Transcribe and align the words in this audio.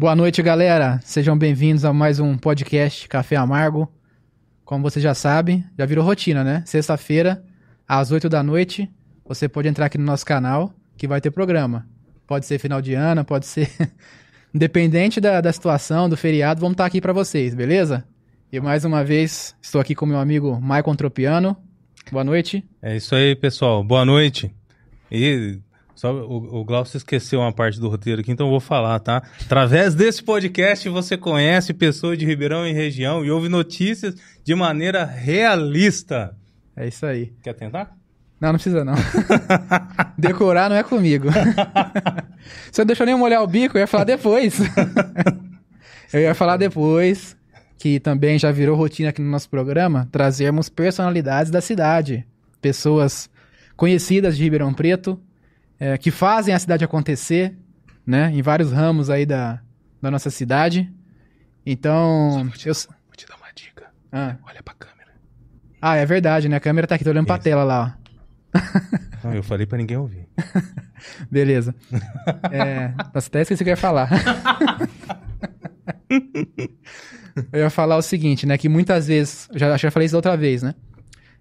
Boa 0.00 0.14
noite, 0.14 0.40
galera. 0.44 1.00
Sejam 1.02 1.36
bem-vindos 1.36 1.84
a 1.84 1.92
mais 1.92 2.20
um 2.20 2.38
podcast 2.38 3.08
Café 3.08 3.34
Amargo. 3.34 3.92
Como 4.64 4.80
você 4.80 5.00
já 5.00 5.12
sabe, 5.12 5.64
já 5.76 5.84
virou 5.84 6.04
rotina, 6.04 6.44
né? 6.44 6.62
Sexta-feira, 6.66 7.42
às 7.86 8.12
8 8.12 8.28
da 8.28 8.40
noite, 8.40 8.88
você 9.26 9.48
pode 9.48 9.66
entrar 9.66 9.86
aqui 9.86 9.98
no 9.98 10.04
nosso 10.04 10.24
canal 10.24 10.72
que 10.96 11.08
vai 11.08 11.20
ter 11.20 11.32
programa. 11.32 11.84
Pode 12.28 12.46
ser 12.46 12.60
final 12.60 12.80
de 12.80 12.94
ano, 12.94 13.24
pode 13.24 13.46
ser. 13.46 13.68
Independente 14.54 15.20
da, 15.20 15.40
da 15.40 15.52
situação, 15.52 16.08
do 16.08 16.16
feriado, 16.16 16.60
vamos 16.60 16.74
estar 16.74 16.86
aqui 16.86 17.00
para 17.00 17.12
vocês, 17.12 17.52
beleza? 17.52 18.04
E 18.52 18.60
mais 18.60 18.84
uma 18.84 19.02
vez, 19.02 19.56
estou 19.60 19.80
aqui 19.80 19.96
com 19.96 20.06
meu 20.06 20.20
amigo 20.20 20.60
Maicon 20.60 20.94
Tropiano. 20.94 21.56
Boa 22.12 22.22
noite. 22.22 22.64
É 22.80 22.96
isso 22.96 23.16
aí, 23.16 23.34
pessoal. 23.34 23.82
Boa 23.82 24.04
noite. 24.04 24.54
E 25.10 25.58
só 25.98 26.14
o, 26.14 26.60
o 26.60 26.64
Glaucio 26.64 26.96
esqueceu 26.96 27.40
uma 27.40 27.52
parte 27.52 27.80
do 27.80 27.88
roteiro 27.88 28.20
aqui, 28.20 28.30
então 28.30 28.46
eu 28.46 28.52
vou 28.52 28.60
falar, 28.60 29.00
tá? 29.00 29.20
Através 29.44 29.96
desse 29.96 30.22
podcast 30.22 30.88
você 30.88 31.16
conhece 31.16 31.74
pessoas 31.74 32.16
de 32.16 32.24
Ribeirão 32.24 32.64
e 32.64 32.72
região 32.72 33.24
e 33.24 33.30
ouve 33.32 33.48
notícias 33.48 34.14
de 34.44 34.54
maneira 34.54 35.04
realista. 35.04 36.36
É 36.76 36.86
isso 36.86 37.04
aí. 37.04 37.32
Quer 37.42 37.52
tentar? 37.54 37.96
Não, 38.40 38.50
não 38.50 38.54
precisa 38.54 38.84
não. 38.84 38.94
Decorar 40.16 40.70
não 40.70 40.76
é 40.76 40.84
comigo. 40.84 41.30
Você 42.70 42.82
não 42.82 42.86
deixou 42.86 43.04
nem 43.04 43.16
molhar 43.16 43.42
o 43.42 43.48
bico, 43.48 43.76
eu 43.76 43.80
ia 43.80 43.86
falar 43.88 44.04
depois. 44.04 44.56
eu 46.14 46.20
ia 46.20 46.34
falar 46.36 46.58
depois, 46.58 47.36
que 47.76 47.98
também 47.98 48.38
já 48.38 48.52
virou 48.52 48.76
rotina 48.76 49.08
aqui 49.08 49.20
no 49.20 49.32
nosso 49.32 49.50
programa, 49.50 50.08
trazermos 50.12 50.68
personalidades 50.68 51.50
da 51.50 51.60
cidade. 51.60 52.24
Pessoas 52.62 53.28
conhecidas 53.76 54.36
de 54.36 54.44
Ribeirão 54.44 54.72
Preto, 54.72 55.20
é, 55.78 55.96
que 55.96 56.10
fazem 56.10 56.54
a 56.54 56.58
cidade 56.58 56.84
acontecer, 56.84 57.56
né? 58.06 58.30
Em 58.32 58.42
vários 58.42 58.72
ramos 58.72 59.10
aí 59.10 59.24
da, 59.24 59.60
da 60.00 60.10
nossa 60.10 60.30
cidade. 60.30 60.92
Então. 61.64 62.44
Vou 62.44 62.52
te, 62.52 62.68
eu... 62.68 62.74
vou 62.74 63.16
te 63.16 63.26
dar 63.26 63.36
uma 63.36 63.52
dica. 63.54 63.86
Ah. 64.10 64.36
Olha 64.46 64.62
pra 64.62 64.74
câmera. 64.74 65.12
Ah, 65.80 65.96
é 65.96 66.06
verdade, 66.06 66.48
né? 66.48 66.56
A 66.56 66.60
câmera 66.60 66.86
tá 66.86 66.94
aqui, 66.94 67.04
tô 67.04 67.10
olhando 67.10 67.26
Isso. 67.26 67.34
pra 67.34 67.42
tela 67.42 67.64
lá, 67.64 67.94
ó. 67.94 68.08
Não, 69.24 69.34
eu 69.36 69.42
falei 69.42 69.66
pra 69.66 69.78
ninguém 69.78 69.96
ouvir. 69.96 70.28
Beleza. 71.30 71.74
É, 72.50 72.92
nossa, 73.14 73.28
até 73.28 73.42
esqueci 73.42 73.62
o 73.62 73.64
que 73.64 73.70
eu 73.70 73.72
ia 73.72 73.76
falar. 73.76 74.10
eu 77.52 77.60
ia 77.60 77.70
falar 77.70 77.96
o 77.96 78.02
seguinte, 78.02 78.46
né? 78.46 78.58
Que 78.58 78.68
muitas 78.68 79.06
vezes, 79.06 79.48
já, 79.54 79.76
já 79.76 79.90
falei 79.90 80.06
isso 80.06 80.16
outra 80.16 80.36
vez, 80.36 80.62
né? 80.62 80.74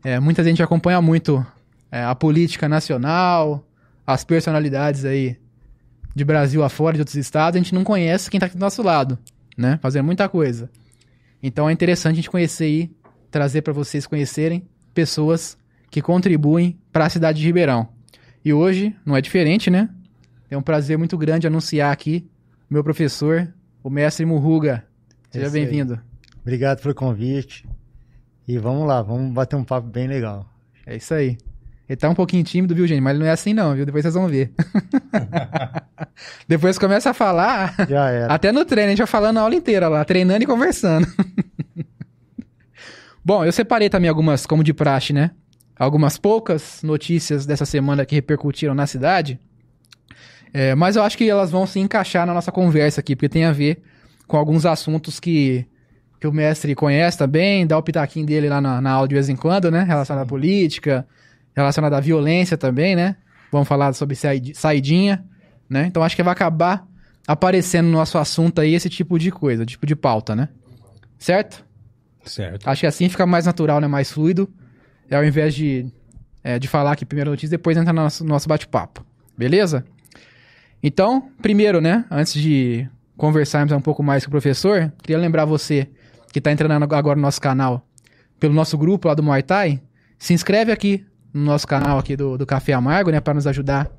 É, 0.03 0.19
muita 0.19 0.43
gente 0.43 0.61
acompanha 0.61 1.01
muito 1.01 1.45
é, 1.91 2.03
a 2.03 2.13
política 2.13 2.69
nacional, 2.69 3.66
as 4.07 4.23
personalidades 4.23 5.03
aí 5.03 5.37
de 6.15 6.23
Brasil 6.23 6.63
afora, 6.63 6.95
de 6.95 7.01
outros 7.01 7.17
estados, 7.17 7.59
a 7.59 7.61
gente 7.61 7.75
não 7.75 7.83
conhece 7.83 8.31
quem 8.31 8.39
tá 8.39 8.45
aqui 8.45 8.55
do 8.55 8.61
nosso 8.61 8.81
lado, 8.81 9.19
né? 9.57 9.77
Fazendo 9.81 10.05
muita 10.05 10.29
coisa. 10.29 10.71
Então 11.43 11.69
é 11.69 11.73
interessante 11.73 12.13
a 12.13 12.15
gente 12.15 12.29
conhecer 12.29 12.63
aí, 12.63 12.91
trazer 13.29 13.61
para 13.61 13.73
vocês 13.73 14.07
conhecerem 14.07 14.65
pessoas 14.93 15.57
que 15.91 16.01
contribuem 16.01 16.79
para 16.91 17.05
a 17.05 17.09
cidade 17.09 17.39
de 17.39 17.45
Ribeirão. 17.45 17.89
E 18.43 18.53
hoje 18.53 18.95
não 19.05 19.15
é 19.15 19.21
diferente, 19.21 19.69
né? 19.69 19.89
É 20.49 20.57
um 20.57 20.61
prazer 20.61 20.97
muito 20.97 21.17
grande 21.17 21.45
anunciar 21.45 21.91
aqui 21.91 22.25
o 22.69 22.73
meu 22.73 22.83
professor, 22.83 23.53
o 23.83 23.89
mestre 23.89 24.25
Murruga. 24.25 24.85
Seja 25.29 25.49
bem-vindo. 25.49 25.99
Obrigado 26.41 26.81
pelo 26.81 26.95
convite. 26.95 27.67
E 28.47 28.57
vamos 28.57 28.87
lá, 28.87 29.01
vamos 29.01 29.33
bater 29.33 29.57
um 29.57 29.63
papo 29.65 29.87
bem 29.89 30.07
legal. 30.07 30.49
É 30.85 30.95
isso 30.95 31.13
aí. 31.13 31.37
Ele 31.89 31.95
tá 31.95 32.09
um 32.09 32.15
pouquinho 32.15 32.43
tímido, 32.43 32.75
viu, 32.75 32.85
gente? 32.85 32.99
Mas 32.99 33.11
ele 33.11 33.19
não 33.19 33.27
é 33.27 33.31
assim, 33.31 33.53
não, 33.53 33.73
viu? 33.73 33.85
Depois 33.85 34.03
vocês 34.03 34.13
vão 34.13 34.27
ver. 34.27 34.51
Depois 36.47 36.77
começa 36.77 37.11
a 37.11 37.13
falar. 37.13 37.73
Já 37.87 38.09
era. 38.09 38.33
Até 38.33 38.51
no 38.51 38.65
treino, 38.65 38.87
a 38.87 38.89
gente 38.89 38.97
vai 38.97 39.07
falando 39.07 39.37
a 39.37 39.41
aula 39.41 39.55
inteira 39.55 39.87
lá, 39.87 40.03
treinando 40.03 40.43
e 40.43 40.45
conversando. 40.45 41.07
Bom, 43.23 43.45
eu 43.45 43.51
separei 43.53 43.89
também 43.89 44.09
algumas, 44.09 44.45
como 44.45 44.63
de 44.63 44.73
praxe, 44.73 45.13
né? 45.13 45.31
Algumas 45.77 46.17
poucas 46.17 46.81
notícias 46.83 47.45
dessa 47.45 47.65
semana 47.65 48.05
que 48.05 48.15
repercutiram 48.15 48.73
na 48.73 48.85
cidade. 48.85 49.39
É, 50.53 50.75
mas 50.75 50.95
eu 50.95 51.03
acho 51.03 51.17
que 51.17 51.29
elas 51.29 51.51
vão 51.51 51.65
se 51.65 51.79
encaixar 51.79 52.25
na 52.25 52.33
nossa 52.33 52.51
conversa 52.51 52.99
aqui, 52.99 53.15
porque 53.15 53.29
tem 53.29 53.45
a 53.45 53.51
ver 53.51 53.81
com 54.27 54.37
alguns 54.37 54.65
assuntos 54.65 55.19
que, 55.19 55.65
que 56.19 56.27
o 56.27 56.33
mestre 56.33 56.75
conhece 56.75 57.17
também, 57.17 57.65
dá 57.65 57.77
o 57.77 57.83
pitaquinho 57.83 58.25
dele 58.25 58.49
lá 58.49 58.59
na, 58.59 58.81
na 58.81 58.91
aula 58.91 59.07
de 59.07 59.15
vez 59.15 59.29
em 59.29 59.35
quando, 59.35 59.71
né? 59.71 59.83
Relacionado 59.83 60.23
à 60.23 60.27
política, 60.27 61.07
relacionada 61.57 61.97
à 61.97 61.99
violência 61.99 62.55
também, 62.55 62.95
né? 62.95 63.15
Vamos 63.51 63.67
falar 63.67 63.91
sobre 63.93 64.15
saidinha, 64.53 65.25
né? 65.67 65.87
Então 65.87 66.03
acho 66.03 66.15
que 66.15 66.21
vai 66.21 66.31
acabar 66.31 66.85
aparecendo 67.27 67.87
no 67.87 67.93
nosso 67.93 68.17
assunto 68.19 68.61
aí 68.61 68.75
esse 68.75 68.89
tipo 68.89 69.17
de 69.17 69.31
coisa, 69.31 69.65
tipo 69.65 69.85
de 69.85 69.95
pauta, 69.95 70.35
né? 70.35 70.49
Certo? 71.17 71.65
Certo. 72.23 72.67
Acho 72.69 72.81
que 72.81 72.87
assim 72.87 73.09
fica 73.09 73.25
mais 73.25 73.47
natural, 73.47 73.81
né? 73.81 73.87
Mais 73.87 74.11
fluido. 74.11 74.47
É 75.09 75.15
ao 75.15 75.25
invés 75.25 75.55
de, 75.55 75.91
é, 76.43 76.59
de 76.59 76.67
falar 76.67 76.91
aqui 76.91 77.05
primeiro 77.05 77.31
notícia, 77.31 77.57
depois 77.57 77.75
entrar 77.75 77.93
no 77.93 78.03
nosso, 78.03 78.23
nosso 78.23 78.47
bate-papo. 78.47 79.03
Beleza? 79.35 79.83
Então, 80.83 81.31
primeiro, 81.41 81.81
né? 81.81 82.05
Antes 82.11 82.33
de 82.33 82.87
conversarmos 83.15 83.71
um 83.73 83.81
pouco 83.81 84.03
mais 84.03 84.23
com 84.23 84.29
o 84.29 84.31
professor, 84.31 84.93
queria 85.01 85.17
lembrar 85.17 85.45
você 85.45 85.89
que 86.31 86.37
está 86.37 86.51
entrando 86.51 86.83
agora 86.93 87.15
no 87.15 87.21
nosso 87.23 87.41
canal 87.41 87.87
pelo 88.39 88.53
nosso 88.53 88.77
grupo 88.77 89.07
lá 89.07 89.15
do 89.15 89.23
Muay 89.23 89.41
Thai, 89.41 89.81
se 90.19 90.35
inscreve 90.35 90.71
aqui 90.71 91.03
no 91.33 91.41
nosso 91.41 91.67
canal 91.67 91.97
aqui 91.99 92.15
do, 92.15 92.37
do 92.37 92.45
Café 92.45 92.73
Amargo, 92.73 93.11
né, 93.11 93.19
para 93.19 93.33
nos 93.33 93.47
ajudar 93.47 93.89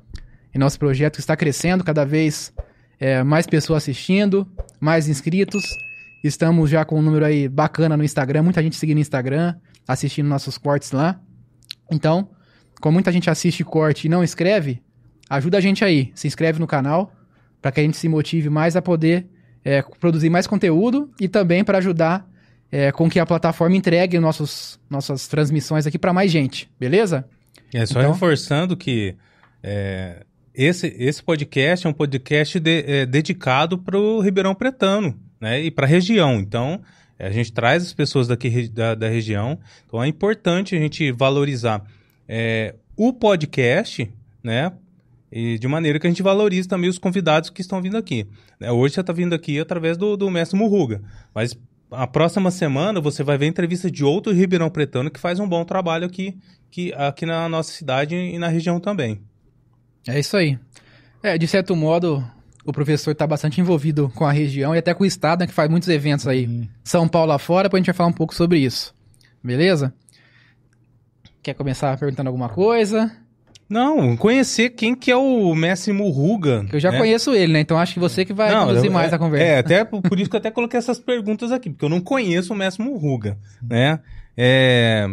em 0.53 0.57
nosso 0.57 0.79
projeto 0.79 1.15
que 1.15 1.19
está 1.19 1.35
crescendo 1.35 1.83
cada 1.83 2.05
vez 2.05 2.53
é, 2.99 3.23
mais 3.23 3.47
pessoas 3.47 3.83
assistindo, 3.83 4.47
mais 4.79 5.07
inscritos. 5.07 5.63
Estamos 6.23 6.69
já 6.69 6.83
com 6.83 6.99
um 6.99 7.01
número 7.01 7.25
aí 7.25 7.47
bacana 7.47 7.95
no 7.95 8.03
Instagram, 8.03 8.43
muita 8.43 8.61
gente 8.61 8.75
seguindo 8.75 8.97
no 8.97 9.01
Instagram, 9.01 9.55
assistindo 9.87 10.27
nossos 10.27 10.57
cortes 10.57 10.91
lá. 10.91 11.19
Então, 11.91 12.29
como 12.81 12.93
muita 12.93 13.11
gente 13.11 13.29
assiste 13.29 13.63
corte 13.63 14.05
e 14.05 14.09
não 14.09 14.23
escreve, 14.23 14.81
ajuda 15.29 15.57
a 15.57 15.61
gente 15.61 15.83
aí, 15.83 16.11
se 16.13 16.27
inscreve 16.27 16.59
no 16.59 16.67
canal 16.67 17.13
para 17.61 17.71
que 17.71 17.79
a 17.79 17.83
gente 17.83 17.97
se 17.97 18.07
motive 18.07 18.49
mais 18.49 18.75
a 18.75 18.81
poder 18.81 19.27
é, 19.63 19.81
produzir 19.81 20.29
mais 20.29 20.47
conteúdo 20.47 21.11
e 21.19 21.27
também 21.27 21.63
para 21.63 21.77
ajudar 21.77 22.28
é, 22.71 22.91
com 22.91 23.09
que 23.09 23.19
a 23.19 23.25
plataforma 23.25 23.75
entregue 23.75 24.19
nossos, 24.19 24.79
nossas 24.89 25.27
transmissões 25.27 25.87
aqui 25.87 25.97
para 25.97 26.13
mais 26.13 26.31
gente, 26.31 26.69
beleza? 26.79 27.25
É 27.73 27.85
só 27.85 27.99
então... 27.99 28.13
reforçando 28.13 28.75
que 28.75 29.15
é, 29.63 30.23
esse, 30.53 30.87
esse 30.97 31.23
podcast 31.23 31.85
é 31.85 31.89
um 31.89 31.93
podcast 31.93 32.59
de, 32.59 32.83
é, 32.85 33.05
dedicado 33.05 33.77
para 33.77 33.97
o 33.97 34.19
Ribeirão 34.19 34.55
Pretano 34.55 35.17
né, 35.39 35.61
e 35.61 35.71
para 35.71 35.85
a 35.85 35.89
região. 35.89 36.39
Então, 36.39 36.81
a 37.17 37.29
gente 37.29 37.51
traz 37.51 37.83
as 37.83 37.93
pessoas 37.93 38.27
daqui 38.27 38.67
da, 38.69 38.95
da 38.95 39.09
região. 39.09 39.59
Então, 39.85 40.01
é 40.03 40.07
importante 40.07 40.75
a 40.75 40.79
gente 40.79 41.11
valorizar 41.11 41.83
é, 42.27 42.75
o 42.95 43.13
podcast, 43.13 44.11
né? 44.43 44.71
E 45.31 45.59
de 45.59 45.67
maneira 45.67 45.99
que 45.99 46.07
a 46.07 46.09
gente 46.09 46.23
valorize 46.23 46.67
também 46.67 46.89
os 46.89 46.97
convidados 46.97 47.51
que 47.51 47.61
estão 47.61 47.81
vindo 47.81 47.97
aqui. 47.97 48.25
É, 48.59 48.71
hoje 48.71 48.95
você 48.95 49.01
está 49.01 49.13
vindo 49.13 49.35
aqui 49.35 49.59
através 49.59 49.95
do, 49.95 50.17
do 50.17 50.29
mestre 50.31 50.57
Murruga, 50.57 51.01
mas 51.35 51.55
a 51.91 52.07
próxima 52.07 52.51
semana 52.51 53.01
você 53.01 53.23
vai 53.23 53.37
ver 53.37 53.47
entrevista 53.47 53.89
de 53.89 54.03
outro 54.03 54.33
Ribeirão 54.33 54.69
Pretano 54.69 55.09
que 55.09 55.19
faz 55.19 55.39
um 55.39 55.47
bom 55.47 55.63
trabalho 55.65 56.05
aqui, 56.05 56.37
que, 56.69 56.93
aqui 56.93 57.25
na 57.25 57.49
nossa 57.49 57.71
cidade 57.71 58.15
e 58.15 58.37
na 58.37 58.47
região 58.47 58.79
também. 58.79 59.21
É 60.07 60.19
isso 60.19 60.37
aí. 60.37 60.57
É, 61.21 61.37
de 61.37 61.47
certo 61.47 61.75
modo, 61.75 62.23
o 62.65 62.71
professor 62.71 63.11
está 63.11 63.25
bastante 63.25 63.59
envolvido 63.59 64.11
com 64.15 64.25
a 64.25 64.31
região 64.31 64.73
e 64.75 64.77
até 64.77 64.93
com 64.93 65.03
o 65.03 65.07
estado, 65.07 65.41
né, 65.41 65.47
que 65.47 65.53
faz 65.53 65.69
muitos 65.69 65.89
eventos 65.89 66.27
aí. 66.27 66.45
Uhum. 66.45 66.67
São 66.83 67.07
Paulo 67.07 67.31
afora, 67.31 67.67
depois 67.67 67.79
a 67.79 67.81
gente 67.81 67.87
vai 67.87 67.97
falar 67.97 68.09
um 68.09 68.13
pouco 68.13 68.33
sobre 68.33 68.59
isso. 68.59 68.93
Beleza? 69.43 69.93
Quer 71.41 71.53
começar 71.53 71.97
perguntando 71.97 72.27
alguma 72.27 72.49
coisa? 72.49 73.11
Não, 73.69 74.17
conhecer 74.17 74.71
quem 74.71 74.95
que 74.95 75.11
é 75.11 75.15
o 75.15 75.53
Messi 75.53 75.91
Murruga. 75.91 76.65
Eu 76.73 76.79
já 76.79 76.91
né? 76.91 76.97
conheço 76.97 77.35
ele, 77.35 77.53
né? 77.53 77.59
Então 77.59 77.77
acho 77.77 77.93
que 77.93 77.99
você 77.99 78.25
que 78.25 78.33
vai 78.33 78.51
não, 78.51 78.65
conduzir 78.65 78.87
eu, 78.87 78.91
mais 78.91 79.11
é, 79.11 79.15
a 79.15 79.19
conversa. 79.19 79.45
É, 79.45 79.59
até 79.59 79.85
por 79.85 80.19
isso 80.19 80.29
que 80.29 80.35
eu 80.35 80.39
até 80.39 80.49
coloquei 80.49 80.77
essas 80.77 80.99
perguntas 80.99 81.51
aqui, 81.51 81.69
porque 81.69 81.85
eu 81.85 81.89
não 81.89 82.01
conheço 82.01 82.51
o 82.51 82.55
Messi 82.55 82.81
Murruga, 82.81 83.37
né? 83.61 83.99
É, 84.35 85.07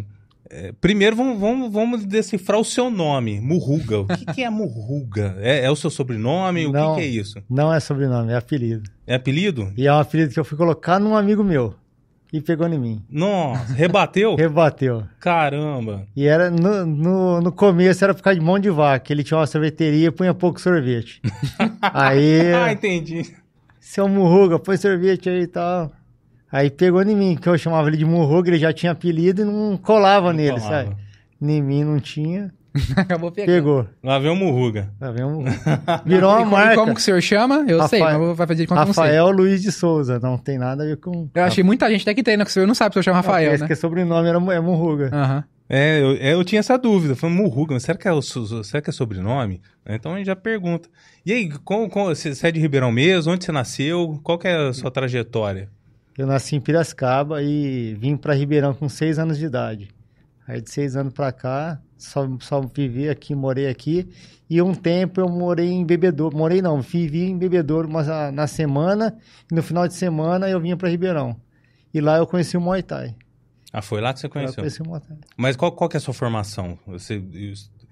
é, 0.49 0.73
primeiro 0.81 1.15
vamos, 1.15 1.39
vamos, 1.39 1.73
vamos 1.73 2.07
decifrar 2.07 2.59
o 2.59 2.65
seu 2.65 2.91
nome, 2.91 3.41
Murruga. 3.41 4.01
O 4.01 4.07
que, 4.07 4.25
que 4.27 4.43
é 4.43 4.49
Murruga? 4.49 5.37
É, 5.41 5.65
é, 5.65 5.71
o 5.71 5.77
seu 5.77 5.91
sobrenome? 5.91 6.71
Não, 6.71 6.93
o 6.93 6.95
que, 6.95 7.03
que 7.03 7.07
é 7.07 7.11
isso? 7.11 7.43
Não 7.51 7.73
é 7.73 7.79
sobrenome, 7.79 8.33
é 8.33 8.37
apelido. 8.37 8.91
É 9.07 9.17
apelido? 9.17 9.73
E 9.77 9.87
é 9.87 9.93
um 9.93 9.99
apelido 9.99 10.33
que 10.33 10.41
eu 10.41 10.45
fui 10.45 10.57
colocar 10.57 10.99
num 10.99 11.15
amigo 11.15 11.45
meu 11.45 11.75
e 12.33 12.41
pegou 12.41 12.67
em 12.67 12.79
mim. 12.79 13.05
Nossa, 13.09 13.73
rebateu? 13.73 14.35
rebateu. 14.39 15.05
Caramba. 15.21 16.07
E 16.15 16.27
era 16.27 16.51
no, 16.51 16.85
no, 16.85 17.41
no 17.41 17.53
começo 17.53 18.05
era 18.05 18.15
por 18.15 18.23
causa 18.23 18.39
de 18.39 18.45
mão 18.45 18.59
de 18.59 18.71
vaca. 18.71 19.13
Ele 19.13 19.23
tinha 19.23 19.39
uma 19.39 19.47
sorveteria 19.47 20.09
e 20.09 20.11
punha 20.11 20.35
pouco 20.35 20.61
sorvete. 20.61 21.21
aí. 21.81 22.53
ah, 22.53 22.73
entendi. 22.73 23.35
Seu 23.81 24.09
Murruga, 24.09 24.59
põe 24.59 24.77
sorvete 24.77 25.29
aí 25.29 25.43
e 25.43 25.47
tal. 25.47 25.93
Aí 26.51 26.71
pegou 26.71 27.03
em 27.03 27.15
mim, 27.15 27.37
que 27.37 27.49
eu 27.49 27.59
chamava 27.59 27.89
ele 27.89 27.97
de 27.97 28.05
Murruga, 28.05 28.51
ele 28.51 28.59
já 28.59 28.73
tinha 28.73 28.93
apelido 28.93 29.43
e 29.43 29.45
não 29.45 29.77
colava 29.77 30.29
não 30.29 30.37
nele, 30.37 30.61
colava. 30.61 30.85
sabe? 30.85 30.97
Em 31.41 31.63
mim 31.63 31.85
não 31.85 32.01
tinha. 32.01 32.53
Acabou 32.97 33.31
pegando. 33.33 33.55
Pegou. 33.55 33.87
Lá 34.03 34.19
vem 34.19 34.31
o 34.31 34.37
Murruga. 34.37 34.91
Tá 34.99 35.11
vendo? 35.11 35.45
Virou 36.07 36.31
uma 36.31 36.41
E 36.41 36.45
como- 36.45 36.51
marca. 36.57 36.75
Como 36.77 36.95
que 36.95 37.01
o 37.01 37.03
senhor 37.03 37.21
chama? 37.23 37.65
Eu 37.69 37.83
sei, 37.89 38.01
Rafael- 38.01 38.21
mas 38.29 38.37
vai 38.37 38.47
fazer 38.47 38.63
de 38.63 38.67
conta 38.69 38.85
sei. 38.85 38.89
Rafael 39.05 39.31
Luiz 39.31 39.63
de 39.63 39.73
Souza. 39.73 40.19
Não 40.21 40.37
tem 40.39 40.59
nada 40.59 40.83
a 40.83 40.87
ver 40.87 40.97
com. 40.99 41.29
Eu 41.35 41.43
achei 41.45 41.63
muita 41.65 41.91
gente 41.91 42.03
até 42.03 42.15
que 42.15 42.23
treina, 42.23 42.45
que 42.45 42.51
o 42.51 42.53
senhor 42.53 42.67
não 42.67 42.75
sabe 42.75 42.93
se 42.95 42.99
eu 42.99 43.03
chamo 43.03 43.17
Rafael, 43.17 43.53
Esse 43.53 43.63
né? 43.63 43.67
que 43.67 43.73
é 43.73 43.77
sobrenome 43.77 44.29
era, 44.29 44.39
é 44.39 44.61
Murruga. 44.61 45.11
Aham. 45.13 45.45
É, 45.69 46.01
eu, 46.01 46.13
é, 46.21 46.33
eu 46.35 46.45
tinha 46.45 46.61
essa 46.61 46.79
dúvida. 46.79 47.17
Falei, 47.17 47.35
Murruga, 47.37 47.75
mas 47.75 47.83
será 47.83 47.99
que 47.99 48.07
é, 48.07 48.13
o, 48.13 48.23
será 48.23 48.81
que 48.81 48.89
é 48.91 48.93
sobrenome? 48.93 49.61
Então 49.85 50.15
a 50.15 50.17
gente 50.19 50.27
já 50.27 50.37
pergunta. 50.37 50.89
E 51.25 51.33
aí, 51.33 51.51
como, 51.65 51.89
como- 51.91 52.07
você 52.15 52.33
você 52.33 52.47
é 52.47 52.53
de 52.53 52.61
Ribeirão 52.61 52.93
mesmo? 52.93 53.33
Onde 53.33 53.45
você 53.45 53.51
nasceu? 53.51 54.21
Qual 54.23 54.39
que 54.39 54.47
é 54.47 54.69
a 54.69 54.73
sua 54.73 54.93
trajetória? 54.93 55.69
Eu 56.17 56.27
nasci 56.27 56.55
em 56.57 56.61
Piracicaba 56.61 57.43
e 57.43 57.95
vim 58.01 58.17
para 58.17 58.33
Ribeirão 58.33 58.73
com 58.75 58.89
seis 58.89 59.19
anos 59.19 59.37
de 59.39 59.45
idade. 59.47 59.89
Aí 60.47 60.61
de 60.61 60.71
seis 60.71 60.95
anos 60.95 61.13
para 61.13 61.33
cá, 61.33 61.81
só, 61.97 62.29
só 62.41 62.61
vivi 62.61 63.09
aqui, 63.09 63.35
morei 63.35 63.69
aqui. 63.69 64.09
E 64.49 64.61
um 64.63 64.75
tempo 64.75 65.21
eu 65.21 65.29
morei 65.29 65.71
em 65.71 65.85
Bebedouro. 65.85 66.37
Morei 66.37 66.63
não, 66.63 66.81
vivi 66.81 67.25
em 67.25 67.37
Bebedouro 67.37 67.89
mas, 67.91 68.09
ah, 68.09 68.31
na 68.31 68.47
semana. 68.47 69.17
E 69.51 69.55
no 69.55 69.63
final 69.63 69.89
de 69.89 69.95
semana 69.95 70.49
eu 70.49 70.61
vinha 70.61 70.77
para 70.77 70.89
Ribeirão. 70.89 71.37
E 71.93 72.01
lá 72.01 72.17
eu 72.19 72.27
conheci 72.27 72.57
o 72.57 72.61
Muay 72.61 72.83
Thai. 72.83 73.15
Ah, 73.73 73.83
foi 73.83 74.01
lá 74.01 74.13
que 74.13 74.21
você 74.21 74.27
Lá 74.27 74.29
eu 74.29 74.33
conheceu. 74.33 74.57
conheci 74.63 74.83
o 74.83 74.87
Muay 74.87 75.01
Thai. 75.01 75.17
Mas 75.37 75.57
qual, 75.57 75.73
qual 75.73 75.89
que 75.91 75.97
é 75.97 75.99
a 75.99 76.01
sua 76.01 76.15
formação? 76.15 76.79
Você, 76.87 77.23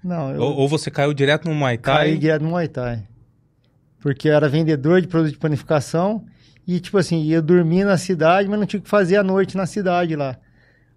Não, 0.03 0.31
eu 0.31 0.41
ou, 0.41 0.55
ou 0.59 0.67
você 0.69 0.89
caiu 0.89 1.13
direto 1.13 1.47
no 1.49 1.55
Muay 1.55 1.77
Thai? 1.77 2.09
caí 2.09 2.17
direto 2.17 2.43
no 2.43 2.49
Muay 2.49 2.67
Thai. 2.67 3.03
Porque 3.99 4.29
eu 4.29 4.33
era 4.33 4.47
vendedor 4.47 5.01
de 5.01 5.07
produto 5.07 5.33
de 5.33 5.39
panificação. 5.39 6.25
E, 6.67 6.79
tipo 6.79 6.97
assim, 6.97 7.21
ia 7.23 7.41
dormir 7.41 7.83
na 7.83 7.97
cidade, 7.97 8.47
mas 8.49 8.59
não 8.59 8.65
tinha 8.65 8.79
o 8.79 8.83
que 8.83 8.89
fazer 8.89 9.17
à 9.17 9.23
noite 9.23 9.55
na 9.57 9.65
cidade 9.65 10.15
lá. 10.15 10.37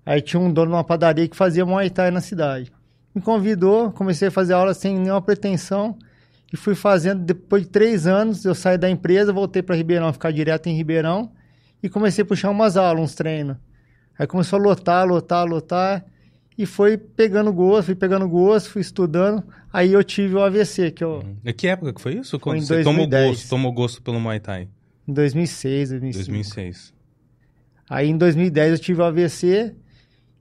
Aí 0.05 0.23
tinha 0.23 0.41
um 0.41 0.51
dono 0.51 0.69
de 0.71 0.77
uma 0.77 0.85
padaria 0.85 1.29
que 1.29 1.37
fazia 1.37 1.67
Muay 1.67 1.91
Thai 1.91 2.11
na 2.11 2.21
cidade. 2.23 2.73
Me 3.19 3.23
convidou, 3.23 3.91
comecei 3.91 4.29
a 4.29 4.31
fazer 4.31 4.53
aula 4.53 4.73
sem 4.73 4.97
nenhuma 4.97 5.21
pretensão. 5.21 5.99
E 6.53 6.57
fui 6.57 6.77
fazendo, 6.77 7.25
depois 7.25 7.65
de 7.65 7.69
três 7.69 8.07
anos, 8.07 8.45
eu 8.45 8.55
saí 8.55 8.79
da 8.79 8.89
empresa, 8.89 9.33
voltei 9.33 9.61
para 9.61 9.75
Ribeirão, 9.75 10.13
ficar 10.13 10.31
direto 10.31 10.69
em 10.69 10.77
Ribeirão. 10.77 11.33
E 11.83 11.89
comecei 11.89 12.23
a 12.23 12.25
puxar 12.25 12.49
umas 12.51 12.77
aulas, 12.77 13.03
uns 13.03 13.15
treinos. 13.17 13.57
Aí 14.17 14.25
começou 14.25 14.59
a 14.59 14.63
lotar, 14.63 15.05
lotar, 15.05 15.45
lotar. 15.45 16.05
E 16.57 16.65
foi 16.65 16.97
pegando 16.97 17.53
gosto, 17.53 17.87
fui 17.87 17.97
pegando 17.97 18.29
gosto, 18.29 18.71
fui 18.71 18.83
estudando. 18.83 19.43
Aí 19.73 19.93
eu 19.93 20.05
tive 20.05 20.37
o 20.37 20.41
AVC, 20.43 20.93
que 20.93 21.03
eu, 21.03 21.23
E 21.45 21.53
que 21.53 21.67
época 21.67 21.93
que 21.93 22.01
foi 22.01 22.15
isso? 22.15 22.39
Quando 22.39 22.59
em 22.59 22.61
você 22.61 22.85
tomou 22.85 23.07
2010. 23.07 23.31
gosto, 23.31 23.49
tomou 23.51 23.73
gosto 23.73 24.03
pelo 24.03 24.21
Muay 24.21 24.39
Thai? 24.39 24.69
em 25.09 25.13
2006, 25.13 25.91
2005. 25.91 26.25
2006. 26.25 26.95
Aí 27.91 28.09
em 28.11 28.17
2010 28.17 28.73
eu 28.73 28.79
tive 28.79 29.01
o 29.01 29.05
AVC 29.05 29.75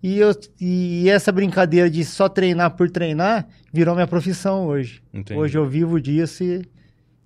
e, 0.02 0.18
eu, 0.20 0.32
e 0.60 1.10
essa 1.10 1.32
brincadeira 1.32 1.90
de 1.90 2.04
só 2.06 2.30
treinar 2.30 2.72
por 2.76 2.90
treinar 2.90 3.48
virou 3.74 3.96
minha 3.96 4.08
profissão 4.08 4.66
hoje. 4.68 5.02
Entendi. 5.14 5.40
Hoje 5.40 5.58
eu 5.58 5.68
vivo 5.68 6.00
disso 6.00 6.44
e 6.44 6.62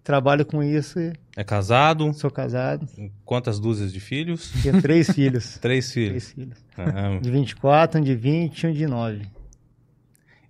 trabalho 0.03 0.45
com 0.45 0.63
isso 0.63 0.99
e 0.99 1.13
É 1.37 1.43
casado? 1.43 2.13
sou 2.13 2.31
casado. 2.31 2.87
Quantas 3.25 3.59
dúzias 3.59 3.91
de 3.93 3.99
filhos? 3.99 4.51
Tenho 4.63 4.81
três 4.81 5.09
filhos. 5.13 5.57
Três 5.59 5.91
filhos. 5.91 6.31
Três 6.31 6.31
filhos. 6.31 6.57
Ah, 6.77 7.19
De 7.21 7.29
24, 7.29 7.99
um 7.99 8.03
de 8.03 8.15
20 8.15 8.63
e 8.63 8.67
um 8.67 8.73
de 8.73 8.87
9. 8.87 9.21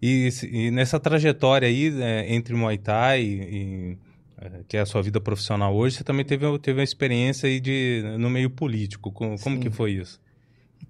E, 0.02 0.30
e 0.52 0.72
nessa 0.72 1.00
trajetória 1.00 1.68
aí, 1.68 1.94
é, 2.02 2.34
entre 2.34 2.56
Muay 2.56 2.78
Thai 2.78 3.22
e, 3.22 3.26
e, 3.26 3.98
é, 4.40 4.50
que 4.68 4.78
é 4.78 4.80
a 4.80 4.86
sua 4.86 5.02
vida 5.02 5.22
profissional 5.22 5.76
hoje, 5.76 5.98
você 5.98 6.04
também 6.04 6.26
teve, 6.26 6.46
teve 6.60 6.80
uma 6.80 6.84
experiência 6.84 7.48
aí 7.48 7.60
de, 7.60 8.04
no 8.18 8.30
meio 8.30 8.50
político. 8.50 9.12
Como, 9.12 9.38
como 9.40 9.58
Sim. 9.58 9.62
que 9.62 9.70
foi 9.70 9.92
isso? 9.92 10.20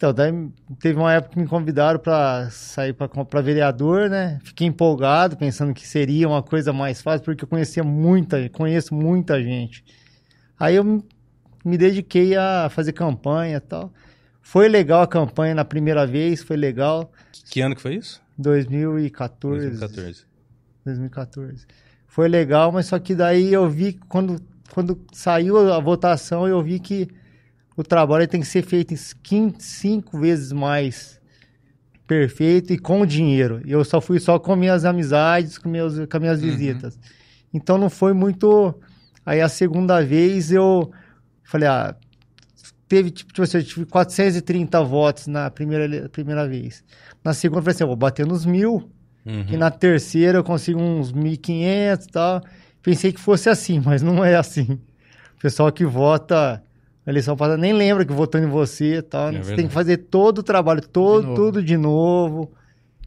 Então, 0.02 0.12
daí 0.12 0.34
teve 0.80 0.98
uma 0.98 1.14
época 1.14 1.36
que 1.36 1.40
me 1.40 1.48
convidaram 1.48 2.00
para 2.00 2.50
sair 2.50 2.92
para 2.92 3.40
vereador, 3.40 4.10
né? 4.10 4.40
Fiquei 4.44 4.66
empolgado, 4.66 5.38
pensando 5.38 5.76
que 5.76 5.88
seria 5.88 6.28
uma 6.28 6.42
coisa 6.42 6.74
mais 6.74 7.04
fácil, 7.04 7.24
porque 7.24 7.44
eu 7.44 7.48
conhecia 7.48 7.84
muita, 7.84 8.50
conheço 8.50 8.96
muita 8.96 9.40
gente. 9.44 9.86
Aí 10.60 10.76
eu 10.76 10.84
me- 10.84 11.78
dediquei 11.78 12.36
a 12.36 12.68
fazer 12.72 12.94
campanha 12.94 13.58
e 13.58 13.60
tal. 13.60 13.94
Foi 14.42 14.68
legal 14.68 15.04
a 15.04 15.08
campanha 15.08 15.54
na 15.54 15.64
primeira 15.64 16.08
vez, 16.08 16.42
foi 16.42 16.58
legal. 16.58 17.12
Que 17.52 17.62
ano 17.62 17.76
que 17.76 17.82
foi 17.84 17.94
isso? 17.94 18.20
2014. 18.40 19.70
2014. 19.70 20.26
2014. 20.84 21.68
Foi 22.08 22.28
legal, 22.28 22.72
mas 22.72 22.88
só 22.88 22.98
que 22.98 23.14
daí 23.14 23.54
eu 23.54 23.70
vi, 23.70 24.00
quando, 24.10 24.42
quando 24.74 25.00
saiu 25.14 25.72
a 25.72 25.80
votação, 25.80 26.48
eu 26.48 26.60
vi 26.64 26.80
que 26.80 27.08
o 27.76 27.84
trabalho 27.84 28.28
tem 28.28 28.42
que 28.42 28.48
ser 28.48 28.64
feito 28.64 28.94
em 28.94 28.98
cinco 29.60 30.20
vezes 30.20 30.52
mais 30.52 31.20
perfeito 32.08 32.74
e 32.74 32.78
com 32.78 33.06
dinheiro. 33.06 33.62
Eu 33.66 33.84
só 33.86 34.02
fui 34.02 34.20
só 34.20 34.38
com 34.38 34.56
minhas 34.56 34.84
amizades, 34.84 35.58
com, 35.58 35.70
meus, 35.70 35.96
com 35.98 36.18
as 36.18 36.22
minhas 36.22 36.42
Uhum. 36.42 36.50
visitas. 36.50 37.00
Então 37.54 37.78
não 37.78 37.90
foi 37.90 38.14
muito. 38.14 38.74
Aí 39.26 39.40
a 39.40 39.48
segunda 39.48 40.04
vez 40.04 40.52
eu 40.52 40.92
falei, 41.44 41.68
ah, 41.70 41.96
teve 42.88 43.12
tipo, 43.12 43.32
tipo 43.32 43.44
assim, 43.44 43.58
eu 43.60 43.64
tive 43.64 43.86
430 43.86 44.84
votos 44.84 45.28
na 45.28 45.50
primeira, 45.50 46.10
primeira 46.10 46.48
vez. 46.48 46.84
Na 47.24 47.34
segunda 47.34 47.60
eu 47.60 47.64
falei 47.64 47.76
assim, 47.76 47.84
eu 47.84 47.88
vou 47.88 47.96
bater 47.96 48.26
nos 48.26 48.46
mil. 48.46 48.90
Uhum. 49.26 49.46
E 49.50 49.56
na 49.56 49.70
terceira 49.72 50.40
eu 50.40 50.44
consigo 50.44 50.82
uns 50.82 51.14
1.500 51.14 52.04
e 52.04 52.08
tal. 52.12 52.42
Pensei 52.82 53.14
que 53.14 53.20
fosse 53.22 53.50
assim, 53.50 53.80
mas 53.86 54.02
não 54.02 54.24
é 54.26 54.36
assim. 54.36 54.80
O 55.38 55.42
pessoal 55.42 55.72
que 55.72 55.86
vota 55.86 56.62
na 57.06 57.12
eleição 57.12 57.36
passada 57.36 57.58
nem 57.58 57.74
lembra 57.74 58.06
que 58.06 58.14
votou 58.14 58.40
em 58.40 58.48
você 58.48 58.98
e 58.98 59.02
tal. 59.02 59.28
É 59.30 59.32
você 59.32 59.38
verdade. 59.38 59.56
tem 59.58 59.68
que 59.68 59.74
fazer 59.74 59.98
todo 59.98 60.40
o 60.40 60.44
trabalho, 60.44 60.82
todo, 60.88 61.30
De 61.30 61.36
tudo 61.36 61.64
de 61.64 61.78
novo. 61.78 62.52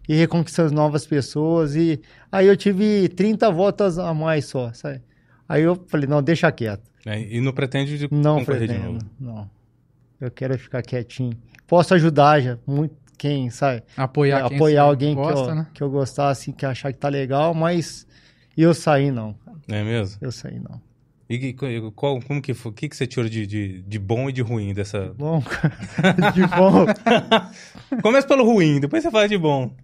E 0.08 0.14
reconquistar 0.14 0.64
as 0.64 0.72
novas 0.72 1.06
pessoas. 1.06 1.74
E 1.74 2.00
aí 2.30 2.46
eu 2.46 2.56
tive 2.56 3.08
30 3.08 3.50
votos 3.50 3.98
a 3.98 4.12
mais 4.12 4.44
só, 4.44 4.70
sabe? 4.72 5.00
Aí 5.48 5.62
eu 5.62 5.82
falei, 5.86 6.06
não, 6.06 6.22
deixa 6.22 6.50
quieto. 6.52 6.82
É, 7.06 7.20
e 7.20 7.40
não 7.40 7.52
pretende 7.52 7.96
de 7.96 8.08
Não 8.10 8.38
concorrer 8.40 8.60
de 8.62 8.66
pretendo, 8.66 8.92
novo? 8.92 9.06
não. 9.18 9.50
Eu 10.20 10.30
quero 10.30 10.58
ficar 10.58 10.82
quietinho. 10.82 11.36
Posso 11.66 11.94
ajudar 11.94 12.40
já, 12.40 12.58
muito, 12.66 12.94
quem, 13.18 13.48
sabe? 13.50 13.82
Apoiar, 13.96 14.48
quem 14.48 14.56
apoiar 14.56 14.82
alguém 14.82 15.14
gosta, 15.14 15.44
que, 15.44 15.50
eu, 15.50 15.54
né? 15.54 15.66
que 15.74 15.82
eu 15.82 15.90
gostar, 15.90 16.28
assim, 16.30 16.52
que 16.52 16.64
achar 16.66 16.92
que 16.92 16.98
tá 16.98 17.08
legal, 17.08 17.54
mas 17.54 18.06
eu 18.56 18.72
saí 18.74 19.10
não. 19.10 19.34
É 19.68 19.82
mesmo? 19.82 20.18
eu 20.20 20.30
saí 20.32 20.58
não. 20.58 20.80
E 21.28 21.54
qual, 21.94 22.20
como 22.20 22.42
que 22.42 22.52
foi? 22.52 22.70
O 22.70 22.74
que, 22.74 22.88
que 22.88 22.96
você 22.96 23.06
tirou 23.06 23.28
de, 23.28 23.46
de, 23.46 23.82
de 23.82 23.98
bom 23.98 24.28
e 24.28 24.32
de 24.32 24.42
ruim 24.42 24.74
dessa... 24.74 25.12
Bom, 25.16 25.42
de 26.34 26.46
bom, 26.46 26.86
Começa 28.02 28.26
pelo 28.26 28.44
ruim, 28.44 28.80
depois 28.80 29.02
você 29.02 29.10
fala 29.10 29.28
de 29.28 29.38
bom. 29.38 29.74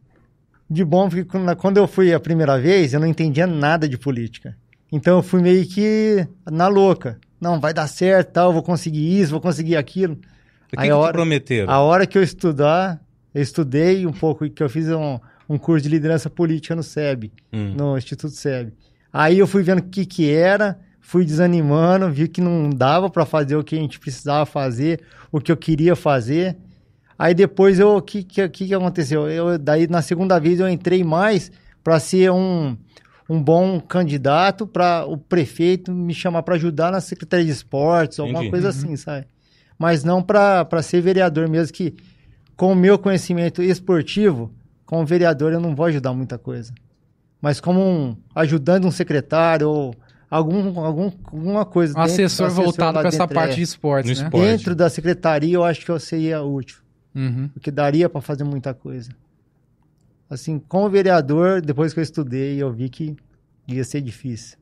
de 0.69 0.85
bom, 0.85 1.09
porque 1.09 1.25
quando 1.57 1.77
eu 1.79 1.87
fui 1.89 2.13
a 2.13 2.21
primeira 2.21 2.59
vez, 2.61 2.93
eu 2.93 3.01
não 3.01 3.07
entendia 3.07 3.47
nada 3.47 3.89
de 3.89 3.97
política. 3.97 4.57
Então 4.93 5.19
eu 5.19 5.23
fui 5.23 5.41
meio 5.41 5.67
que 5.67 6.27
na 6.51 6.69
louca. 6.69 7.19
Não, 7.41 7.59
vai 7.59 7.73
dar 7.73 7.87
certo, 7.87 8.33
tal, 8.33 8.53
vou 8.53 8.63
conseguir 8.63 9.19
isso, 9.21 9.31
vou 9.31 9.41
conseguir 9.41 9.77
aquilo. 9.77 10.15
O 10.15 10.17
que, 10.69 10.77
Aí 10.77 10.89
que 10.89 10.91
a 10.91 10.97
hora- 10.97 11.13
prometeram? 11.13 11.73
A 11.73 11.81
hora 11.81 12.07
que 12.07 12.19
eu 12.19 12.23
estudar, 12.23 13.01
eu 13.35 13.41
estudei 13.43 14.07
um 14.07 14.13
pouco, 14.13 14.49
que 14.51 14.63
eu 14.63 14.69
fiz 14.69 14.89
um, 14.91 15.19
um 15.49 15.57
curso 15.57 15.83
de 15.85 15.89
liderança 15.89 16.29
política 16.29 16.77
no 16.77 16.83
SEB. 16.83 17.33
Hum. 17.53 17.75
no 17.77 17.97
Instituto 17.97 18.35
SEB. 18.35 18.73
Aí 19.13 19.39
eu 19.39 19.47
fui 19.47 19.63
vendo 19.63 19.79
o 19.79 19.83
que 19.85 20.05
que 20.05 20.31
era, 20.31 20.79
fui 21.01 21.25
desanimando, 21.25 22.11
vi 22.11 22.29
que 22.29 22.41
não 22.41 22.71
dava 22.71 23.09
para 23.11 23.25
fazer 23.25 23.57
o 23.57 23.65
que 23.65 23.77
a 23.77 23.79
gente 23.79 23.99
precisava 23.99 24.47
fazer, 24.47 25.01
o 25.33 25.41
que 25.41 25.51
eu 25.51 25.57
queria 25.57 25.97
fazer. 25.97 26.57
Aí 27.19 27.35
depois 27.35 27.79
eu, 27.79 27.97
o 27.97 28.03
que, 28.03 28.23
que, 28.23 28.49
que 28.49 28.75
aconteceu? 28.75 29.29
Eu, 29.29 29.59
daí 29.59 29.87
na 29.87 30.03
segunda 30.03 30.39
vez 30.39 30.61
eu 30.61 30.69
entrei 30.69 31.05
mais 31.05 31.51
para 31.83 31.99
ser 31.99 32.31
um, 32.31 32.77
um 33.29 33.43
bom 33.43 33.81
candidato 33.81 34.67
para 34.67 35.05
o 35.05 35.17
prefeito 35.17 35.93
me 35.93 36.15
chamar 36.15 36.43
para 36.43 36.55
ajudar 36.55 36.91
na 36.91 37.01
Secretaria 37.01 37.45
de 37.45 37.53
Esportes, 37.53 38.19
alguma 38.19 38.41
Entendi. 38.41 38.51
coisa 38.51 38.69
assim, 38.69 38.97
sabe? 38.97 39.27
Mas 39.79 40.05
não 40.05 40.23
para 40.23 40.83
ser 40.83 41.01
vereador 41.01 41.49
mesmo, 41.49 41.73
que 41.73 41.95
com 42.57 42.73
o 42.73 42.77
meu 42.77 42.99
conhecimento 42.99 43.63
esportivo, 43.63 44.53
como 44.85 45.07
vereador 45.07 45.53
eu 45.53 45.61
não 45.61 45.75
vou 45.75 45.87
ajudar 45.87 46.13
muita 46.13 46.37
coisa. 46.37 46.75
Mas 47.41 47.61
como 47.61 47.81
um, 47.81 48.17
ajudando 48.35 48.87
um 48.87 48.91
secretário 48.91 49.69
ou 49.69 49.95
algum, 50.31 50.79
algum, 50.81 51.11
alguma 51.25 51.65
coisa. 51.65 51.93
Um 51.93 52.03
dentro- 52.05 52.13
assessor 52.15 52.51
voltado 52.51 52.99
para 52.99 53.09
essa 53.09 53.27
parte 53.27 53.53
é. 53.53 53.57
de 53.57 53.63
esportes, 53.63 54.11
No 54.19 54.23
né? 54.23 54.29
esporte. 54.29 54.47
Dentro 54.47 54.75
da 54.75 54.89
secretaria 54.89 55.55
eu 55.57 55.65
acho 55.65 55.85
que 55.85 55.91
eu 55.91 55.99
seria 55.99 56.43
útil, 56.43 56.79
Uhum. 57.15 57.49
porque 57.49 57.71
daria 57.71 58.09
para 58.09 58.21
fazer 58.21 58.45
muita 58.45 58.73
coisa. 58.73 59.11
Assim, 60.29 60.61
como 60.69 60.89
vereador, 60.89 61.61
depois 61.61 61.93
que 61.93 61.99
eu 61.99 62.05
estudei, 62.05 62.63
eu 62.63 62.73
vi 62.73 62.89
que 62.89 63.17
ia 63.67 63.83
ser 63.85 64.01
difícil. 64.01 64.57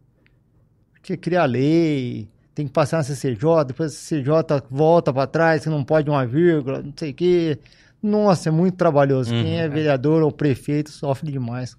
Porque 0.95 1.17
criar 1.17 1.45
lei, 1.45 2.29
tem 2.55 2.67
que 2.67 2.73
passar 2.73 2.97
na 2.99 3.03
CCJ, 3.03 3.65
depois 3.67 3.93
a 3.93 3.95
CCJ 3.95 4.63
volta 4.71 5.13
para 5.13 5.27
trás, 5.27 5.63
que 5.63 5.69
não 5.69 5.85
pode 5.85 6.09
uma 6.11 6.27
vírgula, 6.27 6.83
não 6.83 6.93
sei 6.97 7.11
o 7.11 7.15
quê. 7.15 7.59
Nossa, 8.03 8.49
é 8.49 8.53
muito 8.53 8.77
trabalhoso. 8.77 9.33
Uhum. 9.35 9.43
Quem 9.43 9.61
é 9.61 9.69
vereador 9.69 10.23
ou 10.23 10.33
prefeito 10.33 10.91
sofre 10.91 11.31
demais. 11.31 11.77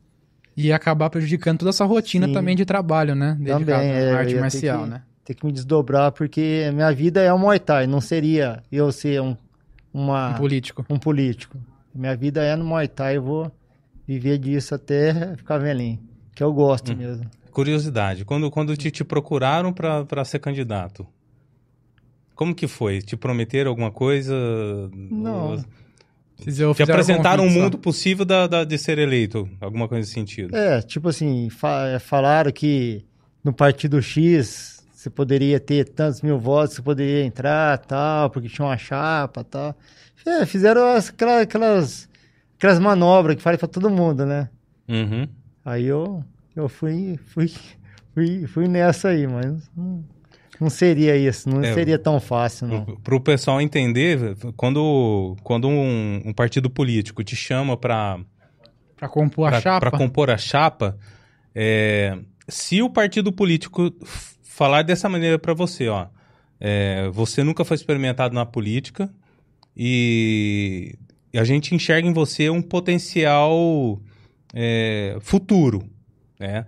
E 0.61 0.73
acabar 0.73 1.09
prejudicando 1.09 1.59
toda 1.59 1.69
essa 1.69 1.85
rotina 1.85 2.27
Sim. 2.27 2.33
também 2.33 2.55
de 2.55 2.65
trabalho, 2.65 3.15
né? 3.15 3.37
Dedicado 3.39 3.65
Também, 3.65 3.91
é, 3.91 4.11
à 4.11 4.17
arte 4.17 4.35
marcial, 4.35 4.83
que- 4.83 4.89
né? 4.89 5.01
Ter 5.23 5.33
que 5.35 5.45
me 5.45 5.51
desdobrar, 5.51 6.11
porque 6.11 6.69
minha 6.73 6.91
vida 6.91 7.21
é 7.21 7.33
um 7.33 7.37
Muay 7.37 7.59
Thai, 7.59 7.85
não 7.87 8.01
seria 8.01 8.61
eu 8.71 8.91
ser 8.91 9.21
um, 9.21 9.37
uma, 9.93 10.31
Um 10.31 10.33
político. 10.35 10.85
um 10.89 10.97
político. 10.99 11.57
Minha 11.95 12.15
vida 12.15 12.43
é 12.43 12.55
no 12.55 12.65
Muay 12.65 12.87
Thai, 12.87 13.17
eu 13.17 13.21
vou 13.23 13.51
viver 14.07 14.37
disso 14.37 14.75
até 14.75 15.35
ficar 15.37 15.59
velhinho. 15.59 15.99
Que 16.35 16.43
eu 16.43 16.51
gosto 16.51 16.91
Hum. 16.91 16.95
mesmo. 16.95 17.25
Curiosidade, 17.51 18.25
quando, 18.25 18.49
quando 18.51 18.75
te, 18.75 18.89
te 18.91 19.03
procuraram 19.03 19.71
para 19.71 20.25
ser 20.25 20.39
candidato, 20.39 21.05
como 22.35 22.55
que 22.55 22.67
foi? 22.67 23.01
Te 23.01 23.15
prometeram 23.17 23.69
alguma 23.69 23.91
coisa? 23.91 24.33
Não. 24.93 25.63
Fizeram- 26.43 26.73
Te 26.73 26.83
apresentaram 26.83 27.43
um 27.45 27.49
mundo 27.49 27.77
possível 27.77 28.23
da, 28.25 28.47
da- 28.47 28.63
de 28.63 28.77
ser 28.77 28.97
eleito? 28.97 29.47
Alguma 29.59 29.87
coisa 29.87 30.01
nesse 30.01 30.13
sentido? 30.13 30.55
É, 30.55 30.81
tipo 30.81 31.09
assim, 31.09 31.49
fa- 31.49 31.87
é, 31.87 31.99
falaram 31.99 32.51
que 32.51 33.03
no 33.43 33.53
partido 33.53 34.01
X 34.01 34.83
você 34.93 35.09
poderia 35.09 35.59
ter 35.59 35.85
tantos 35.89 36.21
mil 36.21 36.37
votos, 36.39 36.75
você 36.75 36.81
poderia 36.81 37.23
entrar, 37.23 37.77
tal, 37.79 38.29
porque 38.29 38.49
tinha 38.49 38.65
uma 38.65 38.77
chapa, 38.77 39.43
tal. 39.43 39.75
É, 40.25 40.45
fizeram 40.45 40.85
as- 40.95 41.09
aquela- 41.09 41.41
aquelas, 41.41 42.09
aquelas 42.57 42.79
manobras 42.79 43.35
que 43.37 43.41
falei 43.41 43.57
pra 43.57 43.67
todo 43.67 43.89
mundo, 43.89 44.25
né? 44.25 44.49
Uhum. 44.87 45.27
Aí 45.63 45.85
eu, 45.85 46.23
eu 46.55 46.67
fui, 46.67 47.17
fui, 47.27 47.49
fui, 48.13 48.47
fui 48.47 48.67
nessa 48.67 49.09
aí, 49.09 49.25
mas 49.27 49.69
não, 49.75 50.03
não 50.59 50.69
seria 50.69 51.15
isso, 51.15 51.49
não 51.49 51.63
É, 51.63 51.73
seria 51.73 51.97
tão 51.97 52.19
fácil, 52.19 52.67
não. 52.67 52.85
Para 52.85 53.15
o 53.15 53.21
pessoal 53.21 53.61
entender, 53.61 54.35
quando, 54.55 55.35
quando 55.43 55.67
um, 55.67 56.21
um 56.25 56.33
partido 56.33 56.69
político 56.69 57.23
te 57.23 57.35
chama 57.35 57.77
para 57.77 58.19
Pra 58.95 59.07
compor 59.07 59.53
a 59.53 59.61
chapa. 59.61 59.91
compor 59.91 60.29
a 60.29 60.37
chapa, 60.37 60.97
é, 61.55 62.17
se 62.49 62.81
o 62.81 62.89
partido 62.89 63.31
político 63.31 63.93
falar 64.43 64.81
dessa 64.81 65.07
maneira 65.07 65.39
para 65.39 65.53
você, 65.53 65.87
ó, 65.87 66.07
é, 66.59 67.07
você 67.09 67.41
nunca 67.43 67.63
foi 67.63 67.75
experimentado 67.75 68.35
na 68.35 68.45
política 68.45 69.09
e, 69.75 70.95
e 71.33 71.39
a 71.39 71.45
gente 71.45 71.73
enxerga 71.73 72.05
em 72.05 72.11
você 72.11 72.49
um 72.49 72.61
potencial 72.61 74.01
é, 74.53 75.17
futuro, 75.21 75.89
né? 76.37 76.65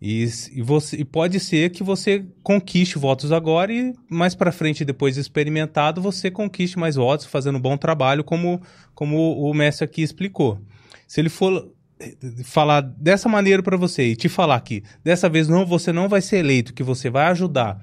E, 0.00 0.26
e 0.52 0.60
você, 0.62 0.96
e 0.98 1.04
pode 1.04 1.40
ser 1.40 1.70
que 1.70 1.82
você 1.82 2.24
conquiste 2.42 2.98
votos 2.98 3.32
agora 3.32 3.72
e 3.72 3.94
mais 4.10 4.34
para 4.34 4.52
frente, 4.52 4.84
depois 4.84 5.14
de 5.14 5.20
experimentado, 5.20 6.02
você 6.02 6.30
conquiste 6.30 6.78
mais 6.78 6.96
votos, 6.96 7.24
fazendo 7.26 7.56
um 7.56 7.60
bom 7.60 7.76
trabalho, 7.78 8.22
como, 8.22 8.60
como 8.94 9.32
o 9.40 9.54
mestre 9.54 9.84
aqui 9.86 10.02
explicou. 10.02 10.60
Se 11.08 11.20
ele 11.20 11.30
for 11.30 11.72
eh, 11.98 12.14
falar 12.44 12.82
dessa 12.82 13.26
maneira 13.28 13.62
para 13.62 13.76
você 13.78 14.08
e 14.08 14.16
te 14.16 14.28
falar 14.28 14.60
que 14.60 14.82
dessa 15.02 15.30
vez 15.30 15.48
não, 15.48 15.64
você 15.64 15.92
não 15.92 16.08
vai 16.10 16.20
ser 16.20 16.38
eleito, 16.38 16.74
que 16.74 16.82
você 16.82 17.08
vai 17.08 17.28
ajudar 17.28 17.82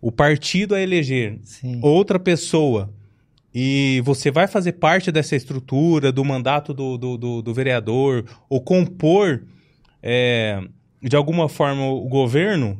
o 0.00 0.10
partido 0.10 0.74
a 0.74 0.80
eleger 0.80 1.38
Sim. 1.42 1.78
outra 1.82 2.18
pessoa 2.18 2.92
e 3.54 4.00
você 4.06 4.30
vai 4.30 4.46
fazer 4.48 4.72
parte 4.72 5.12
dessa 5.12 5.36
estrutura, 5.36 6.10
do 6.10 6.24
mandato 6.24 6.72
do, 6.72 6.96
do, 6.96 7.18
do- 7.18 7.42
do 7.42 7.52
vereador, 7.54 8.24
ou 8.48 8.58
compor 8.62 9.44
é, 10.02 10.60
de 11.02 11.16
alguma 11.16 11.48
forma 11.48 11.84
o 11.86 12.08
governo, 12.08 12.78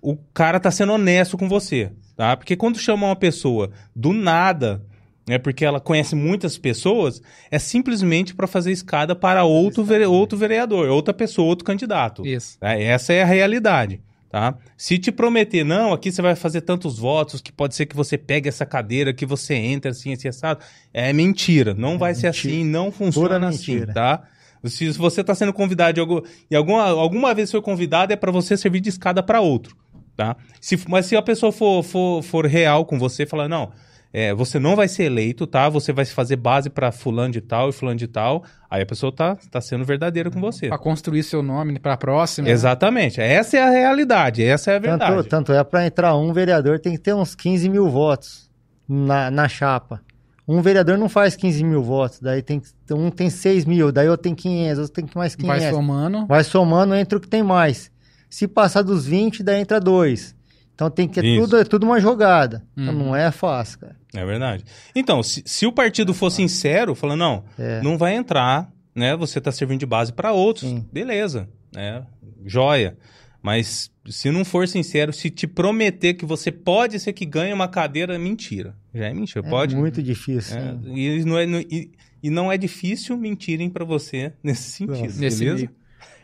o 0.00 0.16
cara 0.34 0.58
tá 0.58 0.70
sendo 0.70 0.92
honesto 0.92 1.38
com 1.38 1.48
você, 1.48 1.92
tá? 2.16 2.36
Porque 2.36 2.56
quando 2.56 2.78
chama 2.78 3.06
uma 3.06 3.16
pessoa 3.16 3.70
do 3.94 4.12
nada, 4.12 4.82
é 5.28 5.38
porque 5.38 5.64
ela 5.64 5.80
conhece 5.80 6.16
muitas 6.16 6.58
pessoas, 6.58 7.22
é 7.50 7.58
simplesmente 7.58 8.34
para 8.34 8.48
fazer 8.48 8.72
escada 8.72 9.14
para 9.14 9.44
outro, 9.44 9.84
vere- 9.84 10.06
outro 10.06 10.36
vereador, 10.36 10.88
outra 10.88 11.14
pessoa, 11.14 11.46
outro 11.46 11.64
candidato. 11.64 12.26
Isso. 12.26 12.58
Tá? 12.58 12.76
Essa 12.76 13.12
é 13.12 13.22
a 13.22 13.26
realidade, 13.26 14.00
tá? 14.28 14.56
Se 14.76 14.98
te 14.98 15.12
prometer, 15.12 15.62
não, 15.64 15.92
aqui 15.92 16.10
você 16.10 16.20
vai 16.20 16.34
fazer 16.34 16.62
tantos 16.62 16.98
votos 16.98 17.40
que 17.40 17.52
pode 17.52 17.76
ser 17.76 17.86
que 17.86 17.94
você 17.94 18.18
pegue 18.18 18.48
essa 18.48 18.66
cadeira, 18.66 19.14
que 19.14 19.24
você 19.24 19.54
entre 19.54 19.92
assim, 19.92 20.12
assim, 20.12 20.26
assado, 20.26 20.58
é 20.92 21.12
mentira. 21.12 21.72
Não 21.72 21.96
vai 21.96 22.16
ser 22.16 22.26
mentira. 22.26 22.54
assim, 22.54 22.64
não 22.64 22.90
funciona 22.90 23.28
Pura 23.38 23.48
assim, 23.48 23.74
mentira. 23.76 23.92
tá? 23.94 24.22
Se, 24.64 24.90
você 24.92 25.20
está 25.22 25.34
sendo 25.34 25.52
convidado 25.52 25.94
de 25.94 26.00
algum, 26.00 26.20
e 26.50 26.54
alguma, 26.54 26.88
alguma 26.88 27.34
vez 27.34 27.50
foi 27.50 27.60
convidado, 27.60 28.12
é 28.12 28.16
para 28.16 28.30
você 28.30 28.56
servir 28.56 28.80
de 28.80 28.88
escada 28.88 29.22
para 29.22 29.40
outro, 29.40 29.76
tá? 30.16 30.36
Se, 30.60 30.78
mas 30.88 31.06
se 31.06 31.16
a 31.16 31.22
pessoa 31.22 31.50
for, 31.50 31.82
for, 31.82 32.22
for 32.22 32.46
real 32.46 32.84
com 32.84 32.98
você, 32.98 33.26
falar, 33.26 33.48
não, 33.48 33.72
é, 34.12 34.34
você 34.34 34.58
não 34.58 34.76
vai 34.76 34.88
ser 34.88 35.04
eleito, 35.04 35.46
tá? 35.46 35.68
Você 35.70 35.92
vai 35.92 36.04
fazer 36.04 36.36
base 36.36 36.68
para 36.68 36.92
fulano 36.92 37.32
de 37.32 37.40
tal 37.40 37.70
e 37.70 37.72
fulano 37.72 37.98
de 37.98 38.06
tal, 38.06 38.44
aí 38.70 38.82
a 38.82 38.86
pessoa 38.86 39.10
tá, 39.10 39.36
tá 39.50 39.60
sendo 39.60 39.84
verdadeira 39.84 40.30
com 40.30 40.38
você. 40.38 40.68
Pra 40.68 40.78
construir 40.78 41.22
seu 41.22 41.42
nome 41.42 41.78
pra 41.78 41.96
próxima. 41.96 42.48
Exatamente. 42.48 43.20
Essa 43.20 43.56
é 43.56 43.62
a 43.62 43.70
realidade, 43.70 44.44
essa 44.44 44.70
é 44.70 44.76
a 44.76 44.78
verdade. 44.78 45.16
Tanto, 45.16 45.28
tanto 45.28 45.52
é 45.52 45.64
para 45.64 45.86
entrar 45.86 46.14
um 46.14 46.32
vereador 46.32 46.78
tem 46.78 46.92
que 46.92 46.98
ter 46.98 47.14
uns 47.14 47.34
15 47.34 47.68
mil 47.70 47.88
votos 47.88 48.50
na, 48.86 49.30
na 49.30 49.48
chapa. 49.48 50.02
Um 50.46 50.60
vereador 50.60 50.98
não 50.98 51.08
faz 51.08 51.36
15 51.36 51.62
mil 51.62 51.82
votos, 51.82 52.18
daí 52.20 52.42
tem 52.42 52.58
que- 52.60 52.68
um 52.92 53.10
tem 53.10 53.30
6 53.30 53.64
mil, 53.64 53.92
daí 53.92 54.08
outro 54.08 54.24
tem 54.24 54.34
500, 54.34 54.78
outro 54.80 54.94
tem 54.94 55.08
mais 55.14 55.36
500. 55.36 55.62
Vai 55.62 55.70
somando. 55.72 56.26
Vai 56.26 56.44
somando 56.44 56.94
entre 56.94 57.16
o 57.16 57.20
que 57.20 57.28
tem 57.28 57.42
mais. 57.42 57.90
Se 58.28 58.48
passar 58.48 58.82
dos 58.82 59.06
20, 59.06 59.42
daí 59.42 59.60
entra 59.60 59.78
dois. 59.80 60.34
Então 60.74 60.90
tem 60.90 61.06
que 61.06 61.20
Isso. 61.20 61.42
tudo 61.42 61.56
é 61.58 61.64
tudo 61.64 61.84
uma 61.84 62.00
jogada. 62.00 62.64
Então 62.76 62.92
Uhum. 62.94 63.06
não 63.08 63.16
é 63.16 63.30
fácil, 63.30 63.78
cara. 63.80 63.96
É 64.14 64.24
verdade. 64.26 64.64
Então, 64.96 65.22
se, 65.22 65.42
se 65.46 65.64
o 65.66 65.72
partido 65.72 66.12
for 66.12 66.30
sincero, 66.30 66.94
falando, 66.94 67.20
não, 67.20 67.44
É. 67.58 67.80
não 67.82 67.96
vai 67.96 68.14
entrar, 68.14 68.70
né? 68.94 69.16
Você 69.16 69.40
tá 69.40 69.52
servindo 69.52 69.80
de 69.80 69.86
base 69.86 70.12
para 70.12 70.32
outros, 70.32 70.68
Sim. 70.68 70.84
beleza, 70.92 71.48
né? 71.74 72.02
Joia. 72.44 72.96
Mas 73.40 73.90
se 74.06 74.30
não 74.30 74.44
for 74.44 74.66
sincero, 74.68 75.12
se 75.12 75.30
te 75.30 75.46
prometer 75.46 76.14
que 76.14 76.24
você 76.26 76.50
pode 76.50 76.98
ser 77.00 77.12
que 77.12 77.24
ganhe 77.26 77.52
uma 77.52 77.68
cadeira, 77.68 78.14
é 78.14 78.18
mentira. 78.18 78.74
Já 78.94 79.06
é 79.06 79.14
mentira, 79.14 79.46
É 79.46 79.50
pode. 79.50 79.74
muito 79.76 80.02
difícil. 80.02 80.56
É, 80.58 80.72
né? 80.72 80.80
e, 80.94 81.24
não 81.24 81.38
é, 81.38 81.46
não- 81.46 81.60
e, 81.60 81.90
e 82.22 82.30
não 82.30 82.52
é 82.52 82.58
difícil 82.58 83.16
mentirem 83.16 83.70
para 83.70 83.84
você 83.84 84.32
nesse 84.42 84.70
sentido, 84.70 85.18
Nesse 85.18 85.44
beleza? 85.44 85.70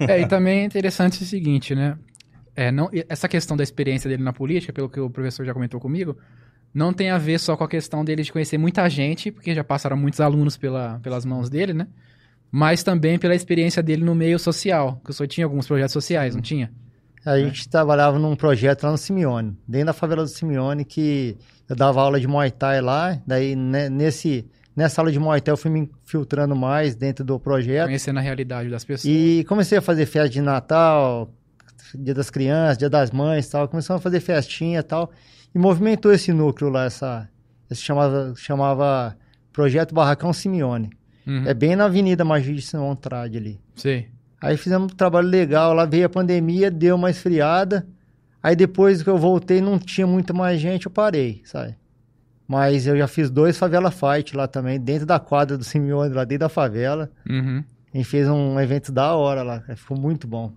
É, 0.01 0.21
e 0.21 0.27
também 0.29 0.61
é 0.61 0.65
interessante 0.65 1.23
o 1.23 1.27
seguinte, 1.27 1.75
né? 1.75 1.99
É, 2.55 2.71
não, 2.71 2.91
essa 3.09 3.29
questão 3.29 3.57
da 3.57 3.63
experiência 3.63 4.09
dele 4.11 4.23
na 4.23 4.33
política, 4.33 4.73
pelo 4.73 4.89
que 4.89 4.99
o 5.01 5.09
professor 5.09 5.45
já 5.47 5.55
comentou 5.55 5.81
comigo, 5.81 6.17
não 6.75 6.93
tem 6.93 7.09
a 7.11 7.17
ver 7.19 7.39
só 7.39 7.57
com 7.57 7.65
a 7.65 7.69
questão 7.69 8.05
dele 8.05 8.23
de 8.23 8.33
conhecer 8.33 8.59
muita 8.59 8.89
gente, 8.89 9.31
porque 9.31 9.55
já 9.55 9.65
passaram 9.65 9.97
muitos 9.97 10.21
alunos 10.21 10.57
pela, 10.57 10.99
pelas 11.01 11.25
mãos 11.25 11.49
dele, 11.49 11.73
né? 11.73 11.87
Mas 12.51 12.83
também 12.83 13.19
pela 13.19 13.35
experiência 13.35 13.83
dele 13.83 14.05
no 14.05 14.15
meio 14.15 14.39
social, 14.39 15.01
que 15.05 15.11
o 15.11 15.15
senhor 15.15 15.29
tinha 15.29 15.45
alguns 15.47 15.67
projetos 15.67 15.93
sociais, 15.93 16.35
não 16.35 16.43
tinha? 16.43 16.73
A 17.33 17.39
gente 17.39 17.69
trabalhava 17.69 18.19
num 18.19 18.35
projeto 18.37 18.85
lá 18.85 18.91
no 18.93 18.99
Simeone, 18.99 19.57
dentro 19.67 19.87
da 19.87 19.93
favela 19.93 20.23
do 20.23 20.29
Simeone, 20.29 20.85
que 20.85 21.37
eu 21.69 21.77
dava 21.77 22.01
aula 22.01 22.19
de 22.21 22.27
Muay 22.27 22.51
Thai 22.51 22.81
lá, 22.81 23.19
daí 23.27 23.55
né, 23.55 23.89
nesse, 23.91 24.47
nessa 24.75 25.01
aula 25.01 25.13
de 25.13 25.19
Muay 25.19 25.41
Thai 25.41 25.53
eu 25.53 25.57
fui 25.57 25.71
me 25.71 25.81
infiltrando 26.05 26.57
mais 26.57 26.95
dentro 26.95 27.25
do 27.25 27.39
projeto 27.39 27.87
Conhecendo 27.87 28.19
a 28.19 28.23
realidade 28.23 28.69
das 28.71 28.85
pessoas. 28.85 29.05
e 29.13 29.45
comecei 29.49 29.77
a 29.79 29.83
fazer 29.83 30.07
festa 30.07 30.29
de 30.31 30.41
Natal, 30.41 31.31
Dia 31.95 32.15
das 32.15 32.31
Crianças, 32.31 32.79
Dia 32.79 32.89
das 32.91 33.11
Mães 33.11 33.49
tal, 33.49 33.69
começamos 33.69 34.01
a 34.01 34.03
fazer 34.03 34.21
festinha 34.21 34.81
e 34.81 34.83
tal, 34.83 35.11
e 35.55 35.59
movimentou 35.59 36.13
esse 36.13 36.33
núcleo 36.33 36.71
lá, 36.71 36.85
essa, 36.85 37.29
esse 37.71 37.83
chamava, 37.83 38.33
chamava 38.37 39.17
Projeto 39.53 39.95
Barracão 39.95 40.33
Simeone. 40.33 40.91
Uhum, 41.27 41.45
É 41.47 41.53
bem 41.53 41.77
na 41.77 41.85
Avenida 41.85 42.25
Magir 42.25 42.55
de 42.55 42.63
Simão 42.63 42.97
Trade 42.97 43.37
ali. 43.37 43.61
Sei. 43.77 44.09
Aí 44.41 44.57
fizemos 44.57 44.93
um 44.93 44.97
trabalho 44.97 45.29
legal, 45.29 45.73
lá 45.75 45.85
veio 45.85 46.07
a 46.07 46.09
pandemia, 46.09 46.71
deu 46.71 46.97
uma 46.97 47.11
esfriada. 47.11 47.87
Aí 48.43 48.55
depois 48.55 49.03
que 49.03 49.11
eu 49.11 49.19
voltei, 49.19 49.61
não 49.61 49.79
tinha 49.79 50.07
muita 50.07 50.33
mais 50.33 50.61
gente, 50.61 50.87
eu 50.87 50.93
parei, 50.93 51.43
sabe? 51.45 51.77
Mas 52.47 52.87
eu 52.87 52.97
já 52.97 53.07
fiz 53.07 53.31
dois 53.31 53.59
favela 53.59 53.91
fight 53.91 54.37
lá 54.37 54.47
também, 54.47 54.81
dentro 54.81 55.05
da 55.05 55.19
quadra 55.19 55.59
do 55.59 55.65
Simeone, 55.65 56.15
lá 56.15 56.25
dentro 56.25 56.47
da 56.47 56.49
favela. 56.49 57.11
Uhum. 57.29 57.63
A 57.93 57.97
gente 57.97 58.09
fez 58.09 58.29
um 58.29 58.59
evento 58.61 58.93
da 58.93 59.15
hora 59.15 59.43
lá, 59.43 59.61
ficou 59.77 59.99
muito 59.99 60.27
bom. 60.27 60.53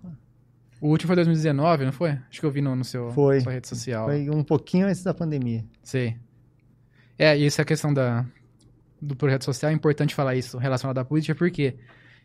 O 0.79 0.89
último 0.89 1.07
foi 1.07 1.15
2019, 1.15 1.85
não 1.85 1.91
foi? 1.91 2.17
Acho 2.29 2.39
que 2.39 2.45
eu 2.45 2.51
vi 2.51 2.61
no, 2.61 2.75
no 2.75 2.83
seu 2.83 3.11
Foi. 3.11 3.41
sua 3.41 3.53
rede 3.53 3.67
social. 3.67 4.07
Foi 4.07 4.29
um 4.29 4.43
pouquinho 4.43 4.88
antes 4.88 5.03
da 5.03 5.13
pandemia. 5.13 5.63
Sei. 5.83 6.15
É, 7.19 7.38
e 7.38 7.45
essa 7.45 7.63
questão 7.63 7.93
da, 7.93 8.25
do 9.00 9.15
projeto 9.15 9.45
social, 9.45 9.71
é 9.71 9.75
importante 9.75 10.15
falar 10.15 10.35
isso 10.35 10.57
relacionado 10.57 10.97
à 10.97 11.05
política, 11.05 11.35
porque 11.35 11.75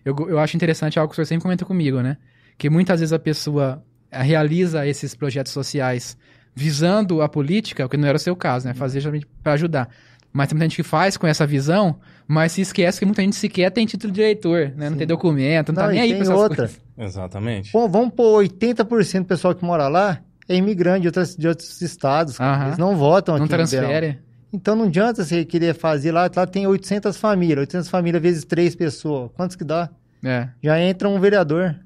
eu, 0.07 0.15
eu 0.31 0.39
acho 0.39 0.57
interessante 0.57 0.99
algo 0.99 1.13
que 1.13 1.15
o 1.15 1.17
senhor 1.17 1.27
sempre 1.27 1.43
comenta 1.43 1.65
comigo, 1.65 2.01
né? 2.01 2.17
Que 2.57 2.71
muitas 2.71 3.01
vezes 3.01 3.13
a 3.13 3.19
pessoa 3.19 3.83
eh, 4.11 4.23
realiza 4.23 4.87
esses 4.87 5.15
projetos 5.15 5.53
sociais 5.53 6.17
visando 6.55 7.21
a 7.21 7.29
política, 7.29 7.85
o 7.85 7.89
que 7.89 7.97
não 7.99 8.09
era 8.09 8.17
o 8.17 8.21
seu 8.21 8.35
caso, 8.35 8.67
né? 8.67 8.73
Fazer 8.73 9.01
geralmente 9.01 9.27
para 9.43 9.53
ajudar. 9.55 9.89
Mas 10.33 10.49
tem 10.49 10.55
muita 10.57 10.65
gente 10.71 10.77
que 10.77 10.83
faz 10.83 11.17
com 11.17 11.27
essa 11.27 11.47
visão, 11.47 11.99
mas 12.27 12.53
se 12.53 12.61
esquece 12.61 12.99
que 12.99 13.05
muita 13.05 13.23
gente 13.23 13.37
sequer 13.37 13.71
tem 13.71 13.85
título 13.87 14.13
de 14.13 14.21
eleitor, 14.21 14.73
né? 14.77 14.85
Não 14.87 14.93
Sim. 14.93 14.99
tem 14.99 15.07
documento, 15.07 15.69
não, 15.69 15.75
tá 15.77 15.83
Não, 15.83 15.89
nem 15.91 15.99
e 15.99 16.03
aí 16.03 16.13
pra 16.15 16.23
essas 16.23 16.35
outra. 16.35 16.57
coisas. 16.57 16.81
Exatamente. 16.97 17.73
Pô, 17.73 17.89
vamos 17.89 18.15
pôr 18.15 18.43
80% 18.45 19.19
do 19.21 19.25
pessoal 19.27 19.55
que 19.55 19.65
mora 19.65 19.89
lá 19.89 20.21
é 20.49 20.55
imigrante 20.55 21.01
de, 21.03 21.09
outras, 21.09 21.35
de 21.37 21.49
outros 21.49 21.81
estados. 21.83 22.39
Eles 22.65 22.79
não 22.79 22.97
votam 22.97 23.37
Não 23.37 23.45
aqui 23.45 23.53
em 23.55 23.57
Ribeirão. 23.59 23.89
transfere. 23.89 24.19
Então 24.57 24.75
não 24.75 24.87
adianta 24.87 25.23
você 25.23 25.45
querer 25.45 25.75
fazer 25.75 26.13
lá, 26.13 26.31
lá 26.35 26.47
tem 26.47 26.67
800 26.67 27.19
famílias, 27.19 27.59
800 27.59 27.91
famílias 27.91 28.23
vezes 28.23 28.45
3 28.47 28.75
pessoas. 28.75 29.31
Quantos 29.37 29.55
que 29.55 29.63
dá? 29.63 29.91
É. 30.25 30.49
Já 30.63 30.81
entra 30.81 31.11
um 31.11 31.21
vereador. 31.21 31.79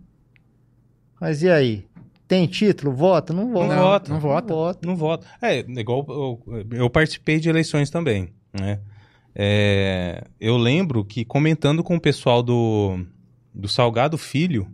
Mas 1.21 1.43
e 1.43 1.51
aí? 1.51 1.85
Tem 2.29 2.47
título? 2.47 2.93
Vota? 2.93 3.33
Não 3.33 3.53
vota. 3.53 3.75
Não 3.75 3.83
vota. 3.83 4.13
Não 4.13 4.21
vota. 4.21 4.55
vota. 4.55 4.87
Não 4.87 4.97
voto. 4.97 5.27
É, 5.43 5.59
igual 5.59 6.07
eu, 6.09 6.65
eu 6.71 6.89
participei 6.89 7.41
de 7.41 7.49
eleições 7.49 7.91
também, 7.91 8.33
né? 8.53 8.79
É, 9.35 10.23
eu 10.41 10.57
lembro 10.57 11.05
que 11.05 11.25
comentando 11.25 11.83
com 11.83 11.97
o 11.97 12.01
pessoal 12.01 12.41
do, 12.41 13.05
do 13.53 13.67
Salgado 13.67 14.17
Filho, 14.17 14.69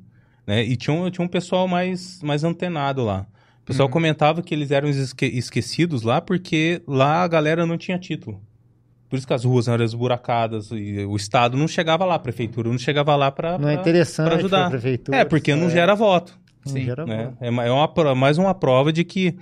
né? 0.46 0.62
E 0.62 0.76
tinha 0.76 0.94
um, 0.94 1.10
tinha 1.10 1.24
um 1.24 1.28
pessoal 1.28 1.66
mais, 1.66 2.20
mais 2.22 2.44
antenado 2.44 3.02
lá. 3.02 3.26
O 3.66 3.70
pessoal 3.74 3.88
Uhum. 3.88 3.92
comentava 3.92 4.42
que 4.42 4.54
eles 4.54 4.70
eram 4.70 4.88
esque- 4.88 5.26
esquecidos 5.26 6.02
lá 6.02 6.20
porque 6.20 6.80
lá 6.86 7.24
a 7.24 7.28
galera 7.28 7.66
não 7.66 7.76
tinha 7.76 7.98
título. 7.98 8.40
Por 9.10 9.16
isso 9.16 9.26
que 9.26 9.34
as 9.34 9.44
ruas 9.44 9.66
eram 9.66 9.84
esburacadas 9.84 10.70
e 10.70 11.04
o 11.04 11.16
Estado 11.16 11.56
não 11.56 11.66
chegava 11.66 12.04
lá, 12.04 12.14
a 12.14 12.18
prefeitura 12.18 12.68
não 12.70 12.78
chegava 12.78 13.16
lá 13.16 13.28
para 13.30 13.58
Não 13.58 13.68
é 13.68 13.74
interessante 13.74 14.26
pra 14.28 14.36
ajudar. 14.36 14.60
pra 14.62 14.70
prefeitura. 14.70 15.18
É, 15.18 15.24
porque 15.24 15.52
não 15.56 15.66
é, 15.66 15.70
gera 15.70 15.94
voto. 15.96 16.38
não 16.64 16.72
Sim, 16.74 16.84
gera 16.84 17.04
né? 17.04 17.24
voto. 17.24 17.36
É, 17.40 17.46
é 17.48 17.70
uma, 17.72 18.14
mais 18.14 18.38
uma 18.38 18.54
prova 18.54 18.92
de 18.92 19.02
que, 19.02 19.36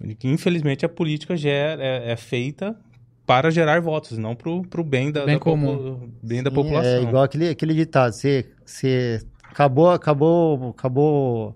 de 0.00 0.14
que 0.16 0.26
infelizmente, 0.28 0.84
a 0.84 0.88
política 0.88 1.36
gera, 1.36 1.80
é, 1.80 2.10
é 2.12 2.16
feita 2.16 2.76
para 3.24 3.48
gerar 3.50 3.80
votos, 3.80 4.18
não 4.18 4.34
para 4.34 4.50
o 4.50 4.84
bem 4.84 5.12
da, 5.12 5.24
Bem 5.24 5.34
da 5.36 5.40
comum. 5.40 6.10
bem 6.20 6.42
da 6.42 6.50
Sim, 6.50 6.54
população. 6.56 6.90
É 6.98 7.02
igual 7.02 7.22
aquele, 7.22 7.48
aquele 7.48 7.74
ditado, 7.74 8.12
você, 8.12 8.46
você 8.64 9.20
acabou, 9.44 9.90
acabou, 9.90 10.70
acabou 10.70 11.54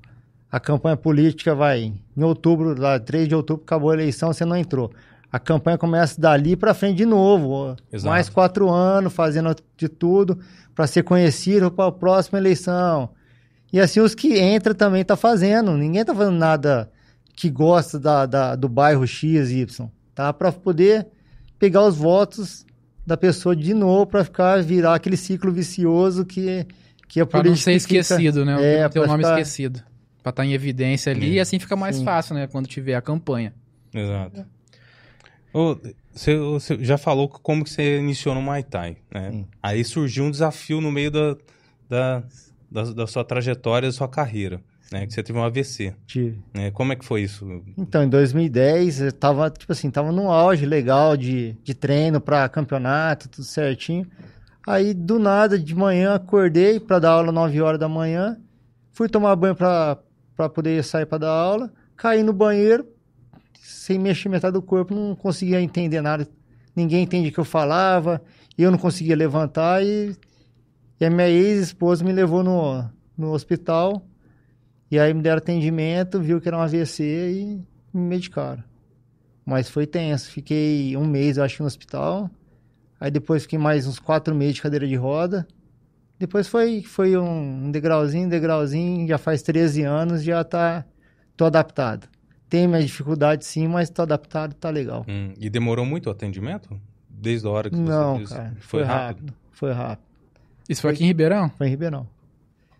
a 0.52 0.60
campanha 0.60 0.96
política, 0.96 1.54
vai, 1.54 1.92
em 2.16 2.22
outubro, 2.22 2.78
lá, 2.78 3.00
3 3.00 3.26
de 3.26 3.34
outubro, 3.34 3.64
acabou 3.64 3.90
a 3.90 3.94
eleição, 3.94 4.32
você 4.32 4.44
não 4.44 4.54
entrou. 4.56 4.92
A 5.32 5.38
campanha 5.38 5.78
começa 5.78 6.20
dali 6.20 6.54
pra 6.54 6.74
frente 6.74 6.98
de 6.98 7.06
novo. 7.06 7.74
Exato. 7.90 8.10
mais 8.10 8.28
quatro 8.28 8.68
anos, 8.70 9.12
fazendo 9.14 9.56
de 9.78 9.88
tudo 9.88 10.38
para 10.74 10.86
ser 10.86 11.02
conhecido 11.04 11.70
para 11.70 11.88
a 11.88 11.92
próxima 11.92 12.38
eleição. 12.38 13.08
E 13.72 13.80
assim 13.80 14.00
os 14.00 14.14
que 14.14 14.38
entram 14.38 14.74
também 14.74 15.02
tá 15.02 15.16
fazendo. 15.16 15.72
Ninguém 15.74 16.04
tá 16.04 16.14
fazendo 16.14 16.36
nada 16.36 16.90
que 17.34 17.48
gosta 17.48 17.98
da, 17.98 18.26
da- 18.26 18.54
do 18.54 18.68
bairro 18.68 19.06
X, 19.06 19.50
Y, 19.50 19.88
tá? 20.14 20.30
Para 20.34 20.52
poder 20.52 21.06
pegar 21.58 21.82
os 21.86 21.96
votos 21.96 22.66
da 23.06 23.16
pessoa 23.16 23.56
de 23.56 23.72
novo 23.72 24.06
para 24.06 24.22
ficar 24.24 24.62
virar 24.62 24.94
aquele 24.94 25.16
ciclo 25.16 25.50
vicioso 25.50 26.26
que 26.26 26.66
que 27.08 27.20
a 27.20 27.26
Pra 27.26 27.38
não 27.38 27.44
política 27.44 27.70
ser 27.72 27.80
fica- 27.80 28.00
esquecido, 28.00 28.44
né? 28.44 28.56
É, 28.62 28.82
não 28.82 28.90
ter 28.90 29.00
o 29.00 29.06
nome 29.06 29.24
ficar- 29.24 29.40
esquecido. 29.40 29.80
Pra 30.22 30.30
estar 30.30 30.44
em 30.44 30.52
evidência 30.52 31.10
ali 31.12 31.30
É. 31.30 31.32
e 31.34 31.40
assim 31.40 31.58
fica 31.58 31.74
mais 31.76 31.96
Sim. 31.96 32.04
fácil, 32.04 32.34
né? 32.34 32.46
Quando 32.46 32.66
tiver 32.68 32.94
a 32.94 33.02
campanha. 33.02 33.52
Exato. 33.92 34.44
Ô, 35.52 35.76
Você, 36.14 36.36
você 36.36 36.82
já 36.84 36.96
falou 36.98 37.28
como 37.28 37.64
que 37.64 37.70
você 37.70 37.98
iniciou 37.98 38.34
no 38.34 38.42
Muay 38.42 38.62
Thai, 38.62 38.96
né? 39.12 39.30
Sim. 39.32 39.46
Aí 39.62 39.84
surgiu 39.84 40.24
um 40.24 40.30
desafio 40.30 40.80
no 40.80 40.92
meio 40.92 41.10
da, 41.10 41.36
da, 41.88 42.22
da, 42.70 42.82
da 42.92 43.06
sua 43.06 43.24
trajetória, 43.24 43.88
da 43.88 43.92
sua 43.92 44.08
carreira, 44.08 44.60
né? 44.90 45.06
Que 45.06 45.12
você 45.12 45.22
teve 45.22 45.38
um 45.38 45.42
AVC, 45.42 45.94
Tive. 46.06 46.38
né? 46.54 46.70
Como 46.70 46.92
é 46.92 46.96
que 46.96 47.04
foi 47.04 47.22
isso? 47.22 47.62
Então, 47.76 48.02
em 48.02 48.08
2010, 48.08 49.00
eu 49.00 49.12
tava, 49.12 49.50
tipo 49.50 49.72
assim, 49.72 49.90
tava 49.90 50.12
num 50.12 50.30
auge 50.30 50.64
legal 50.66 51.16
de, 51.16 51.56
de 51.64 51.74
treino 51.74 52.20
para 52.20 52.48
campeonato, 52.48 53.28
tudo 53.28 53.44
certinho. 53.44 54.06
Aí, 54.66 54.94
do 54.94 55.18
nada, 55.18 55.58
de 55.58 55.74
manhã, 55.74 56.14
acordei 56.14 56.78
para 56.78 56.98
dar 56.98 57.10
aula 57.12 57.32
9 57.32 57.60
horas 57.60 57.80
da 57.80 57.88
manhã. 57.88 58.38
Fui 58.92 59.08
tomar 59.08 59.34
banho 59.36 59.54
para 59.56 59.98
poder 60.48 60.82
sair 60.84 61.06
para 61.06 61.18
dar 61.18 61.30
aula. 61.30 61.72
Caí 61.96 62.22
no 62.22 62.32
banheiro, 62.32 62.86
sem 63.60 63.98
mexer 63.98 64.28
metade 64.28 64.54
do 64.54 64.62
corpo, 64.62 64.94
não 64.94 65.14
conseguia 65.14 65.60
entender 65.60 66.00
nada. 66.00 66.26
Ninguém 66.74 67.02
entendia 67.02 67.30
o 67.30 67.32
que 67.32 67.40
eu 67.40 67.44
falava, 67.44 68.22
eu 68.56 68.70
não 68.70 68.78
conseguia 68.78 69.14
levantar. 69.14 69.84
E, 69.84 70.16
e 71.00 71.04
a 71.04 71.10
minha 71.10 71.28
ex-esposa 71.28 72.04
me 72.04 72.12
levou 72.12 72.42
no, 72.42 72.84
no 73.16 73.32
hospital. 73.32 74.04
E 74.90 74.98
aí 74.98 75.14
me 75.14 75.22
deram 75.22 75.38
atendimento, 75.38 76.20
viu 76.20 76.40
que 76.40 76.48
era 76.48 76.56
um 76.56 76.60
AVC 76.60 77.02
e 77.02 77.44
me 77.94 78.02
medicaram. 78.08 78.62
Mas 79.44 79.68
foi 79.68 79.86
tenso. 79.86 80.30
Fiquei 80.30 80.96
um 80.96 81.06
mês, 81.06 81.36
eu 81.36 81.44
acho, 81.44 81.62
no 81.62 81.66
hospital. 81.66 82.30
Aí 83.00 83.10
depois 83.10 83.42
fiquei 83.42 83.58
mais 83.58 83.86
uns 83.86 83.98
quatro 83.98 84.34
meses 84.34 84.56
de 84.56 84.62
cadeira 84.62 84.86
de 84.86 84.94
roda. 84.94 85.46
Depois 86.22 86.46
foi, 86.46 86.82
foi 86.84 87.16
um 87.18 87.68
degrauzinho, 87.72 88.28
degrauzinho. 88.28 89.08
Já 89.08 89.18
faz 89.18 89.42
13 89.42 89.82
anos, 89.82 90.22
já 90.22 90.44
tá... 90.44 90.84
Tô 91.36 91.46
adaptado. 91.46 92.06
Tem 92.48 92.68
minhas 92.68 92.84
dificuldades 92.84 93.48
sim, 93.48 93.66
mas 93.66 93.90
tô 93.90 94.02
adaptado, 94.02 94.54
tá 94.54 94.70
legal. 94.70 95.04
Hum, 95.08 95.34
e 95.36 95.50
demorou 95.50 95.84
muito 95.84 96.06
o 96.06 96.10
atendimento? 96.12 96.80
Desde 97.10 97.44
a 97.48 97.50
hora 97.50 97.68
que 97.68 97.76
Não, 97.76 98.12
você 98.12 98.18
fez? 98.18 98.28
cara. 98.30 98.56
Foi, 98.60 98.82
rápido? 98.84 99.34
Foi 99.50 99.72
rápido. 99.72 100.06
Isso 100.68 100.82
foi 100.82 100.92
aqui 100.92 101.02
em 101.02 101.08
Ribeirão? 101.08 101.50
Foi 101.58 101.66
em 101.66 101.70
Ribeirão. 101.70 102.06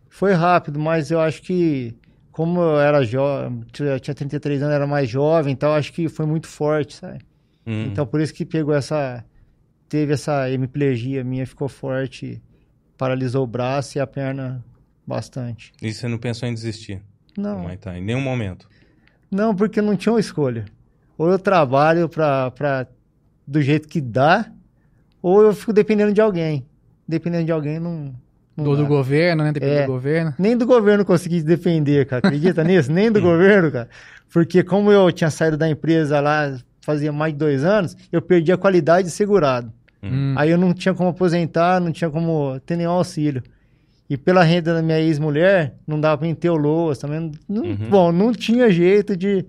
Foi 0.08 0.32
rápido, 0.34 0.78
mas 0.78 1.10
eu 1.10 1.18
acho 1.18 1.42
que, 1.42 1.96
como 2.30 2.60
eu 2.60 2.78
era 2.78 3.02
jovem, 3.02 3.64
eu 3.80 3.98
tinha 3.98 4.14
33 4.14 4.62
anos, 4.62 4.72
era 4.72 4.86
mais 4.86 5.08
jovem, 5.10 5.52
então 5.52 5.70
eu 5.70 5.74
acho 5.74 5.92
que 5.92 6.08
foi 6.08 6.26
muito 6.26 6.46
forte, 6.46 6.94
sabe? 6.94 7.18
Hum. 7.66 7.86
Então 7.86 8.06
por 8.06 8.20
isso 8.20 8.32
que 8.32 8.44
pegou 8.46 8.72
essa. 8.72 9.24
Teve 9.88 10.12
essa 10.12 10.48
hemiplegia 10.48 11.24
minha, 11.24 11.44
ficou 11.44 11.68
forte, 11.68 12.40
paralisou 13.02 13.42
o 13.42 13.46
braço 13.48 13.98
e 13.98 14.00
a 14.00 14.06
perna 14.06 14.62
bastante. 15.04 15.72
E 15.82 15.92
você 15.92 16.06
não 16.06 16.18
pensou 16.18 16.48
em 16.48 16.54
desistir 16.54 17.02
Não, 17.36 17.58
Muay 17.58 17.76
Thai? 17.76 17.98
Em 17.98 18.04
nenhum 18.04 18.20
momento? 18.20 18.68
não, 19.28 19.56
porque 19.56 19.82
não 19.82 19.96
tinha 19.96 20.12
uma 20.12 20.20
escolha. 20.20 20.66
Ou 21.18 21.28
eu 21.28 21.36
trabalho 21.38 22.08
pra, 22.08 22.52
pra, 22.52 22.86
do 23.44 23.60
jeito 23.60 23.88
que 23.88 24.00
dá, 24.00 24.46
ou 25.20 25.42
eu 25.42 25.52
fico 25.52 25.72
dependendo 25.72 26.12
de 26.12 26.20
alguém. 26.20 26.64
Dependendo 27.08 27.44
de 27.46 27.50
alguém, 27.50 27.80
não. 27.80 28.14
não 28.56 28.64
Do, 28.64 28.76
do 28.76 28.86
governo, 28.86 29.42
né? 29.42 29.50
Depende 29.52 29.72
É. 29.72 29.82
do 29.86 29.92
governo. 29.92 30.34
Nem 30.38 30.56
do 30.56 30.64
governo 30.64 31.04
consegui 31.04 31.42
defender, 31.42 32.06
cara. 32.06 32.24
Acredita 32.24 32.62
nisso? 32.64 32.92
Nem 32.92 33.10
do 33.10 33.20
governo, 33.20 33.72
cara. 33.72 33.88
Porque 34.32 34.62
como 34.62 34.92
eu 34.92 35.10
tinha 35.10 35.28
saído 35.30 35.56
da 35.56 35.68
empresa 35.68 36.20
lá 36.20 36.56
fazia 36.82 37.10
mais 37.10 37.32
de 37.32 37.38
dois 37.40 37.64
anos, 37.64 37.96
eu 38.12 38.22
perdi 38.22 38.52
a 38.52 38.56
qualidade 38.56 39.08
de 39.08 39.12
segurado. 39.14 39.72
Hum. 40.02 40.34
Aí 40.36 40.50
eu 40.50 40.58
não 40.58 40.72
tinha 40.74 40.94
como 40.94 41.10
aposentar, 41.10 41.80
não 41.80 41.92
tinha 41.92 42.10
como 42.10 42.58
ter 42.66 42.76
nenhum 42.76 42.90
auxílio. 42.90 43.42
E 44.10 44.16
pela 44.16 44.42
renda 44.42 44.74
da 44.74 44.82
minha 44.82 45.00
ex-mulher, 45.00 45.74
não 45.86 45.98
dava 46.00 46.18
pra 46.18 46.28
o 46.50 46.56
LOAS 46.56 46.98
também. 46.98 47.30
Não- 47.48 47.62
Uhum. 47.62 47.88
Bom, 47.88 48.12
não 48.12 48.32
tinha 48.32 48.70
jeito 48.70 49.16
de, 49.16 49.44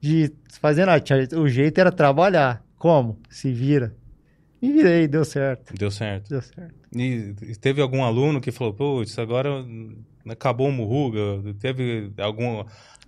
de 0.00 0.32
fazer 0.60 0.86
nada. 0.86 1.02
O 1.38 1.48
jeito 1.48 1.78
era 1.78 1.92
trabalhar. 1.92 2.64
Como? 2.78 3.18
Se 3.28 3.52
vira. 3.52 3.94
Me 4.60 4.72
virei, 4.72 5.06
deu 5.06 5.24
certo. 5.24 5.74
Deu 5.78 5.90
certo. 5.90 6.28
Deu 6.30 6.40
certo. 6.40 6.74
E 6.96 7.34
e 7.42 7.54
teve 7.56 7.80
algum 7.82 8.02
aluno 8.02 8.40
que 8.40 8.50
falou, 8.50 8.72
putz, 8.72 9.18
agora 9.18 9.64
acabou 10.28 10.68
o 10.68 10.72
Murruga? 10.72 11.20
Teve 11.60 12.10
algum, 12.18 12.64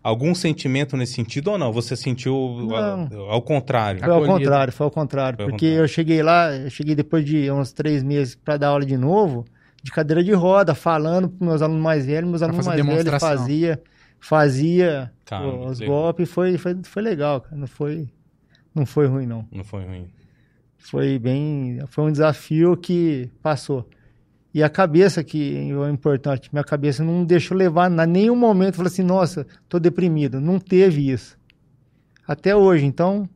algum 0.09 0.35
sentimento 0.35 0.97
nesse 0.97 1.15
sentido 1.15 1.51
ou 1.53 1.59
não? 1.59 1.73
Você 1.73 1.97
sentiu 1.97 2.35
ao, 2.35 2.97
Não. 3.09 3.09
ao 3.31 3.43
contrário? 3.43 4.01
Foi 4.01 4.09
ao 4.11 4.17
Acolhido. 4.23 4.39
contrário, 4.39 4.73
foi 4.73 4.85
ao 4.85 4.91
contrário. 4.91 5.37
Foi 5.37 5.45
ao 5.45 5.51
porque 5.51 5.67
contrário. 5.67 5.85
eu 5.85 5.89
cheguei 5.89 6.23
lá, 6.23 6.55
eu 6.57 6.71
cheguei 6.71 6.95
depois 6.95 7.25
de 7.25 7.51
uns 7.51 7.73
três 7.73 8.03
meses 8.03 8.35
para 8.35 8.57
dar 8.57 8.69
aula 8.69 8.85
de 8.87 8.97
novo, 8.97 9.45
de 9.83 9.91
cadeira 9.91 10.23
de 10.23 10.33
roda, 10.33 10.75
falando 10.75 11.29
para 11.29 11.47
meus 11.49 11.63
alunos 11.63 11.83
mais 11.83 12.07
velhos, 12.07 12.29
meus 12.29 12.41
Pra 12.41 12.49
alunos 12.49 12.67
mais 12.67 12.77
velhos 12.81 12.95
demonstração. 13.05 13.29
fazia, 13.39 13.83
fazia 14.21 15.13
Caramba, 15.25 15.67
os 15.71 15.81
legal. 15.81 15.95
golpes, 15.97 16.31
foi, 16.31 16.59
foi, 16.59 16.77
foi 16.83 17.03
legal, 17.03 17.41
cara. 17.41 17.57
Não 17.57 17.67
foi, 17.67 18.09
não 18.75 18.85
foi 18.87 19.07
ruim, 19.07 19.27
não. 19.27 19.47
Não 19.53 19.65
foi 19.65 19.85
ruim. 19.85 20.07
Foi 20.79 21.19
bem. 21.19 21.81
Foi 21.89 22.05
um 22.05 22.13
desafio 22.13 22.77
que 22.77 23.29
passou. 23.43 23.89
E 24.57 24.63
a 24.63 24.71
cabeça, 24.71 25.23
que 25.23 25.55
é 25.55 25.91
importante, 25.91 26.49
minha 26.51 26.65
cabeça 26.65 27.05
não 27.05 27.21
me 27.21 27.27
deixou 27.27 27.55
levar 27.55 27.91
em 27.93 28.07
nenhum 28.07 28.35
momento, 28.35 28.77
falou 28.77 28.87
assim, 28.87 29.03
nossa, 29.03 29.47
tô 29.69 29.79
deprimido. 29.79 30.41
Não 30.41 30.59
teve 30.59 31.11
isso. 31.11 31.37
Até 32.27 32.57
hoje, 32.57 32.87
então, 32.87 33.29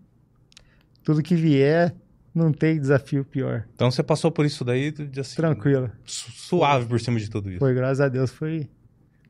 tudo 1.04 1.22
que 1.22 1.34
vier, 1.34 1.94
não 2.34 2.54
tem 2.54 2.80
desafio 2.80 3.22
pior. 3.22 3.66
Então 3.74 3.90
você 3.90 4.02
passou 4.02 4.30
por 4.32 4.46
isso 4.46 4.64
daí, 4.64 4.90
de, 4.90 5.20
assim, 5.20 5.36
Tranquilo. 5.36 5.90
su- 6.06 6.30
suave 6.32 6.86
por 6.86 6.98
cima 6.98 7.18
de 7.20 7.28
tudo 7.28 7.50
isso. 7.50 7.58
Foi, 7.58 7.74
graças 7.74 8.00
a 8.00 8.08
Deus, 8.08 8.30
foi, 8.30 8.66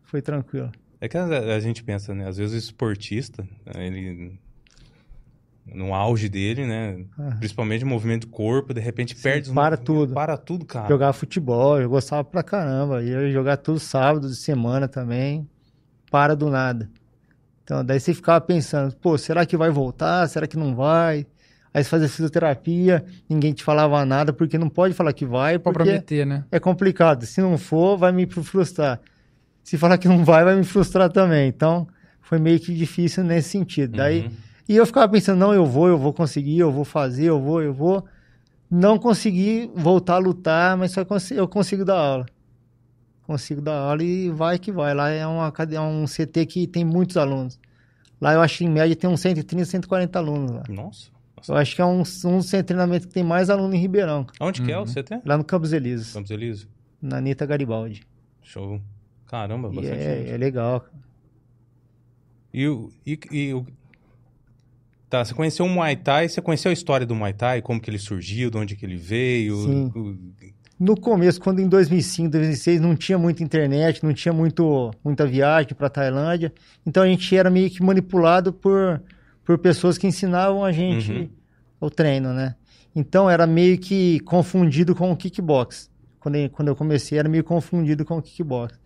foi 0.04 0.22
tranquilo. 0.22 0.70
É 1.00 1.08
que 1.08 1.18
a, 1.18 1.24
a 1.24 1.58
gente 1.58 1.82
pensa, 1.82 2.14
né? 2.14 2.28
Às 2.28 2.36
vezes 2.36 2.54
o 2.54 2.58
esportista, 2.58 3.44
ele 3.74 4.38
no 5.74 5.94
auge 5.94 6.28
dele, 6.28 6.66
né? 6.66 7.04
Ah. 7.18 7.36
Principalmente 7.38 7.84
movimento 7.84 8.22
de 8.26 8.32
corpo, 8.32 8.72
de 8.74 8.80
repente 8.80 9.14
perde 9.16 9.48
os 9.48 9.54
para 9.54 9.76
tudo. 9.76 10.12
Para 10.14 10.36
tudo, 10.36 10.64
cara. 10.64 10.88
Jogar 10.88 11.12
futebol, 11.12 11.80
eu 11.80 11.88
gostava 11.88 12.24
pra 12.24 12.42
caramba. 12.42 13.02
Ia 13.02 13.30
jogar 13.30 13.56
todo 13.56 13.78
sábado 13.78 14.28
de 14.28 14.36
semana 14.36 14.88
também. 14.88 15.48
Para 16.10 16.34
do 16.34 16.50
nada. 16.50 16.90
Então, 17.62 17.84
daí 17.84 18.00
você 18.00 18.12
ficava 18.12 18.40
pensando, 18.40 18.94
pô, 18.96 19.16
será 19.16 19.46
que 19.46 19.56
vai 19.56 19.70
voltar? 19.70 20.26
Será 20.28 20.46
que 20.46 20.56
não 20.56 20.74
vai? 20.74 21.24
Aí 21.72 21.84
você 21.84 21.88
fazia 21.90 22.08
fisioterapia, 22.08 23.04
ninguém 23.28 23.52
te 23.52 23.62
falava 23.62 24.04
nada, 24.04 24.32
porque 24.32 24.58
não 24.58 24.68
pode 24.68 24.92
falar 24.92 25.12
que 25.12 25.24
vai, 25.24 25.56
Pra 25.56 25.72
porque 25.72 25.84
prometer, 25.88 26.26
né? 26.26 26.44
é 26.50 26.58
complicado. 26.58 27.24
Se 27.26 27.40
não 27.40 27.56
for, 27.56 27.96
vai 27.96 28.10
me 28.10 28.26
frustrar. 28.26 29.00
Se 29.62 29.78
falar 29.78 29.96
que 29.98 30.08
não 30.08 30.24
vai, 30.24 30.42
vai 30.44 30.56
me 30.56 30.64
frustrar 30.64 31.08
também. 31.12 31.46
Então, 31.48 31.86
foi 32.20 32.40
meio 32.40 32.58
que 32.58 32.74
difícil 32.74 33.22
nesse 33.22 33.50
sentido. 33.50 33.98
Daí, 33.98 34.22
Uhum. 34.22 34.30
E 34.68 34.76
eu 34.76 34.86
ficava 34.86 35.08
pensando, 35.08 35.38
não, 35.38 35.52
eu 35.52 35.64
vou, 35.66 35.88
eu 35.88 35.98
vou 35.98 36.12
conseguir, 36.12 36.58
eu 36.58 36.70
vou 36.70 36.84
fazer, 36.84 37.24
eu 37.24 37.40
vou, 37.40 37.62
eu 37.62 37.72
vou. 37.74 38.04
Não 38.70 38.98
consegui 38.98 39.70
voltar 39.74 40.14
a 40.14 40.18
lutar, 40.18 40.76
mas 40.76 40.92
só 40.92 41.04
eu 41.34 41.48
consigo 41.48 41.84
dar 41.84 41.98
aula. 41.98 42.26
Consigo 43.26 43.60
dar 43.60 43.74
aula 43.78 44.02
e 44.02 44.30
vai 44.30 44.58
que 44.58 44.70
vai. 44.72 44.94
Lá 44.94 45.08
é, 45.08 45.26
uma, 45.26 45.52
é 45.72 45.80
um 45.80 46.04
CT 46.06 46.46
que 46.46 46.66
tem 46.66 46.84
muitos 46.84 47.16
alunos. 47.16 47.58
Lá 48.20 48.32
eu 48.34 48.40
acho 48.40 48.58
que 48.58 48.64
em 48.64 48.68
média 48.68 48.94
tem 48.94 49.08
uns 49.08 49.20
130, 49.20 49.64
140 49.64 50.18
alunos 50.18 50.50
lá. 50.52 50.62
Nossa. 50.68 51.10
Eu 51.48 51.56
acho 51.56 51.74
que 51.74 51.80
é 51.80 51.84
um, 51.84 52.00
um 52.00 52.04
centro 52.04 52.58
de 52.58 52.62
treinamento 52.64 53.08
que 53.08 53.14
tem 53.14 53.24
mais 53.24 53.48
aluno 53.48 53.74
em 53.74 53.78
Ribeirão. 53.78 54.26
Onde 54.38 54.60
que 54.62 54.70
é 54.70 54.76
o 54.76 54.80
Uhum. 54.80 54.86
CT? 54.86 55.22
Lá 55.24 55.38
no 55.38 55.44
Campos 55.44 55.72
Elíseos, 55.72 56.12
Campos 56.12 56.30
Elísio. 56.30 56.68
na 57.00 57.16
Anitta 57.16 57.46
Garibaldi. 57.46 58.02
Show. 58.42 58.80
Caramba, 59.26 59.68
E 59.72 59.76
bastante 59.76 59.96
é, 60.00 60.16
gente. 60.18 60.30
é 60.32 60.36
legal. 60.36 60.80
cara. 60.80 60.92
E, 62.52 62.66
o- 62.68 62.90
e, 63.06 63.18
e 63.30 63.54
o- 63.54 63.66
Tá, 65.10 65.24
você 65.24 65.34
conheceu 65.34 65.66
o 65.66 65.68
Muay 65.68 65.96
Thai, 65.96 66.28
você 66.28 66.40
conheceu 66.40 66.70
a 66.70 66.72
história 66.72 67.04
do 67.04 67.14
Muay 67.16 67.32
Thai, 67.32 67.60
como 67.60 67.80
que 67.80 67.90
ele 67.90 67.98
surgiu, 67.98 68.48
de 68.50 68.56
onde 68.56 68.76
que 68.76 68.86
ele 68.86 68.96
veio? 68.96 69.56
Sim. 69.56 69.92
o- 69.94 70.16
No 70.78 70.96
começo, 70.98 71.40
quando 71.40 71.58
em 71.60 71.68
2005, 71.68 72.30
2006 72.30 72.80
não 72.80 72.94
tinha 72.96 73.18
muita 73.18 73.42
internet, 73.42 74.02
não 74.02 74.14
tinha 74.14 74.32
muito, 74.32 74.90
muita 75.04 75.26
viagem 75.26 75.74
para 75.74 75.90
Tailândia, 75.90 76.52
então 76.86 77.02
a 77.02 77.06
gente 77.08 77.36
era 77.36 77.50
meio 77.50 77.68
que 77.68 77.82
manipulado 77.82 78.50
por, 78.52 79.02
por 79.44 79.58
pessoas 79.58 79.98
que 79.98 80.06
ensinavam 80.06 80.64
a 80.64 80.72
gente 80.72 81.10
Uhum. 81.12 81.28
o 81.80 81.90
treino, 81.90 82.32
né? 82.32 82.54
Então 82.96 83.28
era 83.28 83.46
meio 83.46 83.76
que 83.78 84.20
confundido 84.20 84.94
com 84.94 85.10
o 85.12 85.16
kickbox. 85.16 85.90
Quando 86.18 86.36
eu, 86.36 86.48
quando 86.50 86.68
eu 86.68 86.76
comecei, 86.76 87.18
era 87.18 87.28
meio 87.28 87.44
confundido 87.44 88.04
com 88.04 88.16
o 88.16 88.22
kickbox. 88.22 88.78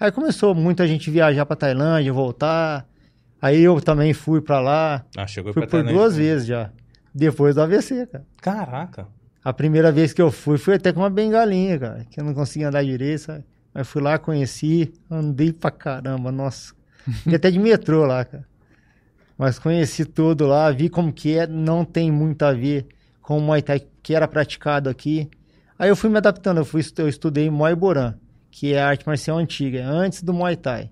Aí 0.00 0.10
começou 0.12 0.54
muita 0.54 0.86
gente 0.86 1.10
viajar 1.10 1.44
para 1.44 1.56
Tailândia, 1.56 2.12
voltar. 2.12 2.86
Aí 3.42 3.60
eu 3.60 3.80
também 3.80 4.14
fui 4.14 4.40
para 4.40 4.60
lá. 4.60 5.04
Ah, 5.16 5.26
chegou 5.26 5.52
Fui 5.52 5.66
pra 5.66 5.82
por 5.82 5.92
duas 5.92 6.12
também. 6.12 6.28
vezes 6.28 6.46
já. 6.46 6.70
Depois 7.12 7.56
do 7.56 7.62
AVC, 7.62 8.06
cara. 8.06 8.24
Caraca. 8.40 9.06
A 9.44 9.52
primeira 9.52 9.90
vez 9.90 10.12
que 10.12 10.22
eu 10.22 10.30
fui, 10.30 10.56
fui 10.56 10.74
até 10.74 10.92
com 10.92 11.00
uma 11.00 11.10
bengalinha, 11.10 11.76
cara. 11.76 12.06
Que 12.08 12.20
eu 12.20 12.24
não 12.24 12.32
conseguia 12.32 12.68
andar 12.68 12.84
direito, 12.84 13.18
sabe? 13.18 13.44
Mas 13.74 13.88
fui 13.88 14.00
lá, 14.00 14.16
conheci, 14.16 14.92
andei 15.10 15.52
pra 15.52 15.72
caramba, 15.72 16.30
nossa. 16.30 16.72
Fui 17.24 17.34
até 17.34 17.50
de 17.50 17.58
metrô 17.58 18.06
lá, 18.06 18.24
cara. 18.24 18.46
Mas 19.36 19.58
conheci 19.58 20.04
tudo 20.04 20.46
lá, 20.46 20.70
vi 20.70 20.88
como 20.88 21.12
que 21.12 21.36
é, 21.36 21.46
não 21.46 21.84
tem 21.84 22.12
muito 22.12 22.44
a 22.44 22.52
ver 22.52 22.86
com 23.20 23.38
o 23.38 23.40
Muay 23.40 23.60
Thai 23.60 23.82
que 24.02 24.14
era 24.14 24.28
praticado 24.28 24.88
aqui. 24.88 25.28
Aí 25.76 25.88
eu 25.88 25.96
fui 25.96 26.08
me 26.08 26.18
adaptando, 26.18 26.58
eu, 26.58 26.64
fui, 26.64 26.80
eu 26.98 27.08
estudei 27.08 27.50
Muay 27.50 27.74
Boran, 27.74 28.14
que 28.52 28.72
é 28.72 28.80
a 28.80 28.86
arte 28.86 29.04
marcial 29.04 29.38
antiga, 29.38 29.80
é 29.80 29.82
antes 29.82 30.22
do 30.22 30.32
Muay 30.32 30.54
Thai. 30.54 30.90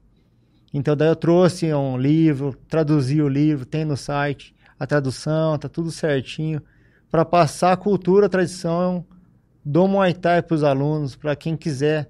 Então 0.72 0.96
daí 0.96 1.08
eu 1.08 1.16
trouxe 1.16 1.72
um 1.74 1.96
livro, 1.98 2.54
traduzi 2.68 3.20
o 3.20 3.28
livro, 3.28 3.64
tem 3.66 3.84
no 3.84 3.96
site 3.96 4.54
a 4.78 4.86
tradução, 4.86 5.58
tá 5.58 5.68
tudo 5.68 5.90
certinho, 5.90 6.62
para 7.10 7.24
passar 7.24 7.72
a 7.72 7.76
cultura, 7.76 8.26
a 8.26 8.28
tradição 8.28 9.04
do 9.64 9.86
Muay 9.88 10.14
Thai 10.14 10.40
para 10.42 10.54
os 10.54 10.62
alunos, 10.64 11.14
para 11.16 11.36
quem 11.36 11.56
quiser 11.56 12.08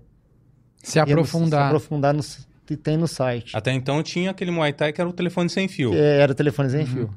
Se 0.83 0.89
no- 1.01 1.07
se 1.07 1.11
aprofundar. 1.13 1.67
aprofundar 1.67 2.15
no, 2.15 2.23
que 2.67 2.77
tem 2.77 2.97
no 2.97 3.09
site. 3.09 3.57
Até 3.57 3.73
então 3.73 4.03
tinha 4.03 4.31
aquele 4.31 4.51
Muay 4.53 4.73
Thai 4.73 4.93
que 4.93 5.01
era 5.01 5.11
o 5.11 5.13
telefone 5.13 5.49
sem 5.51 5.67
fio. 5.67 5.93
É, 5.95 6.21
era 6.21 6.35
telefone 6.35 6.71
sem 6.71 6.87
fio. 6.87 7.13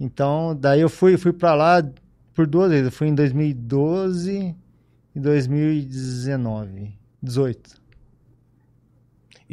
Então, 0.00 0.56
daí 0.58 0.80
eu 0.80 0.88
fui, 0.88 1.16
fui 1.16 1.32
para 1.32 1.54
lá 1.54 1.82
por 2.34 2.46
duas 2.46 2.70
vezes. 2.70 2.86
Eu 2.86 2.92
fui 2.92 3.08
em 3.08 3.14
2012 3.14 4.54
e 5.14 5.20
2019. 5.20 6.92
18. 7.22 7.81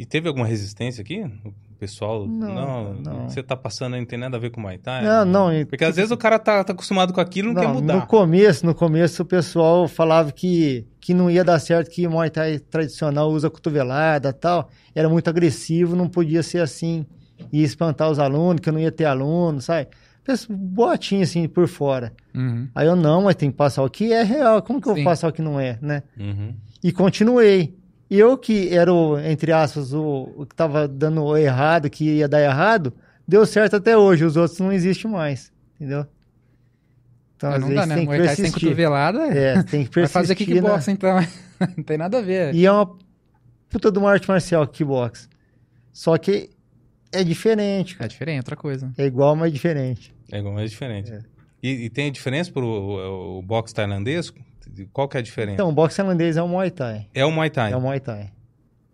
E 0.00 0.06
teve 0.06 0.26
alguma 0.28 0.46
resistência 0.46 1.02
aqui? 1.02 1.20
O 1.44 1.52
pessoal, 1.78 2.26
não, 2.26 2.54
Não, 2.54 2.94
não. 2.94 3.28
você 3.28 3.42
tá 3.42 3.54
passando 3.54 3.94
aí, 3.94 4.00
não 4.00 4.06
tem 4.06 4.18
nada 4.18 4.38
a 4.38 4.40
ver 4.40 4.48
com 4.50 4.58
Muay 4.58 4.78
Thai? 4.78 5.04
Não, 5.04 5.24
não. 5.26 5.52
e- 5.52 5.66
Porque 5.66 5.84
às 5.84 5.96
vezes 5.96 6.10
o 6.10 6.16
cara 6.16 6.38
tá, 6.38 6.64
tá 6.64 6.72
acostumado 6.72 7.12
com 7.12 7.20
aquilo 7.20 7.50
e 7.50 7.54
não, 7.54 7.60
quer 7.62 7.68
mudar. 7.68 7.94
No 7.96 8.06
começo, 8.06 8.64
no 8.64 8.74
começo 8.74 9.22
o 9.22 9.26
pessoal 9.26 9.86
falava 9.86 10.32
que, 10.32 10.86
que 11.00 11.12
não 11.12 11.30
ia 11.30 11.44
dar 11.44 11.58
certo, 11.58 11.90
que 11.90 12.08
Muay 12.08 12.30
Thai 12.30 12.58
tradicional 12.58 13.30
usa 13.30 13.50
cotovelada 13.50 14.30
e 14.30 14.32
tal. 14.32 14.70
Era 14.94 15.06
muito 15.08 15.28
agressivo, 15.28 15.94
não 15.94 16.08
podia 16.08 16.42
ser 16.42 16.60
assim. 16.62 17.04
Ia 17.52 17.64
espantar 17.64 18.10
os 18.10 18.18
alunos, 18.18 18.60
que 18.60 18.68
eu 18.70 18.72
não 18.72 18.80
ia 18.80 18.90
ter 18.92 19.04
aluno, 19.04 19.60
sabe? 19.60 19.88
Pensa, 20.24 20.46
Botinho 20.50 21.22
assim 21.22 21.46
por 21.48 21.66
fora. 21.68 22.12
Uhum. 22.34 22.68
Aí 22.74 22.86
eu, 22.86 22.96
não, 22.96 23.22
mas 23.22 23.34
tem 23.34 23.50
que 23.50 23.56
passar 23.56 23.82
o 23.82 23.90
que 23.90 24.12
é 24.12 24.22
real. 24.22 24.62
Como 24.62 24.80
que 24.80 24.88
eu 24.88 24.94
Sim. 24.94 25.02
vou 25.02 25.10
passar 25.10 25.28
o 25.28 25.32
que 25.32 25.42
não 25.42 25.58
é, 25.60 25.78
né? 25.82 26.02
Uhum. 26.18 26.54
E 26.82 26.90
continuei. 26.92 27.74
E 28.10 28.18
eu 28.18 28.36
que 28.36 28.74
era, 28.74 28.92
o, 28.92 29.18
entre 29.20 29.52
aspas, 29.52 29.92
o, 29.94 30.32
o 30.36 30.44
que 30.44 30.52
estava 30.52 30.88
dando 30.88 31.36
errado, 31.36 31.88
que 31.88 32.16
ia 32.16 32.28
dar 32.28 32.40
errado, 32.42 32.92
deu 33.26 33.46
certo 33.46 33.76
até 33.76 33.96
hoje. 33.96 34.24
Os 34.24 34.36
outros 34.36 34.58
não 34.58 34.72
existem 34.72 35.08
mais, 35.10 35.52
entendeu? 35.76 36.04
Então, 37.36 37.52
às 37.52 37.60
não 37.60 37.68
vezes 37.68 37.80
dá, 37.82 37.86
né? 37.86 37.94
tem 37.94 38.02
que 38.04 38.08
Muay 38.08 38.18
Thai 38.18 38.28
sem 38.34 38.44
persistir. 38.46 38.68
cotovelada, 38.68 39.20
É, 39.28 39.62
tem 39.62 39.84
que 39.84 39.90
persistir. 39.90 39.94
vai 40.02 40.08
fazer 40.08 40.32
né? 40.32 40.34
kickbox, 40.34 40.88
então. 40.88 41.16
não 41.76 41.84
tem 41.84 41.96
nada 41.96 42.18
a 42.18 42.20
ver. 42.20 42.54
E 42.54 42.66
é 42.66 42.72
uma 42.72 42.98
puta 43.70 43.90
de 43.92 43.98
uma 43.98 44.10
arte 44.10 44.28
marcial, 44.28 44.66
kickbox. 44.66 45.28
Só 45.92 46.18
que 46.18 46.50
é 47.12 47.22
diferente, 47.24 47.94
É 47.94 47.98
cara. 47.98 48.08
diferente, 48.08 48.38
outra 48.40 48.56
coisa. 48.56 48.92
É 48.98 49.06
igual, 49.06 49.34
mas 49.36 49.52
diferente. 49.52 50.12
É 50.32 50.38
igual, 50.38 50.54
mas 50.54 50.64
é 50.64 50.66
diferente. 50.66 51.12
É. 51.12 51.20
E, 51.62 51.84
e 51.84 51.90
tem 51.90 52.10
diferença 52.10 52.50
pro 52.52 52.66
o, 52.66 53.38
o 53.38 53.42
boxe 53.42 53.72
tailandês? 53.74 54.32
Qual 54.92 55.08
que 55.08 55.16
é 55.16 55.20
a 55.20 55.22
diferença? 55.22 55.54
Então, 55.54 55.68
o 55.68 55.72
boxe 55.72 55.96
tailandês 55.96 56.36
é 56.36 56.42
o 56.42 56.48
Muay 56.48 56.70
Thai. 56.70 57.08
é 57.14 57.24
o 57.24 57.30
Muay 57.30 57.50
Thai. 57.50 57.72
É 57.72 57.76
o 57.76 57.80
Muay 57.80 58.00
Thai. 58.00 58.32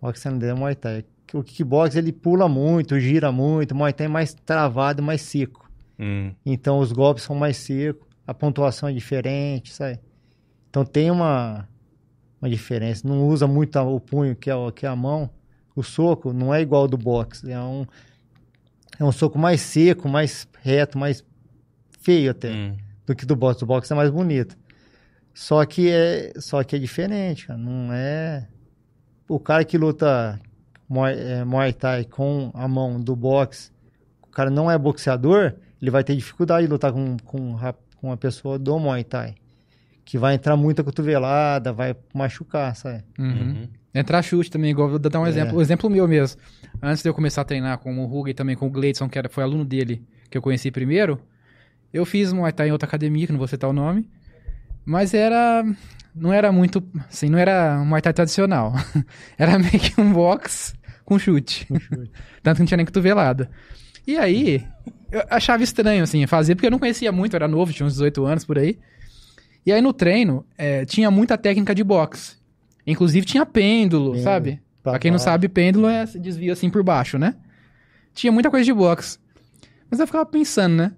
O 0.00 0.06
boxe 0.06 0.22
tailandês 0.22 0.50
é 0.50 0.54
o 0.54 0.56
Muay 0.56 0.74
Thai. 0.74 1.04
O 1.34 1.42
kickbox, 1.42 1.96
ele 1.96 2.12
pula 2.12 2.48
muito, 2.48 2.98
gira 3.00 3.32
muito. 3.32 3.72
O 3.72 3.74
Muay 3.76 3.92
Thai 3.92 4.06
é 4.06 4.08
mais 4.08 4.32
travado, 4.34 5.02
mais 5.02 5.22
seco. 5.22 5.68
Hum, 5.98 6.32
Então 6.44 6.78
os 6.78 6.92
golpes 6.92 7.24
são 7.24 7.34
mais 7.34 7.56
secos, 7.56 8.06
a 8.26 8.34
pontuação 8.34 8.88
é 8.88 8.92
diferente, 8.92 9.72
sabe? 9.72 9.98
Então 10.68 10.84
tem 10.84 11.10
uma, 11.10 11.66
uma 12.40 12.48
diferença. 12.50 13.06
Não 13.08 13.26
usa 13.26 13.46
muito 13.46 13.78
o 13.78 13.98
punho, 13.98 14.36
que 14.36 14.50
é, 14.50 14.54
o- 14.54 14.70
que 14.70 14.84
é 14.86 14.88
a 14.88 14.94
mão. 14.96 15.30
O 15.74 15.82
soco 15.82 16.32
não 16.32 16.54
é 16.54 16.60
igual 16.60 16.82
ao 16.82 16.88
do 16.88 16.96
boxe. 16.98 17.50
É 17.50 17.58
um, 17.58 17.86
é 18.98 19.04
um 19.04 19.10
soco 19.12 19.38
mais 19.38 19.60
seco, 19.60 20.08
mais 20.08 20.46
reto, 20.62 20.96
mais 20.98 21.24
feio 22.00 22.30
até 22.30 22.50
hum. 22.52 22.76
do 23.06 23.14
que 23.14 23.26
do 23.26 23.34
boxe. 23.34 23.64
O 23.64 23.66
boxe 23.66 23.92
é 23.92 23.96
mais 23.96 24.10
bonito. 24.10 24.56
Só 25.38 25.62
que 25.66 25.90
é, 25.90 26.32
só 26.38 26.64
que 26.64 26.74
é 26.76 26.78
diferente, 26.78 27.46
cara. 27.46 27.58
Não 27.58 27.92
é. 27.92 28.48
O 29.28 29.38
cara 29.38 29.62
que 29.66 29.76
luta 29.76 30.40
Muay, 30.88 31.14
é, 31.14 31.44
Muay 31.44 31.74
Thai 31.74 32.04
com 32.06 32.50
a 32.54 32.66
mão 32.66 32.98
do 32.98 33.14
boxe, 33.14 33.70
o 34.22 34.28
cara 34.28 34.48
não 34.48 34.70
é 34.70 34.78
boxeador, 34.78 35.52
ele 35.80 35.90
vai 35.90 36.02
ter 36.02 36.16
dificuldade 36.16 36.66
de 36.66 36.72
lutar 36.72 36.90
com, 36.90 37.18
com, 37.22 37.54
com 37.96 38.06
uma 38.06 38.16
pessoa 38.16 38.58
do 38.58 38.78
Muay 38.78 39.04
Thai. 39.04 39.34
Que 40.06 40.16
vai 40.16 40.34
entrar 40.36 40.56
muita 40.56 40.82
cotovelada, 40.82 41.70
vai 41.70 41.94
machucar, 42.14 42.74
sabe? 42.74 43.04
Uhum. 43.18 43.26
Uhum. 43.28 43.68
Entrar 43.94 44.22
chute 44.22 44.50
também, 44.50 44.70
igual 44.70 44.88
vou 44.88 44.98
dar 44.98 45.20
um 45.20 45.26
É. 45.26 45.28
exemplo. 45.28 45.58
O 45.58 45.60
exemplo 45.60 45.90
meu 45.90 46.08
mesmo. 46.08 46.40
Antes 46.82 47.02
de 47.02 47.10
eu 47.10 47.14
começar 47.14 47.42
a 47.42 47.44
treinar 47.44 47.76
com 47.76 47.94
o 47.94 48.04
Hugo 48.04 48.28
e 48.28 48.32
também 48.34 48.56
com 48.56 48.68
o 48.68 48.70
Gleidson, 48.70 49.06
que 49.06 49.18
era, 49.18 49.28
foi 49.28 49.44
aluno 49.44 49.66
dele, 49.66 50.02
que 50.30 50.38
eu 50.38 50.40
conheci 50.40 50.70
primeiro, 50.70 51.20
eu 51.92 52.06
fiz 52.06 52.32
Muay 52.32 52.52
Thai 52.52 52.68
em 52.68 52.72
outra 52.72 52.88
academia, 52.88 53.26
que 53.26 53.32
não 53.32 53.38
vou 53.38 53.48
citar 53.48 53.68
o 53.68 53.72
nome, 53.74 54.08
mas 54.86 55.12
era... 55.12 55.64
Não 56.14 56.32
era 56.32 56.50
muito... 56.50 56.82
Assim, 57.10 57.28
não 57.28 57.38
era 57.38 57.78
um 57.78 57.84
Muay 57.84 58.00
Thai 58.00 58.14
tradicional. 58.14 58.72
era 59.36 59.58
meio 59.58 59.78
que 59.78 60.00
um 60.00 60.12
box 60.12 60.74
com 61.04 61.18
chute. 61.18 61.66
Tanto 62.42 62.56
que 62.56 62.60
não 62.62 62.66
tinha 62.66 62.76
nem 62.76 62.86
cotovelada. 62.86 63.50
E 64.06 64.16
aí, 64.16 64.64
eu 65.10 65.22
achava 65.28 65.62
estranho, 65.62 66.04
assim, 66.04 66.26
fazer, 66.26 66.54
porque 66.54 66.66
eu 66.66 66.70
não 66.70 66.78
conhecia 66.78 67.10
muito, 67.12 67.34
eu 67.34 67.38
era 67.38 67.48
novo, 67.48 67.72
tinha 67.72 67.86
uns 67.86 67.94
18 67.94 68.24
anos 68.24 68.44
por 68.44 68.58
aí. 68.58 68.78
E 69.64 69.72
aí 69.72 69.82
no 69.82 69.92
treino, 69.92 70.46
eh, 70.56 70.84
tinha 70.84 71.10
muita 71.10 71.36
técnica 71.36 71.74
de 71.74 71.82
boxe. 71.82 72.36
Inclusive 72.86 73.26
tinha 73.26 73.44
pêndulo, 73.44 74.16
sabe? 74.18 74.60
pra 74.80 74.92
Pra 74.92 74.98
quem 75.00 75.10
não 75.10 75.18
sabe, 75.18 75.48
pêndulo 75.48 75.88
é 75.88 76.06
desvio 76.06 76.52
assim 76.52 76.70
por 76.70 76.84
baixo, 76.84 77.18
né? 77.18 77.34
Tinha 78.14 78.32
muita 78.32 78.48
coisa 78.48 78.64
de 78.64 78.72
boxe. 78.72 79.18
Mas 79.90 79.98
eu 79.98 80.06
ficava 80.06 80.24
pensando, 80.24 80.76
né? 80.76 80.92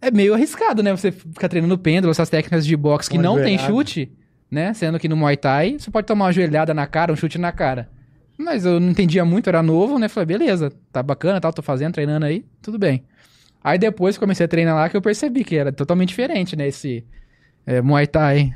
É 0.00 0.10
meio 0.10 0.34
arriscado, 0.34 0.82
né? 0.82 0.94
Você 0.94 1.10
ficar 1.10 1.48
treinando 1.48 1.78
pêndulo, 1.78 2.10
essas 2.10 2.28
técnicas 2.28 2.66
de 2.66 2.76
boxe 2.76 3.08
que 3.08 3.16
Uma 3.16 3.22
não 3.22 3.36
tem 3.36 3.58
joelhada. 3.58 3.66
chute, 3.66 4.12
né? 4.50 4.72
Sendo 4.74 4.98
que 4.98 5.08
no 5.08 5.16
Muay 5.16 5.36
Thai, 5.36 5.76
você 5.78 5.90
pode 5.90 6.06
tomar 6.06 6.26
uma 6.26 6.32
joelhada 6.32 6.74
na 6.74 6.86
cara, 6.86 7.12
um 7.12 7.16
chute 7.16 7.38
na 7.38 7.52
cara. 7.52 7.88
Mas 8.38 8.66
eu 8.66 8.78
não 8.78 8.90
entendia 8.90 9.24
muito, 9.24 9.48
era 9.48 9.62
novo, 9.62 9.98
né? 9.98 10.08
Falei, 10.08 10.26
beleza, 10.26 10.70
tá 10.92 11.02
bacana, 11.02 11.40
tal, 11.40 11.52
tô 11.52 11.62
fazendo, 11.62 11.94
treinando 11.94 12.26
aí, 12.26 12.44
tudo 12.60 12.78
bem. 12.78 13.04
Aí 13.64 13.78
depois 13.78 14.16
que 14.16 14.20
comecei 14.20 14.44
a 14.44 14.48
treinar 14.48 14.74
lá, 14.74 14.88
que 14.88 14.96
eu 14.96 15.02
percebi 15.02 15.42
que 15.42 15.56
era 15.56 15.72
totalmente 15.72 16.10
diferente, 16.10 16.54
né? 16.54 16.68
Esse 16.68 17.04
é, 17.66 17.80
Muay 17.80 18.06
Thai 18.06 18.54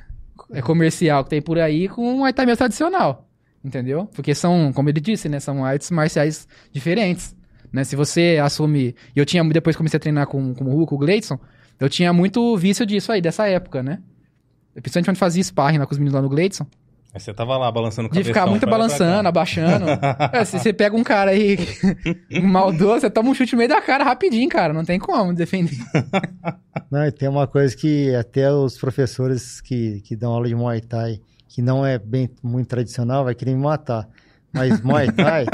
é, 0.52 0.60
comercial 0.60 1.24
que 1.24 1.30
tem 1.30 1.42
por 1.42 1.58
aí 1.58 1.88
com 1.88 2.02
o 2.02 2.18
Muay 2.18 2.32
Thai 2.32 2.46
mesmo 2.46 2.58
tradicional. 2.58 3.26
Entendeu? 3.64 4.06
Porque 4.14 4.34
são, 4.34 4.72
como 4.72 4.88
ele 4.88 5.00
disse, 5.00 5.28
né? 5.28 5.40
São 5.40 5.64
artes 5.64 5.90
marciais 5.90 6.46
diferentes. 6.72 7.34
Né? 7.72 7.84
Se 7.84 7.96
você 7.96 8.38
assume. 8.42 8.94
E 9.14 9.18
eu 9.18 9.24
tinha, 9.24 9.44
depois 9.44 9.76
que 9.76 9.78
comecei 9.78 9.96
a 9.96 10.00
treinar 10.00 10.26
com, 10.26 10.54
com 10.54 10.64
o 10.64 10.70
Hulk, 10.70 10.90
com 10.90 10.94
o 10.96 10.98
Gleidson, 10.98 11.38
eu 11.78 11.88
tinha 11.88 12.12
muito 12.12 12.56
vício 12.56 12.84
disso 12.84 13.12
aí, 13.12 13.20
dessa 13.20 13.46
época, 13.48 13.82
né? 13.82 14.00
Principalmente 14.74 15.06
quando 15.06 15.16
fazia 15.16 15.42
sparring 15.42 15.78
lá 15.78 15.86
com 15.86 15.92
os 15.92 15.98
meninos 15.98 16.14
lá 16.14 16.22
no 16.22 16.28
Gleidson. 16.28 16.66
Aí 17.12 17.18
você 17.18 17.34
tava 17.34 17.56
lá 17.56 17.72
balançando 17.72 18.08
o 18.08 18.12
De 18.12 18.22
ficar 18.22 18.46
muito 18.46 18.66
balançando, 18.66 19.28
abaixando. 19.28 19.86
É, 20.32 20.44
se 20.44 20.58
você 20.58 20.72
pega 20.72 20.96
um 20.96 21.02
cara 21.02 21.32
aí 21.32 21.58
maldoso, 22.42 23.00
você 23.00 23.10
toma 23.10 23.30
um 23.30 23.34
chute 23.34 23.52
no 23.52 23.58
meio 23.58 23.68
da 23.68 23.82
cara 23.82 24.04
rapidinho, 24.04 24.48
cara. 24.48 24.72
Não 24.72 24.84
tem 24.84 24.98
como 24.98 25.34
defender. 25.34 25.76
Não, 26.90 27.04
e 27.04 27.10
tem 27.10 27.28
uma 27.28 27.46
coisa 27.46 27.76
que 27.76 28.14
até 28.14 28.52
os 28.52 28.78
professores 28.78 29.60
que, 29.60 30.00
que 30.02 30.14
dão 30.14 30.32
aula 30.32 30.46
de 30.46 30.54
Muay 30.54 30.80
Thai, 30.80 31.20
que 31.48 31.62
não 31.62 31.86
é 31.86 31.98
bem 31.98 32.28
muito 32.42 32.66
tradicional, 32.66 33.24
vai 33.24 33.34
querer 33.34 33.54
me 33.54 33.62
matar. 33.62 34.08
Mas 34.52 34.80
Muay 34.80 35.12
Thai, 35.12 35.46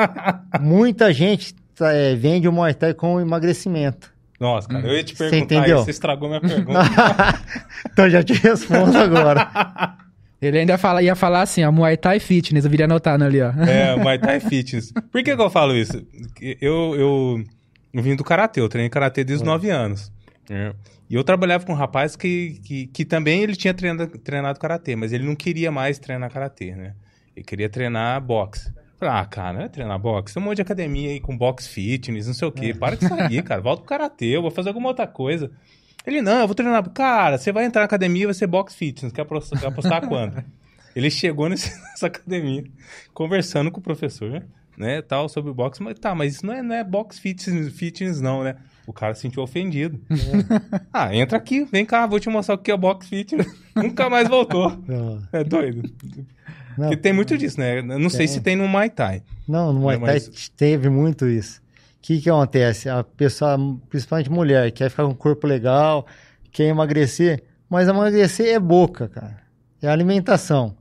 muita 0.60 1.12
gente 1.12 1.54
é, 1.80 2.14
vende 2.14 2.48
o 2.48 2.52
Muay 2.52 2.74
Thai 2.74 2.94
com 2.94 3.20
emagrecimento. 3.20 4.14
Nossa, 4.38 4.68
cara, 4.68 4.86
eu 4.86 4.94
ia 4.94 5.02
te 5.02 5.16
Você 5.16 5.30
perguntar 5.30 5.54
entendeu? 5.54 5.76
isso, 5.76 5.84
você 5.86 5.90
estragou 5.90 6.28
minha 6.28 6.40
pergunta. 6.40 6.80
então 7.90 8.10
já 8.10 8.22
te 8.22 8.34
respondo 8.34 8.96
agora. 8.96 9.96
Ele 10.40 10.58
ainda 10.58 10.76
fala, 10.76 11.02
ia 11.02 11.14
falar 11.14 11.42
assim, 11.42 11.64
ó, 11.64 11.72
Muay 11.72 11.96
Thai 11.96 12.20
Fitness, 12.20 12.64
eu 12.64 12.70
viria 12.70 12.84
anotando 12.84 13.24
ali, 13.24 13.40
ó. 13.40 13.50
É, 13.52 13.96
Muay 13.96 14.18
Thai 14.18 14.40
Fitness. 14.40 14.92
Por 15.10 15.22
que, 15.22 15.34
que 15.34 15.42
eu 15.42 15.50
falo 15.50 15.74
isso? 15.74 16.06
Eu, 16.60 16.94
eu, 16.94 17.44
eu 17.94 18.02
vim 18.02 18.14
do 18.14 18.22
Karatê, 18.22 18.60
eu 18.60 18.68
treinei 18.68 18.90
Karatê 18.90 19.24
desde 19.24 19.42
os 19.42 19.46
9 19.46 19.70
anos. 19.70 20.12
É. 20.50 20.74
E 21.08 21.14
eu 21.14 21.24
trabalhava 21.24 21.64
com 21.64 21.72
um 21.72 21.76
rapaz 21.76 22.16
que, 22.16 22.60
que, 22.64 22.86
que 22.88 23.04
também 23.04 23.42
ele 23.42 23.56
tinha 23.56 23.72
treinado, 23.72 24.18
treinado 24.18 24.60
Karatê, 24.60 24.94
mas 24.94 25.12
ele 25.12 25.24
não 25.24 25.34
queria 25.34 25.72
mais 25.72 25.98
treinar 25.98 26.30
Karatê, 26.30 26.74
né? 26.74 26.94
Ele 27.34 27.44
queria 27.44 27.68
treinar 27.68 28.20
boxe. 28.20 28.72
Falei, 28.98 29.14
ah, 29.14 29.24
cara, 29.26 29.52
não 29.52 29.60
é 29.62 29.68
treinar 29.68 29.98
boxe. 29.98 30.34
Tem 30.34 30.42
um 30.42 30.46
monte 30.46 30.56
de 30.56 30.62
academia 30.62 31.10
aí 31.10 31.20
com 31.20 31.36
boxe 31.36 31.68
fitness, 31.68 32.26
não 32.26 32.34
sei 32.34 32.48
o 32.48 32.52
quê. 32.52 32.72
Para 32.72 32.96
de 32.96 33.06
sair, 33.06 33.42
cara. 33.44 33.60
Volta 33.60 33.82
pro 33.82 33.88
karatê, 33.88 34.36
eu 34.36 34.42
vou 34.42 34.50
fazer 34.50 34.68
alguma 34.70 34.88
outra 34.88 35.06
coisa. 35.06 35.50
Ele, 36.06 36.22
não, 36.22 36.40
eu 36.40 36.46
vou 36.46 36.54
treinar. 36.54 36.88
Cara, 36.90 37.36
você 37.36 37.52
vai 37.52 37.64
entrar 37.64 37.82
na 37.82 37.86
academia 37.86 38.22
e 38.22 38.26
vai 38.26 38.34
ser 38.34 38.46
boxe 38.46 38.76
fitness. 38.76 39.12
Quer 39.12 39.22
apostar, 39.22 39.60
quer 39.60 39.66
apostar 39.66 40.06
quando? 40.08 40.42
Ele 40.96 41.10
chegou 41.10 41.48
nesse, 41.48 41.70
nessa 41.90 42.06
academia, 42.06 42.64
conversando 43.12 43.70
com 43.70 43.80
o 43.80 43.82
professor, 43.82 44.42
né, 44.76 45.02
tal, 45.02 45.28
sobre 45.28 45.52
boxe. 45.52 45.82
Mas 45.82 45.98
tá, 45.98 46.14
mas 46.14 46.34
isso 46.34 46.46
não 46.46 46.52
é, 46.52 46.62
não 46.62 46.74
é 46.74 46.84
boxe 46.84 47.20
fitness, 47.20 47.72
fitness, 47.72 48.20
não, 48.20 48.42
né? 48.42 48.56
O 48.86 48.92
cara 48.92 49.14
se 49.14 49.22
sentiu 49.22 49.42
ofendido. 49.42 50.00
É. 50.10 50.78
ah, 50.92 51.14
entra 51.14 51.36
aqui, 51.36 51.64
vem 51.64 51.84
cá, 51.84 52.06
vou 52.06 52.20
te 52.20 52.28
mostrar 52.28 52.54
o 52.54 52.58
que 52.58 52.70
é 52.70 52.76
boxe 52.76 53.08
fitness. 53.08 53.46
Nunca 53.74 54.08
mais 54.08 54.28
voltou. 54.28 54.70
Não. 54.86 55.22
É 55.32 55.42
doido. 55.42 55.82
Não, 56.78 56.88
Porque 56.88 56.96
tem 56.96 57.12
muito 57.12 57.36
disso, 57.36 57.58
né? 57.58 57.78
Eu 57.78 57.84
não 57.84 57.98
tem. 57.98 58.10
sei 58.10 58.28
se 58.28 58.40
tem 58.40 58.54
no 58.54 58.68
Muay 58.68 58.90
Thai. 58.90 59.22
Não, 59.48 59.72
no 59.72 59.80
Muay 59.80 59.98
Thai 59.98 60.14
mas... 60.14 60.48
teve 60.50 60.88
muito 60.88 61.26
isso. 61.26 61.60
O 61.60 61.62
que, 62.02 62.20
que 62.20 62.30
acontece? 62.30 62.88
A 62.88 63.02
pessoa, 63.02 63.56
principalmente 63.88 64.30
mulher, 64.30 64.70
quer 64.70 64.90
ficar 64.90 65.04
com 65.04 65.10
um 65.10 65.14
corpo 65.14 65.46
legal, 65.46 66.06
quer 66.52 66.64
emagrecer, 66.64 67.42
mas 67.68 67.88
emagrecer 67.88 68.54
é 68.54 68.60
boca, 68.60 69.08
cara. 69.08 69.38
É 69.82 69.88
alimentação. 69.88 70.76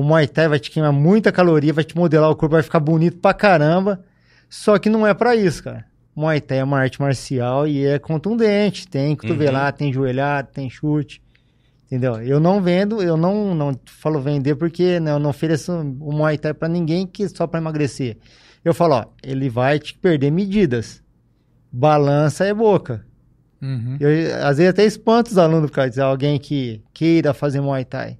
O 0.00 0.02
Muay 0.02 0.26
Thai 0.26 0.48
vai 0.48 0.58
te 0.58 0.70
queimar 0.70 0.94
muita 0.94 1.30
caloria, 1.30 1.74
vai 1.74 1.84
te 1.84 1.94
modelar 1.94 2.30
o 2.30 2.34
corpo, 2.34 2.54
vai 2.54 2.62
ficar 2.62 2.80
bonito 2.80 3.18
pra 3.18 3.34
caramba. 3.34 4.02
Só 4.48 4.78
que 4.78 4.88
não 4.88 5.06
é 5.06 5.12
para 5.12 5.36
isso, 5.36 5.62
cara. 5.62 5.84
Muay 6.16 6.40
Thai 6.40 6.60
é 6.60 6.64
uma 6.64 6.78
arte 6.78 6.98
marcial 6.98 7.68
e 7.68 7.84
é 7.84 7.98
contundente. 7.98 8.88
Tem 8.88 9.14
cotovelada, 9.14 9.72
uhum. 9.72 9.76
tem 9.76 9.92
joelhada, 9.92 10.48
tem 10.50 10.70
chute. 10.70 11.20
Entendeu? 11.84 12.14
Eu 12.22 12.40
não 12.40 12.62
vendo, 12.62 13.02
eu 13.02 13.14
não, 13.14 13.54
não 13.54 13.78
falo 13.84 14.22
vender 14.22 14.54
porque 14.54 14.98
né, 14.98 15.10
eu 15.10 15.18
não 15.18 15.28
ofereço 15.28 15.70
o 15.70 16.10
Muay 16.14 16.38
Thai 16.38 16.54
para 16.54 16.68
ninguém 16.68 17.06
que 17.06 17.28
só 17.28 17.46
para 17.46 17.60
emagrecer. 17.60 18.16
Eu 18.64 18.72
falo, 18.72 18.94
ó, 18.94 19.04
ele 19.22 19.50
vai 19.50 19.78
te 19.78 19.92
perder 19.92 20.30
medidas. 20.30 21.02
Balança 21.70 22.46
é 22.46 22.54
boca. 22.54 23.04
Uhum. 23.60 23.98
Eu, 24.00 24.10
às 24.46 24.56
vezes 24.56 24.70
até 24.70 24.86
espanto 24.86 25.30
os 25.30 25.36
alunos 25.36 25.68
por 25.68 25.76
causa 25.76 25.90
de 25.90 26.00
alguém 26.00 26.38
que 26.38 26.82
queira 26.94 27.34
fazer 27.34 27.60
Muay 27.60 27.84
Thai. 27.84 28.16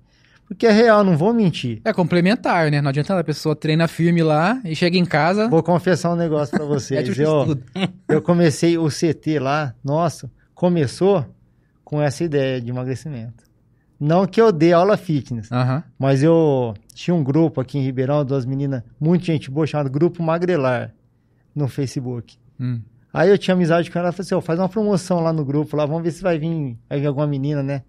Porque 0.51 0.67
é 0.67 0.73
real, 0.73 1.05
não 1.05 1.17
vou 1.17 1.33
mentir. 1.33 1.81
É 1.85 1.93
complementar, 1.93 2.73
né? 2.73 2.83
Não 2.83 2.89
adianta 2.89 3.17
a 3.17 3.23
pessoa 3.23 3.55
treina 3.55 3.87
firme 3.87 4.21
lá 4.21 4.61
e 4.65 4.75
chega 4.75 4.99
em 4.99 5.05
casa. 5.05 5.49
Vou 5.49 5.63
confessar 5.63 6.13
um 6.13 6.17
negócio 6.17 6.57
para 6.57 6.67
vocês. 6.67 7.17
é 7.17 7.23
eu, 7.23 7.57
eu 8.09 8.21
comecei 8.21 8.77
o 8.77 8.89
CT 8.89 9.39
lá, 9.39 9.73
nossa, 9.83 10.29
começou 10.53 11.25
com 11.85 12.03
essa 12.03 12.25
ideia 12.25 12.61
de 12.61 12.69
emagrecimento. 12.69 13.45
Não 13.99 14.27
que 14.27 14.41
eu 14.41 14.51
dê 14.51 14.73
aula 14.73 14.97
fitness, 14.97 15.49
uhum. 15.53 15.83
mas 15.97 16.21
eu 16.21 16.75
tinha 16.95 17.15
um 17.15 17.23
grupo 17.23 17.61
aqui 17.61 17.79
em 17.79 17.83
Ribeirão, 17.83 18.25
duas 18.25 18.45
meninas, 18.45 18.83
muito 18.99 19.27
gente 19.27 19.49
boa, 19.53 19.69
chamado 19.69 19.89
Grupo 19.89 20.21
Magrelar, 20.21 20.93
no 21.55 21.69
Facebook. 21.69 22.37
Hum. 22.59 22.81
Aí 23.13 23.31
eu 23.31 23.39
tinha 23.39 23.55
amizade 23.55 23.89
com 23.89 23.99
ela, 24.01 24.09
ela 24.09 24.13
falou 24.13 24.25
assim, 24.25 24.35
oh, 24.35 24.41
faz 24.41 24.59
uma 24.59 24.69
promoção 24.69 25.21
lá 25.21 25.33
no 25.33 25.45
grupo, 25.45 25.77
lá, 25.77 25.87
vamos 25.87 26.03
ver 26.03 26.11
se 26.11 26.23
vai 26.23 26.41
vir, 26.41 26.77
vai 26.89 26.99
vir 26.99 27.07
alguma 27.07 27.27
menina, 27.29 27.63
né? 27.63 27.83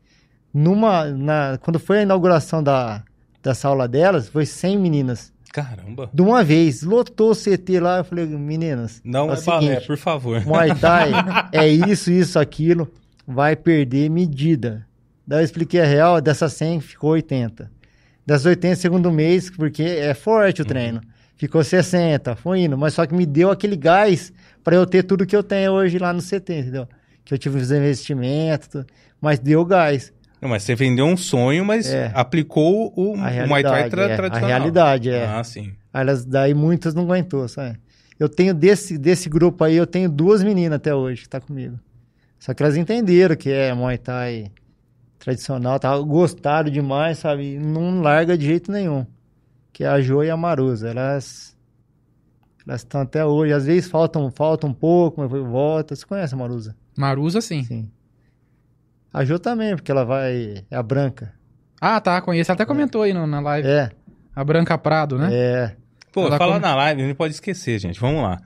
Numa, 0.54 1.06
na, 1.06 1.58
quando 1.62 1.80
foi 1.80 2.00
a 2.00 2.02
inauguração 2.04 2.62
da, 2.62 3.04
dessa 3.42 3.68
aula 3.68 3.88
delas, 3.88 4.28
foi 4.28 4.46
100 4.46 4.78
meninas. 4.78 5.34
Caramba. 5.52 6.10
De 6.14 6.22
uma 6.22 6.44
vez, 6.44 6.82
lotou 6.82 7.32
o 7.32 7.36
CT 7.36 7.80
lá, 7.80 7.98
eu 7.98 8.04
falei, 8.06 8.26
meninas... 8.26 9.02
Não 9.04 9.30
é, 9.30 9.34
é 9.34 9.36
seguinte, 9.36 9.66
balé, 9.66 9.82
por 9.82 9.98
favor. 9.98 10.46
Muay 10.46 10.74
Thai 10.76 11.12
é 11.52 11.68
isso, 11.68 12.10
isso, 12.10 12.40
aquilo, 12.40 12.90
vai 13.28 13.56
perder 13.56 14.10
medida. 14.10 14.86
Daí 15.28 15.42
eu 15.42 15.46
expliquei 15.46 15.82
a 15.82 15.86
real, 15.86 16.22
dessas 16.22 16.54
100 16.54 16.82
ficou 16.82 17.12
80. 17.12 17.70
Das 18.26 18.46
80, 18.46 18.76
segundo 18.76 19.12
mês, 19.12 19.50
porque 19.50 19.84
é 19.84 20.14
forte 20.14 20.62
o 20.62 20.64
uhum. 20.64 20.70
treino. 20.70 20.98
Uhum. 21.00 21.12
Ficou 21.36 21.64
60, 21.64 22.36
foi 22.36 22.62
indo. 22.62 22.78
Mas 22.78 22.94
só 22.94 23.06
que 23.06 23.14
me 23.14 23.26
deu 23.26 23.50
aquele 23.50 23.76
gás 23.76 24.32
para 24.64 24.76
eu 24.76 24.86
ter 24.86 25.04
tudo 25.04 25.26
que 25.26 25.36
eu 25.36 25.44
tenho 25.44 25.72
hoje 25.72 25.98
lá 25.98 26.14
no 26.14 26.22
CT, 26.22 26.54
entendeu? 26.54 26.88
Que 27.26 27.34
eu 27.34 27.38
tive 27.38 27.58
os 27.58 27.72
investimentos, 27.72 28.86
mas 29.20 29.40
deu 29.40 29.66
gás. 29.66 30.14
Não, 30.42 30.50
mas 30.50 30.64
você 30.64 30.74
vendeu 30.74 31.06
um 31.06 31.16
sonho, 31.16 31.64
mas 31.64 31.88
é. 31.88 32.12
aplicou 32.16 32.92
o, 32.96 33.14
o 33.14 33.18
Muay 33.48 33.62
Thai 33.62 33.90
tra 33.90 34.04
é. 34.04 34.16
tradicional. 34.16 34.44
A 34.44 34.48
realidade, 34.48 35.10
é. 35.10 35.26
Ah, 35.26 35.44
sim. 35.44 35.72
Aí 35.94 36.02
elas, 36.02 36.26
daí 36.26 36.54
muitas 36.54 36.96
não 36.96 37.04
aguentou, 37.04 37.48
sabe? 37.48 37.78
Eu 38.20 38.28
tenho 38.28 38.54
desse, 38.54 38.98
desse 38.98 39.30
grupo 39.30 39.64
aí, 39.64 39.76
eu 39.76 39.86
tenho 39.86 40.10
duas 40.10 40.44
meninas 40.44 40.78
até 40.78 40.96
hoje 40.96 41.24
que 41.24 41.30
tá 41.30 41.40
comigo. 41.40 41.80
Só 42.40 42.54
que 42.56 42.64
elas 42.64 42.76
entenderam 42.76 43.36
que 43.36 43.52
é 43.52 43.72
Muay 43.74 44.00
Thai 44.00 44.52
tradicional, 45.20 45.80
tá? 45.80 45.96
Gostaram 46.00 46.72
demais, 46.72 47.20
sabe? 47.20 47.60
Não 47.60 48.02
larga 48.02 48.36
de 48.36 48.46
jeito 48.46 48.72
nenhum. 48.72 49.06
Que 49.72 49.84
é 49.84 49.88
a 49.88 50.02
Jo 50.02 50.24
e 50.24 50.30
a 50.30 50.36
Marusa. 50.36 50.90
Elas 50.90 51.56
elas 52.68 52.82
estão 52.82 53.02
até 53.02 53.24
hoje. 53.24 53.54
Às 53.54 53.66
vezes 53.66 53.90
faltam, 53.90 54.30
faltam 54.32 54.72
um 54.72 54.74
pouco, 54.74 55.22
mas 55.22 55.30
volta. 55.30 55.96
Você 55.96 56.06
conhece 56.06 56.34
a 56.34 56.38
Marusa? 56.38 56.76
Marusa, 56.98 57.42
sim. 57.42 57.64
Sim. 57.64 57.92
A 59.14 59.26
Jo 59.26 59.40
também, 59.40 59.76
porque 59.76 59.92
ela 59.92 60.06
vai. 60.06 60.64
É 60.70 60.76
a 60.76 60.84
branca. 60.84 61.34
Ah, 61.80 62.00
tá, 62.00 62.22
conheço. 62.22 62.52
Ela 62.52 62.56
até 62.56 62.66
comentou 62.66 63.02
aí 63.02 63.14
no, 63.14 63.26
na 63.26 63.40
live. 63.40 63.68
É. 63.68 63.92
A 64.36 64.44
Branca 64.44 64.78
Prado, 64.78 65.18
né? 65.18 65.30
É. 65.32 65.76
Pô, 66.14 66.28
ela 66.28 66.38
falar 66.38 66.56
com... 66.56 66.68
na 66.68 66.76
live, 66.76 67.02
a 67.02 67.06
gente 67.08 67.18
pode 67.18 67.34
esquecer, 67.34 67.80
gente. 67.80 68.00
Vamos 68.00 68.22
lá. 68.22 68.40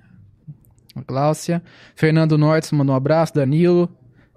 A 0.95 1.01
Gláucia. 1.01 1.61
Fernando 1.95 2.37
Nortes 2.37 2.71
mandou 2.71 2.93
um 2.93 2.97
abraço. 2.97 3.33
Danilo. 3.33 3.89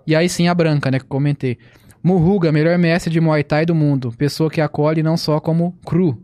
E 0.07 0.17
aí 0.17 0.29
sim 0.29 0.49
a 0.49 0.55
Branca, 0.55 0.91
né, 0.91 0.99
que 0.99 1.05
comentei. 1.05 1.59
Murruga, 2.03 2.51
melhor 2.51 2.77
mestre 2.77 3.13
de 3.13 3.21
Muay 3.21 3.45
Thai 3.45 3.65
do 3.65 3.75
mundo. 3.75 4.13
Pessoa 4.19 4.51
que 4.51 4.61
acolhe 4.61 5.03
não 5.03 5.17
só 5.17 5.39
como 5.41 5.79
cru, 5.87 6.23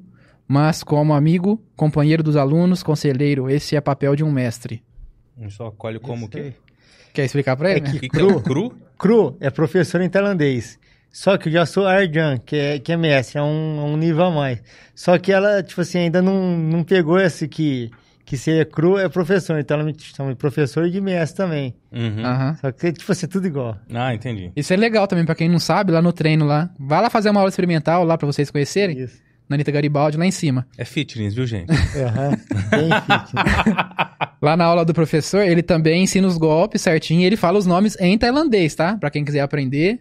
mas 0.50 0.82
como 0.82 1.14
amigo, 1.14 1.62
companheiro 1.76 2.24
dos 2.24 2.34
alunos, 2.34 2.82
conselheiro, 2.82 3.48
esse 3.48 3.76
é 3.76 3.80
papel 3.80 4.16
de 4.16 4.24
um 4.24 4.32
mestre. 4.32 4.82
Só 5.48 5.68
acolhe 5.68 6.00
como 6.00 6.26
o 6.26 6.28
quê? 6.28 6.54
Quer 7.14 7.24
explicar 7.24 7.56
pra 7.56 7.70
ele? 7.70 7.78
É 7.78 7.82
né? 7.84 7.90
O 7.90 8.00
que, 8.00 8.08
que 8.08 8.18
é 8.18 8.24
o 8.24 8.40
cru? 8.42 8.76
Cru 8.98 9.36
é 9.38 9.48
professor 9.48 10.00
em 10.00 10.08
tailandês. 10.08 10.76
Só 11.12 11.38
que 11.38 11.48
eu 11.48 11.52
já 11.52 11.64
sou 11.64 11.86
Arjan, 11.86 12.38
que 12.38 12.56
é, 12.56 12.78
que 12.80 12.90
é 12.90 12.96
mestre, 12.96 13.38
é 13.38 13.42
um, 13.42 13.92
um 13.92 13.96
nível 13.96 14.24
a 14.24 14.30
mais. 14.32 14.60
Só 14.92 15.16
que 15.18 15.30
ela, 15.30 15.62
tipo 15.62 15.82
assim, 15.82 15.98
ainda 15.98 16.20
não, 16.20 16.58
não 16.58 16.82
pegou 16.82 17.20
esse 17.20 17.46
que, 17.46 17.88
que 18.24 18.36
ser 18.36 18.68
cru 18.70 18.98
é 18.98 19.08
professor. 19.08 19.56
Então 19.56 19.76
ela 19.76 19.86
me 19.86 19.94
chama 19.96 20.30
de 20.30 20.36
professor 20.36 20.84
e 20.84 20.90
de 20.90 21.00
mestre 21.00 21.36
também. 21.44 21.76
Uhum. 21.92 22.26
Aham. 22.26 22.56
Só 22.60 22.72
que, 22.72 22.92
tipo 22.92 23.12
assim, 23.12 23.28
tudo 23.28 23.46
igual. 23.46 23.78
Ah, 23.94 24.12
entendi. 24.12 24.50
Isso 24.56 24.72
é 24.72 24.76
legal 24.76 25.06
também, 25.06 25.24
pra 25.24 25.36
quem 25.36 25.48
não 25.48 25.60
sabe, 25.60 25.92
lá 25.92 26.02
no 26.02 26.12
treino 26.12 26.44
lá. 26.44 26.70
Vai 26.76 27.00
lá 27.00 27.08
fazer 27.08 27.30
uma 27.30 27.38
aula 27.38 27.50
experimental 27.50 28.02
lá 28.02 28.18
pra 28.18 28.26
vocês 28.26 28.50
conhecerem. 28.50 28.98
Isso. 28.98 29.29
Na 29.50 29.56
Anitta 29.56 29.72
Garibaldi, 29.72 30.16
lá 30.16 30.24
em 30.24 30.30
cima. 30.30 30.64
É 30.78 30.84
fitness, 30.84 31.34
viu, 31.34 31.44
gente? 31.44 31.70
Aham. 31.98 32.36
Bem. 32.70 32.88
Lá 34.40 34.56
na 34.56 34.64
aula 34.64 34.84
do 34.84 34.94
professor, 34.94 35.42
ele 35.42 35.60
também 35.60 36.04
ensina 36.04 36.26
os 36.28 36.38
golpes 36.38 36.82
certinho 36.82 37.20
e 37.22 37.24
ele 37.24 37.36
fala 37.36 37.58
os 37.58 37.66
nomes 37.66 37.96
em 38.00 38.16
tailandês, 38.16 38.76
tá? 38.76 38.96
Pra 38.96 39.10
quem 39.10 39.24
quiser 39.24 39.40
aprender. 39.40 39.98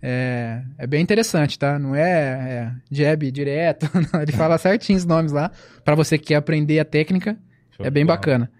É, 0.00 0.62
é 0.78 0.86
bem 0.86 1.02
interessante, 1.02 1.58
tá? 1.58 1.76
Não 1.76 1.94
é, 1.94 2.02
é 2.02 2.70
jab 2.90 3.30
direto, 3.32 3.88
não, 4.12 4.22
ele 4.22 4.32
fala 4.32 4.56
certinho 4.58 4.96
os 4.96 5.04
nomes 5.04 5.32
lá. 5.32 5.50
Pra 5.84 5.94
você 5.96 6.16
que 6.16 6.26
quer 6.26 6.36
aprender 6.36 6.78
a 6.78 6.84
técnica, 6.84 7.36
Show 7.76 7.84
é 7.84 7.90
bem 7.90 8.06
bola. 8.06 8.16
bacana. 8.16 8.50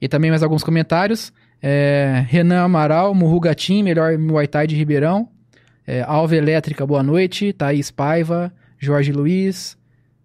E 0.00 0.06
também 0.06 0.30
mais 0.30 0.42
alguns 0.44 0.62
comentários. 0.62 1.32
É, 1.60 2.24
Renan 2.28 2.62
Amaral, 2.62 3.14
Murru 3.14 3.40
Gatim, 3.40 3.82
melhor 3.82 4.16
Muay 4.16 4.46
Thai 4.46 4.66
de 4.66 4.76
Ribeirão. 4.76 5.28
É, 5.86 6.02
Alva 6.02 6.36
Elétrica, 6.36 6.86
boa 6.86 7.02
noite. 7.02 7.52
Thaís 7.52 7.90
Paiva, 7.90 8.52
Jorge 8.84 9.12
Luiz, 9.12 9.78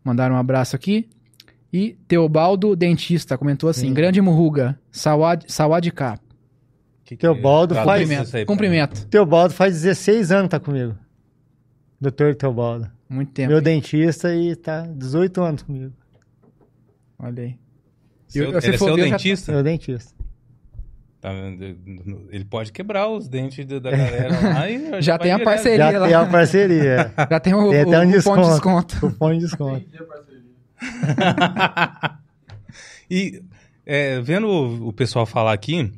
mandaram 0.03 0.35
um 0.35 0.37
abraço 0.39 0.75
aqui. 0.75 1.07
E 1.71 1.95
Teobaldo 2.07 2.75
Dentista 2.75 3.37
comentou 3.37 3.69
assim: 3.69 3.89
Sim. 3.89 3.93
Grande 3.93 4.19
Murruga, 4.21 4.79
Sawad, 4.91 5.43
Sawadika. 5.47 6.19
Que 7.03 7.15
que 7.15 7.21
Teobaldo 7.21 7.75
é? 7.77 7.83
faz- 7.85 8.09
isso 8.09 8.37
aí 8.37 8.45
Cumprimento. 8.45 9.05
Teobaldo 9.07 9.53
faz 9.53 9.73
16 9.75 10.31
anos 10.31 10.43
que 10.45 10.49
tá 10.51 10.59
comigo. 10.59 10.95
Doutor 12.01 12.35
Teobaldo. 12.35 12.89
Muito 13.09 13.31
tempo. 13.31 13.49
Meu 13.49 13.57
hein? 13.59 13.63
dentista 13.63 14.33
e 14.35 14.55
tá 14.55 14.81
18 14.81 15.41
anos 15.41 15.61
comigo. 15.63 15.93
Olha 17.19 17.43
aí. 17.43 17.55
Seu, 18.27 18.43
Eu- 18.45 18.49
ele 18.49 18.57
é 18.57 18.77
for 18.77 18.87
seu 18.87 18.95
ver, 18.95 19.01
eu 19.03 19.07
já- 19.09 19.17
dentista? 19.17 19.51
Meu 19.51 19.63
dentista. 19.63 20.13
Tá? 21.19 21.31
Ele 22.29 22.45
pode 22.45 22.71
quebrar 22.71 23.07
os 23.07 23.27
dentes 23.27 23.65
da 23.65 23.79
galera 23.91 24.39
lá 24.39 24.69
e 24.69 25.01
Já 25.01 25.17
vai 25.17 25.27
tem 25.27 25.31
a 25.31 25.39
parceria. 25.43 25.91
Já 25.91 25.99
lá. 25.99 26.07
tem 26.07 26.15
a 26.15 26.25
parceria. 26.25 27.13
Já 27.29 27.39
tem 27.39 27.53
o, 27.53 27.69
Tem 27.71 27.81
até 27.81 27.99
o, 27.99 28.01
um 28.03 28.09
o 28.09 28.11
cupom 28.11 28.11
de 28.11 28.11
desconto. 28.11 28.49
desconto. 28.49 28.99
Cupom 28.99 29.33
de 29.33 29.39
desconto. 29.39 29.85
E 33.09 33.41
é, 33.85 34.19
vendo 34.19 34.47
o, 34.47 34.89
o 34.89 34.93
pessoal 34.93 35.25
falar 35.25 35.53
aqui, 35.53 35.89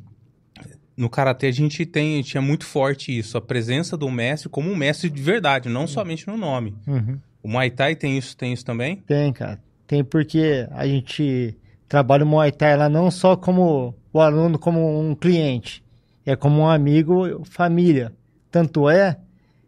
no 0.96 1.10
karatê 1.10 1.48
a 1.48 1.52
gente 1.52 1.86
tem, 1.88 2.22
tinha 2.22 2.40
muito 2.40 2.66
forte 2.66 3.18
isso, 3.18 3.36
a 3.36 3.42
presença 3.42 3.98
do 3.98 4.10
mestre 4.12 4.48
como 4.48 4.70
um 4.72 4.76
mestre 4.76 5.10
de 5.10 5.22
verdade, 5.22 5.70
não 5.70 5.88
somente 5.88 6.28
no 6.28 6.38
nome. 6.38 6.76
Uhum. 6.86 7.18
O 7.42 7.48
Muay 7.50 7.72
Thai 7.72 7.96
tem 7.96 8.18
isso, 8.18 8.38
tem 8.38 8.54
isso 8.54 8.64
também? 8.64 8.98
Tem, 9.08 9.34
cara. 9.34 9.60
Tem 9.88 10.04
porque 10.04 10.68
a 10.72 10.86
gente 10.86 11.58
trabalha 11.90 12.24
o 12.26 12.28
Muay 12.28 12.52
Thai 12.54 12.78
lá 12.78 12.90
não 12.90 13.12
só 13.12 13.36
como 13.36 13.96
o 14.14 14.22
aluno, 14.22 14.60
como 14.60 15.02
um 15.02 15.16
cliente. 15.16 15.84
É 16.26 16.36
como 16.36 16.62
um 16.62 16.70
amigo, 16.70 17.44
família. 17.46 18.14
Tanto 18.52 18.90
é 18.90 19.20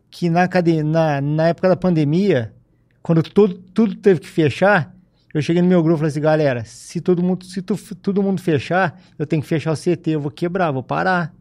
que 0.09 0.29
na, 0.29 0.47
na, 0.85 1.21
na 1.21 1.47
época 1.49 1.69
da 1.69 1.75
pandemia, 1.75 2.53
quando 3.01 3.23
tudo, 3.23 3.55
tudo 3.73 3.95
teve 3.95 4.19
que 4.21 4.27
fechar, 4.27 4.95
eu 5.33 5.41
cheguei 5.41 5.61
no 5.61 5.67
meu 5.69 5.81
grupo 5.81 5.97
e 5.97 5.99
falei 5.99 6.09
assim, 6.11 6.21
galera, 6.21 6.65
se 6.65 7.01
todo 7.01 7.23
mundo, 7.23 7.45
se 7.45 7.61
tu- 7.61 7.95
todo 7.95 8.21
mundo 8.23 8.41
fechar, 8.41 9.01
eu 9.17 9.25
tenho 9.25 9.41
que 9.41 9.47
fechar 9.47 9.71
o 9.71 9.75
CT, 9.75 10.11
eu 10.11 10.21
vou 10.21 10.31
quebrar, 10.31 10.71
vou 10.71 10.83
parar. 10.83 11.33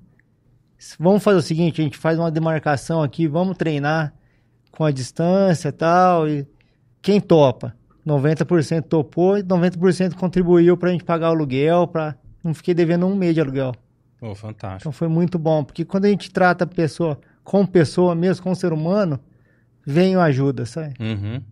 Vamos 0.99 1.23
fazer 1.23 1.38
o 1.38 1.43
seguinte, 1.43 1.81
a 1.81 1.85
gente 1.85 1.99
faz 1.99 2.19
uma 2.19 2.31
demarcação 2.31 3.03
aqui, 3.03 3.27
vamos 3.27 3.57
treinar 3.57 4.14
com 4.71 4.85
a 4.85 4.90
distância 4.90 5.73
tal, 5.73 6.29
e 6.29 6.47
quem 7.03 7.21
topa? 7.21 7.77
90% 8.07 8.83
topou 8.83 9.39
e 9.39 9.43
90% 9.43 10.15
contribuiu 10.15 10.77
pra 10.77 10.91
gente 10.91 11.05
pagar 11.05 11.29
o 11.29 11.33
aluguel, 11.33 11.87
pra... 11.87 12.17
não 12.43 12.55
fiquei 12.55 12.75
devendo 12.75 13.07
um 13.07 13.15
mês 13.15 13.35
de 13.35 13.41
aluguel. 13.41 13.75
Oh, 14.21 14.35
fantástico. 14.35 14.83
Então 14.83 14.93
foi 14.93 15.09
muito 15.09 15.39
bom, 15.39 15.65
porque 15.65 15.85
quando 15.85 16.05
a 16.05 16.09
gente 16.09 16.31
trata 16.31 16.65
a 16.65 16.67
pessoa 16.67 17.19
como 17.43 17.67
pessoa 17.67 18.15
mesmo, 18.15 18.43
como 18.43 18.55
ser 18.55 18.73
humano, 18.73 19.19
vem 19.85 20.15
a 20.15 20.25
ajuda, 20.25 20.67
sabe? 20.67 20.95
Uhum. 21.01 21.43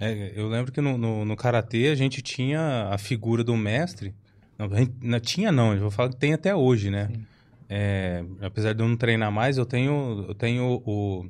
É, 0.00 0.32
eu 0.34 0.48
lembro 0.48 0.72
que 0.72 0.80
no, 0.80 0.96
no, 0.96 1.24
no 1.24 1.36
Karatê 1.36 1.88
a 1.88 1.94
gente 1.94 2.22
tinha 2.22 2.88
a 2.90 2.98
figura 2.98 3.42
do 3.42 3.56
mestre. 3.56 4.14
Não, 4.58 4.66
a 4.66 4.88
não 5.02 5.20
tinha 5.20 5.52
não, 5.52 5.74
eu 5.74 5.80
vou 5.80 5.90
falar 5.90 6.08
que 6.10 6.16
tem 6.16 6.32
até 6.32 6.54
hoje, 6.54 6.90
né? 6.90 7.10
É, 7.68 8.24
apesar 8.40 8.72
de 8.72 8.82
eu 8.82 8.88
não 8.88 8.96
treinar 8.96 9.30
mais, 9.30 9.58
eu 9.58 9.66
tenho, 9.66 10.24
eu 10.26 10.34
tenho 10.34 10.82
o... 10.86 11.26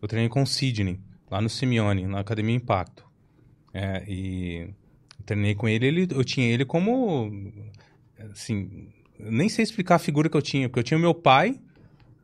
Eu 0.00 0.08
treinei 0.08 0.28
com 0.28 0.42
o 0.42 0.46
Sidney, 0.46 1.00
lá 1.30 1.40
no 1.40 1.48
Simeone, 1.48 2.06
na 2.06 2.20
Academia 2.20 2.54
Impacto. 2.54 3.04
É, 3.74 4.04
e 4.08 4.70
treinei 5.26 5.54
com 5.54 5.68
ele, 5.68 5.86
ele, 5.86 6.08
eu 6.10 6.24
tinha 6.24 6.46
ele 6.46 6.64
como... 6.64 7.52
Assim, 8.32 8.88
nem 9.18 9.48
sei 9.48 9.62
explicar 9.62 9.96
a 9.96 9.98
figura 9.98 10.28
que 10.28 10.36
eu 10.36 10.42
tinha, 10.42 10.68
porque 10.68 10.78
eu 10.78 10.84
tinha 10.84 10.96
o 10.96 11.00
meu 11.00 11.12
pai, 11.12 11.58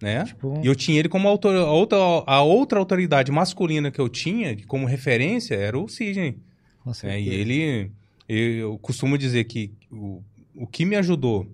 né? 0.00 0.24
Tipo, 0.24 0.60
E 0.62 0.66
eu 0.66 0.74
tinha 0.74 0.98
ele 0.98 1.08
como 1.08 1.28
autor, 1.28 1.54
a 1.56 1.70
outra, 1.70 1.98
a 1.98 2.42
outra 2.42 2.78
autoridade 2.78 3.30
masculina 3.30 3.90
que 3.90 4.00
eu 4.00 4.08
tinha, 4.08 4.56
como 4.66 4.86
referência, 4.86 5.54
era 5.54 5.78
o 5.78 5.88
Sidney. 5.88 6.38
com 6.82 6.94
certeza. 6.94 7.20
E 7.20 7.28
ele, 7.28 7.90
eu 8.28 8.78
costumo 8.78 9.18
dizer 9.18 9.44
que 9.44 9.72
o, 9.90 10.22
o 10.54 10.66
que 10.66 10.84
me 10.84 10.96
ajudou 10.96 11.50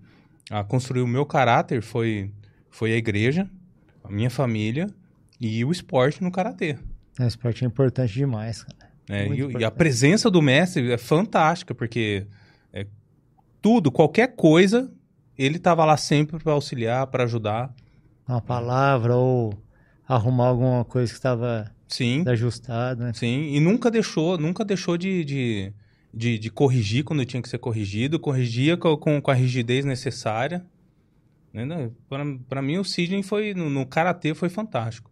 a 0.50 0.62
construir 0.62 1.02
o 1.02 1.06
meu 1.08 1.26
caráter 1.26 1.82
foi, 1.82 2.30
foi 2.70 2.92
a 2.92 2.96
igreja, 2.96 3.48
a 4.04 4.10
minha 4.10 4.30
família 4.30 4.86
e 5.40 5.64
o 5.64 5.72
esporte 5.72 6.22
no 6.22 6.30
karatê. 6.30 6.76
É, 7.18 7.26
esporte 7.26 7.64
é 7.64 7.66
importante 7.66 8.12
demais, 8.12 8.62
cara. 8.62 8.85
Muito 9.26 9.58
E, 9.58 9.62
e 9.62 9.64
a 9.64 9.70
presença 9.70 10.30
do 10.30 10.42
mestre 10.42 10.92
é 10.92 10.98
fantástica, 10.98 11.74
porque 11.74 12.26
é, 12.72 12.86
tudo, 13.62 13.90
qualquer 13.90 14.34
coisa, 14.34 14.90
ele 15.36 15.56
estava 15.56 15.84
lá 15.84 15.96
sempre 15.96 16.42
para 16.42 16.52
auxiliar, 16.52 17.06
para 17.06 17.24
ajudar. 17.24 17.74
Uma 18.28 18.40
palavra 18.40 19.14
ou 19.14 19.54
arrumar 20.08 20.48
alguma 20.48 20.84
coisa 20.84 21.10
que 21.10 21.18
estava 21.18 21.70
ajustada, 22.26 23.04
né? 23.06 23.12
Sim, 23.12 23.54
e 23.54 23.60
nunca 23.60 23.90
deixou, 23.90 24.36
nunca 24.36 24.64
deixou 24.64 24.96
de, 24.96 25.24
de, 25.24 25.72
de, 26.12 26.38
de 26.38 26.50
corrigir 26.50 27.04
quando 27.04 27.24
tinha 27.24 27.40
que 27.40 27.48
ser 27.48 27.58
corrigido, 27.58 28.18
corrigia 28.18 28.76
com, 28.76 28.96
com, 28.96 29.20
com 29.20 29.30
a 29.30 29.34
rigidez 29.34 29.84
necessária. 29.84 30.64
Né? 31.52 31.90
Para 32.48 32.60
mim, 32.60 32.78
o 32.78 32.84
Sidney 32.84 33.22
foi, 33.22 33.54
no, 33.54 33.70
no 33.70 33.86
Karatê 33.86 34.34
foi 34.34 34.48
fantástico. 34.48 35.10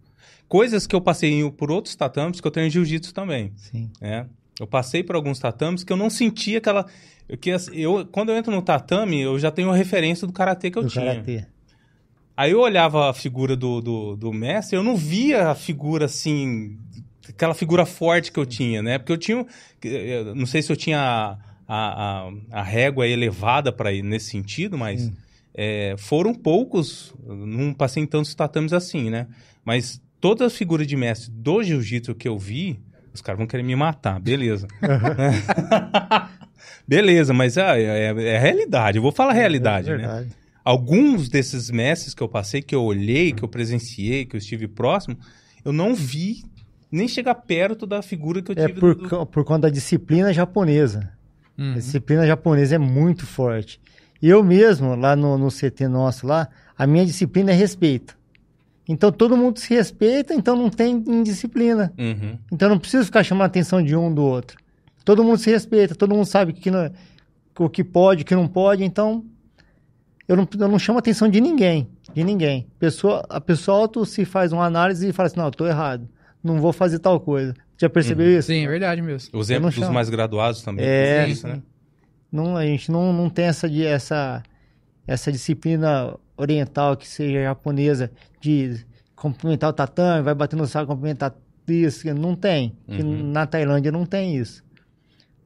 Coisas 0.48 0.86
que 0.86 0.94
eu 0.94 1.00
passei 1.00 1.50
por 1.50 1.70
outros 1.70 1.96
tatames, 1.96 2.40
que 2.40 2.46
eu 2.46 2.50
tenho 2.50 2.66
em 2.66 2.70
Jiu-Jitsu 2.70 3.12
também. 3.12 3.52
Sim. 3.56 3.90
né? 4.00 4.26
Eu 4.58 4.66
passei 4.66 5.02
por 5.02 5.16
alguns 5.16 5.38
tatames 5.38 5.82
que 5.82 5.92
eu 5.92 5.96
não 5.96 6.08
sentia 6.08 6.58
aquela... 6.58 6.86
Que, 7.40 7.50
eu, 7.72 8.06
quando 8.06 8.30
eu 8.30 8.36
entro 8.36 8.52
no 8.54 8.62
tatame, 8.62 9.20
eu 9.20 9.38
já 9.38 9.50
tenho 9.50 9.70
a 9.70 9.76
referência 9.76 10.26
do 10.26 10.32
Karatê 10.32 10.70
que 10.70 10.78
eu 10.78 10.82
Do 10.82 10.88
tinha. 10.88 11.06
karatê. 11.06 11.46
Aí 12.36 12.50
eu 12.50 12.60
olhava 12.60 13.10
a 13.10 13.14
figura 13.14 13.56
do, 13.56 13.80
do, 13.80 14.16
do 14.16 14.32
mestre, 14.32 14.76
eu 14.76 14.82
não 14.82 14.96
via 14.96 15.50
a 15.50 15.54
figura 15.54 16.06
assim, 16.06 16.76
aquela 17.28 17.54
figura 17.54 17.86
forte 17.86 18.32
que 18.32 18.40
eu 18.40 18.44
tinha, 18.44 18.82
né? 18.82 18.98
Porque 18.98 19.12
eu 19.12 19.16
tinha, 19.16 19.46
eu 19.82 20.34
não 20.34 20.44
sei 20.44 20.60
se 20.60 20.70
eu 20.70 20.76
tinha 20.76 20.98
a, 20.98 21.38
a, 21.68 22.30
a, 22.50 22.62
régua 22.62 23.06
elevada 23.06 23.72
para 23.72 23.92
ir 23.92 24.02
nesse 24.02 24.30
sentido, 24.30 24.76
mas 24.76 25.12
é, 25.54 25.94
foram 25.96 26.34
poucos, 26.34 27.14
não 27.24 27.72
passei 27.72 28.02
em 28.02 28.06
tantos 28.06 28.34
tatames 28.34 28.72
assim, 28.72 29.10
né? 29.10 29.28
Mas 29.64 30.02
todas 30.24 30.52
as 30.52 30.56
figuras 30.56 30.86
de 30.86 30.96
mestre 30.96 31.30
do 31.30 31.62
jiu-jitsu 31.62 32.14
que 32.14 32.26
eu 32.26 32.38
vi, 32.38 32.80
os 33.12 33.20
caras 33.20 33.36
vão 33.36 33.46
querer 33.46 33.62
me 33.62 33.76
matar, 33.76 34.18
beleza. 34.18 34.66
beleza, 36.88 37.34
mas 37.34 37.56
é, 37.58 37.82
é, 37.82 38.04
é 38.32 38.36
a 38.36 38.40
realidade, 38.40 38.96
eu 38.98 39.02
vou 39.02 39.12
falar 39.12 39.32
a 39.32 39.34
realidade, 39.34 39.90
É 39.90 39.98
né? 39.98 40.26
alguns 40.64 41.28
desses 41.28 41.70
mestres 41.70 42.14
que 42.14 42.22
eu 42.22 42.28
passei, 42.28 42.62
que 42.62 42.74
eu 42.74 42.82
olhei, 42.82 43.32
que 43.32 43.42
eu 43.42 43.48
presenciei, 43.48 44.24
que 44.24 44.34
eu 44.34 44.38
estive 44.38 44.66
próximo, 44.66 45.18
eu 45.62 45.72
não 45.72 45.94
vi 45.94 46.42
nem 46.90 47.06
chegar 47.06 47.34
perto 47.34 47.86
da 47.86 48.00
figura 48.00 48.40
que 48.40 48.52
eu 48.52 48.56
É 48.56 48.66
tive. 48.68 48.80
por, 48.80 48.94
do- 48.94 49.26
por 49.26 49.44
conta 49.44 49.62
da 49.62 49.70
disciplina 49.70 50.32
japonesa. 50.32 51.10
Uhum. 51.58 51.72
A 51.72 51.74
disciplina 51.74 52.26
japonesa 52.26 52.76
é 52.76 52.78
muito 52.78 53.26
forte. 53.26 53.78
Eu 54.22 54.42
mesmo, 54.42 54.94
lá 54.94 55.14
no, 55.14 55.36
no 55.36 55.48
CT 55.50 55.86
nosso 55.88 56.26
lá, 56.26 56.48
a 56.78 56.86
minha 56.86 57.04
disciplina 57.04 57.50
é 57.50 57.54
respeito. 57.54 58.16
Então 58.88 59.10
todo 59.10 59.36
mundo 59.36 59.58
se 59.58 59.72
respeita, 59.74 60.34
então 60.34 60.54
não 60.56 60.68
tem 60.68 61.02
indisciplina. 61.06 61.92
Uhum. 61.98 62.38
Então 62.52 62.68
não 62.68 62.78
precisa 62.78 63.04
ficar 63.04 63.22
chamando 63.24 63.42
a 63.44 63.46
atenção 63.46 63.82
de 63.82 63.96
um 63.96 64.12
do 64.12 64.22
outro. 64.22 64.58
Todo 65.04 65.24
mundo 65.24 65.38
se 65.38 65.50
respeita, 65.50 65.94
todo 65.94 66.14
mundo 66.14 66.26
sabe 66.26 66.52
que 66.52 66.70
não- 66.70 66.90
o 67.58 67.68
que 67.68 67.82
pode, 67.84 68.22
o 68.22 68.24
que 68.26 68.34
não 68.34 68.46
pode, 68.48 68.84
então 68.84 69.24
eu 70.28 70.36
não, 70.36 70.48
eu 70.58 70.68
não 70.68 70.78
chamo 70.78 70.98
a 70.98 71.00
atenção 71.00 71.28
de 71.28 71.40
ninguém, 71.40 71.88
de 72.14 72.24
ninguém. 72.24 72.66
Pessoa, 72.78 73.24
a 73.28 73.40
pessoa 73.40 73.78
auto 73.78 74.04
se 74.06 74.24
faz 74.24 74.52
uma 74.52 74.64
análise 74.64 75.08
e 75.08 75.12
fala 75.12 75.26
assim, 75.28 75.36
não, 75.38 75.46
eu 75.46 75.50
tô 75.50 75.66
errado, 75.66 76.08
não 76.42 76.60
vou 76.60 76.72
fazer 76.72 76.98
tal 76.98 77.20
coisa. 77.20 77.54
Já 77.78 77.88
percebeu 77.90 78.38
isso? 78.38 78.48
Sim, 78.48 78.64
é 78.64 78.68
verdade 78.68 79.02
mesmo. 79.02 79.30
O 79.32 79.36
Eu 79.36 79.40
exemplo 79.40 79.70
não 79.70 79.80
dos 79.80 79.88
mais 79.90 80.08
graduados 80.08 80.62
também. 80.62 80.84
É, 80.86 81.28
isso, 81.28 81.46
né? 81.46 81.60
Não, 82.30 82.56
a 82.56 82.64
gente 82.66 82.90
não, 82.90 83.12
não 83.12 83.28
tem 83.28 83.46
essa, 83.46 83.68
de- 83.68 83.84
essa, 83.84 84.42
essa 85.06 85.30
disciplina 85.30 86.14
oriental 86.36 86.96
que 86.96 87.06
seja 87.06 87.42
japonesa 87.42 88.10
de 88.44 88.84
cumprimentar 89.16 89.70
o 89.70 89.72
tatame, 89.72 90.22
vai 90.22 90.34
bater 90.34 90.54
no 90.56 90.66
saco, 90.66 90.88
cumprimentar 90.92 91.34
isso, 91.66 92.06
não 92.14 92.36
tem. 92.36 92.76
Que 92.86 93.02
Uhum. 93.02 93.30
Na 93.32 93.46
Tailândia 93.46 93.90
não 93.90 94.04
tem 94.04 94.36
isso. 94.36 94.62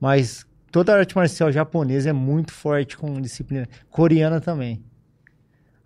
Mas 0.01 0.44
toda 0.72 0.92
a 0.92 0.99
arte 0.99 1.14
marcial 1.14 1.53
japonesa 1.53 2.11
é 2.11 2.12
muito 2.12 2.53
forte 2.53 2.96
com 2.96 3.20
disciplina. 3.20 3.68
Coreana 3.88 4.40
também. 4.40 4.82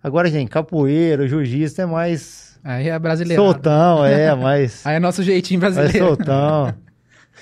Agora, 0.01 0.29
gente, 0.29 0.49
capoeira, 0.49 1.27
jiu-jitsu 1.27 1.81
é 1.81 1.85
mais 1.85 2.59
Aí 2.63 2.89
é 2.89 2.97
brasileiro. 2.97 3.41
soltão, 3.41 4.03
é, 4.05 4.33
mais, 4.35 4.85
Aí 4.85 4.95
é 4.95 4.99
nosso 4.99 5.21
jeitinho 5.21 5.61
mais 5.61 5.75
brasileiro. 5.75 6.07
soltão. 6.07 6.73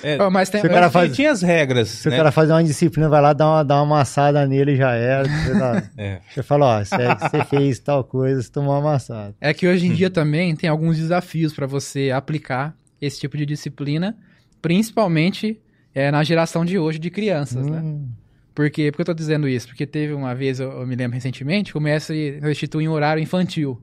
É, 0.03 0.29
mas 0.29 0.49
tem, 0.49 0.61
Se 0.61 0.67
o 0.67 0.69
cara 0.69 0.89
faz- 0.89 1.15
tinha 1.15 1.31
as 1.31 1.41
regras, 1.41 1.87
Se 1.89 2.09
né? 2.09 2.15
o 2.15 2.17
cara 2.17 2.31
fazer 2.31 2.53
uma 2.53 2.63
disciplina, 2.63 3.07
vai 3.09 3.21
lá 3.21 3.33
dar 3.33 3.47
uma, 3.49 3.63
dar 3.63 3.75
uma 3.75 3.95
amassada 3.97 4.45
nele 4.47 4.73
e 4.73 4.75
já 4.77 4.91
era. 4.93 5.27
Você, 5.29 5.53
dá- 5.59 5.83
É. 5.97 6.19
você 6.33 6.41
fala, 6.43 6.79
ó, 6.79 6.83
você, 6.83 6.95
você 7.29 7.43
fez 7.45 7.79
tal 7.79 8.03
coisa, 8.03 8.41
você 8.41 8.49
tomou 8.51 8.71
uma 8.71 8.79
amassada. 8.79 9.35
É 9.39 9.53
que 9.53 9.67
hoje 9.67 9.87
em 9.87 9.91
Hum. 9.91 9.95
dia 9.95 10.09
também 10.09 10.55
tem 10.55 10.69
alguns 10.69 10.97
desafios 10.97 11.53
para 11.53 11.67
você 11.67 12.11
aplicar 12.11 12.75
esse 13.01 13.19
tipo 13.19 13.35
de 13.37 13.45
disciplina, 13.45 14.15
principalmente 14.61 15.59
é, 15.93 16.09
na 16.09 16.23
geração 16.23 16.63
de 16.63 16.79
hoje 16.79 16.97
de 16.97 17.09
crianças, 17.09 17.65
né? 17.67 17.79
Hum, 17.79 18.07
Por 18.55 18.69
quê? 18.69 18.91
Por 18.91 18.97
que 18.97 19.01
eu 19.01 19.05
tô 19.05 19.13
dizendo 19.13 19.47
isso? 19.47 19.67
Porque 19.67 19.85
teve 19.85 20.13
uma 20.13 20.33
vez, 20.33 20.59
eu, 20.59 20.71
eu 20.71 20.87
me 20.87 20.95
lembro 20.95 21.15
recentemente, 21.15 21.73
começa 21.73 22.13
a 22.13 22.49
instituir 22.51 22.89
um 22.89 22.93
horário 22.93 23.21
infantil. 23.21 23.81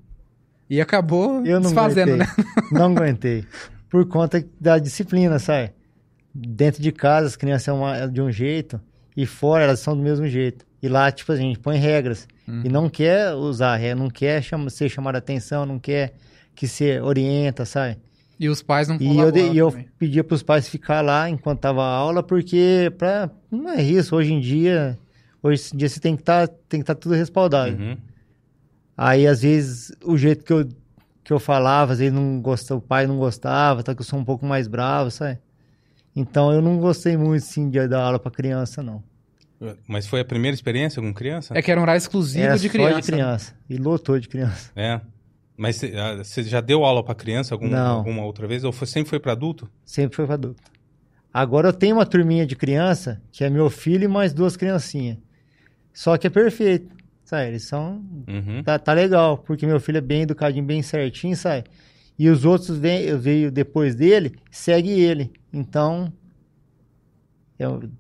E 0.71 0.81
acabou 0.81 1.45
eu 1.47 1.55
não 1.61 1.63
desfazendo, 1.63 2.13
aguentei. 2.15 2.45
né? 2.45 2.51
Não 2.73 2.85
aguentei. 2.97 3.45
Por 3.91 4.07
conta 4.07 4.45
da 4.61 4.79
disciplina, 4.79 5.39
sabe? 5.39 5.71
Dentro 6.35 6.83
de 6.83 6.93
casa, 6.93 7.27
as 7.27 7.37
crianças 7.37 7.63
são 7.65 7.79
uma- 7.79 8.07
de 8.07 8.21
um 8.21 8.31
jeito 8.31 8.81
e 9.17 9.27
fora 9.27 9.65
elas 9.65 9.81
são 9.81 9.97
do 9.97 10.03
mesmo 10.03 10.27
jeito. 10.29 10.65
E 10.81 10.89
lá, 10.89 11.11
tipo, 11.11 11.33
a 11.33 11.37
gente 11.37 11.59
põe 11.59 11.77
regras. 11.79 12.29
Hum. 12.49 12.63
E 12.65 12.69
não 12.69 12.89
quer 12.89 13.35
usar 13.35 13.75
regra, 13.77 13.97
não 14.03 14.11
quer 14.11 14.43
chama, 14.43 14.71
ser 14.71 14.89
chamado 14.89 15.17
a 15.17 15.19
atenção, 15.19 15.67
não 15.67 15.79
quer 15.79 16.15
que 16.55 16.69
você 16.69 17.01
orienta, 17.01 17.65
sabe? 17.65 17.99
E 18.39 18.49
os 18.49 18.63
pais 18.63 18.87
não 18.87 18.97
E 19.01 19.19
eu, 19.19 19.37
e 19.37 19.59
eu 19.59 19.71
também. 19.71 19.89
pedia 19.99 20.23
para 20.23 20.35
os 20.37 20.43
pais 20.45 20.69
ficar 20.69 21.01
lá 21.01 21.29
enquanto 21.29 21.59
tava 21.59 21.83
a 21.83 21.89
aula, 21.93 22.23
porque 22.23 22.93
pra, 22.97 23.29
não 23.51 23.69
é 23.71 23.83
isso. 23.83 24.15
Hoje 24.15 24.33
em 24.33 24.39
dia, 24.41 24.97
hoje 25.43 25.71
em 25.75 25.77
dia 25.77 25.89
você 25.89 25.99
tem 25.99 26.15
que 26.15 26.23
estar 26.23 26.47
tem 26.69 26.79
que 26.79 26.87
tá 26.87 26.95
tudo 26.95 27.17
respaldado. 27.17 27.77
Uhum. 27.77 27.97
Aí, 28.97 29.27
às 29.27 29.43
vezes, 29.43 29.93
o 30.05 30.17
jeito 30.17 30.45
que 30.45 30.53
eu, 30.53 30.69
que 31.25 31.33
eu 31.33 31.39
falava, 31.41 31.93
às 31.93 31.99
vezes 31.99 32.13
não 32.15 32.41
gostava, 32.41 32.79
o 32.79 32.83
pai 32.83 33.07
não 33.07 33.17
gostava, 33.19 33.83
tá 33.83 33.95
que 33.95 34.01
eu 34.01 34.05
sou 34.05 34.19
um 34.19 34.25
pouco 34.25 34.47
mais 34.47 34.69
bravo, 34.69 35.11
sabe? 35.11 35.39
Então, 36.19 36.53
eu 36.53 36.61
não 36.61 36.79
gostei 36.79 37.17
muito, 37.17 37.45
sim, 37.45 37.71
de 37.71 37.87
dar 37.87 38.03
aula 38.03 38.19
para 38.19 38.31
criança, 38.33 38.83
não. 38.83 39.03
Mas 39.87 40.07
foi 40.07 40.21
a 40.21 40.25
primeira 40.25 40.53
experiência 40.55 41.01
com 41.01 41.13
criança? 41.15 41.57
É 41.57 41.63
que 41.63 41.71
era 41.71 41.79
um 41.79 41.83
horário 41.83 41.99
exclusivo 41.99 42.45
Era 42.45 42.57
de 42.57 42.67
só 42.67 42.73
criança. 42.73 43.01
de 43.01 43.13
criança. 43.13 43.55
E 43.71 43.77
lotou 43.77 44.19
de 44.19 44.29
criança. 44.29 44.71
É. 44.75 45.01
Mas 45.57 45.77
você 45.77 45.93
ah, 45.97 46.23
já 46.43 46.61
deu 46.61 46.85
aula 46.85 47.05
pra 47.05 47.15
criança 47.15 47.55
alguma, 47.55 47.71
Não. 47.77 47.97
alguma 47.99 48.25
outra 48.25 48.47
vez? 48.47 48.63
Ou 48.65 48.73
foi- 48.73 48.87
sempre 48.87 49.11
foi 49.11 49.19
pra 49.21 49.33
adulto? 49.33 49.69
Sempre 49.85 50.17
foi 50.17 50.25
para 50.27 50.35
adulto. 50.35 50.63
Agora 51.33 51.69
eu 51.69 51.73
tenho 51.73 51.97
uma 51.97 52.07
turminha 52.07 52.47
de 52.47 52.57
criança, 52.57 53.21
que 53.31 53.45
é 53.45 53.51
meu 53.51 53.69
filho 53.71 54.05
e 54.05 54.09
mais 54.09 54.33
duas 54.33 54.57
criancinhas. 54.57 55.19
Só 55.93 56.17
que 56.17 56.27
é 56.27 56.31
perfeito. 56.31 56.97
Sabe? 57.25 57.49
Eles 57.49 57.65
são. 57.65 58.03
Uhum. 58.27 58.63
Tá, 58.65 58.79
tá 58.79 58.93
legal, 58.93 59.39
porque 59.39 59.67
meu 59.67 59.79
filho 59.79 59.99
é 59.99 60.01
bem 60.01 60.23
educadinho, 60.23 60.65
bem 60.65 60.83
certinho, 60.83 61.37
sabe? 61.37 61.65
E 62.19 62.29
os 62.29 62.45
outros 62.45 62.77
vem, 62.79 63.17
veio 63.19 63.51
depois 63.51 63.95
dele, 63.95 64.35
segue 64.51 64.91
ele. 64.91 65.33
Então. 65.53 66.13
eu- 67.59 67.91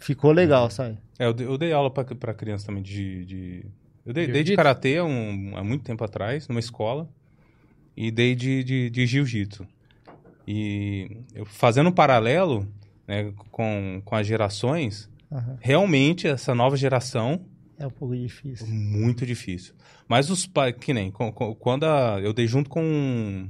ficou 0.00 0.32
legal, 0.32 0.70
sabe? 0.70 0.98
É, 1.18 1.26
eu, 1.26 1.32
dei, 1.32 1.46
eu 1.46 1.58
dei 1.58 1.72
aula 1.72 1.90
pra 1.90 2.34
criança 2.34 2.66
também 2.66 2.82
de. 2.82 3.24
de- 3.24 3.66
eu 4.04 4.12
dei, 4.12 4.24
dei 4.26 4.32
de 4.42 4.48
Jiu-jitsu? 4.48 4.56
karatê 4.56 4.96
há 4.98 5.04
um- 5.04 5.56
há 5.56 5.62
muito 5.62 5.84
tempo 5.84 6.02
atrás, 6.02 6.48
numa 6.48 6.58
escola. 6.60 7.08
E 7.96 8.10
dei 8.10 8.34
de, 8.34 8.64
de, 8.64 8.90
de 8.90 9.06
jiu-jitsu. 9.06 9.66
E 10.48 11.18
eu, 11.34 11.44
fazendo 11.44 11.90
um 11.90 11.92
paralelo 11.92 12.66
né, 13.06 13.32
com, 13.50 14.00
com 14.04 14.14
as 14.16 14.26
gerações, 14.26 15.08
Aham. 15.30 15.58
realmente 15.60 16.26
essa 16.26 16.54
nova 16.54 16.76
geração 16.76 17.44
É 17.78 17.86
um 17.86 17.90
pouco 17.90 18.16
difícil. 18.16 18.66
Muito 18.66 19.26
difícil. 19.26 19.74
Mas 20.08 20.30
os 20.30 20.46
pais, 20.46 20.74
que 20.80 20.92
nem, 20.94 21.10
quando 21.12 21.84
a- 21.84 22.18
eu 22.22 22.32
dei 22.32 22.46
junto 22.46 22.70
com, 22.70 23.46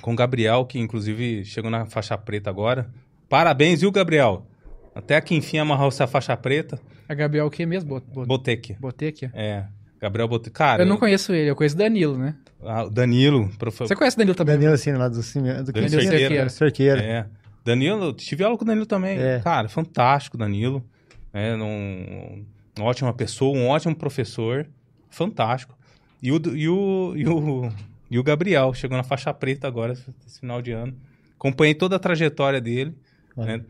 com 0.00 0.12
o 0.12 0.16
Gabriel, 0.16 0.64
que 0.64 0.78
inclusive 0.78 1.44
chegou 1.44 1.70
na 1.70 1.86
faixa 1.86 2.16
preta 2.18 2.48
agora. 2.50 2.90
Parabéns, 3.28 3.80
viu, 3.80 3.90
Gabriel? 3.92 4.46
Até 4.94 5.16
aqui 5.16 5.34
enfim 5.34 5.58
amarrou 5.58 5.88
essa 5.88 6.06
faixa 6.06 6.36
preta. 6.36 6.78
A 7.08 7.14
Gabriel 7.14 7.46
o 7.46 7.50
que 7.50 7.64
mesmo? 7.66 7.88
Bot- 7.90 8.06
bot- 8.12 8.26
Boteque. 8.26 8.74
Botequia? 8.80 9.30
É. 9.34 9.64
Gabriel 10.00 10.28
Boteque. 10.28 10.54
Cara, 10.54 10.82
Eu 10.82 10.86
não 10.86 10.96
conheço 10.96 11.32
ele, 11.32 11.50
eu 11.50 11.56
conheço 11.56 11.74
o 11.74 11.78
Danilo, 11.78 12.16
né? 12.18 12.34
ah, 12.64 12.84
o 12.84 12.90
Danilo, 12.90 13.48
profe... 13.58 13.78
Você 13.86 13.94
conhece 13.96 14.16
o 14.16 14.18
Danilo 14.18 14.34
também? 14.34 14.54
Danilo, 14.54 14.72
assim, 14.74 14.92
lá 14.92 15.08
do 15.08 15.22
cimento. 15.22 15.64
Do 15.64 15.72
Danilo 15.72 15.98
Quinto- 16.00 16.10
Cerqueira. 16.18 16.48
Cerqueira. 16.48 17.02
É. 17.02 17.26
Danilo, 17.64 18.12
tive 18.12 18.42
aula 18.44 18.56
com 18.56 18.64
o 18.64 18.66
Danilo 18.66 18.86
também. 18.86 19.18
É. 19.18 19.40
Cara, 19.40 19.68
fantástico, 19.68 20.36
Danilo. 20.38 20.84
É, 21.32 21.54
um, 21.54 22.44
uma 22.78 22.86
ótima 22.86 23.12
pessoa, 23.12 23.56
um 23.56 23.68
ótimo 23.68 23.94
professor. 23.94 24.66
Fantástico. 25.10 25.76
E 26.22 26.32
o, 26.32 26.36
e 26.54 26.68
o, 26.68 27.12
e 27.16 27.26
o, 27.28 27.70
e 28.10 28.18
o 28.18 28.22
Gabriel, 28.22 28.72
chegou 28.74 28.96
na 28.96 29.02
faixa 29.04 29.32
preta 29.34 29.66
agora, 29.66 29.92
esse 30.26 30.40
final 30.40 30.60
de 30.62 30.72
ano. 30.72 30.94
Acompanhei 31.36 31.74
toda 31.74 31.96
a 31.96 31.98
trajetória 31.98 32.60
dele. 32.60 32.94
Né? 33.36 33.60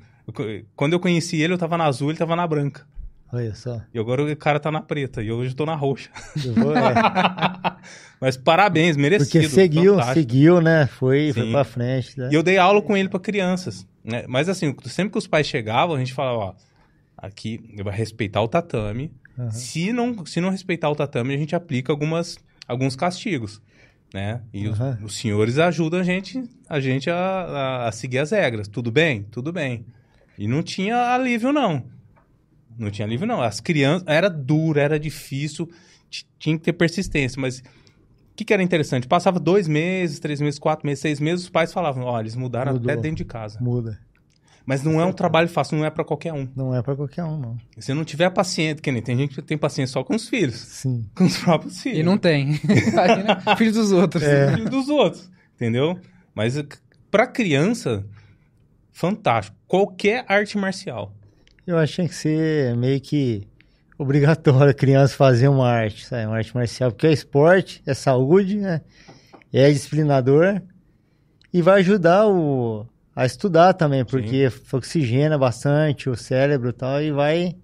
Quando 0.77 0.93
eu 0.95 1.01
conheci 1.01 1.41
ele, 1.41 1.53
eu 1.55 1.59
tava 1.59 1.77
na 1.77 1.85
azul, 1.85 2.11
ele 2.11 2.19
tava 2.19 2.35
na 2.37 2.47
branca. 2.47 2.87
Olha 3.31 3.55
só. 3.55 3.83
E 3.93 3.99
agora 3.99 4.23
o 4.25 4.37
cara 4.37 4.59
tá 4.59 4.71
na 4.71 4.81
preta. 4.81 5.23
E 5.23 5.31
hoje 5.31 5.51
eu 5.51 5.57
tô 5.57 5.67
na 5.67 5.75
roxa. 5.75 6.09
Eu 6.43 6.55
vou- 6.55 6.75
é. 6.75 6.95
Mas 8.21 8.37
parabéns, 8.39 8.97
merecido. 8.97 9.31
Porque 9.43 9.49
seguiu, 9.49 9.93
fantástico. 9.97 10.15
seguiu, 10.21 10.61
né? 10.63 10.87
Foi, 10.87 11.33
foi 11.35 11.51
pra 11.51 11.63
frente. 11.65 12.19
Né? 12.19 12.31
E 12.33 12.35
eu 12.35 12.43
dei 12.43 12.57
aula 12.57 12.81
com 12.81 12.97
ele 12.97 13.09
para 13.09 13.21
crianças, 13.21 13.87
né? 14.03 14.25
Mas 14.27 14.49
assim, 14.49 14.75
sempre 14.87 15.13
que 15.13 15.19
os 15.19 15.27
pais 15.27 15.47
chegavam, 15.47 15.95
a 15.95 15.99
gente 15.99 16.15
falava, 16.15 16.39
ó, 16.39 16.55
aqui 17.17 17.61
vai 17.85 17.95
respeitar 17.95 18.41
o 18.41 18.49
tatame. 18.49 19.13
Aham. 19.39 19.51
Se 19.51 19.93
não, 19.93 20.25
se 20.27 20.41
não 20.41 20.49
respeitar 20.51 20.89
o 20.91 20.97
tatame, 20.97 21.35
a 21.35 21.39
gente 21.39 21.55
aplica 21.55 21.93
algumas 21.93 22.39
alguns 22.67 22.97
castigos, 22.97 23.63
né? 24.13 24.41
E 24.53 24.67
os, 24.69 24.79
os 25.05 25.17
senhores 25.19 25.59
ajudam 25.59 26.01
a 26.01 26.03
gente 26.03 26.43
a 26.69 26.81
gente 26.81 27.09
a, 27.11 27.15
a- 27.17 27.89
a 27.89 27.93
seguir 27.93 28.19
as 28.19 28.31
regras. 28.31 28.69
Tudo 28.69 28.91
bem? 28.91 29.23
Tudo 29.31 29.53
bem. 29.53 29.85
E 30.39 30.47
não 30.47 30.63
tinha 30.63 31.13
alívio 31.15 31.53
não. 31.53 31.85
Não 32.79 32.91
tinha 32.91 33.07
alívio 33.07 33.27
não. 33.27 33.43
As 33.43 33.61
crianças 33.61 34.07
era 34.07 34.29
duro, 34.31 34.79
era 34.79 34.99
difícil, 35.01 35.69
tinha 36.39 36.57
que 36.57 36.65
ter 36.65 36.73
persistência, 36.75 37.41
mas 37.41 37.59
o 37.59 37.63
que, 38.37 38.45
que 38.45 38.53
era 38.53 38.63
interessante? 38.63 39.09
Passava 39.09 39.41
dois 39.41 39.67
meses, 39.67 40.21
três 40.21 40.41
meses, 40.41 40.59
quatro 40.61 40.87
meses, 40.87 41.01
seis 41.01 41.19
meses, 41.19 41.45
os 41.47 41.51
pais 41.51 41.73
falavam, 41.73 42.05
ó, 42.05 42.21
eles 42.21 42.37
mudaram 42.37 42.73
Mudou. 42.75 42.93
até 42.93 43.01
dentro 43.03 43.17
de 43.17 43.25
casa. 43.25 43.59
Muda. 43.61 43.99
Mas 44.69 44.83
não 44.83 45.01
é 45.01 45.05
um 45.07 45.15
trabalho 45.15 45.49
fácil, 45.49 45.79
não 45.79 45.85
é 45.87 45.89
pra 45.89 46.05
qualquer 46.05 46.31
um. 46.31 46.47
Não 46.55 46.75
é 46.75 46.83
pra 46.83 46.95
qualquer 46.95 47.25
um, 47.25 47.39
não. 47.39 47.57
Se 47.79 47.95
não 47.95 48.05
tiver 48.05 48.29
paciente, 48.29 48.83
que 48.83 48.93
nem 48.93 49.01
tem 49.01 49.17
gente 49.17 49.35
que 49.35 49.41
tem 49.41 49.57
paciência 49.57 49.95
só 49.95 50.05
com 50.05 50.15
os 50.15 50.29
filhos, 50.29 50.57
Sim. 50.57 51.07
com 51.15 51.25
os 51.25 51.39
próprios 51.39 51.81
filhos. 51.81 52.01
E 52.01 52.03
não 52.03 52.19
tem. 52.19 52.61
Imagina, 52.93 53.57
Filho 53.57 53.73
dos 53.73 53.93
outros. 53.93 54.23
É. 54.23 54.53
Filho 54.53 54.69
dos 54.69 54.91
outros, 54.91 55.31
entendeu? 55.55 55.99
Mas 56.35 56.55
eh, 56.59 56.67
pra 57.11 57.27
criança, 57.27 58.05
fantástico. 58.93 59.57
Qualquer 59.67 60.27
arte 60.29 60.59
marcial. 60.59 61.15
Eu 61.67 61.79
acho 61.79 62.03
que 62.03 62.15
ser 62.15 62.77
meio 62.77 63.01
que 63.01 63.49
obrigatório 63.97 64.71
a 64.71 64.75
criança 64.75 65.17
fazer 65.17 65.49
uma 65.49 65.67
arte, 65.67 66.05
sabe? 66.05 66.27
Uma 66.27 66.37
arte 66.37 66.55
marcial, 66.55 66.93
porque 66.93 67.07
é 67.07 67.13
esporte, 67.15 67.83
é 67.87 67.95
saúde, 67.95 68.59
né? 68.59 68.83
É 69.51 69.71
disciplinador 69.71 70.61
e 71.55 71.63
vai 71.63 71.81
ajudar 71.81 72.27
o, 72.27 72.87
a 73.19 73.27
estudar 73.27 73.73
também, 73.75 74.05
porque 74.05 74.49
oxigena 74.73 75.37
bastante 75.37 76.09
o 76.09 76.15
cérebro 76.15 76.69
e 76.69 76.73
tal, 76.73 77.03
e 77.03 77.11
vai, 77.11 77.57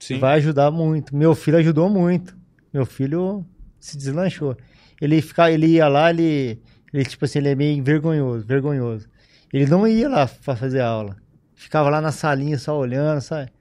Sim. 0.00 0.18
vai 0.18 0.38
ajudar 0.38 0.72
muito. 0.72 1.14
Meu 1.14 1.36
filho 1.36 1.56
ajudou 1.58 1.88
muito. 1.88 2.36
Meu 2.74 2.84
filho 2.84 3.46
se 3.78 3.96
deslanchou. 3.96 4.56
Ele, 5.00 5.22
fica, 5.22 5.52
ele 5.52 5.68
ia 5.68 5.86
lá, 5.86 6.10
ele, 6.10 6.60
ele, 6.92 7.04
tipo 7.04 7.24
assim, 7.24 7.38
ele 7.38 7.50
é 7.50 7.54
meio 7.54 7.80
vergonhoso, 7.80 8.44
vergonhoso. 8.44 9.08
Ele 9.52 9.66
não 9.66 9.86
ia 9.86 10.08
lá 10.08 10.26
pra 10.26 10.56
fazer 10.56 10.80
aula. 10.80 11.16
Ficava 11.54 11.88
lá 11.88 12.00
na 12.00 12.10
salinha 12.10 12.58
só 12.58 12.76
olhando, 12.76 13.20
sabe? 13.20 13.52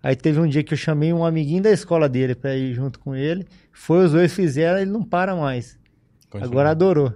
Aí 0.00 0.14
teve 0.14 0.38
um 0.38 0.46
dia 0.46 0.62
que 0.62 0.74
eu 0.74 0.78
chamei 0.78 1.12
um 1.12 1.24
amiguinho 1.26 1.64
da 1.64 1.72
escola 1.72 2.08
dele 2.08 2.36
pra 2.36 2.54
ir 2.54 2.72
junto 2.72 3.00
com 3.00 3.16
ele. 3.16 3.48
Foi, 3.72 4.04
os 4.04 4.12
dois 4.12 4.32
fizeram, 4.32 4.78
ele 4.78 4.92
não 4.92 5.02
para 5.02 5.34
mais. 5.34 5.76
Continua. 6.30 6.52
Agora 6.52 6.70
adorou. 6.70 7.12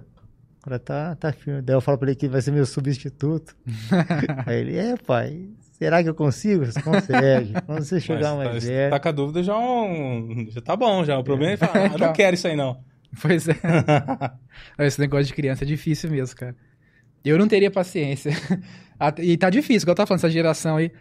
Agora 0.61 0.79
tá, 0.79 1.15
tá 1.15 1.31
firme. 1.31 1.61
Daí 1.61 1.75
eu 1.75 1.81
falo 1.81 1.97
pra 1.97 2.09
ele 2.09 2.15
que 2.15 2.27
vai 2.27 2.41
ser 2.41 2.51
meu 2.51 2.65
substituto. 2.65 3.55
Aí 4.45 4.59
ele, 4.59 4.77
é, 4.77 4.97
pai, 4.97 5.47
será 5.71 6.03
que 6.03 6.09
eu 6.09 6.13
consigo? 6.15 6.65
Você 6.65 6.81
consegue. 6.81 7.53
Quando 7.65 7.83
você 7.83 7.99
chegar 7.99 8.35
Mas 8.35 8.45
mais 8.49 8.63
tá, 8.65 8.69
velho. 8.69 8.89
tá 8.91 8.99
com 8.99 9.07
a 9.07 9.11
dúvida 9.11 9.43
já, 9.43 9.53
é 9.53 9.57
um- 9.57 10.47
já 10.49 10.61
tá 10.61 10.75
bom 10.75 11.03
já. 11.05 11.17
O 11.17 11.23
problema 11.23 11.53
é 11.53 11.57
falar, 11.57 11.85
ah, 11.93 11.97
não 11.97 12.11
quero 12.13 12.33
isso 12.35 12.47
aí 12.47 12.55
não. 12.57 12.83
Pois 13.21 13.47
é. 13.47 13.55
Esse 14.85 14.99
negócio 14.99 15.25
de 15.27 15.33
criança 15.33 15.63
é 15.63 15.67
difícil 15.67 16.11
mesmo, 16.11 16.35
cara. 16.35 16.55
Eu 17.23 17.37
não 17.37 17.47
teria 17.47 17.71
paciência. 17.71 18.31
E 19.19 19.37
tá 19.37 19.49
difícil, 19.49 19.83
igual 19.85 19.93
eu 19.93 19.95
tava 19.95 20.07
falando, 20.07 20.19
essa 20.19 20.29
geração 20.29 20.75
aí. 20.77 20.91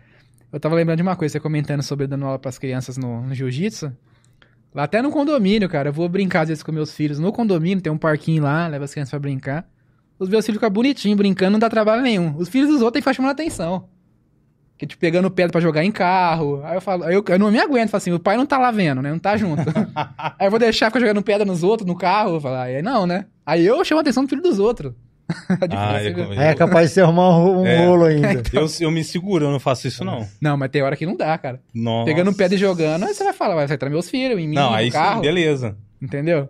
Eu 0.52 0.59
tava 0.61 0.74
lembrando 0.76 0.96
de 0.98 1.02
uma 1.02 1.16
coisa, 1.16 1.32
você 1.32 1.40
comentando 1.40 1.82
sobre 1.82 2.06
dando 2.06 2.24
aula 2.24 2.38
pras 2.38 2.59
crianças 2.59 2.96
no, 2.96 3.22
no 3.26 3.34
jiu-jitsu. 3.34 3.92
Lá 4.74 4.84
até 4.84 5.00
no 5.00 5.10
condomínio, 5.10 5.68
cara. 5.68 5.88
Eu 5.88 5.92
vou 5.92 6.08
brincar 6.08 6.42
às 6.42 6.48
vezes 6.48 6.62
com 6.62 6.72
meus 6.72 6.92
filhos. 6.94 7.18
No 7.18 7.32
condomínio 7.32 7.82
tem 7.82 7.92
um 7.92 7.98
parquinho 7.98 8.42
lá, 8.42 8.66
leva 8.66 8.84
as 8.84 8.92
crianças 8.92 9.10
pra 9.10 9.18
brincar. 9.18 9.68
Os 10.18 10.28
meus 10.28 10.44
filhos 10.44 10.58
ficam 10.58 10.70
bonitinhos, 10.70 11.16
brincando, 11.16 11.52
não 11.52 11.58
dá 11.58 11.70
trabalho 11.70 12.02
nenhum. 12.02 12.36
Os 12.36 12.48
filhos 12.48 12.68
dos 12.68 12.82
outros 12.82 12.94
tem 12.94 13.00
que 13.00 13.04
ficar 13.04 13.14
chamando 13.14 13.32
atenção. 13.32 13.88
Que, 14.76 14.86
tipo, 14.86 15.00
pegando 15.00 15.30
pedra 15.30 15.52
pra 15.52 15.60
jogar 15.60 15.84
em 15.84 15.90
carro. 15.90 16.60
Aí 16.64 16.76
eu 16.76 16.80
falo, 16.80 17.04
aí 17.04 17.14
eu, 17.14 17.24
eu 17.26 17.38
não 17.38 17.50
me 17.50 17.58
aguento, 17.58 17.90
falo 17.90 17.98
assim, 17.98 18.12
o 18.12 18.18
pai 18.18 18.36
não 18.36 18.46
tá 18.46 18.58
lá 18.58 18.70
vendo, 18.70 19.02
né? 19.02 19.10
Não 19.10 19.18
tá 19.18 19.36
junto. 19.36 19.62
aí 20.38 20.46
eu 20.46 20.50
vou 20.50 20.58
deixar 20.58 20.86
ficar 20.86 21.00
jogando 21.00 21.22
pedra 21.22 21.44
nos 21.44 21.62
outros, 21.62 21.86
no 21.86 21.96
carro. 21.96 22.40
Falo, 22.40 22.56
aí 22.56 22.82
não, 22.82 23.06
né? 23.06 23.26
Aí 23.46 23.64
eu 23.64 23.84
chamo 23.84 24.00
a 24.00 24.02
atenção 24.02 24.24
do 24.24 24.28
filho 24.28 24.42
dos 24.42 24.58
outros. 24.58 24.92
Ah, 25.70 26.02
eu, 26.02 26.30
Aí 26.32 26.38
é 26.48 26.54
capaz 26.54 26.88
de 26.88 26.94
você 26.94 27.00
arrumar 27.02 27.36
um, 27.38 27.60
um 27.60 27.66
É. 27.66 27.84
rolo 27.86 28.04
ainda. 28.06 28.42
eu, 28.52 28.66
eu 28.80 28.90
me 28.90 29.04
seguro, 29.04 29.44
eu 29.46 29.50
não 29.50 29.60
faço 29.60 29.86
isso, 29.86 30.04
não. 30.04 30.26
Não, 30.40 30.56
mas 30.56 30.70
tem 30.70 30.82
hora 30.82 30.96
que 30.96 31.04
não 31.04 31.16
dá, 31.16 31.36
cara. 31.36 31.60
Nossa. 31.74 32.06
Pegando 32.06 32.32
pedra 32.32 32.54
e 32.54 32.58
jogando, 32.58 33.04
aí 33.04 33.12
você 33.14 33.24
vai 33.24 33.32
falar, 33.34 33.54
vai 33.54 33.64
acertar 33.64 33.90
meus 33.90 34.08
filhos, 34.08 34.38
em 34.40 34.48
mim, 34.48 34.54
Não, 34.54 34.70
no 34.70 34.76
aí 34.76 34.86
sim, 34.86 34.92
carro. 34.92 35.20
beleza. 35.20 35.76
Entendeu? 36.00 36.48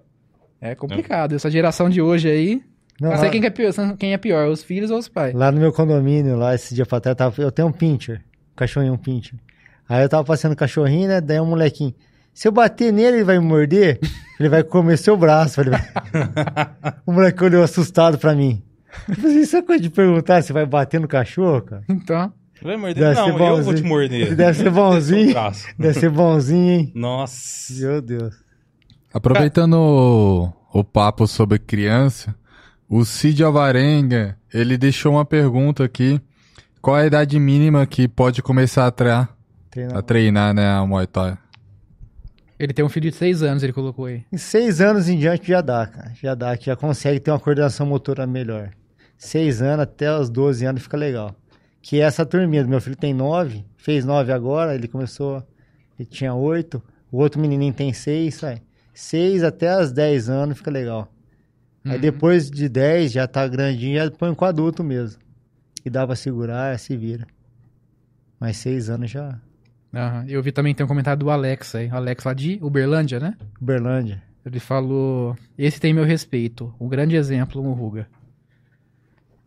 É 0.60 0.74
complicado. 0.74 1.34
Essa 1.34 1.50
geração 1.50 1.88
de 1.90 2.00
hoje 2.00 2.30
aí. 2.30 2.62
Não, 3.00 3.10
não 3.10 3.16
sei 3.16 3.26
lá, 3.26 3.30
quem 3.32 3.40
que 3.40 3.46
é 3.46 3.50
pior, 3.50 3.72
quem 3.98 4.12
é 4.12 4.16
pior, 4.18 4.48
os 4.48 4.62
filhos 4.62 4.90
ou 4.90 4.98
os 4.98 5.08
pais. 5.08 5.34
lá 5.34 5.50
no 5.52 5.60
meu 5.60 5.72
condomínio, 5.72 6.36
lá 6.36 6.54
esse 6.54 6.74
dia 6.74 6.84
pra 6.86 7.00
trás, 7.00 7.16
tava- 7.16 7.40
eu 7.42 7.50
tenho 7.52 7.68
um 7.68 7.72
pincher, 7.72 8.18
um 8.52 8.56
cachorrinho, 8.56 8.92
um 8.94 8.98
pincher. 8.98 9.38
Aí 9.88 10.02
eu 10.02 10.08
tava 10.08 10.24
passeando 10.24 10.54
o 10.54 10.56
cachorrinho, 10.56 11.08
né? 11.08 11.20
Daí 11.20 11.40
um 11.40 11.46
molequinho. 11.46 11.94
Se 12.34 12.46
eu 12.46 12.52
bater 12.52 12.92
nele, 12.92 13.18
ele 13.18 13.24
vai 13.24 13.38
me 13.40 13.44
morder? 13.44 13.98
Ele 14.38 14.48
vai 14.48 14.62
comer 14.62 14.96
seu 14.96 15.16
braço. 15.16 15.60
Ele 15.60 15.70
vai... 15.70 15.80
o 17.04 17.10
moleque 17.12 17.42
olhou 17.42 17.64
assustado 17.64 18.16
pra 18.18 18.36
mim. 18.36 18.62
Isso 19.24 19.56
é 19.56 19.62
coisa 19.62 19.82
de 19.82 19.90
perguntar 19.90 20.42
se 20.42 20.52
vai 20.52 20.64
bater 20.66 21.00
no 21.00 21.08
cachorro, 21.08 21.62
cara. 21.62 21.82
Então, 21.88 22.32
Vai 22.62 22.76
morder? 22.76 22.96
Deve 22.96 23.14
Não, 23.14 23.24
ser 23.24 23.30
eu 23.44 23.62
vou 23.62 23.74
te 23.74 23.82
morder. 23.82 24.34
Deve 24.36 24.58
ser 24.58 24.70
bonzinho. 24.70 25.34
Deve 25.78 25.94
ser 26.00 26.10
bonzinho, 26.10 26.70
hein? 26.72 26.92
Nossa. 26.94 27.72
Meu 27.86 28.02
Deus. 28.02 28.34
Aproveitando 29.14 29.74
o, 29.74 30.52
o 30.80 30.82
papo 30.84 31.26
sobre 31.26 31.58
criança, 31.58 32.34
o 32.88 33.04
Cid 33.04 33.42
Alvarenga, 33.44 34.36
ele 34.52 34.76
deixou 34.76 35.12
uma 35.12 35.24
pergunta 35.24 35.84
aqui. 35.84 36.20
Qual 36.82 36.96
a 36.96 37.06
idade 37.06 37.38
mínima 37.38 37.86
que 37.86 38.08
pode 38.08 38.42
começar 38.42 38.86
a, 38.86 38.90
treinar, 38.90 39.28
Treina- 39.70 39.98
a 39.98 40.02
treinar, 40.02 40.54
né, 40.54 40.68
a 40.68 40.84
Muay 40.86 41.06
Thai? 41.06 41.36
ele 42.58 42.72
tem 42.72 42.84
um 42.84 42.88
filho 42.88 43.08
de 43.08 43.16
seis 43.16 43.40
anos, 43.40 43.62
ele 43.62 43.72
colocou 43.72 44.06
aí. 44.06 44.24
Em 44.32 44.36
seis 44.36 44.80
anos 44.80 45.08
em 45.08 45.16
diante 45.16 45.46
já 45.46 45.60
dá, 45.60 45.86
cara. 45.86 46.12
Já 46.20 46.34
dá, 46.34 46.56
que 46.56 46.66
já 46.66 46.74
consegue 46.74 47.20
ter 47.20 47.30
uma 47.30 47.38
coordenação 47.38 47.86
motora 47.86 48.26
melhor. 48.26 48.70
Seis 49.18 49.60
anos 49.60 49.80
até 49.82 50.16
os 50.16 50.30
12 50.30 50.64
anos 50.64 50.82
fica 50.82 50.96
legal. 50.96 51.34
Que 51.82 52.00
é 52.00 52.04
essa 52.04 52.24
turminha. 52.24 52.64
Meu 52.64 52.80
filho 52.80 52.96
tem 52.96 53.12
nove, 53.12 53.64
fez 53.76 54.04
nove 54.04 54.32
agora, 54.32 54.74
ele 54.74 54.86
começou, 54.88 55.42
ele 55.98 56.06
tinha 56.08 56.32
oito. 56.32 56.82
O 57.10 57.18
outro 57.18 57.40
menininho 57.40 57.72
tem 57.74 57.92
seis, 57.92 58.36
sai. 58.36 58.62
Seis 58.94 59.42
até 59.42 59.80
os 59.80 59.92
10 59.92 60.28
anos 60.28 60.58
fica 60.58 60.70
legal. 60.70 61.12
Aí 61.84 61.92
Uhum. 61.94 62.00
depois 62.00 62.50
de 62.50 62.68
10, 62.68 63.12
já 63.12 63.26
tá 63.26 63.46
grandinho, 63.48 63.98
já 63.98 64.10
põe 64.10 64.34
com 64.34 64.44
adulto 64.44 64.82
mesmo. 64.84 65.20
E 65.84 65.90
dá 65.90 66.06
pra 66.06 66.14
segurar, 66.16 66.78
se 66.78 66.96
vira. 66.96 67.26
Mas 68.38 68.56
seis 68.58 68.88
anos 68.90 69.10
já. 69.10 69.38
Aham. 69.94 70.24
Eu 70.28 70.42
vi 70.42 70.52
também 70.52 70.74
tem 70.74 70.84
um 70.84 70.88
comentário 70.88 71.18
do 71.20 71.30
Alex 71.30 71.74
aí. 71.74 71.88
Alex 71.90 72.24
lá 72.24 72.34
de 72.34 72.58
Uberlândia, 72.62 73.18
né? 73.18 73.36
Uberlândia. 73.60 74.22
Ele 74.44 74.60
falou: 74.60 75.34
Esse 75.56 75.80
tem 75.80 75.94
meu 75.94 76.04
respeito. 76.04 76.72
Um 76.78 76.88
grande 76.88 77.16
exemplo, 77.16 77.62
um 77.62 77.72
Ruga. 77.72 78.06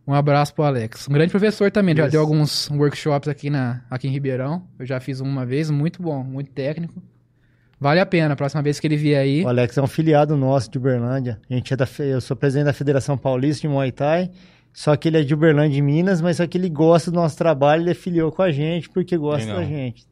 Um 0.06 0.14
abraço 0.14 0.54
pro 0.54 0.64
Alex. 0.64 1.08
Um 1.08 1.12
grande 1.12 1.30
professor 1.30 1.70
também. 1.70 1.94
Já 1.94 2.08
deu 2.08 2.20
alguns 2.20 2.68
workshops 2.70 3.28
aqui, 3.28 3.48
na, 3.48 3.82
aqui 3.88 4.08
em 4.08 4.10
Ribeirão. 4.10 4.66
Eu 4.78 4.84
já 4.84 4.98
fiz 4.98 5.20
um 5.20 5.24
uma 5.24 5.46
vez, 5.46 5.70
muito 5.70 6.02
bom, 6.02 6.24
muito 6.24 6.50
técnico. 6.50 7.00
Vale 7.78 8.00
a 8.00 8.06
pena. 8.06 8.34
A 8.34 8.36
próxima 8.36 8.62
vez 8.62 8.80
que 8.80 8.86
ele 8.86 8.96
vier 8.96 9.20
aí. 9.20 9.44
O 9.44 9.48
Alex 9.48 9.76
é 9.76 9.82
um 9.82 9.86
filiado 9.86 10.36
nosso 10.36 10.70
de 10.70 10.78
Uberlândia. 10.78 11.40
A 11.48 11.54
gente 11.54 11.72
é 11.72 11.76
da, 11.76 11.86
eu 12.00 12.20
sou 12.20 12.36
presidente 12.36 12.66
da 12.66 12.72
Federação 12.72 13.16
Paulista 13.16 13.62
de 13.62 13.68
Muay 13.68 13.92
Thai. 13.92 14.30
Só 14.72 14.96
que 14.96 15.08
ele 15.08 15.18
é 15.18 15.22
de 15.22 15.34
Uberlândia, 15.34 15.74
de 15.74 15.82
Minas, 15.82 16.20
mas 16.20 16.38
só 16.38 16.46
que 16.46 16.56
ele 16.56 16.68
gosta 16.68 17.10
do 17.10 17.16
nosso 17.16 17.36
trabalho, 17.36 17.82
ele 17.82 17.90
afiliou 17.90 18.32
com 18.32 18.40
a 18.42 18.50
gente 18.50 18.88
porque 18.88 19.16
gosta 19.16 19.52
da 19.52 19.62
gente. 19.64 20.06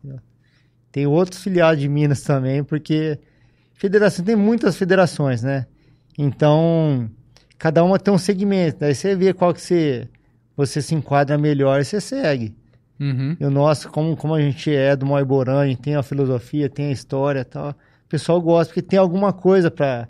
Tem 0.93 1.07
outros 1.07 1.43
filiados 1.43 1.80
de 1.80 1.88
Minas 1.88 2.22
também, 2.22 2.62
porque 2.62 3.18
federação 3.74 4.24
tem 4.24 4.36
muitas 4.36 4.76
federações, 4.76 5.43
né? 5.43 5.66
Então, 6.18 7.09
cada 7.61 7.84
uma 7.84 7.98
tem 7.98 8.12
um 8.12 8.18
segmento. 8.18 8.78
Daí 8.80 8.94
você 8.94 9.14
vê 9.14 9.34
qual 9.34 9.52
que 9.52 9.61
você, 9.61 10.08
você 10.56 10.80
se 10.80 10.94
enquadra 10.94 11.36
melhor 11.36 11.78
e 11.78 11.84
você 11.84 12.00
segue. 12.00 12.56
Uhum. 12.98 13.36
E 13.38 13.44
o 13.44 13.50
nosso, 13.50 13.90
como, 13.90 14.16
como 14.16 14.34
a 14.34 14.40
gente 14.40 14.74
é 14.74 14.96
do 14.96 15.06
gente 15.66 15.82
tem 15.82 15.94
a 15.94 16.02
filosofia, 16.02 16.70
tem 16.70 16.86
a 16.86 16.90
história 16.90 17.40
e 17.40 17.44
tal. 17.44 17.70
O 17.70 18.08
pessoal 18.08 18.40
gosta, 18.40 18.72
porque 18.72 18.82
tem 18.82 18.98
alguma 18.98 19.30
coisa 19.32 19.70
para 19.70 20.08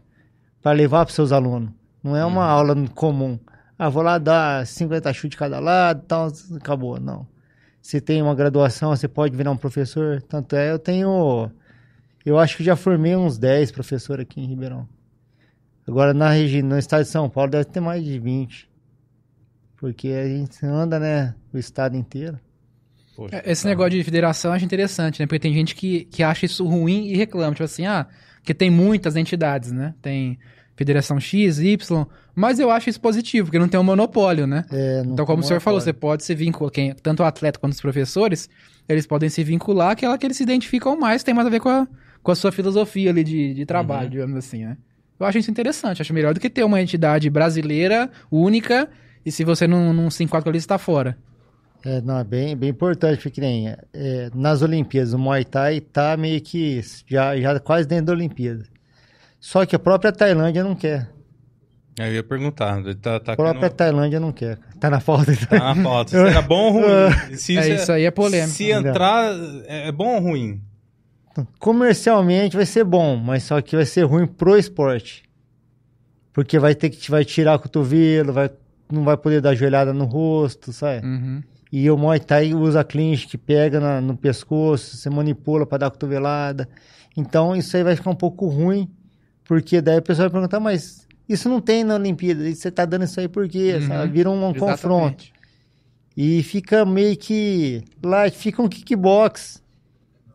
levar 0.64 1.04
para 1.04 1.12
seus 1.12 1.32
alunos. 1.32 1.70
Não 2.02 2.16
é 2.16 2.24
uma 2.24 2.44
aula 2.44 2.74
comum. 2.94 3.38
Ah, 3.76 3.88
vou 3.88 4.02
lá 4.02 4.16
dar 4.16 4.64
50 4.64 5.12
chutes 5.12 5.30
de 5.30 5.36
cada 5.36 5.58
lado, 5.58 6.04
tal, 6.06 6.28
acabou. 6.54 7.00
Não. 7.00 7.26
Você 7.82 8.00
tem 8.00 8.22
uma 8.22 8.34
graduação, 8.34 8.94
você 8.94 9.08
pode 9.08 9.36
virar 9.36 9.50
um 9.50 9.56
professor. 9.56 10.22
Tanto 10.22 10.54
é, 10.54 10.70
eu 10.70 10.78
tenho. 10.78 11.50
Eu 12.24 12.38
acho 12.38 12.56
que 12.56 12.62
já 12.62 12.76
formei 12.76 13.16
uns 13.16 13.38
10 13.38 13.72
professores 13.72 14.22
aqui 14.22 14.40
em 14.40 14.46
Ribeirão. 14.46 14.86
Agora 15.90 16.14
na 16.14 16.30
região, 16.30 16.66
no 16.66 16.78
estado 16.78 17.02
de 17.02 17.08
São 17.10 17.28
Paulo, 17.28 17.50
deve 17.50 17.64
ter 17.66 17.80
mais 17.80 18.04
de 18.04 18.18
20. 18.18 18.68
Porque 19.76 20.08
a 20.08 20.26
gente 20.28 20.64
anda, 20.64 20.98
né, 20.98 21.34
o 21.52 21.58
estado 21.58 21.96
inteiro. 21.96 22.38
Poxa, 23.16 23.36
É, 23.36 23.50
Esse 23.50 23.62
tá. 23.62 23.68
negócio 23.70 23.90
de 23.92 24.04
federação 24.04 24.50
eu 24.50 24.54
acho 24.56 24.64
interessante, 24.64 25.20
né? 25.20 25.26
Porque 25.26 25.38
tem 25.38 25.52
gente 25.54 25.74
que, 25.74 26.04
que 26.04 26.22
acha 26.22 26.46
isso 26.46 26.66
ruim 26.66 27.06
e 27.08 27.16
reclama. 27.16 27.52
Tipo 27.52 27.64
assim, 27.64 27.86
ah, 27.86 28.06
porque 28.36 28.54
tem 28.54 28.70
muitas 28.70 29.16
entidades, 29.16 29.72
né? 29.72 29.94
Tem 30.02 30.38
Federação 30.76 31.18
X, 31.20 31.58
Y, 31.58 32.06
mas 32.34 32.58
eu 32.58 32.70
acho 32.70 32.88
isso 32.88 33.00
positivo, 33.00 33.46
porque 33.48 33.58
não 33.58 33.68
tem 33.68 33.78
um 33.78 33.84
monopólio, 33.84 34.46
né? 34.46 34.64
É, 34.70 35.02
não 35.02 35.12
Então, 35.12 35.26
como 35.26 35.42
o 35.42 35.44
senhor 35.44 35.60
falou, 35.60 35.78
você 35.80 35.88
monopólio. 35.90 36.00
pode 36.00 36.24
se 36.24 36.34
vincular, 36.34 36.70
quem, 36.72 36.94
tanto 36.94 37.22
o 37.22 37.26
atleta 37.26 37.58
quanto 37.58 37.74
os 37.74 37.80
professores, 37.82 38.48
eles 38.88 39.06
podem 39.06 39.28
se 39.28 39.44
vincular 39.44 39.90
àquela 39.90 40.16
que 40.16 40.26
eles 40.26 40.38
se 40.38 40.42
identificam 40.42 40.98
mais, 40.98 41.22
tem 41.22 41.34
mais 41.34 41.46
a 41.46 41.50
ver 41.50 41.60
com 41.60 41.68
a, 41.68 41.86
com 42.22 42.30
a 42.32 42.34
sua 42.34 42.50
filosofia 42.50 43.10
ali 43.10 43.22
de, 43.22 43.52
de 43.52 43.66
trabalho, 43.66 44.04
Uhum. 44.04 44.10
digamos 44.10 44.36
assim, 44.38 44.64
né? 44.64 44.78
Eu 45.20 45.26
acho 45.26 45.38
isso 45.38 45.50
interessante, 45.50 46.00
acho 46.00 46.14
melhor 46.14 46.32
do 46.34 46.40
que 46.40 46.48
ter 46.48 46.64
uma 46.64 46.80
entidade 46.80 47.28
brasileira, 47.28 48.10
única, 48.32 48.88
e 49.24 49.30
se 49.30 49.44
você 49.44 49.66
não, 49.68 49.92
não 49.92 50.10
se 50.10 50.24
enquadra 50.24 50.48
ali, 50.50 50.58
você 50.60 50.66
tá 50.66 50.78
fora. 50.78 51.16
É, 51.84 52.00
não, 52.00 52.18
é 52.18 52.24
bem, 52.24 52.56
bem 52.56 52.70
importante, 52.70 53.22
porque 53.22 53.40
nem, 53.40 53.68
é, 53.92 54.30
nas 54.34 54.62
Olimpíadas, 54.62 55.12
o 55.12 55.18
Muay 55.18 55.44
Thai 55.44 55.80
tá 55.80 56.16
meio 56.16 56.40
que 56.40 56.80
já, 57.06 57.36
já 57.38 57.60
quase 57.60 57.86
dentro 57.86 58.06
da 58.06 58.12
Olimpíada. 58.12 58.64
Só 59.38 59.64
que 59.64 59.74
a 59.76 59.78
própria 59.78 60.12
Tailândia 60.12 60.62
não 60.64 60.74
quer. 60.74 61.08
Eu 61.98 62.14
ia 62.14 62.22
perguntar. 62.22 62.82
Tá, 63.00 63.20
tá 63.20 63.32
A 63.32 63.34
aqui 63.34 63.42
própria 63.42 63.68
no- 63.68 63.74
Tailândia 63.74 64.20
não 64.20 64.32
quer. 64.32 64.58
Tá 64.78 64.88
na 64.90 65.00
falta. 65.00 65.34
tá 65.46 65.74
na 65.74 65.82
pauta. 65.82 66.10
Se 66.10 66.16
era 66.16 66.40
bom 66.42 66.66
ou 66.66 66.72
ruim? 66.72 67.12
Se 67.36 67.56
É, 67.58 67.74
isso 67.74 67.92
aí 67.92 68.04
é 68.04 68.10
polêmico. 68.10 68.52
Se 68.52 68.70
entrar, 68.70 69.32
é 69.66 69.88
é 69.88 69.92
bom 69.92 70.14
ou 70.14 70.20
ruim? 70.20 70.62
Comercialmente 71.58 72.56
vai 72.56 72.66
ser 72.66 72.84
bom, 72.84 73.16
mas 73.16 73.44
só 73.44 73.60
que 73.60 73.76
vai 73.76 73.84
ser 73.86 74.02
ruim 74.04 74.26
pro 74.26 74.56
esporte. 74.56 75.22
Porque 76.32 76.58
vai 76.58 76.74
ter 76.74 76.90
que 76.90 77.10
vai 77.10 77.24
tirar 77.24 77.56
o 77.56 77.58
cotovelo, 77.60 78.32
vai, 78.32 78.50
não 78.90 79.04
vai 79.04 79.16
poder 79.16 79.40
dar 79.40 79.54
joelhada 79.54 79.92
no 79.92 80.04
rosto, 80.04 80.72
sabe? 80.72 81.06
Uhum. 81.06 81.42
E 81.72 81.88
o 81.90 81.96
Muay 81.96 82.18
Thai 82.18 82.52
usa 82.54 82.82
clinch 82.82 83.26
que 83.28 83.38
pega 83.38 83.78
na- 83.78 84.00
no 84.00 84.16
pescoço, 84.16 84.96
você 84.96 85.08
manipula 85.10 85.64
para 85.66 85.78
dar 85.78 85.90
cotovelada. 85.90 86.68
Então 87.16 87.54
isso 87.54 87.76
aí 87.76 87.82
vai 87.84 87.94
ficar 87.96 88.10
um 88.10 88.14
pouco 88.16 88.46
ruim, 88.46 88.88
porque 89.44 89.80
daí 89.80 89.98
a 89.98 90.02
pessoa 90.02 90.28
vai 90.28 90.32
perguntar, 90.40 90.60
mas 90.60 91.06
isso 91.28 91.48
não 91.48 91.60
tem 91.60 91.84
na 91.84 91.94
Olimpíada, 91.94 92.48
e 92.48 92.54
você 92.54 92.70
tá 92.70 92.84
dando 92.84 93.04
isso 93.04 93.20
aí 93.20 93.28
por 93.28 93.48
quê? 93.48 93.78
Uhum. 93.80 93.86
Sabe? 93.88 94.12
Vira 94.12 94.30
um, 94.30 94.48
um 94.48 94.52
confronto. 94.54 95.24
E 96.16 96.42
fica 96.42 96.84
meio 96.84 97.16
que. 97.16 97.82
Lá 98.02 98.28
fica 98.30 98.60
um 98.60 98.68
kickbox 98.68 99.62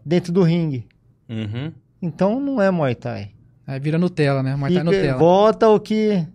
dentro 0.06 0.32
do 0.32 0.44
ringue. 0.44 0.88
Uhum. 1.28 1.72
Então 2.02 2.40
não 2.40 2.62
é 2.62 2.70
Muay 2.70 2.94
Thai. 2.96 3.32
Aí 3.66 3.80
vira 3.80 3.98
Nutella, 3.98 4.44
né? 4.44 4.56
Mas 4.56 4.74
tá 4.74 4.80
Fica- 4.80 4.84
Nutella. 4.92 5.18
volta 5.18 5.68
o 5.70 5.80
que. 5.80 6.26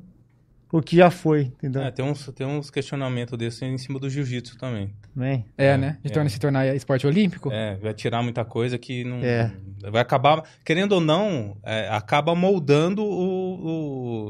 O 0.73 0.81
que 0.81 0.97
já 0.97 1.11
foi, 1.11 1.43
entendeu? 1.43 1.83
É, 1.83 1.91
tem 1.91 2.05
uns, 2.05 2.27
tem 2.29 2.47
uns 2.47 2.71
questionamentos 2.71 3.37
desses 3.37 3.61
em 3.63 3.77
cima 3.77 3.99
do 3.99 4.09
jiu-jitsu 4.09 4.57
também. 4.57 4.95
É, 5.19 5.43
É, 5.59 5.77
né? 5.77 5.99
De 6.01 6.11
é. 6.13 6.15
torna, 6.15 6.31
se 6.31 6.39
tornar 6.39 6.65
esporte 6.77 7.05
olímpico. 7.09 7.51
É, 7.53 7.75
vai 7.77 7.93
tirar 7.93 8.23
muita 8.23 8.45
coisa 8.45 8.79
que 8.79 9.03
não. 9.03 9.17
É. 9.19 9.51
Vai 9.91 10.01
acabar, 10.01 10.45
querendo 10.65 10.93
ou 10.93 11.01
não, 11.01 11.57
é, 11.65 11.89
acaba 11.89 12.37
moldando 12.37 13.03
o, 13.03 13.67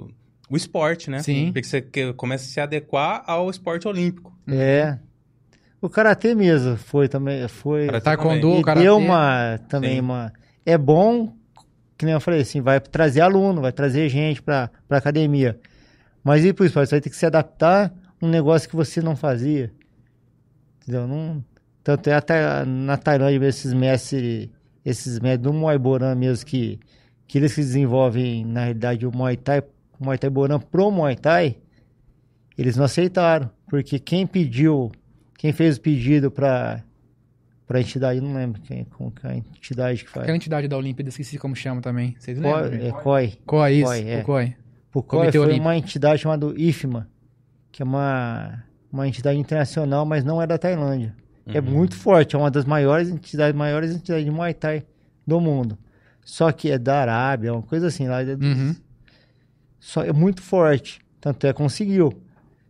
o, 0.01 0.11
o 0.49 0.57
esporte, 0.57 1.11
né? 1.11 1.23
Sim. 1.23 1.53
Porque 1.53 1.63
você 1.69 1.83
que- 1.83 2.15
começa 2.15 2.45
a 2.45 2.49
se 2.49 2.59
adequar 2.59 3.23
ao 3.27 3.51
esporte 3.51 3.87
olímpico. 3.87 4.35
É. 4.49 4.99
O 5.81 5.89
karatê 5.89 6.35
mesmo 6.35 6.77
foi 6.77 7.09
também. 7.09 7.47
Foi. 7.49 7.87
Karatê 7.87 8.05
Taekwondo. 8.05 8.59
E 8.59 8.63
karatê. 8.63 8.85
deu 8.85 8.97
uma 8.97 9.59
também 9.69 9.95
Sim. 9.95 10.01
uma 10.01 10.33
é 10.65 10.77
bom 10.77 11.33
que 11.97 12.05
nem 12.05 12.15
eu 12.15 12.21
falei 12.21 12.41
assim 12.41 12.61
vai 12.61 12.81
trazer 12.81 13.21
aluno 13.21 13.61
vai 13.61 13.73
trazer 13.73 14.09
gente 14.09 14.41
para 14.41 14.71
para 14.89 14.99
academia 14.99 15.59
mas 16.25 16.45
e 16.45 16.53
por 16.53 16.65
isso 16.65 16.75
você 16.75 16.91
vai 16.91 17.01
ter 17.01 17.11
que 17.11 17.17
se 17.17 17.27
adaptar 17.27 17.93
a 18.21 18.25
um 18.25 18.29
negócio 18.29 18.69
que 18.69 18.77
você 18.77 19.03
não 19.03 19.17
fazia 19.17 19.71
entendeu 20.81 21.07
não 21.07 21.45
tanto 21.83 22.09
é 22.09 22.15
até 22.15 22.65
na 22.65 22.97
Tailândia 22.97 23.47
esses 23.47 23.73
mestres 23.75 24.49
esses 24.85 25.19
mestres 25.19 25.43
do 25.43 25.53
Muay 25.53 25.79
Boran 25.79 26.15
mesmo 26.15 26.47
que 26.47 26.79
que 27.31 27.39
eles 27.39 27.55
que 27.55 27.61
desenvolvem, 27.61 28.45
na 28.45 28.63
realidade, 28.63 29.07
o 29.07 29.17
Muay 29.17 29.37
Thai, 29.37 29.61
o 30.01 30.05
Muay 30.05 30.19
Thai 30.19 30.29
Boran 30.29 30.59
pro 30.59 30.91
Muay 30.91 31.15
Thai, 31.15 31.59
eles 32.59 32.77
não 32.77 32.87
aceitaram. 32.87 33.49
Porque 33.69 34.01
quem 34.01 34.27
pediu, 34.27 34.91
quem 35.41 35.53
fez 35.55 35.79
o 35.79 35.81
pedido 35.81 36.31
para 36.31 36.85
para 37.67 37.81
entidade, 37.81 38.21
não 38.21 38.35
lembro 38.35 38.61
quem, 38.61 38.85
como 38.85 39.11
que 39.11 39.27
é 39.27 39.31
a 39.31 39.37
entidade 39.37 40.05
que 40.05 40.11
faz. 40.11 40.25
Aquela 40.25 40.37
entidade 40.37 40.69
da 40.69 40.77
Olimpíada, 40.77 41.09
esqueci 41.09 41.39
como 41.39 41.57
chama 41.57 41.81
também. 41.81 42.15
Vocês 42.19 42.39
COI, 42.39 42.63
lembram? 42.69 42.87
é 42.87 42.91
COI. 43.03 43.39
COI, 43.47 43.75
isso. 43.75 43.85
COI, 43.87 44.09
é. 44.11 44.21
O 44.21 44.25
COI. 44.25 44.57
O 44.93 45.03
COI 45.03 45.31
foi 45.31 45.41
Olímpico. 45.41 45.65
uma 45.65 45.77
entidade 45.77 46.21
chamada 46.21 46.53
IFMA, 46.57 47.09
que 47.73 47.81
é 47.81 47.85
uma, 47.87 48.65
uma 48.93 49.07
entidade 49.09 49.39
internacional, 49.39 50.05
mas 50.05 50.25
não 50.25 50.43
é 50.43 50.47
da 50.47 50.59
Tailândia. 50.59 51.15
É 51.47 51.61
muito 51.61 51.97
forte, 51.97 52.37
é 52.37 52.39
uma 52.39 52.51
das 52.51 52.65
maiores 52.67 53.09
entidades, 53.09 53.57
maiores 53.57 53.93
entidades 53.95 54.25
de 54.27 54.31
Muay 54.31 54.53
Thai 54.53 54.85
do 55.27 55.41
mundo. 55.41 55.79
Só 56.23 56.53
que 56.53 56.71
é 56.71 56.79
da 56.79 57.01
Arábia, 57.01 57.53
uma 57.55 57.63
coisa 57.63 57.87
assim, 57.87 58.09
lá 58.09 58.21
é, 58.21 58.35
Uhum. 58.35 58.75
só, 59.79 60.03
é 60.05 60.13
muito 60.13 60.43
forte. 60.43 61.01
Tanto 61.21 61.47
é, 61.47 61.53
conseguiu. 61.53 62.13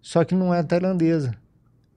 Só 0.01 0.25
que 0.25 0.35
não 0.35 0.55
é 0.55 0.63
tailandesa. 0.63 1.35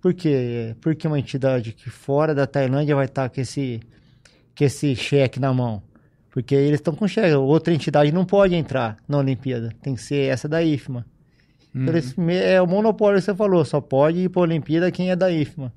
Por 0.04 0.14
quê? 0.14 0.76
Porque 0.82 1.08
uma 1.08 1.18
entidade 1.18 1.72
que 1.72 1.89
fora 1.89 2.36
da 2.36 2.45
Tailândia 2.45 2.93
vai 2.93 3.06
estar 3.06 3.30
com 3.30 3.39
esse, 3.39 3.80
com 4.58 4.64
esse 4.66 4.93
cheque 4.97 5.39
na 5.39 5.54
mão. 5.54 5.82
Porque 6.30 6.54
eles 6.54 6.80
estão 6.82 6.93
com 6.93 7.08
cheque. 7.08 7.34
Outra 7.36 7.74
entidade 7.74 8.12
não 8.12 8.26
pode 8.26 8.54
entrar 8.54 8.97
na 9.08 9.18
Olimpíada. 9.20 9.74
Tem 9.82 9.95
que 9.95 10.01
ser 10.01 10.30
essa 10.30 10.45
da 10.49 10.62
IFMA. 10.62 11.06
Uhum. 11.74 11.84
Então, 11.84 11.93
eles- 11.93 12.16
me- 12.16 12.36
é 12.36 12.62
o 12.62 12.68
monopólio 12.68 13.18
que 13.18 13.24
você 13.26 13.34
falou. 13.34 13.64
Só 13.64 13.80
pode 13.80 14.20
ir 14.20 14.30
para 14.30 14.41
a 14.41 14.43
Olimpíada 14.43 14.91
quem 14.91 15.10
é 15.10 15.16
da 15.16 15.32
IFMA. 15.32 15.72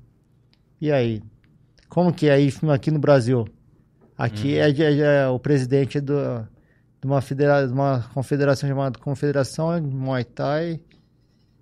E 0.81 0.91
aí? 0.91 1.23
Como 1.87 2.11
que 2.11 2.27
é 2.27 2.33
a 2.33 2.39
IFMA 2.39 2.73
aqui 2.75 2.91
no 2.91 2.99
Brasil? 2.99 3.47
Aqui 4.17 4.57
é, 4.57 4.69
de- 4.73 4.83
é 4.83 4.91
de- 4.91 5.01
é 5.01 5.27
o 5.29 5.39
presidente 5.39 6.01
do, 6.01 6.13
de, 7.01 7.07
uma 7.07 7.21
de 7.21 7.71
uma 7.71 8.09
confederação 8.13 8.67
chamada 8.67 8.99
Confederação 8.99 9.81
Muay 9.81 10.25
Thai 10.25 10.81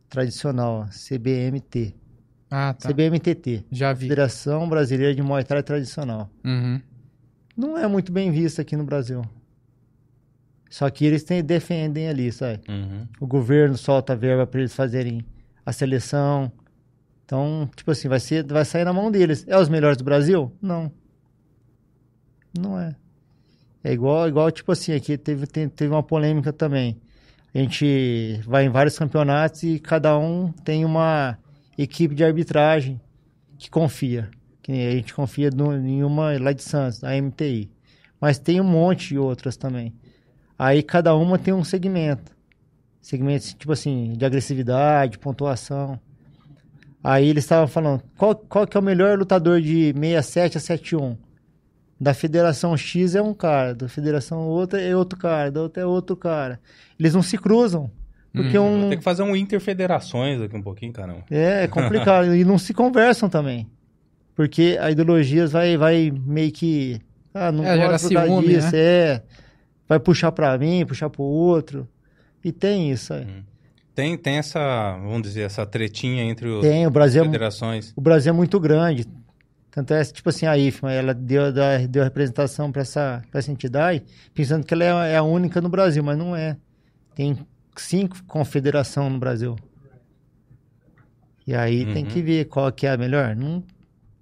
Tradicional, 0.10 0.88
CBMT. 0.90 1.94
Ah, 2.50 2.74
tá. 2.74 2.90
CBMTT. 2.90 3.66
Já 3.72 3.92
vi. 3.94 4.08
Federação 4.08 4.68
Brasileira 4.70 5.14
de 5.16 5.22
Muay 5.22 5.44
Thai 5.44 5.64
Tradicional. 5.64 6.30
Uhum. 6.44 6.80
Não 7.58 7.78
é 7.78 7.88
muito 7.88 8.12
bem 8.12 8.32
vista 8.32 8.62
aqui 8.62 8.76
no 8.76 8.84
Brasil. 8.84 9.24
Só 10.70 10.90
que 10.90 11.06
eles 11.06 11.24
têm, 11.24 11.44
defendem 11.44 12.08
ali, 12.08 12.32
sabe? 12.32 12.62
Uhum. 12.68 13.08
O 13.20 13.28
governo 13.28 13.78
solta 13.78 14.16
verba 14.16 14.46
para 14.46 14.60
eles 14.60 14.74
fazerem 14.76 15.26
a 15.66 15.72
seleção. 15.72 16.52
Então, 17.24 17.70
tipo 17.76 17.90
assim, 17.92 18.08
vai, 18.08 18.20
ser, 18.20 18.46
vai 18.46 18.66
sair 18.66 18.84
na 18.84 18.94
mão 18.94 19.10
deles. 19.10 19.46
É 19.48 19.58
os 19.58 19.70
melhores 19.70 19.98
do 19.98 20.04
Brasil? 20.04 20.52
Não. 20.62 20.92
Não 22.58 22.80
é. 22.80 22.96
É 23.84 23.94
igual, 23.94 24.28
igual 24.28 24.52
tipo 24.52 24.72
assim, 24.72 24.94
aqui 24.94 25.18
teve, 25.18 25.46
tem- 25.48 25.70
teve 25.70 25.94
uma 25.94 26.04
polêmica 26.04 26.52
também. 26.52 27.00
A 27.54 27.58
gente 27.60 28.40
vai 28.46 28.66
em 28.66 28.70
vários 28.70 28.98
campeonatos 28.98 29.64
e 29.64 29.80
cada 29.80 30.18
um 30.18 30.52
tem 30.52 30.84
uma 30.84 31.38
equipe 31.78 32.16
de 32.16 32.24
arbitragem 32.24 33.00
que 33.58 33.70
confia. 33.70 34.30
Que 34.62 34.72
a 34.72 34.92
gente 34.92 35.14
confia 35.14 35.50
no, 35.52 35.76
em 35.76 36.04
uma 36.04 36.38
lá 36.40 36.52
de 36.52 36.64
Santos, 36.64 37.04
a 37.04 37.12
MTI. 37.22 37.70
Mas 38.20 38.40
tem 38.40 38.60
um 38.60 38.66
monte 38.66 39.10
de 39.10 39.18
outras 39.18 39.56
também. 39.58 39.94
Aí 40.58 40.82
cada 40.82 41.14
uma 41.16 41.38
tem 41.38 41.54
um 41.54 41.64
segmento. 41.64 42.32
Segmentos, 43.02 43.54
tipo 43.54 43.72
assim, 43.72 44.14
de 44.14 44.26
agressividade, 44.26 45.20
pontuação. 45.20 46.00
Aí 47.04 47.28
eles 47.28 47.44
estavam 47.44 47.68
falando, 47.68 48.02
qual, 48.18 48.36
qual 48.36 48.66
que 48.66 48.76
é 48.76 48.80
o 48.80 48.84
melhor 48.84 49.20
lutador 49.20 49.62
de 49.62 49.94
67 49.94 50.58
a 50.58 50.60
71? 50.60 51.18
Da 52.00 52.14
Federação 52.14 52.76
X 52.76 53.14
é 53.14 53.22
um 53.22 53.34
cara, 53.34 53.76
da 53.76 53.88
Federação 53.88 54.48
outra 54.48 54.82
é 54.82 54.96
outro 54.96 55.18
cara, 55.18 55.52
da 55.52 55.62
outra 55.62 55.84
é 55.84 55.86
outro 55.86 56.16
cara. 56.16 56.60
Eles 57.00 57.14
não 57.14 57.22
se 57.22 57.38
cruzam. 57.38 57.92
Porque 58.36 58.58
Vou 58.58 58.68
um... 58.68 58.90
ter 58.90 58.98
que 58.98 59.04
fazer 59.04 59.24
um 59.24 59.36
interfederações 59.36 60.42
aqui 60.42 60.56
um 60.56 60.62
pouquinho, 60.62 60.92
caramba. 60.94 61.24
É, 61.32 61.64
é 61.64 61.68
complicado. 61.68 62.36
e 62.36 62.44
não 62.44 62.58
se 62.58 62.74
conversam 62.74 63.30
também. 63.30 63.68
Porque 64.36 64.78
a 64.82 64.92
ideologia 64.92 65.48
vai, 65.48 65.78
vai 65.78 66.12
meio 66.26 66.52
que. 66.52 67.00
Ah, 67.34 67.52
não 67.52 67.66
É, 67.66 67.78
por 67.78 67.90
causa 67.90 68.08
ciúme, 68.08 68.48
disso, 68.48 68.72
né? 68.72 68.78
é. 68.80 69.24
Vai 69.88 70.00
puxar 70.00 70.32
pra 70.32 70.58
mim, 70.58 70.86
puxar 70.86 71.10
pro 71.10 71.24
outro. 71.24 71.88
E 72.44 72.52
tem 72.52 72.92
isso 72.92 73.14
aí. 73.14 73.26
Tem, 73.94 74.18
tem 74.18 74.38
essa, 74.38 74.92
vamos 74.98 75.22
dizer, 75.22 75.42
essa 75.44 75.66
tretinha 75.66 76.24
entre 76.24 76.50
os 76.50 76.62
Tem, 76.62 76.86
o 76.86 76.92
Brasil, 76.92 77.22
é, 77.22 77.26
federações. 77.26 77.94
o 77.96 78.02
Brasil 78.02 78.32
é 78.34 78.36
muito 78.36 78.60
grande. 78.60 79.06
Tanto 79.72 79.94
é, 79.94 80.04
tipo 80.04 80.30
assim, 80.30 80.46
a 80.46 80.58
IFMA, 80.58 80.92
ela 80.92 81.14
deu, 81.14 81.52
da- 81.52 81.78
deu 81.88 82.04
representação 82.04 82.72
para 82.72 82.82
essa, 82.82 83.22
pra 83.32 83.40
essa 83.40 83.52
entidade, 83.52 84.04
pensando 84.34 84.66
que 84.66 84.74
ela 84.74 85.08
é, 85.08 85.14
é 85.14 85.18
a 85.18 85.24
única 85.24 85.60
no 85.62 85.70
Brasil, 85.70 86.04
mas 86.04 86.18
não 86.18 86.36
é. 86.36 86.58
Tem 87.14 87.38
cinco 87.82 88.24
confederações 88.26 89.12
no 89.12 89.20
Brasil. 89.20 89.56
E 91.48 91.54
aí 91.54 91.86
tem 91.94 92.04
Uhum. 92.04 92.10
que 92.10 92.22
ver 92.22 92.46
qual 92.46 92.72
que 92.72 92.88
é 92.88 92.92
a 92.92 92.98
melhor. 92.98 93.36
Não, 93.36 93.64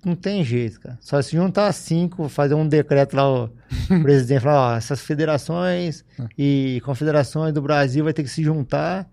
não 0.03 0.15
tem 0.15 0.43
jeito, 0.43 0.79
cara. 0.81 0.97
Só 1.01 1.21
se 1.21 1.35
juntar 1.35 1.71
cinco, 1.71 2.27
fazer 2.27 2.53
um 2.53 2.67
decreto 2.67 3.15
lá, 3.15 3.45
o 3.45 3.49
presidente 4.01 4.41
falar, 4.41 4.73
ó, 4.73 4.75
essas 4.77 5.01
federações 5.01 6.03
e 6.37 6.81
confederações 6.83 7.53
do 7.53 7.61
Brasil 7.61 8.03
vai 8.03 8.13
ter 8.13 8.23
que 8.23 8.29
se 8.29 8.43
juntar 8.43 9.09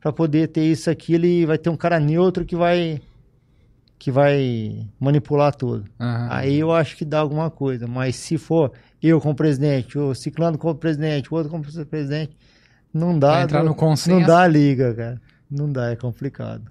para 0.00 0.12
poder 0.12 0.48
ter 0.48 0.64
isso 0.64 0.90
aqui. 0.90 1.14
Ele 1.14 1.46
vai 1.46 1.56
ter 1.56 1.70
um 1.70 1.76
cara 1.76 2.00
neutro 2.00 2.44
que 2.44 2.56
vai 2.56 3.00
que 3.96 4.10
vai 4.10 4.86
manipular 5.00 5.54
tudo. 5.54 5.84
Aham. 5.98 6.28
Aí 6.30 6.58
eu 6.58 6.72
acho 6.72 6.94
que 6.96 7.06
dá 7.06 7.20
alguma 7.20 7.50
coisa. 7.50 7.86
Mas 7.86 8.16
se 8.16 8.36
for 8.36 8.72
eu 9.02 9.18
como 9.18 9.34
presidente, 9.34 9.96
o 9.98 10.14
Ciclano 10.14 10.58
como 10.58 10.74
presidente, 10.74 11.32
o 11.32 11.36
outro 11.36 11.50
como 11.50 11.64
presidente, 11.86 12.36
não 12.94 13.18
dá. 13.18 13.32
Vai 13.32 13.42
entrar 13.42 13.58
no 13.60 13.70
não, 13.70 13.74
consenso. 13.74 14.20
não 14.20 14.26
dá 14.26 14.46
liga, 14.46 14.94
cara. 14.94 15.22
Não 15.50 15.70
dá, 15.70 15.90
é 15.90 15.96
complicado. 15.96 16.70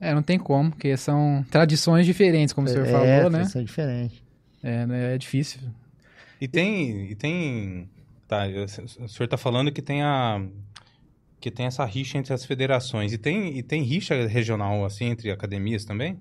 É, 0.00 0.14
não 0.14 0.22
tem 0.22 0.38
como, 0.38 0.70
porque 0.70 0.96
são 0.96 1.44
tradições 1.50 2.04
diferentes, 2.06 2.52
como 2.52 2.66
o 2.66 2.70
senhor 2.70 2.86
é, 2.86 2.90
falou, 2.90 3.30
né? 3.30 3.46
É 3.54 3.62
diferente. 3.62 4.24
É, 4.62 4.86
né, 4.86 5.14
é 5.14 5.18
difícil. 5.18 5.60
E 6.40 6.48
tem, 6.48 7.10
e 7.10 7.14
tem, 7.14 7.88
tá, 8.26 8.44
o 8.98 9.08
senhor 9.08 9.28
tá 9.28 9.36
falando 9.36 9.70
que 9.70 9.82
tem 9.82 10.02
a, 10.02 10.42
que 11.38 11.50
tem 11.50 11.66
essa 11.66 11.84
rixa 11.84 12.18
entre 12.18 12.32
as 12.32 12.44
federações. 12.44 13.12
E 13.12 13.18
tem, 13.18 13.58
e 13.58 13.62
tem 13.62 13.82
rixa 13.82 14.26
regional, 14.26 14.84
assim, 14.84 15.06
entre 15.06 15.30
academias 15.30 15.84
também? 15.84 16.20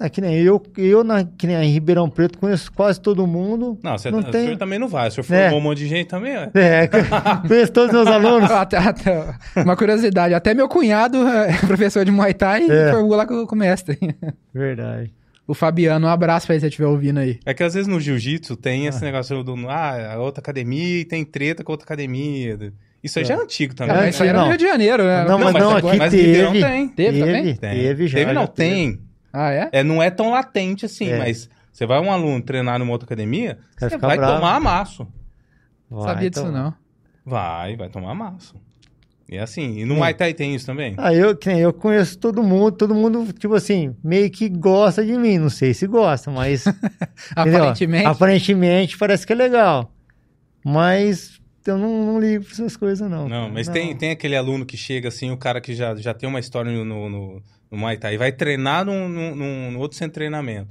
É 0.00 0.08
que 0.08 0.20
nem 0.20 0.34
eu, 0.34 0.60
eu 0.76 1.04
na, 1.04 1.24
que 1.24 1.46
nem 1.46 1.56
em 1.56 1.70
Ribeirão 1.72 2.10
Preto 2.10 2.36
conheço 2.38 2.70
quase 2.72 3.00
todo 3.00 3.24
mundo. 3.28 3.78
Não, 3.82 3.96
você, 3.96 4.10
Não 4.10 4.18
o 4.18 4.24
tem- 4.24 4.44
senhor 4.46 4.56
também 4.58 4.78
não 4.78 4.88
vai. 4.88 5.08
O 5.08 5.10
senhor 5.12 5.24
É. 5.32 5.42
formou 5.44 5.60
um 5.60 5.62
monte 5.62 5.78
de 5.78 5.86
gente 5.86 6.08
também, 6.08 6.36
ué. 6.36 6.50
É, 6.54 6.88
conheço 7.46 7.70
todos 7.72 7.88
os 7.90 7.94
meus 7.94 8.08
alunos. 8.08 8.50
Até- 8.52 8.76
até- 8.76 9.34
uma 9.56 9.76
curiosidade, 9.76 10.34
até 10.34 10.52
meu 10.52 10.68
cunhado 10.68 11.26
é 11.28 11.52
professor 11.66 12.04
de 12.04 12.10
Muay 12.10 12.34
Thai 12.34 12.68
É. 12.68 12.88
e 12.88 12.92
formou 12.92 13.16
lá 13.16 13.24
com, 13.24 13.46
com 13.46 13.54
o 13.54 13.58
mestre. 13.58 13.96
Verdade. 14.52 15.12
O 15.46 15.54
Fabiano, 15.54 16.06
um 16.06 16.10
abraço 16.10 16.46
pra 16.46 16.54
ele 16.54 16.60
se 16.60 16.66
ele 16.66 16.70
estiver 16.70 16.88
ouvindo 16.88 17.20
aí. 17.20 17.38
É 17.44 17.52
que 17.54 17.62
às 17.62 17.74
vezes 17.74 17.86
no 17.86 18.00
jiu-jitsu 18.00 18.56
tem 18.56 18.86
esse 18.86 19.02
negócio 19.04 19.42
do, 19.44 19.54
ah, 19.68 20.14
a 20.14 20.18
outra 20.18 20.40
academia 20.40 21.00
e 21.00 21.04
tem 21.04 21.22
treta 21.24 21.62
com 21.62 21.70
a 21.70 21.74
outra 21.74 21.84
academia. 21.84 22.58
Isso 23.02 23.18
aí 23.18 23.24
já 23.26 23.34
é 23.34 23.36
antigo 23.36 23.74
também. 23.74 23.94
É, 23.94 24.00
né? 24.00 24.08
isso 24.08 24.22
aí 24.22 24.30
era 24.30 24.38
não. 24.38 24.44
no 24.46 24.50
Rio 24.50 24.58
de 24.58 24.64
Janeiro, 24.66 25.04
né? 25.04 25.24
Não, 25.28 25.38
mas 25.38 25.52
mas 25.52 25.62
não, 25.62 25.76
agora- 25.76 25.88
aqui 25.88 25.98
mas 25.98 26.10
teve. 26.10 26.60
Tem. 26.62 26.88
Teve 26.88 27.20
também? 27.20 27.54
Tem. 27.54 27.74
Teve 27.74 28.06
já. 28.08 28.18
Teve 28.18 28.32
não, 28.32 28.40
já 28.42 28.46
tem. 28.48 28.98
Ah, 29.34 29.50
é? 29.50 29.68
É, 29.72 29.82
não 29.82 30.02
é 30.02 30.10
tão 30.10 30.30
latente 30.30 30.86
assim, 30.86 31.08
É. 31.08 31.18
mas 31.18 31.48
você 31.72 31.84
vai 31.86 32.00
um 32.00 32.10
aluno 32.10 32.40
treinar 32.40 32.78
numa 32.78 32.92
outra 32.92 33.04
academia, 33.06 33.58
você 33.76 33.98
vai 33.98 34.16
bravo. 34.16 34.36
tomar 34.36 34.54
amasso. 34.56 35.06
Vai, 35.90 36.04
Sabia 36.14 36.30
disso 36.30 36.46
então. 36.46 36.52
não. 36.62 36.74
Vai, 37.26 37.76
vai 37.76 37.88
tomar 37.88 38.12
amasso. 38.12 38.54
E 39.28 39.36
é 39.36 39.40
assim, 39.40 39.78
e 39.78 39.84
no 39.84 39.96
Muay 39.96 40.12
Thai 40.12 40.34
tem 40.34 40.54
isso 40.54 40.66
também? 40.66 40.94
Ah, 40.98 41.12
eu, 41.14 41.36
eu 41.58 41.72
conheço 41.72 42.18
todo 42.18 42.42
mundo, 42.42 42.72
todo 42.72 42.94
mundo, 42.94 43.32
tipo 43.32 43.54
assim, 43.54 43.96
meio 44.04 44.30
que 44.30 44.48
gosta 44.50 45.04
de 45.04 45.16
mim. 45.16 45.38
Não 45.38 45.48
sei 45.48 45.72
se 45.72 45.86
gosta, 45.86 46.30
mas. 46.30 46.64
Aparentemente. 47.34 48.06
Aparentemente 48.06 48.98
parece 48.98 49.26
que 49.26 49.32
é 49.32 49.36
legal. 49.36 49.90
Mas 50.64 51.40
eu 51.66 51.78
não, 51.78 52.04
não 52.04 52.20
ligo 52.20 52.44
pra 52.44 52.52
essas 52.52 52.76
coisas, 52.76 53.08
não. 53.10 53.22
Não, 53.28 53.40
cara. 53.42 53.52
mas 53.52 53.68
Tem, 53.68 53.96
tem 53.96 54.10
aquele 54.10 54.36
aluno 54.36 54.66
que 54.66 54.76
chega 54.76 55.08
assim, 55.08 55.30
o 55.30 55.36
cara 55.36 55.60
que 55.60 55.74
já, 55.74 55.94
já 55.96 56.12
tem 56.12 56.28
uma 56.28 56.38
história 56.40 56.70
no, 56.70 57.08
no, 57.08 57.42
no, 57.74 57.80
Muay 57.80 57.96
Thai 57.98 58.14
e 58.14 58.18
vai 58.18 58.32
treinar 58.32 58.84
num, 58.84 59.08
num, 59.08 59.34
num- 59.34 59.78
outro 59.78 59.96
centro 59.96 60.12
de 60.12 60.14
treinamento. 60.14 60.68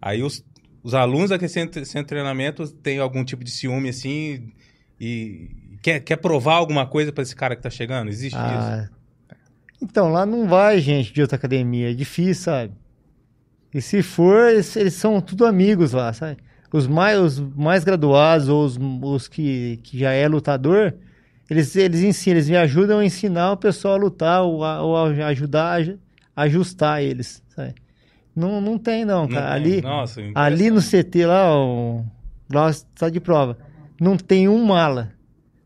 Aí 0.00 0.22
os, 0.22 0.44
os 0.82 0.94
alunos 0.94 1.30
daquele 1.30 1.48
centro, 1.48 1.84
centro 1.84 2.02
de 2.02 2.08
treinamento 2.08 2.68
têm 2.68 2.98
algum 2.98 3.24
tipo 3.24 3.44
de 3.44 3.50
ciúme 3.50 3.88
assim 3.88 4.52
e 5.00 5.48
quer, 5.82 6.00
quer 6.00 6.16
provar 6.16 6.54
alguma 6.54 6.86
coisa 6.86 7.12
pra 7.12 7.22
esse 7.22 7.34
cara 7.34 7.56
que 7.56 7.62
tá 7.62 7.70
chegando? 7.70 8.08
Existe 8.08 8.36
isso? 8.36 8.40
Ah, 8.40 8.88
então, 9.82 10.10
lá 10.10 10.24
não 10.24 10.46
vai 10.48 10.78
gente 10.80 11.12
de 11.12 11.20
outra 11.20 11.36
academia. 11.36 11.90
É 11.90 11.94
difícil, 11.94 12.44
sabe? 12.44 12.72
E 13.72 13.80
se 13.82 14.02
for, 14.02 14.50
eles, 14.50 14.74
eles 14.76 14.94
são 14.94 15.20
tudo 15.20 15.44
amigos 15.44 15.92
lá, 15.92 16.12
sabe? 16.12 16.38
Os 16.72 16.86
mais, 16.86 17.18
os 17.18 17.40
mais 17.40 17.84
graduados 17.84 18.48
ou 18.48 18.64
os, 18.64 18.78
os 19.02 19.28
que, 19.28 19.78
que 19.82 19.98
já 19.98 20.12
é 20.12 20.26
lutador, 20.28 20.94
eles, 21.50 21.74
eles 21.76 22.02
ensinam, 22.02 22.36
eles 22.36 22.48
me 22.48 22.56
ajudam 22.56 22.98
a 23.00 23.04
ensinar 23.04 23.52
o 23.52 23.56
pessoal 23.56 23.94
a 23.94 23.98
lutar 23.98 24.42
ou, 24.42 24.64
a, 24.64 24.82
ou 24.82 24.96
a 24.96 25.26
ajudar 25.28 25.84
ajustar 26.36 27.02
eles, 27.02 27.42
sabe? 27.54 27.74
Não, 28.34 28.60
não 28.60 28.76
tem 28.78 29.04
não, 29.04 29.22
Não 29.22 29.28
cara. 29.28 29.54
tem? 29.60 29.74
Ali, 29.74 29.80
Nossa, 29.82 30.20
ali 30.34 30.70
no 30.70 30.80
CT 30.82 31.24
lá, 31.26 31.56
o, 31.56 32.04
lá 32.52 32.68
está 32.70 33.08
de 33.08 33.20
prova. 33.20 33.56
não 34.00 34.16
tem 34.16 34.48
um 34.48 34.64
mala. 34.64 35.10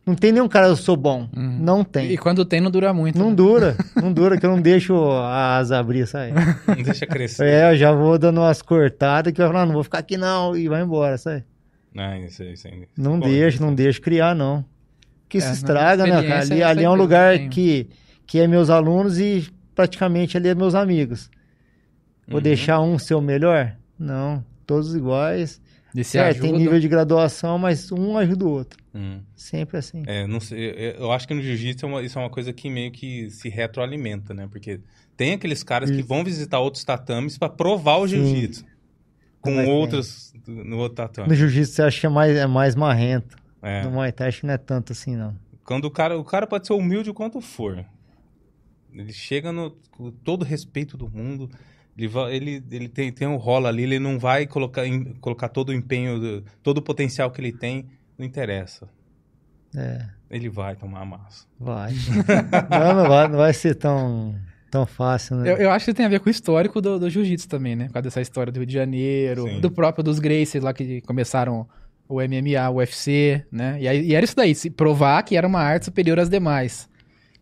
Não 0.04 0.14
tem 0.14 0.32
nenhum 0.32 0.48
cara, 0.48 0.68
eu 0.68 0.76
sou 0.76 0.96
bom. 0.96 1.28
Uhum. 1.36 1.58
Não 1.60 1.84
tem. 1.84 2.10
E 2.12 2.16
quando 2.16 2.42
tem, 2.42 2.62
não 2.62 2.70
dura 2.70 2.94
muito. 2.94 3.18
Não 3.18 3.28
né? 3.28 3.36
dura, 3.36 3.76
não 3.94 4.10
dura, 4.10 4.38
que 4.38 4.46
eu 4.46 4.50
não 4.50 4.60
deixo 4.62 4.94
a 5.10 5.56
asa 5.58 5.78
abrir, 5.78 6.06
sabe? 6.06 6.32
Não 6.66 6.82
deixa 6.82 7.06
crescer. 7.06 7.44
É, 7.46 7.72
eu 7.72 7.76
já 7.76 7.92
vou 7.92 8.18
dando 8.18 8.40
umas 8.40 8.62
cortadas 8.62 9.32
que 9.34 9.40
eu 9.42 9.46
falo, 9.46 9.58
não, 9.58 9.66
não 9.66 9.74
vou 9.74 9.84
ficar 9.84 9.98
aqui 9.98 10.16
não, 10.16 10.56
e 10.56 10.66
vai 10.66 10.82
embora, 10.82 11.18
sabe? 11.18 11.44
Ah, 11.96 12.18
isso 12.18 12.42
isso 12.42 12.66
aí. 12.68 12.86
Não 12.96 13.18
Bom, 13.20 13.28
deixo, 13.28 13.60
não 13.60 13.74
deixo 13.74 14.00
criar, 14.00 14.34
não. 14.34 14.64
Que 15.28 15.38
É, 15.38 15.40
se 15.42 15.46
não, 15.48 15.54
estraga, 15.54 16.04
né, 16.06 16.22
cara? 16.22 16.40
Ali, 16.40 16.62
essa 16.62 16.68
ali 16.70 16.84
é 16.84 16.90
um 16.90 16.94
lugar 16.94 17.38
que, 17.50 17.88
que 18.26 18.38
é 18.40 18.46
meus 18.46 18.70
alunos 18.70 19.18
e 19.18 19.46
praticamente 19.78 20.36
ali 20.36 20.48
é 20.48 20.54
meus 20.56 20.74
amigos. 20.74 21.30
Vou 22.26 22.38
Uhum. 22.38 22.42
deixar 22.42 22.80
um 22.80 22.98
ser 22.98 23.14
o 23.14 23.20
melhor? 23.20 23.76
Não, 23.96 24.44
todos 24.66 24.92
iguais. 24.92 25.60
E 25.94 26.02
se 26.02 26.10
Certo, 26.12 26.40
tem 26.40 26.52
nível 26.52 26.78
de 26.80 26.88
graduação, 26.88 27.56
mas 27.58 27.90
um 27.92 28.18
ajuda 28.18 28.44
o 28.44 28.50
outro. 28.50 28.78
Hum. 28.94 29.20
Sempre 29.36 29.78
assim. 29.78 30.02
É, 30.06 30.26
não 30.26 30.40
sei, 30.40 30.94
eu- 30.98 31.12
acho 31.12 31.26
que 31.28 31.32
no 31.34 31.40
jiu-jitsu 31.40 31.86
é 31.86 31.88
uma- 31.88 32.02
isso 32.02 32.18
é 32.18 32.22
uma 32.22 32.28
coisa 32.28 32.52
que 32.52 32.68
meio 32.68 32.90
que 32.90 33.30
se 33.30 33.48
retroalimenta, 33.48 34.34
né? 34.34 34.48
Porque 34.50 34.80
tem 35.16 35.34
aqueles 35.34 35.62
caras 35.62 35.88
que 35.90 35.98
Isso. 36.00 36.08
vão 36.08 36.22
visitar 36.24 36.58
outros 36.58 36.82
tatames 36.84 37.38
pra 37.38 37.48
provar 37.48 37.98
o 37.98 38.06
jiu-jitsu. 38.08 38.64
Com 39.40 39.54
Mas 39.54 39.64
tem. 39.64 39.74
outros 39.74 40.32
no 40.48 40.76
outro 40.78 40.96
tatame. 40.96 41.28
No 41.28 41.34
jiu-jitsu 41.36 41.72
você 41.72 41.82
acha 41.82 42.00
que 42.00 42.06
é 42.06 42.10
mais, 42.10 42.36
é 42.36 42.46
mais 42.48 42.74
marrento. 42.74 43.36
É. 43.62 43.82
No 43.84 43.92
Muay 43.92 44.10
Thai 44.10 44.28
acho 44.28 44.40
que 44.40 44.46
não 44.46 44.54
é 44.54 44.58
tanto 44.58 44.92
assim, 44.92 45.14
não. 45.16 45.34
Quando 45.64 45.84
o 45.84 45.90
cara, 45.90 46.18
o 46.18 46.24
cara 46.24 46.46
pode 46.46 46.66
ser 46.66 46.72
humilde 46.74 47.08
o 47.10 47.14
quanto 47.14 47.40
for. 47.40 47.84
Ele 48.92 49.12
chega 49.12 49.52
no 49.52 49.76
com 49.90 50.10
todo 50.10 50.42
o 50.42 50.44
respeito 50.44 50.96
do 50.96 51.08
mundo. 51.10 51.50
Ele, 51.96 52.08
ele, 52.30 52.64
ele 52.70 52.88
tem, 52.88 53.10
tem 53.12 53.26
um 53.26 53.36
rola 53.36 53.68
ali, 53.68 53.82
ele 53.82 53.98
não 53.98 54.18
vai 54.18 54.46
colocar, 54.46 54.86
em- 54.86 55.14
colocar 55.14 55.48
todo 55.48 55.70
o 55.70 55.72
empenho, 55.74 56.18
do- 56.20 56.44
todo 56.62 56.78
o 56.78 56.82
potencial 56.82 57.30
que 57.30 57.40
ele 57.40 57.52
tem, 57.52 57.86
não 58.16 58.24
interessa. 58.24 58.88
É, 59.76 60.06
Ele 60.30 60.48
vai 60.48 60.74
tomar 60.76 61.00
a 61.00 61.04
massa. 61.04 61.46
vai. 61.58 61.92
não, 62.70 62.94
não 63.02 63.08
vai, 63.08 63.28
não 63.28 63.36
vai 63.38 63.52
ser 63.52 63.74
tão, 63.74 64.34
tão 64.70 64.86
fácil, 64.86 65.36
né? 65.36 65.50
Eu, 65.50 65.56
eu 65.56 65.70
acho 65.70 65.84
que 65.86 65.92
tem 65.94 66.06
a 66.06 66.08
ver 66.08 66.20
com 66.20 66.28
o 66.28 66.30
histórico 66.30 66.80
do, 66.80 66.98
do 66.98 67.10
jiu-jitsu 67.10 67.48
também, 67.48 67.74
né? 67.76 67.86
Por 67.86 67.94
causa 67.94 68.04
dessa 68.04 68.20
história 68.20 68.52
do 68.52 68.56
Rio 68.58 68.66
de 68.66 68.72
Janeiro, 68.74 69.42
Sim. 69.42 69.60
do 69.60 69.70
próprio 69.70 70.02
dos 70.04 70.18
Gracies 70.18 70.62
lá 70.62 70.72
que 70.72 71.00
começaram 71.02 71.68
o 72.08 72.20
MMA, 72.22 72.70
o 72.70 72.76
UFC, 72.76 73.44
né? 73.52 73.76
E, 73.80 73.86
aí- 73.88 74.06
e 74.06 74.14
era 74.14 74.24
isso 74.24 74.34
daí, 74.36 74.54
se 74.54 74.70
provar 74.70 75.22
que 75.24 75.36
era 75.36 75.46
uma 75.46 75.60
arte 75.60 75.84
superior 75.86 76.18
às 76.18 76.30
demais. 76.30 76.87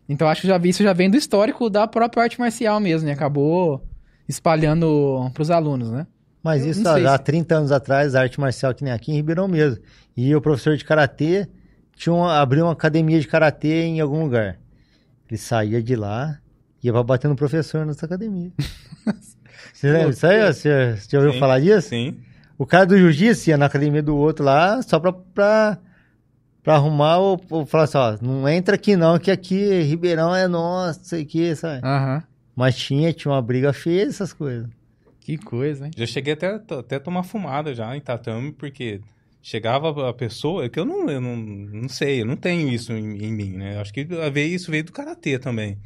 Então 0.09 0.27
acho 0.27 0.41
que 0.41 0.47
já 0.47 0.57
vi 0.57 0.69
isso 0.69 0.83
já 0.83 0.93
vem 0.93 1.09
do 1.09 1.17
histórico 1.17 1.69
da 1.69 1.87
própria 1.87 2.23
arte 2.23 2.39
marcial 2.39 2.79
mesmo, 2.79 3.07
né? 3.07 3.13
Acabou 3.13 3.83
espalhando 4.27 5.29
pros 5.33 5.49
alunos, 5.51 5.89
né? 5.91 6.07
Mas 6.43 6.63
Eu 6.63 6.71
isso 6.71 6.87
há 6.87 7.17
se- 7.17 7.23
30 7.23 7.55
anos 7.55 7.71
atrás, 7.71 8.15
a 8.15 8.21
arte 8.21 8.39
marcial 8.39 8.73
que 8.73 8.83
nem 8.83 8.93
aqui 8.93 9.11
em 9.11 9.15
Ribeirão 9.15 9.47
mesmo. 9.47 9.81
E 10.15 10.33
o 10.35 10.41
professor 10.41 10.77
de 10.77 10.85
karatê 10.85 11.47
tinha 11.95 12.13
uma, 12.13 12.39
abriu 12.39 12.65
uma 12.65 12.73
academia 12.73 13.19
de 13.19 13.27
karatê 13.27 13.83
em 13.83 13.99
algum 13.99 14.23
lugar. 14.23 14.57
Ele 15.29 15.37
saía 15.37 15.81
de 15.83 15.95
lá 15.95 16.37
e 16.81 16.87
ia 16.87 16.93
pra 16.93 17.03
bater 17.03 17.27
no 17.27 17.35
professor 17.35 17.85
nessa 17.85 18.05
academia. 18.05 18.51
Você 19.73 19.91
lembra 19.91 20.09
disso 20.11 20.25
aí? 20.27 20.53
Você, 20.53 20.95
você 20.95 21.07
já 21.09 21.17
ouviu 21.19 21.33
Sim, 21.33 21.39
falar 21.39 21.59
disso? 21.59 21.89
Sim. 21.89 22.17
O 22.57 22.65
cara 22.65 22.85
do 22.85 22.97
jiu-jitsu 22.97 23.49
ia 23.49 23.57
na 23.57 23.65
academia 23.65 24.01
do 24.01 24.15
outro 24.15 24.43
lá 24.45 24.81
só 24.81 24.99
pra, 24.99 25.11
pra, 25.13 25.77
pra 26.67 26.75
arrumar 26.75 27.17
ou, 27.19 27.39
ou 27.49 27.65
falar 27.65 27.85
assim, 27.85 27.97
ó, 27.97 28.17
não 28.21 28.49
entra 28.49 28.75
aqui 28.75 28.97
não, 28.97 29.17
que 29.17 29.31
aqui 29.31 29.83
Ribeirão 29.83 30.35
é 30.35 30.49
nosso, 30.49 30.99
não 30.99 31.05
sei 31.05 31.23
o 31.23 31.25
que, 31.25 31.55
sabe? 31.55 31.79
Aham. 31.87 32.21
Mas 32.53 32.75
tinha, 32.75 33.13
tinha 33.13 33.31
uma 33.33 33.41
briga 33.41 33.71
feia 33.71 34.03
essas 34.03 34.33
coisas. 34.33 34.67
Que 35.21 35.37
coisa, 35.37 35.85
hein? 35.85 35.91
Já 35.95 36.05
cheguei 36.05 36.33
até, 36.33 36.55
até 36.55 36.99
tomar 36.99 37.23
fumada 37.23 37.73
já 37.73 37.95
em 37.95 38.01
tatame, 38.01 38.51
porque 38.51 38.99
chegava 39.41 40.09
a 40.09 40.13
pessoa, 40.13 40.65
é 40.65 40.69
que 40.69 40.77
eu 40.77 40.83
não, 40.83 41.09
eu 41.09 41.21
não, 41.21 41.37
não 41.37 41.87
sei, 41.87 42.19
eu 42.21 42.25
não 42.25 42.35
tenho 42.35 42.67
isso 42.67 42.91
em, 42.91 43.15
em 43.23 43.31
mim, 43.31 43.53
né? 43.53 43.79
Acho 43.79 43.93
que 43.93 44.03
veio, 44.03 44.53
isso 44.53 44.69
veio 44.69 44.83
do 44.83 44.91
karatê 44.91 45.39
também. 45.39 45.77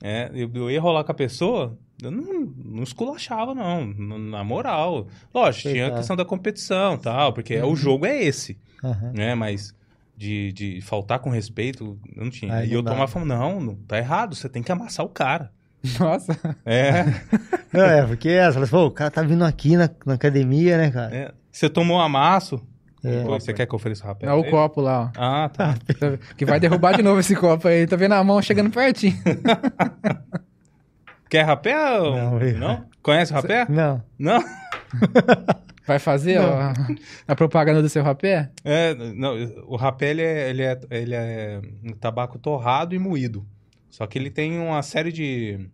É, 0.00 0.30
eu, 0.32 0.48
eu 0.54 0.70
ia 0.70 0.80
rolar 0.80 1.02
com 1.02 1.10
a 1.10 1.16
pessoa, 1.16 1.76
eu 2.00 2.12
não, 2.12 2.44
não 2.64 2.82
esculachava, 2.84 3.56
não, 3.56 3.84
na 3.86 4.44
moral. 4.44 5.08
Lógico, 5.34 5.68
tinha 5.70 5.88
a 5.88 5.96
questão 5.96 6.14
da 6.14 6.24
competição 6.24 6.96
tal, 6.96 7.32
porque 7.32 7.60
Uhum. 7.60 7.72
o 7.72 7.74
jogo 7.74 8.06
é 8.06 8.22
esse, 8.22 8.56
Aham. 8.84 9.10
né? 9.12 9.34
Mas 9.34 9.74
de, 10.22 10.52
de 10.52 10.80
faltar 10.80 11.18
com 11.18 11.28
respeito, 11.30 11.98
eu 12.16 12.22
não 12.24 12.30
tinha. 12.30 12.54
Aí 12.54 12.68
e 12.68 12.70
não 12.70 12.76
eu 12.76 12.82
dá. 12.82 12.92
tomava 12.92 13.10
fumada, 13.10 13.40
não, 13.40 13.60
não, 13.60 13.74
tá 13.74 13.98
errado, 13.98 14.34
você 14.36 14.48
tem 14.48 14.62
que 14.62 14.70
amassar 14.72 15.04
o 15.04 15.08
cara. 15.08 15.50
Nossa. 15.98 16.38
É, 16.64 17.04
Não, 17.72 17.84
é, 17.84 18.06
porque 18.06 18.28
essa, 18.28 18.56
ela 18.58 18.66
falou, 18.68 18.86
o 18.86 18.90
cara 18.92 19.10
tá 19.10 19.20
vindo 19.22 19.44
aqui 19.44 19.76
na, 19.76 19.90
na 20.06 20.14
academia, 20.14 20.78
né, 20.78 20.90
cara? 20.92 21.14
é. 21.14 21.32
Você 21.50 21.68
tomou 21.68 21.98
um 21.98 22.00
amasso, 22.00 22.62
É. 23.04 23.24
Pô, 23.24 23.38
você 23.38 23.52
quer 23.52 23.66
que 23.66 23.74
eu 23.74 23.76
ofereça 23.76 24.04
o 24.04 24.06
rapé? 24.06 24.26
É 24.28 24.32
o 24.32 24.44
copo 24.48 24.80
lá, 24.80 25.06
ó. 25.06 25.10
Ah, 25.20 25.48
tá. 25.48 25.74
Que 26.38 26.44
vai 26.46 26.60
derrubar 26.60 26.94
de 26.96 27.02
novo 27.02 27.18
esse 27.18 27.34
copo 27.34 27.66
aí. 27.66 27.84
Tá 27.86 27.96
vendo 27.96 28.12
a 28.12 28.22
mão 28.22 28.40
chegando 28.40 28.70
pertinho. 28.70 29.16
Quer 31.28 31.42
rapé 31.42 31.98
ou 31.98 32.16
Não, 32.16 32.40
eu- 32.40 32.58
não? 32.58 32.84
Conhece 33.02 33.32
o 33.32 33.34
rapé? 33.34 33.66
Não. 33.68 34.00
Não? 34.18 34.40
Vai 35.86 35.98
fazer 35.98 36.38
ó, 36.40 36.72
a 37.26 37.34
propaganda 37.34 37.82
do 37.82 37.88
seu 37.88 38.02
rapé? 38.02 38.50
É, 38.64 38.94
não, 38.94 39.34
o 39.66 39.76
rapé 39.76 40.10
ele 40.10 40.22
é, 40.22 40.50
ele, 40.50 40.62
é, 40.62 40.80
ele 40.90 41.14
é 41.14 41.60
um 41.84 41.92
tabaco 41.92 42.38
torrado 42.38 42.94
e 42.94 42.98
moído. 42.98 43.46
Só 43.90 44.06
que 44.06 44.18
ele 44.18 44.30
tem 44.30 44.58
uma 44.58 44.82
série 44.82 45.12
de, 45.12 45.68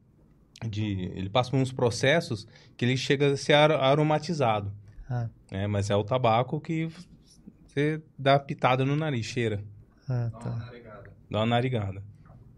de... 0.68 1.10
Ele 1.14 1.28
passa 1.28 1.50
por 1.50 1.58
uns 1.58 1.72
processos 1.72 2.46
que 2.76 2.84
ele 2.84 2.96
chega 2.96 3.32
a 3.32 3.36
ser 3.36 3.52
ar- 3.52 3.70
aromatizado. 3.72 4.72
Ah, 5.08 5.28
né? 5.50 5.66
Mas 5.66 5.88
é 5.90 5.96
o 5.96 6.02
tabaco 6.04 6.60
que 6.60 6.88
você 7.66 8.00
dá 8.18 8.34
a 8.34 8.38
pitada 8.40 8.84
no 8.84 8.96
nariz, 8.96 9.26
cheira. 9.26 9.62
ah, 10.08 10.30
tá. 10.40 10.70
Dá 11.30 11.38
uma 11.40 11.46
narigada. 11.46 12.02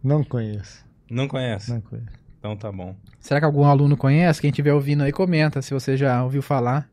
Não 0.03 0.25
conheço. 0.25 0.85
Não 1.11 1.29
conhece? 1.29 1.71
Não 1.73 1.81
conheço. 1.81 2.09
Então 2.39 2.57
tá 2.57 2.73
bom. 2.73 2.97
Será 3.19 3.39
que 3.39 3.45
algum 3.45 3.65
aluno 3.65 3.97
conhece? 3.97 4.41
Quem 4.41 4.49
estiver 4.51 4.73
ouvindo 4.73 5.03
aí, 5.03 5.13
comenta 5.13 5.61
se 5.61 5.75
você 5.75 5.97
já 5.97 6.25
ouviu 6.25 6.41
falar. 6.41 6.89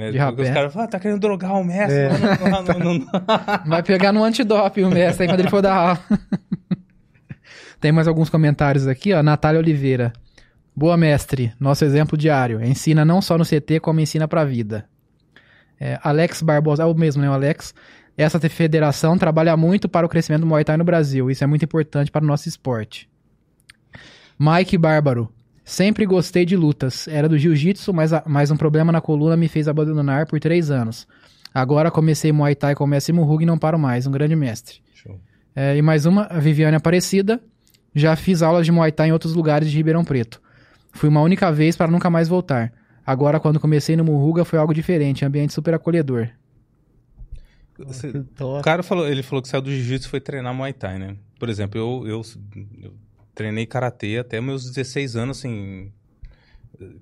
Né? 0.00 0.10
De 0.10 0.18
Porque 0.18 0.42
Os 0.42 0.48
rapé. 0.48 0.54
caras 0.54 0.72
falam, 0.72 0.88
ah, 0.88 0.90
tá 0.90 0.98
querendo 0.98 1.20
drogar 1.20 1.52
o 1.52 1.64
mestre. 1.64 1.98
É. 1.98 2.08
Não, 2.08 2.50
não, 2.50 2.62
não, 2.62 2.78
não, 2.78 2.94
não. 2.94 3.06
Vai 3.66 3.82
pegar 3.82 4.12
no 4.12 4.24
antidoping 4.24 4.84
o 4.84 4.90
mestre 4.90 5.24
aí 5.24 5.28
quando 5.28 5.40
ele 5.40 5.50
for 5.50 5.62
dar 5.62 5.74
aula. 5.74 6.00
Tem 7.80 7.92
mais 7.92 8.08
alguns 8.08 8.28
comentários 8.28 8.86
aqui, 8.86 9.12
ó. 9.12 9.22
Natália 9.22 9.58
Oliveira. 9.60 10.12
Boa, 10.74 10.96
mestre. 10.96 11.52
Nosso 11.58 11.84
exemplo 11.84 12.16
diário. 12.16 12.62
Ensina 12.62 13.04
não 13.04 13.20
só 13.22 13.36
no 13.36 13.44
CT, 13.44 13.80
como 13.80 14.00
ensina 14.00 14.26
pra 14.28 14.44
vida. 14.44 14.86
É, 15.78 15.98
Alex 16.02 16.42
Barbosa, 16.42 16.82
é 16.82 16.86
o 16.86 16.94
mesmo, 16.94 17.22
né, 17.22 17.30
o 17.30 17.32
Alex? 17.32 17.74
Essa 18.16 18.38
federação 18.50 19.16
trabalha 19.16 19.56
muito 19.56 19.88
para 19.88 20.04
o 20.04 20.08
crescimento 20.08 20.42
do 20.42 20.46
Muay 20.46 20.62
Thai 20.62 20.76
no 20.76 20.84
Brasil. 20.84 21.30
Isso 21.30 21.42
é 21.42 21.46
muito 21.46 21.64
importante 21.64 22.10
para 22.10 22.22
o 22.22 22.26
nosso 22.26 22.48
esporte. 22.48 23.08
Mike 24.38 24.76
Bárbaro. 24.76 25.32
Sempre 25.70 26.04
gostei 26.04 26.44
de 26.44 26.56
lutas. 26.56 27.06
Era 27.06 27.28
do 27.28 27.38
jiu-jitsu, 27.38 27.92
mas, 27.94 28.12
a- 28.12 28.24
mas 28.26 28.50
um 28.50 28.56
problema 28.56 28.90
na 28.90 29.00
coluna 29.00 29.36
me 29.36 29.46
fez 29.46 29.68
abandonar 29.68 30.26
por 30.26 30.40
três 30.40 30.68
anos. 30.68 31.06
Agora 31.54 31.92
comecei 31.92 32.32
Muay 32.32 32.56
Thai 32.56 32.74
com 32.74 32.82
o 32.82 32.86
Mestre 32.88 33.12
Muhug 33.12 33.44
e 33.44 33.46
não 33.46 33.56
paro 33.56 33.78
mais. 33.78 34.04
Um 34.04 34.10
grande 34.10 34.34
mestre. 34.34 34.80
Show. 34.92 35.20
É, 35.54 35.76
e 35.76 35.80
mais 35.82 36.06
uma, 36.06 36.24
a 36.24 36.40
Viviane 36.40 36.76
Aparecida. 36.76 37.40
Já 37.94 38.16
fiz 38.16 38.42
aulas 38.42 38.66
de 38.66 38.72
Muay 38.72 38.90
Thai 38.90 39.10
em 39.10 39.12
outros 39.12 39.32
lugares 39.34 39.70
de 39.70 39.76
Ribeirão 39.76 40.04
Preto. 40.04 40.42
Fui 40.92 41.08
uma 41.08 41.20
única 41.22 41.52
vez 41.52 41.76
para 41.76 41.88
nunca 41.90 42.10
mais 42.10 42.26
voltar. 42.26 42.72
Agora, 43.06 43.38
quando 43.38 43.60
comecei 43.60 43.94
no 43.96 44.02
Muruga, 44.04 44.44
foi 44.44 44.58
algo 44.58 44.74
diferente, 44.74 45.24
ambiente 45.24 45.52
super 45.52 45.74
acolhedor. 45.74 46.28
Você- 47.78 48.12
Que 48.12 48.42
O 48.42 48.60
cara 48.60 48.82
falou, 48.82 49.06
ele 49.08 49.22
falou 49.22 49.40
que 49.40 49.48
saiu 49.48 49.62
do 49.62 49.70
jiu-jitsu 49.70 50.08
e 50.08 50.10
foi 50.10 50.20
treinar 50.20 50.52
Muay 50.52 50.72
Thai, 50.72 50.98
né? 50.98 51.16
Por 51.38 51.48
exemplo, 51.48 51.78
eu, 51.80 52.06
eu, 52.08 52.22
eu 52.82 52.92
treinei 53.40 53.64
karatê 53.64 54.18
até 54.18 54.38
meus 54.38 54.66
16 54.70 55.16
anos, 55.16 55.38
assim, 55.38 55.90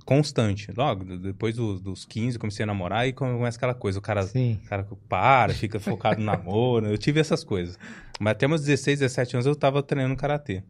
constante. 0.05 0.70
Logo, 0.76 1.05
depois 1.18 1.57
do- 1.57 1.78
dos 1.80 2.05
15, 2.05 2.39
comecei 2.39 2.62
a 2.62 2.66
namorar 2.66 3.09
e 3.09 3.12
começa 3.12 3.57
aquela 3.57 3.74
coisa, 3.74 3.99
o 3.99 4.03
cara, 4.03 4.22
Sim. 4.22 4.61
o 4.64 4.68
cara 4.68 4.86
para, 5.09 5.53
fica 5.53 5.80
focado 5.80 6.20
no 6.20 6.26
namoro, 6.26 6.86
eu 6.86 6.97
tive 6.97 7.18
essas 7.20 7.43
coisas. 7.43 7.76
Mas 8.20 8.32
até 8.32 8.47
meus 8.47 8.62
16, 8.62 9.01
17 9.01 9.34
anos 9.36 9.47
eu 9.47 9.57
tava 9.57 9.82
treinando 9.82 10.16
karatê. 10.16 10.62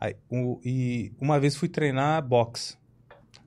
Aí, 0.00 0.16
o- 0.30 0.58
e 0.64 1.12
uma 1.20 1.38
vez 1.38 1.54
fui 1.54 1.68
treinar 1.68 2.26
boxe. 2.26 2.76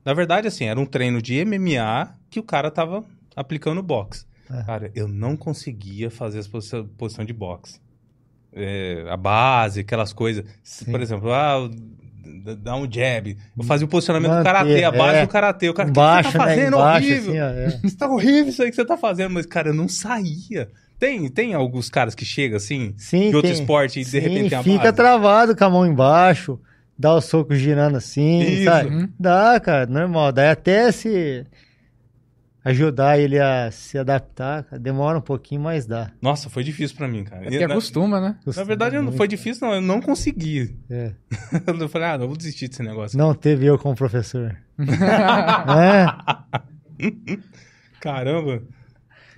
Na 0.04 0.14
verdade, 0.14 0.46
assim, 0.46 0.66
era 0.66 0.78
um 0.78 0.86
treino 0.86 1.20
de 1.20 1.34
MMA 1.44 2.14
que 2.30 2.38
o 2.38 2.42
cara 2.44 2.70
tava 2.70 3.04
aplicando 3.34 3.82
boxe. 3.82 4.24
É. 4.48 4.62
Cara, 4.62 4.92
eu 4.94 5.08
não 5.08 5.36
conseguia 5.36 6.08
fazer 6.08 6.46
posição, 6.48 6.86
posição 6.96 7.24
de 7.24 7.32
boxe. 7.32 7.80
É, 8.56 9.04
a 9.10 9.16
base, 9.16 9.80
aquelas 9.80 10.12
coisas. 10.14 10.44
Sim. 10.62 10.90
Por 10.90 11.00
exemplo, 11.02 11.30
ah, 11.32 11.68
dá 12.62 12.74
um 12.76 12.90
jab. 12.90 13.36
Eu 13.56 13.64
fazia 13.64 13.86
o 13.86 13.88
posicionamento 13.88 14.30
do 14.30 14.36
Manter, 14.36 14.52
karatê, 14.52 14.84
a 14.84 14.90
base 14.90 15.18
é. 15.18 15.22
do 15.22 15.28
karatê. 15.28 15.68
O 15.68 15.74
cara, 15.74 15.88
o 15.88 15.92
que 15.92 15.98
Embaixo, 15.98 16.30
você 16.30 16.38
tá 16.38 16.46
né? 16.46 16.54
fazendo? 16.54 16.76
Embaixo, 16.76 17.06
horrível. 17.06 17.30
assim, 17.30 17.40
ó. 17.40 17.46
É. 17.46 17.80
Isso 17.84 17.96
tá 17.98 18.08
horrível 18.08 18.48
isso 18.48 18.62
aí 18.62 18.70
que 18.70 18.76
você 18.76 18.84
tá 18.84 18.96
fazendo. 18.96 19.32
Mas, 19.32 19.46
cara, 19.46 19.68
eu 19.68 19.74
não 19.74 19.88
saía. 19.88 20.68
Tem, 20.98 21.28
tem 21.28 21.52
alguns 21.52 21.90
caras 21.90 22.14
que 22.14 22.24
chegam 22.24 22.56
assim, 22.56 22.94
Sim, 22.96 23.28
de 23.28 23.36
outro 23.36 23.50
tem. 23.52 23.60
esporte, 23.60 24.00
e 24.00 24.04
de 24.04 24.10
Sim, 24.10 24.18
repente 24.18 24.48
tem 24.50 24.58
a 24.58 24.62
fica 24.62 24.78
base. 24.84 24.96
travado 24.96 25.54
com 25.54 25.64
a 25.64 25.68
mão 25.68 25.86
embaixo, 25.86 26.58
dá 26.98 27.12
o 27.14 27.20
soco 27.20 27.54
girando 27.54 27.98
assim, 27.98 28.40
Isso. 28.40 28.64
sabe? 28.64 28.88
Uhum. 28.88 29.08
Dá, 29.20 29.60
cara, 29.60 29.86
normal. 29.86 30.32
Daí 30.32 30.48
até 30.48 30.90
se. 30.90 31.44
Ajudar 32.66 33.18
ele 33.18 33.38
a 33.38 33.70
se 33.70 33.96
adaptar. 33.96 34.66
Demora 34.78 35.18
um 35.18 35.22
pouquinho, 35.22 35.60
mas 35.60 35.86
dá. 35.86 36.10
Nossa, 36.20 36.50
foi 36.50 36.64
difícil 36.64 36.96
pra 36.96 37.06
mim, 37.06 37.22
cara. 37.22 37.42
É 37.42 37.44
porque 37.44 37.66
na, 37.66 37.74
acostuma, 37.74 38.20
né? 38.20 38.36
na 38.44 38.64
verdade, 38.64 38.98
não 38.98 39.12
foi 39.12 39.28
difícil, 39.28 39.66
não. 39.66 39.74
Eu 39.76 39.80
não 39.80 40.00
consegui. 40.00 40.76
É. 40.90 41.12
Eu 41.66 41.88
falei, 41.88 42.08
ah, 42.08 42.18
não 42.18 42.26
vou 42.26 42.36
desistir 42.36 42.68
desse 42.68 42.82
negócio. 42.82 43.16
Não 43.16 43.34
teve 43.34 43.66
eu 43.66 43.78
como 43.78 43.94
professor. 43.94 44.56
é. 45.78 46.06
Caramba. 48.00 48.62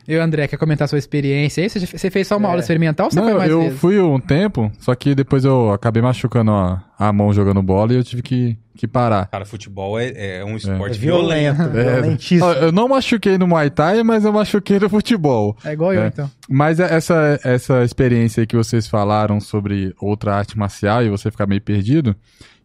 E 0.09 0.17
o 0.17 0.23
André, 0.23 0.49
quer 0.49 0.57
comentar 0.57 0.89
sua 0.89 0.99
experiência 0.99 1.63
aí? 1.63 1.69
Você, 1.69 1.81
você 1.85 2.11
fez 2.11 2.27
só 2.27 2.39
uma 2.39 2.49
É. 2.49 2.51
aula 2.53 2.61
experimental 2.63 3.07
ou 3.07 3.11
você 3.11 3.21
foi 3.21 3.31
Não, 3.31 3.39
mais 3.39 3.51
eu 3.51 3.61
vezes? 3.61 3.79
fui 3.79 4.01
um 4.01 4.19
tempo, 4.19 4.73
só 4.79 4.95
que 4.95 5.15
depois 5.15 5.45
eu 5.45 5.71
acabei 5.71 6.01
machucando 6.01 6.51
a, 6.51 6.83
a 6.99 7.13
mão 7.13 7.31
jogando 7.31 7.63
bola 7.63 7.93
e 7.93 7.97
eu 7.97 8.03
tive 8.03 8.23
que, 8.23 8.57
que 8.75 8.89
parar. 8.89 9.27
Cara, 9.27 9.45
futebol 9.45 10.01
é, 10.01 10.39
é 10.39 10.45
um 10.45 10.53
É 10.53 10.57
esporte 10.57 10.99
violento, 10.99 11.57
violento. 11.59 11.77
É, 11.79 12.01
violentíssimo. 12.01 12.51
eu 12.53 12.73
não 12.73 12.89
machuquei 12.89 13.37
no 13.37 13.47
Muay 13.47 13.69
Thai, 13.69 14.03
mas 14.03 14.25
eu 14.25 14.33
machuquei 14.33 14.79
no 14.81 14.89
futebol. 14.89 15.55
É 15.63 15.75
igual 15.75 15.93
eu, 15.93 16.01
É. 16.03 16.07
então. 16.07 16.31
Mas 16.49 16.81
é- 16.81 16.91
essa, 16.95 17.39
essa 17.45 17.85
experiência 17.85 18.41
aí 18.41 18.47
que 18.47 18.57
vocês 18.57 18.87
falaram 18.87 19.39
sobre 19.41 19.95
outra 20.01 20.35
arte 20.35 20.57
marcial 20.59 21.03
e 21.05 21.11
você 21.11 21.31
ficar 21.31 21.47
meio 21.47 21.61
perdido, 21.61 22.17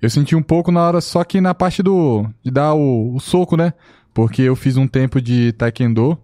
eu 0.01 0.09
senti 0.09 0.33
um 0.33 0.41
pouco 0.41 0.71
na 0.71 0.87
hora, 0.87 1.01
só 1.01 1.21
que 1.25 1.41
na 1.41 1.53
parte 1.53 1.83
do. 1.83 2.25
de 2.41 2.49
dar 2.51 2.73
o, 2.73 3.13
o 3.15 3.19
soco, 3.19 3.57
né? 3.57 3.73
Porque 4.13 4.43
eu 4.43 4.55
fiz 4.55 4.77
um 4.77 4.87
tempo 4.87 5.19
de 5.19 5.51
taekwondo, 5.53 6.17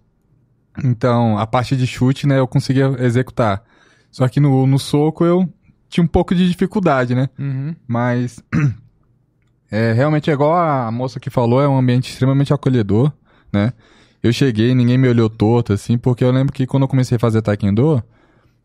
então 0.84 1.38
a 1.38 1.46
parte 1.48 1.76
de 1.76 1.86
chute, 1.88 2.28
né, 2.28 2.40
eu 2.40 2.48
conseguia 2.48 2.96
executar. 3.00 3.64
Só 4.12 4.28
que 4.28 4.40
no, 4.40 4.66
no 4.66 4.80
soco 4.80 5.24
eu 5.24 5.48
tinha 5.88 6.04
um 6.04 6.08
pouco 6.08 6.34
de 6.36 6.48
dificuldade, 6.48 7.16
né? 7.16 7.30
Uhum. 7.38 7.76
Mas 7.88 8.44
é, 9.72 9.94
realmente 9.94 10.30
é 10.30 10.34
igual 10.34 10.56
a 10.56 10.92
moça 10.92 11.20
que 11.20 11.30
falou, 11.30 11.62
é 11.62 11.68
um 11.68 11.78
ambiente 11.78 12.12
extremamente 12.12 12.54
acolhedor, 12.54 13.12
né? 13.52 13.74
Eu 14.22 14.34
cheguei, 14.34 14.76
ninguém 14.76 14.98
me 14.98 15.08
olhou 15.08 15.30
torto, 15.30 15.72
assim, 15.72 15.98
porque 15.98 16.24
eu 16.24 16.32
lembro 16.32 16.54
que 16.54 16.68
quando 16.68 16.84
eu 16.84 16.88
comecei 16.90 17.16
a 17.16 17.20
fazer 17.20 17.42
taekwondo, 17.42 18.04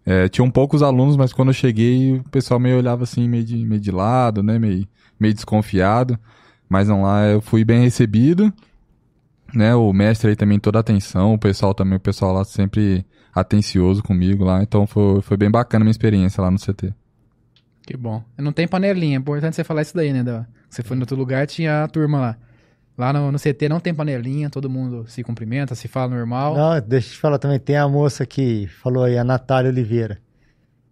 é, 0.04 0.28
tinham 0.28 0.50
poucos 0.50 0.82
alunos, 0.82 1.16
mas 1.16 1.32
quando 1.32 1.48
eu 1.48 1.54
cheguei, 1.54 2.18
o 2.18 2.24
pessoal 2.24 2.58
meio 2.58 2.76
olhava 2.76 3.04
assim, 3.04 3.28
meio 3.28 3.44
de, 3.44 3.64
meio 3.64 3.80
de 3.80 3.90
lado, 3.90 4.42
né? 4.42 4.58
Meio, 4.58 4.86
meio 5.18 5.32
desconfiado. 5.32 6.18
Mas 6.68 6.88
não 6.88 7.02
lá, 7.02 7.26
eu 7.26 7.40
fui 7.40 7.64
bem 7.64 7.82
recebido, 7.82 8.52
né? 9.54 9.74
O 9.74 9.92
mestre 9.92 10.30
aí 10.30 10.36
também 10.36 10.58
toda 10.58 10.78
a 10.78 10.80
atenção, 10.80 11.34
o 11.34 11.38
pessoal 11.38 11.74
também, 11.74 11.96
o 11.96 12.00
pessoal 12.00 12.32
lá 12.32 12.44
sempre 12.44 13.04
atencioso 13.34 14.02
comigo 14.02 14.44
lá. 14.44 14.62
Então 14.62 14.86
foi, 14.86 15.20
foi 15.22 15.36
bem 15.36 15.50
bacana 15.50 15.82
a 15.82 15.84
minha 15.84 15.90
experiência 15.90 16.42
lá 16.42 16.50
no 16.50 16.58
CT. 16.58 16.92
Que 17.86 17.96
bom. 17.96 18.22
Não 18.38 18.52
tem 18.52 18.66
panelinha. 18.66 19.16
É 19.16 19.20
importante 19.20 19.56
você 19.56 19.64
falar 19.64 19.82
isso 19.82 19.94
daí, 19.94 20.12
né? 20.12 20.22
Da... 20.22 20.46
Você 20.68 20.82
foi 20.82 20.96
no 20.96 21.02
outro 21.02 21.16
lugar, 21.16 21.46
tinha 21.46 21.84
a 21.84 21.88
turma 21.88 22.20
lá. 22.20 22.36
Lá 22.96 23.12
no, 23.12 23.32
no 23.32 23.38
CT 23.38 23.68
não 23.68 23.80
tem 23.80 23.92
panelinha, 23.92 24.48
todo 24.48 24.70
mundo 24.70 25.04
se 25.08 25.22
cumprimenta, 25.24 25.74
se 25.74 25.88
fala 25.88 26.14
normal. 26.14 26.56
Não, 26.56 26.80
deixa 26.80 27.08
eu 27.08 27.12
te 27.12 27.18
falar 27.18 27.38
também, 27.38 27.58
tem 27.58 27.76
a 27.76 27.88
moça 27.88 28.24
que 28.24 28.68
falou 28.82 29.02
aí, 29.02 29.18
a 29.18 29.24
Natália 29.24 29.70
Oliveira. 29.70 30.18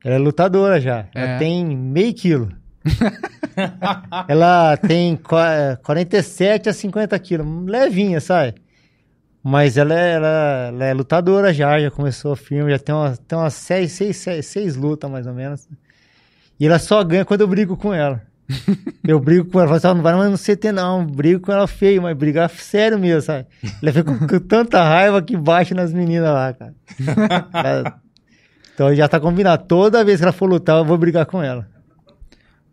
Ela 0.04 0.16
é 0.16 0.18
lutadora 0.18 0.80
já. 0.80 1.06
É. 1.14 1.22
Ela 1.22 1.38
tem 1.38 1.64
meio 1.64 2.12
quilo. 2.12 2.52
ela 4.28 4.76
tem 4.76 5.16
qua- 5.16 5.78
47 5.82 6.68
a 6.68 6.72
50 6.72 7.18
quilos. 7.18 7.46
Levinha, 7.66 8.20
sabe? 8.20 8.54
Mas 9.42 9.76
ela 9.76 9.92
é, 9.98 10.12
ela, 10.14 10.28
ela 10.68 10.84
é 10.84 10.94
lutadora 10.94 11.52
já, 11.52 11.78
já 11.80 11.90
começou 11.90 12.36
firme, 12.36 12.70
já 12.70 12.78
tem 12.78 12.94
umas, 12.94 13.18
tem 13.18 13.36
umas 13.36 13.54
seis, 13.54 13.92
seis, 13.92 14.16
seis, 14.16 14.46
seis 14.46 14.76
lutas 14.76 15.10
mais 15.10 15.26
ou 15.26 15.34
menos. 15.34 15.68
E 16.60 16.66
ela 16.66 16.78
só 16.78 17.02
ganha 17.02 17.24
quando 17.24 17.40
eu 17.40 17.48
brigo 17.48 17.76
com 17.76 17.92
ela. 17.92 18.22
Eu 19.06 19.18
brigo 19.18 19.50
com 19.50 19.58
ela, 19.58 19.66
falo 19.68 19.76
assim, 19.78 19.86
"Ah, 19.88 19.94
não 19.94 20.02
vai 20.02 20.14
mais 20.14 20.30
no 20.30 20.36
CT 20.36 20.72
não, 20.72 21.04
brigo 21.06 21.40
com 21.40 21.50
ela 21.52 21.66
feio, 21.66 22.02
mas 22.02 22.16
brigar 22.16 22.50
sério 22.50 22.98
mesmo, 22.98 23.22
sabe? 23.22 23.46
Ela 23.82 23.92
fica 23.92 24.04
com, 24.04 24.26
com 24.26 24.38
tanta 24.40 24.82
raiva 24.82 25.22
que 25.22 25.36
bate 25.36 25.72
nas 25.74 25.92
meninas 25.92 26.28
lá, 26.32 26.52
cara. 26.52 26.74
Ela- 27.54 27.94
então 28.74 28.94
já 28.94 29.08
tá 29.08 29.18
combinado, 29.18 29.64
toda 29.66 30.04
vez 30.04 30.18
que 30.18 30.24
ela 30.24 30.32
for 30.32 30.46
lutar, 30.48 30.76
eu 30.78 30.84
vou 30.84 30.98
brigar 30.98 31.24
com 31.26 31.42
ela. 31.42 31.66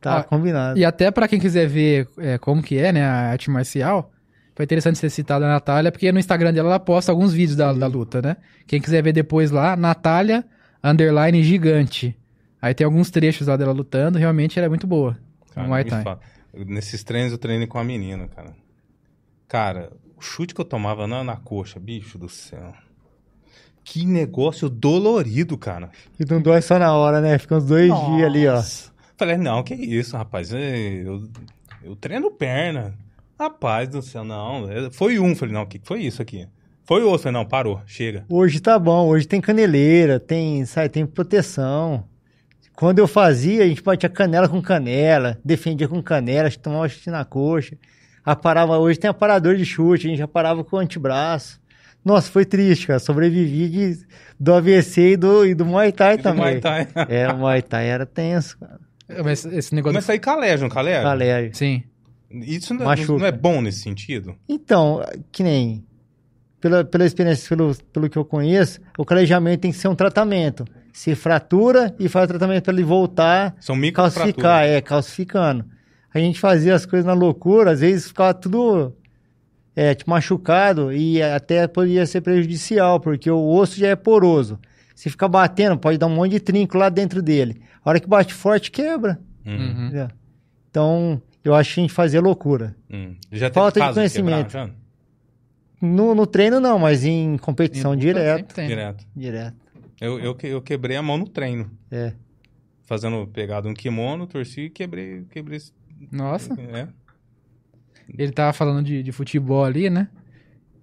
Tá 0.01 0.19
Ah, 0.19 0.23
combinado. 0.23 0.79
E 0.79 0.85
até 0.85 1.11
pra 1.11 1.27
quem 1.27 1.39
quiser 1.39 1.67
ver 1.67 2.07
é, 2.17 2.37
como 2.37 2.61
que 2.63 2.77
é, 2.77 2.91
né, 2.91 3.03
a 3.03 3.31
arte 3.31 3.49
marcial, 3.49 4.11
foi 4.55 4.63
interessante 4.63 4.97
ser 4.97 5.09
citada 5.09 5.45
a 5.45 5.49
Natália, 5.49 5.91
porque 5.91 6.11
no 6.11 6.19
Instagram 6.19 6.53
dela 6.53 6.69
ela 6.69 6.79
posta 6.79 7.11
alguns 7.11 7.33
vídeos 7.33 7.55
da, 7.57 7.73
da 7.73 7.87
luta, 7.87 8.21
né? 8.21 8.37
Quem 8.67 8.79
quiser 8.81 9.01
ver 9.03 9.11
depois 9.13 9.51
lá, 9.51 9.75
Natália, 9.75 10.45
underline 10.83 11.43
gigante. 11.43 12.17
Aí 12.61 12.73
tem 12.73 12.85
alguns 12.85 13.09
trechos 13.09 13.47
lá 13.47 13.55
dela 13.57 13.71
lutando, 13.71 14.17
realmente 14.17 14.57
ela 14.59 14.65
é 14.65 14.69
muito 14.69 14.85
boa. 14.87 15.17
Cara, 15.53 15.67
Muay 15.67 15.83
Thai. 15.85 16.03
fala. 16.03 16.19
Nesses 16.53 17.03
treinos 17.03 17.31
eu 17.31 17.37
treinei 17.37 17.67
com 17.67 17.77
a 17.77 17.83
menina, 17.83 18.27
cara. 18.27 18.53
Cara, 19.47 19.91
o 20.17 20.21
chute 20.21 20.53
que 20.53 20.61
eu 20.61 20.65
tomava 20.65 21.07
na, 21.07 21.23
na 21.23 21.35
coxa, 21.37 21.79
bicho 21.79 22.17
do 22.17 22.27
céu. 22.29 22.73
Que 23.83 24.05
negócio 24.05 24.69
dolorido, 24.69 25.57
cara. 25.57 25.89
E 26.19 26.25
não 26.29 26.41
dói 26.41 26.61
só 26.61 26.77
na 26.77 26.93
hora, 26.93 27.21
né? 27.21 27.37
Fica 27.37 27.55
uns 27.57 27.65
dois 27.65 27.87
dias 27.87 28.23
ali, 28.23 28.47
ó. 28.47 28.61
Falei, 29.19 29.35
não, 29.37 29.61
que 29.61 29.73
isso, 29.75 30.15
rapaz. 30.15 30.53
é, 30.53 31.03
Eu, 31.05 31.27
eu 31.83 31.95
treino 31.95 32.31
perna. 32.31 32.93
Rapaz 33.37 33.87
do 33.89 34.01
céu, 34.01 34.23
não. 34.23 34.69
é, 34.71 34.89
Foi 34.91 35.19
um. 35.19 35.35
Falei, 35.35 35.53
não, 35.53 35.63
o 35.63 35.67
que 35.67 35.79
foi 35.83 36.01
isso 36.03 36.21
aqui? 36.21 36.47
Foi 36.85 37.03
outro. 37.03 37.23
Falei, 37.23 37.33
não, 37.37 37.45
parou, 37.45 37.81
chega. 37.85 38.25
Hoje 38.29 38.59
tá 38.61 38.79
bom, 38.79 39.07
hoje 39.07 39.27
tem 39.27 39.41
caneleira, 39.41 40.19
tem, 40.19 40.65
sabe, 40.65 40.89
tem 40.89 41.05
proteção. 41.05 42.05
Quando 42.75 42.99
eu 42.99 43.07
fazia, 43.07 43.63
a 43.65 43.67
gente 43.67 43.83
batia 43.83 44.09
canela 44.09 44.47
com 44.47 44.61
canela, 44.61 45.37
defendia 45.43 45.87
com 45.87 46.01
canela, 46.01 46.49
tomava 46.51 46.87
chute 46.87 47.09
na 47.09 47.25
coxa. 47.25 47.77
Aparava, 48.23 48.77
hoje 48.77 48.97
tem 48.97 49.09
aparador 49.09 49.55
de 49.57 49.65
chute, 49.65 50.07
a 50.07 50.09
gente 50.09 50.21
aparava 50.21 50.63
com 50.63 50.77
o 50.77 50.79
antebraço. 50.79 51.59
Nossa, 52.05 52.31
foi 52.31 52.45
triste, 52.45 52.87
cara. 52.87 52.99
Sobrevivi 52.99 53.67
de, 53.69 54.05
do 54.39 54.53
AVC 54.53 55.11
e 55.11 55.17
do, 55.17 55.45
e 55.45 55.53
do 55.53 55.65
Muay 55.65 55.91
Thai 55.91 56.13
E 56.13 56.17
do 56.17 56.23
também. 56.23 56.41
Muay 56.41 56.61
Thai. 56.61 56.87
É, 57.09 57.27
o 57.27 57.37
Muay 57.37 57.61
Thai 57.61 57.87
era 57.87 58.05
tenso, 58.05 58.57
cara. 58.57 58.79
Mas 59.23 59.45
esse 59.45 59.73
negócio... 59.73 59.93
Começa 59.93 60.11
aí 60.11 60.19
calégio, 60.19 60.63
não 60.63 60.69
calégio? 60.69 61.03
Galera. 61.03 61.49
Sim. 61.53 61.83
Isso 62.31 62.73
não, 62.73 62.85
Machuca. 62.85 63.19
não 63.19 63.25
é 63.25 63.31
bom 63.31 63.61
nesse 63.61 63.79
sentido? 63.79 64.35
Então, 64.47 65.03
que 65.31 65.41
nem. 65.41 65.83
Pela, 66.61 66.83
pela 66.83 67.05
experiência, 67.05 67.47
pelo, 67.49 67.75
pelo 67.91 68.09
que 68.09 68.17
eu 68.17 68.25
conheço, 68.25 68.79
o 68.97 69.05
calejamento 69.05 69.61
tem 69.61 69.71
que 69.71 69.77
ser 69.77 69.87
um 69.87 69.95
tratamento. 69.95 70.65
Se 70.93 71.15
fratura 71.15 71.95
e 71.97 72.09
faz 72.09 72.25
o 72.25 72.27
tratamento 72.27 72.65
para 72.65 72.73
ele 72.73 72.83
voltar 72.83 73.55
São 73.59 73.75
calcificar, 73.91 74.27
microfraturas. 74.27 74.69
é, 74.69 74.81
calcificando. 74.81 75.65
A 76.13 76.19
gente 76.19 76.39
fazia 76.39 76.75
as 76.75 76.85
coisas 76.85 77.05
na 77.05 77.13
loucura, 77.13 77.71
às 77.71 77.79
vezes 77.79 78.07
ficava 78.07 78.33
tudo 78.33 78.93
é, 79.75 79.95
tipo, 79.95 80.09
machucado 80.09 80.91
e 80.91 81.21
até 81.21 81.67
poderia 81.67 82.05
ser 82.05 82.21
prejudicial, 82.21 82.99
porque 82.99 83.31
o 83.31 83.47
osso 83.47 83.79
já 83.79 83.87
é 83.87 83.95
poroso. 83.95 84.59
Se 84.99 85.09
ficar 85.09 85.29
batendo, 85.29 85.77
pode 85.77 85.97
dar 85.97 86.07
um 86.07 86.13
monte 86.15 86.31
de 86.31 86.39
trinco 86.41 86.77
lá 86.77 86.89
dentro 86.89 87.21
dele. 87.21 87.61
A 87.81 87.89
hora 87.89 88.01
que 88.01 88.07
bate 88.07 88.33
forte, 88.33 88.69
quebra. 88.69 89.17
Hum, 89.45 89.55
Uhum. 89.55 89.85
entendeu? 89.85 90.09
Então, 90.69 91.21
eu 91.41 91.55
acho 91.55 91.73
que 91.73 91.79
a 91.79 91.83
gente 91.83 91.93
fazia 91.93 92.19
loucura. 92.19 92.75
hum. 92.91 93.15
Falta 93.53 93.79
de 93.79 93.93
conhecimento. 93.93 94.47
quebrar? 94.47 94.71
No, 95.81 96.13
no 96.13 96.27
treino 96.27 96.59
não, 96.59 96.77
mas 96.77 97.05
em 97.05 97.37
competição 97.37 97.95
direto. 97.95 98.39
Sempre 98.39 98.53
tem. 98.53 98.67
Direto. 98.67 99.07
Direto. 99.15 99.55
Eu, 100.01 100.19
eu, 100.19 100.35
que- 100.35 100.47
eu 100.47 100.61
quebrei 100.61 100.97
a 100.97 101.01
mão 101.01 101.17
no 101.17 101.29
treino. 101.29 101.71
É. 101.89 102.11
Fazendo 102.83 103.25
pegado 103.27 103.69
um 103.69 103.73
kimono, 103.73 104.27
torci 104.27 104.63
e 104.63 104.69
quebrei. 104.69 105.23
quebrei 105.31 105.55
esse- 105.59 105.71
Nossa. 106.11 106.53
É. 106.59 106.87
Ele 108.17 108.33
tava 108.33 108.51
falando 108.51 108.85
de, 108.85 109.01
de 109.01 109.11
futebol 109.13 109.63
ali, 109.63 109.89
né? 109.89 110.09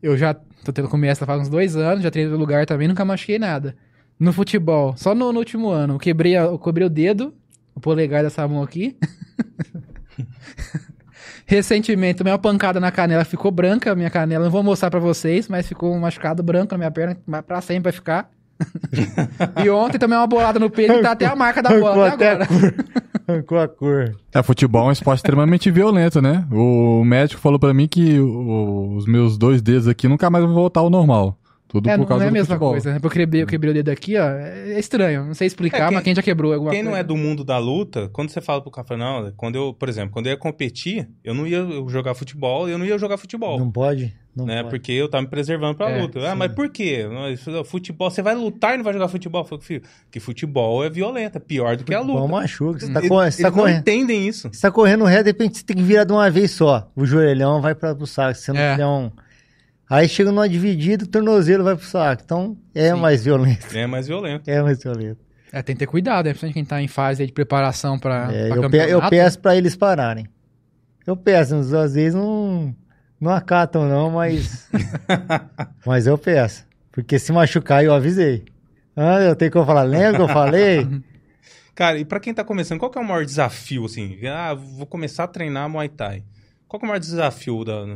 Eu 0.03 0.17
já 0.17 0.33
tô 0.33 0.73
tendo 0.73 0.89
começa 0.89 1.27
faz 1.27 1.43
uns 1.43 1.49
dois 1.51 1.77
anos, 1.77 2.03
já 2.03 2.11
treinei 2.11 2.33
no 2.33 2.39
lugar 2.39 2.65
também, 2.65 2.89
nunca 2.89 3.05
machuquei 3.05 3.39
nada. 3.39 3.77
No 4.19 4.33
futebol, 4.33 4.95
só 4.97 5.15
no, 5.15 5.33
no 5.33 5.39
último 5.39 5.69
ano, 5.69 5.95
eu 5.95 5.99
quebrei, 5.99 6.37
a- 6.37 6.43
eu 6.45 6.59
quebrei 6.59 6.87
o 6.87 6.91
dedo, 6.91 7.35
o 7.75 7.81
polegar 7.81 8.23
dessa 8.23 8.47
mão 8.49 8.63
aqui. 8.63 8.97
Recentemente, 11.47 12.19
tomei 12.19 12.33
uma 12.33 12.39
pancada 12.39 12.81
na 12.81 12.91
canela, 12.91 13.25
ficou 13.25 13.51
branca 13.51 13.93
a 13.93 13.95
minha 13.95 14.11
canela. 14.11 14.45
Não 14.45 14.51
vou 14.51 14.63
mostrar 14.63 14.91
pra 14.91 14.99
vocês, 14.99 15.49
mas 15.49 15.69
ficou 15.69 15.95
um 15.95 16.01
machucado 16.01 16.43
branco 16.43 16.73
na 16.75 16.79
minha 16.79 16.91
perna, 16.91 17.17
mas 17.27 17.43
pra 17.43 17.61
sempre 17.61 17.85
vai 17.85 17.93
ficar. 17.93 18.31
e 19.63 19.69
ontem 19.69 19.99
tomei 19.99 20.17
uma 20.17 20.27
bolada 20.27 20.59
no 20.59 20.71
peito 20.71 20.95
e 20.95 21.03
tá 21.03 21.13
até 21.13 21.27
a 21.27 21.37
marca 21.37 21.63
da 21.63 21.79
bola 21.79 22.09
até 22.09 22.33
até 22.33 22.45
agora. 22.45 22.75
Arrancou 23.29 23.59
a 23.59 23.69
cor. 23.69 24.17
É, 24.33 24.43
futebol 24.43 24.87
é 24.87 24.89
um 24.89 24.93
esporte 24.93 25.19
extremamente 25.19 25.71
violento, 25.71 26.23
né? 26.23 26.47
O 26.51 27.05
médico 27.05 27.41
falou 27.41 27.59
pra 27.59 27.75
mim 27.75 27.87
que 27.87 28.19
o- 28.19 28.95
os 28.97 29.07
meus 29.07 29.37
dois 29.37 29.61
dedos 29.61 29.87
aqui 29.89 30.09
nunca 30.09 30.31
mais 30.31 30.45
vão 30.45 30.55
voltar 30.55 30.81
ao 30.81 30.89
normal. 30.91 31.37
Tudo 31.77 31.89
É, 31.91 31.93
por 31.93 31.99
não, 32.01 32.07
causa 32.07 32.21
não 32.25 32.27
é 32.27 32.29
a 32.29 32.33
mesma 32.33 32.47
futebol. 32.55 32.71
coisa, 32.71 32.93
né? 32.95 32.99
Porque 33.01 33.19
eu 33.19 33.21
quebrei, 33.23 33.43
eu 33.43 33.47
quebrei 33.47 33.71
o 33.71 33.75
dedo 33.75 33.89
aqui, 33.91 34.17
ó. 34.17 34.25
É 34.29 34.79
estranho, 34.79 35.25
não 35.27 35.35
sei 35.35 35.47
explicar, 35.47 35.79
É, 35.79 35.87
quem- 35.89 35.95
mas 35.95 36.05
quem 36.05 36.15
já 36.15 36.23
quebrou 36.23 36.53
alguma 36.53 36.71
Quem 36.71 36.81
coisa. 36.81 36.91
não 36.91 36.97
é 36.97 37.03
do 37.03 37.17
mundo 37.17 37.45
da 37.45 37.59
luta, 37.59 38.09
quando 38.13 38.31
você 38.31 38.41
fala 38.41 38.61
pro 38.63 38.71
cara, 38.71 38.97
não, 38.97 39.31
quando 39.37 39.57
eu, 39.57 39.75
por 39.75 39.89
exemplo, 39.89 40.13
quando 40.13 40.27
eu 40.27 40.31
ia 40.33 40.37
competir, 40.39 41.09
eu 41.25 41.35
não 41.35 41.47
ia 41.47 41.67
jogar 41.89 42.15
futebol, 42.15 42.69
eu 42.69 42.79
não 42.79 42.87
ia 42.87 42.99
jogar 42.99 43.17
futebol. 43.19 43.59
Não 43.59 43.71
pode? 43.71 44.15
Não 44.35 44.45
né? 44.45 44.57
pode. 44.63 44.69
Porque 44.71 44.93
eu 44.93 45.09
tava 45.09 45.23
me 45.23 45.29
preservando 45.29 45.77
pra 45.77 45.91
É, 45.91 46.01
luta. 46.03 46.31
Ah, 46.31 46.35
mas 46.35 46.53
por 46.53 46.69
quê? 46.69 47.07
É 47.31 47.65
Futebol, 47.65 48.11
você 48.11 48.21
vai 48.21 48.35
lutar 48.35 48.75
e 48.75 48.77
não 48.77 48.85
vai 48.85 48.93
jogar 48.93 49.09
futebol? 49.09 49.41
Eu 49.43 49.47
falei, 49.47 49.65
filho, 49.65 49.83
que 50.11 50.21
futebol 50.21 50.85
é 50.85 50.91
violento, 50.91 51.37
é 51.37 51.41
pior 51.41 51.75
do 51.77 51.85
que 51.85 51.95
a 51.95 51.99
Futebol 52.01 52.21
luta. 52.23 52.33
machuca. 52.33 52.81
Você 52.81 52.93
tá, 52.93 52.99
Eles- 53.01 53.09
correndo, 53.09 53.31
você 53.33 53.43
tá 53.43 53.49
eles 53.49 53.57
não 53.57 53.63
correndo. 53.65 53.79
entendem 53.81 54.29
isso. 54.29 54.49
Você 54.53 54.61
tá 54.61 54.71
correndo 54.71 55.05
reto, 55.05 55.25
de 55.25 55.31
repente 55.31 55.59
você 55.59 55.65
tem 55.65 55.77
que 55.77 55.83
virar 55.83 56.05
de 56.05 56.13
uma 56.13 56.31
vez 56.31 56.51
só. 56.51 56.91
O 56.95 57.07
joelhão 57.07 57.61
vai 57.63 57.75
para 57.75 57.93
o 57.95 58.07
saco. 58.07 58.35
Se 58.35 58.43
você 58.45 58.53
não 58.53 58.61
É. 58.61 58.73
tiver 58.73 58.87
um, 58.87 59.11
Aí 59.89 60.09
chega 60.09 60.31
numa 60.33 60.49
dividida, 60.49 61.05
o 61.05 61.09
tornozelo 61.09 61.63
vai 61.65 61.77
pro 61.77 61.87
saco. 61.87 62.23
Então 62.25 62.57
é 62.75 62.93
Sim. 62.93 63.01
mais 63.01 63.25
violento. 63.25 63.67
É 63.77 63.87
mais 63.87 64.07
violento. 64.09 64.49
É 64.51 64.63
mais 64.63 64.83
violento. 64.83 65.21
É, 65.53 65.63
tem 65.63 65.77
que 65.77 65.81
ter 65.81 65.87
cuidado, 65.87 66.27
é 66.27 66.31
principalmente 66.31 66.55
quem 66.55 66.65
tá 66.65 66.83
em 66.83 66.89
fase 66.89 67.23
aí 67.23 67.27
de 67.27 67.33
preparação 67.33 67.99
pra, 67.99 68.29
É, 68.33 68.51
eu, 68.51 68.69
pe- 68.69 68.91
eu 68.91 69.09
peço 69.09 69.39
pra 69.39 69.57
eles 69.57 69.77
pararem. 69.77 70.27
Eu 71.07 71.17
peço, 71.17 71.55
às 71.55 71.95
vezes 71.95 72.15
não, 72.15 72.75
não 73.21 73.31
acatam 73.31 73.89
não, 73.89 74.11
mas 74.11 74.69
mas 75.87 76.07
eu 76.07 76.19
peço. 76.19 76.67
Porque 76.91 77.19
se 77.19 77.31
machucar 77.33 77.85
eu 77.85 77.95
avisei. 77.95 78.45
Ah, 78.97 79.21
eu 79.21 79.37
tenho 79.37 79.53
que 79.53 79.65
falar, 79.65 79.83
lembra 79.85 80.15
que 80.17 80.23
eu 80.23 80.29
falei? 80.29 80.87
Cara, 81.77 81.99
e 81.99 82.05
pra 82.05 82.19
quem 82.19 82.33
tá 82.35 82.43
começando, 82.43 82.79
qual 82.79 82.91
que 82.91 82.99
é 82.99 83.01
o 83.01 83.05
maior 83.05 83.25
desafio, 83.25 83.85
assim? 83.85 84.19
Ah, 84.27 84.55
vou 84.55 84.87
começar 84.87 85.25
a 85.25 85.29
treinar 85.29 85.69
Muay 85.69 85.89
Thai. 85.91 86.25
Qual 86.67 86.81
que 86.81 86.87
é 86.87 86.89
o 86.89 86.89
maior 86.89 86.99
desafio 86.99 87.63
da... 87.65 87.87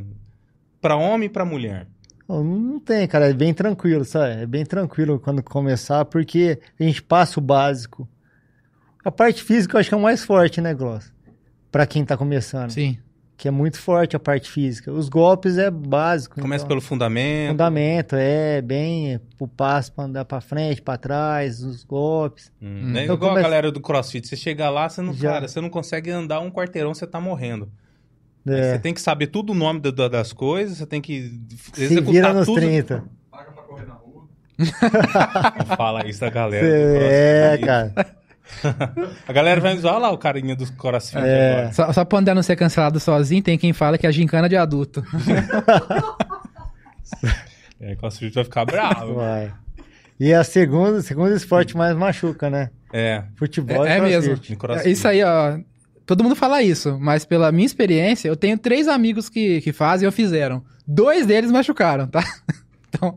pra 0.81 0.97
homem 0.97 1.27
e 1.27 1.31
pra 1.31 1.45
mulher? 1.45 1.87
Não, 2.29 2.79
tem, 2.81 3.07
cara, 3.09 3.29
é 3.29 3.33
bem 3.33 3.53
tranquilo, 3.53 4.05
sabe? 4.05 4.43
É 4.43 4.47
bem 4.47 4.65
tranquilo 4.65 5.19
quando 5.19 5.43
começar, 5.43 6.05
porque 6.05 6.61
a 6.79 6.83
gente 6.85 7.03
passa 7.03 7.41
o 7.41 7.43
básico. 7.43 8.09
A 9.05 9.11
parte 9.11 9.43
física 9.43 9.77
eu 9.77 9.81
acho 9.81 9.89
que 9.89 9.95
é 9.95 9.99
o 9.99 10.03
mais 10.03 10.23
forte, 10.25 10.61
né, 10.61 10.73
Gloss? 10.75 11.13
Pra 11.73 11.87
quem 11.87 12.05
tá 12.05 12.17
começando. 12.17 12.71
Sim. 12.71 12.99
Que 13.37 13.49
é 13.49 13.51
muito 13.51 13.79
forte 13.81 14.15
a 14.15 14.21
parte 14.21 14.51
física. 14.51 14.93
Os 14.93 15.09
golpes 15.09 15.57
é 15.57 15.71
básico. 15.71 16.39
Começa 16.41 16.63
então- 16.65 16.69
pelo 16.69 16.81
fundamento. 16.83 17.53
Fundamento, 17.53 18.15
é 18.15 18.61
bem 18.61 19.19
o 19.41 19.49
passo 19.49 19.93
pra 19.95 20.05
andar 20.05 20.25
pra 20.27 20.43
frente, 20.43 20.83
pra 20.83 20.99
trás, 20.99 21.63
os 21.63 21.83
golpes. 21.83 22.53
Hum, 22.61 22.93
né? 22.93 23.05
Então 23.05 23.17
Igual 23.17 23.31
começa- 23.31 23.47
a 23.47 23.51
galera 23.51 23.73
do 23.73 23.81
CrossFit. 23.81 24.29
Você 24.29 24.37
chega 24.37 24.69
lá, 24.69 24.89
você 24.91 25.01
não, 25.01 25.15
Já. 25.15 25.33
cara, 25.33 25.49
você 25.49 25.59
não 25.61 25.71
consegue 25.71 26.11
andar 26.11 26.41
um 26.41 26.51
quarteirão, 26.51 26.93
você 26.93 27.07
tá 27.07 27.19
morrendo. 27.19 27.73
É, 28.47 28.73
Você 28.73 28.79
tem 28.79 28.95
que 28.95 29.01
saber 29.01 29.27
tudo 29.29 29.53
o 29.53 29.55
nome 29.55 29.81
da- 29.81 29.91
da- 29.91 30.09
das 30.09 30.33
coisas, 30.33 30.79
você 30.79 30.87
tem 30.87 31.01
que 31.01 31.39
se 31.75 31.85
executar 31.85 32.13
vira 32.13 32.33
nos 32.33 32.47
tudo. 32.47 32.61
30. 32.61 33.05
Não 34.59 35.77
Fala 35.77 36.07
isso 36.07 36.21
da 36.21 36.31
galera. 36.31 36.67
do 36.67 36.73
É, 37.05 37.59
cara. 37.59 38.21
A 39.29 39.33
galera 39.33 39.61
vai 39.61 39.77
usar 39.77 39.97
lá 39.99 40.11
o 40.11 40.19
carinha 40.19 40.57
dos 40.57 40.71
CrossFit 40.71 41.19
É. 41.19 41.53
agora. 41.53 41.73
Só, 41.73 41.93
só 41.93 42.05
pra 42.05 42.19
andar 42.19 42.35
não 42.35 42.43
ser 42.43 42.57
cancelado 42.57 42.99
sozinho, 42.99 43.43
tem 43.43 43.57
quem 43.57 43.73
fala 43.73 43.97
que 43.97 44.07
é 44.07 44.13
gincana 44.13 44.49
de 44.49 44.57
adulto. 44.57 45.05
É, 47.81 47.97
CrossFit 47.97 48.35
vai 48.35 48.45
ficar 48.45 48.65
bravo. 48.67 49.15
Vai. 49.15 49.53
E 50.19 50.31
é 50.33 50.37
a 50.37 50.45
segunda, 50.45 51.01
segundo 51.01 51.35
esporte 51.35 51.75
mais 51.77 51.97
machuca, 51.97 52.51
né? 52.51 52.71
É. 52.93 53.25
Futebol 53.37 53.87
É, 53.87 53.97
é 53.97 54.01
mesmo. 54.01 54.39
É 54.85 54.89
Isso 54.91 55.09
aí, 55.09 55.23
ó. 55.25 55.59
Todo 56.11 56.25
mundo 56.25 56.35
fala 56.35 56.61
isso, 56.61 56.99
mas 57.01 57.25
pela 57.25 57.53
minha 57.53 57.65
experiência, 57.65 58.27
eu 58.29 58.35
tenho 58.35 58.59
três 58.59 58.89
amigos 58.89 59.29
que, 59.29 59.61
que 59.61 59.73
fazem 59.73 60.07
ou 60.07 60.11
fizeram. 60.13 60.61
Dois 60.85 61.25
deles 61.25 61.53
machucaram, 61.53 62.09
tá? 62.09 62.21
Então, 62.93 63.17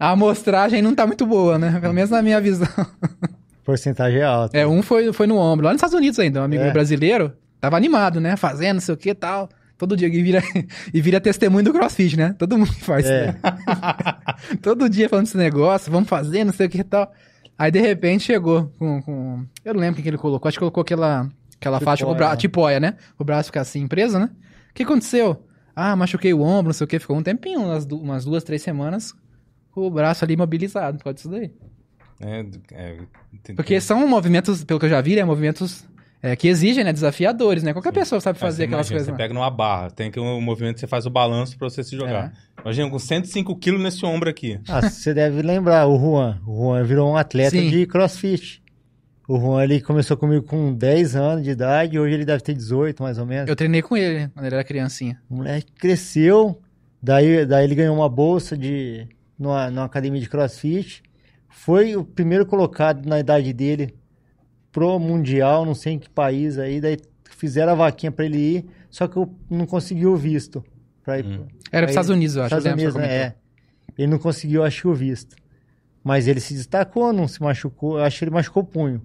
a 0.00 0.10
amostragem 0.10 0.82
não 0.82 0.92
tá 0.96 1.06
muito 1.06 1.24
boa, 1.24 1.56
né? 1.56 1.78
Pelo 1.80 1.94
menos 1.94 2.10
na 2.10 2.20
minha 2.20 2.40
visão. 2.40 2.66
Porcentagem 3.64 4.20
alta. 4.20 4.58
É, 4.58 4.66
um 4.66 4.82
foi, 4.82 5.12
foi 5.12 5.28
no 5.28 5.36
ombro, 5.36 5.64
lá 5.66 5.70
nos 5.72 5.78
Estados 5.78 5.94
Unidos 5.94 6.18
ainda, 6.18 6.40
um 6.40 6.44
amigo 6.44 6.64
É. 6.64 6.72
brasileiro, 6.72 7.32
tava 7.60 7.76
animado, 7.76 8.20
né? 8.20 8.34
Fazendo, 8.36 8.74
não 8.74 8.80
sei 8.80 8.94
o 8.94 8.98
que 8.98 9.10
e 9.10 9.14
tal. 9.14 9.48
Todo 9.78 9.96
dia, 9.96 10.08
e 10.08 10.20
vira, 10.20 10.42
e 10.92 11.00
vira 11.00 11.20
testemunho 11.20 11.64
do 11.66 11.72
crossfit, 11.72 12.16
né? 12.16 12.34
Todo 12.36 12.58
mundo 12.58 12.72
faz 12.80 13.04
isso, 13.04 13.12
É. 13.14 13.26
né? 13.26 13.34
Todo 14.60 14.88
dia 14.88 15.08
falando 15.08 15.26
desse 15.26 15.36
negócio, 15.36 15.92
vamos 15.92 16.08
fazer, 16.08 16.42
não 16.42 16.52
sei 16.52 16.66
o 16.66 16.68
que 16.68 16.78
e 16.80 16.82
tal. 16.84 17.12
Aí, 17.56 17.70
de 17.70 17.78
repente, 17.80 18.24
chegou 18.24 18.72
com... 18.80 19.00
com- 19.02 19.44
eu 19.64 19.74
não 19.74 19.80
lembro 19.80 20.00
o 20.00 20.02
que 20.02 20.08
ele 20.08 20.18
colocou, 20.18 20.48
acho 20.48 20.56
que 20.56 20.60
colocou 20.60 20.80
aquela, 20.80 21.28
aquela 21.60 21.80
faixa 21.80 22.04
com 22.04 22.12
o 22.12 22.14
braço, 22.14 22.32
né? 22.32 22.36
tipóia, 22.40 22.80
né? 22.80 22.96
O 23.18 23.24
braço 23.24 23.46
ficar 23.46 23.60
assim, 23.62 23.86
preso, 23.86 24.18
né? 24.18 24.30
O 24.70 24.74
que 24.74 24.82
aconteceu? 24.82 25.44
Ah, 25.74 25.94
machuquei 25.94 26.32
o 26.34 26.40
ombro, 26.40 26.68
não 26.68 26.72
sei 26.72 26.84
o 26.84 26.88
que, 26.88 26.98
ficou 26.98 27.16
um 27.16 27.22
tempinho, 27.22 27.60
umas, 27.60 27.86
du- 27.86 28.00
umas 28.00 28.24
duas, 28.24 28.42
três 28.42 28.62
semanas, 28.62 29.14
com 29.70 29.82
o 29.86 29.90
braço 29.90 30.24
ali 30.24 30.34
imobilizado, 30.34 30.98
pode 31.02 31.20
isso 31.20 31.28
daí. 31.28 31.52
É, 32.20 32.44
é, 32.72 32.96
tem- 33.44 33.54
Porque 33.54 33.80
são 33.80 34.06
movimentos, 34.08 34.64
pelo 34.64 34.80
que 34.80 34.86
eu 34.86 34.90
já 34.90 35.00
vi, 35.00 35.14
né? 35.14 35.24
Movimentos 35.24 35.84
é, 36.20 36.34
que 36.34 36.48
exigem, 36.48 36.82
né? 36.82 36.92
Desafiadores, 36.92 37.62
né? 37.62 37.72
Qualquer 37.72 37.92
pessoa 37.92 38.20
sabe 38.20 38.38
Ah, 38.38 38.40
fazer 38.40 38.64
aquelas 38.64 38.88
coisas. 38.88 39.06
Você 39.06 39.12
lá. 39.12 39.16
pega 39.16 39.32
numa 39.32 39.48
barra, 39.50 39.88
tem 39.90 40.10
que 40.10 40.18
um 40.18 40.40
movimento 40.40 40.74
que 40.74 40.80
você 40.80 40.88
faz 40.88 41.06
o 41.06 41.10
balanço 41.10 41.56
pra 41.56 41.70
você 41.70 41.84
se 41.84 41.94
jogar. 41.96 42.32
É. 42.34 42.60
Imagina 42.62 42.90
com 42.90 42.98
105 42.98 43.54
quilos 43.56 43.80
nesse 43.80 44.04
ombro 44.04 44.28
aqui. 44.28 44.58
Ah, 44.68 44.82
você 44.82 45.14
deve 45.14 45.42
lembrar, 45.42 45.86
o 45.86 45.96
Juan. 45.96 46.40
O 46.44 46.56
Juan 46.56 46.82
virou 46.82 47.08
um 47.12 47.16
atleta 47.16 47.50
Sim. 47.50 47.70
de 47.70 47.86
crossfit. 47.86 48.60
O 49.28 49.38
Juan, 49.38 49.62
ele 49.62 49.80
começou 49.82 50.16
comigo 50.16 50.42
com 50.46 50.72
10 50.74 51.14
anos 51.14 51.44
de 51.44 51.50
idade, 51.50 51.98
hoje 51.98 52.14
ele 52.14 52.24
deve 52.24 52.42
ter 52.42 52.54
18, 52.54 53.02
mais 53.02 53.18
ou 53.18 53.26
menos. 53.26 53.46
Eu 53.48 53.54
treinei 53.54 53.82
com 53.82 53.94
ele 53.94 54.28
quando 54.28 54.46
ele 54.46 54.54
era 54.54 54.64
criancinha. 54.64 55.20
O 55.28 55.36
moleque 55.36 55.70
cresceu, 55.72 56.58
daí, 57.02 57.44
daí 57.44 57.64
ele 57.64 57.74
ganhou 57.74 57.94
uma 57.94 58.08
bolsa 58.08 58.56
de 58.56 59.06
numa, 59.38 59.70
numa 59.70 59.84
academia 59.84 60.18
de 60.20 60.28
crossfit. 60.30 61.02
Foi 61.46 61.94
o 61.94 62.04
primeiro 62.04 62.46
colocado 62.46 63.06
na 63.06 63.20
idade 63.20 63.52
dele 63.52 63.94
pro 64.72 64.98
Mundial, 64.98 65.66
não 65.66 65.74
sei 65.74 65.92
em 65.94 65.98
que 65.98 66.08
país 66.08 66.56
aí. 66.58 66.80
Daí 66.80 66.96
fizeram 67.36 67.72
a 67.72 67.76
vaquinha 67.76 68.10
pra 68.10 68.24
ele 68.24 68.38
ir, 68.38 68.66
só 68.88 69.06
que 69.06 69.18
eu 69.18 69.30
não 69.50 69.66
consegui 69.66 70.06
o 70.06 70.16
visto. 70.16 70.64
Pra 71.04 71.18
ir 71.18 71.26
Hum. 71.26 71.36
pro- 71.36 71.48
Era 71.70 71.86
pros 71.86 71.90
Estados 71.90 72.10
Unidos, 72.10 72.34
eu 72.36 72.42
acho. 72.44 72.56
Estados 72.56 72.72
Unidos, 72.80 72.94
né? 72.94 73.14
É. 73.14 73.34
Ele 73.98 74.06
não 74.10 74.18
conseguiu, 74.18 74.64
acho 74.64 74.80
que 74.82 74.88
o 74.88 74.94
visto. 74.94 75.36
Mas 76.02 76.26
ele 76.26 76.40
se 76.40 76.54
destacou, 76.54 77.12
não 77.12 77.28
se 77.28 77.42
machucou. 77.42 77.98
Eu 77.98 78.04
acho 78.04 78.18
que 78.18 78.24
ele 78.24 78.30
machucou 78.30 78.62
o 78.62 78.66
punho. 78.66 79.02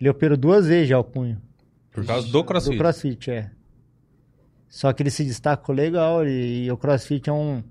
Ele 0.00 0.08
operou 0.10 0.36
duas 0.36 0.66
vezes 0.66 0.88
já 0.88 0.98
o 0.98 1.04
punho. 1.04 1.40
Por 1.92 2.04
causa 2.04 2.28
do 2.28 2.44
CrossFit. 2.44 2.74
Do 2.74 2.78
crossfit, 2.78 3.30
é. 3.30 3.50
Só 4.68 4.92
que 4.92 5.02
ele 5.02 5.10
se 5.10 5.24
destacou 5.24 5.74
legal 5.74 6.26
e, 6.26 6.64
e 6.66 6.70
o 6.70 6.76
crossfit 6.76 7.30
é 7.30 7.32
um, 7.32 7.62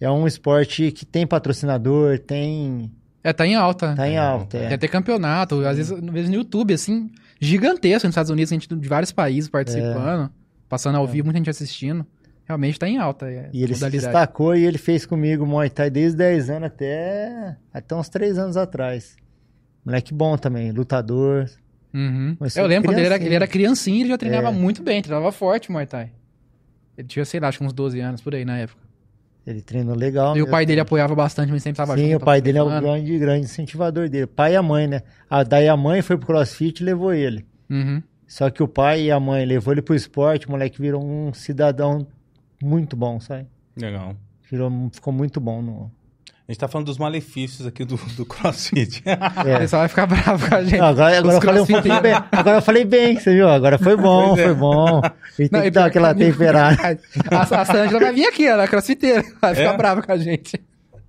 é 0.00 0.10
um 0.10 0.26
esporte 0.26 0.90
que 0.92 1.06
tem 1.06 1.26
patrocinador, 1.26 2.18
tem. 2.18 2.90
É, 3.24 3.32
tá 3.32 3.46
em 3.46 3.54
alta. 3.54 3.94
tá 3.94 4.06
em 4.08 4.18
alta. 4.18 4.58
Tem 4.58 4.66
É. 4.68 4.74
até 4.74 4.86
campeonato, 4.86 5.64
às 5.66 5.76
vezes, 5.76 5.92
às 5.92 6.00
vezes 6.00 6.28
no 6.28 6.36
YouTube, 6.36 6.74
assim, 6.74 7.10
gigantesco 7.40 8.06
nos 8.06 8.12
Estados 8.12 8.30
Unidos, 8.30 8.50
gente 8.50 8.68
de 8.68 8.88
vários 8.88 9.12
países 9.12 9.48
participando, 9.48 10.30
passando 10.68 10.96
ao 10.96 11.06
vivo, 11.06 11.26
muita 11.26 11.38
gente 11.38 11.50
assistindo. 11.50 12.06
Realmente 12.44 12.78
tá 12.78 12.88
em 12.88 12.96
alta. 12.98 13.30
É, 13.30 13.50
E 13.52 13.62
ele 13.62 13.74
se 13.74 13.80
destacou 13.90 14.56
e 14.56 14.64
ele 14.64 14.78
fez 14.78 15.04
comigo 15.04 15.44
Muay 15.46 15.68
Thai 15.68 15.90
desde 15.90 16.16
10 16.16 16.50
anos 16.50 16.66
até, 16.68 17.56
até 17.72 17.94
uns 17.94 18.08
3 18.08 18.38
anos 18.38 18.56
atrás. 18.56 19.16
Moleque 19.84 20.12
bom 20.12 20.36
também, 20.36 20.70
lutador. 20.72 21.48
Uhum. 21.94 22.36
Mas 22.38 22.56
Eu 22.56 22.66
lembro 22.66 22.88
quando 22.90 22.98
ele 22.98 23.06
era, 23.06 23.14
criancinha. 23.16 23.28
ele 23.28 23.34
era 23.36 23.46
criancinha, 23.46 24.00
ele 24.02 24.08
já 24.10 24.18
treinava 24.18 24.48
É. 24.48 24.52
muito 24.52 24.82
bem, 24.82 25.00
treinava 25.02 25.32
forte 25.32 25.72
Muay 25.72 25.86
Thai. 25.86 26.10
Ele 26.96 27.08
tinha, 27.08 27.24
sei 27.24 27.40
lá, 27.40 27.48
acho 27.48 27.58
que 27.58 27.64
uns 27.64 27.72
12 27.72 27.98
anos 28.00 28.20
por 28.20 28.34
aí 28.34 28.44
na 28.44 28.58
época. 28.58 28.80
Ele 29.46 29.62
treinou 29.62 29.94
legal. 29.96 30.36
e 30.36 30.42
o 30.42 30.46
pai 30.50 30.66
dele 30.66 30.80
apoiava 30.80 31.14
bastante, 31.14 31.50
mas 31.50 31.62
sempre 31.62 31.78
tava 31.78 31.96
Sim, 31.96 32.10
junto. 32.12 32.22
o 32.22 32.24
pai 32.24 32.42
dele 32.42 32.58
é 32.58 32.62
o 32.62 32.68
grande, 32.68 33.18
grande 33.18 33.44
incentivador 33.46 34.06
dele. 34.08 34.26
Pai 34.26 34.52
e 34.52 34.56
a 34.56 34.62
mãe, 34.62 34.86
né? 34.86 35.00
A, 35.30 35.42
daí 35.42 35.66
a 35.68 35.76
mãe 35.76 36.02
foi 36.02 36.18
pro 36.18 36.26
crossfit 36.26 36.82
e 36.82 36.84
levou 36.84 37.14
ele. 37.14 37.46
Uhum. 37.70 38.02
Só 38.26 38.50
que 38.50 38.62
o 38.62 38.68
pai 38.68 39.04
e 39.04 39.10
a 39.10 39.18
mãe 39.18 39.46
levou 39.46 39.72
ele 39.72 39.80
pro 39.80 39.94
esporte, 39.94 40.46
o 40.46 40.50
moleque 40.50 40.82
virou 40.82 41.02
um 41.02 41.32
cidadão 41.32 42.06
muito 42.62 42.94
bom, 42.94 43.18
sabe? 43.20 43.46
Legal. 43.74 44.14
Virou, 44.50 44.70
ficou 44.92 45.14
muito 45.14 45.40
bom 45.40 45.62
no. 45.62 45.90
A 46.48 46.52
gente 46.52 46.60
tá 46.60 46.66
falando 46.66 46.86
dos 46.86 46.96
malefícios 46.96 47.66
aqui 47.66 47.84
do, 47.84 47.96
do 48.16 48.24
CrossFit. 48.24 49.02
O 49.04 49.10
É. 49.46 49.58
pessoal 49.58 49.80
vai 49.82 49.88
ficar 49.90 50.06
bravo 50.06 50.48
com 50.48 50.54
a 50.54 50.64
gente. 50.64 50.78
Não, 50.78 50.86
agora, 50.86 51.18
agora 51.18 51.34
eu 51.36 51.40
falei 51.42 51.60
um 51.60 51.66
pouquinho 51.66 52.00
bem. 52.00 52.12
Agora 52.32 52.56
eu 52.56 52.62
falei 52.62 52.84
bem, 52.86 53.20
você 53.20 53.34
viu? 53.34 53.46
Agora 53.50 53.78
foi 53.78 53.94
bom, 53.98 54.32
é. 54.32 54.44
foi 54.44 54.54
bom. 54.54 55.02
E 55.38 55.46
tem 55.46 55.48
Não, 55.52 55.60
que 55.60 55.66
e 55.66 55.70
dar 55.70 55.84
aquela 55.84 56.14
que- 56.14 56.20
temperada. 56.24 56.98
A, 57.30 57.42
a 57.42 57.64
Sandra 57.66 57.98
vai 58.00 58.14
vir 58.14 58.26
aqui, 58.26 58.46
ela 58.46 58.62
é 58.64 58.66
crossfiteira. 58.66 59.22
Vai 59.42 59.54
ficar 59.54 59.74
É? 59.74 59.76
brava 59.76 60.02
com 60.02 60.10
a 60.10 60.16
gente. 60.16 60.58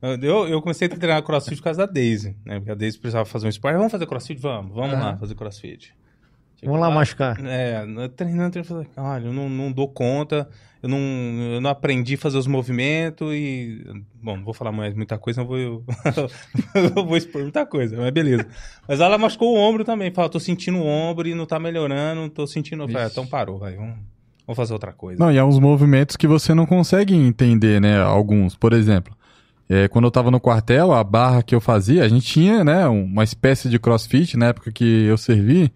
Eu, 0.01 0.47
eu 0.47 0.61
comecei 0.61 0.87
a 0.87 0.89
treinar 0.89 1.23
CrossFit 1.23 1.55
por 1.57 1.63
causa 1.63 1.85
da 1.85 1.91
Daisy, 1.91 2.35
né? 2.45 2.55
Porque 2.59 2.71
a 2.71 2.75
Daisy 2.75 2.97
precisava 2.97 3.23
fazer 3.25 3.45
um 3.45 3.49
esporte. 3.49 3.75
Vamos 3.77 3.91
fazer 3.93 4.05
CrossFit? 4.07 4.41
Vamos, 4.41 4.73
vamos 4.75 4.93
Aham. 4.93 5.03
lá 5.11 5.17
fazer 5.17 5.35
CrossFit. 5.35 5.93
Vamos 6.63 6.79
lá 6.79 6.91
machucar. 6.91 7.37
É, 7.45 7.85
treinando, 8.15 8.51
treinando, 8.51 8.87
olha, 8.97 9.25
eu 9.25 9.33
não, 9.33 9.49
não 9.49 9.71
dou 9.71 9.87
conta, 9.87 10.49
eu 10.83 10.89
não, 10.89 10.97
eu 10.97 11.61
não 11.61 11.69
aprendi 11.69 12.15
a 12.15 12.17
fazer 12.17 12.37
os 12.37 12.47
movimentos 12.47 13.33
e... 13.33 13.81
Bom, 14.21 14.37
não 14.37 14.43
vou 14.43 14.53
falar 14.53 14.71
mais 14.71 14.93
muita 14.93 15.17
coisa, 15.17 15.41
não 15.41 15.47
vou... 15.47 15.57
eu 16.97 17.05
vou 17.05 17.17
expor 17.17 17.41
muita 17.41 17.65
coisa, 17.65 17.95
mas 17.97 18.11
beleza. 18.11 18.45
Mas 18.87 18.99
ela 18.99 19.17
machucou 19.17 19.55
o 19.55 19.57
ombro 19.57 19.83
também, 19.85 20.11
falou, 20.11 20.29
tô 20.29 20.39
sentindo 20.39 20.79
o 20.79 20.85
ombro 20.85 21.27
e 21.27 21.35
não 21.35 21.45
tá 21.45 21.59
melhorando, 21.59 22.29
tô 22.29 22.45
sentindo... 22.45 22.83
Eu 22.83 22.87
falei, 22.87 23.03
ah, 23.05 23.09
então 23.11 23.25
parou, 23.25 23.57
vai, 23.57 23.75
vamos, 23.75 23.95
vamos 24.45 24.57
fazer 24.57 24.73
outra 24.73 24.91
coisa. 24.91 25.23
Não, 25.23 25.31
e 25.31 25.39
há 25.39 25.45
uns 25.45 25.59
movimentos 25.59 26.15
que 26.15 26.27
você 26.27 26.53
não 26.53 26.65
consegue 26.65 27.13
entender, 27.13 27.79
né? 27.79 28.01
Alguns. 28.01 28.55
Por 28.55 28.73
exemplo, 28.73 29.15
é, 29.69 29.87
quando 29.87 30.05
eu 30.05 30.11
tava 30.11 30.31
no 30.31 30.39
quartel, 30.39 30.91
a 30.91 31.03
barra 31.03 31.43
que 31.43 31.53
eu 31.53 31.61
fazia, 31.61 32.03
a 32.03 32.07
gente 32.07 32.25
tinha, 32.25 32.63
né, 32.63 32.87
uma 32.87 33.23
espécie 33.23 33.69
de 33.69 33.77
crossfit 33.77 34.35
na 34.35 34.47
época 34.47 34.71
que 34.71 35.03
eu 35.03 35.15
servi, 35.15 35.71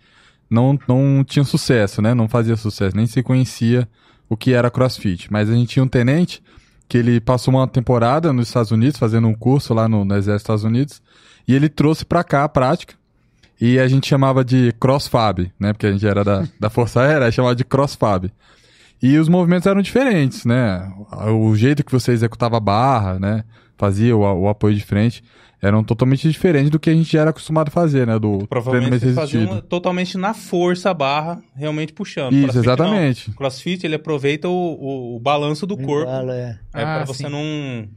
não, 0.50 0.78
não 0.88 1.24
tinha 1.24 1.44
sucesso, 1.44 2.02
né? 2.02 2.14
Não 2.14 2.28
fazia 2.28 2.56
sucesso, 2.56 2.96
nem 2.96 3.08
se 3.08 3.22
conhecia 3.24 3.88
o 4.30 4.38
que 4.38 4.54
era 4.54 4.70
crossfit. 4.70 5.32
Mas 5.32 5.50
a 5.50 5.54
gente 5.54 5.70
tinha 5.70 5.84
um 5.84 5.88
tenente 5.88 6.42
que 6.88 6.98
ele 6.98 7.20
passou 7.20 7.54
uma 7.54 7.68
temporada 7.68 8.32
nos 8.32 8.48
Estados 8.48 8.72
Unidos, 8.72 9.00
fazendo 9.00 9.28
um 9.28 9.34
curso 9.34 9.74
lá 9.74 9.88
no, 9.88 10.06
no 10.06 10.16
Exército 10.16 10.32
dos 10.32 10.42
Estados 10.42 10.64
Unidos, 10.64 11.02
e 11.48 11.56
ele 11.56 11.70
trouxe 11.70 12.06
pra 12.06 12.24
cá 12.24 12.44
a 12.44 12.50
prática. 12.50 12.96
E 13.60 13.80
a 13.80 13.88
gente 13.88 14.08
chamava 14.08 14.44
de 14.44 14.74
crossfab, 14.80 15.52
né? 15.60 15.74
Porque 15.74 15.88
a 15.88 15.92
gente 15.92 16.06
era 16.06 16.24
da, 16.24 16.48
da 16.60 16.70
Força 16.70 17.02
Aérea, 17.02 17.32
chamava 17.32 17.56
de 17.56 17.64
crossfab. 17.64 18.32
E 19.02 19.18
os 19.18 19.28
movimentos 19.30 19.68
eram 19.68 19.82
diferentes, 19.82 20.46
né? 20.46 20.92
O 21.30 21.56
jeito 21.56 21.84
que 21.84 21.92
você 21.92 22.12
executava 22.12 22.58
a 22.58 22.60
barra, 22.60 23.20
né? 23.20 23.44
Fazia 23.78 24.16
o, 24.16 24.22
o 24.22 24.50
apoio 24.50 24.76
de 24.76 24.84
frente, 24.84 25.24
eram 25.64 25.84
totalmente 25.84 26.30
diferentes 26.30 26.70
do 26.70 26.80
que 26.80 26.90
a 26.90 26.94
gente 26.94 27.12
já 27.12 27.22
era 27.22 27.30
acostumado 27.30 27.70
a 27.70 27.72
fazer, 27.72 28.06
né? 28.06 28.20
Do 28.20 28.46
Provavelmente 28.48 29.00
treino 29.00 29.16
faziam 29.16 29.62
totalmente 29.62 30.18
na 30.18 30.34
força 30.34 30.90
a 30.90 30.94
barra, 30.94 31.42
realmente 31.56 31.94
puxando. 31.94 32.34
Isso, 32.34 32.44
Crossfit, 32.44 32.66
não. 32.68 32.74
exatamente. 32.74 33.32
Crossfit, 33.32 33.86
ele 33.86 33.96
aproveita 33.96 34.50
o, 34.50 34.52
o, 34.54 35.16
o 35.16 35.20
balanço 35.20 35.66
do 35.66 35.78
corpo. 35.78 36.04
Embala, 36.10 36.36
é. 36.36 36.60
É 36.74 36.84
Ah, 36.84 36.96
pra 36.98 37.06
você 37.06 37.24
sim. 37.26 37.30
não, 37.30 37.88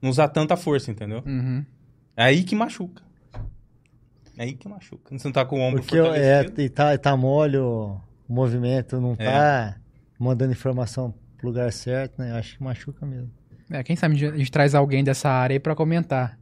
não 0.00 0.08
usar 0.10 0.28
tanta 0.28 0.56
força, 0.56 0.90
entendeu? 0.90 1.22
Uhum. 1.26 1.64
É 2.16 2.24
aí 2.24 2.44
que 2.44 2.54
machuca. 2.54 3.02
É 4.38 4.44
aí 4.44 4.52
que 4.54 4.68
machuca. 4.68 5.16
Você 5.18 5.26
não 5.28 5.32
tá 5.32 5.44
com 5.44 5.58
o 5.58 5.62
ombro 5.62 5.80
Porque 5.82 5.96
é, 5.96 6.02
fortalecido. 6.02 6.60
e 6.60 6.68
tá, 6.68 6.96
tá 6.98 7.16
mole 7.16 7.56
o 7.58 8.00
o 8.28 8.32
movimento, 8.34 9.00
não 9.00 9.14
É. 9.20 9.24
tá 9.24 9.76
mandando 10.18 10.50
informação 10.50 11.14
pro 11.38 11.46
lugar 11.46 11.72
certo, 11.72 12.18
né? 12.18 12.32
Acho 12.32 12.56
que 12.56 12.62
machuca 12.64 13.06
mesmo. 13.06 13.30
É, 13.70 13.84
quem 13.84 13.94
sabe 13.94 14.14
a 14.26 14.36
gente 14.36 14.50
traz 14.50 14.74
alguém 14.74 15.04
dessa 15.04 15.28
área 15.28 15.54
aí 15.54 15.60
pra 15.60 15.76
comentar. 15.76 16.36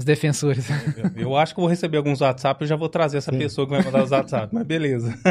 Os 0.00 0.04
defensores. 0.06 0.66
Eu, 1.14 1.22
eu 1.22 1.36
acho 1.36 1.54
que 1.54 1.60
vou 1.60 1.68
receber 1.68 1.98
alguns 1.98 2.22
WhatsApp 2.22 2.64
e 2.64 2.66
já 2.66 2.74
vou 2.74 2.88
trazer 2.88 3.18
essa 3.18 3.30
Sim. 3.30 3.38
pessoa 3.38 3.66
que 3.66 3.72
vai 3.74 3.84
mandar 3.84 4.02
os 4.02 4.10
WhatsApp, 4.10 4.52
mas 4.54 4.66
beleza. 4.66 5.14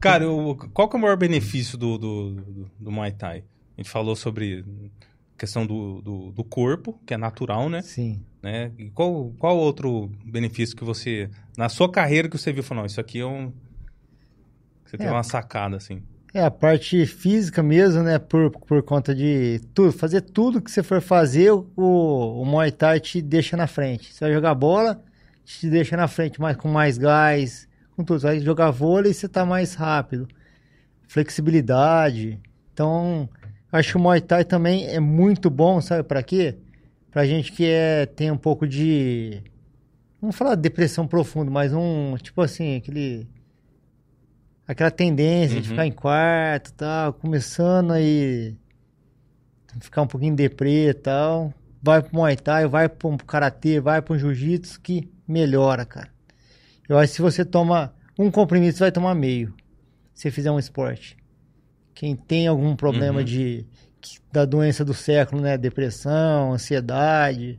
Cara, 0.00 0.24
eu- 0.24 0.56
qual 0.74 0.88
que 0.88 0.96
é 0.96 0.98
o 0.98 1.02
maior 1.02 1.16
benefício 1.16 1.78
do, 1.78 1.96
do, 1.96 2.30
do, 2.32 2.70
do 2.78 2.90
Muay 2.92 3.12
Thai? 3.12 3.44
A 3.76 3.80
gente 3.80 3.90
falou 3.90 4.14
sobre 4.16 4.64
questão 5.38 5.66
do, 5.66 6.00
do, 6.02 6.32
do 6.32 6.44
corpo, 6.44 6.98
que 7.06 7.14
é 7.14 7.16
natural, 7.16 7.68
né? 7.68 7.82
Sim. 7.82 8.20
né? 8.42 8.72
E 8.78 8.90
qual, 8.90 9.32
qual 9.38 9.56
outro 9.56 10.10
benefício 10.24 10.76
que 10.76 10.84
você, 10.84 11.30
na 11.56 11.68
sua 11.68 11.90
carreira, 11.90 12.28
que 12.28 12.36
você 12.38 12.52
viu, 12.52 12.62
falou, 12.62 12.82
não, 12.82 12.86
isso 12.86 13.00
aqui 13.00 13.20
é 13.20 13.26
um... 13.26 13.52
Você 14.84 14.96
teve 14.96 15.08
É. 15.08 15.12
uma 15.12 15.22
sacada, 15.22 15.76
assim. 15.76 16.02
É, 16.36 16.44
a 16.44 16.50
parte 16.50 17.06
física 17.06 17.62
mesmo, 17.62 18.02
né? 18.02 18.18
Por, 18.18 18.50
por 18.50 18.82
conta 18.82 19.14
de 19.14 19.58
tudo, 19.72 19.90
fazer 19.90 20.20
tudo 20.20 20.60
que 20.60 20.70
você 20.70 20.82
for 20.82 21.00
fazer, 21.00 21.50
o, 21.50 21.64
o 21.74 22.44
Muay 22.44 22.70
Thai 22.70 23.00
te 23.00 23.22
deixa 23.22 23.56
na 23.56 23.66
frente. 23.66 24.12
Você 24.12 24.22
vai 24.22 24.34
jogar 24.34 24.54
bola, 24.54 25.02
te 25.46 25.70
deixa 25.70 25.96
na 25.96 26.06
frente, 26.06 26.38
mas 26.38 26.54
com 26.58 26.68
mais 26.68 26.98
gás, 26.98 27.66
com 27.96 28.04
tudo. 28.04 28.20
Você 28.20 28.26
vai 28.26 28.40
jogar 28.40 28.70
vôlei, 28.70 29.14
você 29.14 29.26
tá 29.26 29.46
mais 29.46 29.72
rápido. 29.72 30.28
Flexibilidade. 31.08 32.38
Então, 32.70 33.26
acho 33.72 33.92
que 33.92 33.96
o 33.96 34.00
Muay 34.00 34.20
Thai 34.20 34.44
também 34.44 34.86
é 34.88 35.00
muito 35.00 35.48
bom, 35.48 35.80
sabe 35.80 36.02
pra 36.02 36.22
quê? 36.22 36.58
Pra 37.10 37.24
gente 37.24 37.50
que 37.50 37.64
é, 37.64 38.04
tem 38.04 38.30
um 38.30 38.36
pouco 38.36 38.68
de. 38.68 39.42
Vamos 40.20 40.36
falar 40.36 40.54
de 40.54 40.60
depressão 40.60 41.06
profunda, 41.08 41.50
mas 41.50 41.72
um. 41.72 42.14
Tipo 42.18 42.42
assim, 42.42 42.76
aquele 42.76 43.26
aquela 44.66 44.90
tendência 44.90 45.60
de 45.60 45.68
Uhum. 45.68 45.74
ficar 45.74 45.86
em 45.86 45.92
quarto 45.92 46.68
e 46.68 46.72
tal, 46.74 47.12
começando 47.12 47.92
aí 47.92 48.56
ficar 49.80 50.02
um 50.02 50.06
pouquinho 50.06 50.34
deprê 50.34 50.88
e 50.88 50.94
tal, 50.94 51.52
vai 51.82 52.00
pro 52.02 52.14
Muay 52.16 52.36
Thai, 52.36 52.66
vai 52.66 52.88
pro 52.88 53.16
Karatê, 53.18 53.78
vai 53.80 54.00
pro 54.00 54.18
Jiu-Jitsu 54.18 54.80
que 54.80 55.10
melhora, 55.28 55.84
cara. 55.84 56.08
Eu 56.88 56.96
acho 56.98 57.10
que 57.10 57.16
se 57.16 57.22
você 57.22 57.44
toma 57.44 57.92
um 58.18 58.30
comprimido, 58.30 58.72
você 58.74 58.84
vai 58.84 58.92
tomar 58.92 59.14
meio, 59.14 59.52
se 60.14 60.30
fizer 60.30 60.50
um 60.50 60.58
esporte. 60.58 61.16
Quem 61.94 62.16
tem 62.16 62.46
algum 62.46 62.74
problema 62.74 63.18
Uhum. 63.20 63.24
de 63.24 63.66
da 64.32 64.44
doença 64.44 64.84
do 64.84 64.94
século, 64.94 65.42
né, 65.42 65.58
depressão, 65.58 66.52
ansiedade, 66.52 67.58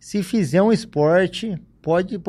se 0.00 0.22
fizer 0.22 0.62
um 0.62 0.72
esporte, 0.72 1.58
pode, 1.82 2.20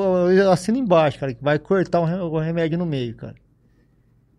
assino 0.51 0.77
embaixo, 0.79 1.19
cara, 1.19 1.33
que 1.33 1.43
vai 1.43 1.59
cortar 1.59 1.99
o 2.01 2.39
remédio 2.39 2.77
no 2.77 2.85
meio, 2.87 3.15
cara. 3.15 3.35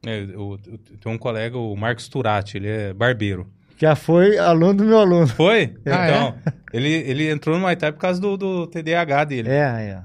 É, 0.07 0.21
eu, 0.21 0.59
eu 0.67 0.79
tenho 1.01 1.15
um 1.15 1.19
colega, 1.19 1.57
o 1.59 1.77
Marcos 1.77 2.09
Turati, 2.09 2.57
ele 2.57 2.69
é 2.69 2.93
barbeiro. 2.93 3.47
Já 3.79 3.95
foi 3.95 4.39
aluno 4.39 4.75
do 4.75 4.85
meu 4.85 4.99
aluno. 4.99 5.27
Foi? 5.27 5.75
Ah, 5.85 6.09
então, 6.09 6.35
ele, 6.73 6.89
ele 6.89 7.31
entrou 7.31 7.55
no 7.57 7.61
Muay 7.61 7.77
Thai 7.77 7.93
por 7.93 8.01
causa 8.01 8.19
do, 8.21 8.37
do 8.37 8.67
TDAH 8.67 9.25
dele. 9.25 9.51
É, 9.51 9.61
é. 9.61 9.99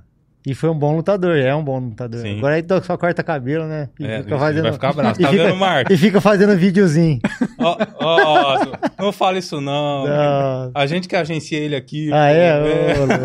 E 0.45 0.55
foi 0.55 0.71
um 0.71 0.77
bom 0.77 0.95
lutador, 0.95 1.37
é 1.37 1.53
um 1.53 1.63
bom 1.63 1.77
lutador. 1.77 2.19
Sim. 2.21 2.39
Agora 2.39 2.55
aí 2.55 2.65
só 2.83 2.97
corta 2.97 3.21
cabelo, 3.23 3.65
né? 3.67 3.89
E 3.99 4.05
É, 4.07 4.23
fica 4.23 4.39
fazendo... 4.39 4.63
vai 4.63 4.73
ficar 4.73 4.91
bravo. 4.91 5.13
Tá 5.21 5.29
fica- 5.29 5.43
vendo, 5.43 5.55
Marcos? 5.55 5.93
E 5.93 5.97
fica 5.99 6.19
fazendo 6.19 6.57
videozinho. 6.57 7.19
Ó, 7.59 7.77
ó, 7.99 8.55
ó, 8.57 8.65
não 8.99 9.11
fala 9.11 9.37
isso 9.37 9.61
não. 9.61 10.05
Ah, 10.07 10.71
A 10.73 10.87
gente 10.87 11.07
que 11.07 11.15
agencia 11.15 11.59
ele 11.59 11.75
aqui. 11.75 12.11
ah, 12.11 12.27
é? 12.29 12.59
pô, 12.59 13.03
Ô, 13.03 13.05
louco. 13.05 13.21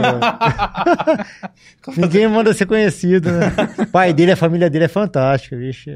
Ninguém 2.01 2.29
manda 2.29 2.53
ser 2.53 2.67
conhecido, 2.67 3.33
né? 3.33 3.51
O 3.79 3.87
pai 3.87 4.13
dele, 4.13 4.33
a 4.33 4.37
família 4.37 4.69
dele 4.69 4.85
é 4.85 4.89
fantástica, 4.89 5.57
bicho. 5.57 5.89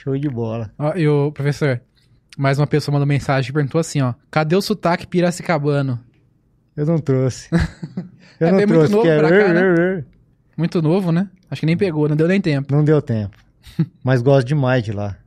É 0.00 0.02
Show 0.02 0.16
de 0.18 0.28
bola. 0.28 0.70
Ó, 0.78 0.94
e 0.96 1.06
o 1.06 1.30
professor, 1.32 1.80
mais 2.38 2.58
uma 2.58 2.66
pessoa 2.66 2.92
mandou 2.92 3.06
mensagem 3.06 3.50
e 3.50 3.52
perguntou 3.52 3.78
assim, 3.78 4.00
ó. 4.00 4.14
Cadê 4.30 4.56
o 4.56 4.62
sotaque 4.62 5.06
piracicabano? 5.06 6.00
Eu 6.76 6.86
não 6.86 6.98
trouxe. 6.98 7.48
Eu 8.40 8.46
É 8.46 8.50
não 8.50 8.58
bem 8.58 8.66
muito 8.66 8.78
trouxe, 8.88 8.92
novo 8.92 9.04
porque 9.04 9.08
é... 9.10 9.18
pra 9.18 9.28
cá, 9.28 9.52
né? 9.52 10.04
Muito 10.56 10.80
novo, 10.80 11.12
né? 11.12 11.28
Acho 11.50 11.60
que 11.60 11.66
nem 11.66 11.76
pegou, 11.76 12.08
não 12.08 12.16
deu 12.16 12.26
nem 12.26 12.40
tempo. 12.40 12.74
Não 12.74 12.82
deu 12.82 13.02
tempo. 13.02 13.36
Mas 14.02 14.22
gosto 14.22 14.46
demais 14.46 14.82
de 14.82 14.92
lá. 14.92 15.18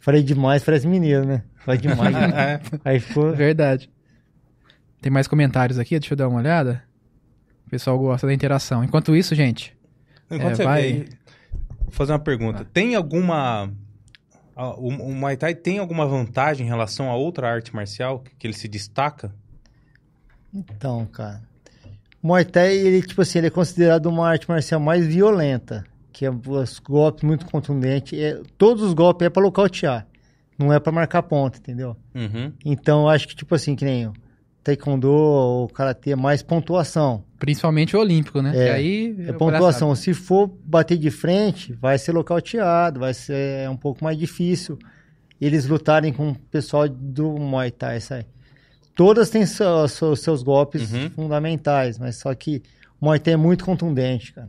Falei 0.00 0.22
demais, 0.24 0.64
parece 0.64 0.86
mineiro, 0.88 1.24
né? 1.24 1.42
Falei 1.64 1.80
demais. 1.80 2.14
de 2.14 2.20
lá. 2.20 2.26
É. 2.42 2.60
Aí 2.84 2.98
ficou... 2.98 3.32
Verdade. 3.32 3.88
Tem 5.00 5.12
mais 5.12 5.28
comentários 5.28 5.78
aqui, 5.78 5.98
deixa 5.98 6.14
eu 6.14 6.16
dar 6.18 6.28
uma 6.28 6.38
olhada. 6.38 6.82
O 7.66 7.70
pessoal 7.70 7.96
gosta 7.98 8.26
da 8.26 8.32
interação. 8.34 8.82
Enquanto 8.82 9.14
isso, 9.14 9.34
gente, 9.34 9.76
Enquanto 10.28 10.52
É, 10.52 10.54
você 10.56 10.64
vai- 10.64 10.82
vê, 10.92 11.08
vou 11.86 11.92
fazer 11.92 12.12
uma 12.12 12.18
pergunta. 12.18 12.64
Tem 12.64 12.94
alguma... 12.94 13.72
a- 14.54 14.74
O, 14.74 14.88
o 14.88 15.14
Muay 15.14 15.36
Thai 15.36 15.54
tem 15.54 15.78
alguma 15.78 16.06
vantagem 16.06 16.66
em 16.66 16.68
relação 16.68 17.10
a 17.10 17.16
outra 17.16 17.50
arte 17.50 17.74
marcial 17.74 18.20
que, 18.20 18.34
que 18.36 18.46
ele 18.46 18.54
se 18.54 18.68
destaca? 18.68 19.32
Então, 20.52 21.04
cara. 21.06 21.42
O 22.22 22.26
Muay 22.28 22.44
Thai, 22.44 22.74
ele, 22.76 23.02
tipo 23.02 23.22
assim, 23.22 23.38
ele 23.38 23.46
é 23.48 23.50
considerado 23.50 24.06
uma 24.06 24.28
arte 24.28 24.48
marcial 24.48 24.80
mais 24.80 25.06
violenta. 25.06 25.84
Que 26.12 26.24
é 26.24 26.30
os 26.30 26.78
golpes 26.78 27.22
muito 27.22 27.44
contundentes. 27.44 28.18
É, 28.18 28.40
todos 28.56 28.82
os 28.82 28.94
golpes 28.94 29.26
é 29.26 29.30
pra 29.30 29.42
nocautear. 29.42 30.06
Não 30.58 30.72
é 30.72 30.80
pra 30.80 30.90
marcar 30.90 31.22
ponta, 31.22 31.58
entendeu? 31.58 31.94
Uhum. 32.14 32.50
Então, 32.64 33.02
eu 33.02 33.08
acho 33.10 33.28
que, 33.28 33.36
tipo 33.36 33.54
assim, 33.54 33.76
que 33.76 33.84
nem 33.84 34.10
Taekwondo 34.66 35.10
ou 35.10 35.68
Karatê 35.68 36.10
é 36.12 36.16
mais 36.16 36.42
pontuação. 36.42 37.22
principalmente 37.38 37.94
o 37.96 38.00
olímpico, 38.00 38.40
né? 38.42 38.52
É, 38.56 38.66
E 38.66 38.70
aí, 38.70 39.16
É 39.28 39.30
o 39.30 39.34
pontuação. 39.34 39.94
Se 39.94 40.12
for 40.14 40.48
bater 40.64 40.98
de 40.98 41.10
frente, 41.10 41.72
vai 41.74 41.98
ser 41.98 42.12
nocauteado, 42.12 43.00
vai 43.00 43.14
ser 43.14 43.68
um 43.70 43.76
pouco 43.76 44.02
mais 44.02 44.18
difícil 44.18 44.78
eles 45.40 45.66
lutarem 45.66 46.12
com 46.12 46.30
o 46.30 46.34
pessoal 46.34 46.88
do 46.88 47.38
Muay 47.38 47.70
Thai, 47.70 48.00
sabe? 48.00 48.26
Todas 48.94 49.28
têm 49.28 49.44
seu- 49.44 49.86
seu- 49.86 50.16
seus 50.16 50.42
golpes 50.42 50.90
Uhum. 50.90 51.10
fundamentais, 51.10 51.98
mas 51.98 52.16
só 52.16 52.34
que 52.34 52.62
o 53.00 53.04
Muay 53.04 53.18
Thai 53.20 53.34
é 53.34 53.36
muito 53.36 53.64
contundente, 53.64 54.32
cara. 54.32 54.48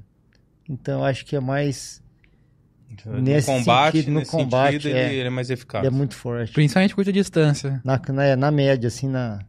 Então 0.70 1.00
eu 1.00 1.06
acho 1.06 1.26
que 1.26 1.36
é 1.36 1.40
mais. 1.40 2.02
Nesse 3.06 3.52
no 3.52 3.58
combate, 3.58 3.98
sentido, 3.98 4.14
no 4.14 4.20
nesse 4.20 4.32
combate, 4.32 4.74
sentido, 4.84 4.96
é. 4.96 5.06
ele, 5.08 5.16
ele 5.20 5.28
é 5.28 5.30
mais 5.30 5.50
eficaz. 5.50 5.84
Ele 5.86 5.94
é 5.94 5.98
muito 5.98 6.16
forte. 6.16 6.54
Principalmente 6.54 6.96
curta 6.96 7.12
distância. 7.12 7.82
Na, 7.84 8.00
na, 8.14 8.36
na 8.36 8.50
média, 8.52 8.88
assim, 8.88 9.08
na. 9.10 9.40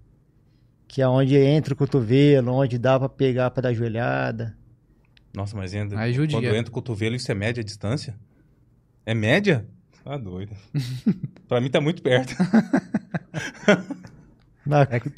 Que 0.89 1.03
é 1.03 1.07
onde 1.09 1.37
entra 1.37 1.75
o 1.75 1.77
cotovelo, 1.77 2.51
onde 2.53 2.79
dá 2.79 2.99
pra 2.99 3.09
pegar 3.09 3.51
pra 3.51 3.61
dar 3.63 3.73
joelhada. 3.75 4.57
Nossa, 5.35 5.55
mas 5.57 5.75
entra, 5.75 6.01
Aí 6.01 6.13
judia. 6.15 6.37
quando 6.41 6.57
entra 6.57 6.71
o 6.71 6.75
cotovelo, 6.75 7.15
isso 7.15 7.31
é 7.31 7.35
média 7.35 7.63
distância? 7.63 8.19
É 9.05 9.13
média? 9.15 9.67
Tá 10.03 10.17
doido. 10.17 10.57
pra 11.47 11.61
mim 11.61 11.69
tá 11.71 11.81
muito 11.81 12.03
perto. 12.03 12.35
Na, 14.65 14.83
É 14.83 15.01
que, 15.01 15.13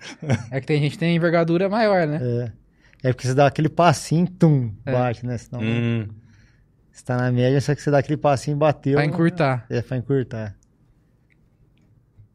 é 0.51 0.60
que 0.60 0.66
tem 0.66 0.80
gente 0.80 0.92
que 0.92 0.98
tem 0.98 1.16
envergadura 1.16 1.68
maior, 1.68 2.06
né? 2.06 2.20
É. 2.22 2.52
É 3.09 3.12
porque 3.12 3.26
você 3.26 3.34
dá 3.34 3.47
aquele 3.47 3.68
passinho, 3.68 4.28
tum, 4.28 4.72
É. 4.84 4.92
bate, 4.92 5.24
né? 5.24 5.38
Senão 5.38 5.60
Hum, 5.62 6.06
você 6.92 7.05
tá 7.05 7.16
na 7.16 7.32
média, 7.32 7.60
só 7.60 7.74
que 7.74 7.80
você 7.82 7.90
dá 7.90 7.98
aquele 7.98 8.16
passinho, 8.18 8.56
bateu. 8.56 8.94
Pra 8.94 9.05
encurtar. 9.05 9.66
É, 9.70 9.80
pra 9.80 9.97
encurtar. 9.97 10.55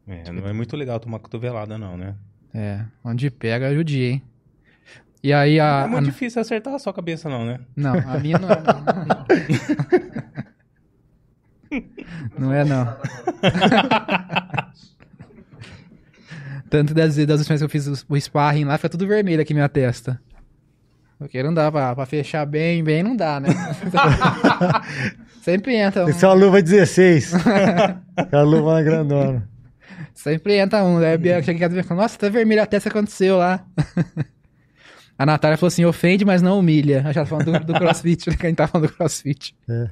é, 0.08 0.30
não 0.32 0.46
é 0.46 0.52
muito 0.52 0.76
legal 0.76 0.98
tomar 0.98 1.18
cotovelada, 1.20 1.78
não, 1.78 1.96
né? 1.96 2.16
É, 2.58 2.80
onde 3.04 3.30
pega, 3.30 3.74
judia, 3.74 4.12
hein? 4.12 4.22
E 5.22 5.30
aí 5.30 5.60
a... 5.60 5.82
é 5.84 5.86
muito 5.88 6.04
a- 6.04 6.10
difícil 6.10 6.40
acertar 6.40 6.72
a 6.72 6.78
sua 6.78 6.94
cabeça, 6.94 7.28
não, 7.28 7.44
né? 7.44 7.60
Não, 7.76 7.92
a 7.94 8.18
minha 8.18 8.38
não 8.38 8.48
é. 8.50 8.62
Não, 12.38 12.46
não 12.48 12.52
é, 12.54 12.64
não. 12.64 12.96
Tanto 16.70 16.94
das, 16.94 17.14
das 17.16 17.40
últimas 17.40 17.46
vezes 17.46 17.58
que 17.58 17.64
eu 17.64 17.68
fiz 17.68 17.86
o, 17.86 18.06
o 18.08 18.16
sparring 18.18 18.64
lá, 18.64 18.78
fica 18.78 18.88
tudo 18.88 19.06
vermelho 19.06 19.42
aqui 19.42 19.52
minha 19.52 19.68
testa. 19.68 20.18
Porque 21.18 21.42
não 21.42 21.52
dá 21.52 21.70
pra, 21.70 21.94
pra 21.94 22.06
fechar 22.06 22.46
bem, 22.46 22.82
bem, 22.82 23.02
não 23.02 23.14
dá, 23.14 23.38
né? 23.38 23.48
sempre 25.42 25.76
entra 25.76 26.04
um, 26.04 26.06
Tem 26.06 26.14
que 26.14 26.20
ser 26.20 26.26
uma 26.26 26.32
luva 26.34 26.62
16. 26.62 27.34
Aquela 28.16 28.42
luva 28.44 28.82
grandona. 28.82 29.46
Sempre 30.32 30.56
entra 30.58 30.84
um. 30.84 30.98
Aí 30.98 31.14
a 31.14 31.18
Bianca 31.18 31.42
chega 31.42 31.56
em 31.58 31.60
casa 31.60 31.80
e 31.80 31.82
fala, 31.82 32.02
nossa, 32.02 32.18
tá 32.18 32.28
vermelho 32.28 32.62
a 32.62 32.66
testa, 32.66 32.88
aconteceu 32.88 33.38
lá. 33.38 33.64
A 35.18 35.24
Natália 35.24 35.56
falou 35.56 35.68
assim: 35.68 35.84
ofende, 35.84 36.26
mas 36.26 36.42
não 36.42 36.58
humilha. 36.58 36.98
A 37.00 37.04
gente 37.04 37.14
tá 37.14 37.24
falando 37.24 37.58
do, 37.60 37.72
do 37.72 37.74
crossfit, 37.74 38.28
né? 38.28 38.36
Que 38.38 38.44
a 38.46 38.48
gente 38.50 38.58
tá 38.58 38.66
falando 38.66 38.88
do 38.88 38.92
crossfit. 38.92 39.56
É. 39.66 39.88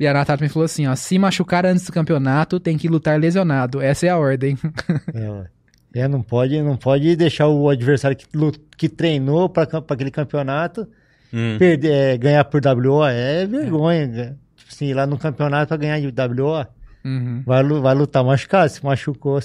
E 0.00 0.06
a 0.06 0.14
Natália 0.14 0.44
me 0.44 0.48
falou 0.48 0.64
assim: 0.64 0.86
ó, 0.86 0.94
se 0.96 1.18
machucar 1.18 1.66
antes 1.66 1.84
do 1.84 1.92
campeonato, 1.92 2.58
tem 2.58 2.78
que 2.78 2.88
lutar 2.88 3.20
lesionado. 3.20 3.82
Essa 3.82 4.06
é 4.06 4.08
a 4.08 4.16
ordem. 4.16 4.56
É. 5.94 6.00
É, 6.00 6.08
não 6.08 6.20
pode, 6.22 6.60
não 6.62 6.76
pode 6.76 7.16
deixar 7.16 7.48
o 7.48 7.70
adversário 7.70 8.14
que, 8.16 8.26
que 8.76 8.88
treinou 8.88 9.48
para 9.48 9.66
aquele 9.88 10.10
campeonato 10.10 10.86
Hum. 11.32 11.56
perder, 11.58 11.92
é, 11.92 12.18
ganhar 12.18 12.44
por 12.44 12.60
WO. 12.64 13.04
É 13.04 13.46
vergonha. 13.46 14.06
né? 14.06 14.36
Tipo 14.56 14.72
assim, 14.72 14.86
ir 14.86 14.94
lá 14.94 15.06
no 15.06 15.18
campeonato 15.18 15.68
para 15.68 15.76
ganhar 15.76 16.00
de 16.00 16.06
WO, 16.08 16.66
Uhum. 17.06 17.42
vai, 17.46 17.62
vai 17.62 17.94
lutar 17.94 18.24
machucado. 18.24 18.68
Se 18.70 18.84
machucou, 18.84 19.38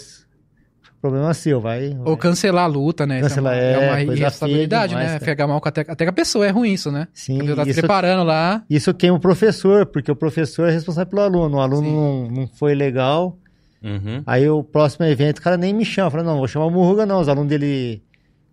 problema 1.02 1.34
seu. 1.34 1.60
Vai, 1.62 1.90
Ou 2.00 2.06
vai. 2.14 2.18
cancelar 2.18 2.64
a 2.66 2.68
luta, 2.68 3.06
né? 3.06 3.20
Isso 3.20 3.30
Cancelar, 3.30 3.54
é 3.56 3.58
uma, 3.58 3.64
é 3.64 3.72
é, 3.74 3.78
uma 3.78 4.06
coisa 4.06 4.22
irresponsabilidade, 4.22 4.94
feia 4.94 5.04
demais, 5.06 5.22
né? 5.22 5.26
Pegar 5.26 5.48
mal 5.48 5.62
com 5.62 5.70
até, 5.70 5.82
até 5.88 6.06
com 6.06 6.10
a 6.10 6.14
pessoa, 6.14 6.46
é 6.46 6.50
ruim 6.50 6.74
isso, 6.74 6.92
né? 6.92 7.08
Sim, 7.14 7.38
Porque 7.40 7.56
tá 7.56 7.64
se 7.64 7.70
isso- 7.72 7.80
preparando 7.80 8.24
lá. 8.24 8.64
Isso 8.70 8.94
queima 8.94 9.18
o 9.18 9.20
professor, 9.20 9.86
porque 9.86 10.12
o 10.12 10.16
professor 10.16 10.68
é 10.70 10.72
responsável 10.72 11.10
pelo 11.10 11.22
aluno. 11.22 11.58
O 11.58 11.62
aluno 11.62 11.92
não, 11.92 12.32
não 12.32 12.48
foi 12.48 12.74
legal. 12.76 13.38
Uhum. 13.84 14.22
Aí 14.28 14.48
o 14.50 14.64
próximo 14.64 15.06
evento, 15.06 15.40
o 15.40 15.42
cara 15.42 15.58
nem 15.58 15.74
me 15.74 15.84
chama. 15.84 16.12
Fala, 16.12 16.24
não, 16.24 16.38
vou 16.38 16.48
chamar 16.48 16.66
o 16.68 16.72
Murruga, 16.72 17.06
não. 17.06 17.20
Os 17.20 17.28
alunos 17.28 17.50
dele 17.50 18.02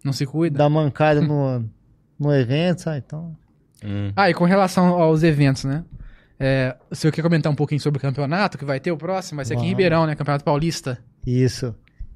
Não 0.02 0.12
se 0.12 0.24
cuida. 0.24 0.56
dá 0.59 0.68
mancada 0.70 1.20
no, 1.22 1.64
no 2.18 2.35
evento, 2.35 2.80
sabe? 2.82 3.02
Então. 3.06 3.36
Hum. 3.85 4.10
Ah, 4.16 4.30
e 4.30 4.35
com 4.35 4.44
relação 4.44 4.86
aos 4.86 5.22
eventos, 5.22 5.64
né? 5.64 5.85
É, 6.40 6.77
o 6.90 6.94
senhor 6.94 7.12
quer 7.12 7.23
comentar 7.23 7.51
um 7.52 7.56
pouquinho 7.56 7.81
sobre 7.81 7.98
o 7.98 8.01
campeonato 8.01 8.56
que 8.56 8.65
vai 8.65 8.78
ter 8.78 8.93
o 8.93 8.97
próximo? 8.97 9.36
Vai 9.36 9.44
ser 9.44 9.55
aqui 9.55 9.65
em. 9.65 9.69
Ribeirão, 9.69 10.06
né? 10.06 10.15
Campeonato 10.15 10.44
Paulista. 10.44 10.98
Isso. 11.27 11.74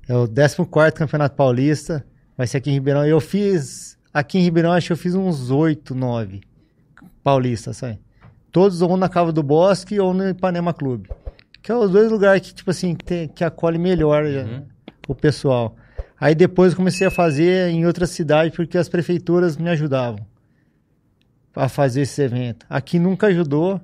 É 0.09 0.15
o 0.16 0.28
14 0.28 0.93
Campeonato 0.93 1.35
Paulista. 1.36 2.05
Vai 2.36 2.47
ser 2.47 2.59
aqui 2.59 2.70
em 2.70 2.74
Ribeirão. 2.74 3.05
Eu 3.05 3.20
fiz. 3.20 3.99
Aqui 4.15 4.39
em 4.39 4.43
Ribeirão, 4.43 4.73
acho 4.73 4.89
que 4.89 4.93
eu 4.93 4.97
fiz 4.97 5.15
uns 5.15 5.51
8, 5.51 5.94
9 5.94 6.43
paulistas, 7.24 7.78
sabe? 7.78 7.99
Todos 8.51 8.82
ou 8.82 8.97
na 8.97 9.09
Cava 9.09 9.32
do 9.32 9.43
Bosque 9.43 9.99
ou 9.99 10.12
no 10.12 10.28
Ipanema 10.28 10.74
Clube. 10.74 11.09
Que 11.62 11.73
é 11.73 11.74
os 11.74 11.90
dois 11.90 12.11
lugares 12.11 12.43
que, 12.47 12.55
tipo 12.55 12.70
assim, 12.70 12.94
que, 12.94 13.05
tem- 13.05 13.28
que 13.28 13.43
acolhe 13.43 13.78
melhor 13.78 14.24
né, 14.24 14.65
o 15.09 15.15
pessoal. 15.15 15.77
Aí 16.20 16.35
depois 16.35 16.73
eu 16.73 16.77
comecei 16.77 17.07
a 17.07 17.11
fazer 17.11 17.70
em 17.70 17.86
outras 17.86 18.11
cidades 18.11 18.55
porque 18.55 18.77
as 18.77 18.89
prefeituras 18.89 19.57
me 19.57 19.70
ajudavam 19.70 20.19
a 21.55 21.69
fazer 21.69 22.03
esse 22.03 22.20
evento. 22.23 22.66
Aqui 22.69 22.99
nunca 22.99 23.28
ajudou 23.28 23.81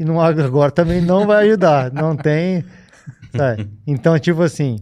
e 0.00 0.04
não, 0.04 0.18
agora 0.18 0.72
também 0.72 1.02
não 1.02 1.26
vai 1.26 1.46
ajudar. 1.46 1.92
Não 1.92 2.16
tem. 2.16 2.64
sabe? 3.36 3.68
Então, 3.86 4.18
tipo 4.18 4.40
assim, 4.40 4.78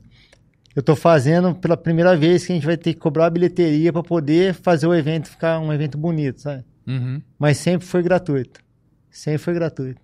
eu 0.76 0.80
tô 0.80 0.94
fazendo 0.94 1.56
pela 1.56 1.76
primeira 1.76 2.16
vez 2.16 2.46
que 2.46 2.52
a 2.52 2.54
gente 2.54 2.64
vai 2.64 2.76
ter 2.76 2.94
que 2.94 3.00
cobrar 3.00 3.26
a 3.26 3.30
bilheteria 3.30 3.92
para 3.92 4.04
poder 4.04 4.54
fazer 4.54 4.86
o 4.86 4.94
evento 4.94 5.28
ficar 5.28 5.58
um 5.58 5.72
evento 5.72 5.98
bonito, 5.98 6.40
sabe? 6.40 6.64
Uhum. 6.86 7.20
Mas 7.36 7.58
sempre 7.58 7.84
foi 7.84 8.00
gratuito. 8.00 8.60
Sempre 9.10 9.38
foi 9.38 9.54
gratuito. 9.54 10.00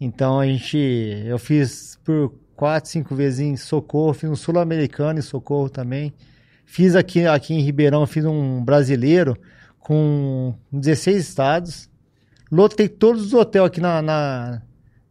Então 0.00 0.40
a 0.40 0.46
gente. 0.46 0.78
Eu 1.26 1.38
fiz 1.38 1.98
por 2.02 2.32
quatro, 2.56 2.90
cinco 2.90 3.14
vezes 3.14 3.40
em 3.40 3.56
Socorro, 3.56 4.14
fiz 4.14 4.30
um 4.30 4.36
sul-americano 4.36 5.18
em 5.18 5.22
Socorro 5.22 5.68
também. 5.68 6.14
Fiz 6.64 6.96
aqui, 6.96 7.26
aqui 7.26 7.52
em 7.52 7.60
Ribeirão, 7.60 8.06
fiz 8.06 8.24
um 8.24 8.64
brasileiro 8.64 9.36
com 9.78 10.54
16 10.72 11.28
estados. 11.28 11.90
Lotei 12.50 12.88
todos 12.88 13.26
os 13.26 13.34
hotéis 13.34 13.64
aqui 13.64 13.80
na, 13.80 14.00
na, 14.02 14.62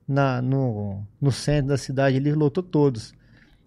na- 0.08 0.42
no, 0.42 1.04
no 1.22 1.32
centro 1.32 1.68
da 1.70 1.78
cidade, 1.78 2.18
ele 2.18 2.34
lotou 2.34 2.64
todos. 2.64 3.14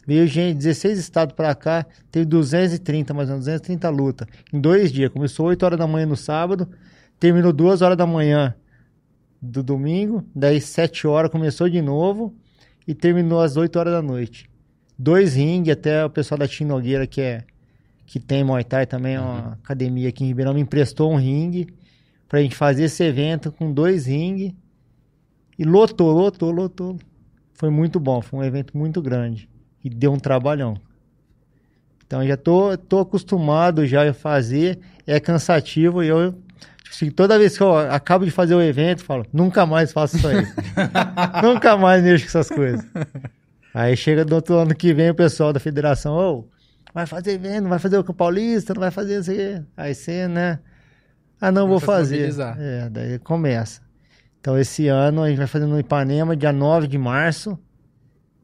Veio 0.07 0.27
gente, 0.27 0.57
16 0.57 0.99
estados 0.99 1.35
pra 1.35 1.55
cá, 1.55 1.87
teve 2.11 2.25
230, 2.25 3.15
mais 3.15 3.29
ou 3.29 3.35
menos, 3.35 3.45
230 3.47 3.89
luta. 3.91 4.27
Em 4.53 4.61
dois 4.61 4.91
dias. 4.91 5.11
Começou 5.11 5.47
8 5.47 5.63
horas 5.65 5.79
da 5.79 5.87
manhã 5.87 6.07
no 6.07 6.17
sábado, 6.17 6.69
terminou 7.19 7.53
2 7.53 7.81
horas 7.83 7.97
da 7.97 8.07
manhã 8.07 8.55
do 9.41 9.63
domingo, 9.63 10.25
daí 10.35 10.61
7 10.61 11.07
horas 11.07 11.31
começou 11.31 11.69
de 11.69 11.81
novo 11.81 12.35
e 12.87 12.95
terminou 12.95 13.41
às 13.41 13.57
8 13.57 13.79
horas 13.79 13.93
da 13.93 14.03
noite. 14.03 14.51
Dois 14.99 15.35
ringue, 15.35 15.71
até 15.71 16.05
o 16.05 16.11
pessoal 16.11 16.39
da 16.39 16.49
Tim 16.49 16.65
Nogueira, 16.65 17.07
que 17.07 17.21
é 17.21 17.45
que 18.07 18.19
tem 18.19 18.43
Muay 18.43 18.65
Thai 18.65 18.87
também, 18.87 19.15
é 19.15 19.21
uma 19.21 19.53
academia 19.53 20.09
aqui 20.09 20.25
em 20.25 20.27
Ribeirão, 20.27 20.53
me 20.53 20.61
emprestou 20.61 21.13
um 21.13 21.17
ringue 21.17 21.69
pra 22.31 22.41
gente 22.41 22.55
fazer 22.55 22.85
esse 22.85 23.03
evento 23.03 23.51
com 23.51 23.73
dois 23.73 24.07
ringue 24.07 24.57
e 25.59 25.65
lotou, 25.65 26.13
lotou, 26.13 26.53
lotou. 26.53 26.97
Foi 27.53 27.69
muito 27.69 27.99
bom, 27.99 28.23
foi 28.23 28.39
um 28.39 28.45
evento 28.45 28.79
muito 28.79 29.03
grande 29.03 29.51
e 29.85 29.91
deu 29.91 30.13
um 30.13 30.19
trabalhão. 30.19 30.77
Então 32.07 32.25
já 32.25 32.37
tô, 32.37 32.79
tô 32.79 33.01
acostumado 33.01 33.85
já 33.85 34.09
a 34.09 34.15
fazer, 34.15 34.79
é 35.05 35.19
cansativo 35.19 36.05
e 36.05 36.07
eu 36.07 36.33
tipo 36.85 36.95
assim, 36.95 37.11
toda 37.11 37.37
vez 37.37 37.57
que 37.57 37.63
eu 37.65 37.77
acabo 37.77 38.25
de 38.25 38.31
fazer 38.31 38.55
o 38.55 38.63
evento, 38.63 39.03
falo, 39.03 39.27
nunca 39.33 39.67
mais 39.67 39.93
faço 39.93 40.17
isso 40.17 40.29
aí. 40.29 40.47
nunca 41.43 41.77
mais 41.77 42.03
mexo 42.05 42.25
com 42.25 42.39
essas 42.39 42.49
coisas. 42.49 42.87
Aí 43.75 43.97
chega 43.97 44.25
do 44.25 44.37
outro 44.37 44.55
ano 44.55 44.75
que 44.75 44.95
vem 44.95 45.11
o 45.11 45.15
pessoal 45.17 45.53
da 45.53 45.59
federação, 45.59 46.15
ô, 46.15 46.49
vai 46.95 47.07
fazer 47.07 47.33
evento, 47.33 47.69
vai 47.69 47.81
fazer 47.81 47.99
o 47.99 48.15
Paulista, 48.15 48.73
não 48.73 48.81
vai 48.81 48.93
fazer 48.93 49.19
isso 49.19 49.33
aí. 49.33 49.63
Aí 49.77 49.95
você, 49.95 50.29
né? 50.29 50.61
Ah, 51.41 51.51
não, 51.51 51.67
vou 51.67 51.79
fazer. 51.87 52.27
É, 52.59 52.89
daí 52.91 53.19
começa. 53.19 53.81
Então 54.41 54.59
esse 54.59 54.89
ano 54.89 55.23
a 55.23 55.29
gente 55.29 55.39
vai 55.39 55.47
fazer 55.47 55.67
no 55.67 55.79
Ipanema, 55.79 56.37
dia 56.37 56.53
9 56.53 56.87
de 56.87 56.99
março. 56.99 57.59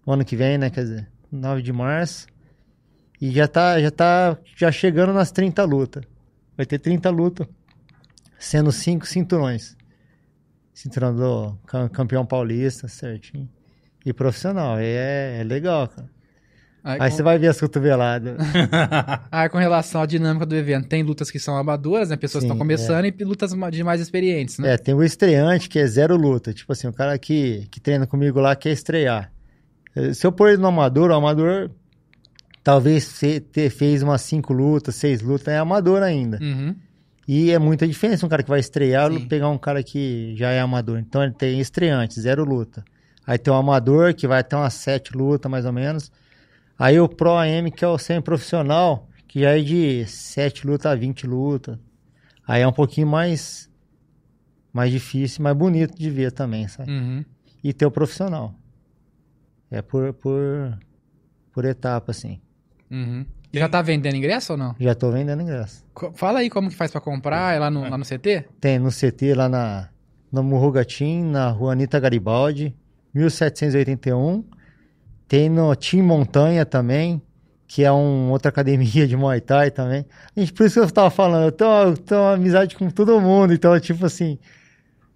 O 0.05 0.13
ano 0.13 0.25
que 0.25 0.37
vem, 0.37 0.57
né? 0.59 0.71
Quer 0.71 0.83
dizer, 0.83 1.09
9 1.31 1.63
de 1.63 1.73
março. 1.73 2.27
E 3.21 3.31
já 3.31 3.49
tá, 3.49 3.81
já 3.81 3.91
tá 3.91 4.37
já 4.57 4.71
chegando 4.71 5.13
nas 5.13 5.31
30 5.31 5.65
lutas. 5.65 6.05
Vai 6.57 6.65
ter 6.67 6.79
30 6.79 7.11
lutas, 7.11 7.47
sendo 8.39 8.71
5 8.73 9.07
cinturões. 9.07 9.77
Cinturão 10.73 11.15
do 11.15 11.59
cam- 11.67 11.89
campeão 11.89 12.25
paulista, 12.27 12.89
certinho. 12.89 13.49
E 14.05 14.13
profissional, 14.13 14.79
é, 14.79 15.41
é 15.41 15.45
legal, 15.45 15.89
cara. 15.89 16.09
Aí, 16.87 16.99
Aí 17.01 17.11
com, 17.11 17.17
você 17.17 17.23
vai 17.25 17.37
ver 17.37 17.49
as 17.49 17.59
cotoveladas. 17.59 18.37
aí, 19.33 19.49
com 19.49 19.59
relação 19.59 20.03
à 20.03 20.07
dinâmica 20.07 20.47
do 20.47 20.55
evento, 20.55 20.87
tem 20.87 21.03
lutas 21.03 21.33
que 21.33 21.41
são 21.41 21.57
amadoras, 21.57 22.11
né? 22.11 22.17
Pessoas 22.17 22.45
que 22.45 22.49
Sim, 22.49 22.53
estão 22.55 22.59
começando 22.59 23.07
e 23.07 23.25
lutas 23.25 23.51
de 23.73 23.83
mais 23.83 24.01
experientes, 24.01 24.57
né? 24.61 24.75
É, 24.75 24.77
tem 24.77 24.95
o 24.95 25.03
estreante, 25.03 25.69
que 25.69 25.81
é 25.81 25.87
zero 25.89 26.17
luta. 26.17 26.55
Tipo 26.55 26.73
assim, 26.73 26.87
o 26.87 26.93
cara 26.93 27.19
que, 27.19 27.67
que 27.73 27.81
treina 27.81 28.07
comigo 28.07 28.39
lá 28.39 28.55
quer 28.55 28.71
estrear. 28.71 29.33
Eh, 29.97 30.15
Se 30.15 30.25
eu 30.25 30.31
pôr 30.31 30.51
ele 30.51 30.59
no 30.59 30.69
amador, 30.69 31.11
o 31.11 31.15
amador 31.15 31.73
talvez 32.63 33.19
ter, 33.51 33.69
fez 33.69 34.05
umas 34.05 34.21
cinco 34.21 34.53
lutas, 34.53 34.95
seis 34.95 35.21
lutas, 35.21 35.49
é 35.49 35.59
amador 35.59 36.05
ainda. 36.05 36.39
Uhum. 36.41 36.73
E 37.27 37.51
é 37.51 37.59
muita 37.59 37.85
diferença 37.85 38.25
um 38.25 38.29
cara 38.29 38.45
que 38.45 38.49
vai 38.49 38.61
estrear 38.61 39.11
Sim. 39.11 39.27
pegar 39.27 39.49
um 39.49 39.59
cara 39.59 39.83
que 39.83 40.37
já 40.37 40.51
é 40.53 40.61
amador. 40.61 41.01
Então 41.01 41.21
ele 41.21 41.33
tem 41.33 41.59
estreante, 41.59 42.21
zero 42.21 42.45
luta. 42.45 42.85
Aí 43.27 43.39
tem 43.39 43.53
o 43.53 43.57
amador, 43.57 44.15
que 44.15 44.29
vai 44.29 44.45
ter 44.45 44.55
umas 44.55 44.75
sete 44.75 45.17
lutas 45.17 45.51
mais 45.51 45.67
ou 45.67 45.73
menos. 45.73 46.13
Aí 46.79 46.99
o 47.01 47.09
Pro 47.09 47.37
AM, 47.37 47.71
que 47.71 47.85
é 47.85 47.89
o 47.89 47.97
semi-profissional, 47.99 49.09
que 49.27 49.41
já 49.41 49.57
é 49.59 49.63
de 49.63 50.05
sete 50.07 50.67
lutas 50.67 50.93
a 50.93 50.95
20 50.95 51.27
lutas. 51.27 51.79
Aí 52.47 52.63
é 52.63 52.69
um 52.69 52.73
pouquinho 52.73 53.07
mais, 53.07 53.69
mais 54.73 54.91
difícil, 54.93 55.43
mais 55.43 55.57
bonito 55.57 55.97
de 55.99 56.11
ver 56.11 56.33
também, 56.33 56.69
sabe? 56.69 56.91
Uhum. 56.91 57.25
E 57.65 57.73
ter 57.73 57.87
o 57.87 57.91
profissional. 57.91 58.55
É 59.71 59.83
por, 59.83 60.13
por, 60.15 60.79
por 61.53 61.65
etapa, 61.65 62.13
assim. 62.13 62.41
Uhum. 62.91 63.25
E 63.53 63.59
já 63.59 63.69
tá 63.69 63.81
vendendo 63.83 64.15
ingresso 64.17 64.53
ou 64.53 64.59
não? 64.59 64.77
Já 64.79 64.95
tô 64.95 65.11
vendendo 65.11 65.43
ingresso. 65.43 65.85
Co- 65.95 66.13
Fala 66.15 66.41
aí 66.41 66.51
como 66.51 66.69
que 66.69 66.77
faz 66.77 66.91
pra 66.93 67.01
comprar, 67.01 67.55
é 67.55 67.59
lá 67.59 67.71
no, 67.71 67.89
lá 67.89 67.97
no 67.97 68.05
CT? 68.05 68.45
Tem 68.61 68.79
no 68.79 68.91
CT 68.91 69.35
lá 69.35 69.49
na, 69.49 69.89
no 70.31 70.43
Murrugatim, 70.43 71.23
na 71.25 71.49
rua 71.51 71.73
Anitta 71.73 71.99
Garibaldi, 71.99 72.77
1781. 73.15 74.45
Tem 75.29 75.49
no 75.49 75.75
Team 75.75 76.05
Montanha 76.05 76.65
também, 76.65 77.21
que 77.67 77.83
é 77.85 77.91
uma 77.91 78.31
outra 78.33 78.49
academia 78.51 79.07
de 79.09 79.17
Muay 79.17 79.41
Thai 79.41 79.71
também. 79.71 80.05
A 80.37 80.41
gente, 80.41 80.53
por 80.53 80.67
isso 80.67 80.79
que 80.81 80.87
eu 80.87 80.91
tava 80.91 81.11
falando, 81.11 81.45
eu 81.47 81.53
tenho, 81.53 81.71
eu 81.71 81.97
tenho 81.97 82.21
uma 82.21 82.35
amizade 82.35 82.77
com 82.77 82.89
todo 82.91 83.21
mundo, 83.21 83.53
então, 83.53 83.79
tipo 83.81 84.07
assim, 84.07 84.39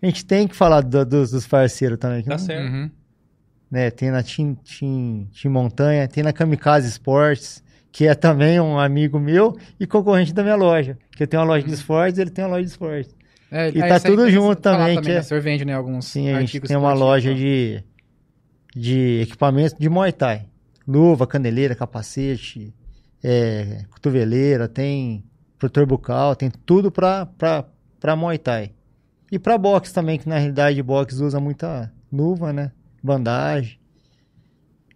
a 0.03 0.07
gente 0.07 0.25
tem 0.25 0.49
que 0.49 0.57
falar 0.57 0.81
do- 0.81 1.05
dos, 1.05 1.31
dos 1.31 1.47
parceiros 1.47 1.99
também. 1.99 2.23
Tá 2.25 2.31
não- 2.33 2.39
certo. 2.39 2.65
Uhum. 2.73 2.91
né? 3.71 3.91
Tem 3.91 4.11
na 4.11 4.23
Team, 4.23 4.55
Team, 4.57 5.29
Team 5.41 5.53
Montanha, 5.53 6.09
tem 6.09 6.25
na 6.25 6.33
Kamikaze 6.33 6.89
Sports, 6.89 7.63
que 7.93 8.07
é 8.07 8.15
também 8.15 8.59
um 8.61 8.79
amigo 8.79 9.19
meu 9.21 9.57
e 9.79 9.87
concorrente 9.87 10.33
da 10.33 10.43
minha 10.43 10.57
loja. 10.57 10.99
Que 11.17 11.23
eu 11.23 11.27
tenho 11.29 11.41
uma 11.43 11.49
loja 11.49 11.65
de 11.67 11.73
esportes, 11.75 12.19
ele 12.19 12.31
tem 12.31 12.45
uma 12.45 12.51
loja 12.53 12.65
de 12.65 12.71
esportes. 12.71 13.15
É, 13.53 13.71
E 13.71 13.81
é, 13.81 13.87
tá 13.89 13.99
tudo 14.01 14.23
que 14.23 14.29
eu 14.29 14.31
junto 14.31 14.63
falar 14.63 14.79
também, 14.79 15.01
que 15.01 15.09
né? 15.09 15.17
é- 15.17 15.21
O 15.21 15.25
senhor 15.25 15.41
vende, 15.41 15.65
né, 15.65 15.75
alguns 15.75 16.05
Sim, 16.07 16.31
a 16.31 16.41
gente 16.41 16.61
tem 16.61 16.77
uma 16.77 16.93
loja 16.93 17.31
ó. 17.33 17.35
de, 17.35 17.83
de 18.75 19.21
equipamentos 19.23 19.79
de 19.79 19.89
Muay 19.89 20.13
Thai. 20.13 20.47
Luva, 20.87 21.27
caneleira, 21.27 21.75
capacete, 21.75 22.75
é, 23.23 23.85
cotoveleira, 23.91 24.69
tem 24.69 25.25
protetor 25.59 25.87
bucal, 25.87 26.35
tem 26.35 26.51
tudo 26.51 26.91
pra 26.91 27.29
Muay 28.17 28.39
Thai. 28.39 28.73
E 29.31 29.39
pra 29.39 29.57
boxe 29.57 29.93
também, 29.95 30.19
que 30.19 30.29
na 30.29 30.39
realidade 30.39 30.83
boxe 30.83 31.23
usa 31.23 31.39
muita 31.39 31.93
luva, 32.13 32.53
né? 32.53 32.73
Bandagem. 33.03 33.79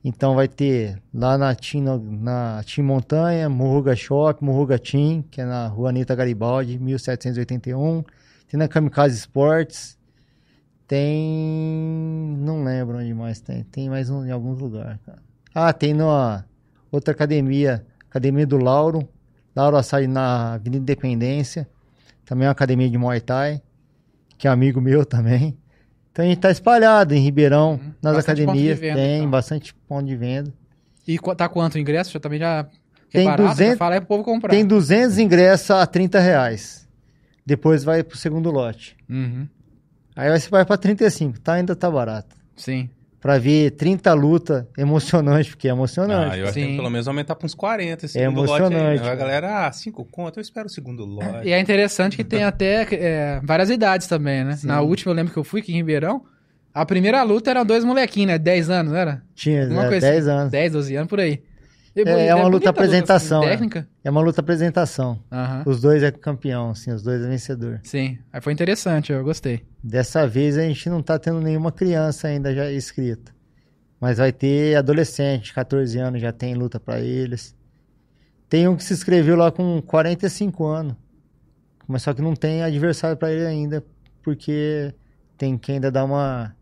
Então 0.03 0.35
vai 0.35 0.49
ter 0.49 1.01
lá 1.15 1.39
na 1.39 1.55
Tim, 1.55 1.81
na 1.81 2.63
Montanha, 2.83 3.49
Murruga 3.49 3.97
Shop, 3.97 4.45
Murruga 4.45 4.79
Tim, 4.79 5.25
que 5.31 5.41
é 5.41 5.47
na 5.47 5.67
rua 5.67 5.89
Anitta 5.89 6.15
Garibaldi, 6.15 6.79
1781. 6.79 8.05
Tem 8.47 8.59
na 8.59 8.69
Kamikaze 8.69 9.17
Sports. 9.17 9.97
Tem. 10.87 12.37
Não 12.41 12.63
lembro 12.65 12.99
onde 12.99 13.15
mais 13.15 13.41
tem. 13.41 13.65
Tem 13.65 13.89
mais 13.89 14.11
um, 14.11 14.25
em 14.25 14.31
alguns 14.31 14.59
lugares, 14.61 14.99
cara. 15.05 15.19
Ah, 15.55 15.73
tem 15.73 15.95
numa 15.95 16.45
outra 16.91 17.13
academia, 17.13 17.85
Academia 18.09 18.47
do 18.47 18.57
Lauro. 18.59 19.09
Lauro 19.55 19.77
Açaí 19.77 20.07
na 20.07 20.55
Avenida 20.55 20.79
Independência. 20.83 21.69
Também 22.25 22.47
é 22.47 22.49
uma 22.49 22.53
academia 22.53 22.89
de 22.91 22.99
Muay 22.99 23.21
Thai, 23.21 23.63
que 24.37 24.49
é 24.49 24.51
amigo 24.51 24.81
meu 24.81 25.05
também. 25.07 25.57
Então 26.11 26.25
a 26.25 26.29
gente 26.29 26.39
tá 26.39 26.51
espalhado 26.51 27.15
em 27.15 27.21
Ribeirão, 27.21 27.73
Uhum. 27.73 27.93
nas 28.03 28.17
academias. 28.19 28.79
venda, 28.79 28.95
tem 28.97 29.19
então. 29.19 29.31
bastante 29.31 29.75
ponto 29.89 30.07
de 30.07 30.17
venda. 30.17 30.53
E 31.07 31.19
tá 31.37 31.49
quanto 31.49 31.75
o 31.75 31.79
ingresso? 31.79 32.13
Já 32.13 32.21
também 32.21 32.39
já. 32.39 32.65
que 32.65 33.19
Tem 33.19 33.23
é 33.23 33.31
barato, 33.31 33.49
200 33.51 33.73
já 33.73 33.77
fala 33.79 33.95
aí 33.97 34.01
pro 34.01 34.09
povo 34.09 34.25
comprar. 34.25 34.51
Tem 34.51 34.65
200 34.65 35.19
ingressos 35.19 35.71
a 35.71 35.87
30 35.87 36.19
reais. 36.21 36.89
Depois 37.45 37.85
vai 37.85 38.03
pro 38.03 38.17
segundo 38.17 38.51
lote. 38.51 38.97
Uhum. 39.09 39.47
Aí 40.17 40.31
você 40.39 40.49
vai 40.49 40.65
pra 40.65 40.77
35, 40.77 41.41
tá? 41.41 41.55
Ainda 41.55 41.75
tá 41.75 41.91
barato. 41.91 42.37
Sim. 42.57 42.89
Pra 43.21 43.39
ver 43.39 43.71
30 43.71 44.13
luta 44.13 44.69
emocionante, 44.77 45.49
porque 45.51 45.67
é 45.67 45.71
emocionante. 45.71 46.35
Ah, 46.35 46.39
eu 46.39 46.45
acho 46.45 46.53
que 46.55 46.61
Sim. 46.63 46.77
pelo 46.77 46.91
menos 46.91 47.09
aumentar 47.09 47.35
pra 47.35 47.47
uns 47.47 47.55
40 47.55 48.05
esse 48.05 48.19
É 48.19 48.23
segundo 48.23 48.41
lote 48.43 48.53
aí. 48.53 48.59
emocionante, 48.61 49.01
né? 49.01 49.01
A 49.01 49.03
cara. 49.03 49.17
galera, 49.17 49.67
ah, 49.67 49.73
5 49.73 50.05
conto, 50.05 50.39
eu 50.39 50.43
espero 50.43 50.67
o 50.67 50.71
segundo 50.71 51.07
lote. 51.07 51.49
E 51.49 51.51
é 51.53 51.59
interessante 51.59 52.17
que 52.19 52.25
tem 52.25 52.45
até 52.45 52.87
é, 52.93 53.41
várias 53.43 53.71
idades 53.71 54.07
também, 54.07 54.45
né? 54.45 54.57
Sim. 54.57 54.67
Na 54.67 54.83
última 54.83 55.11
eu 55.11 55.17
lembro 55.17 55.33
que 55.33 55.39
eu 55.39 55.45
fui 55.45 55.61
aqui 55.61 55.73
em 55.73 55.77
Ribeirão. 55.77 56.23
A 56.75 56.85
primeira 56.85 57.23
luta 57.23 57.51
eram 57.51 57.65
dois 57.65 57.83
molequinhos, 57.85 58.33
né? 58.33 58.39
10 58.39 58.69
anos, 58.69 58.93
não 58.93 58.99
era? 58.99 59.23
Tinha 59.35 59.63
é, 59.63 59.89
coisa 59.89 60.07
10 60.11 60.29
assim. 60.29 60.39
anos. 60.39 60.51
10, 60.51 60.73
12 60.73 60.97
anos 60.97 61.09
por 61.09 61.21
aí. 61.21 61.43
É, 61.97 62.27
é 62.27 62.35
uma 62.35 62.49
luta 62.49 62.71
apresentação, 62.71 63.41
assim, 63.41 63.49
é. 63.49 63.51
técnica. 63.53 63.89
É 64.03 64.11
uma 64.11 64.21
luta 64.21 64.41
apresentação. 64.41 65.21
Aham. 65.31 65.63
Os 65.65 65.81
dois 65.81 66.03
é 66.03 66.11
campeão, 66.11 66.71
assim, 66.71 66.91
os 66.91 67.03
dois 67.03 67.23
é 67.23 67.29
vencedor. 67.29 67.81
Sim. 67.85 68.19
Aí 68.33 68.41
foi 68.41 68.53
interessante, 68.53 69.13
eu 69.13 69.23
gostei. 69.23 69.65
Dessa 69.83 70.27
vez 70.27 70.59
a 70.59 70.63
gente 70.63 70.89
não 70.91 71.01
tá 71.01 71.19
tendo 71.19 71.41
nenhuma 71.41 71.71
criança 71.71 72.27
ainda 72.27 72.55
já 72.55 72.73
inscrita. 72.73 73.33
Mas 74.01 74.19
vai 74.19 74.33
ter 74.33 74.77
adolescente, 74.77 75.55
14 75.55 75.99
anos, 75.99 76.21
já 76.21 76.33
tem 76.33 76.55
luta 76.55 76.81
pra 76.81 77.01
eles. 77.01 77.55
Tem 78.49 78.67
um 78.67 78.77
que 78.77 78.85
se 78.85 78.93
inscreveu 78.93 79.37
lá 79.37 79.53
com 79.53 79.81
45 79.81 80.65
anos. 80.67 80.97
Mas 81.87 82.03
só 82.03 82.13
que 82.13 82.23
não 82.23 82.35
tem 82.35 82.63
adversário 82.63 83.17
pra 83.17 83.31
ele 83.31 83.47
ainda, 83.47 83.85
porque 84.23 84.93
tem 85.37 85.57
que 85.57 85.73
ainda 85.73 85.91
dar 85.91 86.05
uma 86.05 86.55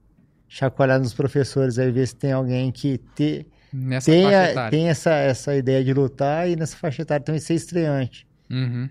chacoalhada 0.48 1.02
nos 1.02 1.14
professores 1.14 1.78
aí, 1.78 1.90
ver 1.90 2.06
se 2.06 2.14
tem 2.14 2.32
alguém 2.32 2.70
que 2.70 2.98
te, 3.14 3.46
Nessa 3.72 4.10
faixa 4.10 4.22
tenha, 4.28 4.50
etária. 4.50 4.70
tem 4.70 4.88
essa, 4.88 5.10
essa 5.14 5.56
ideia 5.56 5.82
de 5.84 5.92
lutar 5.94 6.48
e 6.48 6.56
nessa 6.56 6.76
faixa 6.76 7.02
etária 7.02 7.24
também 7.24 7.40
ser 7.40 7.54
estreante. 7.54 8.26
Uhum. 8.50 8.88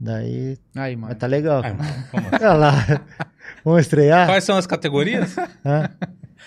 Daí 0.00 0.56
Aí, 0.74 0.96
mano. 0.96 1.14
tá 1.14 1.26
legal. 1.26 1.62
Vamos 1.62 2.30
lá. 2.32 2.38
Olha 2.40 2.52
lá. 2.54 3.06
Vamos 3.64 3.80
estrear? 3.82 4.26
Quais 4.26 4.44
são 4.44 4.56
as 4.56 4.66
categorias? 4.66 5.36
Hã? 5.64 5.88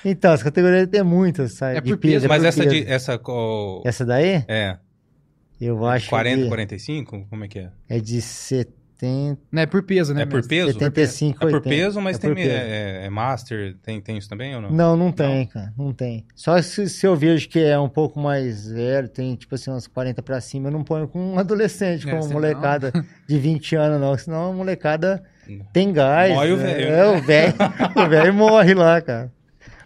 Então, 0.04 0.34
as 0.34 0.42
categorias 0.44 0.88
tem 0.88 1.04
muitas, 1.04 1.54
sabe? 1.54 1.78
É 1.78 1.82
de 1.82 1.92
por 1.92 1.98
peso, 2.00 2.28
Mas 2.28 2.40
por 2.42 2.48
essa 2.48 2.64
peso. 2.64 2.76
de. 2.76 2.92
Essa, 2.92 3.18
qual- 3.18 3.84
Essa 3.86 4.04
daí? 4.06 4.44
É. 4.48 4.78
Eu 5.62 5.86
acho 5.86 6.10
40, 6.10 6.42
que 6.44 6.48
45? 6.50 7.28
Como 7.30 7.44
é 7.46 7.48
que 7.48 7.60
é? 7.60 7.70
é 7.88 8.00
de 8.00 8.20
70, 8.22 8.74
Não, 9.52 9.62
é 9.62 9.66
por 9.66 9.84
peso, 9.84 10.14
né? 10.14 10.22
É 10.24 10.26
por 10.26 10.46
peso? 10.48 10.74
75, 10.74 11.38
É 11.38 11.40
por 11.50 11.56
80. 11.56 11.70
peso, 11.70 12.02
mas 12.02 12.18
É 12.18 12.20
tem 12.20 12.34
peso. 12.36 12.50
É, 12.50 13.06
é 13.06 13.10
master, 13.10 13.76
tem, 13.84 14.00
tem 14.02 14.18
isso 14.18 14.30
também 14.30 14.56
ou 14.56 14.62
não? 14.62 14.72
Não, 14.72 14.98
não 14.98 15.12
tem, 15.12 15.46
cara, 15.48 15.74
não 15.78 15.92
tem. 15.94 16.26
Só 16.36 16.62
se, 16.62 16.88
se 16.90 17.06
eu 17.06 17.16
vejo 17.16 17.48
que 17.50 17.60
é 17.60 17.78
um 17.78 17.90
pouco 17.90 18.20
mais 18.20 18.68
velho, 18.68 19.08
tem 19.10 19.36
tipo 19.36 19.56
assim, 19.56 19.72
uns 19.72 19.88
40 19.88 20.22
pra 20.22 20.40
cima, 20.42 20.68
eu 20.68 20.72
não 20.72 20.84
ponho 20.84 21.08
com 21.08 21.34
um 21.34 21.38
adolescente, 21.40 22.08
É, 22.08 22.12
com 22.12 22.20
uma 22.26 22.34
molecada 22.34 22.92
de 23.28 23.38
20 23.40 23.76
anos, 23.76 24.00
não. 24.00 24.18
Senão 24.18 24.52
a 24.52 24.54
molecada 24.54 25.24
tem 25.72 25.92
gás. 25.92 26.34
Morre 26.34 26.52
o 26.52 26.58
né? 26.58 26.64
velho. 26.74 26.88
É, 26.94 27.08
o 27.08 27.22
velho. 27.22 27.54
o 27.96 28.10
velho 28.10 28.34
morre 28.34 28.74
lá, 28.74 29.02
cara. 29.02 29.32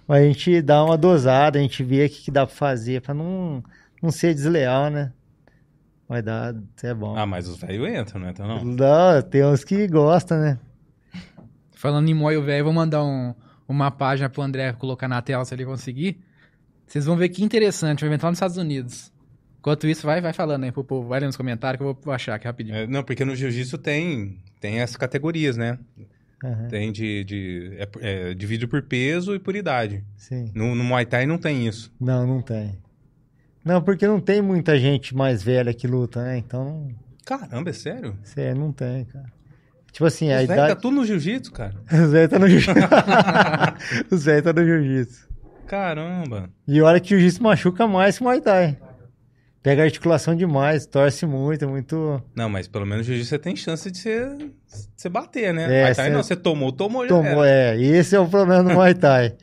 Mas 0.08 0.24
a 0.24 0.26
gente 0.28 0.62
dá 0.62 0.84
uma 0.86 0.98
dosada, 0.98 1.60
a 1.60 1.62
gente 1.62 1.84
vê 1.84 2.06
o 2.06 2.10
que, 2.10 2.24
que 2.24 2.32
dá 2.32 2.46
pra 2.46 2.56
fazer 2.56 3.02
pra 3.02 3.14
não, 3.14 3.62
não 4.02 4.10
ser 4.10 4.34
desleal, 4.34 4.90
né? 4.90 5.12
Vai 6.08 6.22
dar, 6.22 6.56
é 6.84 6.94
bom. 6.94 7.18
Ah, 7.18 7.26
mas 7.26 7.48
os 7.48 7.58
velhos 7.58 7.88
entram, 7.90 8.22
não 8.22 8.30
entra 8.30 8.48
não? 8.48 8.64
Não, 8.64 9.22
tem 9.30 9.44
uns 9.46 9.64
que 9.64 9.88
gostam, 9.88 10.40
né? 10.40 10.58
Falando 11.74 12.10
em 12.10 12.14
moio 12.14 12.42
velho, 12.44 12.60
eu 12.62 12.64
vou 12.66 12.74
mandar 12.74 13.04
um- 13.04 13.34
uma 13.68 13.92
página 13.92 14.30
pro 14.30 14.42
André 14.42 14.72
colocar 14.74 15.08
na 15.08 15.22
tela 15.22 15.44
se 15.46 15.54
ele 15.54 15.66
conseguir. 15.66 16.20
Vocês 16.88 17.06
vão 17.06 17.18
ver 17.18 17.30
que 17.30 17.44
interessante, 17.44 18.04
um 18.04 18.08
evento 18.08 18.24
lá 18.24 18.30
nos 18.30 18.38
Estados 18.38 18.58
Unidos. 18.58 19.12
Enquanto 19.60 19.86
isso, 19.88 20.06
vai, 20.06 20.22
vai 20.22 20.32
falando 20.32 20.64
aí 20.64 20.72
pro 20.72 20.84
povo, 20.84 21.10
vai 21.10 21.20
ler 21.20 21.26
nos 21.26 21.36
comentários 21.36 21.78
que 21.78 21.84
eu 21.86 21.98
vou 22.02 22.14
achar 22.14 22.36
aqui 22.36 22.48
rapidinho. 22.48 22.76
É, 22.78 22.88
não, 22.88 23.04
porque 23.04 23.26
no 23.26 23.36
jiu-jitsu 23.36 23.78
tem, 23.78 24.38
tem 24.62 24.82
as 24.82 24.96
categorias, 24.96 25.58
né? 25.58 25.78
Aham, 26.44 26.68
Tem 26.70 26.92
de. 26.92 27.24
de 27.26 27.72
é, 27.78 27.90
é, 28.00 28.34
divide 28.34 28.66
por 28.68 28.82
peso 28.84 29.36
e 29.36 29.40
por 29.40 29.56
idade. 29.56 30.04
sim. 30.16 30.52
No, 30.56 30.74
no 30.76 30.84
Muay 30.84 31.06
Thai 31.06 31.26
não 31.26 31.38
tem 31.38 31.68
isso. 31.68 31.92
Não, 32.00 32.26
não 32.28 32.42
tem. 32.42 32.78
Não, 33.68 33.82
porque 33.82 34.08
não 34.08 34.20
tem 34.20 34.42
muita 34.42 34.80
gente 34.80 35.14
mais 35.16 35.44
velha 35.44 35.74
que 35.74 35.86
luta, 35.88 36.24
né? 36.24 36.38
Então, 36.38 36.88
Caramba, 37.26 37.70
é 37.70 37.74
sério? 37.74 38.18
sério, 38.24 38.60
não 38.60 38.72
tem, 38.72 39.04
cara. 39.06 39.26
Tipo 39.92 40.06
assim, 40.06 40.32
a 40.32 40.38
velhos 40.38 40.52
idade. 40.52 40.76
tá 40.76 40.80
tudo 40.80 40.96
no 40.96 41.06
jiu-jitsu, 41.06 41.52
cara. 41.52 41.74
Os 41.92 42.12
velhos 42.12 42.30
tá 42.30 42.40
no 42.40 42.48
jiu-jitsu. 42.48 42.80
Os 44.12 44.24
velhos 44.26 44.44
tá 44.44 44.54
no 44.54 44.64
jiu-jitsu. 44.66 45.28
Caramba. 45.68 46.50
E 46.68 46.82
olha 46.82 47.00
que 47.00 47.14
o 47.14 47.20
jiu-jitsu 47.20 47.44
machuca 47.44 47.86
mais 47.88 48.18
que 48.18 48.24
o 48.24 48.28
Muay 48.28 48.40
Thai. 48.40 48.78
Pega 49.62 49.84
articulação 49.84 50.34
demais, 50.34 50.86
torce 50.86 51.26
muito, 51.26 51.66
é 51.66 51.68
muito. 51.68 52.24
Não, 52.34 52.48
mas 52.48 52.68
pelo 52.70 52.86
menos 52.86 53.06
no 53.06 53.14
jiu-jitsu 53.14 53.30
você 53.32 53.40
tem 53.40 53.56
chance 53.56 53.92
de 53.92 54.00
você, 54.96 55.10
bater, 55.10 55.54
né? 55.54 55.64
É, 55.64 55.82
Muay 55.82 55.96
Thai 55.96 56.06
você- 56.06 56.14
não, 56.14 56.24
você 56.24 56.36
tomou, 56.38 56.72
tomou, 56.72 57.04
já 57.04 57.10
Tomou, 57.10 57.44
é. 57.44 57.76
Esse 57.82 58.16
é 58.16 58.20
o 58.20 58.30
problema 58.30 58.64
do 58.64 58.70
Muay 58.76 58.94
Thai. 58.94 59.36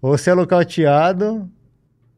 Ou 0.00 0.16
você 0.16 0.30
é 0.30 0.34
nocauteado, 0.34 1.50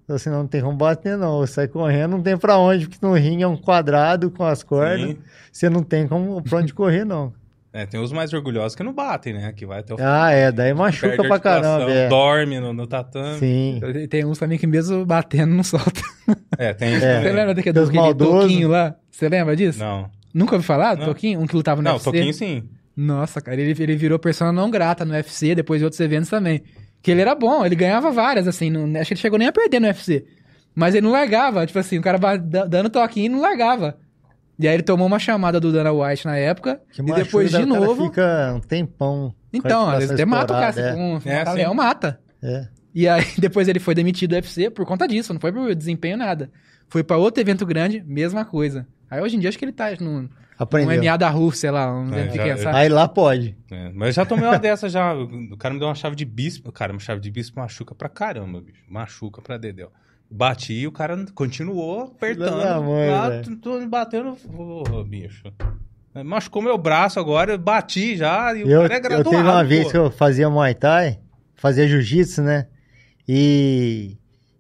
ou 0.09 0.19
você 0.19 0.29
não 0.31 0.47
tem 0.47 0.61
como 0.61 0.77
bater, 0.77 1.17
não. 1.17 1.47
Sai 1.47 1.69
correndo, 1.69 2.13
não 2.13 2.23
tem 2.23 2.37
pra 2.37 2.59
onde, 2.59 2.89
porque 2.89 3.05
no 3.05 3.15
ringue 3.15 3.43
é 3.43 3.49
um 3.49 3.57
quadrado 3.57 4.31
com 4.31 4.45
as 4.45 4.63
cordas. 4.63 5.01
Sim. 5.11 5.19
Você 5.51 5.71
não 5.71 5.83
tem 5.83 6.07
como 6.07 6.43
pra 6.43 6.59
onde 6.59 6.75
correr, 6.75 7.05
não. 7.05 7.33
É, 7.77 7.85
tem 7.85 7.99
os 7.99 8.13
mais 8.13 8.33
orgulhosos 8.33 8.77
que 8.77 8.85
não 8.85 8.93
batem, 8.93 9.33
né? 9.33 9.53
Que 9.53 9.67
vai 9.67 9.81
até 9.81 9.95
o 9.95 9.97
Ah, 9.99 10.31
é, 10.31 10.53
daí 10.53 10.73
machuca 10.73 11.17
pra 11.25 11.41
caramba. 11.41 11.91
É. 11.91 12.09
Dorme 12.09 12.61
no, 12.61 12.73
no 12.73 12.87
tatame. 12.87 13.37
Sim. 13.41 13.81
Tem 14.09 14.25
uns 14.25 14.39
também 14.39 14.57
que 14.57 14.65
mesmo 14.65 15.05
batendo 15.05 15.53
não 15.53 15.65
solta. 15.65 16.01
É, 16.57 16.73
tem 16.73 16.95
isso 16.95 17.05
É. 17.05 17.21
Você 17.21 17.33
lembra 17.33 17.53
daquele, 17.53 17.81
maldosos. 17.91 18.43
Toquinho 18.43 18.69
lá? 18.69 18.95
Você 19.11 19.29
lembra 19.29 19.57
disso? 19.57 19.81
Não. 19.81 20.09
Nunca 20.33 20.55
ouviu 20.55 20.65
falar 20.65 20.95
do 20.95 21.01
Não. 21.01 21.09
Toquinho? 21.09 21.41
Um 21.41 21.49
que 21.49 21.57
lutava 21.57 21.83
no 21.83 21.89
Não, 21.89 21.95
UFC? 21.95 22.05
Toquinho 22.13 22.33
sim. 22.33 22.63
Nossa, 22.97 23.41
cara, 23.41 23.61
ele, 23.61 23.75
ele 23.83 23.97
virou 23.97 24.21
persona 24.21 24.53
não 24.53 24.71
grata 24.71 25.05
no 25.05 25.13
UFC, 25.13 25.57
depois 25.57 25.81
de 25.81 25.85
outros 25.85 25.99
eventos 25.99 26.31
também. 26.31 26.63
Que 27.05 27.11
ele 27.11 27.21
era 27.21 27.35
bom, 27.35 27.67
ele 27.67 27.75
ganhava 27.75 28.11
várias, 28.11 28.49
assim, 28.49 28.71
não- 28.71 28.99
acho 28.99 29.09
que 29.09 29.13
ele 29.13 29.21
chegou 29.21 29.39
nem 29.39 29.47
a 29.47 29.53
perder 29.53 29.79
no 29.79 29.87
UFC. 29.87 30.25
Mas 30.75 30.95
ele 30.95 31.05
não 31.05 31.13
largava, 31.13 31.67
tipo 31.67 31.79
assim, 31.79 31.99
o 31.99 32.01
cara 32.01 32.19
dando 32.39 32.89
toquinho 32.89 33.27
e 33.27 33.29
não 33.29 33.43
largava. 33.43 33.99
E 34.59 34.67
aí 34.67 34.73
ele 34.73 34.83
tomou 34.83 35.07
uma 35.07 35.19
chamada 35.19 35.61
do 35.61 35.71
Dana 35.71 35.93
White 35.93 36.25
na 36.25 36.39
época, 36.39 36.81
Que 36.91 37.03
e 37.03 37.05
depois 37.05 37.51
de 37.51 37.57
o 37.57 37.69
cara 37.69 37.81
novo... 37.81 38.07
fica 38.07 38.55
um 38.57 38.61
tempão. 38.61 39.35
Então, 39.53 39.87
às 39.91 39.99
vezes 39.99 40.13
até 40.13 40.25
mata 40.25 40.55
o 40.55 40.57
cara, 40.57 40.71
estourada, 40.71 40.97
se 40.97 41.23
for 41.23 41.29
um 41.29 41.31
É, 41.31 41.53
leão, 41.53 41.75
mata. 41.75 42.19
É. 42.43 42.55
é. 42.55 42.69
E 42.95 43.07
aí 43.07 43.23
depois 43.37 43.69
ele 43.69 43.79
foi 43.79 43.95
demitido 43.95 44.31
do 44.31 44.37
UFC 44.37 44.71
por 44.71 44.87
conta 44.87 45.07
disso, 45.07 45.35
não 45.35 45.41
foi 45.41 45.53
por 45.53 45.75
desempenho 45.75 46.17
nada. 46.17 46.51
Foi 46.89 47.05
pra 47.05 47.19
outro 47.19 47.39
evento 47.43 47.67
grande, 47.67 48.03
mesma 48.07 48.47
coisa. 48.47 48.87
Aí 49.11 49.21
hoje 49.21 49.37
em 49.37 49.41
dia 49.41 49.51
acho 49.51 49.59
que 49.59 49.65
ele 49.67 49.73
tá 49.73 49.91
no, 50.01 50.31
Aprendeu. 50.59 50.97
no 50.97 51.03
MMA 51.03 51.17
da 51.17 51.29
Rússia, 51.31 51.61
sei 51.63 51.71
lá, 51.71 51.93
um 51.93 52.13
É, 52.15 52.29
já- 52.31 52.57
sabe? 52.59 52.77
Aí 52.79 52.89
lá 52.89 53.09
pode. 53.09 53.57
É, 53.71 53.91
mas 53.93 54.09
eu 54.09 54.13
já 54.23 54.27
tomei 54.27 54.47
uma 54.47 54.59
dessa 54.59 54.89
já. 54.89 55.13
O 55.15 55.57
cara 55.57 55.75
me 55.75 55.81
deu 55.81 55.89
uma 55.89 55.95
chave 55.95 56.15
de 56.17 56.25
bispo. 56.25 56.71
Cara, 56.71 56.93
uma 56.93 57.01
chave 57.01 57.21
de 57.21 57.31
bispo 57.31 57.59
machuca 57.61 57.95
pra 57.95 58.09
caramba, 58.09 58.61
bicho. 58.61 58.83
Machuca 58.89 59.43
pra 59.43 59.57
dedéu. 59.57 59.91
Bati 60.31 60.73
e 60.73 60.87
o 60.87 60.93
cara 60.93 61.25
continuou 61.35 62.05
apertando. 62.05 62.83
Mãe, 62.85 63.11
lá, 63.11 63.29
velho. 63.31 63.57
tô- 63.61 63.79
tô 63.79 63.87
batendo. 63.89 64.37
Ô, 64.57 65.05
bicho. 65.05 65.45
Machucou 66.25 66.63
meu 66.63 66.79
braço 66.79 67.19
agora, 67.19 67.53
eu 67.53 67.59
bati 67.59 68.17
já. 68.17 68.55
E 68.57 68.63
o 68.65 68.69
Eu, 68.71 68.83
cara 68.83 68.95
é 68.95 68.99
eu 68.99 69.03
graduado. 69.03 69.31
teve 69.31 69.43
uma 69.43 69.65
vez 69.65 69.85
pô. 69.85 69.91
que 69.91 69.97
eu 69.97 70.11
fazia 70.11 70.49
Muay 70.49 70.75
Thai, 70.75 71.19
fazia 71.57 71.89
Jiu-Jitsu, 71.89 72.43
né? 72.43 72.69
E, 73.29 74.17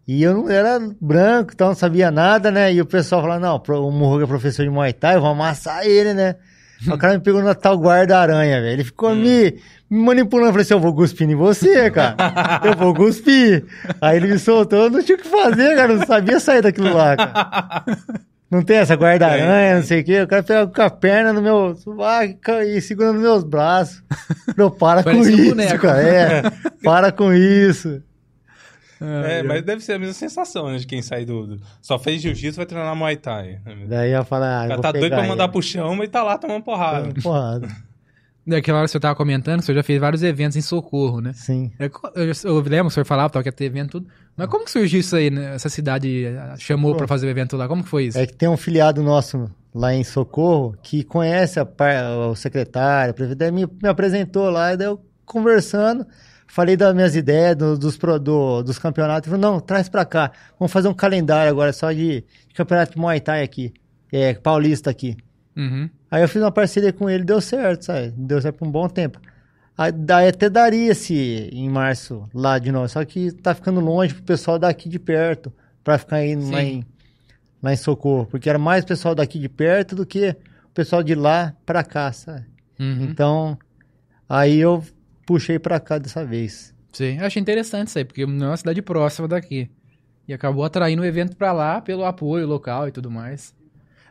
e 0.07 0.23
eu 0.23 0.35
não 0.35 0.51
era 0.51 0.79
branco, 1.01 1.53
então 1.55 1.69
não 1.69 1.75
sabia 1.75 2.11
nada, 2.11 2.51
né? 2.51 2.73
E 2.73 2.81
o 2.81 2.87
pessoal 2.87 3.23
falava, 3.23 3.41
não, 3.41 3.57
o 3.57 3.91
Murruga 3.91 4.25
é 4.25 4.27
professor 4.27 4.63
de 4.63 4.71
Muay 4.71 4.93
Thai, 4.93 5.17
eu 5.17 5.21
vou 5.21 5.31
amassar 5.31 5.87
ele, 5.87 6.13
né? 6.15 6.37
O 6.93 6.99
cara 6.99 7.15
me 7.15 7.21
pegou 7.21 7.43
na 7.43 7.55
tal 7.55 7.79
guarda-aranha, 7.79 8.61
velho. 8.61 8.73
Ele 8.75 8.85
ficou 8.85 9.15
me, 9.15 9.55
me 9.89 10.05
manipulando. 10.05 10.49
Eu 10.49 10.53
falei 10.53 10.63
assim, 10.65 10.75
eu 10.75 10.81
vou 10.81 10.95
cuspir 10.95 11.31
em 11.31 11.35
você, 11.35 11.91
cara. 11.91 12.17
Eu 12.63 12.77
vou 12.77 12.93
cuspir. 12.93 13.65
Aí 14.03 14.19
ele 14.19 14.27
me 14.27 14.39
soltou, 14.39 14.81
eu 14.85 14.91
não 14.91 15.03
tinha 15.03 15.17
o 15.17 15.21
que 15.21 15.27
fazer, 15.29 15.77
cara. 15.77 15.93
Eu 15.93 15.99
não 15.99 16.07
sabia 16.07 16.39
sair 16.41 16.61
daquilo 16.61 16.93
lá, 16.93 17.17
cara. 17.17 17.85
Não 18.51 18.63
tem 18.63 18.77
essa 18.77 18.95
guarda-aranha, 18.95 19.77
não 19.77 19.83
sei 19.83 20.03
o 20.03 20.05
quê. 20.05 20.23
O 20.23 20.29
cara 20.29 20.43
pega 20.43 20.67
com 20.69 20.83
a 20.83 20.89
perna 20.91 21.33
no 21.33 21.43
meu 21.43 21.75
sovaco 21.75 22.53
e 22.65 22.81
segurando 22.81 23.19
meus 23.19 23.43
braços. 23.43 24.01
Meu, 24.57 24.71
para 24.71 25.03
com 25.03 25.11
Parecia 25.11 25.35
um 25.35 25.39
isso, 25.41 25.49
boneco. 25.49 25.79
cara. 25.81 26.03
É, 26.03 26.43
para 26.85 27.11
com 27.11 27.33
isso. 27.33 28.01
É, 29.01 29.43
mas 29.43 29.63
deve 29.63 29.83
ser 29.83 29.95
a 29.95 29.99
mesma 29.99 30.15
sensação, 30.15 30.71
né? 30.71 30.77
De 30.79 30.87
quem 30.87 31.03
sai 31.03 31.25
do. 31.25 31.47
do- 31.47 31.61
Só 31.83 31.99
fez 31.99 32.21
jiu-jitsu 32.23 32.57
vai 32.57 32.67
treinar 32.67 32.95
Muay 32.95 33.17
Thai. 33.17 33.61
Daí 33.89 34.13
eu 34.13 34.25
falo, 34.25 34.45
ah, 34.45 34.67
O 34.69 34.73
eu 34.73 34.81
tá 34.81 34.93
doido 34.93 35.09
pra 35.15 35.27
mandar 35.27 35.45
ele. 35.45 35.53
pro 35.53 35.63
chão, 35.63 35.95
mas 35.97 36.09
tá 36.09 36.23
lá 36.23 36.39
tomando 36.39 36.63
porrada. 36.63 37.09
Porrada. 37.23 37.69
Daquela 38.47 38.79
hora 38.79 38.85
que 38.87 38.91
o 38.91 38.93
senhor 38.93 39.01
tava 39.01 39.15
comentando, 39.15 39.61
o 39.61 39.63
senhor 39.63 39.77
já 39.77 39.83
fez 39.83 39.99
vários 39.99 40.23
eventos 40.23 40.55
em 40.55 40.61
socorro, 40.61 41.19
né? 41.23 41.33
Sim. 41.33 41.73
É, 41.79 41.87
Eu, 42.15 42.33
eu 42.45 42.61
lembro, 42.61 42.89
o 42.89 42.91
senhor 42.91 43.07
falava 43.07 43.31
tal, 43.31 43.43
que 43.43 43.49
ia 43.49 43.53
ter 43.53 43.65
evento 43.65 43.93
tudo. 43.93 44.07
Mas 44.37 44.49
como 44.49 44.67
que 44.67 44.71
surgiu 44.71 45.01
isso 45.01 45.17
aí, 45.17 45.31
né? 45.31 45.55
Essa 45.55 45.71
cidade 45.71 46.27
eh, 46.27 46.55
chamou 46.59 46.95
pra 46.95 47.07
fazer 47.09 47.27
o 47.27 47.31
evento 47.31 47.57
lá? 47.57 47.67
Como 47.67 47.83
que 47.83 47.89
foi 47.89 48.05
isso? 48.05 48.19
É 48.19 48.27
que 48.27 48.35
tem 48.35 48.47
um 48.49 48.57
filiado 48.57 49.03
nosso 49.03 49.51
lá 49.75 49.95
em 49.95 50.05
Socorro 50.05 50.77
que 50.83 51.03
conhece 51.03 51.59
a 51.59 51.67
o 52.31 52.35
secretário, 52.37 53.13
a 53.13 53.15
prefeito, 53.15 53.39
daí 53.39 53.51
me, 53.51 53.67
me 53.83 53.89
apresentou 53.89 54.51
lá, 54.51 54.75
e 54.75 54.77
daí 54.77 54.89
eu 54.89 55.01
conversando, 55.25 56.07
falei 56.55 56.77
das 56.77 56.95
minhas 56.95 57.17
ideias, 57.17 57.57
do- 57.57 57.77
dos, 57.77 57.99
do- 57.99 58.63
dos 58.63 58.79
campeonatos, 58.79 59.29
ele 59.31 59.41
falou, 59.41 59.55
não, 59.55 59.61
traz 59.61 59.89
pra 59.89 60.05
cá, 60.05 60.31
vamos 60.59 60.73
fazer 60.73 60.87
um 60.89 60.95
calendário 60.95 61.51
agora 61.51 61.73
só 61.73 61.91
de, 61.93 62.25
de 62.49 62.55
campeonato 62.55 62.93
de 62.93 62.99
Muay 62.99 63.21
Thai 63.21 63.43
aqui, 63.43 63.73
é, 64.13 64.35
paulista 64.35 64.89
aqui. 64.91 65.17
Uhum. 65.57 65.91
Aí 66.11 66.23
eu 66.23 66.29
fiz 66.29 66.41
uma 66.41 66.53
parceria 66.53 66.93
com 66.93 67.11
ele, 67.11 67.25
deu 67.25 67.41
certo, 67.41 67.85
sabe? 67.87 68.13
Deu 68.17 68.41
certo 68.41 68.57
por 68.59 68.69
um 68.69 68.71
bom 68.71 68.89
tempo. 68.89 69.21
Aí, 69.77 69.91
daí 69.91 70.29
até 70.29 70.49
daria 70.49 70.93
esse 70.93 71.15
em 71.53 71.69
março 71.69 72.29
lá 72.33 72.59
de 72.61 72.71
novo, 72.71 72.89
só 72.89 73.05
que 73.05 73.33
tá 73.33 73.53
ficando 73.55 73.81
longe 73.81 74.15
pro 74.15 74.23
pessoal 74.23 74.57
daqui 74.57 74.89
de 74.89 75.01
perto, 75.01 75.53
pra 75.83 75.99
ficar 75.99 76.25
indo 76.25 76.49
lá 76.51 76.63
em, 76.63 76.87
lá 77.61 77.73
em 77.73 77.77
Socorro, 77.77 78.27
porque 78.27 78.49
era 78.49 78.59
mais 78.59 78.85
pessoal 78.85 79.13
daqui 79.15 79.41
de 79.41 79.49
perto 79.49 79.97
do 79.97 80.07
que 80.07 80.31
o 80.67 80.71
pessoal 80.73 81.03
de 81.03 81.17
lá 81.17 81.53
pra 81.67 81.83
cá, 81.83 82.13
sabe? 82.13 82.45
Uhum. 82.79 83.03
Então, 83.03 83.59
aí 84.29 84.59
eu 84.59 84.85
puxei 85.27 85.59
pra 85.59 85.79
cá 85.81 85.99
dessa 85.99 86.25
vez. 86.25 86.75
Sim, 86.93 87.19
eu 87.19 87.27
achei 87.27 87.41
interessante 87.41 87.89
isso 87.89 87.99
aí, 87.99 88.05
porque 88.05 88.25
não 88.27 88.47
é 88.47 88.51
uma 88.51 88.57
cidade 88.57 88.81
próxima 88.83 89.27
daqui. 89.27 89.69
E 90.27 90.33
acabou 90.33 90.65
atraindo 90.65 91.03
o 91.03 91.05
evento 91.05 91.37
pra 91.37 91.53
lá 91.53 91.81
pelo 91.81 92.05
apoio 92.05 92.47
local 92.47 92.89
e 92.89 92.93
tudo 92.93 93.11
mais. 93.11 93.55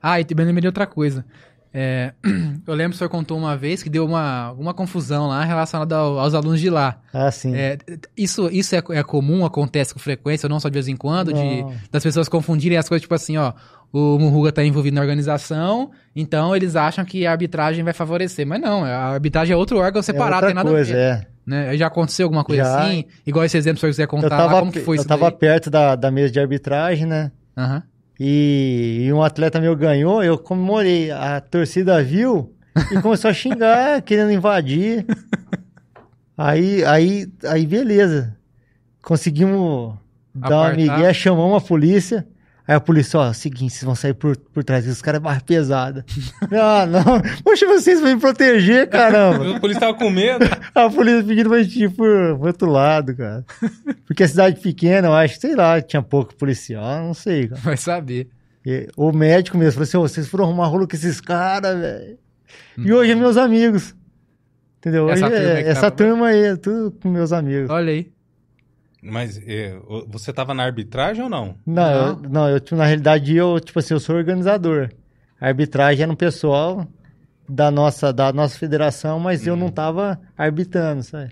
Ah, 0.01 0.19
e 0.19 0.25
também 0.25 0.45
lembrei 0.45 0.61
de 0.61 0.67
outra 0.67 0.85
coisa. 0.85 1.25
É, 1.73 2.13
eu 2.67 2.73
lembro 2.75 2.91
que 2.91 2.95
o 2.95 2.97
senhor 2.99 3.09
contou 3.09 3.35
uma 3.35 3.57
vez 3.57 3.81
que 3.81 3.89
deu 3.89 4.05
uma, 4.05 4.51
uma 4.51 4.73
confusão 4.75 5.27
lá 5.27 5.43
relacionada 5.43 5.95
ao- 5.95 6.19
aos 6.19 6.35
alunos 6.35 6.59
de 6.59 6.69
lá. 6.69 7.01
Ah, 7.11 7.31
sim. 7.31 7.55
É, 7.55 7.77
isso 8.15 8.47
isso 8.51 8.75
é, 8.75 8.83
é 8.91 9.01
comum, 9.03 9.43
acontece 9.43 9.91
com 9.93 9.99
frequência, 9.99 10.47
não 10.47 10.59
só 10.59 10.69
de 10.69 10.73
vez 10.73 10.87
em 10.87 10.95
quando, 10.95 11.33
de, 11.33 11.63
das 11.91 12.03
pessoas 12.03 12.29
confundirem 12.29 12.77
as 12.77 12.87
coisas, 12.87 13.01
tipo 13.01 13.15
assim, 13.15 13.37
ó, 13.37 13.53
o 13.93 14.17
Muruga 14.17 14.51
tá 14.51 14.63
envolvido 14.63 14.95
na 14.95 15.01
organização, 15.01 15.91
então 16.15 16.55
eles 16.55 16.75
acham 16.75 17.05
que 17.05 17.27
a 17.27 17.31
arbitragem 17.31 17.83
vai 17.83 17.93
favorecer. 17.93 18.45
Mas 18.45 18.59
não, 18.59 18.83
a 18.83 19.13
arbitragem 19.13 19.53
é 19.53 19.55
outro 19.57 19.77
órgão 19.77 19.99
É 19.99 20.03
separado, 20.03 20.47
outra 20.47 20.47
tem 20.47 20.55
nada 20.55 20.69
coisa, 20.69 20.91
a 20.91 20.95
ver. 20.95 21.01
é. 21.01 21.27
Né? 21.45 21.77
Já 21.77 21.87
aconteceu 21.87 22.25
alguma 22.25 22.43
coisa 22.43 22.63
Já. 22.63 22.79
assim? 22.81 23.05
Igual 23.27 23.45
esse 23.45 23.55
exemplo, 23.57 23.77
se 23.79 23.85
o 23.85 23.93
senhor 23.93 23.93
quiser 23.93 24.03
Eu 24.03 24.07
contar 24.07 24.29
tava, 24.37 24.53
lá, 24.53 24.59
como 24.61 24.71
que 24.71 24.79
foi 24.79 24.95
eu 24.95 24.99
isso 25.01 25.07
tava 25.07 25.29
daí? 25.29 25.37
perto 25.39 25.69
da, 25.69 25.95
da 25.95 26.09
mesa 26.09 26.31
de 26.31 26.39
arbitragem, 26.39 27.05
né? 27.05 27.31
Aham. 27.55 27.83
E, 28.19 29.03
e 29.05 29.13
um 29.13 29.21
atleta 29.21 29.59
meu 29.59 29.75
ganhou, 29.75 30.23
eu 30.23 30.37
comemorei. 30.37 31.11
A 31.11 31.41
torcida 31.41 32.01
viu 32.01 32.53
e 32.91 32.99
começou 33.01 33.29
a 33.29 33.33
xingar, 33.33 34.01
querendo 34.03 34.31
invadir. 34.31 35.05
Aí, 36.37 36.83
aí, 36.85 37.27
aí 37.45 37.65
beleza. 37.67 38.35
Conseguimos 39.01 39.95
dar 40.33 40.49
uma 40.57 40.67
Apartar. 40.69 40.77
migué, 40.97 41.13
chamamos 41.13 41.61
a 41.61 41.67
polícia. 41.67 42.25
Aí 42.65 42.75
a 42.75 42.79
polícia, 42.79 43.19
ó, 43.19 43.33
seguinte, 43.33 43.73
vocês 43.73 43.83
vão 43.83 43.93
sair 43.93 44.13
por, 44.13 44.37
por 44.37 44.63
trás, 44.63 44.87
os 44.87 45.01
caras 45.01 45.19
é 45.19 45.23
barra 45.23 45.41
pesada. 45.41 46.05
ah, 46.51 46.85
não. 46.85 47.21
Poxa, 47.43 47.65
vocês 47.67 47.99
vão 47.99 48.13
me 48.13 48.19
proteger, 48.21 48.87
caramba. 48.89 49.43
O 49.51 49.59
polícia 49.59 49.81
tava 49.81 49.93
com 49.97 50.09
medo. 50.09 50.45
A 50.73 50.89
polícia 50.89 51.23
pedindo 51.23 51.49
pra 51.49 51.61
gente 51.61 51.83
ir 51.83 51.89
por, 51.89 52.37
pro 52.37 52.47
outro 52.47 52.69
lado, 52.71 53.15
cara. 53.15 53.43
Porque 54.05 54.23
a 54.23 54.27
cidade 54.27 54.61
pequena, 54.61 55.09
eu 55.09 55.13
acho, 55.13 55.39
sei 55.41 55.55
lá, 55.55 55.81
tinha 55.81 56.01
pouco 56.01 56.33
policial, 56.35 57.03
não 57.05 57.13
sei, 57.13 57.49
cara. 57.49 57.61
Vai 57.61 57.75
saber. 57.77 58.29
E 58.65 58.87
o 58.95 59.11
médico 59.11 59.57
mesmo 59.57 59.73
falou 59.73 59.83
assim: 59.83 59.97
"Ô, 59.97 60.01
vocês 60.07 60.27
foram 60.29 60.45
arrumar 60.45 60.67
rolo 60.67 60.87
com 60.87 60.95
esses 60.95 61.19
caras, 61.19 61.77
velho. 61.77 62.17
E 62.77 62.93
hoje 62.93 63.11
é 63.11 63.15
meus 63.15 63.35
amigos. 63.35 63.93
Entendeu? 64.77 65.09
Essa 65.09 65.25
Hoje 65.27 65.35
turma 65.35 65.49
é, 65.51 65.63
que 65.63 65.69
essa 65.69 65.81
tá- 65.81 65.91
turma 65.91 66.27
aí, 66.27 66.43
é 66.45 66.55
tudo 66.55 66.91
com 67.01 67.09
meus 67.09 67.33
amigos. 67.33 67.69
Olha 67.69 67.91
aí. 67.91 68.11
Mas 69.03 69.37
é, 69.45 69.77
você 70.07 70.31
tava 70.31 70.53
na 70.53 70.63
arbitragem 70.63 71.23
ou 71.23 71.29
não? 71.29 71.57
Não, 71.65 71.91
eu, 71.91 72.15
não, 72.29 72.49
eu, 72.49 72.61
na 72.71 72.85
realidade, 72.85 73.35
eu, 73.35 73.59
tipo 73.59 73.77
assim, 73.79 73.93
eu 73.93 73.99
sou 73.99 74.15
organizador. 74.15 74.89
A 75.39 75.47
arbitragem 75.47 76.03
era 76.03 76.11
um 76.11 76.15
pessoal 76.15 76.87
da 77.47 77.69
nossa, 77.69 78.13
da 78.13 78.31
nossa 78.31 78.57
federação, 78.57 79.19
mas 79.19 79.45
eu 79.45 79.57
não 79.57 79.69
tava 79.69 80.19
arbitrando, 80.37 81.03
sabe? 81.03 81.31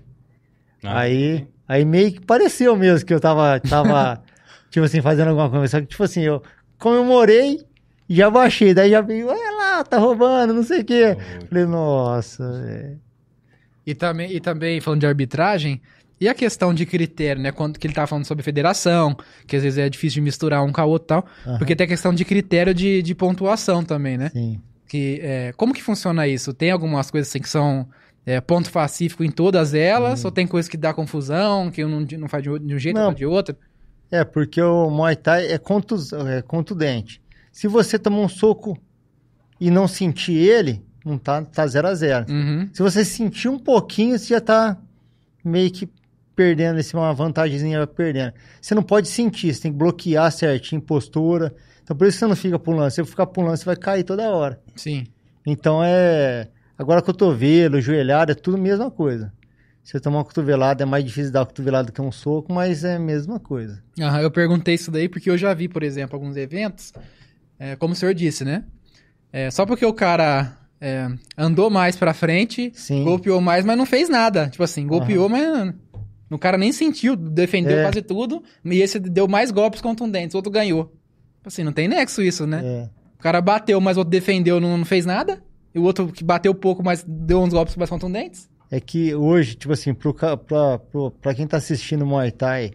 Ah, 0.84 1.00
aí, 1.00 1.46
aí 1.66 1.84
meio 1.84 2.12
que 2.12 2.20
pareceu 2.20 2.76
mesmo 2.76 3.06
que 3.06 3.14
eu 3.14 3.20
tava, 3.20 3.58
tava 3.60 4.22
tipo 4.70 4.84
assim, 4.84 5.00
fazendo 5.00 5.28
alguma 5.28 5.48
coisa. 5.48 5.68
Só 5.68 5.80
que, 5.80 5.86
tipo 5.86 6.02
assim, 6.02 6.20
eu 6.20 6.42
comemorei 6.78 7.58
e 8.06 8.14
já 8.14 8.28
baixei. 8.28 8.74
Daí 8.74 8.90
já 8.90 9.00
veio, 9.00 9.28
olha 9.28 9.56
lá, 9.56 9.84
tá 9.84 9.96
roubando, 9.98 10.52
não 10.52 10.62
sei 10.62 10.80
o 10.80 10.84
quê. 10.84 11.16
Falei, 11.48 11.64
nossa, 11.64 12.52
velho. 12.60 13.00
E 13.86 13.94
também, 13.94 14.32
e 14.32 14.40
também 14.40 14.80
falando 14.80 15.00
de 15.00 15.06
arbitragem, 15.06 15.80
e 16.22 16.28
a 16.28 16.34
questão 16.34 16.72
de 16.72 16.86
critério, 16.86 17.42
né? 17.42 17.52
Quando 17.52 17.78
que 17.78 17.86
ele 17.86 17.94
tava 17.94 18.06
falando 18.06 18.24
sobre 18.24 18.42
federação, 18.42 19.16
que 19.46 19.56
às 19.56 19.62
vezes 19.62 19.78
é 19.78 19.88
difícil 19.88 20.14
de 20.16 20.20
misturar 20.22 20.64
um 20.64 20.72
com 20.72 20.80
a 20.80 20.84
outra 20.84 21.04
e 21.04 21.08
tal. 21.22 21.26
Aham. 21.46 21.58
Porque 21.58 21.74
tem 21.76 21.84
a 21.84 21.88
questão 21.88 22.14
de 22.14 22.24
critério 22.24 22.72
de, 22.74 23.02
de 23.02 23.14
pontuação 23.14 23.84
também, 23.84 24.16
né? 24.16 24.30
Sim. 24.30 24.60
Que, 24.88 25.20
é, 25.22 25.52
como 25.56 25.72
que 25.72 25.82
funciona 25.82 26.26
isso? 26.28 26.52
Tem 26.52 26.70
algumas 26.70 27.10
coisas 27.10 27.28
assim 27.28 27.40
que 27.40 27.48
são 27.48 27.88
é, 28.26 28.40
ponto 28.40 28.70
pacífico 28.70 29.24
em 29.24 29.30
todas 29.30 29.72
elas? 29.74 30.24
Ou 30.24 30.30
tem 30.30 30.46
coisas 30.46 30.68
que 30.68 30.76
dá 30.76 30.92
confusão, 30.94 31.70
que 31.70 31.84
um 31.84 32.06
não, 32.18 32.28
faz 32.28 32.42
de, 32.42 32.50
um- 32.50 32.58
de 32.58 32.74
um 32.74 32.78
jeito, 32.78 32.96
Não. 32.96 33.06
faz 33.06 33.16
de 33.16 33.26
outro? 33.26 33.56
É, 34.10 34.22
porque 34.24 34.60
o 34.60 34.90
Muay 34.90 35.16
Thai 35.16 35.46
é, 35.50 35.56
contus, 35.58 36.12
é 36.12 36.42
contundente. 36.42 37.20
Se 37.50 37.66
você 37.66 37.98
tomar 37.98 38.18
um 38.18 38.28
soco 38.28 38.78
e 39.58 39.70
não 39.70 39.88
sentir 39.88 40.34
ele, 40.36 40.82
não 41.04 41.16
tá, 41.16 41.42
tá 41.42 41.66
zero 41.66 41.88
a 41.88 41.94
zero. 41.94 42.26
Uhum. 42.30 42.68
Se 42.72 42.82
você 42.82 43.04
sentir 43.04 43.48
um 43.48 43.58
pouquinho, 43.58 44.18
você 44.18 44.34
já 44.34 44.40
tá 44.40 44.76
meio 45.42 45.70
que 45.70 45.88
perdendo, 46.34 46.78
esse 46.78 46.94
uma 46.94 47.12
vantagemzinha 47.12 47.86
perdendo. 47.86 48.32
Você 48.60 48.74
não 48.74 48.82
pode 48.82 49.08
sentir, 49.08 49.54
você 49.54 49.62
tem 49.62 49.72
que 49.72 49.78
bloquear 49.78 50.30
certinho, 50.32 50.80
postura. 50.80 51.54
Então 51.82 51.96
por 51.96 52.06
isso 52.06 52.16
que 52.16 52.20
você 52.20 52.26
não 52.26 52.36
fica 52.36 52.58
pulando. 52.58 52.90
Se 52.90 52.96
você 52.96 53.10
ficar 53.10 53.26
pulando, 53.26 53.56
você 53.56 53.64
vai 53.64 53.76
cair 53.76 54.04
toda 54.04 54.30
hora. 54.30 54.60
Sim. 54.76 55.06
Então 55.46 55.82
é. 55.84 56.48
Agora 56.78 57.02
cotovelo, 57.02 57.80
joelhada, 57.80 58.32
é 58.32 58.34
tudo 58.34 58.56
a 58.56 58.60
mesma 58.60 58.90
coisa. 58.90 59.32
Se 59.84 59.92
você 59.92 60.00
tomar 60.00 60.18
uma 60.18 60.24
cotovelada, 60.24 60.84
é 60.84 60.86
mais 60.86 61.04
difícil 61.04 61.32
dar 61.32 61.40
uma 61.40 61.46
cotovelada 61.46 61.90
que 61.90 62.00
um 62.00 62.12
soco, 62.12 62.52
mas 62.52 62.84
é 62.84 62.96
a 62.96 62.98
mesma 62.98 63.40
coisa. 63.40 63.82
Aham, 64.00 64.20
eu 64.20 64.30
perguntei 64.30 64.74
isso 64.74 64.90
daí 64.90 65.08
porque 65.08 65.28
eu 65.28 65.36
já 65.36 65.52
vi, 65.52 65.68
por 65.68 65.82
exemplo, 65.82 66.16
alguns 66.16 66.36
eventos, 66.36 66.92
é, 67.58 67.74
como 67.76 67.92
o 67.92 67.96
senhor 67.96 68.14
disse, 68.14 68.44
né? 68.44 68.64
É, 69.32 69.50
só 69.50 69.66
porque 69.66 69.84
o 69.84 69.92
cara 69.92 70.56
é, 70.80 71.08
andou 71.36 71.68
mais 71.68 71.96
pra 71.96 72.14
frente, 72.14 72.72
Sim. 72.74 73.02
golpeou 73.02 73.40
mais, 73.40 73.64
mas 73.64 73.76
não 73.76 73.86
fez 73.86 74.08
nada. 74.08 74.48
Tipo 74.48 74.62
assim, 74.62 74.86
golpeou, 74.86 75.28
mas 75.28 75.74
o 76.36 76.38
cara 76.38 76.56
nem 76.58 76.72
sentiu, 76.72 77.16
defendeu 77.16 77.78
É. 77.78 77.82
quase 77.82 78.02
tudo, 78.02 78.42
e 78.64 78.80
esse 78.80 78.98
deu 78.98 79.26
mais 79.28 79.50
golpes 79.50 79.80
contundentes, 79.80 80.34
o 80.34 80.38
outro 80.38 80.50
ganhou. 80.50 80.92
Assim, 81.44 81.64
não 81.64 81.72
tem 81.72 81.88
nexo 81.88 82.22
isso, 82.22 82.46
né? 82.46 82.60
É. 82.64 82.90
O 83.18 83.22
cara 83.22 83.40
bateu, 83.40 83.80
mas 83.80 83.96
o 83.96 84.00
outro 84.00 84.10
defendeu, 84.10 84.60
não, 84.60 84.78
não 84.78 84.84
fez 84.84 85.04
nada, 85.06 85.42
e 85.74 85.78
o 85.78 85.82
outro 85.82 86.08
que 86.08 86.22
bateu 86.24 86.54
pouco, 86.54 86.82
mas 86.82 87.04
deu 87.06 87.40
uns 87.40 87.52
golpes 87.52 87.76
mais 87.76 87.88
contundentes. 87.90 88.48
É 88.70 88.80
que 88.80 89.14
hoje, 89.14 89.54
tipo 89.54 89.72
assim, 89.72 89.92
pro, 89.92 90.14
pra, 90.14 90.36
pro, 90.78 91.10
pra 91.10 91.34
quem 91.34 91.46
tá 91.46 91.58
assistindo 91.58 92.06
Muay 92.06 92.30
Thai, 92.30 92.72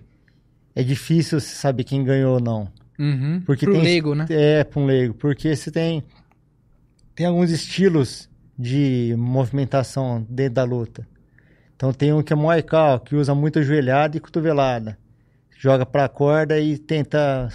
é 0.75 0.84
difícil 0.84 1.39
saber 1.39 1.84
quem 1.84 2.03
ganhou 2.03 2.35
ou 2.35 2.39
não. 2.39 2.67
Uhum. 2.99 3.41
Porque 3.45 3.65
Pro 3.65 3.73
tem, 3.75 3.84
leigo, 3.84 4.13
né? 4.15 4.25
É, 4.29 4.63
pra 4.63 4.79
um 4.79 4.85
leigo. 4.85 5.13
Porque 5.15 5.55
você 5.55 5.71
tem, 5.71 6.03
tem 7.15 7.25
alguns 7.25 7.49
estilos 7.51 8.29
de 8.57 9.13
movimentação 9.17 10.25
dentro 10.29 10.53
da 10.55 10.63
luta. 10.63 11.07
Então 11.77 11.93
tem 11.93 12.11
um 12.11 12.23
que 12.23 12.33
é 12.33 12.35
Thai, 12.35 12.99
que 12.99 13.15
usa 13.15 13.35
muito 13.35 13.59
ajoelhada 13.59 14.17
e 14.17 14.19
cotovelada. 14.19 14.97
Joga 15.59 15.85
pra 15.85 16.09
corda 16.09 16.59
e 16.59 16.75
tenta 16.75 17.49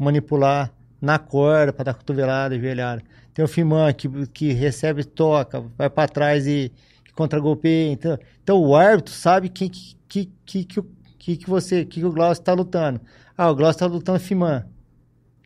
manipular 0.00 0.72
na 1.00 1.18
corda 1.18 1.72
para 1.72 1.86
dar 1.86 1.94
cotovelada 1.94 2.54
e 2.54 2.58
ajoelhada. 2.58 3.02
Tem 3.34 3.44
o 3.44 3.48
Fiman, 3.48 3.92
que, 3.92 4.08
que 4.28 4.52
recebe, 4.52 5.02
toca, 5.02 5.60
vai 5.76 5.90
para 5.90 6.08
trás 6.08 6.46
e 6.46 6.72
contra-golpeia. 7.16 7.90
Então, 7.90 8.18
então 8.42 8.62
o 8.62 8.76
árbitro 8.76 9.12
sabe 9.12 9.48
quem 9.48 9.68
que, 9.68 9.96
que, 10.08 10.32
que, 10.46 10.64
que, 10.64 10.82
que, 11.18 11.36
que 11.36 11.50
você, 11.50 11.84
que, 11.84 11.98
que 11.98 12.06
o 12.06 12.12
Glaucio 12.12 12.40
está 12.40 12.52
lutando. 12.52 13.00
Ah, 13.36 13.50
o 13.50 13.56
Glaucio 13.56 13.76
está 13.76 13.86
lutando 13.86 14.20
Fiman. 14.20 14.64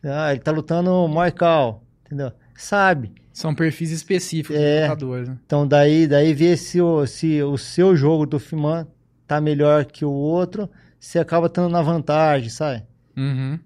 Ah, 0.03 0.31
ele 0.31 0.39
tá 0.39 0.51
lutando 0.51 0.91
Thai, 1.07 1.81
entendeu? 2.05 2.31
Sabe. 2.61 3.13
São 3.31 3.55
perfis 3.55 3.89
específicos 3.89 4.57
É. 4.57 4.81
dos 4.81 4.89
lutadores, 4.89 5.29
né? 5.29 5.37
Então 5.45 5.65
daí, 5.65 6.05
daí 6.05 6.33
ver 6.33 6.57
se 6.57 6.81
o, 6.81 7.05
se 7.07 7.41
o 7.41 7.57
seu 7.57 7.95
jogo 7.95 8.25
do 8.25 8.37
Fiman 8.37 8.85
tá 9.25 9.39
melhor 9.39 9.85
que 9.85 10.03
o 10.03 10.11
outro, 10.11 10.69
você 10.99 11.19
acaba 11.19 11.47
estando 11.47 11.69
na 11.71 11.81
vantagem, 11.81 12.49
sabe? 12.49 12.83
Uhum. 13.15 13.57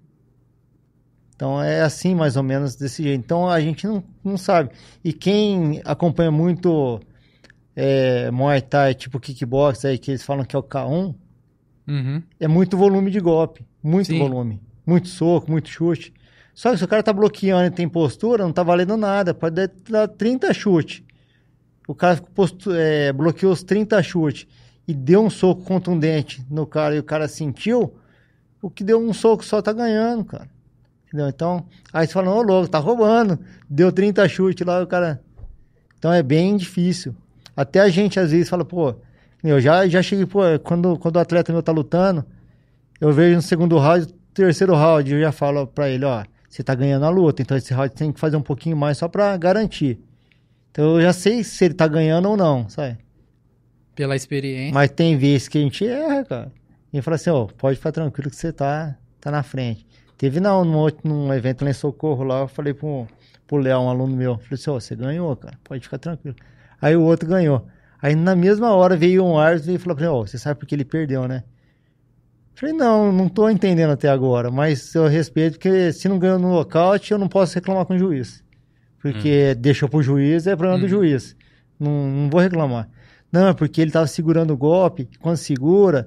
Então 1.34 1.60
é 1.60 1.82
assim 1.82 2.14
mais 2.14 2.36
ou 2.36 2.44
menos 2.44 2.76
desse 2.76 3.02
jeito. 3.02 3.18
Então 3.18 3.48
a 3.48 3.60
gente 3.60 3.84
não, 3.86 4.04
não 4.22 4.36
sabe. 4.36 4.70
E 5.02 5.12
quem 5.12 5.82
acompanha 5.84 6.30
muito 6.30 7.00
é, 7.74 8.30
Muay 8.30 8.60
Thai, 8.62 8.94
tipo 8.94 9.18
kickbox 9.18 9.84
aí, 9.84 9.98
que 9.98 10.12
eles 10.12 10.22
falam 10.22 10.44
que 10.44 10.54
é 10.54 10.58
o 10.58 10.62
K1, 10.62 11.14
Uhum. 11.86 12.22
É 12.40 12.48
muito 12.48 12.78
volume 12.78 13.10
de 13.10 13.20
golpe. 13.20 13.62
Muito 13.82 14.06
Sim. 14.06 14.18
volume. 14.18 14.58
Muito 14.86 15.06
soco, 15.08 15.50
muito 15.50 15.68
chute. 15.68 16.14
Só 16.54 16.70
que 16.70 16.78
se 16.78 16.84
o 16.84 16.88
cara 16.88 17.02
tá 17.02 17.12
bloqueando 17.12 17.66
e 17.66 17.70
tem 17.70 17.88
postura, 17.88 18.44
não 18.44 18.52
tá 18.52 18.62
valendo 18.62 18.96
nada. 18.96 19.34
Pode 19.34 19.56
dar- 19.56 19.70
dar 19.90 20.08
30 20.08 20.54
chutes. 20.54 21.02
O 21.86 21.94
cara 21.94 22.20
é, 22.76 23.12
bloqueou 23.12 23.52
os 23.52 23.62
30 23.62 24.02
chutes 24.02 24.46
e 24.86 24.94
deu 24.94 25.24
um 25.24 25.28
soco 25.30 25.62
contundente 25.64 26.44
no 26.50 26.66
cara 26.66 26.94
e 26.94 26.98
o 26.98 27.02
cara 27.02 27.26
sentiu, 27.28 27.94
o 28.62 28.70
que 28.70 28.84
deu 28.84 28.98
um 28.98 29.12
soco 29.12 29.44
só 29.44 29.60
tá 29.60 29.72
ganhando, 29.72 30.24
cara. 30.24 30.48
Entendeu? 31.06 31.28
Então, 31.28 31.66
aí 31.92 32.06
você 32.06 32.12
fala, 32.12 32.30
ô 32.30 32.42
louco, 32.42 32.68
tá 32.68 32.78
roubando. 32.78 33.38
Deu 33.68 33.92
30 33.92 34.26
chutes 34.28 34.66
lá, 34.66 34.82
o 34.82 34.86
cara. 34.86 35.20
Então 35.98 36.12
é 36.12 36.22
bem 36.22 36.56
difícil. 36.56 37.14
Até 37.56 37.80
a 37.80 37.88
gente 37.88 38.18
às 38.18 38.30
vezes 38.30 38.48
fala, 38.48 38.64
pô, 38.64 38.94
eu 39.42 39.60
já, 39.60 39.86
já 39.86 40.02
cheguei, 40.02 40.26
pô, 40.26 40.40
quando, 40.62 40.98
quando 40.98 41.16
o 41.16 41.20
atleta 41.20 41.52
meu 41.52 41.62
tá 41.62 41.70
lutando, 41.72 42.24
eu 43.00 43.12
vejo 43.12 43.36
no 43.36 43.42
segundo 43.42 43.78
round, 43.78 44.12
terceiro 44.32 44.74
round, 44.74 45.12
eu 45.12 45.20
já 45.20 45.30
falo 45.30 45.66
pra 45.66 45.88
ele, 45.88 46.04
ó, 46.04 46.24
você 46.54 46.62
tá 46.62 46.74
ganhando 46.74 47.04
a 47.04 47.08
luta, 47.08 47.42
então 47.42 47.56
esse 47.56 47.74
round 47.74 47.94
tem 47.94 48.12
que 48.12 48.20
fazer 48.20 48.36
um 48.36 48.42
pouquinho 48.42 48.76
mais 48.76 48.98
só 48.98 49.08
pra 49.08 49.36
garantir. 49.36 49.98
Então 50.70 50.96
eu 50.96 51.02
já 51.02 51.12
sei 51.12 51.42
se 51.42 51.64
ele 51.64 51.74
tá 51.74 51.88
ganhando 51.88 52.28
ou 52.28 52.36
não, 52.36 52.68
sabe? 52.68 52.98
Pela 53.94 54.14
experiência. 54.14 54.72
Mas 54.72 54.90
tem 54.90 55.16
vezes 55.16 55.48
que 55.48 55.58
a 55.58 55.60
gente 55.60 55.86
erra, 55.86 56.24
cara. 56.24 56.52
E 56.92 57.02
fala 57.02 57.16
assim, 57.16 57.30
ó, 57.30 57.46
pode 57.46 57.76
ficar 57.76 57.90
tranquilo 57.92 58.30
que 58.30 58.36
você 58.36 58.52
tá, 58.52 58.96
tá 59.20 59.30
na 59.30 59.42
frente. 59.42 59.84
Teve 60.16 60.38
não, 60.38 60.64
num, 60.64 60.78
outro- 60.78 61.08
num 61.08 61.32
evento 61.34 61.64
lá 61.64 61.70
em 61.70 61.74
Socorro 61.74 62.22
lá, 62.22 62.40
eu 62.42 62.48
falei 62.48 62.72
pro, 62.72 63.06
pro 63.46 63.56
Léo, 63.56 63.80
um 63.80 63.88
aluno 63.88 64.14
meu, 64.16 64.34
falei 64.38 64.54
assim, 64.54 64.70
ó, 64.70 64.74
você 64.78 64.94
ganhou, 64.94 65.34
cara, 65.36 65.58
pode 65.64 65.82
ficar 65.82 65.98
tranquilo. 65.98 66.36
Aí 66.80 66.94
o 66.94 67.02
outro 67.02 67.28
ganhou. 67.28 67.66
Aí 68.00 68.14
na 68.14 68.36
mesma 68.36 68.72
hora 68.74 68.96
veio 68.96 69.24
um 69.24 69.36
árbitro 69.38 69.72
e 69.72 69.78
falou 69.78 69.96
pra 69.96 70.06
mim, 70.06 70.12
ó, 70.12 70.20
você 70.20 70.38
sabe 70.38 70.58
porque 70.60 70.74
ele 70.74 70.84
perdeu, 70.84 71.26
né? 71.26 71.42
Falei, 72.54 72.74
não, 72.74 73.12
não 73.12 73.28
tô 73.28 73.50
entendendo 73.50 73.90
até 73.90 74.08
agora, 74.08 74.50
mas 74.50 74.94
eu 74.94 75.06
respeito, 75.08 75.54
porque 75.54 75.92
se 75.92 76.08
não 76.08 76.18
ganhou 76.18 76.38
no 76.38 76.50
nocaute, 76.50 77.10
eu 77.10 77.18
não 77.18 77.28
posso 77.28 77.54
reclamar 77.54 77.84
com 77.84 77.94
o 77.94 77.98
juiz. 77.98 78.44
Porque 79.00 79.54
deixou 79.56 79.88
pro 79.88 80.02
juiz, 80.02 80.46
é 80.46 80.56
problema 80.56 80.80
do 80.80 80.88
juiz. 80.88 81.36
Não, 81.78 82.08
não 82.08 82.30
vou 82.30 82.40
reclamar. 82.40 82.88
Não, 83.30 83.48
é 83.48 83.52
porque 83.52 83.80
ele 83.80 83.90
tava 83.90 84.06
segurando 84.06 84.52
o 84.52 84.56
golpe, 84.56 85.08
quando 85.20 85.36
segura, 85.36 86.06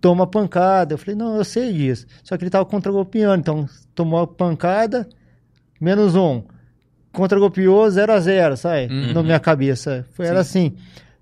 toma 0.00 0.26
pancada. 0.26 0.94
Eu 0.94 0.98
falei, 0.98 1.14
não, 1.14 1.36
eu 1.36 1.44
sei 1.44 1.72
disso. 1.72 2.06
Só 2.22 2.36
que 2.36 2.42
ele 2.42 2.50
tava 2.50 2.66
contra-golpeando, 2.66 3.36
então 3.38 3.68
tomou 3.94 4.20
a 4.20 4.26
pancada, 4.26 5.08
menos 5.80 6.16
um. 6.16 6.42
Contra-golpeou, 7.12 7.88
0 7.88 8.12
a 8.12 8.18
0 8.18 8.56
sabe? 8.56 8.92
Uhum. 8.92 9.12
Na 9.12 9.22
minha 9.22 9.40
cabeça. 9.40 10.04
Foi, 10.12 10.26
era 10.26 10.40
assim. 10.40 10.74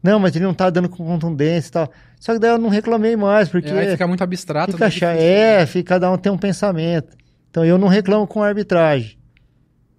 Não, 0.02 0.18
mas 0.18 0.34
ele 0.34 0.46
não 0.46 0.54
tá 0.54 0.70
dando 0.70 0.88
com 0.88 1.04
contundência 1.04 1.68
e 1.68 1.72
tal. 1.72 1.92
Só 2.22 2.32
que 2.34 2.38
daí 2.38 2.52
eu 2.52 2.58
não 2.58 2.68
reclamei 2.68 3.16
mais, 3.16 3.48
porque... 3.48 3.68
É, 3.68 3.80
aí 3.80 3.90
fica 3.90 4.06
muito 4.06 4.22
abstrato. 4.22 4.70
Fica 4.70 4.88
chato. 4.88 5.14
difícil. 5.14 5.28
É, 5.28 5.66
fica, 5.66 5.94
cada 5.94 6.08
um 6.08 6.16
tem 6.16 6.30
um 6.30 6.38
pensamento. 6.38 7.16
Então 7.50 7.64
eu 7.64 7.76
não 7.76 7.88
reclamo 7.88 8.28
com 8.28 8.44
a 8.44 8.46
arbitragem. 8.46 9.18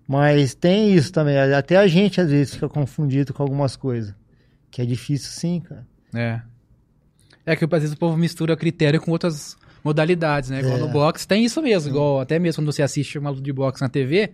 Mas 0.07 0.55
tem 0.55 0.93
isso 0.93 1.11
também. 1.11 1.37
Até 1.37 1.75
a 1.75 1.85
gente 1.85 2.21
às 2.21 2.29
vezes 2.31 2.53
fica 2.53 2.69
confundido 2.69 3.33
com 3.33 3.43
algumas 3.43 3.75
coisas. 3.75 4.15
Que 4.71 4.81
é 4.81 4.85
difícil 4.85 5.31
sim, 5.31 5.59
cara. 5.59 5.85
É. 6.15 6.39
É 7.45 7.57
que 7.57 7.65
às 7.65 7.71
vezes 7.71 7.91
o 7.91 7.97
povo 7.97 8.15
mistura 8.15 8.55
critério 8.55 9.01
com 9.01 9.11
outras 9.11 9.57
modalidades, 9.83 10.49
né? 10.49 10.61
Igual 10.61 10.77
É. 10.77 10.79
no 10.79 10.87
boxe 10.87 11.27
tem 11.27 11.43
isso 11.43 11.61
mesmo. 11.61 11.89
Igual 11.89 12.21
até 12.21 12.39
mesmo 12.39 12.61
quando 12.61 12.71
você 12.71 12.81
assiste 12.81 13.19
uma 13.19 13.31
luta 13.31 13.43
de 13.43 13.51
boxe 13.51 13.81
na 13.81 13.89
TV, 13.89 14.31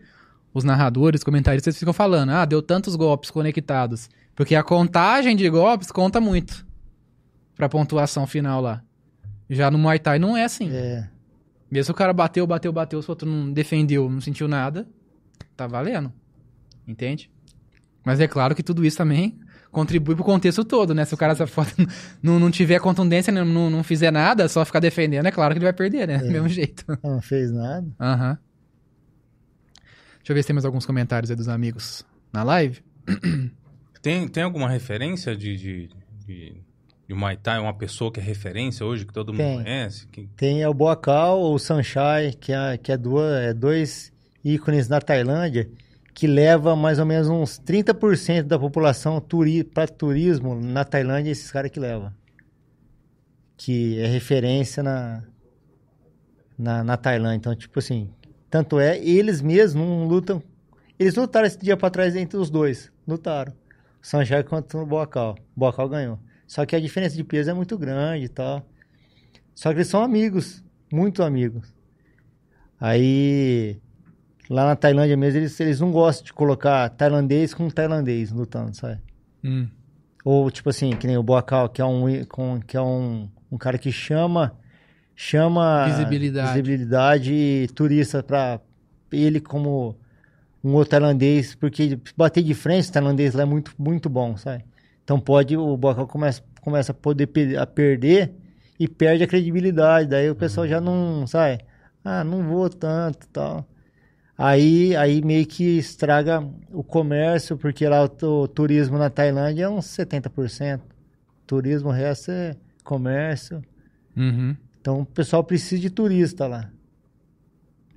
os 0.54 0.64
narradores, 0.64 1.24
comentaristas 1.24 1.76
ficam 1.76 1.92
falando: 1.92 2.34
ah, 2.34 2.46
deu 2.46 2.62
tantos 2.62 2.96
golpes 2.96 3.32
conectados. 3.32 4.12
Porque 4.36 4.54
a 4.54 4.62
contagem 4.62 5.36
de 5.36 5.50
golpes 5.50 5.92
conta 5.92 6.22
muito 6.22 6.69
pra 7.60 7.68
pontuação 7.68 8.26
final 8.26 8.62
lá. 8.62 8.82
Já 9.50 9.70
no 9.70 9.78
Muay 9.78 10.00
Thai 10.00 10.18
não 10.18 10.38
é 10.38 10.46
assim. 10.46 10.70
É. 10.72 11.10
Mesmo 11.70 11.88
se 11.88 11.92
o 11.92 11.94
cara 11.94 12.14
bateu, 12.14 12.48
bateu, 12.48 12.72
bateu, 12.72 13.02
se 13.02 13.10
o 13.10 13.12
outro 13.12 13.30
não 13.30 13.52
defendeu, 13.52 14.10
não 14.10 14.22
sentiu 14.22 14.48
nada, 14.48 14.88
tá 15.58 15.68
valendo. 15.68 16.12
Entende? 16.88 17.30
Mas 18.06 18.22
é 18.22 18.30
claro 18.30 18.56
que 18.56 18.64
tudo 18.64 18.86
isso 18.86 18.96
também 18.96 19.38
contribui 19.72 20.16
pro 20.16 20.24
contexto 20.24 20.64
todo, 20.64 20.96
né? 20.96 21.04
Se 21.04 21.14
o 21.14 21.18
cara 21.18 21.34
essa 21.34 21.46
foto 21.46 21.70
não, 22.24 22.40
não 22.40 22.50
tiver 22.50 22.80
contundência, 22.80 23.32
não, 23.32 23.44
não, 23.44 23.70
não 23.70 23.84
fizer 23.84 24.10
nada, 24.10 24.48
só 24.48 24.64
ficar 24.64 24.80
defendendo, 24.80 25.26
é 25.26 25.32
claro 25.32 25.54
que 25.54 25.58
ele 25.58 25.66
vai 25.66 25.74
perder, 25.74 26.08
né? 26.08 26.18
Do 26.24 26.32
mesmo 26.32 26.48
jeito. 26.48 26.86
Não 27.04 27.22
fez 27.22 27.52
nada. 27.52 27.86
Aham. 28.00 28.40
Deixa 30.20 30.32
eu 30.32 30.36
ver 30.36 30.44
se 30.44 30.48
tem 30.48 30.54
mais 30.54 30.66
alguns 30.66 30.86
comentários 30.86 31.30
aí 31.30 31.36
dos 31.36 31.50
amigos 31.50 32.06
na 32.32 32.42
live. 32.44 32.82
Tem, 34.02 34.28
tem 34.30 34.44
alguma 34.44 34.70
referência 34.70 35.36
de, 35.36 35.58
de, 35.58 35.90
de, 36.26 36.62
de 37.10 37.16
Muay 37.16 37.36
Thai? 37.36 37.60
Uma 37.60 37.74
pessoa 37.74 38.12
que 38.12 38.20
é 38.20 38.24
referência 38.24 38.86
hoje, 38.86 39.04
que 39.04 39.12
todo 39.12 39.34
mundo 39.34 39.40
Tem. 39.40 39.64
conhece? 39.64 40.06
Que... 40.08 40.28
Tem 40.38 40.64
o 40.64 40.74
Boacal 40.74 41.40
ou 41.40 41.56
o 41.56 41.60
Sanchai, 41.60 42.34
que, 42.34 42.54
é, 42.54 42.78
que 42.78 42.92
é, 42.92 42.98
duas, 42.98 43.34
é 43.42 43.52
dois 43.52 44.14
ícones 44.46 44.88
na 44.88 45.02
Tailândia, 45.02 45.68
que 46.14 46.28
leva 46.28 46.76
mais 46.76 47.00
ou 47.00 47.08
menos 47.08 47.28
uns 47.28 47.60
30% 47.60 48.44
da 48.44 48.60
população 48.60 49.20
turi 49.20 49.64
para 49.64 49.88
turismo 49.88 50.54
na 50.54 50.86
Tailândia, 50.86 51.32
esses 51.32 51.52
caras 51.52 51.72
que 51.72 51.80
levam. 51.80 52.14
Que 53.58 54.00
é 54.00 54.06
referência 54.06 54.84
na, 54.84 55.24
na, 56.56 56.84
na 56.84 56.96
Tailândia. 56.96 57.38
Então, 57.38 57.56
tipo 57.56 57.80
assim, 57.80 58.08
tanto 58.52 58.80
é, 58.80 59.00
eles 59.00 59.42
mesmos 59.42 59.84
não 59.84 60.08
lutam. 60.08 60.44
Eles 61.00 61.16
lutaram 61.16 61.48
esse 61.48 61.58
dia 61.58 61.76
para 61.76 61.90
trás 61.90 62.16
entre 62.16 62.38
os 62.38 62.52
dois. 62.52 62.92
Lutaram. 63.08 63.52
O 64.00 64.06
Sanjay 64.06 64.44
contra 64.44 64.78
o 64.78 64.86
Boacal. 64.86 65.36
O 65.56 65.60
Boacal 65.60 65.90
ganhou. 65.90 66.20
Só 66.50 66.66
que 66.66 66.76
a 66.76 66.80
diferença 66.80 67.16
de 67.16 67.24
peso 67.24 67.52
é 67.52 67.54
muito 67.54 67.78
grande 67.78 68.26
e 68.26 68.28
tal. 68.28 68.66
Só 69.54 69.70
que 69.70 69.76
eles 69.78 69.88
são 69.88 70.02
amigos, 70.02 70.64
muito 70.92 71.22
amigos. 71.22 71.72
Aí, 72.80 73.78
lá 74.50 74.66
na 74.66 74.76
Tailândia 74.76 75.16
mesmo, 75.16 75.40
eles, 75.40 75.60
eles 75.60 75.80
não 75.80 75.92
gostam 75.92 76.26
de 76.26 76.34
colocar 76.34 76.90
tailandês 76.90 77.54
com 77.54 77.70
tailandês 77.70 78.32
lutando, 78.32 78.76
sabe? 78.76 79.00
Hum. 79.44 79.68
Ou, 80.26 80.50
tipo 80.50 80.72
assim, 80.72 80.90
que 80.96 81.06
nem 81.06 81.18
o 81.18 81.24
Boacal, 81.24 81.70
que 81.70 81.82
é 81.84 81.86
um, 81.86 82.26
com- 82.26 82.60
que 82.66 82.76
é 82.76 82.82
um, 82.82 83.30
um 83.52 83.58
cara 83.58 83.78
que 83.78 83.92
chama 83.92 84.58
chama 85.16 85.86
Visibilidade. 85.86 86.48
visibilidade 86.54 87.34
e 87.34 87.68
turista 87.76 88.24
pra 88.24 88.60
ele 89.12 89.40
como 89.40 89.96
um 90.64 90.74
outro 90.74 90.92
tailandês, 90.92 91.54
porque 91.54 92.00
bater 92.18 92.42
de 92.42 92.56
frente, 92.56 92.90
o 92.90 92.92
tailandês 92.92 93.36
lá 93.36 93.44
é 93.44 93.46
muito, 93.46 93.72
muito 93.78 94.10
bom, 94.10 94.36
sabe? 94.36 94.64
Então 95.10 95.20
pode, 95.20 95.58
o 95.58 95.76
Boacal 95.76 96.06
começa, 96.06 96.44
começa 96.62 96.92
a 96.92 96.94
poder 96.94 97.28
a 97.58 97.66
perder 97.66 98.32
e 98.80 98.88
perde 98.88 99.24
a 99.24 99.28
credibilidade, 99.28 100.08
daí 100.08 100.30
o 100.30 100.36
pessoal 100.36 100.68
já 100.68 100.80
não, 100.80 101.26
sabe? 101.26 101.66
Ah, 102.06 102.24
não 102.24 102.44
vou 102.44 102.70
tanto 102.70 103.28
tal. 103.30 103.68
Aí, 104.38 104.96
aí 104.96 105.20
meio 105.24 105.48
que 105.48 105.80
estraga 105.80 106.48
o 106.72 106.84
comércio, 106.84 107.58
porque 107.58 107.88
lá 107.88 108.04
o, 108.04 108.44
o 108.44 108.48
turismo 108.48 109.00
na 109.00 109.10
Tailândia 109.10 109.64
é 109.64 109.70
uns 109.70 109.88
70%. 109.88 110.80
Turismo, 111.48 111.90
o 111.90 111.92
resto 111.92 112.30
é 112.30 112.56
comércio. 112.84 113.64
Uhum. 114.16 114.56
Então 114.80 115.02
o 115.02 115.06
pessoal 115.08 115.44
precisa 115.44 115.82
de 115.82 115.90
turista 115.90 116.46
lá. 116.46 116.70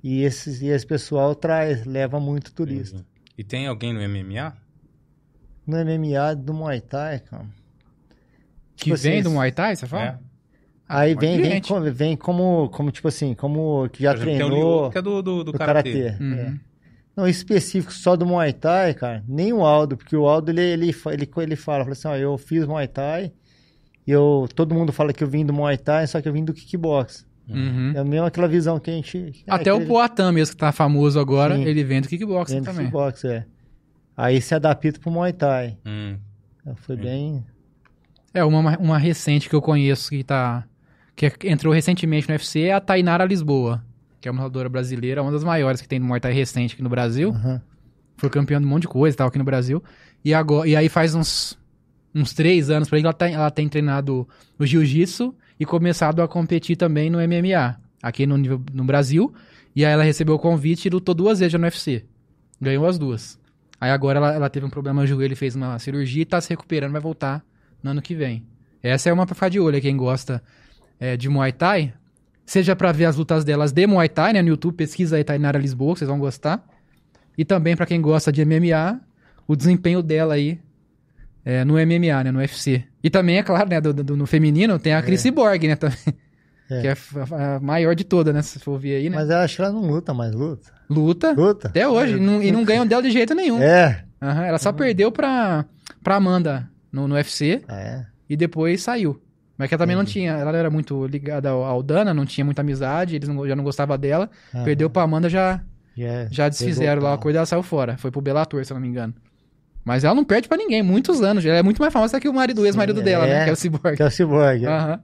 E 0.03 0.23
esse, 0.23 0.65
e 0.65 0.69
esse 0.69 0.87
pessoal 0.87 1.35
traz, 1.35 1.85
leva 1.85 2.19
muito 2.19 2.51
turista. 2.51 3.05
E 3.37 3.43
tem 3.43 3.67
alguém 3.67 3.93
no 3.93 3.99
MMA? 3.99 4.62
No 5.65 5.77
MMA 5.77 6.35
do 6.35 6.53
Muay 6.53 6.81
Thai, 6.81 7.19
cara. 7.19 7.45
Que 8.75 8.85
Tipo 8.85 8.97
vem 8.97 9.13
assim, 9.13 9.23
do 9.23 9.31
Muay 9.31 9.51
Thai, 9.51 9.75
você 9.75 9.87
fala? 9.87 10.03
É. 10.03 10.33
Aí 10.87 11.15
vem, 11.15 11.41
vem, 11.41 11.61
como, 11.61 11.91
vem 11.91 12.15
como, 12.15 12.69
como, 12.69 12.91
tipo 12.91 13.07
assim, 13.07 13.33
como 13.33 13.89
que 13.89 14.03
já 14.03 14.13
exemplo, 14.13 14.35
treinou 14.35 14.91
que 14.91 14.97
é 14.97 15.01
do, 15.01 15.21
do, 15.21 15.43
do, 15.43 15.51
do 15.51 15.57
Karatê. 15.57 16.03
Karatê. 16.03 16.23
Uhum. 16.23 16.33
é. 16.33 16.53
Não, 17.15 17.27
específico 17.27 17.93
só 17.93 18.15
do 18.15 18.25
Muay 18.25 18.51
Thai, 18.53 18.93
cara, 18.93 19.23
nem 19.27 19.53
o 19.53 19.63
Aldo, 19.63 19.95
porque 19.95 20.15
o 20.15 20.27
Aldo, 20.27 20.51
ele, 20.51 20.61
ele, 20.61 20.95
ele, 21.11 21.29
ele 21.37 21.55
fala, 21.55 21.83
fala 21.83 21.93
assim, 21.93 22.07
ó, 22.07 22.15
eu 22.15 22.37
fiz 22.37 22.65
Muay 22.65 22.87
Thai, 22.87 23.31
e 24.05 24.11
eu, 24.11 24.47
todo 24.55 24.73
mundo 24.73 24.91
fala 24.91 25.13
que 25.13 25.23
eu 25.23 25.27
vim 25.27 25.45
do 25.45 25.53
Muay 25.53 25.77
Thai, 25.77 26.07
só 26.07 26.19
que 26.21 26.27
eu 26.27 26.33
vim 26.33 26.43
do 26.43 26.53
kickbox. 26.53 27.25
Uhum. 27.47 27.93
É 27.95 27.99
a 27.99 28.03
mesma 28.03 28.27
aquela 28.27 28.47
visão 28.47 28.79
que 28.79 28.89
a 28.89 28.93
gente... 28.93 29.43
Até 29.47 29.69
é, 29.69 29.73
o 29.73 29.85
Poatan 29.85 30.31
mesmo, 30.31 30.55
que 30.55 30.59
tá 30.59 30.71
famoso 30.71 31.19
agora, 31.19 31.55
Sim. 31.55 31.63
ele 31.63 31.83
vem 31.83 32.01
do 32.01 32.07
kickboxing 32.07 32.55
vem 32.55 32.61
do 32.61 32.65
também. 32.65 32.85
kickbox, 32.85 33.25
é. 33.25 33.45
Aí 34.15 34.41
se 34.41 34.53
adapta 34.53 34.99
pro 34.99 35.11
Muay 35.11 35.33
Thai. 35.33 35.77
Hum. 35.85 36.17
Foi 36.77 36.95
bem... 36.95 37.43
É, 38.33 38.43
uma, 38.43 38.77
uma 38.77 38.97
recente 38.97 39.47
que 39.47 39.55
eu 39.55 39.61
conheço 39.61 40.09
que 40.09 40.23
tá. 40.23 40.65
que 41.15 41.31
entrou 41.43 41.71
recentemente 41.71 42.27
no 42.27 42.33
UFC 42.33 42.61
é 42.61 42.73
a 42.73 42.81
Tainara 42.81 43.25
Lisboa, 43.25 43.83
que 44.19 44.27
é 44.27 44.31
uma 44.31 44.43
lutadora 44.43 44.67
brasileira, 44.67 45.21
uma 45.21 45.31
das 45.31 45.43
maiores 45.43 45.79
que 45.79 45.87
tem 45.87 45.99
no 45.99 46.07
Muay 46.07 46.19
Thai 46.19 46.33
recente 46.33 46.73
aqui 46.73 46.81
no 46.81 46.89
Brasil. 46.89 47.29
Aham. 47.29 47.61
Foi 48.17 48.29
campeã 48.29 48.59
de 48.59 48.65
um 48.65 48.69
monte 48.69 48.83
de 48.83 48.87
coisa 48.87 49.15
e 49.15 49.17
tal 49.17 49.27
aqui 49.27 49.37
no 49.37 49.43
Brasil. 49.43 49.83
E, 50.25 50.33
agora, 50.33 50.67
e 50.67 50.75
aí 50.75 50.89
faz 50.89 51.13
uns, 51.13 51.59
uns 52.13 52.33
três 52.33 52.69
anos 52.69 52.89
pra 52.89 52.97
aí 52.97 53.03
que 53.03 53.07
ela, 53.07 53.13
tem, 53.13 53.33
ela 53.33 53.51
tem 53.51 53.69
treinado 53.69 54.27
o 54.57 54.65
jiu-jitsu 54.65 55.35
e 55.59 55.65
começado 55.65 56.21
a 56.21 56.27
competir 56.27 56.75
também 56.75 57.09
no 57.09 57.19
MMA, 57.19 57.77
aqui 58.01 58.25
no, 58.25 58.37
no 58.37 58.83
Brasil. 58.83 59.33
E 59.75 59.85
aí 59.85 59.93
ela 59.93 60.03
recebeu 60.03 60.35
o 60.35 60.39
convite 60.39 60.87
e 60.87 60.89
lutou 60.89 61.13
duas 61.13 61.39
vezes 61.39 61.51
já 61.51 61.57
no 61.57 61.65
UFC. 61.65 62.05
Ganhou 62.61 62.85
as 62.85 62.97
duas. 62.97 63.39
Aí 63.83 63.91
agora 63.91 64.17
ela, 64.17 64.33
ela 64.33 64.49
teve 64.49 64.65
um 64.65 64.69
problema 64.69 65.01
no 65.01 65.07
joelho 65.07 65.35
fez 65.35 65.55
uma 65.57 65.77
cirurgia 65.77 66.21
e 66.21 66.25
tá 66.25 66.39
se 66.39 66.49
recuperando, 66.49 66.93
vai 66.93 67.01
voltar 67.01 67.43
no 67.83 67.91
ano 67.91 68.01
que 68.01 68.15
vem. 68.15 68.45
Essa 68.81 69.09
é 69.09 69.13
uma 69.13 69.25
pra 69.25 69.35
ficar 69.35 69.49
de 69.49 69.59
olho, 69.59 69.81
quem 69.81 69.97
gosta 69.97 70.41
é, 70.99 71.17
de 71.17 71.27
Muay 71.27 71.51
Thai, 71.51 71.93
seja 72.45 72.75
pra 72.77 72.93
ver 72.93 73.05
as 73.05 73.17
lutas 73.17 73.43
delas 73.43 73.73
de 73.73 73.85
Muay 73.85 74.07
Thai, 74.07 74.31
né, 74.33 74.41
no 74.41 74.47
YouTube, 74.47 74.75
pesquisa 74.75 75.17
aí 75.17 75.23
Tainara 75.25 75.57
Lisboa, 75.59 75.97
vocês 75.97 76.07
vão 76.07 76.17
gostar. 76.17 76.65
E 77.37 77.43
também 77.43 77.75
pra 77.75 77.85
quem 77.85 77.99
gosta 78.01 78.31
de 78.31 78.45
MMA, 78.45 79.01
o 79.45 79.53
desempenho 79.55 80.01
dela 80.01 80.35
aí 80.35 80.61
é, 81.43 81.65
no 81.65 81.73
MMA, 81.73 82.23
né, 82.23 82.31
no 82.31 82.39
UFC. 82.39 82.85
E 83.03 83.09
também, 83.09 83.37
é 83.37 83.43
claro, 83.43 83.69
né, 83.69 83.81
do, 83.81 83.93
do- 83.93 84.15
no 84.15 84.25
feminino 84.25 84.79
tem 84.79 84.93
a 84.93 85.01
Cris 85.01 85.21
Borg, 85.29 85.63
né, 85.67 85.75
também. 85.75 85.97
É. 86.77 86.81
Que 86.81 86.87
é 86.87 86.91
a, 87.37 87.55
a 87.55 87.59
maior 87.59 87.95
de 87.95 88.03
todas, 88.03 88.33
né, 88.33 88.41
se 88.41 88.59
for 88.59 88.77
ver 88.79 88.95
aí, 88.97 89.09
né. 89.09 89.15
Mas 89.17 89.29
eu 89.29 89.37
acho 89.37 89.55
que 89.55 89.61
ela 89.61 89.71
não 89.71 89.81
luta 89.81 90.13
mais, 90.13 90.33
luta. 90.33 90.71
Luta, 90.89 91.31
Luta? 91.33 91.67
até 91.69 91.87
hoje, 91.87 92.15
e 92.17 92.19
não- 92.19 92.41
e 92.43 92.51
não 92.51 92.63
ganham 92.63 92.85
dela 92.85 93.01
de 93.01 93.09
jeito 93.11 93.33
nenhum. 93.33 93.61
É. 93.61 94.03
Aham, 94.21 94.43
ela 94.45 94.57
só 94.57 94.71
perdeu 94.71 95.11
pra, 95.11 95.65
pra 96.03 96.15
Amanda 96.15 96.69
no, 96.91 97.07
no 97.07 97.15
UFC 97.15 97.61
É. 97.67 98.05
e 98.29 98.35
depois 98.37 98.81
saiu. 98.81 99.19
Mas 99.57 99.67
que 99.69 99.75
ela 99.75 99.83
também 99.83 99.95
não 99.95 100.03
tinha, 100.05 100.31
ela 100.33 100.55
era 100.57 100.69
muito 100.69 101.05
ligada 101.05 101.49
ao, 101.49 101.63
ao 101.63 101.83
Dana, 101.83 102.13
não 102.13 102.25
tinha 102.25 102.43
muita 102.43 102.61
amizade, 102.61 103.15
eles 103.15 103.27
não- 103.29 103.47
já 103.47 103.55
não 103.55 103.63
gostavam 103.63 103.97
dela. 103.97 104.29
Aham. 104.53 104.63
Perdeu 104.63 104.89
pra 104.89 105.03
Amanda, 105.03 105.29
já, 105.29 105.61
Já, 105.95 106.27
já 106.31 106.49
desfizeram 106.49 107.01
lá, 107.01 107.13
a 107.13 107.17
coisa 107.17 107.35
dela 107.37 107.45
saiu 107.45 107.61
fora. 107.63 107.97
Foi 107.97 108.09
pro 108.11 108.19
Bellator, 108.21 108.63
se 108.65 108.71
eu 108.71 108.75
não 108.75 108.81
me 108.81 108.87
engano. 108.87 109.13
Mas 109.85 110.03
ela 110.03 110.15
não 110.15 110.23
perde 110.23 110.47
pra 110.47 110.57
ninguém, 110.57 110.81
muitos 110.81 111.21
anos. 111.21 111.45
Ela 111.45 111.57
é 111.57 111.63
muito 111.63 111.81
mais 111.81 111.91
famosa 111.93 112.19
que 112.19 112.27
o 112.29 112.33
marido, 112.33 112.61
o 112.61 112.65
ex-marido 112.65 112.99
Sim, 112.99 113.05
dela, 113.05 113.25
né? 113.25 113.41
é. 113.41 113.43
Que 113.43 113.49
é 113.49 113.53
o 113.53 113.55
Cyborg. 113.55 113.97
Que 113.97 114.03
é 114.03 114.05
o 114.05 114.11
Cyborg. 114.11 114.65
é. 114.65 114.67
Aham. 114.67 114.99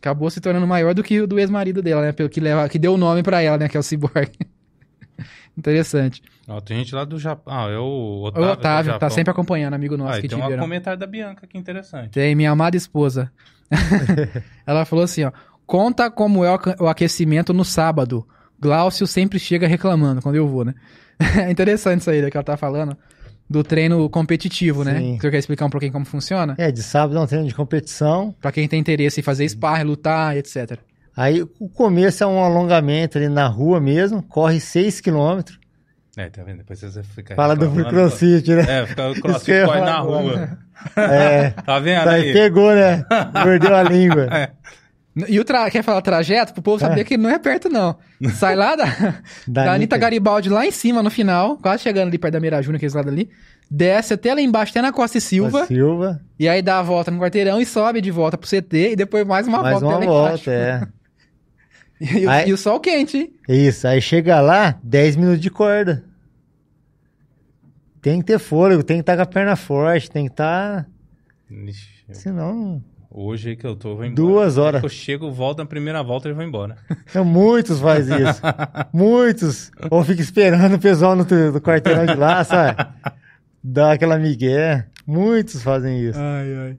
Acabou 0.00 0.30
se 0.30 0.40
tornando 0.40 0.66
maior 0.66 0.94
do 0.94 1.02
que 1.02 1.20
o 1.20 1.26
do 1.26 1.38
ex-marido 1.38 1.82
dela, 1.82 2.00
né? 2.00 2.12
Pelo 2.12 2.28
que, 2.30 2.40
leva, 2.40 2.66
que 2.68 2.78
deu 2.78 2.94
o 2.94 2.96
nome 2.96 3.22
pra 3.22 3.42
ela, 3.42 3.58
né? 3.58 3.68
Que 3.68 3.76
é 3.76 3.80
o 3.80 3.82
Cyborg. 3.82 4.30
Interessante. 5.56 6.22
Ó, 6.48 6.58
tem 6.60 6.78
gente 6.78 6.94
lá 6.94 7.04
do 7.04 7.18
Japão. 7.18 7.52
Ah, 7.54 7.68
é 7.70 7.76
o 7.76 7.82
O 7.82 8.22
Otávio. 8.24 8.46
do 8.46 8.52
Otávio 8.52 8.98
tá 8.98 9.10
sempre 9.10 9.30
acompanhando, 9.30 9.74
amigo 9.74 9.96
nosso 9.96 10.18
Ah, 10.18 10.20
que 10.22 10.28
tem 10.28 10.38
um 10.38 10.58
comentário 10.58 10.98
da 10.98 11.06
Bianca 11.06 11.46
que 11.46 11.58
interessante. 11.58 12.10
Tem 12.10 12.34
minha 12.34 12.50
amada 12.50 12.76
esposa. 12.76 13.30
Ela 14.66 14.84
falou 14.86 15.04
assim, 15.04 15.24
ó. 15.24 15.32
Conta 15.66 16.10
como 16.10 16.44
é 16.44 16.52
o 16.52 16.58
o 16.84 16.88
aquecimento 16.88 17.52
no 17.52 17.64
sábado. 17.64 18.26
Glaucio 18.58 19.06
sempre 19.06 19.38
chega 19.38 19.66
reclamando 19.66 20.22
quando 20.22 20.36
eu 20.36 20.48
vou, 20.48 20.64
né? 20.64 20.74
É 21.46 21.50
interessante 21.50 22.00
isso 22.00 22.10
aí 22.10 22.22
né, 22.22 22.30
que 22.30 22.36
ela 22.38 22.44
tá 22.44 22.56
falando. 22.56 22.96
Do 23.50 23.64
treino 23.64 24.08
competitivo, 24.08 24.84
né? 24.84 24.98
Sim. 25.00 25.18
Você 25.20 25.28
quer 25.28 25.38
explicar 25.38 25.66
um 25.66 25.70
pouquinho 25.70 25.90
como 25.92 26.04
funciona? 26.04 26.54
É, 26.56 26.70
de 26.70 26.84
sábado 26.84 27.18
é 27.18 27.20
um 27.20 27.26
treino 27.26 27.48
de 27.48 27.54
competição. 27.54 28.32
Pra 28.40 28.52
quem 28.52 28.68
tem 28.68 28.78
interesse 28.78 29.18
em 29.18 29.22
fazer 29.24 29.48
sparring, 29.48 29.82
lutar, 29.82 30.36
etc. 30.36 30.78
Aí 31.16 31.42
o 31.58 31.68
começo 31.68 32.22
é 32.22 32.26
um 32.28 32.38
alongamento 32.42 33.18
ali 33.18 33.28
na 33.28 33.48
rua 33.48 33.80
mesmo, 33.80 34.22
corre 34.22 34.60
6 34.60 35.00
km. 35.00 35.40
É, 36.16 36.28
tá 36.28 36.42
vendo? 36.44 36.58
Depois 36.58 36.80
você 36.80 37.02
fica. 37.02 37.34
Fala 37.34 37.56
do 37.56 37.68
crossfit, 37.84 38.54
né? 38.54 38.64
É, 38.82 38.86
fica 38.86 39.10
o 39.10 39.20
crossfit 39.20 39.64
corre 39.64 39.80
na 39.80 39.98
agora. 39.98 40.22
rua. 40.22 40.58
É. 40.96 41.50
Tá 41.50 41.78
vendo 41.78 42.04
Daí 42.06 42.22
aí? 42.28 42.32
pegou, 42.32 42.74
né? 42.74 43.04
Mordeu 43.44 43.76
a 43.76 43.82
língua. 43.82 44.28
É. 44.34 44.50
E 45.28 45.40
o 45.40 45.44
tra... 45.44 45.68
quer 45.70 45.82
falar 45.82 46.00
trajeto? 46.02 46.52
Pro 46.52 46.62
povo 46.62 46.78
saber 46.78 47.04
que 47.04 47.16
não 47.16 47.28
é 47.28 47.38
perto, 47.38 47.68
não. 47.68 47.96
Sai 48.34 48.54
lá 48.54 48.76
da, 48.76 48.84
da, 49.46 49.64
Da 49.64 49.72
Anitta. 49.74 49.98
Garibaldi 49.98 50.48
lá 50.48 50.64
em 50.66 50.70
cima, 50.70 51.02
no 51.02 51.10
final, 51.10 51.56
quase 51.58 51.82
chegando 51.82 52.08
ali 52.08 52.18
perto 52.18 52.34
da 52.34 52.40
Mira 52.40 52.62
Júnior, 52.62 52.76
aqueles 52.76 52.94
lados 52.94 53.12
ali. 53.12 53.28
Desce 53.70 54.14
até 54.14 54.32
lá 54.34 54.40
embaixo, 54.40 54.70
até 54.70 54.80
na 54.82 54.92
Costa 54.92 55.18
e 55.18 55.20
Silva. 55.20 55.62
A 55.62 55.66
Silva. 55.66 56.20
E 56.38 56.48
aí 56.48 56.62
dá 56.62 56.78
a 56.78 56.82
volta 56.82 57.10
no 57.10 57.18
quarteirão 57.20 57.60
e 57.60 57.66
sobe 57.66 58.00
de 58.00 58.10
volta 58.10 58.36
pro 58.38 58.48
CT 58.48 58.92
e 58.92 58.96
depois 58.96 59.26
mais 59.26 59.46
uma 59.48 59.62
Mais 59.62 59.80
volta. 59.80 59.86
uma 59.86 59.98
lá 59.98 60.04
embaixo. 60.04 60.44
volta, 60.44 60.50
é. 60.50 60.86
E, 62.00 62.24
o- 62.26 62.30
Aí- 62.30 62.48
e 62.48 62.52
o 62.54 62.56
sol 62.56 62.80
quente, 62.80 63.18
hein? 63.18 63.32
Isso, 63.46 63.86
aí 63.86 64.00
chega 64.00 64.40
lá, 64.40 64.78
10 64.82 65.16
minutos 65.16 65.40
de 65.40 65.50
corda. 65.50 66.02
Tem 68.00 68.20
que 68.20 68.26
ter 68.26 68.38
fôlego, 68.38 68.82
tem 68.82 68.96
que 68.96 69.02
estar 69.02 69.16
com 69.16 69.22
a 69.22 69.26
perna 69.26 69.54
forte, 69.54 70.10
tem 70.10 70.24
que 70.24 70.30
estar. 70.32 70.88
Ixi, 71.50 71.88
Senão. 72.12 72.82
Hoje 73.12 73.56
que 73.56 73.66
eu 73.66 73.74
tô, 73.74 73.96
vou 73.96 74.04
embora. 74.04 74.14
Duas 74.14 74.56
horas. 74.56 74.82
Eu 74.82 74.88
chego, 74.88 75.32
volto 75.32 75.58
na 75.58 75.66
primeira 75.66 76.00
volta 76.00 76.28
e 76.28 76.32
vou 76.32 76.44
embora. 76.44 76.76
Então, 77.08 77.24
muitos 77.24 77.80
faz 77.80 78.06
isso. 78.08 78.40
muitos. 78.94 79.72
Ou 79.90 80.04
fica 80.04 80.22
esperando 80.22 80.76
o 80.76 80.78
pessoal 80.78 81.16
no, 81.16 81.24
do 81.24 81.60
quarteirão 81.60 82.06
de 82.06 82.14
lá, 82.14 82.44
sabe? 82.44 82.86
Dá 83.62 83.92
aquela 83.92 84.16
migué. 84.16 84.86
Muitos 85.04 85.60
fazem 85.60 86.00
isso. 86.00 86.20
Ai, 86.20 86.54
ai. 86.54 86.78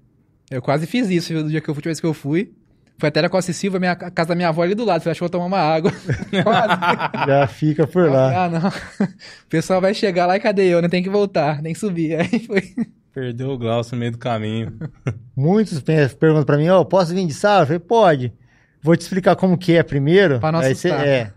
Eu 0.49 0.61
quase 0.61 0.87
fiz 0.87 1.09
isso 1.09 1.33
do 1.33 1.49
dia 1.49 1.59
que 1.59 1.69
eu 1.69 1.73
fui, 1.73 1.79
a 1.79 1.81
última 1.81 1.89
vez 1.89 1.99
que 1.99 2.05
eu 2.05 2.13
fui. 2.13 2.53
Foi 2.97 3.09
até 3.09 3.21
na 3.21 3.29
Costa 3.29 3.51
Silva, 3.51 3.79
minha, 3.79 3.91
a 3.91 4.11
casa 4.11 4.29
da 4.29 4.35
minha 4.35 4.49
avó 4.49 4.61
ali 4.61 4.75
do 4.75 4.85
lado. 4.85 5.01
Falei, 5.01 5.11
acho 5.11 5.19
que 5.19 5.23
eu 5.23 5.27
vou 5.27 5.31
tomar 5.31 5.45
uma 5.45 5.57
água. 5.57 5.91
Quase. 6.43 7.27
Já 7.27 7.47
fica 7.47 7.85
por 7.85 8.09
lá. 8.09 8.45
Ah, 8.45 8.49
não. 8.49 8.69
O 9.43 9.49
pessoal 9.49 9.81
vai 9.81 9.93
chegar 9.93 10.27
lá 10.27 10.37
e 10.37 10.39
cadê 10.39 10.67
eu? 10.67 10.81
Né? 10.81 10.87
Tem 10.87 11.03
que 11.03 11.09
voltar, 11.09 11.61
que 11.61 11.75
subir. 11.75 12.15
Aí 12.15 12.39
foi. 12.39 12.73
Perdeu 13.13 13.49
o 13.49 13.57
Glaucio 13.57 13.93
no 13.95 13.99
meio 13.99 14.11
do 14.13 14.17
caminho. 14.17 14.77
Muitos 15.35 15.81
pe- 15.81 16.07
perguntam 16.09 16.45
pra 16.45 16.57
mim, 16.57 16.69
ó, 16.69 16.83
posso 16.83 17.13
vir 17.13 17.25
de 17.27 17.33
sábado? 17.33 17.63
Eu 17.63 17.67
falei, 17.67 17.79
pode. 17.79 18.33
Vou 18.81 18.95
te 18.95 19.01
explicar 19.01 19.35
como 19.35 19.57
que 19.57 19.73
é 19.73 19.83
primeiro. 19.83 20.39
Pra 20.39 20.51
não 20.51 20.59
aí 20.59 20.73
você 20.73 20.89
é. 20.89 21.31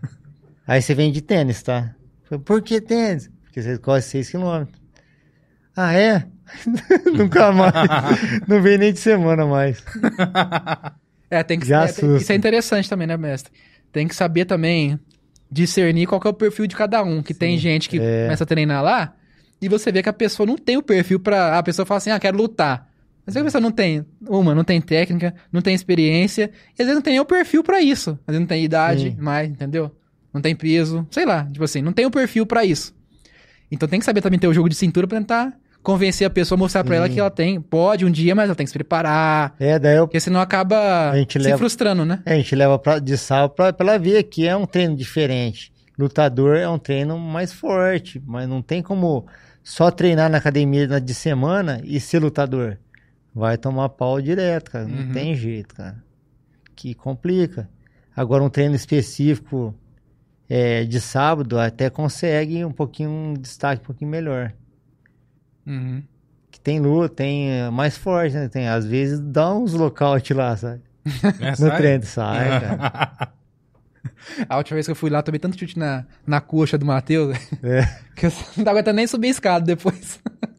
Aí 0.65 0.81
você 0.81 0.95
vem 0.95 1.11
de 1.11 1.21
tênis, 1.21 1.61
tá? 1.61 1.93
Falei, 2.23 2.43
Por 2.43 2.61
que 2.61 2.79
tênis? 2.81 3.29
Porque 3.43 3.61
você 3.61 3.77
corre 3.77 4.01
6 4.01 4.31
km. 4.31 4.65
Ah, 5.75 5.93
é? 5.93 6.25
Nunca 7.13 7.51
mais. 7.51 7.73
Não 8.47 8.61
vem 8.61 8.77
nem 8.77 8.93
de 8.93 8.99
semana 8.99 9.45
mais. 9.45 9.83
É, 11.29 11.43
tem 11.43 11.59
que 11.59 11.67
Já 11.67 11.83
é, 11.85 11.91
tem-. 11.91 12.15
Isso 12.15 12.31
é 12.31 12.35
interessante 12.35 12.89
também, 12.89 13.05
né, 13.07 13.17
mestre? 13.17 13.51
Tem 13.91 14.07
que 14.07 14.15
saber 14.15 14.45
também 14.45 14.99
discernir 15.51 16.07
qual 16.07 16.19
que 16.21 16.27
é 16.27 16.29
o 16.29 16.33
perfil 16.33 16.67
de 16.67 16.75
cada 16.75 17.03
um. 17.03 17.21
Que 17.21 17.33
tem 17.33 17.57
gente 17.57 17.89
que 17.89 17.99
é. 17.99 18.23
começa 18.23 18.43
a 18.43 18.47
treinar 18.47 18.83
lá 18.83 19.13
e 19.65 19.69
você 19.69 19.91
vê 19.91 20.01
que 20.03 20.09
a 20.09 20.13
pessoa 20.13 20.45
não 20.47 20.57
tem 20.57 20.77
o 20.77 20.83
perfil 20.83 21.19
pra. 21.19 21.57
A 21.57 21.63
pessoa 21.63 21.85
fala 21.85 21.97
assim, 21.97 22.11
ah, 22.11 22.19
quero 22.19 22.37
lutar. 22.37 22.87
Mas 23.25 23.35
a 23.35 23.43
pessoa 23.43 23.59
não 23.61 23.71
tem, 23.71 24.05
uma, 24.27 24.53
não 24.53 24.63
tem 24.63 24.79
técnica, 24.79 25.33
não 25.51 25.59
tem 25.61 25.73
experiência, 25.73 26.51
e 26.77 26.81
às 26.81 26.85
vezes 26.85 26.93
não 26.95 27.01
tem 27.01 27.13
nem 27.13 27.19
o 27.19 27.25
perfil 27.25 27.63
pra 27.63 27.81
isso. 27.81 28.11
Às 28.27 28.33
vezes 28.33 28.39
não 28.41 28.47
tem 28.47 28.63
idade 28.63 29.09
Sim. 29.09 29.17
mais, 29.19 29.49
entendeu? 29.49 29.91
Não 30.31 30.39
tem 30.41 30.55
peso, 30.55 31.07
sei 31.09 31.25
lá, 31.25 31.43
tipo 31.51 31.63
assim, 31.63 31.81
não 31.81 31.91
tem 31.91 32.05
o 32.05 32.11
perfil 32.11 32.45
pra 32.45 32.63
isso. 32.63 32.93
Então 33.71 33.89
tem 33.89 33.99
que 33.99 34.05
saber 34.05 34.21
também 34.21 34.37
ter 34.37 34.47
o 34.47 34.53
jogo 34.53 34.69
de 34.69 34.75
cintura 34.75 35.07
pra 35.07 35.17
tentar 35.17 35.53
convencer 35.81 36.25
a 36.25 36.29
pessoa, 36.29 36.57
mostrar 36.57 36.83
pra 36.83 36.95
ela 36.97 37.09
que 37.09 37.19
ela 37.19 37.29
tem, 37.31 37.59
pode 37.61 38.05
um 38.05 38.11
dia, 38.11 38.33
mas 38.35 38.45
ela 38.45 38.55
tem 38.55 38.65
que 38.65 38.71
se 38.71 38.77
preparar, 38.77 39.55
É, 39.59 39.77
daí 39.79 39.97
eu, 39.97 40.07
porque 40.07 40.19
senão 40.19 40.39
acaba 40.39 41.09
A 41.11 41.17
gente 41.17 41.33
se 41.33 41.39
leva- 41.39 41.57
frustrando, 41.57 42.05
né? 42.05 42.21
a 42.25 42.33
gente 42.35 42.55
leva 42.55 42.77
pra, 42.77 42.99
de 42.99 43.17
sábado 43.17 43.51
pra, 43.55 43.71
pra 43.73 43.87
ela 43.87 43.97
ver 43.99 44.21
que 44.23 44.47
é 44.47 44.55
um 44.55 44.65
treino 44.67 44.95
diferente. 44.95 45.71
Lutador 45.97 46.57
é 46.57 46.67
um 46.69 46.77
treino 46.79 47.17
mais 47.17 47.53
forte, 47.53 48.21
mas 48.25 48.47
não 48.49 48.61
tem 48.61 48.81
como 48.83 49.25
só 49.65 49.89
treinar 49.89 50.29
na 50.29 50.37
academia 50.37 51.01
de 51.01 51.13
semana 51.15 51.81
e 51.83 51.99
ser 51.99 52.19
lutador. 52.19 52.77
Vai 53.33 53.57
tomar 53.57 53.89
pau 53.89 54.21
direto, 54.21 54.69
cara. 54.71 54.87
Não 54.87 55.07
Uhum. 55.07 55.11
tem 55.11 55.33
jeito, 55.35 55.73
cara. 55.75 55.97
Que 56.75 56.93
complica. 56.93 57.67
Agora, 58.15 58.43
um 58.43 58.49
treino 58.49 58.75
específico 58.75 59.73
é, 60.47 60.83
de 60.85 61.01
sábado 61.01 61.59
até 61.59 61.89
consegue 61.89 62.63
um 62.63 62.71
pouquinho, 62.71 63.09
um 63.09 63.33
destaque 63.33 63.81
um 63.81 63.85
pouquinho 63.85 64.11
melhor. 64.11 64.53
Uhum. 65.65 66.03
Que 66.51 66.59
tem 66.59 66.79
luta, 66.79 67.09
tem 67.15 67.49
é, 67.51 67.69
mais 67.71 67.97
forte, 67.97 68.35
né? 68.35 68.47
Tem, 68.47 68.67
às 68.69 68.85
vezes 68.85 69.19
dá 69.19 69.53
uns 69.53 69.73
lockout 69.73 70.33
lá, 70.33 70.55
sabe? 70.55 70.81
É, 71.41 71.51
No 71.51 71.57
sai? 71.57 71.77
treino, 71.77 72.03
sai, 72.05 72.59
cara. 72.61 73.31
A 74.49 74.57
última 74.57 74.75
vez 74.75 74.85
que 74.85 74.91
eu 74.91 74.95
fui 74.95 75.09
lá, 75.09 75.21
tomei 75.21 75.39
tanto 75.39 75.57
chute 75.59 75.77
na, 75.77 76.05
na 76.25 76.39
coxa 76.41 76.77
do 76.77 76.85
Matheus, 76.85 77.37
É. 77.63 77.83
que 78.15 78.25
eu 78.27 78.31
não 78.57 78.63
tava 78.63 78.71
aguentando 78.77 78.95
nem 78.97 79.07
subir 79.07 79.27
a 79.27 79.31
escada 79.31 79.65
depois. 79.65 80.19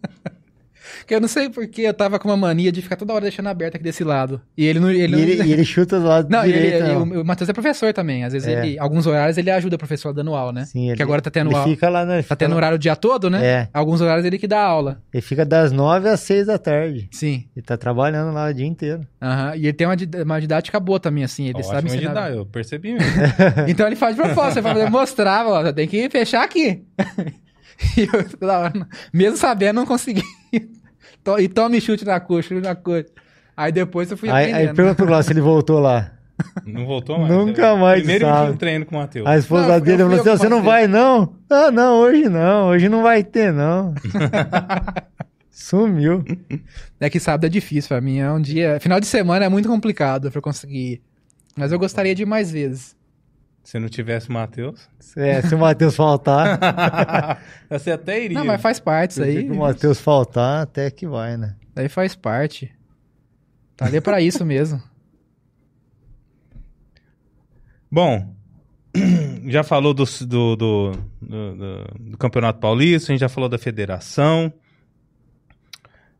que 1.06 1.14
eu 1.14 1.20
não 1.20 1.28
sei 1.28 1.48
porque 1.48 1.82
eu 1.82 1.94
tava 1.94 2.18
com 2.18 2.28
uma 2.28 2.36
mania 2.36 2.72
de 2.72 2.82
ficar 2.82 2.96
toda 2.96 3.12
hora 3.12 3.22
deixando 3.22 3.48
aberto 3.48 3.76
aqui 3.76 3.84
desse 3.84 4.02
lado. 4.02 4.40
E 4.56 4.64
ele 4.64 4.80
não. 4.80 4.90
Ele, 4.90 5.04
E 5.04 5.08
não- 5.08 5.18
ele, 5.18 5.42
e 5.44 5.52
ele 5.52 5.64
chuta 5.64 6.00
do 6.00 6.06
lado 6.06 6.28
Não, 6.30 6.44
e 6.44 6.52
direito. 6.52 6.74
ele, 6.84 6.92
não. 6.92 7.02
o, 7.02 7.20
o 7.22 7.24
Matheus 7.24 7.48
é 7.48 7.52
professor 7.52 7.92
também. 7.92 8.24
Às 8.24 8.32
vezes 8.32 8.48
É. 8.48 8.66
ele. 8.66 8.78
Alguns 8.78 9.06
horários 9.06 9.38
ele 9.38 9.50
ajuda 9.50 9.76
o 9.76 9.78
professor 9.78 10.12
dando 10.12 10.34
aula, 10.34 10.52
né? 10.52 10.64
Sim, 10.64 10.88
ele, 10.88 10.96
que 10.96 11.02
agora 11.02 11.22
tá 11.22 11.30
tendo 11.30 11.48
ele 11.50 11.56
aula. 11.56 11.68
fica 11.68 11.88
lá, 11.88 12.04
né? 12.04 12.22
Tá 12.22 12.34
tendo 12.34 12.56
horário 12.56 12.76
o 12.76 12.78
dia 12.78 12.96
todo, 12.96 13.30
né? 13.30 13.44
É. 13.46 13.68
Alguns 13.72 14.00
horários 14.00 14.24
ele 14.26 14.38
que 14.38 14.48
dá 14.48 14.60
aula. 14.60 15.00
Ele 15.14 15.20
fica 15.22 15.44
das 15.44 15.70
nove 15.72 16.08
às 16.08 16.20
seis 16.20 16.46
da 16.46 16.58
tarde. 16.58 17.08
Sim. 17.12 17.44
Ele 17.54 17.64
tá 17.64 17.76
trabalhando 17.76 18.32
lá 18.34 18.48
o 18.50 18.52
dia 18.54 18.66
inteiro. 18.66 19.06
Aham. 19.22 19.54
E 19.56 19.60
ele 19.66 19.72
tem 19.72 19.86
uma, 19.86 19.96
uma 20.24 20.40
didática 20.40 20.80
boa 20.80 20.98
também, 20.98 21.22
assim. 21.24 21.48
Ele 21.48 21.62
sabe 21.62 21.76
Ótimo 21.76 21.90
de 21.90 21.96
ensinar. 21.98 22.14
dar, 22.14 22.32
eu 22.34 22.44
percebi 22.46 22.92
mesmo. 22.94 23.06
Então 23.68 23.86
ele 23.86 23.96
faz 23.96 24.16
de 24.16 24.22
propósito, 24.22 24.58
ele 24.58 24.62
fala, 24.68 24.90
mostrava, 24.90 25.50
ó, 25.50 25.72
tem 25.72 25.86
que 25.86 26.08
fechar 26.10 26.42
aqui. 26.42 26.82
e 27.96 28.00
eu, 28.02 28.08
mesmo 29.12 29.36
sabendo, 29.36 29.76
não 29.76 29.86
consegui. 29.86 30.22
To- 31.26 31.38
e 31.40 31.48
tome 31.48 31.80
chute 31.80 32.04
na 32.04 32.18
coxa, 32.20 32.48
chute 32.48 32.60
na 32.66 32.74
coxa. 32.74 33.06
Aí 33.56 33.72
depois 33.72 34.10
eu 34.10 34.16
fui 34.16 34.28
Aí, 34.30 34.44
aí 34.46 34.52
aprendendo. 34.52 34.76
pergunta 34.76 34.94
pro 34.96 35.06
Glaucio 35.06 35.26
se 35.26 35.32
ele 35.32 35.40
voltou 35.40 35.78
lá. 35.80 36.12
Não 36.66 36.84
voltou 36.86 37.18
mais. 37.18 37.30
Nunca 37.32 37.74
né? 37.74 37.80
mais 37.80 37.98
Primeiro 38.00 38.26
sabe. 38.26 38.42
dia 38.44 38.52
de 38.52 38.58
treino 38.58 38.84
com 38.86 38.94
o 38.96 38.98
Matheus. 38.98 39.26
A 39.26 39.38
esposa 39.38 39.68
Não, 39.68 39.80
dele 39.80 40.02
falou 40.02 40.20
assim: 40.20 40.30
você 40.30 40.48
não 40.48 40.58
passei." 40.62 40.70
vai 40.72 40.86
não? 40.86 41.34
Ah, 41.48 41.70
não, 41.70 41.96
hoje 41.98 42.28
não. 42.28 42.68
Hoje 42.68 42.88
não 42.90 43.02
vai 43.02 43.24
ter, 43.24 43.52
não. 43.52 43.94
Sumiu. 45.50 46.22
É 47.00 47.08
que 47.10 47.18
sábado 47.18 47.46
é 47.46 47.48
difícil 47.48 47.88
pra 47.88 48.00
mim, 48.00 48.18
é 48.18 48.30
um 48.30 48.40
dia... 48.40 48.78
Final 48.80 49.00
de 49.00 49.06
semana 49.06 49.44
é 49.46 49.48
muito 49.48 49.68
complicado 49.68 50.30
pra 50.30 50.38
eu 50.38 50.42
conseguir 50.42 50.78
ir. 50.92 51.02
Mas 51.56 51.72
eu 51.72 51.78
gostaria 51.78 52.14
de 52.14 52.22
ir 52.22 52.26
mais 52.26 52.50
vezes. 52.50 52.95
Se 53.66 53.80
não 53.80 53.88
tivesse 53.88 54.28
o 54.28 54.32
Matheus, 54.32 54.88
É, 55.16 55.42
se 55.42 55.52
o 55.52 55.58
Matheus 55.58 55.96
faltar, 55.96 57.42
você 57.68 57.90
até 57.90 58.24
iria. 58.24 58.38
Não, 58.38 58.44
mas 58.44 58.62
faz 58.62 58.78
parte 58.78 59.10
isso 59.10 59.24
se 59.24 59.28
aí. 59.28 59.50
o 59.50 59.56
Matheus 59.56 60.00
faltar, 60.00 60.62
até 60.62 60.88
que 60.88 61.04
vai, 61.04 61.36
né? 61.36 61.56
Daí 61.74 61.88
faz 61.88 62.14
parte. 62.14 62.72
Tá 63.76 63.86
ali 63.86 64.00
pra 64.00 64.20
isso 64.20 64.46
mesmo. 64.46 64.80
Bom, 67.90 68.32
já 69.48 69.64
falou 69.64 69.92
do, 69.92 70.04
do, 70.04 70.54
do, 70.54 70.92
do, 71.20 71.84
do 72.10 72.18
Campeonato 72.18 72.60
Paulista, 72.60 73.10
a 73.10 73.12
gente 73.14 73.20
já 73.20 73.28
falou 73.28 73.48
da 73.48 73.58
federação. 73.58 74.52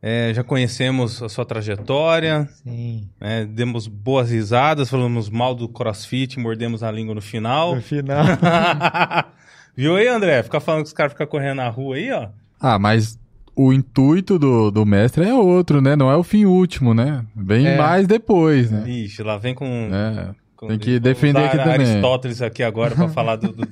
É, 0.02 0.32
já 0.34 0.44
conhecemos 0.44 1.22
a 1.22 1.28
sua 1.28 1.44
trajetória, 1.44 2.48
Sim. 2.62 3.08
né, 3.20 3.44
demos 3.46 3.88
boas 3.88 4.30
risadas, 4.30 4.88
falamos 4.90 5.28
mal 5.30 5.54
do 5.54 5.68
crossfit, 5.68 6.38
mordemos 6.38 6.82
a 6.82 6.92
língua 6.92 7.14
no 7.14 7.20
final. 7.22 7.74
No 7.74 7.82
final. 7.82 8.24
Viu 9.76 9.96
aí, 9.96 10.06
André? 10.06 10.42
Ficar 10.42 10.60
falando 10.60 10.82
que 10.82 10.88
os 10.88 10.92
caras 10.92 11.12
ficam 11.12 11.26
correndo 11.26 11.56
na 11.56 11.68
rua 11.68 11.96
aí, 11.96 12.10
ó. 12.12 12.28
Ah, 12.60 12.78
mas 12.78 13.18
o 13.54 13.72
intuito 13.72 14.38
do, 14.38 14.70
do 14.70 14.86
mestre 14.86 15.24
é 15.26 15.34
outro, 15.34 15.80
né? 15.80 15.96
Não 15.96 16.10
é 16.10 16.16
o 16.16 16.22
fim 16.22 16.44
último, 16.44 16.94
né? 16.94 17.24
Vem 17.34 17.66
É. 17.66 17.76
mais 17.76 18.06
depois, 18.06 18.70
né? 18.70 18.88
Ixi, 18.88 19.22
lá 19.22 19.36
vem 19.38 19.54
com. 19.54 19.66
É. 19.92 20.34
com 20.56 20.68
tem 20.68 20.78
que 20.78 20.98
defender 21.00 21.40
usar 21.40 21.48
aqui 21.48 21.56
também. 21.58 21.72
Aristóteles 21.90 22.40
aqui 22.42 22.62
agora 22.62 22.94
pra 22.94 23.08
falar 23.08 23.36
do, 23.36 23.52
do, 23.52 23.66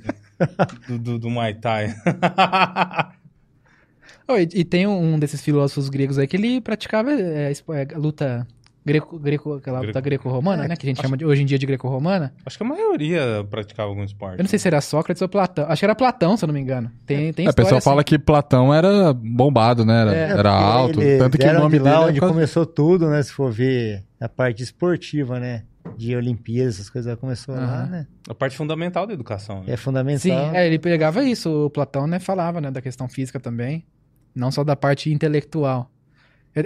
do, 0.88 0.98
do- 0.98 1.18
do 1.20 1.30
Muay 1.30 1.54
Thai. 1.54 1.94
Oh, 4.28 4.36
e, 4.36 4.48
e 4.54 4.64
tem 4.64 4.86
um 4.86 5.18
desses 5.18 5.40
filósofos 5.42 5.88
gregos 5.88 6.18
aí 6.18 6.26
que 6.26 6.36
ele 6.36 6.60
praticava 6.60 7.12
é, 7.12 7.52
é, 7.52 7.98
luta 7.98 8.46
greco, 8.84 9.18
greco, 9.18 9.54
aquela 9.54 9.80
luta 9.80 9.92
Greco. 10.00 10.24
greco-romana, 10.24 10.66
né? 10.68 10.76
Que 10.76 10.86
a 10.86 10.88
gente 10.88 11.00
chama 11.00 11.16
de, 11.16 11.24
hoje 11.24 11.42
em 11.42 11.46
dia 11.46 11.58
de 11.58 11.66
greco-romana. 11.66 12.34
Acho 12.44 12.56
que 12.58 12.64
a 12.64 12.66
maioria 12.66 13.46
praticava 13.50 13.88
algum 13.88 14.02
esporte. 14.04 14.38
Eu 14.38 14.42
não 14.42 14.48
sei 14.48 14.58
se 14.58 14.66
era 14.68 14.80
Sócrates 14.80 15.20
ou 15.22 15.28
Platão. 15.28 15.66
Acho 15.68 15.80
que 15.80 15.84
era 15.86 15.94
Platão, 15.94 16.36
se 16.36 16.44
eu 16.44 16.46
não 16.46 16.54
me 16.54 16.60
engano. 16.60 16.90
Tem, 17.06 17.32
tem 17.32 17.46
É, 17.46 17.50
o 17.50 17.54
pessoal 17.54 17.78
assim. 17.78 17.84
fala 17.84 18.02
que 18.04 18.18
Platão 18.18 18.72
era 18.74 19.12
bombado, 19.12 19.84
né? 19.84 20.00
Era, 20.02 20.14
É, 20.14 20.30
era 20.30 20.50
alto. 20.52 21.00
eles 21.02 21.18
Tanto 21.18 21.36
que 21.38 21.46
o 21.46 21.52
nome 21.54 21.78
de 21.78 21.84
lá 21.84 21.90
dele 21.92 22.02
é 22.04 22.08
onde 22.10 22.20
causa- 22.20 22.34
começou 22.34 22.66
tudo, 22.66 23.08
né? 23.10 23.22
Se 23.22 23.32
for 23.32 23.50
ver 23.52 24.04
a 24.20 24.28
parte 24.28 24.62
esportiva, 24.62 25.38
né? 25.40 25.64
De 25.98 26.16
Olimpíadas, 26.16 26.76
essas 26.76 26.88
coisas 26.88 27.14
começou 27.18 27.54
lá, 27.54 27.62
Aham. 27.82 27.86
né? 27.90 28.06
A 28.28 28.34
parte 28.34 28.56
fundamental 28.56 29.06
da 29.06 29.12
educação. 29.12 29.58
Né? 29.60 29.74
É 29.74 29.76
fundamental. 29.76 30.18
Sim, 30.20 30.56
é, 30.56 30.66
ele 30.66 30.78
pegava 30.78 31.22
isso. 31.24 31.66
O 31.66 31.68
Platão, 31.70 32.06
né, 32.06 32.18
falava, 32.18 32.58
né, 32.60 32.70
da 32.70 32.80
questão 32.80 33.06
física 33.06 33.38
também. 33.38 33.84
Não 34.34 34.50
só 34.50 34.64
da 34.64 34.74
parte 34.76 35.12
intelectual. 35.12 35.90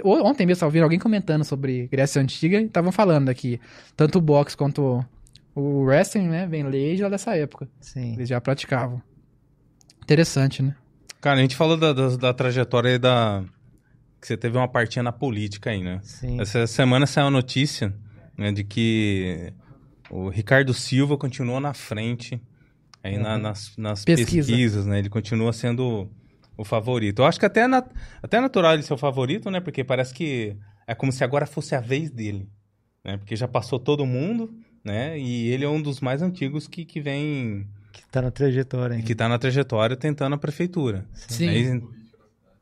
Ontem 0.03 0.45
mesmo, 0.45 0.63
eu 0.63 0.67
ouvi 0.67 0.79
alguém 0.81 0.99
comentando 0.99 1.43
sobre 1.43 1.87
Grécia 1.87 2.21
Antiga 2.21 2.59
e 2.61 2.65
estavam 2.65 2.91
falando 2.91 3.29
aqui. 3.29 3.59
Tanto 3.97 4.19
o 4.19 4.21
boxe 4.21 4.55
quanto 4.55 5.03
o 5.55 5.81
wrestling, 5.83 6.27
né, 6.27 6.45
vem 6.47 6.69
desde 6.69 7.03
lá 7.03 7.09
dessa 7.09 7.35
época. 7.35 7.67
Sim. 7.81 8.13
Eles 8.13 8.29
já 8.29 8.39
praticavam. 8.39 9.01
Interessante, 10.03 10.61
né? 10.61 10.75
Cara, 11.21 11.39
a 11.39 11.41
gente 11.41 11.55
falou 11.55 11.75
da, 11.77 11.91
da, 11.93 12.15
da 12.15 12.33
trajetória 12.33 12.91
aí 12.91 12.97
da. 12.99 13.43
Que 14.21 14.27
você 14.27 14.35
teve 14.37 14.57
uma 14.57 14.67
partinha 14.67 15.03
na 15.03 15.11
política 15.11 15.69
aí, 15.69 15.81
né? 15.83 15.99
Sim. 16.03 16.39
Essa 16.41 16.67
semana 16.67 17.05
saiu 17.05 17.27
a 17.27 17.31
notícia 17.31 17.93
né, 18.37 18.51
de 18.51 18.63
que 18.63 19.53
o 20.09 20.29
Ricardo 20.29 20.73
Silva 20.73 21.17
continua 21.17 21.59
na 21.59 21.73
frente 21.73 22.41
aí 23.03 23.17
na- 23.17 23.37
nas, 23.37 23.75
nas 23.77 24.03
Pesquisa. 24.03 24.47
pesquisas, 24.51 24.85
né? 24.85 24.99
Ele 24.99 25.09
continua 25.09 25.53
sendo 25.53 26.09
o 26.61 26.65
favorito. 26.65 27.19
Eu 27.21 27.25
acho 27.25 27.39
que 27.39 27.45
até 27.45 27.61
é, 27.61 27.67
nat- 27.67 27.91
até 28.21 28.37
é 28.37 28.41
natural 28.41 28.73
ele 28.73 28.83
ser 28.83 28.93
o 28.93 28.97
favorito, 28.97 29.49
né? 29.49 29.59
Porque 29.59 29.83
parece 29.83 30.13
que 30.13 30.55
é 30.85 30.93
como 30.93 31.11
se 31.11 31.23
agora 31.23 31.45
fosse 31.45 31.73
a 31.75 31.79
vez 31.79 32.09
dele, 32.11 32.49
né? 33.03 33.17
Porque 33.17 33.35
já 33.35 33.47
passou 33.47 33.79
todo 33.79 34.05
mundo, 34.05 34.53
né? 34.83 35.17
E 35.17 35.47
ele 35.49 35.63
é 35.63 35.69
um 35.69 35.81
dos 35.81 36.01
mais 36.01 36.21
antigos 36.21 36.67
que, 36.67 36.83
que 36.83 36.99
vem, 36.99 37.67
Que 37.93 38.01
tá 38.11 38.21
na 38.21 38.29
trajetória 38.31 38.95
ainda. 38.95 39.07
que 39.07 39.15
tá 39.15 39.29
na 39.29 39.37
trajetória 39.39 39.95
tentando 39.95 40.33
a 40.35 40.37
prefeitura. 40.37 41.05
Sim. 41.13 41.47
Aí, 41.47 41.81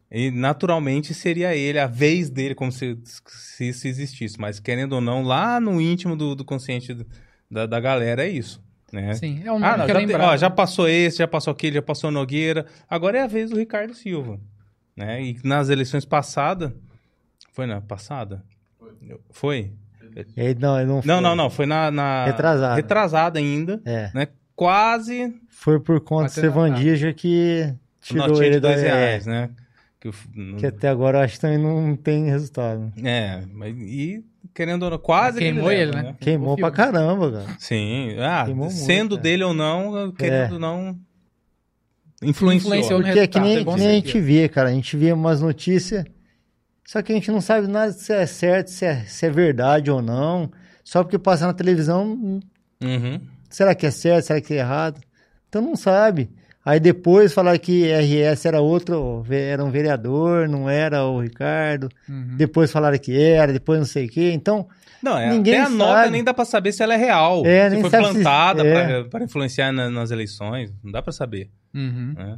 e 0.10 0.32
naturalmente 0.32 1.14
seria 1.14 1.56
ele, 1.56 1.80
a 1.80 1.88
vez 1.88 2.30
dele, 2.30 2.56
como 2.56 2.72
se, 2.72 2.98
se 3.28 3.68
isso 3.70 3.88
existisse. 3.88 4.40
Mas 4.40 4.60
querendo 4.60 4.94
ou 4.94 5.02
não, 5.02 5.22
lá 5.24 5.60
no 5.60 5.82
íntimo 5.82 6.16
do, 6.16 6.34
do 6.36 6.46
consciente 6.46 6.94
do- 6.94 7.06
da, 7.52 7.66
da 7.66 7.80
galera 7.80 8.26
é 8.26 8.30
isso. 8.30 8.64
Né? 8.92 9.14
Sim, 9.16 9.42
é 9.46 9.52
um 9.52 9.58
Ah, 9.58 9.60
nome 9.60 9.78
não, 9.80 9.86
que 9.86 9.92
é 9.92 9.94
já, 9.94 10.00
tem- 10.00 10.08
lembrado. 10.08 10.30
ó, 10.30 10.38
já 10.38 10.50
passou 10.50 10.88
esse, 10.88 11.18
já 11.18 11.28
passou 11.28 11.52
aquele, 11.52 11.76
já 11.76 11.82
passou 11.82 12.10
Nogueira. 12.10 12.66
Agora 12.90 13.18
é 13.18 13.22
a 13.24 13.28
vez 13.28 13.50
do 13.50 13.58
Ricardo 13.58 13.94
Silva. 13.94 14.40
Né? 14.96 15.22
E 15.24 15.38
nas 15.44 15.70
eleições 15.70 16.06
passadas. 16.06 16.72
Foi 17.54 17.66
na 17.66 17.82
passada? 17.82 18.44
Foi? 19.32 19.72
Ele 20.36 20.60
não, 20.60 20.78
ele 20.80 20.88
não, 20.88 20.96
Não, 20.96 21.02
foi. 21.02 21.22
não, 21.22 21.36
não. 21.36 21.50
Foi 21.50 21.66
na. 21.66 21.92
na 21.92 22.26
Retrasada. 22.26 22.76
Retrasada 22.76 23.40
ainda. 23.40 23.82
É. 23.86 24.10
Né? 24.14 24.28
Quase 24.56 25.36
Foi 25.50 25.80
por 25.80 26.00
conta 26.02 26.26
do 26.26 26.32
Sevandija 26.32 27.14
que 27.14 27.72
tirou 28.02 28.28
notinha 28.28 28.46
ele 28.48 28.56
de 28.56 28.62
da 28.62 28.70
dois 28.70 28.82
é, 28.84 28.88
reais, 28.88 29.26
né? 29.28 29.50
Que, 30.00 30.08
eu 30.08 30.14
não- 30.34 30.58
Que 30.58 30.66
até 30.66 30.88
agora 30.90 31.20
eu 31.20 31.24
acho 31.24 31.36
que 31.36 31.42
também 31.42 31.58
não 31.60 31.96
tem 31.96 32.26
resultado. 32.26 32.92
É, 33.04 33.44
mas 33.54 33.76
e 33.78 34.24
querendo 34.58 34.82
ou 34.84 34.90
não, 34.90 34.98
quase 34.98 35.38
Queimou 35.38 35.68
que 35.70 35.76
ele, 35.76 35.86
leva, 35.92 36.02
né? 36.02 36.16
Queimou 36.20 36.54
O 36.54 36.58
pra 36.58 36.72
caramba, 36.72 37.32
cara. 37.32 37.56
Sim, 37.60 38.16
ah, 38.20 38.44
Queimou 38.46 38.66
muito, 38.66 38.80
sendo 38.80 39.16
é. 39.16 39.20
dele 39.20 39.44
ou 39.44 39.54
não, 39.54 40.12
querendo 40.12 40.52
É. 40.52 40.54
ou 40.54 40.60
não, 40.60 40.98
influenciou. 42.24 42.74
Influenciou. 42.74 43.02
Porque 43.04 43.20
é 43.20 43.28
que 43.28 43.40
nem, 43.40 43.58
é 43.58 43.64
que 43.64 43.76
nem 43.76 43.88
a 43.88 43.94
gente 43.94 44.20
vê, 44.20 44.50
cara. 44.50 44.70
A 44.70 44.74
gente 44.74 44.98
vê 44.98 45.12
umas 45.14 45.42
notícias, 45.42 46.04
só 46.84 47.04
que 47.04 47.12
a 47.12 47.16
gente 47.16 47.30
não 47.30 47.40
sabe 47.40 47.68
nada 47.68 47.92
se 47.92 48.12
é 48.12 48.26
certo, 48.26 48.70
se 48.70 48.84
é, 48.84 49.04
se 49.04 49.28
é 49.28 49.30
verdade 49.30 49.92
ou 49.92 50.02
não. 50.02 50.52
Só 50.84 51.04
porque 51.04 51.20
passa 51.20 51.46
na 51.46 51.54
televisão, 51.54 52.06
hum, 52.14 52.40
Uhum. 52.84 53.22
será 53.50 53.76
que 53.76 53.86
é 53.86 53.92
certo, 53.92 54.26
será 54.26 54.42
que 54.42 54.54
é 54.56 54.58
errado? 54.58 55.00
Então 55.48 55.62
não 55.62 55.76
sabe. 55.76 56.30
Aí 56.68 56.80
depois 56.82 57.34
falar 57.34 57.58
que 57.60 57.86
RS 57.92 58.46
era 58.46 58.60
outro, 58.60 59.24
era 59.30 59.64
um 59.64 59.72
vereador, 59.72 60.50
não 60.50 60.70
era 60.70 61.06
o 61.06 61.22
Ricardo. 61.22 61.88
Uhum. 62.10 62.36
Depois 62.36 62.70
falaram 62.72 62.98
que 62.98 63.18
era, 63.18 63.54
depois 63.54 63.80
não 63.80 63.86
sei 63.86 64.06
o 64.06 64.10
quê. 64.10 64.32
Então, 64.34 64.68
Não, 65.02 65.18
é, 65.18 65.30
Ninguém 65.30 65.60
até 65.62 65.64
a 65.66 65.70
nota 65.70 66.10
nem 66.10 66.24
dá 66.24 66.34
pra 66.34 66.44
saber 66.44 66.74
se 66.74 66.84
ela 66.84 66.94
é 66.96 66.98
real. 66.98 67.46
É, 67.46 67.70
se 67.70 67.80
foi 67.82 67.90
plantada 67.90 68.68
é. 68.68 69.02
pra, 69.02 69.10
pra 69.10 69.24
influenciar 69.24 69.72
na- 69.72 69.90
nas 69.90 70.12
eleições. 70.12 70.74
Não 70.84 70.92
dá 70.92 71.02
pra 71.02 71.14
saber. 71.14 71.50
Uhum. 71.74 72.14
né? 72.18 72.38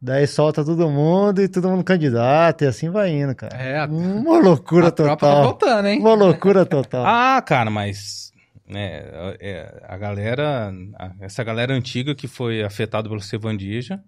daí 0.00 0.26
solta 0.28 0.64
todo 0.64 0.88
mundo 0.88 1.42
e 1.42 1.48
todo 1.48 1.68
mundo 1.68 1.82
candidato, 1.82 2.62
e 2.62 2.68
assim 2.68 2.88
vai 2.88 3.10
indo, 3.10 3.34
cara. 3.34 3.56
É, 3.56 3.80
a, 3.80 3.86
Uma 3.86 4.38
loucura 4.38 4.88
a 4.88 4.90
tropa 4.92 5.16
tá 5.16 5.26
total. 5.26 5.42
voltando, 5.42 5.88
hein? 5.88 6.00
Uma 6.00 6.14
loucura 6.14 6.64
total. 6.64 7.02
Ah, 7.08 7.42
cara, 7.42 7.68
mas 7.68 8.27
né, 8.68 9.02
é, 9.40 9.82
a 9.88 9.96
galera, 9.96 10.72
a- 10.98 11.12
essa 11.20 11.42
galera 11.42 11.72
antiga 11.74 12.14
que 12.14 12.28
foi 12.28 12.62
afetada 12.62 13.08
pelo 13.08 13.20
Sevandija, 13.20 14.02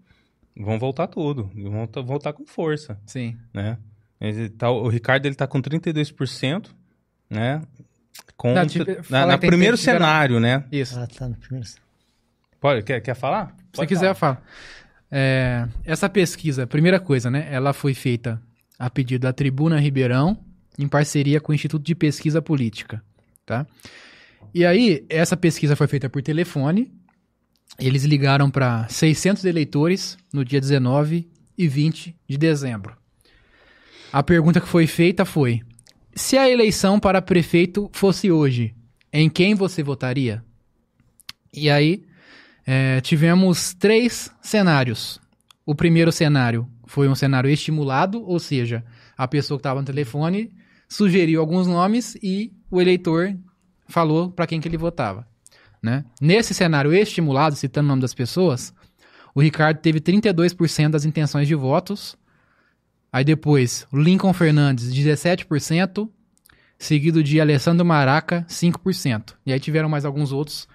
vão 0.57 0.79
voltar 0.79 1.07
tudo. 1.07 1.51
Vão 1.55 1.89
voltar 2.05 2.33
com 2.33 2.47
força. 2.47 2.99
Sim. 3.07 3.37
né? 3.55 3.79
Ele 4.21 4.51
tá- 4.51 4.71
o 4.71 4.87
Ricardo 4.89 5.25
ele 5.27 5.35
tá 5.35 5.47
com 5.47 5.63
32%, 5.63 6.71
né? 7.31 7.63
Com, 8.37 8.53
Não, 8.53 8.67
tipo, 8.67 8.85
na, 8.91 9.03
fala 9.03 9.27
na 9.33 9.39
primeiro 9.39 9.77
tiveram- 9.79 9.99
cenário, 9.99 10.39
né? 10.41 10.65
Isso. 10.71 10.99
Ah, 10.99 11.07
tá 11.07 11.27
no 11.29 11.37
primeiro. 11.37 11.69
Pode, 12.61 12.83
quer, 12.83 13.01
quer 13.01 13.15
falar? 13.15 13.57
Se 13.73 13.87
quiser, 13.87 14.15
falo. 14.15 14.37
É, 15.11 15.67
essa 15.85 16.09
pesquisa, 16.09 16.67
primeira 16.67 17.01
coisa, 17.01 17.31
né? 17.31 17.49
Ela 17.51 17.73
foi 17.73 17.95
feita 17.95 18.41
a 18.79 18.89
pedido 18.91 19.23
da 19.23 19.33
Tribuna 19.33 19.79
Ribeirão, 19.81 20.37
em 20.79 20.87
parceria 20.87 21.41
com 21.41 21.53
o 21.53 21.55
Instituto 21.55 21.83
de 21.85 21.95
Pesquisa 21.95 22.41
Política, 22.43 23.03
tá? 23.47 23.67
E 24.53 24.65
aí, 24.65 25.05
essa 25.09 25.37
pesquisa 25.37 25.77
foi 25.77 25.87
feita 25.87 26.09
por 26.09 26.23
telefone. 26.23 26.91
Eles 27.79 28.05
ligaram 28.05 28.51
para 28.51 28.89
600 28.89 29.45
eleitores 29.45 30.19
no 30.33 30.45
dia 30.45 30.61
19 30.61 31.29
e 31.57 31.69
20 31.69 32.17
de 32.29 32.39
dezembro. 32.39 32.97
A 34.13 34.23
pergunta 34.23 34.61
que 34.61 34.67
foi 34.67 34.87
feita 34.87 35.25
foi: 35.25 35.61
se 36.15 36.37
a 36.37 36.49
eleição 36.49 36.99
para 36.99 37.23
prefeito 37.23 37.89
fosse 37.93 38.31
hoje, 38.31 38.75
em 39.13 39.31
quem 39.31 39.55
você 39.55 39.83
votaria? 39.83 40.45
E 41.53 41.71
aí, 41.71 42.05
é, 42.67 43.01
tivemos 43.01 43.75
três 43.75 44.31
cenários. 44.43 45.21
O 45.65 45.75
primeiro 45.75 46.11
cenário 46.11 46.69
foi 46.87 47.09
um 47.09 47.15
cenário 47.15 47.49
estimulado, 47.49 48.23
ou 48.25 48.39
seja, 48.41 48.85
a 49.17 49.29
pessoa 49.29 49.59
que 49.59 49.61
estava 49.61 49.81
no 49.81 49.87
telefone 49.87 50.51
sugeriu 50.89 51.41
alguns 51.41 51.69
nomes 51.69 52.17
e 52.21 52.53
o 52.69 52.81
eleitor 52.81 53.37
falou 53.91 54.31
para 54.31 54.47
quem 54.47 54.61
que 54.61 54.69
ele 54.69 54.77
votava. 54.77 55.27
Né? 55.83 56.05
Nesse 56.21 56.53
cenário 56.55 56.93
estimulado, 56.93 57.57
citando 57.57 57.87
o 57.87 57.89
nome 57.89 58.03
das 58.03 58.15
pessoas, 58.15 58.75
o 59.35 59.41
Ricardo 59.41 59.79
teve 59.79 60.01
32% 60.01 60.91
das 60.91 61.05
intenções 61.05 61.49
de 61.49 61.55
votos. 61.55 62.17
Aí 63.13 63.25
depois, 63.25 63.87
Lincoln 63.93 64.33
Fernandes, 64.33 64.93
17%, 64.93 66.09
seguido 66.79 67.23
de 67.23 67.41
Alessandro 67.41 67.85
Maraca, 67.85 68.45
5%. 68.49 69.35
E 69.47 69.53
aí 69.53 69.61
tiveram 69.61 69.89
mais 69.89 70.05
alguns 70.05 70.33
outros 70.33 70.69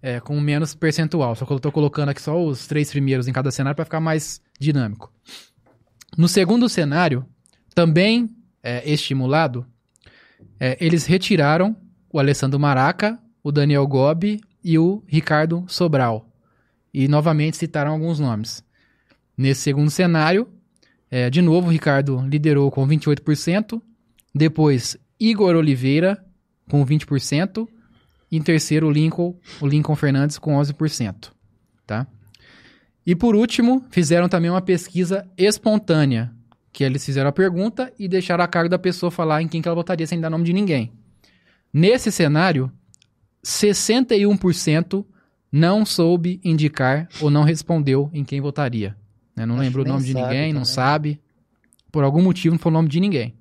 é, 0.00 0.20
com 0.20 0.38
menos 0.40 0.74
percentual. 0.74 1.34
Só 1.34 1.44
que 1.46 1.52
eu 1.52 1.60
tô 1.60 1.72
colocando 1.72 2.10
aqui 2.10 2.20
só 2.22 2.42
os 2.42 2.66
três 2.66 2.90
primeiros 2.90 3.26
em 3.26 3.32
cada 3.32 3.50
cenário 3.50 3.76
para 3.76 3.84
ficar 3.84 4.00
mais 4.00 4.40
dinâmico. 4.58 5.12
No 6.16 6.28
segundo 6.28 6.68
cenário, 6.68 7.26
também 7.74 8.30
é, 8.62 8.88
estimulado, 8.88 9.66
é, 10.60 10.76
eles 10.80 11.06
retiraram 11.06 11.76
o 12.14 12.20
Alessandro 12.20 12.60
Maraca, 12.60 13.18
o 13.42 13.50
Daniel 13.50 13.84
Gobi 13.88 14.40
e 14.62 14.78
o 14.78 15.02
Ricardo 15.04 15.64
Sobral. 15.66 16.30
E 16.92 17.08
novamente 17.08 17.56
citaram 17.56 17.90
alguns 17.90 18.20
nomes. 18.20 18.62
Nesse 19.36 19.62
segundo 19.62 19.90
cenário, 19.90 20.46
é, 21.10 21.28
de 21.28 21.42
novo, 21.42 21.72
Ricardo 21.72 22.24
liderou 22.28 22.70
com 22.70 22.86
28%. 22.86 23.82
Depois, 24.32 24.96
Igor 25.18 25.56
Oliveira 25.56 26.24
com 26.70 26.86
20%. 26.86 27.66
Em 28.30 28.40
terceiro, 28.40 28.86
o 28.86 28.92
Lincoln, 28.92 29.36
o 29.60 29.66
Lincoln 29.66 29.96
Fernandes 29.96 30.38
com 30.38 30.56
11%. 30.56 31.32
Tá? 31.84 32.06
E 33.04 33.16
por 33.16 33.34
último, 33.34 33.84
fizeram 33.90 34.28
também 34.28 34.52
uma 34.52 34.62
pesquisa 34.62 35.28
espontânea, 35.36 36.32
que 36.72 36.84
eles 36.84 37.04
fizeram 37.04 37.30
a 37.30 37.32
pergunta 37.32 37.92
e 37.98 38.06
deixaram 38.06 38.44
a 38.44 38.46
cargo 38.46 38.68
da 38.68 38.78
pessoa 38.78 39.10
falar 39.10 39.42
em 39.42 39.48
quem 39.48 39.60
que 39.60 39.66
ela 39.66 39.74
votaria 39.74 40.06
sem 40.06 40.20
dar 40.20 40.30
nome 40.30 40.44
de 40.44 40.52
ninguém. 40.52 40.92
Nesse 41.74 42.12
cenário, 42.12 42.70
61% 43.44 45.04
não 45.50 45.84
soube 45.84 46.40
indicar 46.44 47.08
ou 47.20 47.30
não 47.30 47.42
respondeu 47.42 48.08
em 48.12 48.24
quem 48.24 48.40
votaria. 48.40 48.96
né? 49.34 49.44
Não 49.44 49.56
Acho 49.56 49.64
lembrou 49.64 49.84
o 49.84 49.88
nome 49.88 50.04
de 50.04 50.14
ninguém, 50.14 50.52
não 50.52 50.64
sabe. 50.64 51.20
Por 51.90 52.04
algum 52.04 52.22
motivo 52.22 52.54
não 52.54 52.60
falou 52.60 52.78
o 52.78 52.82
nome 52.82 52.88
de 52.88 53.00
ninguém. 53.00 53.34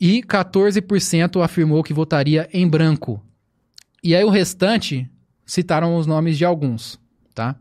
E 0.00 0.22
14% 0.22 1.42
afirmou 1.42 1.82
que 1.82 1.92
votaria 1.92 2.48
em 2.52 2.66
branco. 2.66 3.20
E 4.04 4.14
aí 4.14 4.22
o 4.22 4.30
restante 4.30 5.10
citaram 5.44 5.96
os 5.96 6.06
nomes 6.06 6.38
de 6.38 6.44
alguns, 6.44 6.98
tá? 7.34 7.56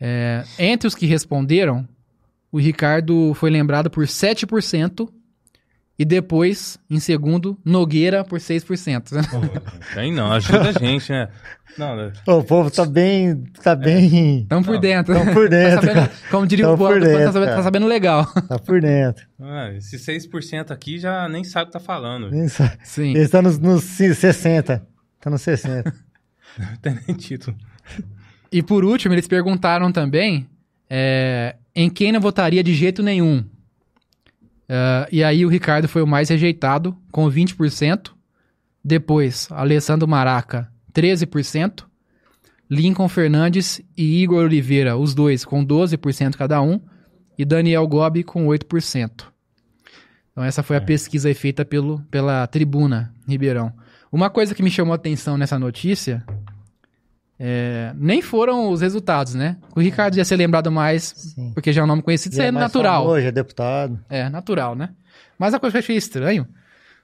É, 0.00 0.42
entre 0.58 0.88
os 0.88 0.94
que 0.94 1.04
responderam, 1.04 1.86
o 2.50 2.58
Ricardo 2.58 3.34
foi 3.34 3.50
lembrado 3.50 3.90
por 3.90 4.06
7% 4.06 5.08
e 6.00 6.04
depois, 6.06 6.78
em 6.88 6.98
segundo, 6.98 7.58
Nogueira 7.62 8.24
por 8.24 8.38
6%. 8.40 9.12
né? 9.12 9.20
Pô, 9.30 9.38
Tem 9.94 10.10
não, 10.10 10.32
ajuda 10.32 10.70
a 10.70 10.72
gente, 10.72 11.12
né? 11.12 11.28
Não, 11.76 11.94
né? 11.94 12.12
O 12.26 12.42
povo 12.42 12.70
tá 12.70 12.86
bem. 12.86 13.44
Tá 13.62 13.76
bem. 13.76 14.38
Estão 14.44 14.62
por 14.62 14.74
Não, 14.76 14.80
dentro. 14.80 15.12
Tão 15.14 15.26
por 15.26 15.44
Tá 15.44 15.56
dentro. 15.56 15.86
sabendo- 15.86 16.10
como 16.30 16.46
diria 16.46 16.64
Tão 16.64 16.74
o 16.74 16.78
povo, 16.78 16.94
tá 16.94 17.32
sabendo, 17.32 17.54
tá 17.54 17.62
sabendo 17.62 17.86
legal. 17.86 18.24
Tá 18.48 18.58
por 18.58 18.80
dentro. 18.80 19.26
ah, 19.40 19.72
esse 19.76 19.98
6% 19.98 20.70
aqui 20.70 20.98
já 20.98 21.28
nem 21.28 21.44
sabe 21.44 21.64
o 21.64 21.66
que 21.66 21.72
tá 21.74 21.80
falando. 21.80 22.30
Nem 22.30 22.48
sabe. 22.48 22.78
Sim. 22.82 23.14
Ele 23.14 23.28
tá 23.28 23.42
nos, 23.42 23.58
nos 23.58 23.84
60. 23.84 24.82
Tá 25.20 25.28
nos 25.28 25.42
60. 25.42 25.94
Não 26.58 26.76
tem 26.80 26.98
nem 27.06 27.14
título. 27.14 27.54
E 28.50 28.62
por 28.62 28.84
último, 28.86 29.12
eles 29.14 29.28
perguntaram 29.28 29.92
também 29.92 30.48
é, 30.88 31.56
em 31.76 31.90
quem 31.90 32.10
não 32.10 32.20
votaria 32.20 32.64
de 32.64 32.74
jeito 32.74 33.02
nenhum. 33.02 33.44
É, 34.72 35.08
e 35.10 35.24
aí 35.24 35.44
o 35.44 35.48
Ricardo 35.48 35.88
foi 35.88 36.00
o 36.00 36.06
mais 36.06 36.28
rejeitado, 36.28 36.96
com 37.10 37.28
20%. 37.28 38.12
Depois, 38.84 39.48
Alessandro 39.50 40.06
Maraca, 40.06 40.70
13%. 40.94 41.84
Lincoln 42.70 43.08
Fernandes 43.08 43.82
e 43.96 44.22
Igor 44.22 44.44
Oliveira, 44.44 44.96
os 44.96 45.12
dois, 45.12 45.44
com 45.44 45.66
12% 45.66 46.36
cada 46.36 46.62
um. 46.62 46.80
E 47.36 47.44
Daniel 47.44 47.84
Gobi, 47.88 48.22
com 48.22 48.46
8%. 48.46 49.24
Então 50.30 50.44
essa 50.44 50.62
foi 50.62 50.76
a 50.76 50.80
pesquisa 50.80 51.26
aí 51.26 51.34
feita 51.34 51.64
pelo, 51.64 51.98
pela 52.08 52.46
Tribuna 52.46 53.12
Ribeirão. 53.26 53.72
Uma 54.12 54.30
coisa 54.30 54.54
que 54.54 54.62
me 54.62 54.70
chamou 54.70 54.92
a 54.92 54.96
atenção 54.96 55.36
nessa 55.36 55.58
notícia 55.58 56.24
é, 57.42 57.92
nem 57.96 58.20
foram 58.20 58.70
os 58.70 58.82
resultados, 58.82 59.34
né? 59.34 59.56
O 59.74 59.80
Ricardo 59.80 60.14
ia 60.18 60.24
ser 60.26 60.36
lembrado 60.36 60.70
mais, 60.70 61.04
Sim. 61.16 61.52
porque 61.54 61.72
já 61.72 61.80
é 61.80 61.84
um 61.84 61.86
nome 61.86 62.02
conhecido, 62.02 62.32
isso 62.32 62.42
é 62.42 62.50
mais 62.50 62.66
natural. 62.66 63.04
famoso, 63.04 63.20
é 63.26 63.32
deputado. 63.32 63.98
É, 64.10 64.28
natural, 64.28 64.74
né? 64.76 64.90
Mas 65.38 65.54
a 65.54 65.58
coisa 65.58 65.72
que 65.72 65.78
eu 65.78 65.82
achei 65.82 65.96
estranho 65.96 66.46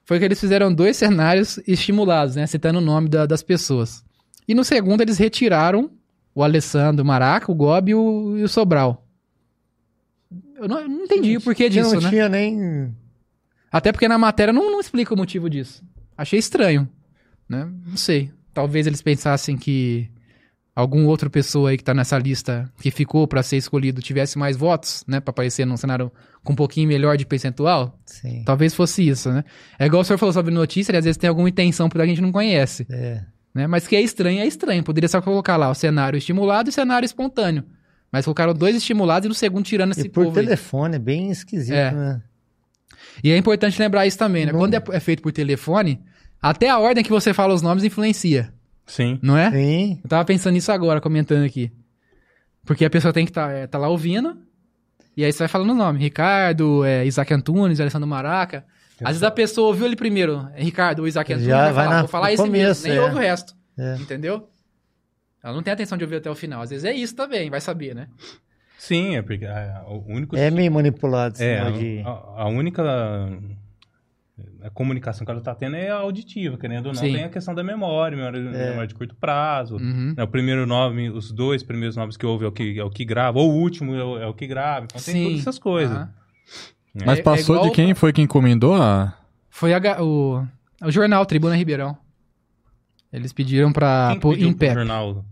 foi 0.04 0.18
que 0.18 0.24
eles 0.26 0.38
fizeram 0.38 0.70
dois 0.72 0.98
cenários 0.98 1.58
estimulados, 1.66 2.36
né? 2.36 2.46
Citando 2.46 2.78
o 2.80 2.82
nome 2.82 3.08
da- 3.08 3.24
das 3.24 3.42
pessoas. 3.42 4.04
E 4.46 4.54
no 4.54 4.62
segundo 4.62 5.00
eles 5.00 5.16
retiraram 5.16 5.90
o 6.34 6.42
Alessandro 6.44 7.02
Maraca, 7.02 7.50
o 7.50 7.54
Gobi 7.54 7.92
e 7.92 7.94
o, 7.94 8.36
e 8.36 8.42
o 8.42 8.48
Sobral. 8.48 9.06
Eu 10.56 10.68
não, 10.68 10.80
eu 10.80 10.88
não 10.88 11.04
entendi 11.04 11.36
o 11.36 11.40
porquê 11.40 11.68
disso, 11.70 11.94
não 11.94 12.00
né? 12.02 12.10
tinha 12.10 12.28
nem. 12.28 12.94
Até 13.72 13.90
porque 13.90 14.06
na 14.06 14.18
matéria 14.18 14.52
não, 14.52 14.70
não 14.70 14.80
explica 14.80 15.14
o 15.14 15.16
motivo 15.16 15.48
disso. 15.48 15.82
Achei 16.16 16.38
estranho, 16.38 16.86
né? 17.48 17.66
Não 17.86 17.96
sei. 17.96 18.30
Talvez 18.52 18.86
eles 18.86 19.00
pensassem 19.02 19.56
que 19.56 20.10
algum 20.76 21.06
outra 21.06 21.30
pessoa 21.30 21.70
aí 21.70 21.78
que 21.78 21.82
tá 21.82 21.94
nessa 21.94 22.18
lista 22.18 22.70
que 22.82 22.90
ficou 22.90 23.26
pra 23.26 23.42
ser 23.42 23.56
escolhido 23.56 24.02
tivesse 24.02 24.38
mais 24.38 24.56
votos, 24.58 25.02
né? 25.08 25.18
Pra 25.20 25.30
aparecer 25.30 25.64
num 25.66 25.76
cenário 25.76 26.12
com 26.44 26.52
um 26.52 26.56
pouquinho 26.56 26.86
melhor 26.86 27.16
de 27.16 27.24
percentual. 27.24 27.98
Sim. 28.04 28.42
Talvez 28.44 28.74
fosse 28.74 29.08
isso, 29.08 29.32
né? 29.32 29.42
É 29.78 29.86
igual 29.86 30.02
o 30.02 30.04
senhor 30.04 30.18
falou 30.18 30.34
sobre 30.34 30.52
notícia, 30.54 30.92
e 30.92 30.96
às 30.98 31.04
vezes 31.04 31.16
tem 31.16 31.28
alguma 31.28 31.48
intenção 31.48 31.88
por 31.88 31.96
que 31.96 32.02
a 32.02 32.06
gente 32.06 32.20
não 32.20 32.30
conhece, 32.30 32.86
É. 32.90 33.22
né? 33.54 33.66
Mas 33.66 33.86
que 33.88 33.96
é 33.96 34.02
estranho, 34.02 34.40
é 34.40 34.46
estranho. 34.46 34.84
Poderia 34.84 35.08
só 35.08 35.22
colocar 35.22 35.56
lá 35.56 35.70
o 35.70 35.74
cenário 35.74 36.18
estimulado 36.18 36.68
e 36.68 36.70
o 36.70 36.72
cenário 36.72 37.06
espontâneo. 37.06 37.64
Mas 38.12 38.24
colocaram 38.26 38.52
dois 38.54 38.76
estimulados 38.76 39.24
e 39.26 39.28
no 39.30 39.34
segundo 39.34 39.64
tirando 39.64 39.92
esse 39.92 40.02
E 40.02 40.08
por 40.10 40.26
povo 40.26 40.38
aí. 40.38 40.44
telefone, 40.44 40.96
é 40.96 40.98
bem 40.98 41.30
esquisito, 41.30 41.74
É. 41.74 41.90
né? 41.90 42.22
E 43.24 43.30
é 43.32 43.36
importante 43.36 43.80
lembrar 43.80 44.06
isso 44.06 44.18
também, 44.18 44.44
né? 44.46 44.52
Não- 44.52 44.58
Quando 44.60 44.74
é, 44.74 44.82
é 44.92 45.00
feito 45.00 45.22
por 45.22 45.32
telefone, 45.32 46.00
até 46.40 46.68
a 46.68 46.78
ordem 46.78 47.02
que 47.02 47.10
você 47.10 47.32
fala 47.32 47.54
os 47.54 47.62
nomes 47.62 47.82
influencia, 47.82 48.52
Sim. 48.86 49.18
não 49.22 49.36
é? 49.36 49.50
Sim. 49.50 50.00
Eu 50.02 50.08
tava 50.08 50.24
pensando 50.24 50.54
nisso 50.54 50.70
agora, 50.72 51.00
comentando 51.00 51.44
aqui. 51.44 51.72
Porque 52.64 52.84
a 52.84 52.90
pessoa 52.90 53.12
tem 53.12 53.24
que 53.24 53.30
estar 53.30 53.48
tá, 53.62 53.66
tá 53.68 53.78
lá 53.78 53.88
ouvindo, 53.88 54.36
e 55.16 55.24
aí 55.24 55.32
você 55.32 55.38
vai 55.40 55.48
falando 55.48 55.70
o 55.70 55.74
nome. 55.74 55.98
Ricardo, 55.98 56.84
é, 56.84 57.04
Isaac 57.06 57.32
Antunes, 57.32 57.80
Alessandro 57.80 58.08
Maraca. 58.08 58.64
Às 59.00 59.08
vezes 59.08 59.22
a 59.22 59.30
pessoa 59.30 59.68
ouviu 59.68 59.86
ele 59.86 59.96
primeiro, 59.96 60.48
é 60.54 60.62
Ricardo 60.62 61.00
ou 61.00 61.08
Isaac 61.08 61.30
Antunes, 61.32 61.48
Já 61.48 61.64
vai 61.64 61.72
vai 61.72 61.84
falar, 61.84 61.94
na- 61.96 62.00
vou 62.02 62.08
falar 62.08 62.32
esse 62.32 62.42
começo, 62.42 62.82
mesmo, 62.82 62.88
nem 62.88 62.96
é. 62.96 63.02
ouve 63.02 63.16
o 63.16 63.18
resto. 63.18 63.54
É. 63.78 63.94
Entendeu? 63.96 64.48
Ela 65.44 65.52
não 65.54 65.62
tem 65.62 65.72
atenção 65.72 65.96
de 65.98 66.02
ouvir 66.04 66.16
até 66.16 66.30
o 66.30 66.34
final. 66.34 66.62
Às 66.62 66.70
vezes 66.70 66.84
é 66.84 66.92
isso 66.92 67.14
também, 67.14 67.50
vai 67.50 67.60
saber, 67.60 67.94
né? 67.94 68.08
Sim, 68.78 69.16
é 69.16 69.22
porque 69.22 69.44
a- 69.44 69.82
a- 69.86 69.90
o 69.92 70.04
único. 70.08 70.36
É 70.36 70.50
meio 70.50 70.72
manipulado. 70.72 71.40
É, 71.42 71.58
a, 72.04 72.42
a 72.42 72.48
única 72.48 72.82
a 74.62 74.68
comunicação 74.70 75.24
que 75.24 75.30
ela 75.30 75.40
tá 75.40 75.54
tendo 75.54 75.76
é 75.76 75.88
auditiva, 75.88 76.58
querendo 76.58 76.86
ou 76.86 76.92
não, 76.92 77.00
Sim. 77.00 77.12
tem 77.14 77.24
a 77.24 77.28
questão 77.30 77.54
da 77.54 77.62
memória, 77.64 78.16
memória, 78.16 78.38
É. 78.38 78.68
memória 78.70 78.86
de 78.86 78.94
curto 78.94 79.14
prazo. 79.14 79.76
Uhum. 79.76 80.14
né, 80.16 80.22
o 80.22 80.28
primeiro 80.28 80.66
nome, 80.66 81.08
os 81.10 81.32
dois 81.32 81.62
primeiros 81.62 81.96
nomes 81.96 82.16
que 82.16 82.26
ouve 82.26 82.44
é 82.44 82.48
o 82.48 82.52
que, 82.52 82.78
é 82.78 82.84
o 82.84 82.90
que 82.90 83.04
grava, 83.04 83.38
ou 83.38 83.50
o 83.50 83.54
último 83.56 83.94
é 83.94 84.04
o, 84.04 84.18
é 84.18 84.26
o 84.26 84.34
que 84.34 84.46
grava. 84.46 84.84
Então 84.84 85.00
tem 85.00 85.14
Sim. 85.14 85.24
todas 85.24 85.40
essas 85.40 85.58
coisas. 85.58 85.96
Aham. 85.96 86.10
Mas 87.04 87.18
É- 87.18 87.20
é 87.20 87.22
passou 87.22 87.56
igual- 87.56 87.70
de 87.70 87.74
quem 87.74 87.94
foi 87.94 88.12
que 88.12 88.20
encomendou 88.22 88.74
a. 88.74 89.14
Foi 89.50 89.72
a 89.74 90.02
o, 90.02 90.42
o 90.82 90.90
jornal 90.90 91.24
Tribuna 91.26 91.54
Ribeirão. 91.56 91.96
Eles 93.12 93.32
pediram 93.32 93.72
pra 93.72 94.08
Quem 94.12 94.20
pôr 94.20 94.38
em 94.38 94.52
pé. 94.52 94.74
jornal? 94.74 95.24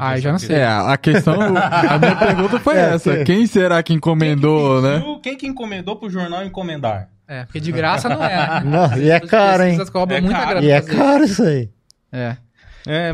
Ah, 0.00 0.18
já 0.18 0.32
não 0.32 0.38
sei. 0.38 0.56
É, 0.56 0.66
a 0.66 0.96
questão. 0.96 1.34
A 1.56 1.98
minha 1.98 2.16
pergunta 2.16 2.58
foi 2.58 2.74
É, 2.76 2.94
essa. 2.94 3.22
Quem 3.24 3.46
será 3.46 3.80
que 3.82 3.92
encomendou, 3.92 4.80
quem 4.80 4.82
que 4.82 4.88
né? 4.88 4.98
pediu- 5.00 5.20
Quem 5.20 5.36
que 5.36 5.46
encomendou 5.46 5.96
pro 5.96 6.10
jornal 6.10 6.44
encomendar? 6.44 7.08
É, 7.26 7.44
porque 7.44 7.60
de 7.60 7.72
graça 7.72 8.08
não 8.08 8.22
é. 8.22 8.36
né? 8.36 8.60
Não, 8.64 8.98
e 8.98 9.10
é 9.10 9.20
caro, 9.20 9.62
hein? 9.62 9.78
cobram 9.90 10.18
É 10.18 10.20
muita 10.20 10.38
caro. 10.38 10.50
grana 10.50 10.66
E 10.66 10.70
é 10.70 10.80
caro 10.80 11.24
isso 11.24 11.42
aí. 11.42 11.70
É. 12.10 12.36
É, 12.86 13.12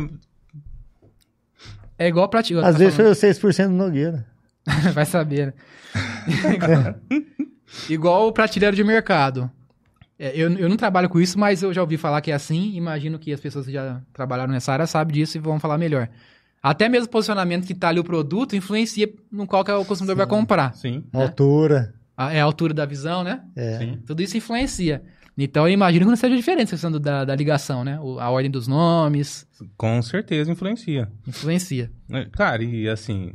É 1.97 2.07
igual 2.07 2.27
pra 2.27 2.41
ti. 2.43 2.55
Às 2.57 2.77
vezes 2.77 2.95
foi 2.95 3.05
o 3.05 3.11
6% 3.11 3.67
do 3.67 3.73
Nogueira. 3.73 4.25
Vai 4.93 5.05
saber, 5.05 5.47
né? 5.47 5.53
igual, 6.53 6.95
igual 7.89 8.27
o 8.27 8.33
prateleiro 8.33 8.75
de 8.75 8.83
mercado. 8.83 9.49
É, 10.17 10.33
eu, 10.35 10.51
eu 10.57 10.67
não 10.67 10.75
trabalho 10.75 11.07
com 11.07 11.19
isso, 11.19 11.39
mas 11.39 11.63
eu 11.63 11.73
já 11.73 11.81
ouvi 11.81 11.95
falar 11.97 12.19
que 12.21 12.31
é 12.31 12.33
assim. 12.33 12.73
Imagino 12.75 13.17
que 13.17 13.31
as 13.31 13.39
pessoas 13.39 13.65
que 13.65 13.71
já 13.71 14.01
trabalharam 14.11 14.51
nessa 14.51 14.73
área 14.73 14.85
sabem 14.85 15.13
disso 15.13 15.37
e 15.37 15.39
vão 15.39 15.59
falar 15.59 15.77
melhor. 15.77 16.09
Até 16.61 16.89
mesmo 16.89 17.05
o 17.05 17.09
posicionamento 17.09 17.65
que 17.65 17.73
tá 17.73 17.87
ali 17.87 18.01
o 18.01 18.03
produto 18.03 18.55
influencia 18.55 19.09
no 19.31 19.47
qual 19.47 19.63
que 19.63 19.71
o 19.71 19.85
consumidor 19.85 20.17
vai 20.17 20.27
comprar. 20.27 20.73
sim, 20.75 21.05
A 21.13 21.19
altura. 21.21 21.93
A- 22.19 22.33
É 22.33 22.41
a 22.41 22.43
altura 22.43 22.73
da 22.73 22.85
visão, 22.85 23.23
né? 23.23 23.41
É. 23.55 23.77
sim. 23.79 23.99
Tudo 24.05 24.21
isso 24.21 24.35
influencia. 24.37 25.01
Então 25.37 25.65
eu 25.65 25.73
imagino 25.73 26.03
que 26.05 26.09
não 26.09 26.17
seja 26.17 26.35
diferente 26.35 26.69
questão 26.71 26.91
da, 26.91 27.23
da 27.23 27.33
ligação, 27.35 27.83
né? 27.85 27.97
O- 28.01 28.19
a 28.19 28.29
ordem 28.29 28.51
dos 28.51 28.67
nomes 28.67 29.47
Com 29.77 30.01
certeza 30.01 30.51
influencia. 30.51 31.09
influencia. 31.25 31.89
É, 32.11 32.25
Cara, 32.25 32.61
e 32.61 32.89
assim, 32.89 33.31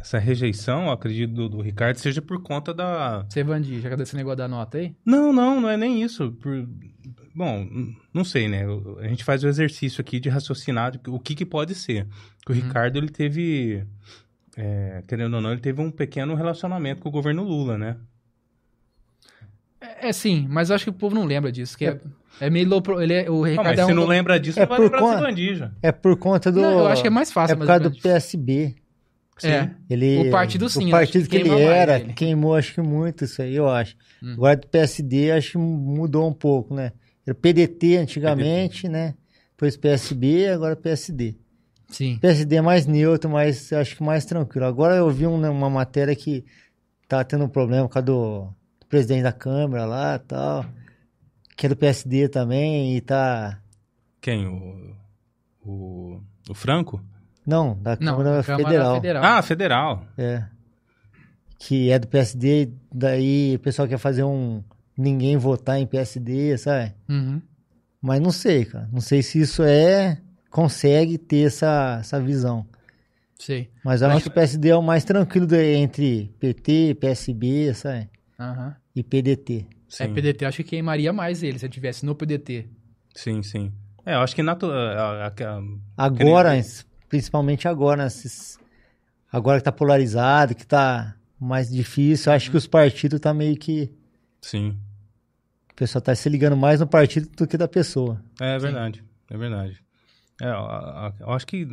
essa 0.00 0.18
rejeição, 0.18 0.86
eu 0.86 0.90
acredito, 0.90 1.32
do, 1.32 1.48
do 1.48 1.60
Ricardo 1.60 1.96
seja 1.98 2.20
por 2.20 2.42
conta 2.42 2.74
da. 2.74 3.24
Você, 3.28 3.44
Vandi, 3.44 3.80
já 3.80 3.88
cadê 3.90 4.02
esse 4.02 4.16
negócio 4.16 4.38
da 4.38 4.48
nota 4.48 4.78
aí? 4.78 4.96
Não, 5.06 5.32
não, 5.32 5.60
não 5.60 5.68
é 5.68 5.76
nem 5.76 6.02
isso. 6.02 6.32
Por... 6.32 6.68
Bom, 7.34 7.68
não 8.12 8.24
sei, 8.24 8.48
né? 8.48 8.64
A 9.00 9.06
gente 9.06 9.22
faz 9.22 9.44
o 9.44 9.48
exercício 9.48 10.00
aqui 10.00 10.18
de 10.18 10.28
raciocinar 10.28 11.00
o 11.06 11.20
que, 11.20 11.36
que 11.36 11.46
pode 11.46 11.72
ser. 11.76 12.04
Que 12.44 12.50
o 12.50 12.54
Ricardo, 12.54 12.96
ele 12.96 13.08
teve. 13.10 13.84
É, 14.60 15.04
querendo 15.06 15.34
ou 15.34 15.40
não, 15.40 15.52
ele 15.52 15.60
teve 15.60 15.80
um 15.80 15.88
pequeno 15.88 16.34
relacionamento 16.34 17.00
com 17.00 17.08
o 17.08 17.12
governo 17.12 17.44
Lula, 17.44 17.78
né? 17.78 17.96
É, 19.80 20.08
é 20.08 20.12
sim, 20.12 20.48
mas 20.50 20.68
eu 20.68 20.74
acho 20.74 20.84
que 20.84 20.90
o 20.90 20.94
povo 20.94 21.14
não 21.14 21.24
lembra 21.24 21.52
disso. 21.52 21.78
Que 21.78 21.86
é, 21.86 22.00
é 22.40 22.50
meio 22.50 22.68
low 22.68 22.82
pro, 22.82 23.00
ele 23.00 23.14
é, 23.14 23.30
O 23.30 23.34
Não, 23.34 23.42
Ricardo 23.44 23.68
mas 23.68 23.78
é 23.78 23.84
se 23.84 23.92
um 23.92 23.94
não 23.94 24.04
lembra 24.06 24.40
disso, 24.40 24.58
É 24.58 24.62
não 24.62 24.68
vai 24.68 24.76
por 24.78 24.82
lembrar 24.84 24.98
conta-. 24.98 25.72
É 25.80 25.92
por 25.92 26.16
conta 26.16 26.50
do. 26.50 26.60
Não, 26.60 26.80
eu 26.80 26.86
acho 26.88 27.02
que 27.02 27.06
é 27.06 27.10
mais 27.10 27.30
fácil. 27.30 27.54
É 27.54 27.56
por 27.56 27.66
causa 27.68 27.86
o 27.86 27.90
do 27.90 28.00
PSB. 28.00 28.74
É. 29.44 29.70
Ele, 29.88 30.28
O 30.28 30.30
partido 30.32 30.68
sim, 30.68 30.88
O 30.88 30.90
partido 30.90 31.28
que 31.28 31.40
que 31.40 31.48
ele 31.48 31.62
era, 31.62 32.00
ele. 32.00 32.12
queimou 32.12 32.56
acho 32.56 32.74
que 32.74 32.80
muito 32.80 33.24
isso 33.24 33.40
aí, 33.40 33.54
eu 33.54 33.68
acho. 33.68 33.94
Hum. 34.20 34.32
Agora 34.32 34.56
do 34.56 34.66
PSD 34.66 35.30
acho 35.30 35.52
que 35.52 35.58
mudou 35.58 36.28
um 36.28 36.32
pouco, 36.32 36.74
né? 36.74 36.90
Era 37.24 37.32
PDT 37.32 37.98
antigamente, 37.98 38.88
né? 38.88 39.14
Depois 39.52 39.76
PSB, 39.76 40.48
agora 40.48 40.74
PSD. 40.74 41.36
Sim. 41.88 42.18
PSD 42.20 42.56
é 42.56 42.60
mais 42.60 42.86
neutro, 42.86 43.30
mais, 43.30 43.72
acho 43.72 43.96
que 43.96 44.02
mais 44.02 44.24
tranquilo. 44.24 44.66
Agora 44.66 44.96
eu 44.96 45.10
vi 45.10 45.26
um- 45.26 45.50
uma 45.50 45.70
matéria 45.70 46.14
que 46.14 46.44
tá 47.08 47.24
tendo 47.24 47.44
um 47.44 47.48
problema 47.48 47.86
por 47.88 47.94
causa 47.94 48.06
do, 48.06 48.40
do 48.80 48.86
presidente 48.88 49.22
da 49.22 49.32
Câmara 49.32 49.86
lá 49.86 50.16
e 50.16 50.18
tal, 50.18 50.66
que 51.56 51.66
é 51.66 51.68
do 51.68 51.76
PSD 51.76 52.28
também, 52.28 52.96
e 52.96 53.00
tá... 53.00 53.58
Quem? 54.20 54.46
O, 54.46 54.94
o, 55.64 56.20
o 56.50 56.54
Franco? 56.54 57.02
Não, 57.46 57.78
da 57.80 57.96
Não, 58.00 58.16
Câmara, 58.18 58.42
Câmara 58.42 58.64
Federal. 58.64 58.94
Federal. 58.96 59.24
Ah, 59.24 59.42
federal. 59.42 60.04
É. 60.18 60.44
Que 61.58 61.90
é 61.90 61.98
do 61.98 62.06
PSD, 62.06 62.70
daí 62.92 63.56
o 63.56 63.58
pessoal 63.58 63.88
quer 63.88 63.98
fazer 63.98 64.22
um. 64.22 64.62
Ninguém 64.96 65.36
votar 65.36 65.78
em 65.78 65.86
PSD, 65.86 66.56
sabe? 66.58 66.92
Uhum. 67.08 67.40
Mas 68.02 68.20
não 68.20 68.30
sei, 68.30 68.64
cara. 68.64 68.88
Não 68.92 69.00
sei 69.00 69.22
se 69.22 69.40
isso 69.40 69.62
é. 69.62 70.20
Consegue 70.50 71.18
ter 71.18 71.46
essa, 71.46 71.98
essa 72.00 72.20
visão. 72.20 72.66
Sei. 73.38 73.70
Mas 73.84 74.02
eu 74.02 74.08
acho 74.10 74.22
que 74.24 74.28
o 74.28 74.32
PSD 74.32 74.70
é 74.70 74.76
o 74.76 74.82
mais 74.82 75.04
tranquilo 75.04 75.46
de- 75.46 75.74
entre 75.74 76.32
PT, 76.40 76.96
PSB, 77.00 77.72
sabe? 77.74 78.08
Aham. 78.38 78.74
E 78.96 79.02
PDT. 79.02 79.66
Sim, 79.88 80.04
É, 80.04 80.08
PDT, 80.08 80.44
eu 80.44 80.48
acho 80.48 80.56
que 80.58 80.70
queimaria 80.70 81.12
mais 81.12 81.42
ele 81.42 81.58
se 81.58 81.64
eu 81.66 81.70
tivesse 81.70 82.04
no 82.04 82.14
PDT. 82.14 82.66
sim, 83.14 83.42
sim. 83.42 83.72
É, 84.04 84.14
eu 84.14 84.20
acho 84.20 84.34
que 84.34 84.42
natu... 84.42 84.66
Agora, 85.96 86.52
principalmente 87.08 87.68
agora, 87.68 88.06
esses- 88.06 88.58
agora 89.30 89.58
que 89.58 89.64
tá 89.64 89.72
polarizado, 89.72 90.54
que 90.54 90.66
tá 90.66 91.14
mais 91.38 91.70
difícil, 91.70 92.30
eu 92.32 92.36
acho 92.36 92.50
que 92.50 92.56
os 92.56 92.66
partidos 92.66 93.20
tá 93.20 93.32
meio 93.34 93.56
que. 93.56 93.90
Sim. 94.40 94.76
O 95.70 95.74
pessoal 95.74 96.02
tá 96.02 96.14
se 96.14 96.28
ligando 96.28 96.56
mais 96.56 96.80
no 96.80 96.86
partido 96.86 97.28
do 97.36 97.46
que 97.46 97.56
da 97.56 97.68
pessoa. 97.68 98.22
É 98.40 98.58
verdade, 98.58 99.04
é 99.30 99.36
verdade. 99.36 99.80
É, 100.40 100.48
eu 101.20 101.30
acho 101.32 101.46
que, 101.46 101.66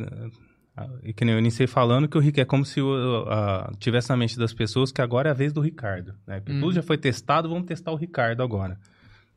e 1.02 1.12
que 1.12 1.24
nem 1.24 1.34
eu 1.34 1.38
iniciei 1.38 1.66
falando 1.66 2.08
que 2.08 2.18
o 2.18 2.20
Rick 2.20 2.40
é 2.40 2.44
como 2.44 2.64
se 2.64 2.80
o- 2.80 3.24
a- 3.28 3.72
tivesse 3.78 4.10
na 4.10 4.16
mente 4.16 4.36
das 4.38 4.52
pessoas 4.52 4.90
que 4.92 5.00
agora 5.00 5.28
é 5.28 5.32
a 5.32 5.34
vez 5.34 5.52
do 5.52 5.60
Ricardo. 5.60 6.14
Né? 6.26 6.40
Porque 6.40 6.52
Uhum. 6.52 6.60
tudo 6.60 6.72
já 6.74 6.82
foi 6.82 6.98
testado, 6.98 7.48
vamos 7.48 7.66
testar 7.66 7.92
o 7.92 7.96
Ricardo 7.96 8.42
agora. 8.42 8.78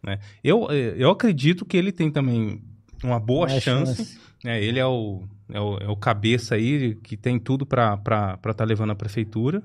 Né? 0.03 0.19
Eu, 0.43 0.67
eh, 0.71 0.95
eu 0.97 1.09
acredito 1.11 1.65
que 1.65 1.77
ele 1.77 1.91
tem 1.91 2.09
também 2.11 2.61
uma 3.03 3.19
boa 3.19 3.47
Mais 3.47 3.61
chance. 3.63 4.19
né? 4.43 4.61
Ele 4.63 4.79
é 4.79 4.85
o, 4.85 5.23
é, 5.51 5.59
o, 5.59 5.77
é 5.77 5.87
o 5.87 5.95
cabeça 5.95 6.55
aí 6.55 6.95
que 6.95 7.15
tem 7.15 7.37
tudo 7.39 7.65
para 7.65 7.93
estar 7.95 8.53
tá 8.53 8.63
levando 8.65 8.91
a 8.91 8.95
prefeitura. 8.95 9.61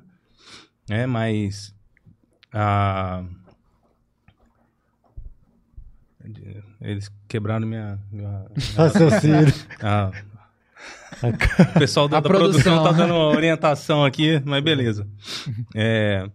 Né? 0.89 1.07
Mas 1.07 1.75
a... 2.53 3.25
Eles 6.81 7.11
quebraram 7.29 7.67
minha. 7.67 7.99
minha, 8.11 8.29
minha 8.51 8.77
Raciocínio. 8.77 9.53
ah. 9.83 10.11
O 11.23 11.79
pessoal 11.79 12.09
da, 12.09 12.19
A 12.19 12.21
da 12.21 12.29
produção. 12.29 12.63
produção. 12.63 12.85
tá 12.85 12.93
dando 12.93 13.15
uma 13.15 13.29
orientação 13.29 14.05
aqui, 14.05 14.43
mas 14.45 14.63
beleza. 14.63 15.07
É, 15.75 16.29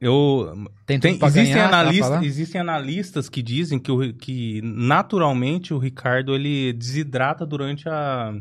eu, 0.00 0.66
Tem 0.84 0.98
tem- 0.98 1.12
existem, 1.14 1.44
ganhar, 1.54 1.70
tá 1.70 1.80
analista- 1.80 2.24
existem 2.24 2.60
analistas 2.60 3.28
que 3.28 3.40
dizem 3.40 3.78
que, 3.78 3.90
o, 3.92 4.12
que 4.14 4.60
naturalmente 4.62 5.72
o 5.72 5.78
Ricardo 5.78 6.34
ele 6.34 6.72
desidrata 6.72 7.46
durante 7.46 7.88
a, 7.88 8.34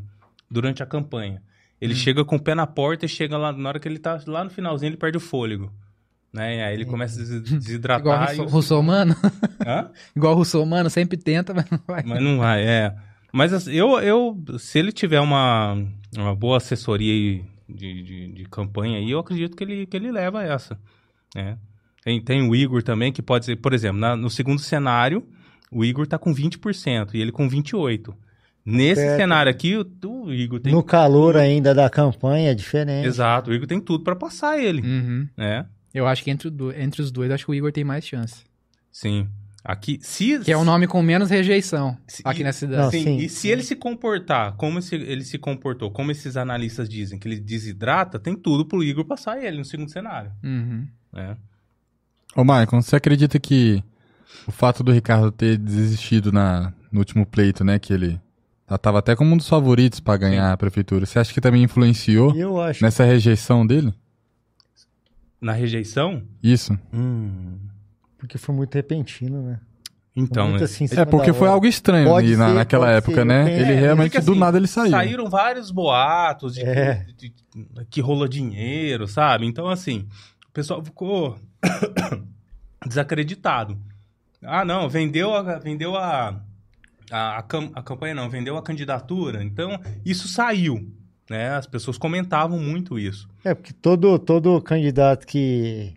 durante 0.49 0.81
a 0.81 0.85
campanha. 0.87 1.41
Ele 1.79 1.95
chega 1.95 2.25
com 2.25 2.35
o 2.35 2.39
pé 2.41 2.53
na 2.55 2.65
porta 2.67 3.05
e 3.05 3.09
chega 3.09 3.37
lá, 3.37 3.51
na 3.53 3.69
hora 3.69 3.79
que 3.79 3.87
ele 3.87 3.99
tá 3.99 4.19
lá 4.27 4.43
no 4.43 4.49
finalzinho, 4.49 4.89
ele 4.89 4.97
perde 4.97 5.17
o 5.17 5.21
fôlego. 5.21 5.71
Né? 6.33 6.63
Aí 6.63 6.73
ele 6.73 6.85
começa 6.85 7.19
a 7.19 7.23
des- 7.23 7.29
Igual 7.51 7.59
desidratar. 7.59 8.05
o 8.29 8.33
e 8.33 8.37
Russo- 8.37 8.41
o- 8.43 8.47
Russomano. 8.47 9.15
Hã? 9.65 9.89
Igual 10.15 10.33
o 10.33 10.37
Russomano, 10.37 10.89
sempre 10.89 11.17
tenta, 11.17 11.53
mas 11.53 11.69
não 11.69 11.79
vai. 11.85 12.03
Mas 12.05 12.23
não 12.23 12.37
vai, 12.37 12.63
é. 12.65 12.95
Mas 13.33 13.53
assim, 13.53 13.71
eu, 13.73 13.99
eu 13.99 14.37
se 14.59 14.79
ele 14.79 14.91
tiver 14.91 15.19
uma, 15.19 15.77
uma 16.17 16.35
boa 16.35 16.57
assessoria 16.57 17.13
aí 17.13 17.43
de, 17.69 18.03
de, 18.03 18.27
de 18.33 18.43
campanha 18.45 18.97
aí, 18.97 19.09
eu 19.11 19.19
acredito 19.19 19.55
que 19.55 19.63
ele, 19.63 19.85
que 19.85 19.95
ele 19.95 20.11
leva 20.11 20.43
essa. 20.43 20.77
Né? 21.35 21.57
Tem, 22.03 22.19
tem 22.21 22.49
o 22.49 22.55
Igor 22.55 22.81
também, 22.83 23.11
que 23.11 23.21
pode 23.21 23.45
ser, 23.45 23.55
por 23.57 23.73
exemplo, 23.73 23.99
na- 23.99 24.15
no 24.17 24.29
segundo 24.29 24.59
cenário, 24.59 25.25
o 25.71 25.85
Igor 25.85 26.05
tá 26.07 26.17
com 26.17 26.33
20% 26.33 27.13
e 27.13 27.21
ele 27.21 27.31
com 27.31 27.47
28%. 27.49 28.13
Nesse 28.63 29.01
Perto. 29.01 29.17
cenário 29.17 29.49
aqui, 29.49 29.75
o, 29.75 29.85
o 30.25 30.31
Igor 30.33 30.59
tem. 30.59 30.71
No 30.71 30.83
calor 30.83 31.35
ainda 31.35 31.73
da 31.73 31.89
campanha 31.89 32.51
é 32.51 32.53
diferente. 32.53 33.07
Exato, 33.07 33.49
o 33.49 33.53
Igor 33.53 33.65
tem 33.67 33.79
tudo 33.79 34.03
pra 34.03 34.15
passar 34.15 34.59
ele. 34.61 34.81
Uhum. 34.81 35.27
Né? 35.35 35.65
Eu 35.93 36.07
acho 36.07 36.23
que 36.23 36.31
entre, 36.31 36.49
do- 36.49 36.71
entre 36.73 37.01
os 37.01 37.11
dois, 37.11 37.29
acho 37.31 37.45
que 37.45 37.51
o 37.51 37.55
Igor 37.55 37.71
tem 37.71 37.83
mais 37.83 38.05
chance. 38.05 38.43
Sim. 38.91 39.27
Aqui, 39.63 39.99
se. 40.01 40.39
Que 40.39 40.51
é 40.51 40.57
o 40.57 40.63
nome 40.63 40.87
com 40.87 41.01
menos 41.03 41.29
rejeição 41.29 41.95
Se- 42.07 42.23
aqui 42.25 42.41
e- 42.41 42.43
na 42.43 42.51
cidade. 42.51 42.81
Não, 42.83 42.89
Sim, 42.91 43.03
sim, 43.03 43.17
e 43.17 43.29
se 43.29 43.47
ele 43.47 43.61
se 43.61 43.75
comportar 43.75 44.53
como 44.55 44.79
esse- 44.79 44.95
ele 44.95 45.23
se 45.23 45.37
comportou, 45.37 45.91
como 45.91 46.09
esses 46.11 46.35
analistas 46.35 46.89
dizem, 46.89 47.19
que 47.19 47.27
ele 47.27 47.39
desidrata, 47.39 48.17
tem 48.17 48.35
tudo 48.35 48.65
pro 48.65 48.83
Igor 48.83 49.05
passar 49.05 49.41
ele 49.43 49.57
no 49.59 49.65
segundo 49.65 49.89
cenário. 49.91 50.31
Uhum. 50.43 50.87
né? 51.13 51.37
Ô, 52.35 52.43
Maicon, 52.43 52.81
você 52.81 52.95
acredita 52.95 53.37
que 53.39 53.83
o 54.47 54.51
fato 54.51 54.81
do 54.83 54.91
Ricardo 54.91 55.31
ter 55.31 55.57
desistido 55.57 56.31
na, 56.31 56.73
no 56.91 56.99
último 56.99 57.25
pleito, 57.25 57.63
né, 57.63 57.77
que 57.77 57.93
ele 57.93 58.19
já 58.69 58.77
tava 58.77 58.99
até 58.99 59.15
como 59.15 59.33
um 59.33 59.37
dos 59.37 59.49
favoritos 59.49 59.99
pra 59.99 60.15
ganhar 60.17 60.51
a 60.53 60.57
prefeitura, 60.57 61.05
você 61.05 61.19
acha 61.19 61.33
que 61.33 61.41
também 61.41 61.61
influenciou 61.63 62.33
Eu 62.35 62.59
acho. 62.61 62.81
nessa 62.83 63.03
rejeição 63.03 63.67
dele? 63.67 63.93
Na 65.41 65.53
rejeição? 65.53 66.21
Isso. 66.43 66.77
Hum, 66.93 67.57
Porque 68.17 68.37
foi 68.37 68.53
muito 68.53 68.75
repentino, 68.75 69.41
né? 69.41 69.59
então, 70.15 70.49
muito 70.49 70.59
né? 70.59 70.65
assim, 70.65 70.85
É 70.91 71.05
porque 71.05 71.31
foi 71.33 71.43
hora. 71.47 71.51
algo 71.55 71.65
estranho 71.65 72.07
Pode 72.07 72.27
ali 72.27 72.35
na- 72.37 72.49
ser, 72.49 72.53
naquela 72.53 72.91
época, 72.91 73.15
ser, 73.15 73.25
né? 73.25 73.45
tenho- 73.45 73.59
Ele 73.61 73.71
É, 73.73 73.79
realmente 73.79 74.11
porque, 74.11 74.25
do 74.25 74.31
assim, 74.31 74.39
nada 74.39 74.57
ele 74.57 74.67
saiu. 74.67 74.91
Saíram 74.91 75.29
vários 75.29 75.71
boatos 75.71 76.53
de, 76.55 76.61
É. 76.61 76.95
que- 77.05 77.13
de- 77.13 77.29
de- 77.55 77.85
que 77.89 78.01
rola 78.01 78.27
dinheiro, 78.29 79.07
sabe? 79.07 79.45
Então, 79.47 79.67
assim, 79.67 80.07
o 80.47 80.51
pessoal 80.51 80.83
ficou 80.83 81.39
desacreditado. 82.85 83.77
Ah, 84.43 84.65
não, 84.65 84.89
vendeu 84.89 85.33
a, 85.35 85.57
vendeu 85.59 85.95
a, 85.95 86.41
a, 87.11 87.37
a, 87.37 87.41
cam- 87.43 87.71
a 87.73 87.81
campanha, 87.81 88.15
não, 88.15 88.29
vendeu 88.29 88.57
a 88.57 88.61
candidatura. 88.63 89.43
Então, 89.43 89.79
isso 90.05 90.27
saiu, 90.27 90.91
né? 91.31 91.49
As 91.55 91.65
pessoas 91.65 91.97
comentavam 91.97 92.59
muito 92.59 92.99
isso. 92.99 93.27
É, 93.43 93.53
porque 93.55 93.73
todo, 93.73 94.19
todo 94.19 94.61
candidato 94.61 95.25
que, 95.25 95.93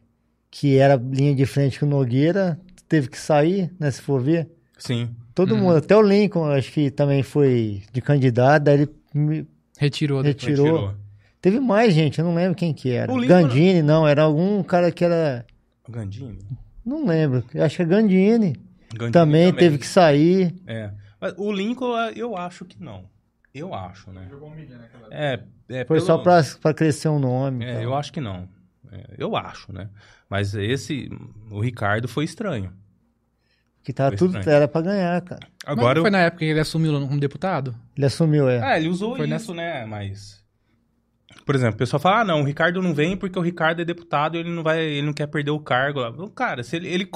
que 0.50 0.78
era 0.78 0.94
linha 0.96 1.34
de 1.34 1.44
frente 1.44 1.78
com 1.78 1.86
o 1.86 1.88
Nogueira 1.90 2.58
teve 2.88 3.08
que 3.08 3.18
sair, 3.18 3.70
né? 3.78 3.90
Se 3.90 4.00
for 4.00 4.20
ver. 4.22 4.48
Sim, 4.78 5.10
Todo 5.34 5.52
Uhum. 5.54 5.62
mundo, 5.62 5.76
até 5.78 5.96
o 5.96 6.00
Lincoln, 6.02 6.44
acho 6.46 6.70
que 6.70 6.92
também 6.92 7.22
foi 7.24 7.82
de 7.92 8.00
candidato, 8.00 8.62
daí 8.62 8.74
ele 8.82 8.88
me- 9.12 9.46
Retirou. 9.76 10.20
Retirou. 10.22 10.66
retirou. 10.66 10.94
Teve 11.42 11.58
mais 11.58 11.92
gente, 11.92 12.20
eu 12.20 12.24
não 12.24 12.34
lembro 12.36 12.54
quem 12.54 12.72
que 12.72 12.90
era. 12.90 13.12
O 13.12 13.18
Lincoln- 13.18 13.42
Gandini, 13.42 13.82
não, 13.82 14.06
era 14.06 14.22
algum 14.22 14.62
cara 14.62 14.92
que 14.92 15.04
era. 15.04 15.44
O 15.88 15.90
Gandini? 15.90 16.38
Não 16.86 17.04
lembro, 17.04 17.42
eu 17.52 17.64
acho 17.64 17.74
que 17.76 17.82
é 17.82 17.84
Gandini. 17.84 18.54
Gandini 18.92 19.10
Também, 19.12 19.52
teve 19.52 19.76
que 19.78 19.86
sair. 19.88 20.54
É. 20.68 20.90
Mas 21.20 21.34
o 21.36 21.50
Lincoln, 21.50 21.92
eu 22.14 22.36
acho 22.36 22.64
que 22.64 22.80
não. 22.80 23.04
Eu 23.54 23.72
acho, 23.72 24.10
né? 24.10 24.28
É, 25.12 25.40
é 25.68 25.84
Foi 25.84 25.98
pelo- 25.98 26.06
só 26.06 26.18
pra, 26.18 26.42
pra 26.60 26.74
crescer 26.74 27.08
um 27.08 27.20
nome. 27.20 27.64
É, 27.64 27.84
eu 27.84 27.94
acho 27.94 28.12
que 28.12 28.20
não. 28.20 28.48
É, 28.90 29.14
eu 29.16 29.36
acho, 29.36 29.72
né? 29.72 29.88
Mas 30.28 30.54
esse, 30.54 31.08
o 31.50 31.60
Ricardo 31.60 32.08
foi 32.08 32.24
estranho. 32.24 32.72
Que 33.84 33.92
tava 33.92 34.10
foi 34.10 34.16
tudo 34.16 34.36
estranho. 34.38 34.56
era 34.56 34.66
pra 34.66 34.80
ganhar, 34.80 35.20
cara. 35.20 35.46
Mas 35.64 35.72
Agora, 35.78 35.94
não 35.94 36.02
foi 36.02 36.08
eu... 36.08 36.12
na 36.12 36.18
época 36.20 36.38
que 36.40 36.44
ele 36.46 36.58
assumiu 36.60 36.92
como 37.06 37.20
deputado? 37.20 37.76
Ele 37.96 38.06
assumiu, 38.06 38.48
é. 38.48 38.74
é, 38.74 38.78
ele 38.80 38.88
usou 38.88 39.16
Foi 39.16 39.28
isso, 39.28 39.54
né? 39.54 39.84
Mas, 39.86 40.42
por 41.46 41.54
exemplo, 41.54 41.74
o 41.74 41.78
pessoal 41.78 42.00
fala, 42.00 42.20
ah, 42.22 42.24
não, 42.24 42.40
o 42.40 42.44
Ricardo 42.44 42.82
não 42.82 42.92
vem 42.92 43.16
porque 43.16 43.38
o 43.38 43.42
Ricardo 43.42 43.82
é 43.82 43.84
deputado 43.84 44.36
e 44.36 44.40
ele 44.40 44.50
não 44.50 44.64
vai, 44.64 44.80
ele 44.82 45.06
não 45.06 45.12
quer 45.12 45.28
perder 45.28 45.52
o 45.52 45.60
cargo 45.60 46.00
lá. 46.00 46.12
Cara, 46.34 46.64
se 46.64 46.74
ele, 46.74 46.88
ele, 46.88 47.08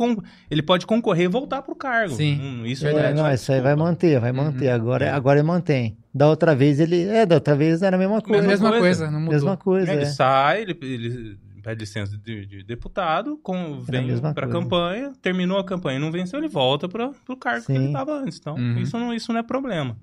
ele 0.49 0.63
pode 0.63 0.87
concorrer 0.87 1.25
e 1.25 1.29
voltar 1.29 1.63
pro 1.63 1.75
cargo. 1.75 2.15
Sim, 2.15 2.39
Hum, 2.41 2.67
isso 2.67 2.87
É, 2.87 2.93
verdade. 2.93 3.17
não 3.17 3.27
é 3.27 3.35
isso 3.35 3.51
aí 3.51 3.61
vai 3.61 3.75
manter, 3.75 4.21
vai 4.21 4.31
manter. 4.31 4.69
Agora, 4.69 5.13
agora 5.13 5.41
ele 5.41 5.49
mantém. 5.49 5.98
Da 6.19 6.29
outra 6.29 6.55
vez 6.55 6.81
ele. 6.81 7.05
É, 7.05 7.25
da 7.25 7.37
outra 7.37 7.55
vez 7.55 7.81
era 7.83 7.97
a 7.97 7.99
mesma 7.99 8.21
coisa. 8.21 8.47
Mesma, 8.47 8.69
coisa. 8.71 8.83
coisa. 8.85 9.11
não 9.11 9.21
mudou. 9.21 9.35
Mesma 9.35 9.57
coisa, 9.57 9.93
Ele 9.93 10.03
é. 10.03 10.07
sai, 10.07 10.63
ele, 10.63 10.77
ele 10.83 11.39
pede 11.63 11.81
licença 11.81 12.17
de, 12.19 12.45
de 12.47 12.63
deputado, 12.65 13.37
com, 13.43 13.55
a 13.87 13.91
vem 13.91 14.07
mesma 14.07 14.35
pra 14.35 14.47
coisa. 14.47 14.61
campanha, 14.61 15.13
terminou 15.23 15.59
a 15.59 15.65
campanha, 15.65 15.99
não 15.99 16.11
venceu, 16.11 16.39
ele 16.39 16.49
volta 16.49 16.89
para 16.89 17.11
pro 17.25 17.37
cargo 17.37 17.61
que 17.67 17.73
Sim. 17.73 17.77
ele 17.77 17.87
estava 17.87 18.13
antes. 18.19 18.39
Então, 18.39 18.55
Uhum. 18.57 18.79
isso, 18.79 18.99
não, 18.99 19.15
isso 19.15 19.33
não 19.33 19.41
é 19.41 19.43
problema. 19.43 19.97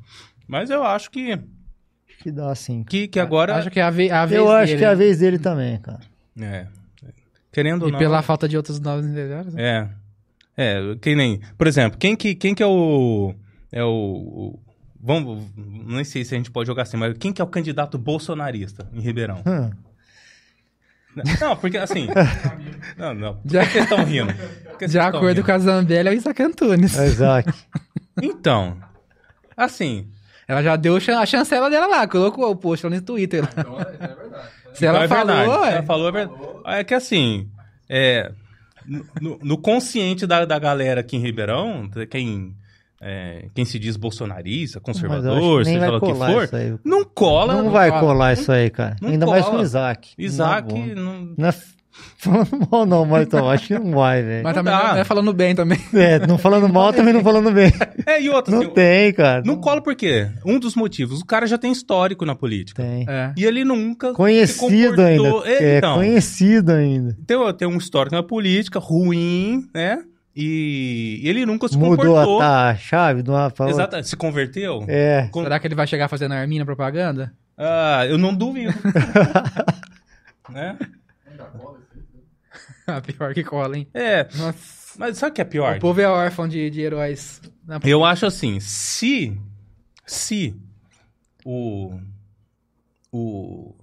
Mas 0.48 0.70
eu 0.70 0.84
acho 0.84 1.10
que, 1.12 1.40
Que 2.24 2.32
dá 2.32 2.52
assim. 2.52 2.84
que, 2.84 3.08
que 3.08 3.20
agora. 3.20 3.56
Acho 3.56 3.70
que 3.72 3.80
é 3.80 3.84
a, 3.84 3.90
ve 3.90 4.10
a 4.12 4.26
vez 4.26 4.40
Eu 4.40 4.50
acho 4.52 4.68
dele, 4.68 4.80
que 4.80 4.86
é 4.86 4.88
a 4.88 4.94
vez 4.96 5.20
dele 5.20 5.40
também, 5.40 5.78
cara. 5.80 6.00
É. 6.40 6.68
Querendo 7.52 7.84
ou 7.84 7.90
E 7.90 7.92
não. 7.92 8.00
pela 8.00 8.22
falta 8.22 8.48
de 8.48 8.56
outros 8.58 8.80
novos 8.80 9.06
melhores. 9.06 9.54
né? 9.54 9.90
É. 10.58 10.70
É, 10.78 10.96
que 11.02 11.16
nem. 11.16 11.40
Por 11.58 11.68
exemplo, 11.68 11.98
quem 12.00 12.16
que, 12.16 12.36
quem 12.36 12.54
que 12.56 12.64
é 12.64 12.68
o. 12.68 13.34
É 13.72 13.84
o. 13.84 14.58
vamos. 15.06 15.46
Não 15.56 16.04
sei 16.04 16.26
se 16.26 16.34
a 16.34 16.38
gente 16.38 16.50
pode 16.52 16.68
jogar 16.68 16.84
assim, 16.84 16.98
mas 16.98 17.16
quem 17.18 17.32
que 17.32 17.42
é 17.42 17.46
o 17.46 17.48
candidato 17.48 17.98
bolsonarista 17.98 18.90
em 18.94 19.00
Ribeirão? 19.00 19.42
Hum. 19.46 19.72
Não, 21.40 21.56
porque 21.56 21.78
assim. 21.78 22.08
Não, 22.98 23.14
não. 23.14 23.36
Por 23.36 23.48
De- 23.48 23.60
que 23.60 23.66
vocês 23.72 23.84
estão 23.86 24.04
rindo? 24.04 24.34
Por 24.70 24.78
que 24.80 24.88
De 24.88 25.00
acordo 25.00 25.28
rindo? 25.28 25.44
com 25.46 25.52
a 25.54 25.58
Zambelli, 25.60 26.10
é 26.10 26.12
o 26.12 26.16
Isaac 26.16 26.44
Antunes. 26.44 26.98
É, 26.98 27.08
Isaac. 27.08 27.54
Então, 28.22 28.78
assim, 29.58 30.08
Ela 30.48 30.64
já 30.64 30.78
deu 30.78 30.96
a 30.96 31.26
chancela 31.26 31.70
dela 31.70 31.86
lá, 31.88 32.08
colocou 32.08 32.50
o 32.50 32.56
post 32.56 32.86
lá 32.86 32.90
no 32.96 33.02
Twitter. 33.02 33.44
lá. 33.44 34.46
Se 34.74 34.86
ela 34.86 35.04
então 35.06 35.18
é 35.18 35.20
falou, 35.26 35.36
verdade. 35.36 35.66
é. 35.66 35.74
Ela 35.74 35.84
falou 35.84 36.08
é 36.08 36.12
verdade. 36.14 36.40
É 36.66 36.84
que 36.86 36.94
assim, 36.94 37.50
é, 37.90 38.32
no, 39.20 39.38
no 39.44 39.58
consciente 39.58 40.26
da, 40.26 40.46
da 40.46 40.58
galera 40.58 41.02
aqui 41.02 41.18
em 41.18 41.22
Ribeirão, 41.22 41.90
quem 42.10 42.56
é, 43.02 43.48
quem 43.54 43.66
se 43.66 43.78
diz 43.78 43.98
bolsonarista, 43.98 44.78
eu 44.78 44.82
conservador, 44.82 45.66
seja 45.66 45.90
lá 45.92 45.98
o 45.98 46.02
que 46.02 46.14
for, 46.14 46.50
aí. 46.56 46.76
não 46.84 47.04
cola. 47.04 47.54
Não, 47.56 47.64
não 47.66 47.72
vai 47.72 47.90
cola. 47.90 48.02
colar 48.02 48.34
isso 48.34 48.52
aí, 48.52 48.70
cara. 48.70 48.96
não 49.02 49.10
Ainda 49.10 49.26
mais 49.26 49.44
com 49.44 49.50
o 49.50 49.52
cola. 49.54 49.64
Isaac. 49.64 50.10
Isaac, 50.18 50.74
Não, 50.96 50.96
não- 51.04 51.34
não 51.38 51.48
é 51.50 51.54
falando 52.18 52.68
mal 52.70 52.86
não, 52.86 53.06
mas 53.06 53.24
então, 53.26 53.50
acho 53.50 53.68
que 53.68 53.80
não 53.80 53.92
vai, 53.92 54.22
velho. 54.22 54.44
Mas 54.44 54.54
Não 54.56 54.64
também 54.64 54.80
dá. 54.82 54.94
não 54.94 55.00
é 55.00 55.04
falando 55.06 55.34
bem 55.34 55.56
também. 55.56 55.78
É, 55.94 56.28
não 56.28 56.38
falando 56.38 56.68
mal, 56.68 56.92
também 56.92 57.14
não 57.14 57.24
falando 57.24 57.52
bem. 57.52 57.72
É, 58.08 58.22
e 58.22 58.30
outra, 58.30 58.54
Não 58.54 58.62
assim, 58.64 58.70
tem, 58.72 59.12
cara. 59.14 59.42
não 59.46 59.56
cola 59.60 59.82
por 59.82 59.96
quê? 59.96 60.28
Um 60.46 60.60
dos 60.60 60.76
motivos, 60.76 61.22
o 61.22 61.26
cara 61.26 61.48
já 61.48 61.58
tem 61.58 61.72
histórico 61.72 62.24
na 62.26 62.36
política. 62.36 62.84
tem. 62.84 63.06
É. 63.10 63.34
E 63.38 63.44
ele 63.46 63.64
nunca 63.64 64.10
se 64.10 64.14
Conhecido 64.14 65.02
ainda. 65.02 65.24
comportou- 65.24 65.46
É, 65.52 65.78
então, 65.78 65.96
conhecido 65.96 66.72
ainda. 66.72 67.18
tem, 67.26 67.38
tem 67.58 67.68
um 67.68 67.78
histórico 67.78 68.16
na 68.16 68.22
política 68.24 68.78
ruim, 68.78 69.66
né? 69.74 70.04
E 70.36 71.22
ele 71.24 71.46
nunca 71.46 71.68
se 71.70 71.78
Mudou 71.78 71.96
comportou. 71.98 72.42
a, 72.42 72.70
a 72.72 72.76
chave 72.76 73.24
de 73.24 73.30
uma 73.30 73.50
pra. 73.50 73.70
Exato, 73.70 74.04
se 74.04 74.16
converteu? 74.18 74.84
É. 74.88 75.30
Com- 75.32 75.44
Será 75.44 75.60
que 75.60 75.68
ele 75.68 75.76
vai 75.76 75.88
chegar 75.88 76.08
fazendo 76.10 76.34
arminha 76.34 76.60
na 76.60 76.66
propaganda? 76.66 77.34
Ah, 77.58 78.06
eu 78.06 78.18
não 78.18 78.36
duvido. 78.36 78.74
né? 80.50 80.78
Ah, 82.88 83.02
pior 83.02 83.34
que 83.34 83.44
cola, 83.44 83.76
hein? 83.78 83.88
É, 83.96 84.26
Nossa. 84.38 84.94
mas 85.00 85.18
sabe 85.18 85.32
o 85.32 85.34
que 85.34 85.42
é 85.42 85.46
pior? 85.46 85.78
O 85.78 85.80
povo 85.80 86.00
é 86.00 86.08
órfão 86.08 86.48
de, 86.48 86.70
de 86.70 86.82
heróis. 86.82 87.42
na- 87.66 87.80
Eu 87.84 88.06
acho 88.06 88.28
assim, 88.28 88.60
se 88.60 89.36
se 90.06 90.56
o 91.44 92.00
o 93.12 93.74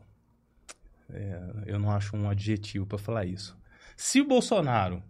é, 1.13 1.41
eu 1.67 1.79
não 1.81 1.91
acho 1.91 2.17
um 2.17 2.31
adjetivo 2.31 2.87
pra 2.87 2.97
falar 2.97 3.25
isso. 3.27 3.57
Se 3.97 4.21
o 4.21 4.25
Bolsonaro 4.29 5.03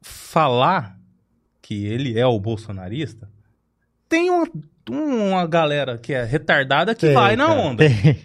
falar 0.00 0.96
que 1.62 1.86
ele 1.86 2.18
é 2.18 2.26
o 2.26 2.38
bolsonarista, 2.40 3.28
tem 4.08 4.30
uma, 4.30 4.46
uma 4.90 5.46
galera 5.46 5.98
que 5.98 6.12
é 6.12 6.24
retardada 6.24 6.94
que 6.94 7.06
Tem, 7.06 7.14
vai 7.14 7.36
na 7.36 7.46
cara, 7.46 7.60
onda. 7.60 7.84
tem. 7.88 8.18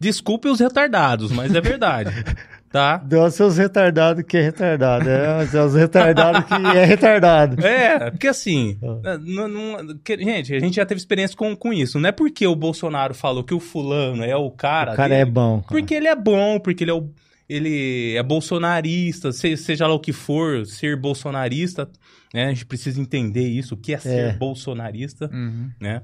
Desculpe 0.00 0.48
os 0.48 0.58
retardados, 0.60 1.30
mas 1.30 1.54
é 1.54 1.60
verdade. 1.60 2.10
tá? 2.70 2.96
Deu 2.96 3.30
seus 3.30 3.56
retardados 3.56 4.24
que 4.24 4.36
é 4.36 4.42
retardado. 4.42 5.08
É, 5.08 5.46
seus 5.46 5.74
retardados 5.74 6.44
que 6.44 6.54
é 6.76 6.84
retardado. 6.84 7.64
É, 7.64 8.10
porque 8.10 8.26
assim, 8.26 8.76
Ah. 9.04 9.16
não- 9.22 9.46
não- 9.48 9.96
que- 10.04 10.18
gente, 10.18 10.52
a 10.52 10.58
gente 10.58 10.74
já 10.76 10.84
teve 10.84 10.98
experiência 10.98 11.36
com, 11.36 11.54
com 11.54 11.72
isso. 11.72 12.00
Não 12.00 12.08
é 12.08 12.12
porque 12.12 12.44
o 12.46 12.56
Bolsonaro 12.56 13.14
falou 13.14 13.44
que 13.44 13.54
o 13.54 13.60
fulano 13.60 14.24
é 14.24 14.36
o 14.36 14.50
cara. 14.50 14.92
O 14.92 14.96
cara 14.96 15.14
é 15.14 15.18
dele, 15.18 15.30
bom. 15.30 15.60
cara. 15.60 15.68
Porque 15.68 15.94
ele 15.94 16.08
é 16.08 16.16
bom, 16.16 16.58
porque 16.58 16.82
ele 16.84 16.90
é, 16.90 16.94
o- 16.94 17.08
ele 17.48 18.14
é 18.16 18.22
bolsonarista, 18.22 19.32
se- 19.32 19.56
seja 19.56 19.86
lá 19.86 19.94
o 19.94 20.00
que 20.00 20.12
for, 20.12 20.64
ser 20.66 20.96
bolsonarista, 20.96 21.88
né? 22.32 22.46
A 22.46 22.48
gente 22.48 22.66
precisa 22.66 23.00
entender 23.00 23.46
isso, 23.48 23.74
o 23.74 23.76
que 23.76 23.94
é 23.94 23.98
ser 23.98 24.08
É. 24.30 24.32
bolsonarista, 24.32 25.30
Uhum. 25.32 25.70
né? 25.80 26.02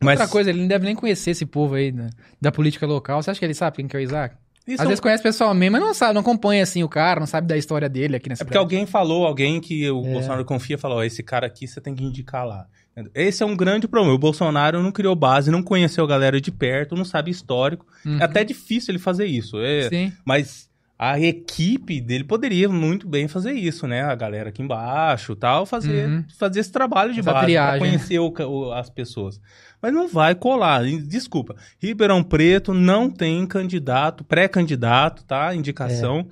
Mas 0.00 0.18
Outra 0.18 0.32
coisa, 0.32 0.50
ele 0.50 0.60
não 0.60 0.66
deve 0.66 0.84
nem 0.84 0.96
conhecer 0.96 1.30
esse 1.30 1.46
povo 1.46 1.74
aí 1.74 1.92
né, 1.92 2.10
da 2.40 2.50
política 2.50 2.84
local. 2.86 3.22
Você 3.22 3.30
acha 3.30 3.38
que 3.38 3.46
ele 3.46 3.54
sabe 3.54 3.76
quem 3.76 3.86
que 3.86 3.96
é 3.96 4.00
o 4.00 4.02
Isaac? 4.02 4.34
isso 4.66 4.74
Às 4.76 4.80
é 4.80 4.84
um- 4.84 4.88
vezes 4.88 5.00
conhece 5.00 5.22
pessoalmente, 5.22 5.70
mas 5.70 5.80
não 5.80 5.92
sabe, 5.94 6.14
não 6.14 6.20
acompanha 6.22 6.62
assim 6.62 6.82
o 6.82 6.88
cara, 6.88 7.20
não 7.20 7.26
sabe 7.26 7.46
da 7.46 7.56
história 7.56 7.88
dele 7.88 8.16
aqui 8.16 8.28
nessa 8.28 8.42
É 8.42 8.44
porque 8.44 8.58
alguém 8.58 8.84
falou, 8.86 9.26
alguém 9.26 9.60
que 9.60 9.88
o 9.90 10.04
É. 10.06 10.12
Bolsonaro 10.12 10.44
confia, 10.44 10.76
falou: 10.78 10.98
ó, 10.98 11.04
esse 11.04 11.22
cara 11.22 11.46
aqui 11.46 11.66
você 11.68 11.80
tem 11.80 11.94
que 11.94 12.02
indicar 12.04 12.44
lá. 12.46 12.66
Esse 13.14 13.42
é 13.42 13.46
um 13.46 13.56
grande 13.56 13.88
problema. 13.88 14.14
O 14.14 14.18
Bolsonaro 14.18 14.82
não 14.82 14.92
criou 14.92 15.14
base, 15.16 15.50
não 15.50 15.62
conheceu 15.62 16.04
a 16.04 16.06
galera 16.08 16.40
de 16.40 16.50
perto, 16.52 16.94
não 16.94 17.04
sabe 17.04 17.30
histórico. 17.30 17.86
Uhum. 18.04 18.18
É 18.18 18.24
até 18.24 18.44
difícil 18.44 18.92
ele 18.92 18.98
fazer 18.98 19.24
isso. 19.26 19.58
É, 19.60 19.88
Sim. 19.88 20.12
Mas 20.24 20.70
a 20.98 21.18
equipe 21.18 22.00
dele 22.00 22.22
poderia 22.22 22.68
muito 22.68 23.08
bem 23.08 23.26
fazer 23.26 23.52
isso, 23.52 23.86
né? 23.88 24.02
A 24.02 24.14
galera 24.14 24.50
aqui 24.50 24.62
embaixo 24.62 25.34
tal, 25.34 25.64
fazer, 25.66 26.06
Uhum. 26.08 26.24
fazer 26.38 26.60
esse 26.60 26.70
trabalho 26.70 27.12
de 27.14 27.20
Essa 27.20 27.32
base, 27.32 27.46
triagem, 27.46 27.78
pra 27.80 27.88
conhecer 27.88 28.18
o 28.20 28.32
o- 28.46 28.72
as 28.72 28.88
pessoas. 28.90 29.40
Mas 29.80 29.92
não 29.92 30.06
vai 30.06 30.34
colar. 30.34 30.84
Desculpa. 30.84 31.56
Ribeirão 31.80 32.22
Preto 32.22 32.72
não 32.74 33.10
tem 33.10 33.44
candidato, 33.46 34.22
pré-candidato, 34.22 35.24
tá? 35.24 35.52
Indicação. 35.54 36.26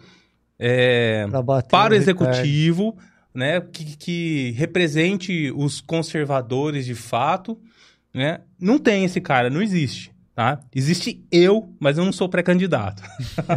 É, 0.59 1.27
bater 1.45 1.69
para 1.71 1.95
o 1.95 1.99
Ricardo. 1.99 2.97
Né, 3.35 3.61
que, 3.61 3.97
que 3.97 4.51
represente 4.57 5.53
os 5.55 5.81
conservadores 5.81 6.85
de 6.85 6.95
fato, 6.95 7.59
né? 8.13 8.41
Não 8.61 8.79
tem 8.79 9.05
esse 9.05 9.21
cara, 9.21 9.49
não 9.49 9.63
existe, 9.63 10.11
tá? 10.35 10.59
Existe 10.75 11.23
eu, 11.31 11.73
mas 11.79 11.97
eu 11.97 12.05
não 12.05 12.13
sou 12.13 12.29
pré-candidato. 12.29 13.03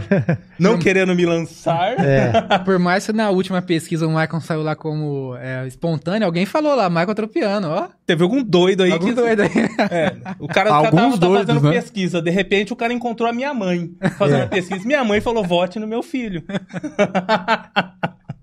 não 0.59 0.77
querendo 0.77 1.15
me 1.15 1.25
lançar. 1.25 1.99
É. 1.99 2.31
Por 2.63 2.77
mais 2.77 3.05
que 3.05 3.11
na 3.13 3.31
última 3.31 3.61
pesquisa 3.63 4.05
o 4.05 4.09
Michael 4.09 4.41
saiu 4.41 4.61
lá 4.61 4.75
como 4.75 5.35
é, 5.37 5.65
espontâneo, 5.67 6.25
alguém 6.27 6.45
falou 6.45 6.75
lá, 6.75 6.87
Michael 6.89 7.15
Tropiano, 7.15 7.67
ó. 7.69 7.89
Teve 8.05 8.21
algum 8.21 8.43
doido 8.43 8.83
aí 8.83 8.91
Algum 8.91 9.07
que 9.07 9.13
doido 9.13 9.41
aí. 9.41 9.49
É, 9.89 10.15
o 10.39 10.47
cara, 10.47 10.69
o 10.69 10.73
cara 10.73 10.73
Alguns 10.75 10.91
tava, 10.91 11.17
tava 11.17 11.17
doidos, 11.17 11.47
fazendo 11.47 11.63
né? 11.63 11.71
pesquisa, 11.81 12.21
de 12.21 12.29
repente 12.29 12.73
o 12.73 12.75
cara 12.75 12.93
encontrou 12.93 13.27
a 13.27 13.33
minha 13.33 13.53
mãe 13.55 13.91
fazendo 14.19 14.43
É. 14.43 14.47
pesquisa. 14.47 14.85
Minha 14.85 15.03
mãe 15.03 15.19
falou: 15.19 15.43
vote 15.43 15.79
no 15.79 15.87
meu 15.87 16.03
filho. 16.03 16.43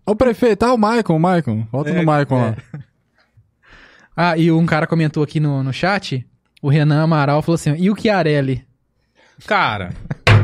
Ô 0.07 0.15
prefeito, 0.17 0.65
ah, 0.65 0.73
o 0.75 0.79
Maicon, 0.79 1.17
o 1.17 1.21
Maicon. 1.21 1.67
Volta 1.71 1.91
É, 1.91 1.93
no 1.95 2.05
Maicon 2.05 2.41
lá. 2.41 2.57
Ah, 4.17 4.37
e 4.37 4.51
um 4.53 4.67
cara 4.67 4.87
comentou 4.87 5.23
aqui 5.23 5.41
no, 5.41 5.63
no 5.63 5.73
chat, 5.73 6.27
o 6.61 6.69
Renan 6.69 7.05
Amaral 7.05 7.41
falou 7.41 7.55
assim, 7.55 7.75
e 7.79 7.89
o 7.91 7.97
Chiarelli? 7.99 8.67
Cara, 9.47 9.91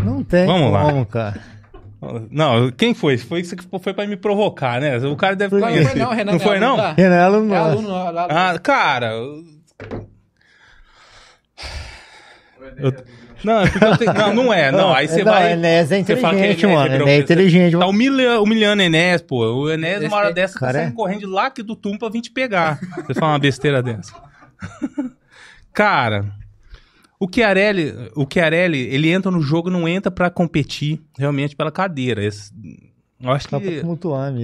Não 0.02 0.24
tem 0.24 0.46
Vamos 0.46 0.72
lá. 0.72 0.82
como, 0.84 1.04
cara. 1.04 1.38
não, 2.30 2.70
quem 2.70 2.94
foi? 2.94 3.18
Foi 3.18 3.40
isso 3.40 3.54
que 3.54 3.64
foi 3.80 3.92
pra 3.92 4.06
me 4.06 4.16
provocar, 4.16 4.80
né? 4.80 4.96
O 4.98 5.14
cara 5.16 5.36
deve? 5.36 5.56
Não, 5.56 5.68
conhecer. 5.68 5.90
foi 5.90 5.98
não, 6.00 6.10
Renan. 6.10 6.32
Não 6.32 6.38
foi, 6.40 6.56
é 6.56 6.60
não? 6.60 6.68
aluno 6.68 6.82
lá. 6.84 6.94
Renelo 6.96 7.36
É 7.36 7.40
não. 7.48 7.54
aluno 7.56 7.88
lá. 7.88 8.10
lá- 8.10 8.26
Ah, 8.30 8.58
cara. 8.58 9.10
eu- 9.12 9.44
eu- 12.78 13.04
Não, 13.44 13.60
é 13.60 13.68
porque 13.70 13.84
eu 13.84 13.96
tenho- 13.98 14.14
não, 14.14 14.34
não 14.34 14.52
é, 14.54 14.72
não. 14.72 14.92
Aí 14.94 15.06
você 15.08 15.22
não, 15.22 15.32
vai. 15.32 15.52
Enéas 15.52 15.92
é 15.92 16.02
você 16.02 16.16
fala 16.16 16.34
que 16.34 16.40
inteligente, 16.40 16.64
Enéas 16.64 16.78
mano. 16.78 16.94
Enéas 16.94 17.00
é 17.00 17.04
Preto. 17.16 17.24
inteligente, 17.24 17.78
Tá 17.78 17.86
humilhando, 17.86 18.42
humilhando 18.42 18.82
Enéas, 18.82 19.22
pô. 19.22 19.44
O 19.62 19.70
Enéas, 19.70 20.02
uma 20.04 20.16
hora 20.16 20.32
dessa, 20.32 20.54
tá 20.54 20.60
Cara, 20.66 20.78
é- 20.78 20.82
saindo 20.84 20.94
correndo 20.94 21.26
lá 21.30 21.50
que 21.50 21.62
do 21.62 21.76
Tum 21.76 21.96
pra 21.98 22.08
vir 22.08 22.20
te 22.22 22.30
pegar. 22.30 22.78
Você 23.06 23.14
fala 23.14 23.32
uma 23.32 23.38
besteira 23.38 23.82
dessa. 23.82 24.12
Cara, 25.72 26.24
o 27.20 27.28
Chiarelli, 27.32 27.92
o 28.14 28.26
Chiarelli, 28.30 28.78
ele 28.78 29.10
entra 29.10 29.30
no 29.30 29.40
jogo, 29.40 29.70
não 29.70 29.88
entra 29.88 30.10
pra 30.10 30.30
competir 30.30 31.00
realmente 31.18 31.54
pela 31.54 31.70
cadeira. 31.70 32.24
Esse- 32.24 32.52
eu 33.22 33.30
acho 33.30 33.44
Só 33.48 33.58
pra 33.58 33.68
que 33.68 33.74
mesmo. 33.82 33.98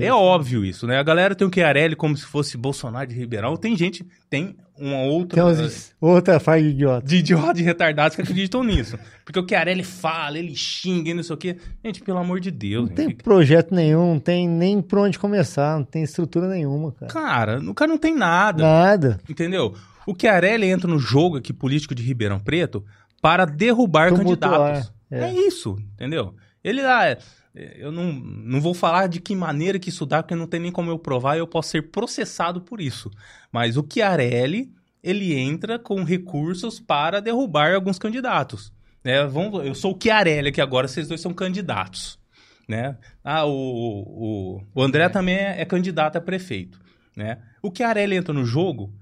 é 0.05 0.13
óbvio 0.13 0.65
isso, 0.65 0.87
né? 0.87 0.99
A 0.99 1.03
galera 1.03 1.35
tem 1.35 1.47
o 1.47 1.51
Chiarelli 1.53 1.97
como 1.97 2.17
se 2.17 2.25
fosse 2.27 2.57
Bolsonaro 2.57 3.07
de 3.07 3.15
Ribeirão. 3.15 3.57
Tem 3.57 3.77
gente, 3.77 4.05
tem 4.31 4.55
uma 4.79 5.03
outra... 5.03 5.43
Tem 5.55 5.65
uns... 5.65 5.95
Outra 6.01 6.41
faz 6.41 6.63
de 6.63 6.71
idiota. 6.71 7.07
de 7.07 7.17
idiota 7.17 7.55
de 7.55 7.63
retardados 7.63 8.17
que 8.17 8.23
acreditam 8.23 8.65
nisso. 8.65 8.99
Porque 9.25 9.39
o 9.39 9.47
Chiarelli 9.47 9.85
fala, 9.85 10.39
ele 10.39 10.55
xinga 10.57 11.11
e 11.11 11.15
não 11.15 11.23
sei 11.23 11.35
o 11.35 11.39
quê. 11.39 11.57
Gente, 11.85 12.03
pelo 12.03 12.19
amor 12.19 12.41
de 12.41 12.51
Deus. 12.51 12.89
Não 12.89 12.95
tem 12.95 13.09
gente. 13.11 13.23
projeto 13.23 13.75
nenhum, 13.75 14.15
não 14.15 14.21
tem 14.21 14.49
nem 14.49 14.81
por 14.83 14.99
onde 14.99 15.19
começar, 15.19 15.77
não 15.77 15.85
tem 15.85 16.03
estrutura 16.03 16.49
nenhuma, 16.49 16.93
cara. 16.93 17.13
Cara, 17.13 17.61
o 17.71 17.75
cara 17.75 17.91
não 17.91 17.99
tem 17.99 18.15
nada, 18.15 18.63
Nada. 18.63 19.21
entendeu? 19.29 19.75
O 20.07 20.15
Chiarelli 20.19 20.67
entra 20.67 20.89
no 20.89 20.99
jogo 20.99 21.37
aqui 21.37 21.53
político 21.53 21.95
de 21.95 22.03
Ribeirão 22.03 22.41
Preto 22.41 22.85
para 23.21 23.45
derrubar 23.45 24.09
Tumultuar, 24.13 24.51
candidatos. 24.59 24.93
é. 25.11 25.21
É. 25.29 25.33
isso, 25.33 25.77
entendeu? 25.95 26.35
Ele 26.65 26.83
lá... 26.83 27.07
é- 27.07 27.19
Eu 27.55 27.93
não, 27.93 28.13
não 28.13 28.61
vou 28.61 28.73
falar 28.73 29.09
de 29.09 29.21
que 29.21 29.35
maneira 29.35 29.79
que 29.79 29.91
isso 29.91 30.07
dá, 30.07 30.23
porque 30.23 30.35
não 30.35 30.47
tem 30.47 30.59
nem 30.59 30.73
como 30.73 30.91
eu 30.91 30.99
provar 30.99 31.37
e 31.37 31.41
eu 31.41 31.47
posso 31.47 31.71
ser 31.71 31.91
processado 31.91 32.63
por 32.63 32.81
isso. 32.81 33.11
Mas 33.51 33.77
o 33.77 33.87
Chiarelli, 33.87 34.73
ele 35.03 35.35
entra 35.35 35.79
com 35.79 36.03
recursos 36.03 36.81
para 36.81 37.21
derrubar 37.21 37.75
alguns 37.75 37.99
candidatos. 37.99 38.73
Né? 39.05 39.25
Vamos, 39.27 39.67
eu 39.67 39.75
sou 39.75 39.95
o 39.95 39.99
Chiarelli 40.01 40.49
aqui 40.49 40.61
agora, 40.61 40.89
vocês 40.89 41.09
dois 41.09 41.21
são 41.21 41.35
candidatos. 41.35 42.19
Né? 42.67 42.97
Ah, 43.23 43.45
o, 43.45 43.51
o, 43.53 44.63
o 44.75 44.83
André 44.83 45.09
também 45.11 45.35
é, 45.35 45.61
é 45.61 45.65
candidato 45.67 46.17
a 46.17 46.21
prefeito. 46.21 46.81
Né? 47.15 47.39
O 47.63 47.71
Chiarelli 47.75 48.17
entra 48.17 48.33
no 48.33 48.47
jogo 48.47 48.95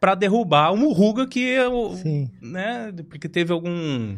para 0.00 0.14
derrubar 0.14 0.72
o 0.72 0.76
Murruga, 0.76 1.26
que 1.26 1.50
é 1.50 1.64
Sim. 1.96 2.30
né? 2.40 2.92
Porque 3.08 3.28
teve 3.28 3.52
algum... 3.52 4.16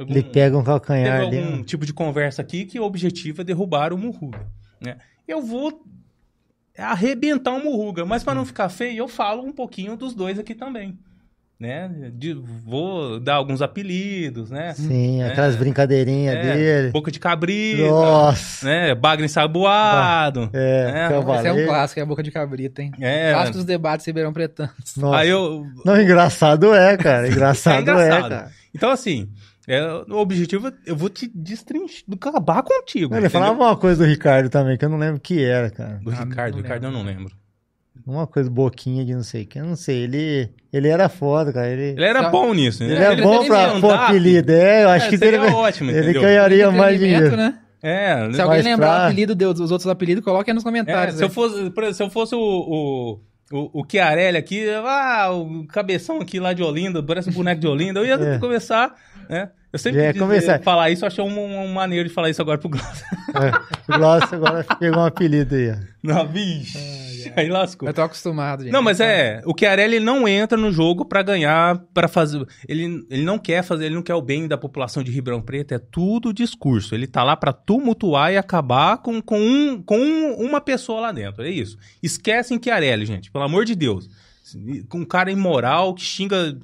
algum 0.00 0.12
Ele 0.12 0.22
pega 0.22 0.56
um 0.56 0.60
teve 0.60 0.66
calcanhar 0.72 1.20
algum 1.20 1.30
dele. 1.30 1.64
tipo 1.64 1.84
de 1.86 1.92
conversa 1.92 2.42
aqui 2.42 2.64
que 2.64 2.78
o 2.80 2.84
objetivo 2.84 3.40
é 3.40 3.44
derrubar 3.44 3.92
o 3.92 3.98
Murruga. 3.98 4.46
Né? 4.80 4.96
Eu 5.28 5.42
vou 5.42 5.82
arrebentar 6.78 7.52
o 7.52 7.62
Murruga, 7.62 8.04
mas 8.06 8.22
para 8.24 8.34
não 8.34 8.44
ficar 8.44 8.68
feio, 8.68 8.98
eu 8.98 9.08
falo 9.08 9.42
um 9.42 9.52
pouquinho 9.52 9.96
dos 9.96 10.14
dois 10.14 10.38
aqui 10.38 10.54
também. 10.54 10.98
Né? 11.58 11.90
De- 12.14 12.32
vou 12.64 13.20
dar 13.20 13.34
alguns 13.34 13.60
apelidos, 13.60 14.50
né? 14.50 14.72
Sim, 14.72 15.20
É. 15.20 15.26
aquelas 15.26 15.56
brincadeirinhas 15.56 16.34
É, 16.36 16.42
dele. 16.54 16.90
Boca 16.90 17.10
de 17.10 17.20
cabrita, 17.20 17.86
Nossa. 17.86 18.64
né? 18.66 18.94
Bagre 18.94 19.26
ensaboado. 19.26 20.48
É, 20.54 20.90
É, 21.04 21.08
cavaleiro. 21.10 21.48
Esse 21.50 21.60
é 21.60 21.64
um 21.64 21.66
clássico, 21.68 22.00
é 22.00 22.02
a 22.02 22.06
boca 22.06 22.22
de 22.22 22.30
cabrita, 22.30 22.80
hein? 22.82 22.92
É, 22.98 23.32
Clássico 23.34 23.58
dos 23.58 23.66
debates 23.66 24.06
Ribeirão 24.06 24.32
Pretanos. 24.32 24.96
Nossa. 24.96 25.18
aí 25.18 25.28
eu... 25.28 25.66
Não, 25.84 26.00
engraçado 26.00 26.74
é, 26.74 26.96
cara. 26.96 27.28
Engraçado 27.28 27.76
é, 27.76 27.80
engraçado. 27.82 28.28
cara. 28.30 28.50
Então, 28.74 28.90
assim, 28.90 29.28
é, 29.68 29.82
o 30.08 30.16
objetivo 30.16 30.68
é 30.68 30.72
eu 30.86 30.96
vou 30.96 31.08
te 31.08 31.30
destrinchar, 31.34 32.02
acabar 32.12 32.62
contigo. 32.62 33.14
Ele 33.14 33.26
entendeu? 33.26 33.30
falava 33.30 33.52
uma 33.62 33.76
coisa 33.76 34.04
do 34.04 34.08
Ricardo 34.10 34.48
também, 34.48 34.76
que 34.76 34.84
eu 34.84 34.88
não 34.88 34.98
lembro 34.98 35.16
o 35.16 35.20
que 35.20 35.42
era, 35.44 35.70
cara. 35.70 36.00
Do 36.02 36.10
Ah, 36.10 36.24
Ricardo, 36.24 36.54
não 36.56 36.62
Ricardo 36.62 36.84
eu 36.86 36.90
não 36.90 37.02
lembro. 37.02 37.32
Uma 38.06 38.26
coisa, 38.26 38.50
boquinha 38.50 39.04
de 39.04 39.14
não 39.14 39.22
sei 39.22 39.42
o 39.42 39.46
que. 39.46 39.58
Eu 39.58 39.64
não 39.66 39.76
sei. 39.76 40.04
Ele, 40.04 40.48
ele 40.72 40.88
era 40.88 41.08
foda, 41.08 41.52
cara. 41.52 41.68
Ele, 41.68 41.90
Ele 41.90 42.04
era 42.04 42.22
Só- 42.24 42.30
bom 42.30 42.52
nisso, 42.54 42.82
né? 42.82 42.90
ele 42.94 43.04
é 43.04 43.12
ele 43.12 43.22
bom 43.22 43.46
pra 43.46 43.78
pôr 43.80 43.92
apelido. 43.92 44.50
É, 44.52 44.84
eu 44.84 44.88
acho 44.88 45.06
É, 45.06 45.08
que 45.10 45.18
seria 45.18 45.38
ele, 45.44 45.52
ótimo, 45.54 45.90
ele 45.90 46.12
ganharia 46.14 46.70
mais 46.70 46.98
dinheiro. 46.98 47.36
né? 47.36 47.58
É, 47.82 48.30
Se 48.32 48.40
alguém 48.40 48.62
lembrar 48.62 48.86
pra- 48.88 48.98
o 49.04 49.06
apelido 49.06 49.34
de- 49.34 49.52
dos 49.54 49.70
outros 49.70 49.86
apelidos, 49.86 50.24
coloque 50.24 50.50
aí 50.50 50.54
nos 50.54 50.64
É, 50.64 50.66
comentários. 50.66 51.16
se, 51.16 51.22
eu 51.22 51.28
aí. 51.28 51.32
fosse, 51.34 51.72
se 51.94 52.02
eu 52.02 52.10
fosse 52.10 52.34
o, 52.34 52.38
o, 52.40 53.20
o, 53.52 53.80
o 53.80 53.86
Chiarelli 53.90 54.36
aqui, 54.38 54.66
ah, 54.70 55.30
o 55.32 55.66
cabeção 55.66 56.20
aqui 56.20 56.40
lá 56.40 56.52
de 56.52 56.62
Olinda, 56.62 57.02
parece 57.02 57.30
um 57.30 57.32
boneco 57.32 57.60
de 57.60 57.66
Olinda, 57.68 58.00
eu 58.00 58.06
ia 58.06 58.14
É. 58.36 58.38
começar, 58.38 58.94
né? 59.30 59.50
Eu 59.72 59.78
sempre 59.78 60.12
começar. 60.18 60.60
falar 60.60 60.90
isso, 60.90 61.04
eu 61.04 61.06
achei 61.06 61.22
um, 61.22 61.62
um 61.64 61.72
maneiro 61.72 62.08
de 62.08 62.12
falar 62.14 62.28
isso 62.28 62.42
agora 62.42 62.58
pro 62.58 62.68
Glaucio. 62.68 63.04
É, 63.36 63.94
o 63.94 63.98
Glaucio 63.98 64.34
agora 64.34 64.64
pegou 64.80 64.98
um 65.00 65.06
apelido 65.06 65.54
aí. 65.54 65.70
ó. 65.70 65.76
Não, 66.02 66.26
bicho, 66.26 66.76
aí 67.36 67.48
lascou. 67.48 67.88
Eu 67.88 67.94
tô 67.94 68.02
acostumado, 68.02 68.64
gente. 68.64 68.72
Não, 68.72 68.82
mas 68.82 68.98
é, 68.98 69.40
o 69.46 69.54
Chiarelli 69.56 70.00
não 70.00 70.26
entra 70.26 70.58
no 70.58 70.72
jogo 70.72 71.04
pra 71.04 71.22
ganhar, 71.22 71.78
pra 71.94 72.08
fazer, 72.08 72.44
ele, 72.68 73.06
ele 73.08 73.22
não 73.22 73.38
quer 73.38 73.62
fazer, 73.62 73.84
ele 73.86 73.94
não 73.94 74.02
quer 74.02 74.14
o 74.16 74.20
bem 74.22 74.48
da 74.48 74.58
população 74.58 75.04
de 75.04 75.12
Ribeirão 75.12 75.40
Preto, 75.40 75.72
é 75.72 75.78
tudo 75.78 76.32
discurso, 76.32 76.92
ele 76.92 77.06
tá 77.06 77.22
lá 77.22 77.36
pra 77.36 77.52
tumultuar 77.52 78.32
e 78.32 78.36
acabar 78.36 78.98
com, 78.98 79.22
com, 79.22 79.38
um, 79.38 79.80
com 79.80 79.98
um- 79.98 80.34
uma 80.44 80.60
pessoa 80.60 81.00
lá 81.00 81.12
dentro, 81.12 81.44
é 81.44 81.48
isso. 81.48 81.78
Esquecem 82.02 82.58
Chiarelli, 82.60 83.06
gente, 83.06 83.30
pelo 83.30 83.44
amor 83.44 83.64
de 83.64 83.76
Deus. 83.76 84.08
Com 84.88 84.98
um 84.98 85.04
cara 85.04 85.30
imoral 85.30 85.94
que 85.94 86.02
xinga, 86.02 86.58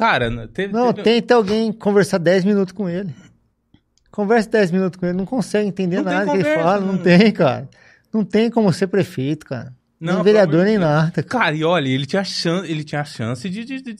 cara, 0.00 0.48
teve... 0.48 0.72
Não, 0.72 0.92
teve- 0.92 1.02
tenta 1.04 1.34
alguém 1.34 1.72
conversar 1.72 2.18
10 2.18 2.44
minutos 2.44 2.72
com 2.72 2.88
ele. 2.88 3.14
Conversa 4.10 4.48
10 4.50 4.70
minutos 4.72 4.98
com 4.98 5.06
ele, 5.06 5.16
não 5.16 5.24
consegue 5.26 5.68
entender 5.68 5.96
Não 5.98 6.04
nada 6.04 6.30
que 6.32 6.36
ele 6.38 6.54
fala. 6.54 6.80
Não, 6.80 6.94
não- 6.94 6.98
tem, 7.02 7.30
cara. 7.32 7.68
Não 8.12 8.24
tem 8.24 8.50
como 8.50 8.72
ser 8.72 8.88
prefeito, 8.88 9.46
cara. 9.46 9.72
Não, 10.00 10.14
nem 10.14 10.24
vereador, 10.24 10.64
nem 10.64 10.78
nada. 10.78 11.22
Cara. 11.22 11.54
E 11.54 11.62
olha, 11.62 11.88
ele 11.88 12.06
tinha 12.06 12.24
chance, 12.24 12.68
ele 12.70 12.82
tinha 12.82 13.04
chance 13.04 13.48
de, 13.48 13.64
de, 13.64 13.80
de, 13.82 13.94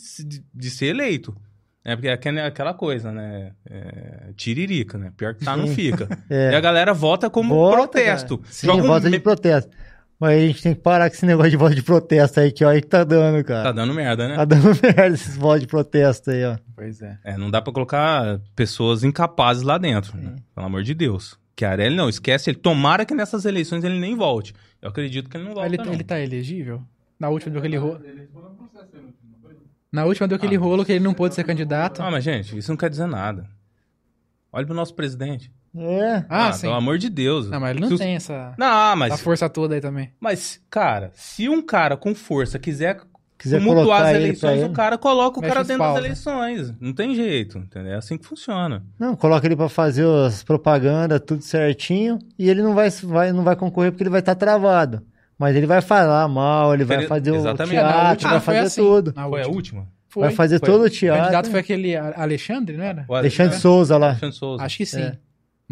de- 0.55 0.71
ser 0.71 0.87
eleito. 0.87 1.37
É 1.85 1.95
porque 1.95 2.09
é 2.09 2.13
aquela- 2.13 2.47
aquela 2.47 2.75
coisa, 2.75 3.13
né? 3.13 3.53
É, 3.69 4.33
tiririca, 4.37 4.99
né? 4.99 5.13
Pior 5.17 5.35
que 5.35 5.45
tá, 5.45 5.57
não 5.57 5.67
Sim. 5.69 5.75
fica. 5.75 6.09
É. 6.29 6.51
E 6.53 6.55
a 6.55 6.61
galera 6.61 6.93
vota 6.93 7.31
como 7.31 7.55
Vota, 7.55 7.77
protesto. 7.77 8.41
Sim, 8.51 8.67
Joga 8.67 8.83
um 8.83 8.87
voto 8.87 9.05
me- 9.05 9.11
de 9.13 9.21
protesto. 9.21 9.71
Mas 10.21 10.37
a 10.43 10.47
gente 10.47 10.63
tem 10.63 10.75
que 10.75 10.83
parar 10.83 11.09
com 11.09 11.17
esse 11.17 11.25
negócio 11.25 11.51
de 11.51 11.57
voto 11.57 11.75
de 11.75 11.83
protesto 11.83 12.41
aí, 12.41 12.53
que 12.53 12.63
olha 12.63 12.79
que 12.81 12.87
tá 12.87 13.03
dando, 13.05 13.43
cara. 13.43 13.63
Tá 13.65 13.73
dando 13.73 13.95
merda, 13.95 14.29
né? 14.29 14.37
Tá 14.37 14.45
dando 14.45 14.67
merda 14.83 15.07
esses 15.15 15.35
votos 15.35 15.63
de 15.63 15.67
protesto 15.67 16.31
aí, 16.31 16.45
ó. 16.45 16.59
Pois 16.77 17.01
é. 17.01 17.19
É, 17.25 17.39
não 17.39 17.51
dá 17.51 17.63
pra 17.63 17.73
colocar 17.73 18.39
pessoas 18.55 19.03
incapazes 19.03 19.63
lá 19.63 19.79
dentro, 19.79 20.15
né? 20.19 20.37
Pelo 20.55 20.67
amor 20.67 20.83
de 20.83 20.93
Deus. 20.93 21.39
Chiarelli 21.59 21.95
não, 21.97 22.09
esquece 22.09 22.51
ele. 22.51 22.59
Tomara 22.59 23.05
que 23.05 23.15
nessas 23.15 23.45
eleições 23.45 23.83
ele 23.85 23.99
nem 23.99 24.15
volte. 24.15 24.55
Eu 24.81 24.89
acredito 24.91 25.29
que 25.29 25.37
ele 25.37 25.45
não 25.45 25.53
volta, 25.55 25.67
Ele, 25.69 25.77
não. 25.77 25.93
ele 25.93 26.05
tá 26.05 26.19
elegível? 26.21 26.83
Na 27.19 27.29
última 27.29 27.51
deu 27.53 27.59
aquele 27.61 27.77
rolo. 27.77 28.01
Na 29.93 30.05
última 30.05 30.29
deu 30.29 30.37
aquele 30.37 30.57
rolo 30.57 30.85
que 30.85 30.93
ele 30.93 31.05
não 31.05 31.13
pôde 31.13 31.35
ser 31.35 31.45
candidato. 31.45 32.01
Ah, 32.03 32.11
mas 32.11 32.25
gente, 32.25 32.57
isso 32.57 32.71
não 32.71 32.77
quer 32.77 32.89
dizer 32.89 33.07
nada. 33.07 33.47
Olha 34.53 34.65
pro 34.67 34.75
nosso 34.75 34.95
presidente. 34.95 35.53
É. 35.77 36.25
Ah, 36.29 36.53
sim. 36.53 36.63
Pelo 36.63 36.75
amor 36.75 36.99
de 36.99 37.09
Deus. 37.09 37.49
Não, 37.49 37.61
mas 37.61 37.71
ele 37.71 37.81
não 37.81 37.89
Se 37.89 37.95
os- 37.95 38.01
tem 38.01 38.15
essa, 38.17 38.55
Não, 38.59 38.97
mas 38.97 39.13
essa 39.13 39.23
força 39.23 39.49
toda 39.49 39.75
aí 39.75 39.81
também. 39.81 40.11
Mas, 40.21 40.61
cara, 40.69 41.11
se 41.15 41.49
um 41.49 41.63
cara 41.63 41.97
com 41.97 42.15
força 42.15 42.59
quiser, 42.59 43.01
Quiser 43.39 43.63
colocar 43.65 44.03
as 44.03 44.09
ele 44.17 44.25
eleições, 44.25 44.61
o 44.61 44.65
ele. 44.67 44.75
cara 44.75 44.99
coloca 44.99 45.39
o 45.39 45.41
Mexe 45.41 45.49
cara 45.55 45.63
os 45.63 45.69
dentro 45.69 45.83
das 45.83 45.95
né? 45.95 45.99
eleições. 46.01 46.75
Não 46.79 46.93
tem 46.93 47.15
jeito, 47.15 47.57
entendeu? 47.57 47.93
É 47.93 47.97
assim 47.97 48.19
que 48.19 48.27
funciona. 48.27 48.83
Não, 48.99 49.17
coloca 49.17 49.47
ele 49.47 49.57
pra 49.57 49.69
fazer 49.69 50.07
as 50.27 50.43
propagandas, 50.45 51.21
tudo 51.27 51.41
certinho, 51.43 52.19
e 52.39 52.51
ele 52.51 52.61
não 52.63 52.75
vai, 52.75 52.91
vai, 52.91 53.33
não 53.33 53.43
vai 53.43 53.57
concorrer 53.57 53.93
porque 53.93 54.03
ele 54.03 54.11
vai 54.11 54.21
estar 54.21 54.35
travado. 54.35 55.03
Mas 55.39 55.57
ele 55.57 55.65
vai 55.67 55.81
falar 55.81 56.29
mal, 56.29 56.75
ele 56.75 56.85
vai 56.85 56.99
Ele- 56.99 57.07
fazer 57.07 57.31
o 57.31 57.37
exatamente. 57.37 57.77
Na 57.77 57.83
teatro, 57.93 58.11
última 58.11 58.31
vai 58.33 58.41
fazer 58.41 58.59
assim. 58.59 58.83
tudo. 58.83 59.13
Na 59.17 59.27
Foi 59.27 59.43
a 59.43 59.47
última. 59.49 59.87
Foi. 60.07 60.23
Vai 60.25 60.33
fazer 60.35 60.59
Foi. 60.59 60.69
todo 60.69 60.83
o 60.83 60.85
O 60.87 60.91
teatro. 60.91 61.23
candidato 61.23 61.51
foi 61.51 61.61
aquele 61.61 61.97
Alexandre, 61.97 62.77
não 62.77 62.85
era? 62.85 63.07
O 63.09 63.15
Alexandre 63.15 63.55
é, 63.57 63.59
Souza 63.59 63.97
lá. 63.97 64.09
Alexandre 64.09 64.37
Souza. 64.37 64.63
Acho 64.65 64.77
que 64.77 64.85
sim. 64.85 65.01
É. 65.03 65.17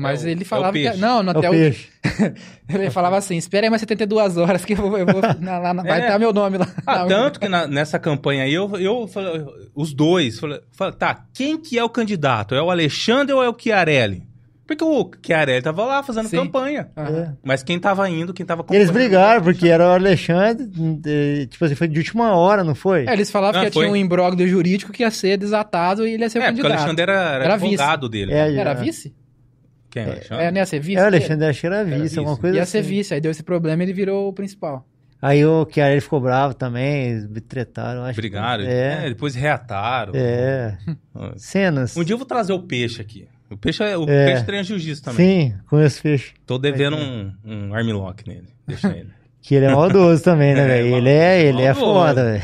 Mas 0.01 0.23
É 0.25 0.29
o- 0.29 0.31
ele 0.31 0.41
é 0.41 0.45
o 0.45 0.47
falava 0.47 0.73
que. 0.75 0.85
peixe. 0.85 0.99
Não, 1.01 1.23
no 1.25 1.31
É 1.31 1.35
o 1.35 1.39
hotel. 1.39 1.51
peixe. 1.51 1.89
Ele 2.69 2.89
falava 2.91 3.17
assim: 3.17 3.37
espera 3.37 3.67
aí 3.67 3.71
mais 3.71 3.81
72 3.81 4.37
horas 4.37 4.65
que 4.65 4.75
eu 4.75 4.77
vou. 4.77 4.97
eu 4.97 5.05
vou- 5.05 5.21
na- 5.41 5.59
lá 5.59 5.75
na- 5.75 5.83
vai 5.83 6.01
É. 6.01 6.05
estar 6.05 6.19
meu 6.21 6.33
nome 6.33 6.57
lá. 6.59 6.69
Ah, 6.87 6.99
Na- 7.01 7.07
tanto 7.07 7.41
que 7.41 7.49
na- 7.49 7.67
nessa 7.67 7.99
campanha 7.99 8.45
aí, 8.45 8.55
eu, 8.55 8.71
eu 8.79 9.09
falei, 9.09 9.45
os 9.75 9.93
dois, 9.93 10.39
falei, 10.39 10.93
tá, 10.97 11.25
quem 11.35 11.59
que 11.59 11.77
é 11.77 11.83
o 11.83 11.89
candidato? 11.91 12.55
É 12.55 12.63
o 12.63 12.71
Alexandre 12.71 13.35
ou 13.35 13.43
é 13.43 13.49
o 13.49 13.57
Chiarelli? 13.59 14.23
Porque 14.69 14.85
o 14.85 15.11
Chiarelli 15.25 15.63
tava 15.63 15.85
lá 15.85 16.03
fazendo 16.03 16.29
Sim. 16.29 16.37
campanha. 16.37 16.91
É. 16.95 17.31
Mas 17.43 17.63
quem 17.65 17.81
tava 17.81 18.09
indo, 18.09 18.33
quem 18.33 18.47
tava 18.47 18.65
eles 18.71 18.91
brigaram, 18.91 19.43
porque 19.43 19.67
era 19.67 19.85
o 19.85 19.91
Alexandre, 19.95 20.69
tipo 21.49 21.65
assim, 21.65 21.75
foi 21.75 21.89
de 21.89 21.99
última 21.99 22.37
hora, 22.37 22.63
não 22.63 22.75
foi? 22.75 23.07
É, 23.07 23.13
eles 23.15 23.31
falavam 23.31 23.63
Ah, 23.63 23.65
que 23.65 23.73
foi. 23.73 23.83
tinha 23.85 23.93
um 23.93 23.97
imbróglio 23.97 24.47
jurídico 24.47 24.93
que 24.93 25.03
ia 25.03 25.11
ser 25.11 25.37
desatado 25.39 26.07
e 26.07 26.13
ele 26.15 26.23
ia 26.23 26.31
ser 26.31 26.39
o 26.39 26.43
É, 26.43 26.47
porque 26.47 26.61
o 26.61 26.63
candidato. 26.65 26.81
Alexandre 26.83 27.03
era, 27.03 27.13
era, 27.35 27.45
Era 27.45 27.57
vice. 27.57 27.75
advogado 27.75 28.09
dele. 28.09 28.33
É, 28.33 28.55
Era 28.55 28.71
é. 28.71 28.75
vice? 28.75 29.15
Quem? 29.91 30.05
Alexandre? 30.05 30.45
É, 30.45 30.51
não 30.51 30.59
ia 30.59 30.67
ser 30.67 30.81
vice? 30.81 30.99
É, 30.99 31.03
o 31.03 31.07
Alexandre 31.07 31.47
acho 31.47 31.61
que 31.61 31.67
era 31.67 31.77
Era 31.79 31.99
vice, 31.99 32.19
alguma 32.19 32.37
coisa 32.37 32.57
Ia 32.57 32.63
assim. 32.63 32.73
ser 32.73 32.83
vice, 32.83 33.15
aí 33.15 33.21
deu 33.21 33.31
esse 33.31 33.43
problema 33.43 33.83
e 33.83 33.87
ele 33.87 33.93
virou 33.93 34.29
o 34.29 34.33
principal. 34.33 34.87
Aí 35.21 35.45
o 35.45 35.67
Chiara 35.69 36.01
ficou 36.01 36.21
bravo 36.21 36.55
também, 36.55 37.27
tretaram, 37.49 38.05
acho. 38.05 38.15
que- 38.15 38.21
Brigaram. 38.21 38.65
É, 38.65 39.07
É, 39.07 39.09
depois 39.09 39.35
reataram. 39.35 40.13
é. 40.15 40.77
Cenas. 41.37 41.97
Um 41.97 42.05
dia 42.05 42.15
eu 42.15 42.19
vou 42.19 42.27
trazer 42.27 42.53
o 42.53 42.61
peixe 42.63 43.01
aqui. 43.01 43.27
O 43.51 43.57
peixe, 43.57 43.83
é, 43.83 43.97
o 43.97 44.05
É. 44.09 44.27
peixe 44.27 44.45
treina 44.45 44.63
jiu-jitsu 44.63 45.03
também. 45.03 45.51
Sim, 45.51 45.55
com 45.67 45.81
esse 45.81 46.01
peixe. 46.03 46.35
Tô 46.47 46.59
devendo 46.59 46.97
um, 46.97 47.33
um 47.45 47.75
armlock 47.75 48.29
nele. 48.29 48.49
Deixa 48.67 48.89
ele. 48.89 49.09
Que 49.41 49.55
ele 49.55 49.65
é 49.67 49.75
maldoso 49.75 50.23
também, 50.23 50.53
né, 50.53 50.61
É, 50.65 50.67
velho? 50.67 50.97
Ele 50.97 51.09
é, 51.09 51.41
ele 51.43 51.63
é 51.63 51.73
foda, 51.73 52.23
velho. 52.25 52.43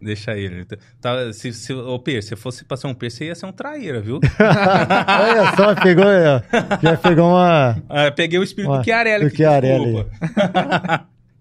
Deixa 0.00 0.36
ele. 0.36 0.64
Tá, 1.00 1.32
se, 1.32 1.52
se, 1.52 1.72
ô, 1.74 1.98
peixe, 1.98 2.28
se 2.28 2.36
fosse 2.36 2.64
pra 2.64 2.76
ser 2.76 2.86
um 2.86 2.94
peixe, 2.94 3.16
você 3.16 3.24
ia 3.26 3.34
ser 3.34 3.46
um 3.46 3.52
traíra, 3.52 4.00
viu? 4.00 4.18
Olha 4.40 5.54
só, 5.54 5.74
pegou, 5.74 6.04
ó, 6.04 6.40
já 6.82 6.96
pegou 6.96 7.28
uma... 7.28 7.76
Ah, 7.88 8.10
peguei 8.10 8.38
o 8.38 8.42
espírito 8.42 8.72
Ó, 8.72 8.78
do 8.78 8.84
Chiarelli. 8.84 9.28
do 9.28 9.36
Chiarelli. 9.36 10.06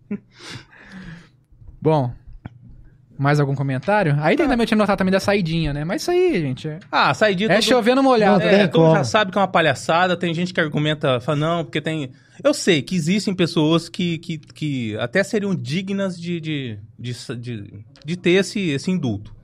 Bom, 1.81 2.13
mais 3.19 3.39
algum 3.39 3.53
comentário? 3.53 4.15
Aí 4.21 4.35
tem 4.37 4.47
também, 4.47 4.63
eu 4.63 4.67
tinha 4.67 4.77
notado 4.77 4.97
também 4.97 5.11
da 5.11 5.19
saidinha, 5.19 5.73
né? 5.73 5.83
Mas 5.83 6.01
isso 6.01 6.11
aí, 6.11 6.39
gente, 6.39 6.67
é, 6.67 6.79
Ah, 6.91 7.13
saidinha... 7.13 7.49
é 7.51 7.55
todo- 7.55 7.63
chovendo 7.63 8.01
molhado. 8.01 8.39
Não 8.39 8.45
É, 8.47 8.57
tem 8.59 8.67
todo 8.69 8.83
mundo 8.85 8.95
já 8.95 9.03
sabe 9.03 9.31
que 9.31 9.37
é 9.37 9.41
uma 9.41 9.47
palhaçada, 9.47 10.15
tem 10.15 10.33
gente 10.33 10.53
que 10.53 10.61
argumenta, 10.61 11.19
fala, 11.19 11.37
não, 11.37 11.63
porque 11.65 11.81
tem... 11.81 12.11
Eu 12.41 12.53
sei 12.53 12.81
que 12.81 12.95
existem 12.95 13.35
pessoas 13.35 13.89
que, 13.89 14.17
que, 14.19 14.37
que 14.37 14.97
até 14.97 15.21
seriam 15.23 15.53
dignas 15.53 16.19
de, 16.19 16.39
de, 16.39 16.79
de, 16.97 17.13
de, 17.37 17.85
de 18.05 18.15
ter 18.17 18.31
esse, 18.31 18.69
esse 18.69 18.89
indulto. 18.89 19.35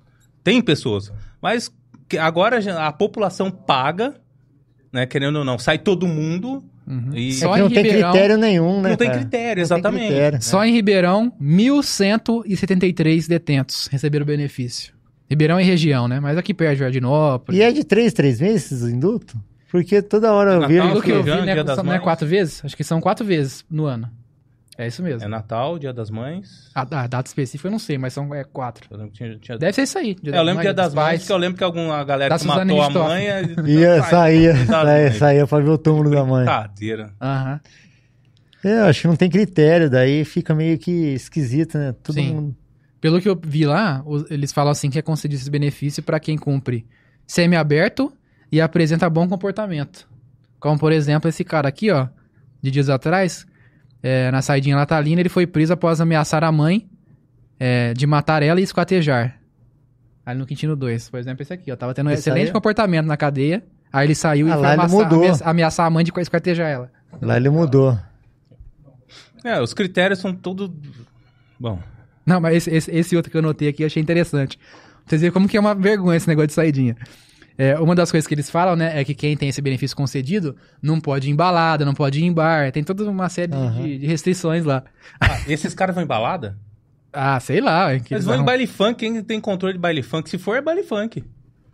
Tem 0.41 0.61
pessoas, 0.61 1.11
mas 1.41 1.69
que 2.07 2.17
agora 2.17 2.57
a 2.79 2.93
população 2.93 3.51
paga, 3.51 4.15
né, 4.93 5.05
querendo 5.05 5.39
ou 5.39 5.43
não, 5.43 5.57
sai 5.59 5.77
todo 5.77 6.07
mundo 6.07 6.63
Uhum. 6.87 7.15
e... 7.15 7.33
Só 7.33 7.47
É 7.47 7.53
que 7.53 7.59
em 7.59 7.61
não 7.63 7.69
tem 7.69 7.83
Ribeirão- 7.83 8.11
critério 8.11 8.37
nenhum, 8.37 8.81
né, 8.81 8.89
não 8.89 8.95
tem 8.97 9.07
cara? 9.07 9.19
critério, 9.19 9.47
Não 9.47 9.53
tem 9.55 9.61
exatamente. 9.77 10.05
critério. 10.07 10.41
Só 10.41 10.63
em 10.65 10.71
Ribeirão, 10.73 11.33
1.173 11.41 13.27
detentos 13.27 13.87
receberam 13.91 14.25
benefício. 14.25 14.93
Ribeirão 15.29 15.59
e 15.59 15.63
região, 15.63 16.07
né? 16.07 16.19
Mas 16.19 16.37
aqui 16.37 16.53
perto, 16.53 16.77
Jardinópolis. 16.79 17.59
E 17.59 17.63
é 17.63 17.71
de 17.71 17.83
três, 17.83 18.13
três 18.13 18.39
meses 18.39 18.83
o 18.83 18.89
indulto? 18.89 19.35
Porque 19.71 20.01
toda 20.01 20.31
hora 20.31 20.53
eu 20.53 20.67
vi. 20.67 20.75
Pelo 20.79 21.01
que 21.01 21.11
eu 21.11 21.23
vi, 21.23 21.31
Dia 21.31 21.43
né, 21.43 21.65
são- 21.65 21.83
não 21.83 21.91
é 21.91 21.95
Mães. 21.95 22.03
quatro 22.03 22.27
vezes? 22.27 22.63
Acho 22.63 22.77
que 22.77 22.83
são 22.83 23.01
quatro 23.01 23.25
vezes 23.25 23.65
no 23.69 23.85
ano. 23.85 24.09
É 24.77 24.87
isso 24.87 25.01
mesmo. 25.01 25.23
É 25.23 25.27
Natal, 25.27 25.79
Dia 25.79 25.93
das 25.93 26.09
Mães... 26.09 26.69
A, 26.75 26.81
a 26.81 27.07
data 27.07 27.27
específica 27.29 27.67
eu 27.67 27.71
não 27.71 27.79
sei, 27.79 27.97
mas 27.97 28.11
são 28.13 28.33
é, 28.35 28.43
quatro. 28.43 28.85
Eu 28.91 29.09
tinha... 29.09 29.37
tinha- 29.39 29.57
Deve 29.57 29.71
ser 29.73 29.83
isso 29.83 29.97
aí. 29.97 30.17
É, 30.25 30.37
eu 30.37 30.43
lembro 30.43 30.61
que 30.61 30.67
é 30.67 30.73
das 30.73 30.93
mães, 30.93 31.21
porque 31.21 31.31
eu 31.31 31.37
lembro 31.37 31.57
que 31.57 31.63
alguma 31.63 32.03
galera 32.03 32.35
Da 32.35 32.39
que 32.39 32.45
matou 32.45 32.81
a 32.81 32.89
mãe... 32.89 33.25
é- 33.27 33.41
Ia, 33.65 34.03
saía, 34.03 34.53
Das 34.53 34.67
saía, 34.67 35.13
saía 35.13 35.47
pra 35.47 35.59
ver 35.59 35.69
o 35.69 35.77
túmulo 35.77 36.09
da 36.11 36.25
mãe. 36.25 36.43
Brincadeira. 36.45 37.13
Aham. 37.21 37.61
É, 38.65 38.79
eu 38.79 38.85
acho 38.85 39.01
que 39.01 39.07
não 39.07 39.15
tem 39.15 39.29
critério, 39.29 39.89
daí 39.89 40.25
fica 40.25 40.53
meio 40.53 40.77
que 40.77 40.91
esquisito, 41.13 41.77
né? 41.77 41.93
Todo 42.03 42.15
Sim. 42.15 42.33
mundo... 42.33 42.55
Pelo 42.99 43.21
que 43.21 43.29
eu 43.29 43.39
vi 43.41 43.65
lá, 43.65 44.03
eles 44.31 44.51
falam 44.51 44.71
assim 44.71 44.89
que 44.89 44.97
é 44.97 45.01
concedido 45.01 45.39
esse 45.39 45.49
benefício 45.51 46.01
para 46.01 46.19
quem 46.19 46.37
cumpre 46.37 46.85
semi-aberto 47.27 48.11
e 48.51 48.59
apresenta 48.59 49.09
bom 49.09 49.27
comportamento. 49.27 50.07
Como, 50.59 50.79
por 50.79 50.91
exemplo, 50.91 51.29
esse 51.29 51.43
cara 51.43 51.69
aqui, 51.69 51.91
ó, 51.91 52.07
de 52.61 52.71
dias 52.71 52.89
atrás, 52.89 53.45
é, 54.07 54.29
na 54.29 54.39
saidinha 54.41 54.75
natalina, 54.75 55.19
ele 55.19 55.29
foi 55.29 55.47
preso 55.47 55.73
após 55.73 55.99
ameaçar 55.99 56.43
a 56.43 56.51
mãe 56.51 56.87
é, 57.59 57.91
de 57.95 58.05
matar 58.05 58.43
ela 58.43 58.59
e 58.59 58.63
esquartejar. 58.63 59.39
Ali 60.23 60.37
no 60.39 60.45
Quintino 60.45 60.75
2, 60.75 61.09
por 61.09 61.19
exemplo, 61.19 61.41
esse 61.41 61.51
aqui, 61.53 61.71
ó, 61.71 61.75
tava 61.75 61.91
tendo 61.93 62.07
um 62.07 62.11
Esse 62.11 62.21
excelente 62.29 62.47
aí- 62.47 62.53
comportamento 62.53 63.07
na 63.07 63.17
cadeia, 63.17 63.63
aí 63.91 64.05
ele 64.05 64.13
saiu 64.15 64.45
Ah, 64.47 64.49
e 64.49 64.53
foi 64.53 64.61
lá 64.61 64.73
ele 64.73 64.81
ameaçar, 64.81 64.99
mudou. 65.03 65.19
ameaçar- 65.23 65.47
ameaçar 65.47 65.85
a 65.87 65.89
mãe 65.89 66.03
de 66.03 66.11
esquartejar 66.19 66.67
ela. 66.69 66.91
Lá 67.21 67.35
ele 67.37 67.49
mudou. 67.49 67.97
É, 69.43 69.59
os 69.61 69.73
critérios 69.73 70.19
são 70.19 70.33
todos... 70.33 70.69
Bom, 71.59 71.79
Não, 72.25 72.39
mas 72.41 72.55
esse, 72.57 72.69
esse, 72.71 72.91
esse 72.91 73.15
outro 73.15 73.31
que 73.31 73.37
eu 73.37 73.41
notei 73.41 73.69
aqui 73.69 73.83
eu 73.83 73.87
achei 73.87 74.01
interessante. 74.01 74.59
Vocês 75.05 75.21
verem 75.21 75.31
como 75.33 75.47
que 75.47 75.55
é 75.57 75.59
uma 75.59 75.73
vergonha 75.75 76.17
esse 76.17 76.27
negócio 76.27 76.47
de 76.47 76.53
saidinha. 76.53 76.95
É, 77.57 77.79
uma 77.79 77.95
das 77.95 78.11
coisas 78.11 78.27
que 78.27 78.33
eles 78.33 78.49
falam, 78.49 78.75
né, 78.75 78.99
é 78.99 79.03
que 79.05 79.13
quem 79.15 79.37
tem 79.37 79.47
esse 79.49 79.61
benefício 79.61 79.95
concedido 79.95 80.55
não 80.81 80.99
pode 80.99 81.29
ir 81.29 81.31
em 81.31 81.35
balada, 81.35 81.85
não 81.85 81.93
pode 81.93 82.19
ir 82.19 82.23
em 82.25 82.33
bar, 82.33 82.71
tem 82.71 82.83
toda 82.83 83.09
uma 83.09 83.29
série 83.29 83.51
de- 83.51 83.57
Aham. 83.57 83.81
de, 83.81 83.97
de 83.99 84.05
restrições 84.07 84.65
lá. 84.65 84.83
ah, 85.21 85.39
esses 85.47 85.73
caras 85.73 85.95
vão 85.95 86.03
em 86.03 86.07
balada? 86.07 86.57
Ah, 87.17 87.39
sei 87.39 87.61
lá. 87.61 87.97
que 87.97 88.13
Eles 88.13 88.25
vão 88.25 88.35
em 88.41 88.43
baile 88.43 88.67
funk, 88.67 88.99
quem 88.99 89.23
tem 89.23 89.39
controle 89.39 89.75
de 89.75 89.79
baile 89.79 90.03
funk? 90.03 90.29
Se 90.29 90.37
for, 90.37 90.57
é 90.57 90.61
baile 90.61 90.83
funk. 90.83 91.23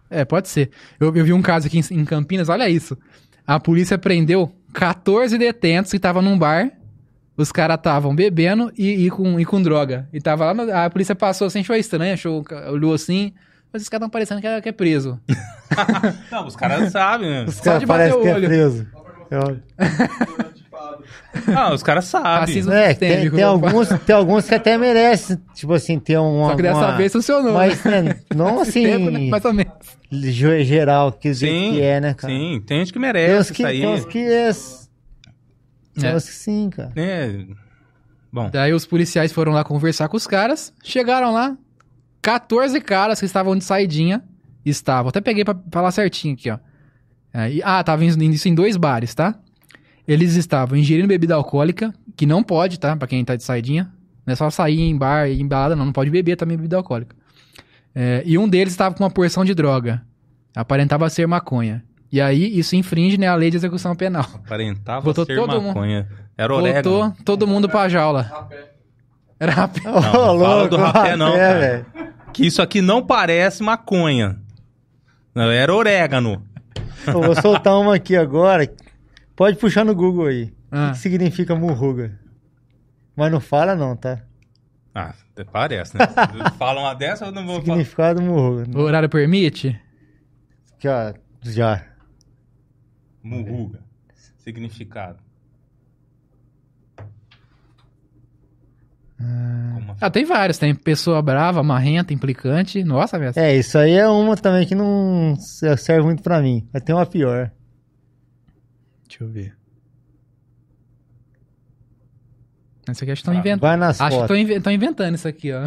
É, 0.08 0.24
pode 0.24 0.48
ser. 0.48 0.70
Eu, 1.00 1.08
eu 1.16 1.26
vi 1.26 1.34
um 1.34 1.42
caso 1.42 1.66
aqui 1.66 1.80
em, 1.80 2.00
em 2.00 2.06
Campinas, 2.06 2.48
olha 2.48 2.70
isso. 2.70 2.96
A 3.48 3.60
polícia 3.60 3.98
prendeu 3.98 4.54
14 4.72 5.36
detentos 5.40 5.90
que 5.90 5.98
estavam 5.98 6.22
num 6.22 6.38
bar. 6.38 6.70
Os 7.36 7.52
caras 7.52 7.78
estavam 7.78 8.14
bebendo 8.16 8.72
e, 8.78 9.08
e 9.08 9.10
com, 9.10 9.40
e 9.40 9.44
com 9.44 9.60
droga. 9.60 10.08
E 10.14 10.22
tava 10.22 10.46
lá, 10.46 10.54
no- 10.54 10.72
a 10.72 10.88
polícia 10.92 11.16
passou 11.16 11.48
assim, 11.48 11.62
achou 11.62 11.76
estranho, 11.76 12.14
achou, 12.14 12.46
olhou 12.70 12.94
assim. 12.94 13.34
Mas 13.74 13.84
os 13.84 13.90
caras 13.90 14.02
estão 14.06 14.10
parecendo 14.10 14.42
que 14.42 14.48
é, 14.48 14.62
que 14.62 14.70
é 14.70 14.72
preso. 14.72 15.20
Não, 16.32 16.46
os 16.48 16.56
caras 16.56 16.92
sabem, 16.92 17.30
né? 17.30 17.46
Os 17.48 17.60
caras 17.62 17.84
parecem 17.86 18.20
o 18.20 18.22
que 18.22 18.28
é 18.28 18.34
olho. 18.36 18.48
preso. 18.48 18.88
Eu- 19.32 19.60
Ah, 21.56 21.74
os 21.74 21.82
caras 21.82 22.06
sabem. 22.06 22.62
É, 22.74 22.94
tem, 22.94 23.30
tem, 23.32 23.44
alguns, 23.44 23.88
tem 24.06 24.14
alguns 24.16 24.46
que 24.48 24.54
até 24.56 24.78
merecem, 24.78 25.38
tipo 25.54 25.74
assim, 25.74 25.98
ter 25.98 26.18
uma. 26.18 26.50
Só 26.50 26.56
que 26.58 26.62
dessa 26.64 26.78
uma- 26.80 26.98
vez 26.98 27.12
funcionou. 27.14 27.54
Mas, 27.54 27.82
né? 27.86 28.02
né, 28.02 28.16
não 28.36 28.60
assim, 28.62 28.84
Tempo, 28.84 29.10
né? 29.10 29.30
Mais 29.30 29.46
ou 29.46 29.54
menos. 29.54 29.72
ge- 30.12 30.64
geral, 30.66 31.12
que, 31.14 31.34
Sim, 31.34 31.72
que 31.74 31.82
é, 31.82 32.02
né, 32.02 32.14
cara? 32.14 32.34
sim. 32.34 32.62
Tem 32.66 32.80
gente 32.80 32.92
que 32.92 33.00
Tem 33.00 33.08
uns 33.10 33.14
merece 33.14 33.54
que, 33.54 33.64
tem 33.64 33.88
uns 33.88 34.06
que 34.06 34.20
é. 34.20 34.52
Tem 35.98 36.10
É. 36.10 36.16
uns 36.16 36.26
que 36.26 36.34
sim, 36.34 36.70
cara. 36.70 36.92
É. 36.98 37.46
Bom, 38.34 38.50
Daí 38.50 38.74
os 38.74 38.86
policiais 38.86 39.32
foram 39.32 39.54
lá 39.54 39.64
conversar 39.64 40.10
com 40.10 40.18
os 40.18 40.28
caras. 40.28 40.74
Chegaram 40.84 41.32
lá, 41.34 41.56
14 42.22 42.80
caras 42.82 43.20
que 43.20 43.26
estavam 43.26 43.56
de 43.56 43.64
saidinha. 43.64 44.24
Estavam. 44.66 45.10
Até 45.10 45.20
peguei 45.22 45.44
pra 45.44 45.56
falar 45.72 45.92
certinho 45.92 46.34
aqui, 46.36 46.50
ó. 46.52 46.60
Aí, 47.34 47.62
ah, 47.64 47.84
tava 47.84 48.04
indo 48.06 48.24
isso 48.24 48.48
em 48.48 48.54
dois 48.54 48.78
bares, 48.78 49.16
tá? 49.16 49.36
Eles 50.08 50.36
estavam 50.36 50.78
ingerindo 50.78 51.08
bebida 51.08 51.34
alcoólica, 51.36 51.94
que 52.16 52.26
não 52.26 52.44
pode, 52.44 52.80
tá? 52.80 52.96
Pra 52.96 53.08
quem 53.08 53.24
tá 53.26 53.36
de 53.36 53.44
saidinha. 53.44 53.92
Não 54.26 54.34
é 54.34 54.36
só 54.36 54.50
sair 54.50 54.82
em 54.82 54.96
bar 54.96 55.28
e 55.30 55.42
em 55.42 55.48
balada, 55.48 55.76
não. 55.76 55.86
Não 55.86 55.94
pode 55.94 56.10
beber 56.12 56.36
também 56.36 56.58
bebida 56.58 56.78
alcoólica. 56.78 57.16
É, 57.96 58.22
e 58.26 58.38
um 58.38 58.48
deles 58.48 58.74
estava 58.74 58.94
com 58.94 59.04
uma 59.04 59.10
porção 59.10 59.44
de 59.44 59.54
droga. 59.56 60.02
Aparentava 60.56 61.10
ser 61.10 61.26
maconha. 61.28 61.84
E 62.12 62.20
aí, 62.22 62.58
isso 62.60 62.76
infringe 62.76 63.18
né, 63.18 63.28
a 63.28 63.36
lei 63.36 63.50
de 63.50 63.58
execução 63.58 63.96
penal. 63.96 64.26
aparentava 64.36 65.02
Botou 65.02 65.26
ser 65.26 65.36
todo 65.36 65.60
mundo- 65.62 65.68
maconha. 65.74 66.08
Era 66.38 66.54
orégano. 66.54 66.90
Voltou 67.00 67.24
todo 67.24 67.48
mundo 67.48 67.70
pra 67.70 67.88
jaula. 67.90 68.50
Era 69.40 69.52
rapé. 69.54 69.82
Não, 69.86 69.94
não 69.94 70.40
fala 70.40 70.68
do 70.68 70.78
rapé 70.78 71.16
não, 71.16 71.32
cara. 71.36 71.60
velho. 71.60 71.86
Que 72.34 72.46
isso 72.46 72.62
aqui 72.62 72.82
não 72.82 73.06
parece 73.06 73.62
maconha. 73.64 74.40
Era 75.36 75.74
orégano. 75.74 76.46
Eu 77.08 77.22
vou 77.22 77.36
soltar 77.40 77.78
uma 77.80 77.96
aqui 77.96 78.16
agora. 78.16 78.72
Pode 79.36 79.58
puxar 79.58 79.84
no 79.84 79.96
Google 79.96 80.28
aí. 80.28 80.54
Ah. 80.72 80.90
O 80.90 80.92
que 80.92 81.00
significa 81.00 81.56
murruga? 81.56 82.20
Mas 83.16 83.32
não 83.32 83.40
fala 83.40 83.76
não, 83.76 83.96
tá? 83.96 84.22
Ah, 84.94 85.14
até 85.32 85.44
parece, 85.44 85.98
né? 85.98 86.06
Falam 86.58 86.84
uma 86.84 86.94
dessa, 86.94 87.26
eu 87.26 87.32
não 87.32 87.46
vou 87.46 87.56
falar. 87.56 87.66
Significado 87.66 88.22
murruga. 88.22 88.78
O 88.78 88.82
horário 88.82 89.10
permite? 89.10 89.80
Aqui, 90.74 90.88
ó, 90.88 91.14
já. 91.42 91.86
Murruga. 93.24 93.80
Significado. 94.38 95.20
Como 99.76 99.92
assim? 99.92 100.00
Ah, 100.02 100.10
tem 100.10 100.26
vários. 100.26 100.58
Tem 100.58 100.74
pessoa 100.76 101.22
brava, 101.22 101.62
marrenta, 101.64 102.14
implicante. 102.14 102.84
Nossa, 102.84 103.18
velho. 103.20 103.34
É, 103.36 103.56
isso 103.56 103.78
aí 103.78 103.94
é 103.94 104.08
uma 104.08 104.36
também 104.36 104.66
que 104.68 104.76
não 104.76 105.36
serve 105.78 106.04
muito 106.04 106.22
pra 106.24 106.42
mim. 106.42 106.68
Mas 106.74 106.84
tem 106.84 106.94
uma 106.96 107.06
pior. 107.06 107.52
Deixa 109.08 109.24
eu 109.24 109.30
ver. 109.30 109.54
Isso 112.92 113.04
aqui 113.04 113.12
acho 113.12 113.22
que 113.22 113.30
estão 113.30 113.34
Ah, 113.34 113.38
inventando. 113.38 113.62
Vai 113.62 113.78
nas 113.78 114.02
Acho 114.02 114.10
que 114.10 114.28
fotos. 114.28 114.50
estão 114.50 114.74
inventando 114.74 115.16
isso 115.16 115.28
aqui, 115.28 115.52
ó. 115.54 115.62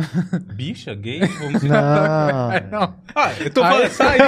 Bicha, 0.55 0.95
gay? 0.95 1.21
Vamos 1.21 1.63
Não. 1.63 2.51
Não. 2.71 2.95
Ah, 3.15 3.33
eu 3.41 3.51
tô 3.51 3.63
falando, 3.63 3.89
sai. 3.91 4.19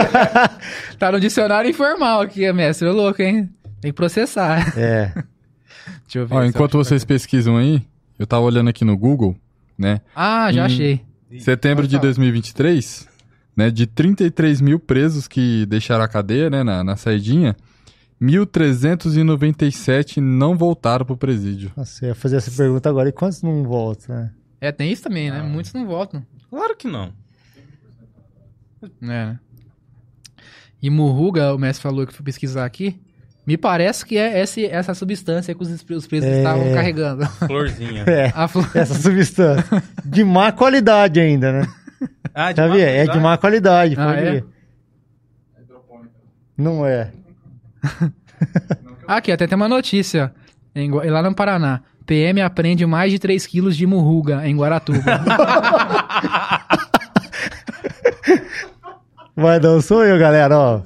Tá 0.98 1.12
no 1.12 1.20
dicionário 1.20 1.68
informal 1.68 2.22
aqui, 2.22 2.50
mestre. 2.52 2.88
Ô, 2.88 2.92
louco, 2.92 3.20
hein? 3.20 3.50
Tem 3.80 3.90
que 3.90 3.96
processar. 3.96 4.72
É. 4.78 5.12
Deixa 6.04 6.20
eu 6.20 6.26
ver. 6.26 6.34
Ó, 6.34 6.44
enquanto 6.44 6.78
vocês 6.78 7.04
pesquisam 7.04 7.56
aí, 7.58 7.82
eu 8.18 8.26
tava 8.26 8.42
olhando 8.44 8.68
aqui 8.68 8.84
no 8.84 8.96
Google, 8.96 9.36
né? 9.78 10.00
Ah, 10.14 10.50
já 10.52 10.62
Hum. 10.62 10.66
achei. 10.66 11.00
Setembro 11.40 11.86
de 11.86 11.96
falar. 11.96 12.02
2023, 12.02 13.08
né? 13.56 13.70
De 13.70 13.86
33 13.86 14.60
mil 14.60 14.78
presos 14.78 15.26
que 15.28 15.66
deixaram 15.66 16.04
a 16.04 16.08
cadeia, 16.08 16.48
né? 16.48 16.62
Na, 16.62 16.82
na 16.84 16.96
saidinha, 16.96 17.56
1.397 18.20 20.18
não 20.18 20.56
voltaram 20.56 21.04
pro 21.04 21.16
presídio. 21.16 21.72
Nossa, 21.76 22.04
eu 22.04 22.08
ia 22.10 22.14
fazer 22.14 22.36
essa 22.36 22.50
pergunta 22.50 22.88
agora. 22.88 23.08
E 23.08 23.12
quantos 23.12 23.42
não 23.42 23.62
voltam, 23.64 24.14
né? 24.16 24.30
É, 24.60 24.72
tem 24.72 24.90
isso 24.90 25.02
também, 25.02 25.30
né? 25.30 25.42
Muitos 25.42 25.72
não 25.72 25.86
votam. 25.86 26.24
Claro 26.48 26.74
que 26.76 26.88
não. 26.88 27.12
É, 28.82 28.88
né? 29.00 29.38
E 30.82 30.88
murruga, 30.90 31.54
o 31.54 31.58
mestre 31.58 31.82
falou 31.82 32.06
que 32.06 32.12
fui 32.14 32.24
pesquisar 32.24 32.64
aqui. 32.64 33.00
Me 33.46 33.56
parece 33.56 34.04
que 34.04 34.18
é 34.18 34.40
esse, 34.40 34.66
essa 34.66 34.92
substância 34.92 35.54
que 35.54 35.62
os, 35.62 35.70
os 35.70 36.06
presos 36.06 36.28
É. 36.28 36.38
estavam 36.38 36.72
carregando. 36.74 37.24
Florzinha. 37.46 38.02
É. 38.06 38.32
A 38.34 38.48
flor... 38.48 38.68
Essa 38.74 38.94
substância. 38.94 39.64
De 40.04 40.24
má 40.24 40.50
qualidade 40.50 41.20
ainda, 41.20 41.52
né? 41.52 41.68
Ah, 42.34 42.50
de 42.52 42.68
vi? 42.70 42.80
É 42.80 43.06
de 43.06 43.18
má 43.20 43.38
qualidade, 43.38 43.94
Ah, 43.96 44.04
pode 44.06 44.18
é? 44.18 44.30
ver. 44.32 44.44
Não 46.58 46.84
é. 46.84 47.12
Aqui, 49.06 49.30
até 49.30 49.46
tem 49.46 49.54
uma 49.56 49.68
notícia. 49.68 50.32
Em 50.74 50.90
lá 50.90 51.22
no 51.22 51.34
Paraná. 51.34 51.82
PM 52.04 52.40
aprende 52.40 52.84
mais 52.86 53.10
de 53.12 53.18
3 53.18 53.46
quilos 53.46 53.76
de 53.76 53.86
murruga 53.86 54.46
em 54.46 54.56
Guaratuba. 54.56 55.00
Mas 59.34 59.60
não 59.60 59.80
sou 59.80 60.04
eu, 60.04 60.18
galera, 60.18 60.58
ó. 60.58 60.80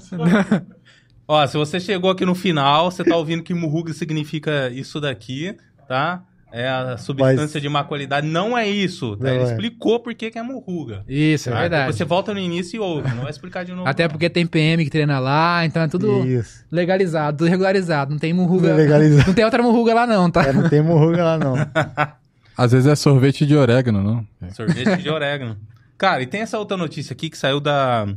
Ó, 1.32 1.46
se 1.46 1.56
você 1.56 1.78
chegou 1.78 2.10
aqui 2.10 2.26
no 2.26 2.34
final, 2.34 2.90
você 2.90 3.04
tá 3.04 3.16
ouvindo 3.16 3.40
que 3.44 3.54
murruga 3.54 3.92
significa 3.92 4.68
isso 4.68 5.00
daqui, 5.00 5.56
tá? 5.86 6.24
É 6.52 6.68
a 6.68 6.96
substância 6.98 7.54
Mas- 7.54 7.62
de 7.62 7.68
má 7.68 7.84
qualidade. 7.84 8.26
Não 8.26 8.58
é 8.58 8.68
isso, 8.68 9.16
tá? 9.16 9.28
Não 9.28 9.34
Ele 9.34 9.44
é. 9.44 9.46
explicou 9.46 10.00
por 10.00 10.12
que 10.12 10.28
que 10.32 10.36
é 10.36 10.42
murruga. 10.42 11.04
Isso, 11.08 11.48
é 11.48 11.52
tá? 11.52 11.60
verdade. 11.60 11.82
Depois 11.82 11.96
você 11.96 12.04
volta 12.04 12.34
no 12.34 12.40
início 12.40 12.78
e 12.78 12.80
ouve. 12.80 13.08
Não 13.14 13.22
vai 13.22 13.30
explicar 13.30 13.64
de 13.64 13.70
novo. 13.72 13.88
Até 13.88 14.08
porque 14.08 14.28
tem 14.28 14.44
PM 14.44 14.82
que 14.82 14.90
treina 14.90 15.20
lá, 15.20 15.64
então 15.64 15.82
é 15.82 15.86
tudo 15.86 16.26
Isso. 16.26 16.64
legalizado, 16.68 17.38
tudo 17.38 17.48
regularizado. 17.48 18.10
Não 18.10 18.18
tem 18.18 18.32
murruga. 18.32 18.74
Legalizado. 18.74 19.28
Não 19.28 19.34
tem 19.34 19.44
outra 19.44 19.62
murruga 19.62 19.94
lá, 19.94 20.08
não, 20.08 20.28
tá? 20.28 20.42
É, 20.48 20.52
não 20.52 20.68
tem 20.68 20.82
murruga 20.82 21.22
lá, 21.22 21.38
não. 21.38 21.54
Às 22.58 22.72
vezes 22.72 22.88
é 22.88 22.96
sorvete 22.96 23.46
de 23.46 23.54
orégano, 23.54 24.02
não? 24.02 24.50
Sorvete 24.50 25.00
de 25.00 25.08
orégano. 25.08 25.56
Cara, 25.96 26.22
e 26.22 26.26
tem 26.26 26.40
essa 26.40 26.58
outra 26.58 26.76
notícia 26.76 27.12
aqui 27.12 27.30
que 27.30 27.38
saiu 27.38 27.60
da. 27.60 28.08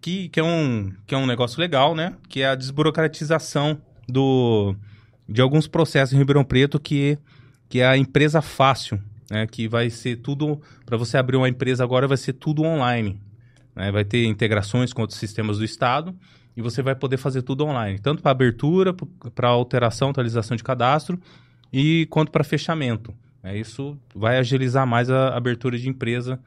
Que, 0.00 0.28
que, 0.28 0.38
é 0.38 0.44
um, 0.44 0.92
que 1.06 1.14
é 1.14 1.18
um 1.18 1.26
negócio 1.26 1.60
legal, 1.60 1.94
né? 1.94 2.14
Que 2.28 2.42
é 2.42 2.48
a 2.48 2.54
desburocratização 2.54 3.80
do, 4.08 4.74
de 5.28 5.40
alguns 5.40 5.66
processos 5.66 6.14
em 6.14 6.18
Ribeirão 6.18 6.44
Preto, 6.44 6.78
que, 6.78 7.18
que 7.68 7.80
é 7.80 7.86
a 7.86 7.96
empresa 7.96 8.40
fácil, 8.40 9.00
né? 9.30 9.46
Que 9.46 9.68
vai 9.68 9.90
ser 9.90 10.16
tudo. 10.16 10.60
Para 10.86 10.96
você 10.96 11.18
abrir 11.18 11.36
uma 11.36 11.48
empresa 11.48 11.82
agora, 11.82 12.06
vai 12.06 12.16
ser 12.16 12.34
tudo 12.34 12.62
online. 12.62 13.20
né? 13.74 13.90
Vai 13.92 14.04
ter 14.04 14.24
integrações 14.24 14.92
com 14.92 15.02
outros 15.02 15.18
sistemas 15.18 15.58
do 15.58 15.64
Estado 15.64 16.14
e 16.56 16.60
você 16.60 16.82
vai 16.82 16.96
poder 16.96 17.16
fazer 17.16 17.42
tudo 17.42 17.64
online, 17.64 18.00
tanto 18.00 18.20
para 18.20 18.32
abertura, 18.32 18.92
para 19.32 19.48
alteração, 19.48 20.10
atualização 20.10 20.56
de 20.56 20.64
cadastro 20.64 21.16
e 21.72 22.06
quanto 22.10 22.32
para 22.32 22.42
fechamento. 22.42 23.14
É, 23.44 23.56
isso 23.56 23.96
vai 24.12 24.38
agilizar 24.38 24.84
mais 24.84 25.08
a 25.08 25.36
abertura 25.36 25.78
de 25.78 25.88
empresa 25.88 26.40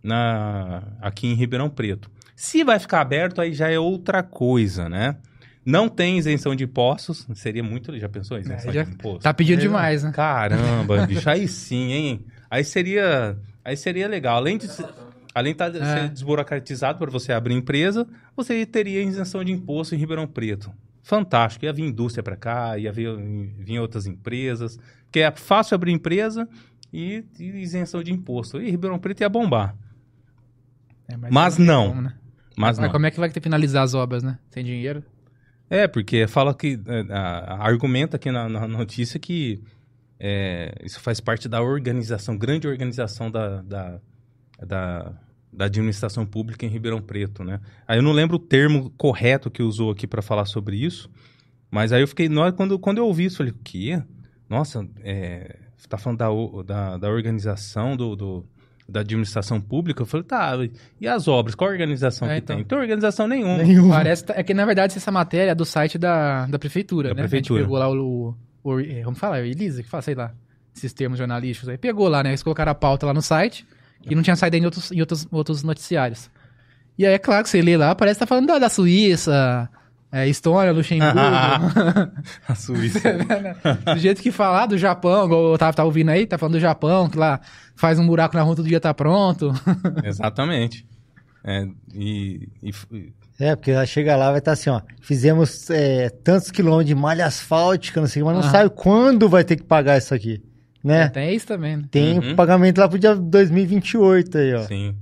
na, 0.00 0.84
aqui 1.00 1.26
em 1.26 1.34
Ribeirão 1.34 1.68
Preto. 1.68 2.08
Se 2.36 2.62
vai 2.62 2.78
ficar 2.78 3.00
aberto, 3.00 3.40
aí 3.40 3.52
já 3.54 3.68
é 3.70 3.78
outra 3.78 4.22
coisa, 4.22 4.88
né? 4.88 5.16
Não 5.64 5.88
tem 5.88 6.18
isenção 6.18 6.54
de 6.54 6.62
impostos, 6.64 7.26
seria 7.34 7.62
muito. 7.62 7.98
Já 7.98 8.08
pensou 8.08 8.36
em 8.36 8.42
isenção 8.42 8.70
É, 8.70 8.74
já 8.74 8.82
de 8.84 8.90
imposto? 8.92 9.20
Tá 9.22 9.34
pedindo 9.34 9.60
demais, 9.60 10.04
né? 10.04 10.12
Caramba, 10.12 11.04
bicho, 11.08 11.28
aí 11.28 11.48
sim, 11.48 11.90
hein? 11.92 12.24
Aí 12.50 12.62
seria, 12.62 13.36
aí 13.64 13.76
seria 13.76 14.06
legal. 14.06 14.36
Além 14.36 14.58
de, 14.58 14.68
ser- 14.68 14.86
além 15.34 15.54
de 15.56 15.78
ser 15.78 15.98
É. 16.04 16.08
desburocratizado 16.08 16.98
para 16.98 17.10
você 17.10 17.32
abrir 17.32 17.54
empresa, 17.54 18.06
você 18.36 18.64
teria 18.66 19.02
isenção 19.02 19.42
de 19.42 19.50
imposto 19.50 19.94
em 19.94 19.98
Ribeirão 19.98 20.26
Preto. 20.26 20.70
Fantástico. 21.02 21.64
Ia 21.64 21.72
vir 21.72 21.84
indústria 21.84 22.22
para 22.22 22.36
cá, 22.36 22.76
ia 22.78 22.92
vir, 22.92 23.16
vir 23.58 23.78
outras 23.80 24.06
empresas. 24.06 24.78
Porque 25.04 25.20
é 25.20 25.30
fácil 25.32 25.74
abrir 25.74 25.90
empresa 25.92 26.48
e, 26.92 27.24
e 27.40 27.44
isenção 27.60 28.02
de 28.02 28.12
imposto. 28.12 28.60
E 28.60 28.70
Ribeirão 28.70 28.98
Preto 28.98 29.22
ia 29.22 29.28
bombar. 29.28 29.74
É, 31.08 31.16
Mas 31.16 31.56
tem 31.56 31.64
não. 31.66 31.88
como, 31.88 32.02
né? 32.02 32.14
Mas 32.56 32.78
não. 32.78 32.90
como 32.90 33.06
é 33.06 33.10
que 33.10 33.20
vai 33.20 33.28
ter 33.28 33.40
que 33.40 33.44
finalizar 33.44 33.82
as 33.84 33.94
obras, 33.94 34.22
né? 34.22 34.38
Sem 34.50 34.64
dinheiro? 34.64 35.02
É, 35.68 35.86
porque 35.86 36.26
fala 36.26 36.54
que. 36.54 36.78
é, 36.86 37.12
a- 37.12 37.38
a- 37.54 37.66
argumenta 37.66 38.16
aqui 38.16 38.30
na, 38.30 38.48
na 38.48 38.66
notícia 38.66 39.18
que 39.20 39.60
é, 40.18 40.74
isso 40.82 40.98
faz 41.00 41.20
parte 41.20 41.48
da 41.48 41.60
organização, 41.60 42.36
grande 42.38 42.66
organização 42.66 43.30
da, 43.30 43.60
da, 43.62 44.00
da, 44.64 45.12
da 45.52 45.64
administração 45.66 46.24
pública 46.24 46.64
em 46.64 46.68
Ribeirão 46.68 47.00
Preto, 47.02 47.44
né? 47.44 47.60
Aí 47.86 47.98
eu 47.98 48.02
não 48.02 48.12
lembro 48.12 48.36
o 48.36 48.40
termo 48.40 48.90
correto 48.96 49.50
que 49.50 49.62
usou 49.62 49.90
aqui 49.90 50.06
para 50.06 50.22
falar 50.22 50.46
sobre 50.46 50.76
isso, 50.76 51.10
mas 51.70 51.92
aí 51.92 52.00
eu 52.02 52.08
fiquei. 52.08 52.28
na 52.28 52.40
hora- 52.42 52.52
Quando, 52.52 52.78
quando 52.78 52.98
eu 52.98 53.06
ouvi 53.06 53.24
isso, 53.26 53.34
eu 53.34 53.38
falei, 53.38 53.52
o 53.52 53.62
quê? 53.62 54.02
Nossa, 54.48 54.88
é, 55.02 55.56
tá 55.88 55.98
falando 55.98 56.18
da, 56.18 56.62
da, 56.62 56.96
da 56.98 57.10
organização 57.10 57.96
do, 57.96 58.16
do- 58.16 58.46
da 58.88 59.00
administração 59.00 59.60
pública. 59.60 60.02
Eu 60.02 60.06
falei, 60.06 60.24
tá, 60.24 60.52
e 61.00 61.08
as 61.08 61.26
obras? 61.26 61.54
Qual 61.54 61.68
a 61.68 61.72
organização 61.72 62.28
É, 62.28 62.34
que 62.34 62.38
então. 62.38 62.56
tem? 62.56 62.62
Não 62.62 62.68
tem 62.68 62.78
organização 62.78 63.26
nenhuma. 63.26 63.58
Nenhum. 63.58 63.88
Parece 63.90 64.24
é 64.28 64.42
que, 64.42 64.54
na 64.54 64.64
verdade, 64.64 64.96
essa 64.96 65.10
matéria 65.10 65.50
é 65.50 65.54
do 65.54 65.64
site 65.64 65.98
da, 65.98 66.46
da 66.46 66.58
prefeitura, 66.58 67.08
Da 67.08 67.14
né? 67.14 67.22
prefeitura. 67.22 67.60
A 67.60 67.62
gente 67.62 67.66
pegou 67.68 67.78
lá 67.78 67.88
o... 67.90 68.36
o, 68.62 68.70
o 68.74 69.02
vamos 69.04 69.18
falar, 69.18 69.38
é 69.38 69.42
o 69.42 69.44
Elisa, 69.46 69.82
que 69.82 69.88
fala, 69.88 70.02
sei 70.02 70.14
lá, 70.14 70.32
esses 70.74 70.92
termos 70.92 71.18
jornalísticos 71.18 71.68
aí. 71.68 71.76
Pegou 71.78 72.08
lá, 72.08 72.22
né? 72.22 72.30
Eles 72.30 72.42
colocaram 72.42 72.70
a 72.70 72.74
pauta 72.74 73.06
lá 73.06 73.14
no 73.14 73.22
site, 73.22 73.66
que 74.02 74.14
não 74.14 74.22
tinha 74.22 74.36
saído 74.36 74.56
em 74.56 74.64
outros, 74.64 74.92
em 74.92 75.00
outros, 75.00 75.26
outros 75.32 75.62
noticiários. 75.62 76.30
E 76.98 77.04
aí, 77.04 77.14
é 77.14 77.18
claro 77.18 77.42
que 77.42 77.50
você 77.50 77.60
lê 77.60 77.76
lá, 77.76 77.94
parece 77.94 78.18
que 78.18 78.20
tá 78.20 78.26
falando 78.26 78.46
da, 78.46 78.58
da 78.58 78.68
Suíça, 78.68 79.68
é, 80.18 80.28
Estônia, 80.28 80.72
Luxemburgo. 80.72 81.16
A 82.48 82.54
Suíça. 82.54 83.00
do 83.94 83.98
jeito 83.98 84.22
que 84.22 84.30
falar 84.30 84.66
do 84.66 84.78
Japão, 84.78 85.26
igual 85.26 85.52
eu 85.52 85.58
tava, 85.58 85.72
tava 85.74 85.86
ouvindo 85.86 86.10
aí, 86.10 86.26
tá 86.26 86.38
falando 86.38 86.54
do 86.54 86.60
Japão, 86.60 87.08
que 87.08 87.18
lá 87.18 87.40
faz 87.74 87.98
um 87.98 88.06
buraco 88.06 88.36
na 88.36 88.42
rua 88.42 88.56
todo 88.56 88.68
dia 88.68 88.80
tá 88.80 88.92
pronto. 88.94 89.52
Exatamente. 90.04 90.86
É, 91.44 91.66
e, 91.94 92.48
e- 92.62 93.12
É, 93.38 93.54
porque 93.54 93.70
ela 93.70 93.86
chega 93.86 94.16
lá 94.16 94.30
vai 94.30 94.38
estar 94.38 94.52
assim, 94.52 94.70
ó. 94.70 94.80
Fizemos 95.00 95.70
é, 95.70 96.08
tantos 96.08 96.50
quilômetros 96.50 96.86
de 96.88 96.94
malha 96.94 97.26
asfáltica, 97.26 98.00
não 98.00 98.08
sei, 98.08 98.22
mas 98.22 98.34
não 98.34 98.40
Aham. 98.42 98.50
sabe 98.50 98.70
quando 98.70 99.28
vai 99.28 99.44
ter 99.44 99.56
que 99.56 99.62
pagar 99.64 99.96
isso 99.98 100.12
aqui, 100.14 100.42
né? 100.82 101.08
Tem 101.10 101.34
isso 101.34 101.46
também, 101.46 101.76
né? 101.76 101.84
Tem 101.90 102.18
Uhum. 102.18 102.34
pagamento 102.34 102.78
lá 102.78 102.88
pro 102.88 102.98
dia 102.98 103.14
2028 103.14 104.38
aí, 104.38 104.54
ó. 104.54 104.62
sim. 104.62 104.96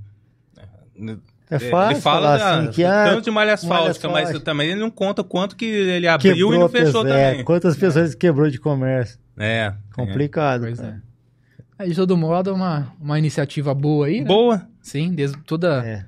É 1.49 1.59
fácil 1.59 1.91
ele 1.93 2.01
fala 2.01 2.21
falar 2.21 2.37
da, 2.37 2.59
assim 2.59 2.71
que 2.71 2.83
ah, 2.83 3.05
tanto 3.09 3.23
de 3.25 3.31
malha 3.31 3.53
asfáltica, 3.53 4.09
mas 4.09 4.39
também 4.41 4.71
ele 4.71 4.79
não 4.79 4.89
conta 4.89 5.23
quanto 5.23 5.55
que 5.55 5.65
ele 5.65 6.07
abriu 6.07 6.31
e 6.31 6.35
quebrou 6.35 6.59
não 6.59 6.69
fechou 6.69 6.85
pessoas- 7.03 7.11
é, 7.11 7.29
também. 7.31 7.45
quantas 7.45 7.77
pessoas 7.77 8.15
quebrou 8.15 8.49
de 8.49 8.59
comércio. 8.59 9.19
É, 9.37 9.73
Complicado. 9.93 10.61
Pois 10.61 10.79
cara. 10.79 11.01
é. 11.01 11.05
Aí, 11.77 11.89
de 11.89 11.95
todo 11.95 12.15
modo, 12.17 12.53
uma, 12.53 12.91
uma 12.99 13.19
iniciativa 13.19 13.73
boa 13.75 14.07
aí, 14.07 14.17
é. 14.17 14.21
né? 14.21 14.25
Boa. 14.27 14.67
Sim, 14.81 15.11
desde 15.13 15.37
toda 15.39 15.85
É. 15.85 16.05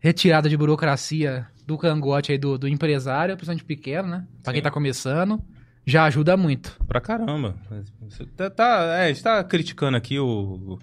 retirada 0.00 0.48
de 0.48 0.56
burocracia 0.56 1.46
do 1.66 1.76
cangote 1.78 2.32
aí 2.32 2.38
do, 2.38 2.58
do 2.58 2.66
empresário, 2.66 3.36
principalmente 3.36 3.64
pequeno, 3.64 4.08
né? 4.08 4.24
Pra 4.42 4.52
quem 4.52 4.60
Sim. 4.60 4.64
tá 4.64 4.70
começando, 4.70 5.40
já 5.86 6.04
ajuda 6.04 6.36
muito. 6.36 6.76
Pra 6.88 7.00
caramba. 7.00 7.54
Tá, 8.36 8.50
tá- 8.50 8.96
é, 8.98 9.04
a 9.04 9.08
gente 9.08 9.22
tá 9.22 9.44
criticando 9.44 9.96
aqui 9.96 10.18
o, 10.18 10.26
o- 10.26 10.78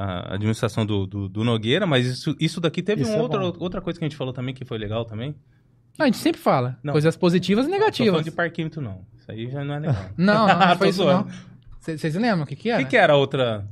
a 0.00 0.34
administração 0.34 0.86
do, 0.86 1.06
do, 1.06 1.28
do 1.28 1.42
Nogueira, 1.44 1.86
mas 1.86 2.06
isso, 2.06 2.36
isso 2.38 2.60
daqui 2.60 2.82
teve 2.82 3.02
Isso 3.02 3.10
um 3.12 3.16
é 3.16 3.20
outra, 3.22 3.40
outra 3.58 3.80
coisa 3.80 3.98
que 3.98 4.04
a 4.04 4.08
gente 4.08 4.16
falou 4.16 4.32
também 4.32 4.54
que 4.54 4.64
foi 4.64 4.78
legal 4.78 5.04
também. 5.04 5.34
Não, 5.98 6.04
a 6.04 6.06
gente 6.06 6.18
sempre 6.18 6.40
fala. 6.40 6.78
Não. 6.82 6.92
Coisas 6.92 7.16
positivas 7.16 7.66
e 7.66 7.68
Não 7.68 7.76
negativas. 7.78 8.10
falando 8.10 8.24
de 8.24 8.30
parquímetro, 8.30 8.80
não. 8.80 9.00
Isso 9.16 9.30
aí 9.32 9.50
já 9.50 9.64
não 9.64 9.74
é 9.74 9.78
legal. 9.80 9.96
Não, 10.16 10.46
não, 10.46 10.58
não 10.68 10.76
foi 10.78 10.88
isso 10.90 11.04
não. 11.04 11.26
Vocês 11.80 12.14
lembram 12.14 12.44
o 12.44 12.46
que 12.46 12.54
que 12.54 12.68
O 12.68 12.72
era? 12.74 12.84
que, 12.84 12.90
que 12.90 12.96
era 12.96 13.12
a 13.14 13.16
outra? 13.16 13.66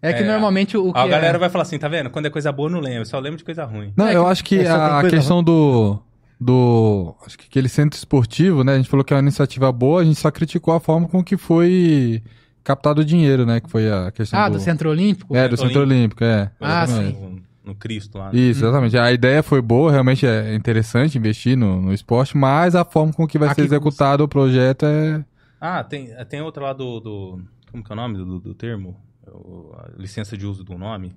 É 0.00 0.12
que 0.12 0.22
É, 0.22 0.26
normalmente 0.26 0.76
o 0.76 0.92
que 0.92 0.98
a 0.98 1.06
galera 1.08 1.36
é... 1.36 1.40
vai 1.40 1.48
falar 1.50 1.62
assim, 1.62 1.78
tá 1.78 1.88
vendo? 1.88 2.10
Quando 2.10 2.26
é 2.26 2.30
coisa 2.30 2.52
boa, 2.52 2.68
eu 2.68 2.72
não 2.72 2.80
lembro. 2.80 3.04
Só 3.06 3.18
lembro 3.18 3.38
de 3.38 3.44
coisa 3.44 3.64
ruim. 3.64 3.92
Não, 3.96 4.06
É 4.06 4.14
eu 4.14 4.24
que- 4.24 4.30
acho 4.30 4.44
que 4.44 4.58
é, 4.60 4.68
a 4.70 5.00
coisa 5.00 5.16
questão 5.16 5.42
do. 5.42 5.98
Do. 6.38 7.14
Acho 7.26 7.38
que 7.38 7.46
aquele 7.46 7.68
centro 7.68 7.96
esportivo, 7.98 8.62
né? 8.62 8.74
A 8.74 8.76
gente 8.76 8.88
falou 8.90 9.02
que 9.02 9.12
é 9.12 9.16
uma 9.16 9.22
iniciativa 9.22 9.72
boa, 9.72 10.02
a 10.02 10.04
gente 10.04 10.20
só 10.20 10.30
criticou 10.30 10.74
a 10.74 10.78
forma 10.78 11.08
com 11.08 11.24
que 11.24 11.36
foi 11.36 12.22
captado 12.66 13.00
o 13.00 13.04
dinheiro, 13.04 13.46
né? 13.46 13.60
Que 13.60 13.70
foi 13.70 13.90
a 13.90 14.10
questão 14.10 14.38
Ah, 14.38 14.48
do. 14.48 14.56
do 14.56 14.60
Centro 14.60 14.90
Olímpico? 14.90 15.34
É, 15.36 15.48
do 15.48 15.56
Centro 15.56 15.80
Olímpico, 15.80 16.24
é. 16.24 16.50
Ah, 16.60 16.82
Exatamente. 16.84 17.18
sim. 17.18 17.42
No, 17.64 17.74
Cristo 17.74 18.18
lá. 18.18 18.32
né? 18.32 18.38
Isso, 18.38 18.60
exatamente. 18.64 18.96
A 18.96 19.10
ideia 19.12 19.42
foi 19.42 19.60
boa, 19.60 19.90
realmente 19.90 20.24
é 20.26 20.54
interessante 20.54 21.18
investir 21.18 21.56
no, 21.56 21.80
no 21.82 21.92
esporte, 21.92 22.36
mas 22.36 22.74
a 22.76 22.84
forma 22.84 23.12
com 23.12 23.26
que 23.26 23.38
vai 23.38 23.48
A 23.48 23.54
ser 23.54 23.62
executado 23.64 24.22
o 24.22 24.28
projeto 24.28 24.84
é. 24.86 25.24
Ah, 25.60 25.82
tem, 25.82 26.10
tem 26.28 26.40
outra 26.42 26.62
lá 26.64 26.72
do, 26.72 27.00
do- 27.00 27.40
Como 27.72 27.82
que 27.82 27.90
é 27.90 27.94
o 27.94 27.96
nome 27.96 28.16
do, 28.18 28.38
do 28.38 28.54
termo? 28.54 28.96
O- 29.26 29.72
a 29.76 29.88
licença 30.00 30.36
de 30.36 30.46
uso 30.46 30.62
do 30.62 30.78
nome? 30.78 31.12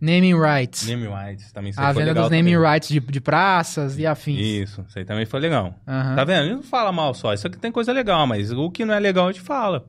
Naming 0.00 0.34
rights. 0.40 0.86
Name 0.88 1.06
rights. 1.06 1.52
Também 1.52 1.72
a 1.76 1.92
venda 1.92 2.06
legal 2.06 2.24
dos 2.24 2.30
naming 2.36 2.54
também. 2.54 2.70
rights 2.72 2.88
de, 2.88 2.98
de 3.00 3.20
praças 3.20 3.98
e 3.98 4.06
afins. 4.06 4.40
Isso, 4.40 4.84
isso 4.88 4.98
aí 4.98 5.04
também 5.04 5.26
foi 5.26 5.38
legal. 5.40 5.74
Aham. 5.86 6.16
Tá 6.16 6.24
vendo? 6.24 6.40
A 6.40 6.42
gente 6.44 6.54
não 6.56 6.62
fala 6.62 6.90
mal 6.90 7.12
só. 7.12 7.34
Isso 7.34 7.46
aqui 7.46 7.58
tem 7.58 7.70
coisa 7.70 7.92
legal, 7.92 8.26
mas 8.26 8.50
o 8.50 8.70
que 8.70 8.84
não 8.84 8.94
é 8.94 8.98
legal 8.98 9.28
a 9.28 9.32
gente 9.32 9.42
fala. 9.44 9.86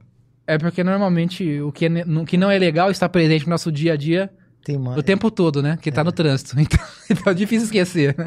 É 0.53 0.57
porque 0.57 0.83
normalmente 0.83 1.61
o 1.61 1.71
que, 1.71 1.85
é 1.85 1.89
no- 1.89 2.25
que 2.25 2.37
não 2.37 2.49
é 2.51 2.57
legal 2.59 2.89
está 2.91 3.07
presente 3.07 3.45
no 3.45 3.51
nosso 3.51 3.71
dia 3.71 3.93
a 3.93 3.95
dia 3.95 4.29
Tem 4.63 4.77
mais. 4.77 4.97
o 4.97 5.03
tempo 5.03 5.31
todo, 5.31 5.61
né? 5.61 5.77
Que 5.81 5.91
tá 5.91 6.03
no 6.03 6.11
trânsito. 6.11 6.55
Então, 6.59 6.79
então 7.09 7.31
é 7.31 7.35
difícil 7.35 7.65
esquecer, 7.65 8.15
né? 8.17 8.25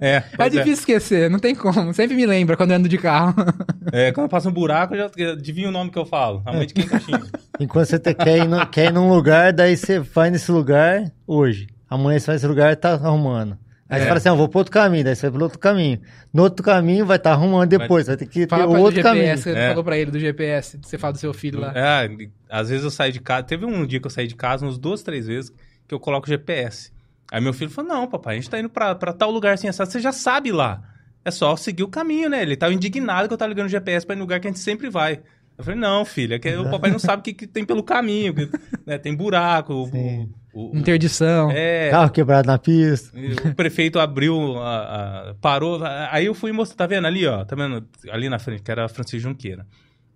É, 0.00 0.16
É 0.16 0.20
pois 0.36 0.46
é. 0.48 0.50
difícil 0.50 0.72
esquecer, 0.80 1.30
não 1.30 1.38
tem 1.38 1.54
como. 1.54 1.92
Sempre 1.92 2.16
me 2.16 2.26
lembra 2.26 2.56
quando 2.56 2.70
eu 2.70 2.76
ando 2.78 2.88
de 2.88 2.98
carro. 2.98 3.34
É, 3.92 4.12
quando 4.12 4.28
passa 4.28 4.48
um 4.48 4.52
buraco, 4.52 4.94
eu 4.94 5.10
já 5.16 5.32
adivinha 5.32 5.68
o 5.68 5.72
nome 5.72 5.90
que 5.90 5.98
eu 5.98 6.06
falo. 6.06 6.42
A 6.44 6.52
mãe 6.52 6.66
de 6.66 6.74
quem 6.74 6.86
caixinha. 6.86 7.22
Enquanto 7.60 7.86
você 7.88 7.98
te- 7.98 8.14
quer, 8.14 8.38
ir 8.38 8.48
no- 8.48 8.66
quer 8.66 8.86
ir 8.86 8.92
num 8.92 9.08
lugar, 9.08 9.52
daí 9.52 9.76
você 9.76 9.98
vai 10.00 10.30
nesse 10.30 10.50
lugar 10.50 11.12
hoje. 11.26 11.66
Amanhã 11.88 12.18
você 12.18 12.26
vai 12.26 12.34
nesse 12.36 12.46
lugar 12.46 12.72
e 12.72 12.76
tá 12.76 12.94
arrumando. 12.94 13.58
Aí 13.88 13.98
É. 13.98 14.02
você 14.02 14.06
fala 14.08 14.18
assim, 14.18 14.28
ah, 14.28 14.34
vou 14.34 14.48
pro 14.48 14.58
outro 14.58 14.72
caminho, 14.72 15.04
daí 15.04 15.14
você 15.14 15.22
vai 15.22 15.30
pro 15.32 15.42
outro 15.44 15.58
caminho. 15.60 16.00
No 16.32 16.42
outro 16.42 16.64
caminho 16.64 17.06
vai 17.06 17.16
estar 17.18 17.32
arrumando 17.32 17.68
depois, 17.68 18.06
vai 18.08 18.16
ter 18.16 18.26
que 18.26 18.46
ter 18.46 18.54
outro 18.54 19.02
caminho. 19.02 19.24
GPS, 19.26 19.42
você 19.44 19.50
É. 19.58 19.68
falou 19.68 19.84
pra 19.84 19.96
ele 19.96 20.10
do 20.10 20.18
GPS, 20.18 20.78
você 20.82 20.98
fala 20.98 21.12
do 21.12 21.18
seu 21.18 21.32
filho 21.32 21.60
lá. 21.60 21.72
É, 21.74 22.08
às 22.50 22.68
vezes 22.68 22.84
eu 22.84 22.90
saio 22.90 23.12
de 23.12 23.20
casa. 23.20 23.44
Teve 23.44 23.64
um 23.64 23.86
dia 23.86 24.00
que 24.00 24.06
eu 24.06 24.10
saí 24.10 24.26
de 24.26 24.34
casa, 24.34 24.66
uns 24.66 24.76
duas, 24.76 25.02
três 25.02 25.26
vezes, 25.28 25.52
que 25.86 25.94
eu 25.94 26.00
coloco 26.00 26.26
GPS. 26.26 26.90
Aí 27.30 27.40
meu 27.40 27.52
filho 27.52 27.70
falou: 27.70 27.88
Não, 27.92 28.06
papai, 28.08 28.34
a 28.34 28.40
gente 28.40 28.50
tá 28.50 28.58
indo 28.58 28.68
pra, 28.68 28.94
pra 28.94 29.12
tal 29.12 29.30
lugar 29.30 29.54
assim, 29.54 29.68
essa, 29.68 29.86
você 29.86 30.00
já 30.00 30.12
sabe 30.12 30.50
lá. 30.50 30.82
É 31.24 31.30
só 31.30 31.56
seguir 31.56 31.82
o 31.82 31.88
caminho, 31.88 32.28
né? 32.28 32.42
Ele 32.42 32.56
tava 32.56 32.72
indignado 32.72 33.26
que 33.28 33.34
eu 33.34 33.38
tava 33.38 33.48
ligando 33.48 33.66
o 33.66 33.68
GPS 33.70 34.04
pra 34.06 34.14
ir 34.14 34.18
no 34.18 34.22
lugar 34.24 34.38
que 34.40 34.46
a 34.46 34.50
gente 34.50 34.60
sempre 34.60 34.88
vai. 34.90 35.20
Eu 35.58 35.64
falei: 35.64 35.78
Não, 35.78 36.04
filho, 36.04 36.34
é 36.34 36.38
que 36.38 36.48
o 36.56 36.70
papai 36.70 36.90
não 36.90 36.98
sabe 36.98 37.20
o 37.20 37.22
que, 37.22 37.32
que 37.32 37.46
tem 37.46 37.64
pelo 37.64 37.82
caminho. 37.84 38.34
que, 38.34 38.48
né, 38.84 38.98
tem 38.98 39.14
buraco, 39.14 39.72
o- 39.74 39.86
Sim. 39.88 40.28
O, 40.56 40.76
Interdição. 40.76 41.50
é, 41.50 41.90
Carro 41.90 42.10
quebrado 42.10 42.46
na 42.46 42.58
pista. 42.58 43.16
o 43.48 43.54
prefeito 43.54 43.98
abriu, 43.98 44.56
a- 44.58 45.30
a- 45.30 45.34
parou. 45.40 45.80
Aí 46.10 46.26
eu 46.26 46.34
fui 46.34 46.52
mostrar, 46.52 46.76
tá 46.76 46.86
vendo 46.86 47.06
ali, 47.06 47.26
ó? 47.26 47.44
Tá 47.44 47.54
vendo? 47.54 47.86
Ali 48.10 48.28
na 48.28 48.38
frente, 48.38 48.62
que 48.62 48.70
era 48.70 48.88
Francisco 48.88 49.28
Junqueira. 49.28 49.66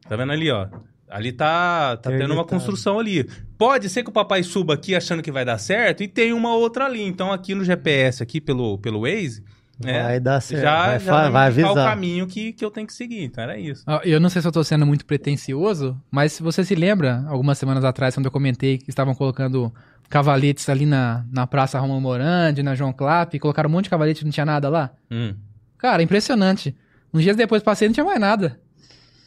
Tá 0.08 0.16
vendo 0.16 0.32
ali, 0.32 0.50
ó? 0.50 0.66
Ali 1.08 1.32
tá, 1.32 1.96
tá 1.96 2.08
tendo 2.10 2.32
uma 2.32 2.44
construção 2.44 2.98
ali. 3.00 3.28
Pode 3.58 3.88
ser 3.88 4.02
que 4.04 4.10
o 4.10 4.12
papai 4.12 4.42
suba 4.44 4.74
aqui 4.74 4.94
achando 4.94 5.22
que 5.22 5.32
vai 5.32 5.44
dar 5.44 5.58
certo 5.58 6.02
e 6.04 6.08
tem 6.08 6.32
uma 6.32 6.54
outra 6.54 6.84
ali. 6.86 7.02
Então 7.02 7.32
aqui 7.32 7.52
no 7.54 7.64
GPS, 7.64 8.22
aqui 8.22 8.40
pelo, 8.40 8.78
pelo 8.78 9.00
Waze, 9.02 9.42
né? 9.82 10.02
Vai 10.02 10.20
dar 10.20 10.40
certo. 10.40 10.62
Já, 10.62 10.86
vai, 10.86 11.01
já 11.01 11.31
vai, 11.31 11.51
indicar 11.51 11.65
o 11.65 11.73
avisar. 11.73 11.90
caminho 11.90 12.27
que, 12.27 12.52
que 12.52 12.65
eu 12.65 12.70
tenho 12.70 12.86
que 12.86 12.93
seguir. 12.93 13.24
Então 13.24 13.43
era 13.44 13.59
isso. 13.59 13.82
Ó, 13.86 14.01
Eu 14.05 14.20
não 14.20 14.28
sei 14.28 14.43
se 14.43 14.48
eu 14.48 14.52
tô 14.52 14.62
sendo 14.62 14.86
muito 14.86 15.05
pretencioso, 15.05 16.01
mas 16.11 16.32
se 16.32 16.43
você 16.43 16.65
se 16.65 16.74
lembra, 16.74 17.24
algumas 17.28 17.59
semanas 17.59 17.85
atrás, 17.85 18.15
quando 18.15 18.27
eu 18.27 18.32
comentei 18.32 18.78
que 18.78 18.90
estavam 18.90 19.15
colocando 19.15 19.73
cavaletes 20.09 20.69
ali 20.69 20.85
na, 20.86 21.24
na 21.32 21.47
Praça 21.47 21.78
Romulo 21.78 22.01
Morandi, 22.01 22.62
na 22.62 22.74
João 22.74 22.93
Clap, 22.93 23.39
colocaram 23.39 23.69
um 23.69 23.73
monte 23.73 23.85
de 23.85 23.90
cavalete 23.90 24.23
e 24.23 24.24
não 24.24 24.32
tinha 24.32 24.47
nada 24.47 24.69
lá. 24.69 24.90
Hum. 25.11 25.35
Cara, 25.78 26.02
impressionante. 26.02 26.77
Uns 27.15 27.23
dias 27.23 27.36
depois 27.36 27.62
passei 27.62 27.86
e 27.86 27.89
não 27.89 27.94
tinha 27.94 28.05
mais 28.05 28.20
nada. 28.20 28.59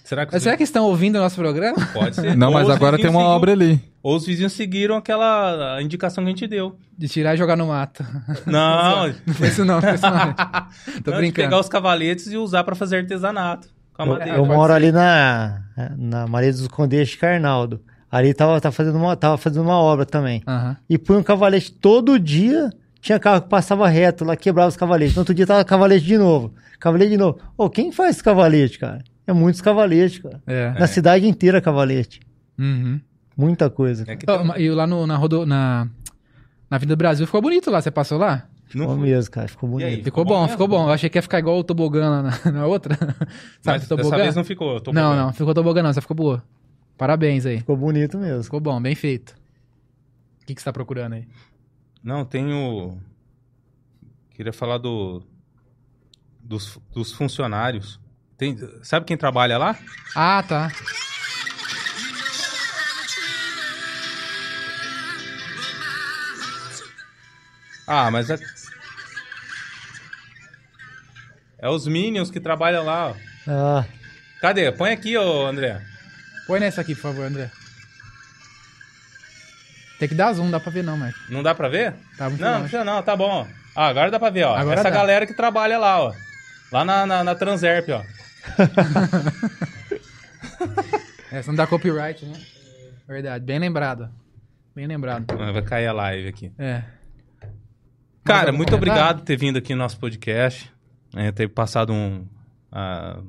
Será 0.04 0.26
que, 0.26 0.40
será 0.40 0.58
que 0.58 0.64
estão 0.64 0.86
ouvindo 0.86 1.16
o 1.16 1.20
nosso 1.20 1.38
programa? 1.38 1.78
pode 1.94 2.16
ser? 2.16 2.36
Não, 2.36 2.52
mas 2.52 2.70
agora 2.70 2.98
tem 2.98 3.10
uma 3.10 3.22
obra 3.22 3.54
ali. 3.54 3.82
Ou 4.04 4.18
os 4.18 4.26
vizinhos 4.26 4.52
seguiram 4.52 4.98
aquela 4.98 5.82
indicação 5.82 6.24
que 6.24 6.28
a 6.30 6.34
gente 6.34 6.46
deu. 6.46 6.78
De 6.98 7.08
tirar 7.08 7.34
e 7.36 7.38
jogar 7.38 7.56
no 7.56 7.68
mato. 7.68 8.06
Não, 8.46 9.08
Não 9.26 9.34
foi 9.34 9.48
isso 9.48 9.64
não, 9.64 9.82
foi 9.82 9.94
isso 9.96 10.04
não. 10.04 10.34
Tô 11.02 11.12
não, 11.12 11.14
de 11.14 11.18
brincando. 11.20 11.34
pegar 11.48 11.60
os 11.60 11.70
cavaletes 11.70 12.28
e 12.28 12.36
usar 12.38 12.66
pra 12.66 12.76
fazer 12.76 12.98
artesanato. 12.98 13.70
Com 13.94 14.02
a 14.04 14.06
Eu, 14.06 14.12
madeira. 14.12 14.38
eu 14.38 14.44
pode 14.44 14.56
moro 14.58 14.74
ali 14.74 14.92
na, 14.92 15.62
na 15.98 16.28
Maria 16.28 16.52
dos 16.52 16.68
Condeiros 16.68 17.10
de 17.10 17.18
Carnaldo. 17.18 17.82
Ali 18.12 18.34
tava, 18.34 18.60
tava, 18.60 18.74
fazendo 18.74 18.98
uma, 18.98 19.16
tava 19.16 19.38
fazendo 19.38 19.64
uma 19.64 19.78
obra 19.80 20.06
também. 20.06 20.44
Aham. 20.46 20.76
E 20.90 20.98
põe 20.98 21.16
um 21.18 21.24
cavalete 21.24 21.72
todo 21.72 22.20
dia. 22.20 22.70
Tinha 23.02 23.20
carro 23.20 23.42
que 23.42 23.50
passava 23.50 23.88
reto 23.88 24.24
lá, 24.26 24.36
quebrava 24.36 24.70
os 24.70 24.78
cavaletes. 24.78 25.16
No 25.16 25.22
outro 25.22 25.34
dia 25.34 25.48
tava 25.48 25.64
cavalete 25.66 26.06
de 26.06 26.18
novo. 26.18 26.54
Cavalete 26.80 27.12
de 27.12 27.18
novo. 27.18 27.40
Ô, 27.58 27.70
quem 27.70 27.92
faz 27.92 28.22
cavalete, 28.22 28.78
cara? 28.80 29.02
É 29.26 29.32
muitos 29.34 29.62
cavaletes, 29.62 30.20
cara. 30.20 30.42
É. 30.46 30.72
Na 30.80 30.88
cidade 30.88 31.26
inteira 31.28 31.60
cavalete. 31.62 32.20
Uhum. 32.60 33.00
Muita 33.36 33.70
coisa. 33.70 34.06
É 34.08 34.44
ma- 34.44 34.60
E 34.60 34.70
lá 34.70 34.86
no, 34.86 35.08
na, 35.08 35.16
rodo, 35.16 35.46
na, 35.46 35.86
na 36.70 36.78
Avenida 36.78 36.96
do 36.96 37.00
Brasil 37.00 37.26
ficou 37.26 37.42
bonito 37.42 37.70
lá, 37.72 37.82
você 37.82 37.92
passou 37.92 38.18
lá? 38.18 38.48
não 38.76 38.86
Ficou 38.86 38.96
foi. 38.98 39.06
mesmo, 39.10 39.32
cara. 39.32 39.48
Ficou 39.48 39.68
aí? 39.68 39.72
bonito. 39.74 40.04
Ficou, 40.04 40.04
Ficou 40.04 40.26
bom, 40.26 40.42
bom 40.46 40.48
ficou 40.48 40.68
bom. 40.68 40.88
Eu 40.88 40.94
achei 40.94 41.10
que 41.10 41.18
ia 41.18 41.22
ficar 41.22 41.40
igual 41.40 41.58
o 41.60 41.64
tobogã 41.64 42.10
lá 42.10 42.22
na, 42.24 42.40
na 42.52 42.66
outra. 42.66 42.96
Sabe 43.62 43.80
Mas 43.80 43.88
tobogã? 43.88 44.10
dessa 44.10 44.24
vez 44.24 44.36
não 44.36 44.44
ficou. 44.44 44.80
tô 44.82 44.92
Não, 44.92 45.16
não, 45.16 45.32
ficou 45.34 45.54
tobogã 45.54 45.84
não, 45.84 45.94
só 45.94 46.02
ficou 46.02 46.16
boa. 46.16 46.44
Parabéns 46.98 47.46
aí. 47.46 47.60
Ficou 47.60 47.78
bonito 47.78 48.18
mesmo. 48.18 48.44
Ficou 48.44 48.60
bom, 48.60 48.82
bem 48.82 48.96
feito. 48.96 49.36
O 50.42 50.46
que, 50.46 50.54
que 50.56 50.62
você 50.62 50.66
tá 50.66 50.74
procurando 50.74 51.14
aí? 51.14 51.28
Não, 52.04 52.26
tenho. 52.26 52.98
Queria 54.32 54.54
falar 54.54 54.78
do. 54.78 55.24
Dos, 56.42 56.78
dos 56.94 57.14
funcionários. 57.14 58.00
Tem... 58.38 58.58
Sabe 58.82 59.06
quem 59.06 59.16
trabalha 59.16 59.58
lá? 59.58 59.78
Ah, 60.16 60.44
tá. 60.44 60.70
Ah, 67.88 68.10
mas 68.12 68.30
é. 68.30 68.38
É 71.60 71.70
os 71.70 71.88
Minions 71.88 72.30
que 72.32 72.40
trabalham 72.40 72.84
lá. 72.86 73.10
ó. 73.10 73.16
Ah, 73.48 73.86
Cadê? 74.42 74.72
Põe 74.72 74.92
aqui, 74.92 75.18
ô 75.18 75.46
André. 75.46 75.82
Põe 76.48 76.60
nessa 76.60 76.82
aqui, 76.82 76.94
por 76.96 77.02
favor, 77.04 77.26
André. 77.26 77.50
Tem 80.00 80.10
que 80.10 80.16
dar 80.16 80.34
zoom, 80.34 80.46
não 80.46 80.52
dá 80.52 80.60
pra 80.60 80.72
ver 80.72 80.84
não, 80.84 80.98
Marco. 80.98 81.18
Não 81.30 81.42
dá 81.42 81.56
pra 81.56 81.70
ver? 81.70 81.94
Tá 82.18 82.28
muito 82.30 82.42
Não, 82.42 82.52
não 82.54 82.60
precisa 82.62 82.84
não, 82.84 83.02
tá 83.02 83.16
bom. 83.16 83.48
Ah, 83.76 83.88
agora 83.88 84.12
dá 84.12 84.20
pra 84.20 84.30
ver, 84.30 84.44
ó. 84.44 84.56
Agora 84.56 84.80
Essa 84.82 84.90
dá. 84.90 84.96
galera 84.98 85.26
que 85.26 85.34
trabalha 85.34 85.78
lá, 85.78 86.02
ó. 86.02 86.14
Lá 86.72 86.84
na, 86.84 87.06
na, 87.06 87.24
na 87.24 87.36
Transerp, 87.36 87.88
ó. 87.90 88.04
É, 91.32 91.42
se 91.42 91.48
não 91.48 91.56
dá 91.56 91.66
copyright, 91.66 92.24
né? 92.26 92.40
Verdade, 93.08 93.44
bem 93.44 93.58
lembrado. 93.58 94.08
Bem 94.76 94.86
lembrado. 94.86 95.26
Vai 95.36 95.62
cair 95.64 95.88
a 95.88 95.92
live 95.94 96.28
aqui. 96.28 96.52
É. 96.60 96.84
Cara, 98.24 98.48
algum 98.48 98.58
muito 98.58 98.76
obrigado 98.76 99.20
por 99.20 99.26
ter 99.26 99.38
vindo 99.38 99.58
aqui 99.58 99.74
no 99.74 99.80
nosso 99.80 100.00
podcast. 100.00 100.72
É, 101.16 101.32
ter 101.32 101.48
passado 101.50 101.92
um. 101.94 102.26
ah, 102.72 103.20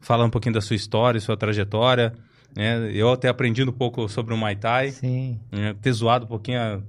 falar 0.00 0.24
um 0.24 0.30
pouquinho 0.30 0.54
da 0.54 0.60
sua 0.60 0.76
história, 0.76 1.20
sua 1.20 1.36
trajetória. 1.36 2.12
né? 2.56 2.90
Eu 2.92 3.12
até 3.12 3.28
aprendi 3.28 3.62
um 3.62 3.72
pouco 3.72 4.08
sobre 4.08 4.32
o 4.34 4.36
Muay 4.36 4.56
Thai. 4.56 4.90
Sim. 4.90 5.38
né? 5.50 5.74
Ter 5.80 5.92
zoado 5.92 6.24
um 6.24 6.28
pouquinho 6.28 6.60
a, 6.60 6.80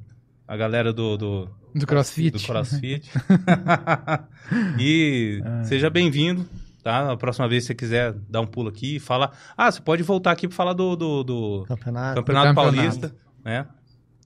a 0.53 0.57
galera 0.57 0.93
do, 0.93 1.17
do, 1.17 1.49
Do 1.73 1.87
CrossFit. 1.87 2.31
do 2.31 2.39
CrossFit. 2.45 3.09
e 4.79 5.41
seja 5.63 5.89
bem-vindo, 5.89 6.47
tá? 6.83 7.11
A 7.11 7.17
próxima 7.17 7.47
vez 7.47 7.63
que 7.63 7.67
você 7.67 7.75
quiser 7.75 8.13
dar 8.29 8.41
um 8.41 8.47
pulo 8.47 8.69
aqui 8.69 8.95
e 8.97 8.99
falar. 8.99 9.31
Ah, 9.57 9.71
você 9.71 9.81
pode 9.81 10.03
voltar 10.03 10.31
aqui 10.31 10.47
para 10.47 10.55
falar 10.55 10.73
do, 10.73 10.95
do, 10.95 11.23
do 11.23 11.65
Campeonato. 11.67 12.15
Campeonato 12.15 12.55
campeonato. 12.55 12.55
Paulista, 12.55 13.15
né? 13.43 13.65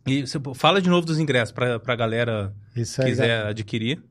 E 0.07 0.25
você 0.25 0.39
fala 0.53 0.81
de 0.81 0.89
novo 0.89 1.05
dos 1.05 1.19
ingressos 1.19 1.51
para 1.51 1.81
a 1.85 1.95
galera 1.95 2.53
Isso 2.75 2.95
que 2.97 3.01
aí. 3.03 3.09
quiser 3.09 3.45
adquirir. 3.47 4.01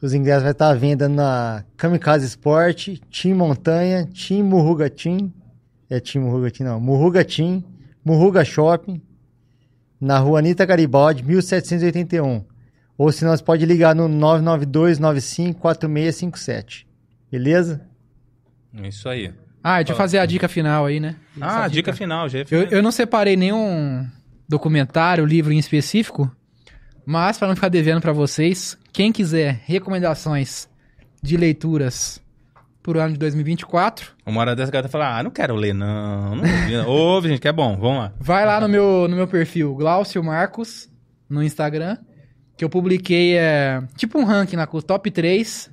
Os 0.00 0.12
ingressos 0.14 0.42
vai 0.42 0.50
estar 0.52 0.70
à 0.70 0.74
venda 0.74 1.08
na 1.08 1.64
Kamikaze 1.76 2.26
Sport, 2.26 2.88
Team 3.10 3.36
Montanha, 3.36 4.06
Team 4.06 4.44
Murruga 4.44 4.88
Team. 4.90 5.32
É 5.88 6.00
Team 6.00 6.24
Murruga 6.24 6.50
Team, 6.50 6.68
não. 6.70 6.80
Murruga 6.80 7.24
Team, 7.24 7.62
Murruga 8.04 8.44
Shopping, 8.44 9.00
na 10.00 10.18
rua 10.18 10.38
Anitta 10.40 10.64
Garibaldi, 10.64 11.22
1781. 11.22 12.44
Ou 12.96 13.10
se 13.12 13.24
não, 13.24 13.36
você 13.36 13.42
pode 13.42 13.64
ligar 13.66 13.94
no 13.94 14.08
992954657. 14.08 16.86
Beleza? 17.30 17.80
É 18.76 18.88
Isso 18.88 19.08
aí. 19.08 19.32
Ah, 19.62 19.76
deixa 19.78 19.92
eu 19.92 19.96
fazer 19.96 20.18
a 20.18 20.26
dica 20.26 20.48
final 20.48 20.84
aí, 20.86 20.98
né? 21.00 21.16
Ah, 21.40 21.60
Essa 21.64 21.68
dica 21.68 21.92
final, 21.92 22.28
já. 22.28 22.40
Eu, 22.50 22.64
eu 22.64 22.82
não 22.82 22.90
separei 22.92 23.36
nenhum 23.36 24.06
documentário, 24.48 25.24
livro 25.24 25.52
em 25.52 25.58
específico, 25.58 26.30
mas 27.04 27.38
para 27.38 27.48
não 27.48 27.54
ficar 27.54 27.68
devendo 27.68 28.00
para 28.00 28.12
vocês, 28.12 28.78
quem 28.92 29.12
quiser 29.12 29.62
recomendações 29.64 30.68
de 31.22 31.36
leituras 31.36 32.22
pro 32.82 33.00
ano 33.00 33.14
de 33.14 33.18
2024, 33.18 34.12
Uma 34.26 34.42
hora 34.42 34.54
dessa 34.54 34.70
gata 34.70 34.88
fala: 34.88 35.18
Ah, 35.18 35.22
não 35.22 35.30
quero 35.30 35.54
ler, 35.54 35.72
não. 35.72 36.36
Não. 36.36 36.86
Ouve, 36.86 37.28
gente, 37.28 37.40
que 37.40 37.48
é 37.48 37.52
bom. 37.52 37.76
Vamos 37.78 37.98
lá. 37.98 38.12
vai 38.20 38.44
lá 38.44 38.60
no 38.60 38.68
meu, 38.68 39.08
no 39.08 39.16
meu 39.16 39.26
perfil 39.26 39.74
Glaucio 39.74 40.22
Marcos 40.22 40.88
no 41.28 41.42
Instagram, 41.42 41.96
que 42.56 42.64
eu 42.64 42.68
publiquei 42.68 43.36
é, 43.36 43.82
tipo 43.96 44.18
um 44.18 44.24
ranking 44.24 44.56
os 44.72 44.84
top 44.84 45.10
3 45.10 45.70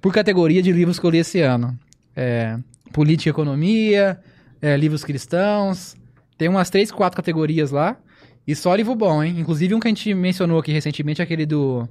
por 0.00 0.12
categoria 0.12 0.62
de 0.62 0.72
livros 0.72 0.98
que 0.98 1.04
eu 1.04 1.10
li 1.10 1.18
esse 1.18 1.40
ano. 1.40 1.78
É, 2.16 2.56
política 2.92 3.28
e 3.28 3.32
economia, 3.32 4.18
é, 4.62 4.76
livros 4.76 5.04
cristãos, 5.04 5.96
tem 6.38 6.48
umas 6.48 6.70
3, 6.70 6.90
4 6.90 7.16
categorias 7.16 7.70
lá. 7.70 7.96
E 8.46 8.54
só 8.54 8.74
livro 8.74 8.94
bom, 8.94 9.22
hein? 9.22 9.38
Inclusive 9.38 9.74
um 9.74 9.80
que 9.80 9.88
a 9.88 9.90
gente 9.90 10.12
mencionou 10.14 10.58
aqui 10.58 10.70
recentemente, 10.72 11.22
aquele 11.22 11.46
do, 11.46 11.88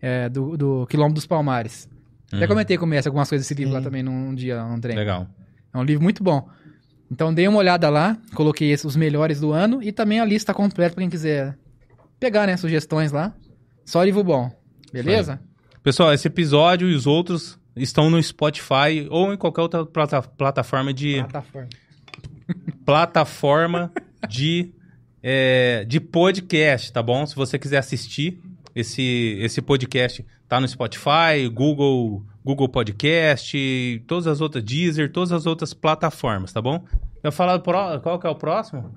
é, 0.00 0.28
do, 0.28 0.56
do 0.56 0.86
Quilombo 0.88 1.14
dos 1.14 1.26
Palmares. 1.26 1.88
Até 2.32 2.42
Uhum. 2.42 2.48
comentei 2.48 2.78
com 2.78 2.84
o 2.84 2.88
Messi 2.88 3.06
algumas 3.08 3.28
coisas 3.28 3.46
desse 3.46 3.58
livro 3.58 3.74
lá 3.74 3.80
também 3.82 4.02
num 4.02 4.34
dia, 4.34 4.64
num 4.64 4.80
treino. 4.80 4.98
Legal. 4.98 5.26
É 5.72 5.78
um 5.78 5.82
livro 5.84 6.02
muito 6.02 6.22
bom. 6.24 6.48
Então 7.10 7.32
dei 7.32 7.46
uma 7.46 7.58
olhada 7.58 7.90
lá, 7.90 8.16
coloquei 8.34 8.70
esses, 8.72 8.84
os 8.86 8.96
melhores 8.96 9.38
do 9.40 9.52
ano 9.52 9.82
e 9.82 9.92
também 9.92 10.18
a 10.18 10.24
lista 10.24 10.54
completa 10.54 10.94
pra 10.94 11.02
quem 11.02 11.10
quiser 11.10 11.56
pegar, 12.18 12.46
né, 12.46 12.56
sugestões 12.56 13.12
lá. 13.12 13.34
Só 13.84 14.02
livro 14.02 14.24
bom. 14.24 14.50
Beleza? 14.92 15.38
Pessoal, 15.82 16.12
esse 16.14 16.26
episódio 16.26 16.88
e 16.88 16.94
os 16.94 17.06
outros 17.06 17.58
estão 17.76 18.08
no 18.08 18.22
Spotify 18.22 19.06
ou 19.10 19.32
em 19.32 19.36
qualquer 19.36 19.60
outra 19.62 19.84
plata- 19.84 20.22
plataforma 20.22 20.92
de. 20.94 21.16
Plataforma. 21.22 21.68
plataforma 22.84 23.92
de, 24.28 24.72
é, 25.22 25.84
de 25.84 26.00
podcast, 26.00 26.92
tá 26.92 27.02
bom? 27.02 27.24
Se 27.24 27.36
você 27.36 27.58
quiser 27.58 27.78
assistir 27.78 28.40
esse, 28.74 29.38
esse 29.40 29.62
podcast, 29.62 30.26
tá 30.48 30.60
no 30.60 30.66
Spotify, 30.66 31.48
Google, 31.52 32.24
Google 32.44 32.68
Podcast, 32.68 34.04
todas 34.06 34.26
as 34.26 34.40
outras, 34.40 34.64
Deezer, 34.64 35.12
todas 35.12 35.32
as 35.32 35.46
outras 35.46 35.72
plataformas, 35.72 36.52
tá 36.52 36.60
bom? 36.60 36.84
Eu 37.22 37.30
falar 37.30 37.60
qual 37.60 38.18
que 38.18 38.26
é 38.26 38.30
o 38.30 38.34
próximo? 38.34 38.92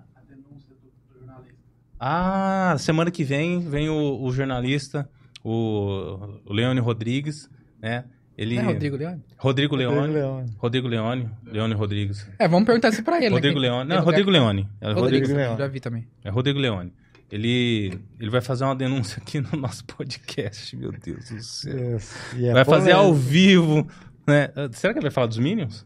Ah, 1.99 2.75
semana 2.77 3.11
que 3.11 3.23
vem 3.23 3.59
vem 3.59 3.89
o, 3.89 4.21
o 4.21 4.31
jornalista, 4.31 5.09
o, 5.43 6.39
o 6.45 6.53
Leone 6.53 6.79
Rodrigues, 6.79 7.49
né? 7.79 8.05
Ele, 8.37 8.57
É 8.57 8.61
Rodrigo 8.61 8.97
Leone? 8.97 9.23
Rodrigo 9.37 9.75
Leone. 9.75 10.13
Leone. 10.13 10.51
Rodrigo 10.57 10.87
Leone. 10.89 11.29
Leone 11.45 11.73
Rodrigues. 11.73 12.27
É, 12.37 12.47
vamos 12.47 12.65
perguntar 12.65 12.89
isso 12.89 13.01
pra 13.03 13.17
ele, 13.17 13.29
Rodrigo 13.29 13.55
né? 13.59 13.67
Leone. 13.69 13.87
Não, 13.89 13.95
lugar 13.95 14.05
Rodrigo 14.05 14.29
Leone. 14.29 14.69
É 14.81 14.87
Rodrigo, 14.87 15.01
Rodrigo, 15.01 15.27
Leone. 15.33 15.57
Já 15.57 15.67
vi 15.67 15.79
também. 15.79 16.07
é 16.23 16.29
Rodrigo 16.29 16.59
Leone. 16.59 16.93
Ele, 17.31 17.97
ele 18.19 18.29
vai 18.29 18.41
fazer 18.41 18.65
uma 18.65 18.75
denúncia 18.75 19.19
aqui 19.21 19.39
no 19.39 19.57
nosso 19.59 19.83
podcast, 19.85 20.75
meu 20.75 20.91
Deus 20.91 21.29
do 21.29 21.41
céu. 21.41 21.97
É 22.37 22.53
vai 22.53 22.65
fazer 22.65 22.91
ao 22.91 23.05
polêmico. 23.05 23.29
vivo, 23.29 23.87
né? 24.27 24.49
Será 24.73 24.93
que 24.93 24.99
ele 24.99 25.05
vai 25.05 25.11
falar 25.11 25.27
dos 25.27 25.37
Minions? 25.39 25.85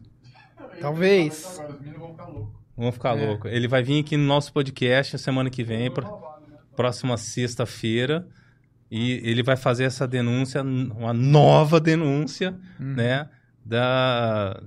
Talvez. 0.80 1.60
Vamos 2.76 2.94
ficar 2.94 3.16
É. 3.16 3.26
louco. 3.26 3.48
Ele 3.48 3.68
vai 3.68 3.82
vir 3.82 4.00
aqui 4.00 4.16
no 4.16 4.24
nosso 4.24 4.52
podcast 4.52 5.16
a 5.16 5.18
semana 5.18 5.50
que 5.50 5.62
vem, 5.62 5.90
pro- 5.90 6.20
próxima 6.76 7.16
sexta-feira, 7.16 8.26
e 8.90 9.20
ele 9.24 9.42
vai 9.42 9.56
fazer 9.56 9.84
essa 9.84 10.06
denúncia, 10.06 10.62
uma 10.62 11.12
nova 11.12 11.78
denúncia, 11.80 12.54
Uhum. 12.78 12.94
né? 12.94 13.28
Da. 13.64 14.60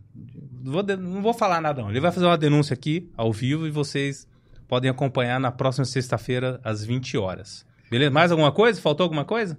Vou 0.63 0.81
de- 0.83 0.95
Não 0.95 1.21
vou 1.21 1.33
falar 1.33 1.59
nada, 1.61 1.81
não. 1.81 1.89
Ele 1.89 1.99
vai 1.99 2.11
fazer 2.11 2.25
uma 2.25 2.37
denúncia 2.37 2.73
aqui, 2.73 3.11
ao 3.17 3.31
vivo, 3.33 3.67
e 3.67 3.71
vocês 3.71 4.27
podem 4.67 4.89
acompanhar 4.89 5.39
na 5.39 5.51
próxima 5.51 5.83
sexta-feira, 5.85 6.59
às 6.63 6.83
20 6.85 7.17
horas. 7.17 7.65
Beleza? 7.91 8.11
Mais 8.11 8.31
alguma 8.31 8.51
coisa? 8.51 8.81
Faltou 8.81 9.03
alguma 9.03 9.25
coisa? 9.25 9.57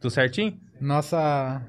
Tudo 0.00 0.10
certinho? 0.10 0.58
Nossa, 0.80 1.62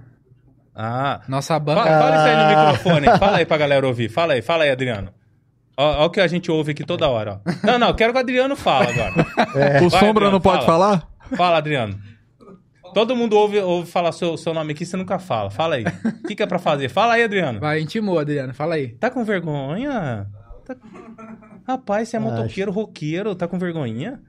Ah. 0.75 1.21
nossa 1.27 1.53
Fala, 1.59 1.59
banca... 1.75 1.99
fala 1.99 2.15
isso 2.17 2.25
aí 2.25 2.35
no 2.35 2.49
microfone. 2.61 3.17
Fala 3.19 3.37
aí 3.37 3.45
pra 3.45 3.57
galera 3.57 3.87
ouvir. 3.87 4.09
Fala 4.09 4.33
aí, 4.33 4.41
fala 4.41 4.63
aí, 4.65 4.69
Adriano. 4.71 5.11
Ó, 5.77 6.03
ó 6.03 6.05
o 6.05 6.09
que 6.09 6.19
a 6.19 6.27
gente 6.27 6.51
ouve 6.51 6.71
aqui 6.71 6.83
toda 6.83 7.07
hora, 7.07 7.39
ó. 7.45 7.51
Não, 7.65 7.79
não, 7.79 7.93
quero 7.93 8.11
que 8.11 8.17
o 8.17 8.21
Adriano 8.21 8.55
fale 8.55 8.91
agora. 8.91 9.13
O 9.81 9.89
Vai, 9.89 9.89
Sombra 9.89 10.07
Adriano, 10.09 10.31
não 10.31 10.41
pode 10.41 10.65
fala. 10.65 10.99
falar? 10.99 11.07
Fala, 11.37 11.57
Adriano. 11.57 11.97
Todo 12.93 13.15
mundo 13.15 13.35
ouve, 13.35 13.59
ouve 13.59 13.89
falar 13.89 14.11
seu, 14.11 14.37
seu 14.37 14.53
nome 14.53 14.73
aqui, 14.73 14.85
você 14.85 14.97
nunca 14.97 15.19
fala. 15.19 15.49
Fala 15.49 15.75
aí. 15.75 15.83
O 16.23 16.27
que, 16.27 16.35
que 16.35 16.43
é 16.43 16.45
pra 16.47 16.59
fazer? 16.59 16.89
Fala 16.89 17.13
aí, 17.13 17.23
Adriano. 17.23 17.59
Vai, 17.59 17.79
intimou, 17.79 18.19
Adriano. 18.19 18.53
Fala 18.53 18.75
aí. 18.75 18.89
Tá 18.89 19.09
com 19.09 19.23
vergonha? 19.23 20.27
Tá- 20.65 20.75
Rapaz, 21.65 22.09
você 22.09 22.17
é 22.17 22.19
motoqueiro, 22.19 22.71
roqueiro, 22.71 23.35
tá 23.35 23.47
com 23.47 23.57
vergonhinha? 23.57 24.21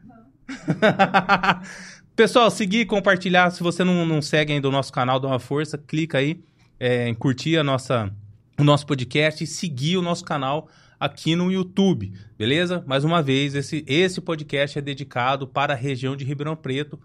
Pessoal, 2.15 2.51
seguir, 2.51 2.87
compartilhar. 2.87 3.51
Se 3.51 3.63
você 3.63 3.85
não, 3.85 4.05
não 4.07 4.21
segue 4.21 4.53
ainda 4.53 4.69
o 4.69 4.73
nosso 4.73 4.93
canal, 4.93 5.21
dá 5.21 5.29
uma 5.29 5.39
força, 5.39 5.79
clica 5.79 6.19
aí 6.19 6.41
é, 6.79 7.09
em 7.09 7.15
curtir 7.15 7.57
a 7.57 7.65
nossa, 7.65 8.11
o 8.59 8.65
nosso 8.65 8.87
podcast 8.87 9.43
e 9.43 9.47
seguir 9.47 9.97
o 9.97 10.03
nosso 10.03 10.25
canal 10.25 10.69
aqui 10.99 11.37
no 11.37 11.51
YouTube, 11.51 12.13
beleza? 12.37 12.83
Mais 12.87 13.05
uma 13.05 13.23
vez, 13.23 13.55
esse, 13.55 13.85
esse 13.87 14.21
podcast 14.21 14.79
é 14.79 14.83
dedicado 14.83 15.47
para 15.47 15.75
a 15.75 15.77
região 15.77 16.17
de 16.17 16.25
Ribeirão 16.25 16.57
Preto, 16.57 16.99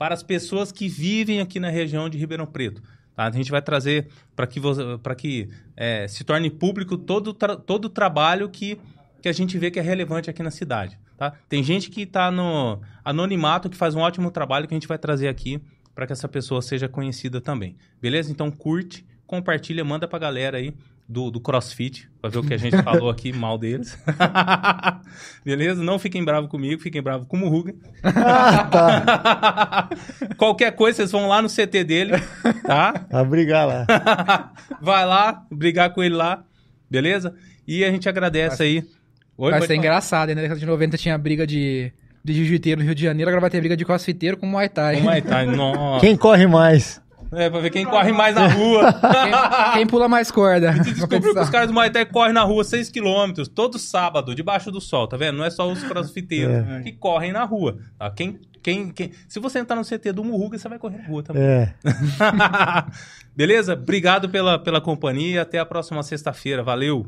para 0.00 0.14
as 0.14 0.22
pessoas 0.22 0.72
que 0.72 0.88
vivem 0.88 1.42
aqui 1.42 1.60
na 1.60 1.68
região 1.68 2.08
de 2.08 2.16
Ribeirão 2.16 2.46
Preto. 2.46 2.82
tá? 3.14 3.26
A 3.26 3.30
gente 3.30 3.50
vai 3.50 3.60
trazer 3.60 4.08
para 4.34 4.46
que, 4.46 4.58
pra 5.02 5.14
que 5.14 5.50
é, 5.76 6.08
se 6.08 6.24
torne 6.24 6.48
público 6.48 6.96
todo, 6.96 7.34
tra- 7.34 7.54
todo 7.54 7.84
o 7.84 7.88
trabalho 7.90 8.48
que, 8.48 8.80
que 9.20 9.28
a 9.28 9.32
gente 9.32 9.58
vê 9.58 9.70
que 9.70 9.78
é 9.78 9.82
relevante 9.82 10.30
aqui 10.30 10.42
na 10.42 10.50
cidade. 10.50 10.98
Tá? 11.18 11.34
Tem 11.50 11.62
gente 11.62 11.90
que 11.90 12.00
está 12.04 12.30
no 12.30 12.80
anonimato, 13.04 13.68
que 13.68 13.76
faz 13.76 13.94
um 13.94 14.00
ótimo 14.00 14.30
trabalho 14.30 14.66
que 14.66 14.72
a 14.72 14.78
gente 14.78 14.88
vai 14.88 14.96
trazer 14.96 15.28
aqui 15.28 15.60
para 15.94 16.06
que 16.06 16.14
essa 16.14 16.26
pessoa 16.26 16.62
seja 16.62 16.88
conhecida 16.88 17.38
também. 17.38 17.76
Beleza? 18.00 18.32
Então 18.32 18.50
curte, 18.50 19.04
compartilha, 19.26 19.84
manda 19.84 20.08
pra 20.08 20.18
galera 20.18 20.56
aí 20.56 20.72
do, 21.10 21.28
do 21.28 21.40
CrossFit, 21.40 22.08
pra 22.20 22.30
ver 22.30 22.38
o 22.38 22.44
que 22.44 22.54
a 22.54 22.56
gente 22.56 22.80
falou 22.84 23.10
aqui 23.10 23.32
mal 23.32 23.58
deles. 23.58 23.98
Beleza? 25.44 25.82
Não 25.82 25.98
fiquem 25.98 26.24
bravos 26.24 26.48
comigo, 26.48 26.80
fiquem 26.80 27.02
bravos 27.02 27.26
com 27.26 27.36
o 27.36 27.40
Muruga. 27.40 27.74
Ah, 28.04 28.64
tá. 28.64 29.88
Qualquer 30.38 30.70
coisa, 30.70 30.98
vocês 30.98 31.10
vão 31.10 31.26
lá 31.26 31.42
no 31.42 31.48
CT 31.48 31.82
dele, 31.82 32.12
tá? 32.64 33.06
Vai 33.10 33.24
brigar 33.24 33.66
lá. 33.66 34.52
Vai 34.80 35.04
lá, 35.04 35.44
brigar 35.50 35.92
com 35.92 36.00
ele 36.00 36.14
lá, 36.14 36.44
beleza? 36.88 37.34
E 37.66 37.84
a 37.84 37.90
gente 37.90 38.08
agradece 38.08 38.62
aí. 38.62 38.84
Oi, 39.36 39.50
Vai 39.50 39.58
pode 39.58 39.66
ser 39.66 39.74
falar. 39.74 39.78
engraçado, 39.78 40.28
né? 40.28 40.34
Na 40.36 40.42
década 40.42 40.60
de 40.60 40.66
90 40.66 40.96
tinha 40.96 41.18
briga 41.18 41.44
de, 41.44 41.92
de 42.22 42.34
jiu-jiteiro 42.34 42.80
no 42.80 42.86
Rio 42.86 42.94
de 42.94 43.02
Janeiro, 43.02 43.28
agora 43.28 43.40
vai 43.40 43.50
ter 43.50 43.58
briga 43.58 43.76
de 43.76 43.84
crossfiteiro 43.84 44.36
com 44.36 44.46
Muay 44.46 44.68
Thai. 44.68 45.00
O 45.00 45.02
Muay 45.02 45.22
Thai, 45.22 45.46
nossa. 45.46 46.06
Quem 46.06 46.16
corre 46.16 46.46
mais? 46.46 47.02
É, 47.32 47.48
pra 47.48 47.60
ver 47.60 47.70
quem 47.70 47.84
corre 47.84 48.12
mais 48.12 48.34
na 48.34 48.48
rua. 48.48 48.92
Quem, 48.92 49.72
quem 49.74 49.86
pula 49.86 50.08
mais 50.08 50.30
corda. 50.30 50.72
gente 50.82 50.92
descobriu 50.94 51.32
que 51.32 51.40
os 51.40 51.50
caras 51.50 51.68
do 51.68 51.74
Muay 51.74 51.90
Thai 51.90 52.04
correm 52.04 52.32
na 52.32 52.42
rua 52.42 52.64
6km 52.64 53.46
todo 53.54 53.78
sábado, 53.78 54.34
debaixo 54.34 54.70
do 54.70 54.80
sol, 54.80 55.06
tá 55.06 55.16
vendo? 55.16 55.38
Não 55.38 55.44
é 55.44 55.50
só 55.50 55.70
os 55.70 55.82
crossfiteiros 55.84 56.54
É. 56.68 56.80
que 56.82 56.92
correm 56.92 57.32
na 57.32 57.44
rua. 57.44 57.78
Tá? 57.98 58.10
Quem, 58.10 58.40
quem, 58.62 58.90
quem... 58.90 59.12
Se 59.28 59.38
você 59.38 59.60
entrar 59.60 59.76
no 59.76 59.84
CT 59.84 60.12
do 60.12 60.24
Murruga, 60.24 60.58
você 60.58 60.68
vai 60.68 60.78
correr 60.78 60.98
na 60.98 61.06
rua 61.08 61.22
também. 61.22 61.42
É. 61.42 61.74
Beleza? 63.34 63.74
Obrigado 63.74 64.28
pela, 64.28 64.58
pela 64.58 64.80
companhia. 64.80 65.42
Até 65.42 65.58
a 65.58 65.64
próxima 65.64 66.02
sexta-feira. 66.02 66.62
Valeu! 66.62 67.06